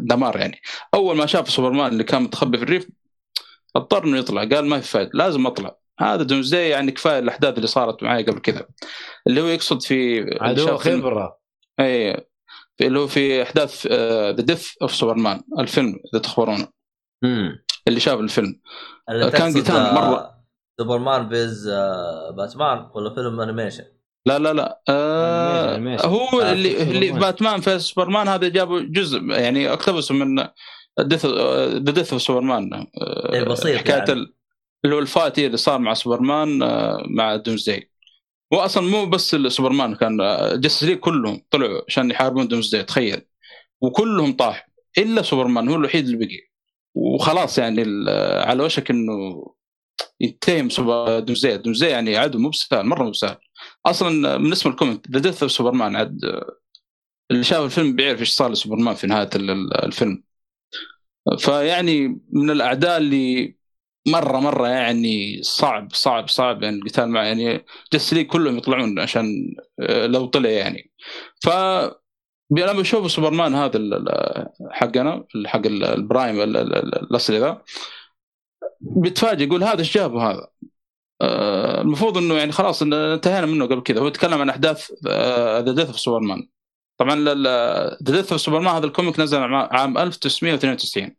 دمار 0.00 0.36
يعني. 0.36 0.60
أول 0.94 1.16
ما 1.16 1.26
شاف 1.26 1.50
سوبرمان 1.50 1.92
اللي 1.92 2.04
كان 2.04 2.22
متخبي 2.22 2.58
في 2.58 2.64
الريف 2.64 2.88
اضطر 3.76 4.04
إنه 4.04 4.18
يطلع. 4.18 4.44
قال 4.44 4.66
ما 4.66 4.80
في 4.80 4.88
فائده 4.88 5.10
لازم 5.14 5.46
أطلع. 5.46 5.81
هذا 6.02 6.22
دومزداي 6.22 6.68
يعني 6.68 6.92
كفاية 6.92 7.18
الأحداث 7.18 7.56
اللي 7.56 7.66
صارت 7.66 8.02
معي 8.02 8.22
قبل 8.22 8.38
كذا. 8.38 8.66
اللي 9.26 9.40
هو 9.40 9.46
يقصد 9.46 9.82
في 9.82 10.20
عدو 10.40 10.76
خبرة. 10.76 11.38
اي 11.80 12.26
في- 12.78 12.86
اللي 12.86 12.98
هو 12.98 13.06
في 13.06 13.42
أحداث 13.42 13.86
The 13.86 14.30
Death 14.30 14.70
of 14.82 14.94
Superman 14.94 15.42
الفيلم 15.58 15.98
إذا 16.12 16.22
تخبرونه. 16.22 16.68
امم 17.24 17.64
اللي 17.88 18.00
شاف 18.00 18.20
الفيلم. 18.20 18.60
اللي 19.10 19.30
كان 19.30 19.60
قتال 19.60 19.94
مرة. 19.94 20.32
سوبرمان 20.80 21.28
vs 21.28 21.68
آه، 21.68 22.30
باتمان 22.30 22.90
ولا 22.94 23.14
فيلم 23.14 23.40
animation 23.40 23.84
لا 24.26 24.38
لا 24.38 24.52
لا. 24.52 24.82
آه 24.88 25.74
animation، 25.74 26.08
هو 26.08 26.40
آه، 26.40 26.52
اللي. 26.52 26.82
اللي 26.82 27.12
باتمان 27.12 27.60
v 27.60 27.78
سوبرمان 27.78 28.28
هذا 28.28 28.48
جابوا 28.48 28.80
جزء 28.80 29.22
يعني 29.22 29.72
أقتبسوا 29.72 30.16
من 30.16 30.48
Death 31.00 31.26
The 31.26 31.78
Death 31.78 32.12
of 32.12 32.22
Superman 32.22 32.86
بسيط 33.46 33.76
حكاية 33.78 34.04
يعني. 34.08 34.34
ال- 34.84 34.90
اللي 34.90 34.96
هو 34.96 34.98
الـ 35.00 35.08
fight 35.08 35.46
اللي 35.46 35.56
صار 35.56 35.78
مع 35.78 35.94
سوبرمان 35.94 36.62
آه، 36.62 37.02
مع 37.06 37.36
دومزداي 37.36 37.90
هو 38.54 38.58
أصلا 38.58 38.88
مو 38.88 39.06
بس 39.06 39.30
سوبرمان 39.48 39.94
كان 39.94 40.16
Justice 40.60 40.84
League 40.84 40.98
كلهم 40.98 41.42
طلعوا 41.50 41.80
عشان 41.88 42.10
يحاربون 42.10 42.48
دومزداي 42.48 42.82
تخيل. 42.82 43.22
وكلهم 43.80 44.32
طاح 44.36 44.68
إلا 44.98 45.22
سوبرمان 45.22 45.68
هو 45.68 45.76
الوحيد 45.76 46.04
اللي 46.04 46.16
بقي. 46.26 46.38
وخلاص 46.94 47.58
يعني 47.58 47.82
ال- 47.82 48.08
على 48.48 48.62
وشك 48.62 48.90
إنه 48.90 49.44
سوبر- 50.68 51.18
دومزداي 51.18 51.58
دومزداي 51.58 51.90
يعني 51.90 52.16
عدو 52.16 52.38
مو 52.38 52.48
بسهل 52.50 52.86
مرة 52.86 53.02
مو 53.04 53.10
بسهل. 53.10 53.36
أصلا 53.86 54.38
من 54.38 54.52
اسم 54.52 54.70
ال 54.70 54.75
comic 54.75 55.00
The 55.10 55.18
Death 55.20 55.44
Superman 55.44 55.96
عاد 55.96 56.20
اللي 57.30 57.44
شاف 57.44 57.64
الفيلم 57.64 57.96
بيعرف 57.96 58.20
إيش 58.20 58.30
صار 58.30 58.50
لسوبرمان 58.52 58.94
في 58.94 59.06
نهاية 59.06 59.30
ال- 59.36 59.50
ال- 59.50 59.84
الفيلم. 59.84 60.24
فيعني 61.38 62.20
من 62.32 62.50
الأعداء 62.50 62.98
اللي 62.98 63.56
مرة 64.06 64.38
مرة 64.40 64.68
يعني 64.68 65.42
صعب 65.42 65.88
صعب 65.92 66.28
صعب. 66.28 66.62
يعني 66.62 66.76
القتال 66.76 67.08
معه 67.08 67.22
يعني 67.24 67.64
Justice 67.92 68.12
League 68.14 68.24
كلهم 68.24 68.58
يطلعون 68.58 68.98
عشان 68.98 69.54
آه، 69.80 70.06
لو 70.06 70.26
طلع 70.26 70.50
يعني. 70.50 70.90
ف 71.42 71.48
لما 72.50 72.72
بشوف 72.72 73.10
سوبرمان 73.12 73.54
هذا 73.54 73.78
حقنا 74.70 75.24
حق 75.46 75.66
ال- 75.66 75.84
ال 75.84 75.93
Prime 75.93 76.40
ال- 76.40 76.56
ال- 76.56 76.74
ال- 76.76 76.94
الاصلي 77.10 77.38
ذا 77.38 77.62
بيتفاجئ 78.80 79.44
يقول 79.44 79.64
هذا 79.64 79.78
إيش 79.78 79.94
جابه 79.98 80.30
هذا؟ 80.30 80.46
آه، 81.20 81.80
المفروض 81.80 82.18
إنه 82.18 82.34
يعني 82.34 82.52
خلاص 82.52 82.82
انتهينا 82.82 83.46
منه 83.46 83.64
قبل 83.66 83.82
كذا. 83.82 84.00
هو 84.00 84.06
يتكلم 84.06 84.40
عن 84.40 84.48
أحداث 84.48 84.90
The 85.04 85.60
Death 85.72 85.86
of 85.86 86.00
Superman 86.00 86.48
طبعا 86.98 87.14
The 87.24 87.96
Death 88.12 88.32
of 88.32 88.40
Superman 88.40 88.74
هذا 88.74 88.86
ال 88.86 88.92
comic 88.92 89.20
نزل 89.20 89.38
عام 89.54 89.98
1992 89.98 91.14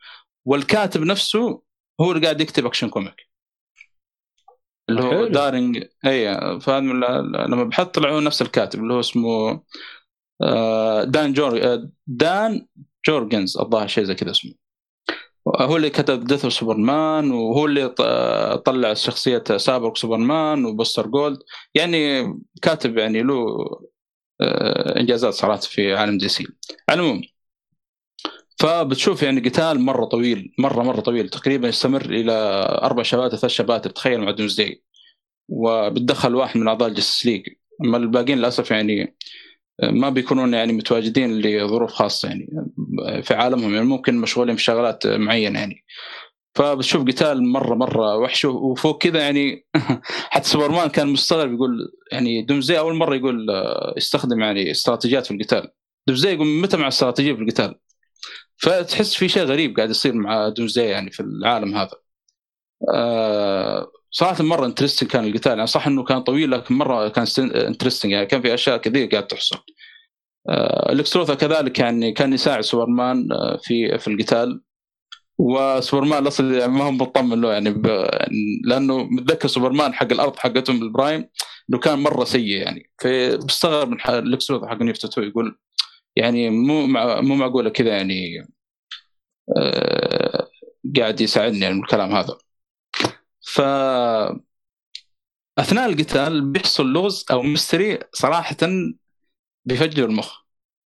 والكاتب 0.46 1.02
نفسه 1.02 1.62
هو 2.02 2.12
اللي 2.12 2.24
قاعد 2.24 2.42
يكتب 2.42 2.66
Action 2.66 2.90
Comic. 2.90 3.34
اللي 4.90 5.02
هو. 5.02 5.28
دارينج 5.28 5.84
اي 6.06 6.36
فهذا 6.60 6.80
لما 7.48 7.64
بحث 7.64 7.88
طلع 7.88 8.10
هو 8.10 8.20
نفس 8.20 8.42
الكاتب 8.42 8.80
اللي 8.80 8.94
هو 8.94 9.00
اسمه 9.00 9.64
آه، 10.42 11.04
دان 11.04 11.34
جور 11.34 11.64
آه، 11.64 11.90
دان 12.08 12.68
جورجنز 13.08 13.58
الظاهر 13.58 13.88
شيء 13.88 14.04
زي 14.04 14.16
كذا 14.16 14.32
اسمه. 14.32 14.54
هو 15.62 15.78
اللي 15.78 15.90
كتب 15.90 16.24
Death 16.24 16.44
of 16.44 16.54
Superman 16.54 17.32
وهو 17.32 17.66
اللي 17.66 17.90
طلع 18.66 18.94
شخصية 18.94 19.44
سابق 19.58 19.98
سوبرمان 19.98 20.66
وبوستر 20.66 21.08
جولد. 21.08 21.40
يعني 21.76 22.24
كاتب 22.62 22.98
يعني 22.98 23.24
له 23.24 23.36
آه، 24.42 25.00
إنجازات 25.00 25.34
صراحة 25.34 25.60
في 25.60 25.94
عالم 25.94 26.18
دي 26.18 26.28
سي. 26.30 26.48
على 26.90 27.02
العموم 27.02 27.22
فبتشوف 28.60 29.24
يعني 29.24 29.50
قتال 29.50 29.80
مرة 29.80 30.06
طويل 30.06 30.54
مرة 30.60 30.84
مرة 30.84 31.02
طويل. 31.02 31.30
تقريبا 31.30 31.68
يستمر 31.68 32.06
إلى 32.06 32.32
أربع 32.84 33.04
شباتر 33.04 33.38
ثلاث 33.38 33.52
شباتر 33.52 33.90
تخيل 33.90 34.22
مع 34.22 34.32
دومزداي 34.32 34.84
وبتدخل 35.50 36.36
واحد 36.36 36.60
من 36.60 36.68
أعضاء 36.68 36.90
ال 36.90 36.94
Justice 36.94 37.26
League. 37.26 37.44
أما 37.86 37.98
الباقيين 37.98 38.38
للأسف 38.38 38.72
يعني 38.72 39.18
ما 39.84 40.10
بيكونون 40.10 40.54
يعني 40.54 40.74
متواجدين 40.74 41.42
لظروف 41.42 41.92
خاصة 41.92 42.28
يعني 42.28 42.48
في 43.24 43.34
عالمهم. 43.34 43.74
يعني 43.74 43.86
ممكن 43.86 44.18
مشغولين 44.18 44.56
في 44.56 44.64
شغلات 44.64 45.08
معينة 45.08 45.60
يعني. 45.60 45.86
فبتشوف 46.56 47.04
قتال 47.08 47.48
مرة 47.48 47.76
مرة 47.76 48.18
وحش. 48.18 48.46
وفوق 48.46 49.02
كذا 49.02 49.20
يعني 49.20 49.66
حتى 50.34 50.50
سوبرمان 50.50 50.90
كان 50.90 51.08
مستغرب 51.08 51.54
يقول 51.54 51.92
يعني 52.12 52.42
دومزداي 52.42 52.80
أول 52.80 52.96
مرة 52.96 53.16
يقول 53.16 53.50
آه، 53.50 53.94
يستخدم 53.98 54.42
يعني 54.42 54.72
استراتيجيات 54.72 55.26
في 55.26 55.34
القتال. 55.34 55.72
دومزداي 56.08 56.34
يقول 56.34 56.48
متى 56.48 56.78
مع 56.78 56.88
استراتيجية 56.88 57.34
في 57.34 57.42
القتال؟ 57.42 57.76
فتحس 58.64 59.16
في 59.16 59.30
شيء 59.30 59.44
غريب 59.44 59.78
قاعد 59.78 59.90
يصير 59.90 60.14
مع 60.14 60.50
دومزداي 60.50 60.86
يعني 60.86 61.12
في 61.12 61.20
العالم 61.20 61.76
هذا. 61.76 61.92
آه 62.96 63.92
صراحة 64.12 64.44
مرة 64.44 64.66
interesting 64.66 65.10
كان 65.10 65.26
القتال. 65.26 65.52
يعني 65.52 65.68
صح 65.68 65.88
إنه 65.88 66.04
كان 66.04 66.22
طويل 66.22 66.52
لكن 66.52 66.76
مرة 66.76 67.08
كان 67.10 67.26
interesting 67.38 68.12
يعني 68.12 68.26
كان 68.26 68.42
في 68.42 68.54
أشياء 68.54 68.78
كثير 68.78 69.08
قاعد 69.08 69.28
تحصل. 69.28 69.58
آه 70.50 70.94
لوثر 70.94 71.36
كذلك 71.36 71.80
يعني 71.80 72.12
كان 72.12 72.34
يساعد 72.34 72.62
سوبرمان 72.62 73.32
آه، 73.32 73.58
في 73.64 74.00
في 74.00 74.08
القتال. 74.08 74.62
وسوبرمان 75.38 76.24
الاصلي 76.24 76.58
يعني 76.60 76.72
ما 76.72 76.84
هو 76.84 76.92
مطمن 76.92 77.42
له 77.42 77.54
يعني 77.54 77.70
ب... 77.70 78.08
لأنه 78.66 79.04
متذكر 79.04 79.48
سوبرمان 79.48 79.94
حق 79.94 80.12
الأرض 80.12 80.36
حقتهم 80.40 80.80
بال 80.80 80.94
Prime 80.94 81.30
إنه 81.70 81.80
كان 81.80 82.00
مرة 82.00 82.24
سيء 82.24 82.58
يعني. 82.62 82.92
فبستغرب 83.02 83.90
من 83.90 83.98
لكس 84.10 84.52
حق 84.52 84.82
New 84.82 84.92
Fifty-Two 84.92 85.22
يقول 85.22 85.58
يعني 86.16 86.50
مو 86.50 86.88
مع... 86.88 87.22
مو 87.22 87.36
معقولة 87.36 87.70
كذا 87.70 87.90
يعني. 87.98 88.48
قاعد 90.98 91.22
يساعدني 91.22 91.70
من 91.74 91.80
الكلام 91.84 92.16
هذا. 92.16 92.38
ف 93.42 93.62
أثناء 95.60 95.90
القتال 95.90 96.52
بيحصل 96.52 96.94
لغز 96.94 97.26
أو 97.32 97.42
mystery 97.42 98.00
صراحة 98.14 98.58
بيفجر 99.66 100.06
المخ. 100.06 100.38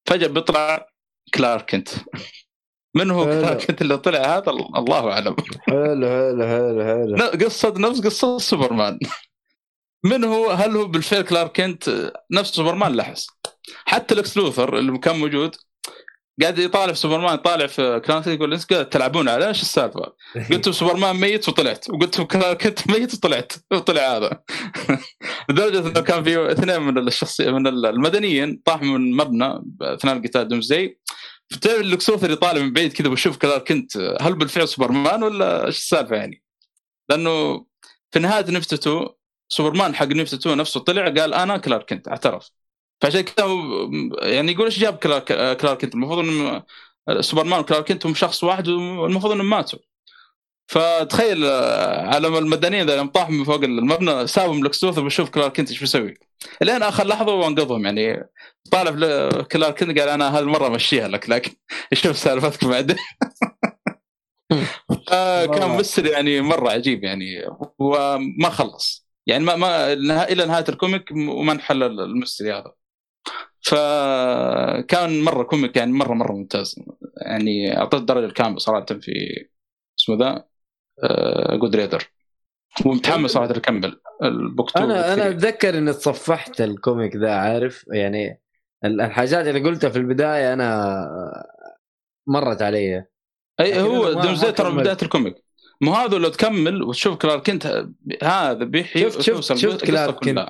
فجأة 0.06 0.26
بيطلع 0.26 0.88
كلارك 1.34 1.70
كنت 1.70 1.88
من 2.96 3.10
هو 3.10 3.24
حلو. 3.24 3.40
كلارك 3.40 3.66
كنت 3.66 3.82
اللي 3.82 3.98
طلع 3.98 4.36
هذا؟ 4.36 4.50
الله 4.50 5.12
أعلم. 5.12 5.36
حلو 5.60 6.06
حلو 6.06 6.42
حلو 6.46 6.84
حلو. 6.84 7.46
قصة 7.46 7.74
نفس 7.78 8.00
قصة 8.00 8.38
سوبرمان. 8.38 8.98
من 10.04 10.24
هو؟ 10.24 10.50
هل 10.50 10.76
هو 10.76 10.84
بالفعل 10.86 11.22
كلارك 11.22 11.56
كنت 11.60 12.12
نفس 12.30 12.50
سوبرمان 12.50 12.96
لحس 12.96 13.26
حتى 13.84 14.14
لكس 14.14 14.36
لوثر 14.36 14.78
اللي 14.78 14.98
كان 14.98 15.18
موجود 15.18 15.56
قاعد 16.42 16.58
يطالع 16.58 16.92
في 16.92 16.98
سوبرمان 16.98 17.34
يطالع 17.34 17.66
في 17.66 18.00
كلارك 18.04 18.24
كنت 18.24 18.26
يقول 18.26 18.52
انت 18.54 18.72
قاعد 18.72 18.88
تلعبون 18.88 19.28
على 19.28 19.48
إيش 19.48 19.62
السالفة؟ 19.62 20.12
قلت 20.50 20.68
سوبرمان 20.68 21.16
ميت 21.16 21.48
وطلعت. 21.48 21.90
وقلت 21.90 22.20
كنت 22.20 22.90
ميت 22.90 23.14
وطلعت. 23.14 23.52
وطلع 23.70 24.16
هذا. 24.16 24.42
لدرجة 25.50 25.78
إنه 25.78 26.00
كان 26.00 26.24
في 26.24 26.52
اثنين 26.52 26.82
من 26.82 26.98
الشخصيه 26.98 27.50
من 27.50 27.66
المدنيين 27.66 28.62
طاح 28.64 28.82
من 28.82 29.16
مبنى 29.16 29.62
أثناء 29.82 30.16
القتال 30.16 30.48
دومزداي 30.48 31.00
تعرف 31.60 31.80
لكس 31.80 31.99
لوثر 31.99 32.30
يطالع 32.30 32.62
من 32.62 32.72
بعيد 32.72 32.92
كذا 32.92 33.08
بشوف 33.08 33.36
كلارك 33.36 33.68
كنت 33.68 34.16
هل 34.20 34.34
بالفعل 34.34 34.68
سوبرمان 34.68 35.22
ولا 35.22 35.66
إيش 35.66 35.76
السالفة 35.78 36.16
يعني؟ 36.16 36.42
لأنه 37.08 37.66
في 38.10 38.18
نهاية 38.18 38.50
نفت 38.50 38.72
2 38.72 39.06
سوبرمان 39.48 39.94
حق 39.94 40.06
نفت 40.06 40.34
2 40.34 40.56
نفسه 40.56 40.80
طلع 40.80 41.04
قال 41.04 41.34
أنا 41.34 41.56
كلارك 41.56 41.90
كنت 41.90 42.08
اعترف. 42.08 42.50
فعشان 43.00 43.20
كذا 43.20 43.46
هو- 43.46 43.90
يعني 44.22 44.52
يقول 44.52 44.64
إيش 44.66 44.78
جاب 44.78 44.96
كلارك 44.96 45.24
كلارك 45.60 45.80
كنت؟ 45.80 45.94
المفروض 45.94 46.18
إنه 46.18 46.62
سوبرمان 47.20 47.60
وكلارك 47.60 47.88
كنت 47.88 48.06
هم 48.06 48.14
شخص 48.14 48.44
واحد 48.44 48.68
والمفروض 48.68 49.32
إنهم 49.32 49.50
ماتوا. 49.50 49.78
فتخيل 50.68 51.44
آه، 51.46 52.06
على 52.14 52.28
المدنيين 52.28 52.86
ذا 52.86 52.96
يوم 52.96 53.06
طاحوا 53.08 53.30
من 53.34 53.44
فوق 53.44 53.62
المبنى 53.64 54.26
سابهم 54.26 54.62
لكس 54.62 54.84
بشوف 54.84 55.30
كلارك 55.30 55.56
كنت 55.56 55.70
إيش 55.70 55.80
بيسوي. 55.80 56.14
لين 56.62 56.82
آخر 56.82 57.06
لحظة 57.06 57.34
وانقذهم 57.34 57.84
يعني 57.86 58.24
طالع 58.72 58.90
في 58.92 59.44
كلارك 59.52 59.78
كنت 59.84 59.98
قال 59.98 60.08
أنا 60.08 60.28
هذه 60.38 60.42
المره 60.42 60.66
امشيها 60.66 61.08
لك 61.08 61.30
لكن 61.30 61.52
شوف 61.94 62.18
سالفتك 62.18 62.64
بعدين. 62.64 62.96
آه، 65.12 65.46
كان 65.46 65.68
ممثل 65.70 66.06
يعني 66.06 66.40
مرة 66.40 66.70
عجيب 66.70 67.04
يعني 67.04 67.24
وما 67.78 68.50
خلص. 68.50 69.06
يعني 69.26 69.44
ما 69.44 69.56
ما 69.56 69.92
إلى 70.22 70.46
نهاية 70.46 70.64
ال 70.68 70.75
comic 70.75 71.10
وما 71.12 71.52
انحل 71.52 71.82
ال 71.82 71.91
mystery 71.91 72.52
هذا. 72.52 72.72
فكان 73.66 75.20
مرة 75.20 75.42
comic 75.42 75.76
يعني 75.76 75.92
مرة 75.92 76.14
مرة 76.14 76.32
ممتاز 76.32 76.76
يعني 77.26 77.78
أعطيت 77.78 78.00
الدرجه 78.00 78.24
الكامله 78.26 78.58
صراحة 78.58 78.84
في 78.86 79.12
اسمه 80.00 80.16
ذا 80.16 80.44
Goodreads 81.56 82.04
ومتحمس 82.86 83.30
صراحة 83.30 83.50
أكمل 83.50 84.00
ال 84.22 84.32
Book 84.32 84.70
2 84.70 84.90
أنا 84.90 85.12
أنا. 85.14 85.28
أتذكر 85.28 85.78
إني 85.78 85.92
تصفحت 85.92 86.60
ال 86.60 86.69
comic 86.69 87.16
ذا 87.16 87.30
عارف 87.34 87.84
يعني 87.92 88.42
ال- 88.84 89.00
الحاجات 89.00 89.46
اللي 89.46 89.60
قلتها 89.68 89.90
في 89.90 89.98
البداية 89.98 90.52
أنا 90.52 91.06
مرت 92.26 92.62
علي 92.62 93.04
أي 93.60 93.80
هو 93.80 94.14
ما 94.14 94.50
ترى. 94.50 94.70
بداية 94.76 94.96
ال 95.02 95.07
comic 95.07 95.34
مو 95.80 95.92
هذا 95.92 96.18
لو 96.18 96.28
تكمل 96.28 96.82
وتشوف 96.82 97.16
كلارك 97.16 97.46
كنت 97.50 97.86
هذا 98.22 98.64
بيحيي 98.64 99.02
شفت- 99.10 99.20
شفت- 99.20 99.56
شفت 99.56 99.84
كلارك. 99.84 100.14
كنت. 100.14 100.48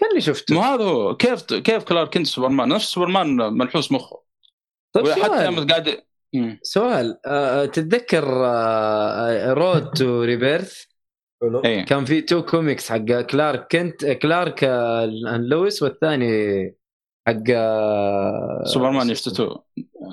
كاني 0.00 0.20
شفته. 0.20 0.54
مو 0.54 0.60
هذا 0.60 0.84
هو. 0.84 1.16
كيف 1.16 1.42
كيف 1.42 1.84
كلارك 1.84 2.14
كنت 2.14 2.26
سوبرمان؟ 2.26 2.68
نفس 2.68 2.86
سوبرمان 2.86 3.36
ملحوس 3.36 3.92
مخه. 3.92 4.22
طيب 4.92 5.04
وحتى 5.04 5.20
سؤال. 5.20 5.46
لما 5.46 5.66
قاعد 5.66 6.02
مم. 6.34 6.58
سؤال 6.62 7.18
آه، 7.26 7.64
تتذكر 7.64 8.24
Road 9.58 9.90
to 9.90 10.22
Rebirth؟ 10.22 10.84
حلو. 11.42 11.60
اي 11.64 11.82
كان 11.82 12.04
في 12.04 12.20
two 12.20 12.42
comics 12.42 12.92
حق 12.92 13.20
كلارك 13.20 13.66
كنت 13.72 14.04
كلارك 14.04 14.64
آه، 14.64 15.06
لويس 15.36 15.82
والثاني 15.82 16.76
حق 17.28 17.42
آه، 17.50 18.62
سوبرمان 18.64 19.10
New 19.10 19.22
Fifty-Two 19.22 19.56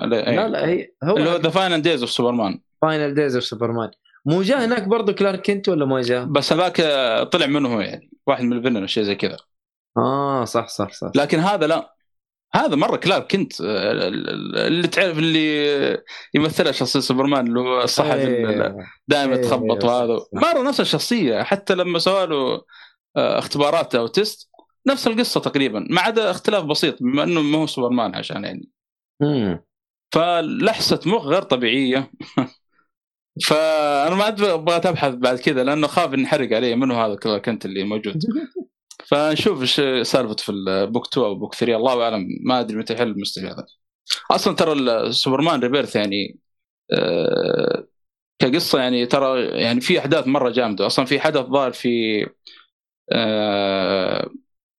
لا 0.00 0.48
لا 0.48 0.66
هي 0.66 0.92
اللي 1.02 1.30
هو 1.30 1.32
هو 1.32 1.36
ذا 1.36 1.50
Final 1.50 1.82
Days 1.82 2.02
of 2.02 2.10
Superman 2.10 2.60
Final 2.82 3.14
Days 3.14 3.34
of 3.34 3.44
Superman 3.44 3.90
مو 4.26 4.42
جاء 4.42 4.64
هناك 4.64 4.88
برضه 4.88 5.12
كلارك 5.12 5.46
كنت 5.46 5.68
ولا 5.68 5.84
ما 5.84 6.02
جاء؟ 6.02 6.24
بس 6.24 6.52
هذاك 6.52 6.76
طلع 7.28 7.46
منه 7.46 7.74
هو 7.74 7.80
يعني. 7.80 8.10
واحد 8.26 8.44
من 8.44 8.52
ال 8.52 8.56
villain 8.56 8.86
شيء 8.86 9.02
زي 9.02 9.14
كذا. 9.14 9.36
آه 9.96 10.44
صح 10.44 10.68
صح 10.68 10.92
صح 10.92 11.10
لكن 11.14 11.38
هذا 11.38 11.66
لا 11.66 11.94
هذا 12.54 12.76
مرة 12.76 12.96
كلارك 12.96 13.30
كنت 13.32 13.52
اللي 13.60 14.88
تعرف 14.88 15.18
اللي 15.18 16.02
يمثلها 16.34 16.72
شخصية 16.72 17.00
سوبرمان 17.00 17.46
اللي 17.46 17.60
هو 17.60 17.82
الصحفي 17.82 18.24
اللي 18.24 18.48
أيوه. 18.48 18.86
دائما 19.08 19.34
يتخبط 19.34 19.82
صح، 19.82 19.88
وهذا. 19.88 20.18
مرة 20.32 20.62
نفس 20.68 20.80
الشخصية 20.80 21.42
حتى 21.42 21.74
لما 21.74 21.98
سووا 21.98 22.26
له 22.26 22.62
آه، 23.16 23.38
اختبارات 23.38 23.94
أو 23.94 24.06
test 24.06 24.50
نفس 24.86 25.06
القصة 25.06 25.40
تقريبا 25.40 25.86
ما 25.90 26.00
عدا 26.00 26.30
اختلاف 26.30 26.64
بسيط 26.64 27.02
بما 27.02 27.22
إنه 27.22 27.42
ما 27.42 27.58
هو 27.58 27.66
سوبرمان 27.66 28.14
عشان 28.14 28.44
يعني 28.44 28.68
مم. 29.20 29.64
فلحسة 30.14 31.00
مخ 31.06 31.24
غير 31.24 31.42
طبيعية 31.42 32.10
فأنا 33.46 34.14
ما 34.14 34.30
بغيت 34.56 34.86
أبحث 34.86 35.14
بعد 35.14 35.38
كذا 35.38 35.64
لأنه 35.64 35.86
خاف 35.86 36.14
انحرق 36.14 36.52
علي 36.56 36.76
منو 36.76 36.94
هذا 36.94 37.16
كلارك 37.16 37.44
كنت 37.44 37.64
اللي 37.64 37.84
موجود 37.84 38.22
فنشوف 39.10 39.60
إيش 39.60 39.74
سالفته 40.08 40.42
في 40.42 40.52
ال 40.52 40.63
Book 40.63 41.06
2 41.06 41.26
أو 41.26 41.34
Book 41.34 41.54
3 41.54 41.76
الله 41.76 42.02
أعلم 42.04 42.26
ما 42.44 42.60
أدري 42.60 42.76
متى 42.76 42.94
يحل 42.94 43.08
ال 43.08 43.12
mystery 43.12 43.44
هذا. 43.44 43.66
أصلا 44.30 44.56
ترى 44.56 44.72
السوبرمان 44.72 45.60
Rebirth 45.60 45.96
يعني 45.96 46.38
آه، 46.92 47.86
كقصة 48.38 48.78
يعني 48.80 49.06
ترى 49.06 49.46
يعني 49.46 49.80
في 49.80 49.98
أحداث 49.98 50.26
مرة 50.26 50.50
جامدة. 50.50 50.86
أصلا 50.86 51.04
في 51.04 51.20
حدث 51.20 51.40
ظاهر 51.46 51.72
في 51.72 52.26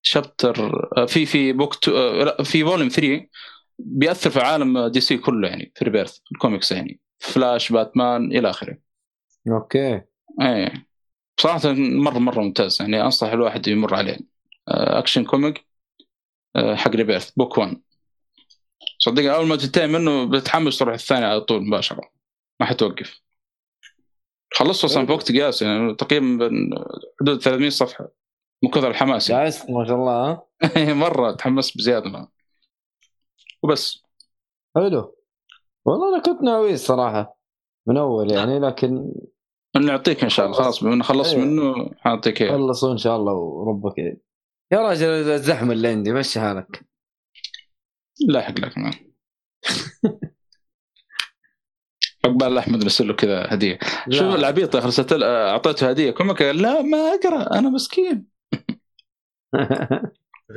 chapter 0.02 0.72
في 1.08 1.25
في 1.25 1.53
Book 1.53 1.76
2 1.75 2.25
لا، 2.25 2.43
في 2.43 2.64
Volume 2.64 2.90
3 2.90 3.27
بيأثر 3.80 4.30
في 4.30 4.40
عالم 4.40 4.88
دي 4.88 5.01
سي 5.01 5.17
كله 5.17 5.48
يعني 5.48 5.72
في 5.75 5.85
Rebirth 5.86 6.18
ال 6.32 6.37
comics 6.37 6.72
يعني 6.72 6.99
فلاش 7.19 7.72
باتمان 7.72 8.32
إلى 8.32 8.49
آخره. 8.49 8.77
Okay. 9.52 10.02
إيه. 10.41 10.89
صراحة 11.42 11.59
مرة 11.74 12.19
مرة 12.19 12.42
ممتاز. 12.42 12.77
يعني 12.82 13.01
أنصح 13.01 13.27
الواحد 13.27 13.68
يمر 13.68 13.95
عليه. 13.95 14.18
آه، 14.68 15.00
Action 15.00 15.24
Comic 15.26 15.66
آه، 16.56 16.76
حق 16.76 16.92
Rebirth 16.92 17.32
Book 17.32 17.58
1 17.58 17.82
صدق 19.00 19.34
أول 19.34 19.48
ما 19.48 19.56
تنتهي 19.56 19.88
منه 19.88 20.30
بتحمس 20.30 20.80
تروح 20.80 20.93
الثاني 20.93 21.26
على 21.26 21.42
طول 21.42 21.68
مباشرة. 21.68 22.01
ما 22.59 22.66
حتوقف. 22.66 23.22
خلصت 24.53 24.84
أصلا 24.84 25.06
في 25.06 25.11
وقت 25.11 25.32
قياسي. 25.32 25.66
يعني 25.66 25.95
تقريبا 25.95 26.26
بين 26.38 26.69
حدود 27.22 27.42
300 27.42 27.69
صفحة. 27.69 28.09
من 28.64 28.69
كثر 28.69 28.88
الحماس. 28.88 29.30
يعني. 29.30 29.51
ما 29.69 29.85
شاء 29.85 29.95
الله؟ 29.95 30.43
مرة 30.93 31.32
تحمست 31.32 31.77
بزيادة 31.77 32.09
ما. 32.09 32.27
وبس. 33.64 34.03
حلو. 34.76 35.16
والله 35.85 36.16
أنا 36.16 36.24
كنت 36.24 36.42
ناوي 36.42 36.74
الصراحة 36.74 37.38
من 37.88 37.98
أول 37.98 38.32
يعني 38.32 38.59
لكن 38.59 39.14
نعطيك 39.76 40.24
إن 40.24 40.30
شاء 40.30 40.46
الله 40.46 40.58
خلاص 40.58 40.84
بما 40.84 41.04
خلصت 41.04 41.34
أيوة. 41.34 41.46
منه 41.46 41.92
حنعطيك 41.98 42.42
إياه 42.42 42.52
خلصوا 42.52 42.92
إن 42.92 42.98
شاء 42.98 43.16
الله 43.16 43.34
وربك 43.34 43.98
يعين. 43.98 44.18
يا 44.72 44.78
راجل 44.80 45.08
الزحمة 45.08 45.74
اللي 45.74 45.88
عندي 45.88 46.14
مشي 46.14 46.40
حالك 46.40 46.86
لاحق 48.28 48.60
لك 48.60 48.78
مان 48.78 48.94
عقبال 52.26 52.58
أحمد 52.58 52.82
ارسل 52.84 53.08
له 53.08 53.14
كذا 53.14 53.54
هدية 53.54 53.80
شوف 54.10 54.22
لا. 54.22 54.36
العبيط 54.36 54.76
يا 54.76 54.80
أخي 54.80 55.06
أعطيته 55.24 55.90
هدية 55.90 56.12
كوميك 56.12 56.44
قال 56.44 56.58
لا 56.62 56.82
ما 56.82 56.98
أقرأ 56.98 57.60
أنا 57.60 57.70
مسكين 57.70 58.26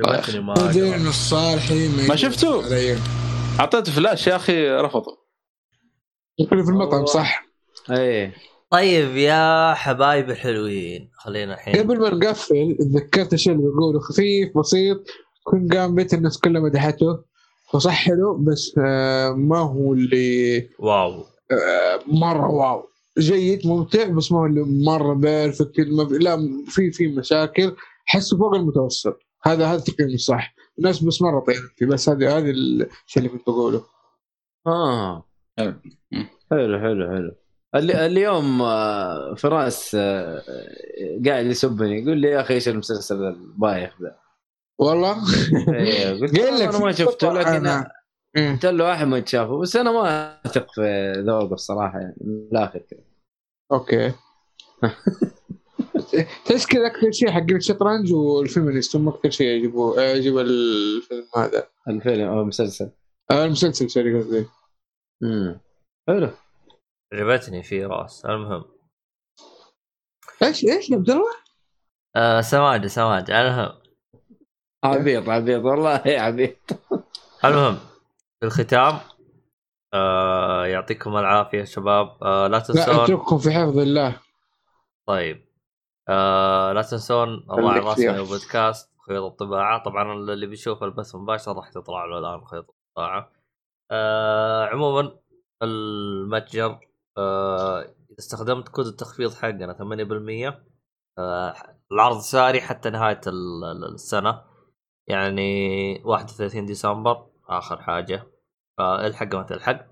عجبتني 0.07 0.39
ما. 0.39 0.53
الصالحي 1.09 2.07
ما 2.07 2.15
شفتوا؟ 2.15 2.63
علي. 2.63 2.97
أعطيته 3.59 3.91
فلاش 3.91 4.27
يا 4.27 4.35
أخي 4.35 4.69
رفض 4.69 5.03
في 6.49 6.53
المطعم 6.53 7.05
صح 7.05 7.45
إيه 7.91 8.33
طيب 8.73 9.17
يا 9.17 9.73
حبايبي 9.73 10.31
الحلوين 10.31 11.09
خلينا 11.13 11.53
الحين 11.53 11.75
قبل 11.75 11.99
ما 11.99 12.09
نقفل 12.09 12.77
تذكرت 12.79 13.33
الشيء 13.33 13.53
اللي 13.53 13.63
بقوله 13.69 13.99
خفيف 13.99 14.57
بسيط 14.57 15.03
Queen's 15.43 15.75
Gambit 15.75 16.13
الناس 16.13 16.39
كلها 16.39 16.61
مدحته. 16.61 17.23
فصح 17.73 17.93
حلو 17.93 18.37
بس 18.37 18.75
آه، 18.85 19.29
ما 19.31 19.57
هو 19.59 19.93
اللي 19.93 20.69
wow. 20.79 21.11
آه، 21.51 21.99
مرة 22.07 22.47
wow. 22.49 22.83
جيد 23.19 23.67
ممتع 23.67 24.03
بس 24.07 24.31
ما 24.31 24.39
هو 24.39 24.45
اللي 24.45 24.61
مرة 24.85 25.13
perfect 25.13 25.79
ما 25.79 26.05
في- 26.07 26.17
لا 26.17 26.37
في 26.67 26.91
في 26.91 27.07
مشاكل. 27.07 27.75
حسه 28.05 28.37
فوق 28.37 28.55
المتوسط. 28.55 29.19
هذا 29.43 29.65
هذا 29.65 29.79
تقييم 29.79 30.17
صح. 30.17 30.55
الناس 30.79 31.03
بس 31.03 31.21
مرة 31.21 31.39
طيبه 31.39 31.59
فيه 31.77 31.85
بس 31.85 32.09
هذا 32.09 32.37
هذا 32.37 32.49
الشيء 32.49 33.17
اللي 33.17 33.29
كنت 33.29 33.41
بقوله. 33.47 33.83
آه. 34.67 35.25
حلو. 35.57 35.73
حلو 36.51 36.79
حلو. 36.79 37.31
اليوم 37.75 38.61
آه، 38.61 39.33
فراس 39.35 39.95
آه، 39.99 40.41
قاعد 41.25 41.45
يسبني. 41.45 42.01
يقول 42.03 42.17
لي 42.17 42.27
يا 42.27 42.41
أخي 42.41 42.53
إيش 42.53 42.67
المسلسل 42.69 43.23
البايخ 43.23 44.01
ذا؟ 44.01 44.15
والله؟ 44.79 45.15
إيه، 45.73 46.11
قلت 46.21 46.33
لك 46.39 46.61
أنا 46.61 46.79
ما 46.79 46.91
شفته 46.91 47.33
لكن. 47.33 47.83
قلت 48.37 48.65
له 48.65 48.93
احمد 48.93 49.27
شافه 49.27 49.59
بس 49.59 49.75
أنا 49.75 49.91
ما 49.91 50.37
أثق 50.45 50.71
في 50.73 51.13
ذوقه 51.27 51.53
الصراحه 51.53 51.99
يعني 51.99 52.15
من 52.21 52.47
الآخر 52.51 52.79
كذا 52.79 52.99
Okay. 53.71 54.11
تحس 56.45 56.65
كذا 56.65 56.87
أكثر 56.87 57.11
شيء 57.11 57.31
حق 57.31 57.51
الشطرنج 57.51 58.13
وال 58.13 58.29
feminist 58.29 58.95
هم 58.95 59.07
أكثر 59.09 59.29
شيء 59.29 59.47
يعجبوا 59.47 60.01
يعجب 60.01 60.37
الفيلم 60.37 61.25
هذا. 61.37 61.67
الفيلم 61.87 62.27
أو 62.27 62.41
المسلسل. 62.41 62.89
آه، 63.31 63.45
المسلسل 63.45 63.89
sorry 63.89 64.19
قصدي 64.19 64.45
امم 65.23 65.59
حلو. 66.07 66.29
عجبتني 67.13 67.63
في 67.63 67.85
راس 67.85 68.25
المهم. 68.25 68.65
إيش 70.43 70.63
إيش 70.63 70.89
يا 70.89 70.95
عبد 70.95 71.09
الله؟ 71.09 71.35
آه 72.15 72.41
سماجة 72.41 72.87
سماجة 72.87 73.41
المهم. 73.41 73.73
عبيط 74.83 75.29
عبيط 75.29 75.63
والله 75.63 76.01
عبيط. 76.05 76.57
المهم 77.45 77.75
في 78.39 78.45
الختام 78.45 78.99
آه 79.93 80.65
يعطيكم 80.65 81.17
العافية 81.17 81.63
شباب. 81.63 82.23
آه 82.23 82.47
لا 82.47 82.57
لا 82.57 82.59
تنسون 82.59 82.95
اترككم 82.95 83.37
في 83.37 83.51
حفظ 83.51 83.77
الله. 83.77 84.19
طيب. 85.07 85.45
آه 86.09 86.73
لا 86.73 86.81
تنسون 86.81 87.45
الرسمي 87.51 87.95
فيها. 87.95 88.11
للبودكاست 88.11 88.91
خيوط 89.07 89.31
الطباعة. 89.31 89.83
طبعا 89.83 90.13
اللي 90.13 90.45
بيشوف 90.45 90.83
البث 90.83 91.15
مباشر 91.15 91.55
راح 91.55 91.69
تطلع 91.69 92.05
له 92.05 92.19
الآن 92.19 92.45
خيوط 92.45 92.69
الطباعة. 92.69 93.31
آه 93.91 94.65
عموما 94.65 95.19
المتجر 95.63 96.79
إذا 97.17 98.19
استخدمت 98.19 98.69
كود 98.69 98.85
التخفيض 98.85 99.33
حقنا 99.33 99.73
8% 99.73 100.63
آه 101.17 101.53
العرض 101.91 102.19
ساري 102.19 102.61
حتى 102.61 102.89
نهاية 102.89 103.21
ال- 103.27 103.63
ال- 103.63 103.93
السنة. 103.93 104.41
يعني 105.07 106.01
31 106.05 106.65
ديسمبر 106.65 107.27
آخر 107.49 107.81
حاجة. 107.81 108.23
فالحق 108.77 109.35
ما 109.35 109.43
تلحق. 109.43 109.85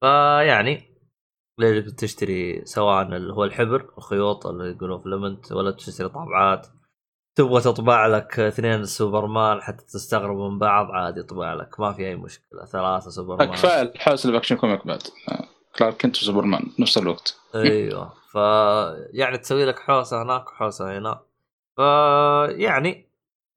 فيعني 0.00 0.90
اللي 1.60 1.80
بتشتري؟ 1.80 2.64
سواء 2.64 3.02
اللي 3.02 3.32
هو 3.32 3.44
الحبر 3.44 3.92
الخيوط 3.98 4.46
اللي 4.46 4.70
يقولون 4.70 4.98
filament 4.98 5.52
ولا 5.52 5.70
تشتري 5.70 6.08
طابعات 6.08 6.66
تبغى 7.38 7.60
تطبع 7.60 8.06
لك 8.06 8.40
اثنين 8.40 8.84
سوبرمان 8.84 9.60
حتى 9.62 9.84
تستغربوا 9.84 10.50
من 10.50 10.58
بعض 10.58 10.90
عادي 10.90 11.20
يطبع 11.20 11.54
لك 11.54 11.80
ما 11.80 11.92
في 11.92 12.06
أي 12.08 12.16
مشكلة. 12.16 12.64
ثلاثة 12.64 13.10
سوبرمان 13.10 13.50
كفاية 13.52 13.82
الحوس 13.82 14.24
اللي 14.24 14.32
ب 14.36 14.39
Action 14.39 14.56
Comic 14.56 14.86
بعد. 14.86 15.02
آه، 15.28 15.48
كلارك 15.78 16.02
كنت 16.02 16.16
وسوبرمان 16.16 16.66
نفس 16.78 16.98
الوقت. 16.98 17.36
أيوه. 17.54 18.12
ف 18.32 18.34
يعني 19.12 19.38
تسوي 19.38 19.64
لك 19.64 19.78
حوسة 19.78 20.22
هناك 20.22 20.48
وحوسة 20.48 20.98
هنا. 20.98 21.20
ف 21.76 21.80
يعني 22.58 23.08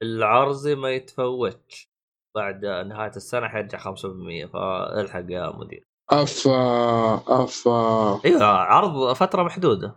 العرض 0.02 0.68
ما 0.68 0.92
يتفوتش 0.92 1.90
بعد 2.36 2.66
نهاية 2.66 3.12
السنة 3.16 3.48
حيرجع 3.48 3.78
5% 3.78 4.46
فالحق 4.54 5.24
يا 5.30 5.54
مدير. 5.56 5.84
أفا 6.10 7.44
أفا. 7.44 8.22
أيوه 8.26 8.44
عرض 8.46 9.14
فترة 9.14 9.44
محدودة. 9.44 9.96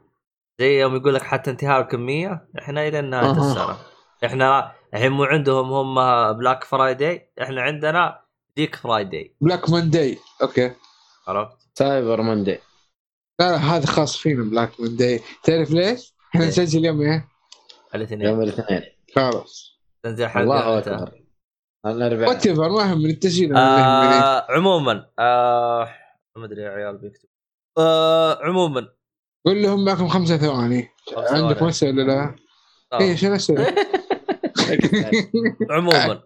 زي 0.61 0.81
يوم 0.81 0.97
يقول 0.97 1.15
لك 1.15 1.23
حتى 1.23 1.51
انتهاء 1.51 1.81
الكمية 1.81 2.49
إحنا 2.59 2.89
إلى 2.89 3.01
نهاية 3.01 3.27
أها. 3.27 3.51
السنة. 3.51 3.77
إحنا 4.25 4.73
الحين 4.95 5.13
مو 5.13 5.25
عندهم 5.25 5.73
هم 5.73 6.33
Black 6.33 6.65
Friday 6.65 7.31
إحنا 7.43 7.63
عندنا 7.63 8.21
Geek 8.57 8.77
Friday 8.77 9.35
Black 9.41 9.71
Monday 9.71 10.19
okay. 10.43 10.73
عرفت؟ 11.29 11.66
Cyber 11.79 12.23
Monday 12.23 12.59
لا 13.41 13.51
لا 13.51 13.57
هذا 13.57 13.87
خاص 13.87 14.17
فينا 14.17 14.45
Black 14.45 14.81
Monday 14.81 15.21
تعرف 15.43 15.71
ليش؟ 15.71 16.15
إحنا 16.31 16.41
ليه؟ 16.41 16.49
نسجل 16.49 16.85
يوم 16.85 17.01
إيه؟ 17.03 17.29
الاثنين 17.95 18.21
يوم 18.21 18.43
الاثنين 18.43 18.83
خلاص 19.17 19.81
تنزل 20.03 20.27
حلقة 20.27 20.43
الله 20.43 20.77
متى؟ 20.77 20.91
أكبر 20.91 21.23
الاربعاء 21.87 22.29
whatever 22.29 22.69
ما 22.69 22.83
يهم 22.83 23.07
التسجيل 23.07 23.51
ولا 23.53 23.61
يهمني. 23.61 24.15
آه 24.15 24.47
عموما 24.51 25.07
آه 25.19 25.89
ما 26.37 26.45
أدري 26.45 26.63
يا 26.63 26.71
عيال 26.71 26.99
بيكتب 26.99 27.29
آه 27.79 28.39
عموما 28.45 28.89
قول 29.47 29.63
لهم 29.63 29.85
معكم 29.85 30.09
خمسة 30.09 30.37
ثواني 30.37 30.89
عندك. 31.17 31.63
مسألة 31.63 32.03
لا؟ 32.03 32.35
آه. 32.93 33.01
إيه 33.01 33.17
شنو 33.17 33.35
اسأل؟ 33.35 33.75
عموما 35.71 36.23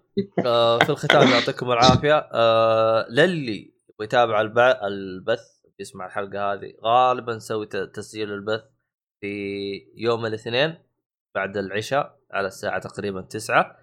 آه 0.47 0.79
في 0.79 0.91
الختام 0.91 1.29
يعطيكم 1.29 1.73
العافية 1.73 2.29
آه 2.33 3.07
للي 3.11 3.70
يبغى 4.01 4.05
يتابع 4.05 4.41
الب- 4.41 4.59
البث 4.83 5.45
يسمع 5.81 6.07
الحلقة 6.07 6.53
هذه. 6.53 6.73
غالبا 6.85 7.35
نسوي 7.35 7.67
ت- 7.67 7.77
تسجيل 7.77 8.33
البث 8.33 8.63
في 9.21 9.73
يوم 9.97 10.27
الاثنين 10.27 10.79
بعد 11.35 11.57
العشاء 11.57 12.19
على 12.33 12.47
الساعة 12.47 12.79
تقريبا 12.81 13.21
تسعة. 13.21 13.77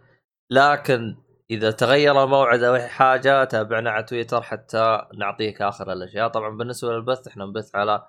لكن 0.52 1.16
إذا 1.52 1.72
تغير 1.72 2.24
الموعد 2.24 2.64
أو 2.64 2.76
أي 2.76 2.88
حاجة 2.88 3.44
تابعنا 3.44 3.90
على 3.92 4.04
تويتر 4.04 4.42
حتى 4.42 5.08
نعطيك 5.18 5.62
آخر 5.62 5.94
الأشياء. 5.94 6.28
طبعا 6.28 6.58
بالنسبة 6.58 6.92
للبث 6.92 7.28
إحنا 7.28 7.46
نبث 7.46 7.76
على 7.76 8.08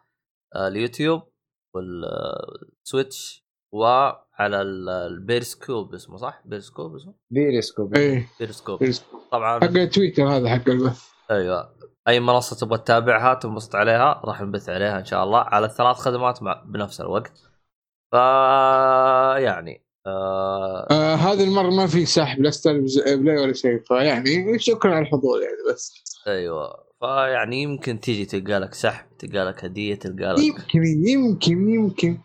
آه، 0.56 0.68
اليوتيوب 0.68 1.22
وال 1.74 2.17
Twitch 2.17 3.44
وعلى 3.74 4.62
ال- 4.62 4.88
البيرسكوب 4.88 5.94
اسمه 5.94 6.16
صح؟ 6.16 6.42
بيرسكوب 6.44 6.94
اسمه؟ 6.96 7.14
بيريسكوب 7.30 7.96
إيه. 7.96 8.26
بيرسكوب. 8.40 8.82
إيه. 8.82 8.92
طبعا 9.32 9.60
حق 9.60 9.84
تويتر 9.94 10.22
هذا 10.28 10.48
حق 10.48 10.68
البث. 10.68 11.08
أيوه. 11.30 11.77
أي 12.08 12.20
منصة 12.20 12.56
تبغى 12.56 12.78
تتابعها 12.78 13.34
تنبسط 13.34 13.74
عليها 13.74 14.20
راح 14.24 14.42
نبث 14.42 14.68
عليها 14.68 14.98
إن 14.98 15.04
شاء 15.04 15.24
الله. 15.24 15.38
على 15.38 15.66
الثلاث 15.66 15.96
خدمات 15.96 16.42
مع 16.42 16.62
بنفس 16.66 17.00
الوقت. 17.00 17.32
ف 18.12 18.14
يعني 19.42 19.84
آه... 20.06 20.86
آه 20.90 21.14
هذه 21.14 21.44
المرة 21.44 21.70
ما 21.70 21.86
في 21.86 22.06
سحب 22.06 22.42
لا 22.42 22.50
StarzPlay 22.50 23.36
ولا 23.36 23.52
شيء. 23.52 23.82
فيعني 23.84 24.58
شكرا 24.58 24.94
على 24.94 25.02
الحضور 25.02 25.42
يعني 25.42 25.74
بس. 25.74 26.04
أيوه. 26.26 26.88
فيعني 27.00 27.62
يمكن 27.62 28.00
تيجي 28.00 28.24
تلقى 28.24 28.58
لك 28.60 28.74
سحب 28.74 29.16
تلقى 29.18 29.44
لك 29.44 29.64
هدية 29.64 29.94
تلقى 29.94 30.32
لك 30.32 30.38
يمكن 30.38 30.84
يمكن 31.08 31.68
يمكن. 31.68 32.18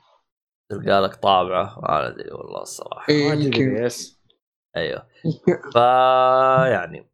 تلقى 0.72 1.02
لك 1.02 1.16
طابعة 1.16 1.80
ما 1.82 2.08
أدري 2.08 2.32
والله 2.32 2.62
الصراحة. 2.62 3.10
إيه، 3.10 3.32
يمكن. 3.32 3.86
yes 3.86 4.20
أيوه. 4.78 5.08
ف 5.74 5.76
يعني 6.72 7.12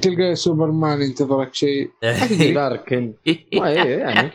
تلقى 0.00 0.34
سوبرمان 0.34 1.02
ينتظرك 1.02 1.54
شيء. 1.54 1.90
إيه 2.02 3.98
يعني. 3.98 4.30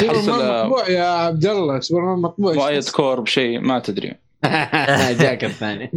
سوبرمان 0.00 0.66
مطبوع 0.66 0.88
يا 0.88 1.04
عبد 1.04 1.46
الله 1.46 1.80
سوبرمان 1.80 2.18
مطبوع 2.18 2.54
مؤيد 2.54 2.88
كور 2.88 3.20
بشيء 3.20 3.60
ما 3.60 3.78
تدري. 3.78 4.14
جاك 5.20 5.44
الثاني. 5.44 5.90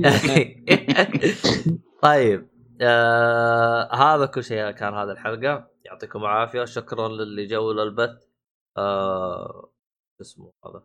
طيب 2.01 2.47
آه 2.81 3.95
هذا 3.95 4.25
كل 4.25 4.43
شيء 4.43 4.71
كان 4.71 4.93
هذا 4.93 5.11
الحلقة. 5.11 5.67
يعطيكم 5.85 6.19
العافية. 6.19 6.65
شكرا 6.65 7.07
للي 7.07 7.45
جو 7.45 7.71
للبث 7.71 8.09
آه 8.77 9.69
شو 10.17 10.21
اسمه 10.21 10.51
هذا؟ 10.65 10.83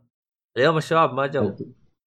اليوم 0.57 0.77
الشباب 0.77 1.15
ما 1.15 1.27
جو. 1.27 1.53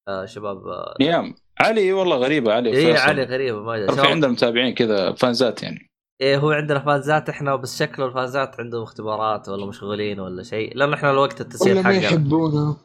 آه 0.08 0.26
شباب 0.26 0.68
آه 0.68 0.96
نيام 1.02 1.36
علي 1.60 1.94
والله 1.94 2.16
غريبة 2.16 2.54
علي 2.54 2.74
فيصل. 2.74 3.10
علي 3.10 3.24
غريبة 3.24 3.62
ما 3.64 3.78
جو. 3.78 3.86
ترى 3.86 3.96
في 3.96 4.08
عندنا 4.08 4.32
متابعين 4.32 4.74
كذا 4.74 5.14
فانزات 5.14 5.64
يعني. 5.64 5.91
إيه 6.22 6.38
هو 6.38 6.52
عندنا 6.52 6.80
فانزات 6.80 7.30
إحنا 7.30 7.56
بس 7.56 7.80
شكله 7.80 8.06
الفانزات 8.06 8.60
عندهم 8.60 8.84
اختبارات 8.84 9.50
ولا 9.50 9.66
مشغولين 9.66 10.20
ولا 10.20 10.44
شيء. 10.44 10.78
لأن 10.78 10.94
إحنا 10.94 11.12
الوقت 11.12 11.42
التسجيل 11.42 11.74
ولا 11.74 11.82
ما 11.82 11.94
حقنا. 11.94 12.06
يحبونه. 12.06 12.78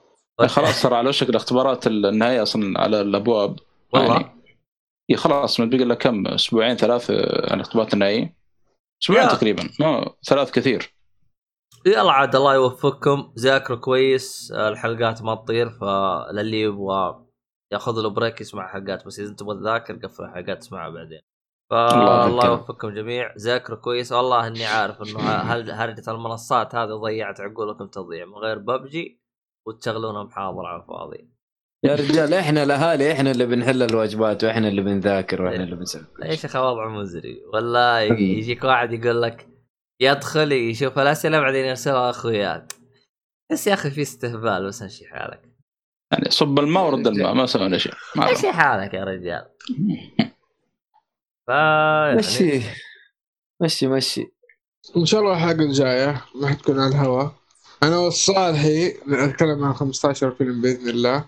خلاص 0.47 0.83
صار 0.83 0.95
على 0.95 1.09
وشك 1.09 1.29
الاختبارات 1.29 1.87
النهائية 1.87 2.43
أصلا 2.43 2.81
على 2.81 3.01
الأبواب. 3.01 3.57
والله؟ 3.93 4.15
يعني 5.09 5.23
خلاص 5.23 5.61
من 5.61 5.71
بقي 5.71 5.85
لك 5.85 5.99
كم؟ 5.99 6.27
أسبوعين 6.27 6.77
ثلاث 6.77 7.11
على 7.11 7.55
الاختبارات 7.55 7.95
النهائية. 7.95 8.37
أسبوعين. 9.03 9.29
تقريبا. 9.29 9.69
ما 9.81 10.11
ثلاث 10.29 10.51
كثير. 10.51 10.95
يلا 11.87 12.13
عاد 12.13 12.37
الله 12.37 12.55
يوفقكم. 12.55 13.33
ذاكروا 13.39 13.79
كويس. 13.79 14.53
الحلقات 14.53 15.23
ما 15.23 15.35
تطير 15.35 15.71
فللي 15.71 16.61
يبغى 16.61 17.27
ياخذ 17.73 18.03
له 18.03 18.11
بريك 18.11 18.41
يسمع 18.41 18.73
حلقات 18.73 19.07
بس 19.07 19.21
إذا 19.21 19.35
تبغى 19.35 19.59
تذاكر 19.59 19.97
قفل 19.97 20.25
الحلقات 20.25 20.59
تسمعها 20.59 20.91
بعدين. 20.91 21.21
فالله. 21.71 22.47
يوفقكم 22.47 22.95
جميع. 22.95 23.35
ذاكروا 23.39 23.79
كويس 23.79 24.13
والله 24.13 24.47
إني 24.47 24.67
عارف 24.67 25.03
إنه 25.03 25.21
هل 25.21 25.71
هرجة 25.71 26.11
المنصات 26.11 26.75
هذه 26.75 26.95
ضيعت 26.95 27.41
عقولكم 27.41 27.87
تضيع 27.87 28.25
من 28.27 28.35
غير 28.35 28.59
ببجي 28.59 29.23
وتشغلونها 29.67 30.25
محاضرة 30.25 30.67
على 30.67 30.83
الفاضي. 30.83 31.37
يا 31.85 31.95
رجال 31.95 32.35
إحنا 32.35 32.63
الأهالي 32.63 33.13
إحنا 33.13 33.31
اللي 33.31 33.47
بنحل 33.47 33.83
الواجبات 33.83 34.45
وإحنا 34.45 34.69
اللي 34.69 34.83
بنذاكر 34.83 35.43
وإحنا 35.43 35.65
اللي 35.65 35.77
بنسوي 35.77 36.03
إيش 36.23 36.45
يا 36.45 36.49
أخي 36.49 36.59
وضع 36.59 36.89
مزري؟ 36.89 37.43
والله 37.53 38.01
يجيك 38.01 38.65
واحد 38.65 38.93
يقول 38.93 39.23
لك 39.23 39.49
يدخل 40.01 40.53
يشوف 40.53 40.99
الاسئله 40.99 41.41
بعدين 41.41 41.65
يرسلها 41.65 42.11
أخوياك. 42.11 42.73
بس 43.53 43.67
يا 43.67 43.75
أخي 43.75 43.91
في 43.91 44.03
استهبال 44.03 44.67
بس 44.67 44.83
امشي 44.83 45.07
حالك. 45.07 45.43
يعني 46.13 46.31
صب 46.31 46.59
الماء 46.59 46.87
ورد 46.87 47.07
الماء 47.07 47.35
ما 47.35 47.47
سوينا 47.47 47.79
شيء. 47.79 47.93
امشي 48.19 48.53
حالك 48.53 48.95
يا 48.95 49.05
رجال. 49.05 49.47
ف 51.47 51.49
يعني 51.49 52.17
مشي 52.17 52.61
مشي 53.61 53.87
مشي 53.87 54.27
إن 54.97 55.07
شاء 55.07 55.21
الله 55.21 55.33
الحلقة 55.33 55.63
الجاية 55.63 56.25
ما 56.35 56.49
حتكون 56.49 56.81
على 56.81 56.89
الهواء 56.89 57.35
أنا 57.83 57.99
والصالحي 57.99 58.95
نتكلم 59.09 59.65
عن 59.65 59.73
15 59.73 60.31
فيلم 60.31 60.61
بإذن 60.61 60.89
الله. 60.89 61.25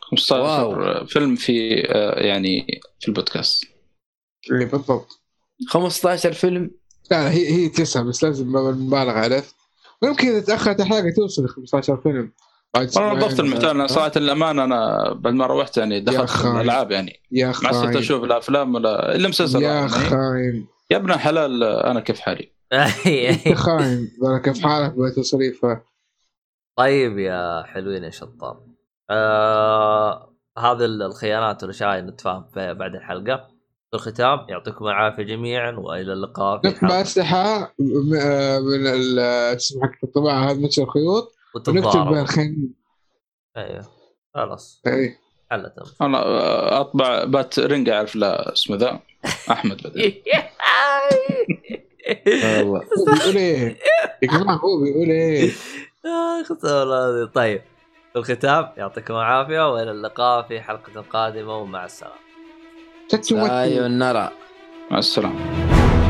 15 0.00 1.06
فيلم 1.06 1.36
في 1.36 1.86
آه، 1.88 2.20
يعني 2.20 2.80
في 3.00 3.08
البودكاست. 3.08 3.64
اللي 4.50 4.64
بالضبط. 4.64 5.20
15 5.68 6.32
فيلم؟ 6.32 6.70
لا 7.10 7.30
هي 7.30 7.48
هي 7.52 7.68
تسعة 7.68 8.04
بس 8.04 8.24
لازم 8.24 8.56
المبالغ 8.56 9.10
عرفت؟ 9.10 9.54
ويمكن 10.02 10.28
إذا 10.28 10.40
تأخرت 10.40 10.80
الحلقة 10.80 11.10
توصل 11.16 11.44
ل 11.44 11.48
15 11.48 11.96
فيلم. 11.96 12.32
أنا 12.76 13.12
نظفت 13.14 13.40
المحتوى 13.40 13.70
أنا 13.70 13.86
صراحة 13.86 14.12
الامانه 14.16 14.64
أنا 14.64 15.12
بعد 15.12 15.32
ما 15.34 15.46
روحت 15.46 15.76
يعني 15.76 16.00
دخلت. 16.00 16.44
الألعاب 16.46 16.90
يعني. 16.90 17.20
يا 17.32 17.46
ما 17.46 17.72
صرت 17.72 17.96
أشوف 17.96 18.24
لا 18.24 18.38
أفلام 18.38 18.74
ولا 18.74 19.14
إلا 19.16 19.28
مسلسل 19.28 19.62
يا. 19.62 19.86
خاين. 19.88 20.66
يا 20.90 20.96
ابن 20.96 21.10
الحلال 21.12 21.62
آه، 21.64 21.90
أنا 21.90 22.00
كيف 22.00 22.20
حالي؟ 22.20 22.52
يا 23.46 23.54
خاين. 23.54 24.08
بالك 24.22 24.52
في 24.54 24.62
حالك 24.62 24.94
بتصريفه 24.98 25.80
طيب 26.76 27.18
يا 27.18 27.62
حلوين 27.66 28.04
يا 28.04 28.10
شطار. 28.10 28.60
آه 29.10 30.34
هذه 30.58 30.84
الخيانات 30.84 31.62
والاشياء 31.62 32.00
نتفاهم 32.00 32.44
فيها 32.54 32.72
بعد 32.72 32.94
الحلقة. 32.94 33.36
في 33.90 33.96
الختام 33.96 34.38
يعطيكم 34.48 34.86
العافية 34.86 35.22
جميعا 35.22 35.70
وإلى 35.72 36.12
اللقاء 36.12 36.60
في 36.60 36.70
حلقه 36.80 37.00
اسلحه 37.00 37.74
م- 37.78 38.14
آه، 38.14 38.58
من 38.58 38.86
ال- 38.86 39.18
اسمه 39.56 39.82
حق 39.82 39.90
الطباعة 40.04 40.50
هذا 40.50 40.60
نفس 40.60 40.78
الخيوط. 40.78 41.32
الخنين 42.20 42.74
أيوه. 43.56 43.84
خلاص. 44.34 44.82
اي 44.86 45.16
حلت. 45.50 45.72
أنا 46.02 46.80
أطبع 46.80 47.24
بات 47.24 47.58
رنج 47.58 47.88
أعرف 47.88 48.16
لا 48.16 48.52
اسمه 48.52 48.76
ذا. 48.76 49.00
أحمد 49.50 49.76
بدل 49.82 50.00
والله 52.36 52.80
هو 53.04 53.14
بيقول 53.14 53.36
إيه؟ 53.36 53.78
هو 54.50 54.80
بيقول 54.80 55.10
إيه؟ 55.10 55.50
اخ 56.42 56.52
هذه 56.64 57.30
طيب. 57.34 57.62
في 58.12 58.18
الختام 58.18 58.68
يعطيكم 58.76 59.14
العافية 59.14 59.72
وإلى 59.72 59.90
اللقاء 59.90 60.42
في 60.48 60.60
حلقة 60.60 61.00
قادمة 61.00 61.56
ومع 61.56 61.84
السلامة. 61.84 62.14
نرى 63.88 64.30
مع 64.90 64.98
السلامة. 64.98 66.09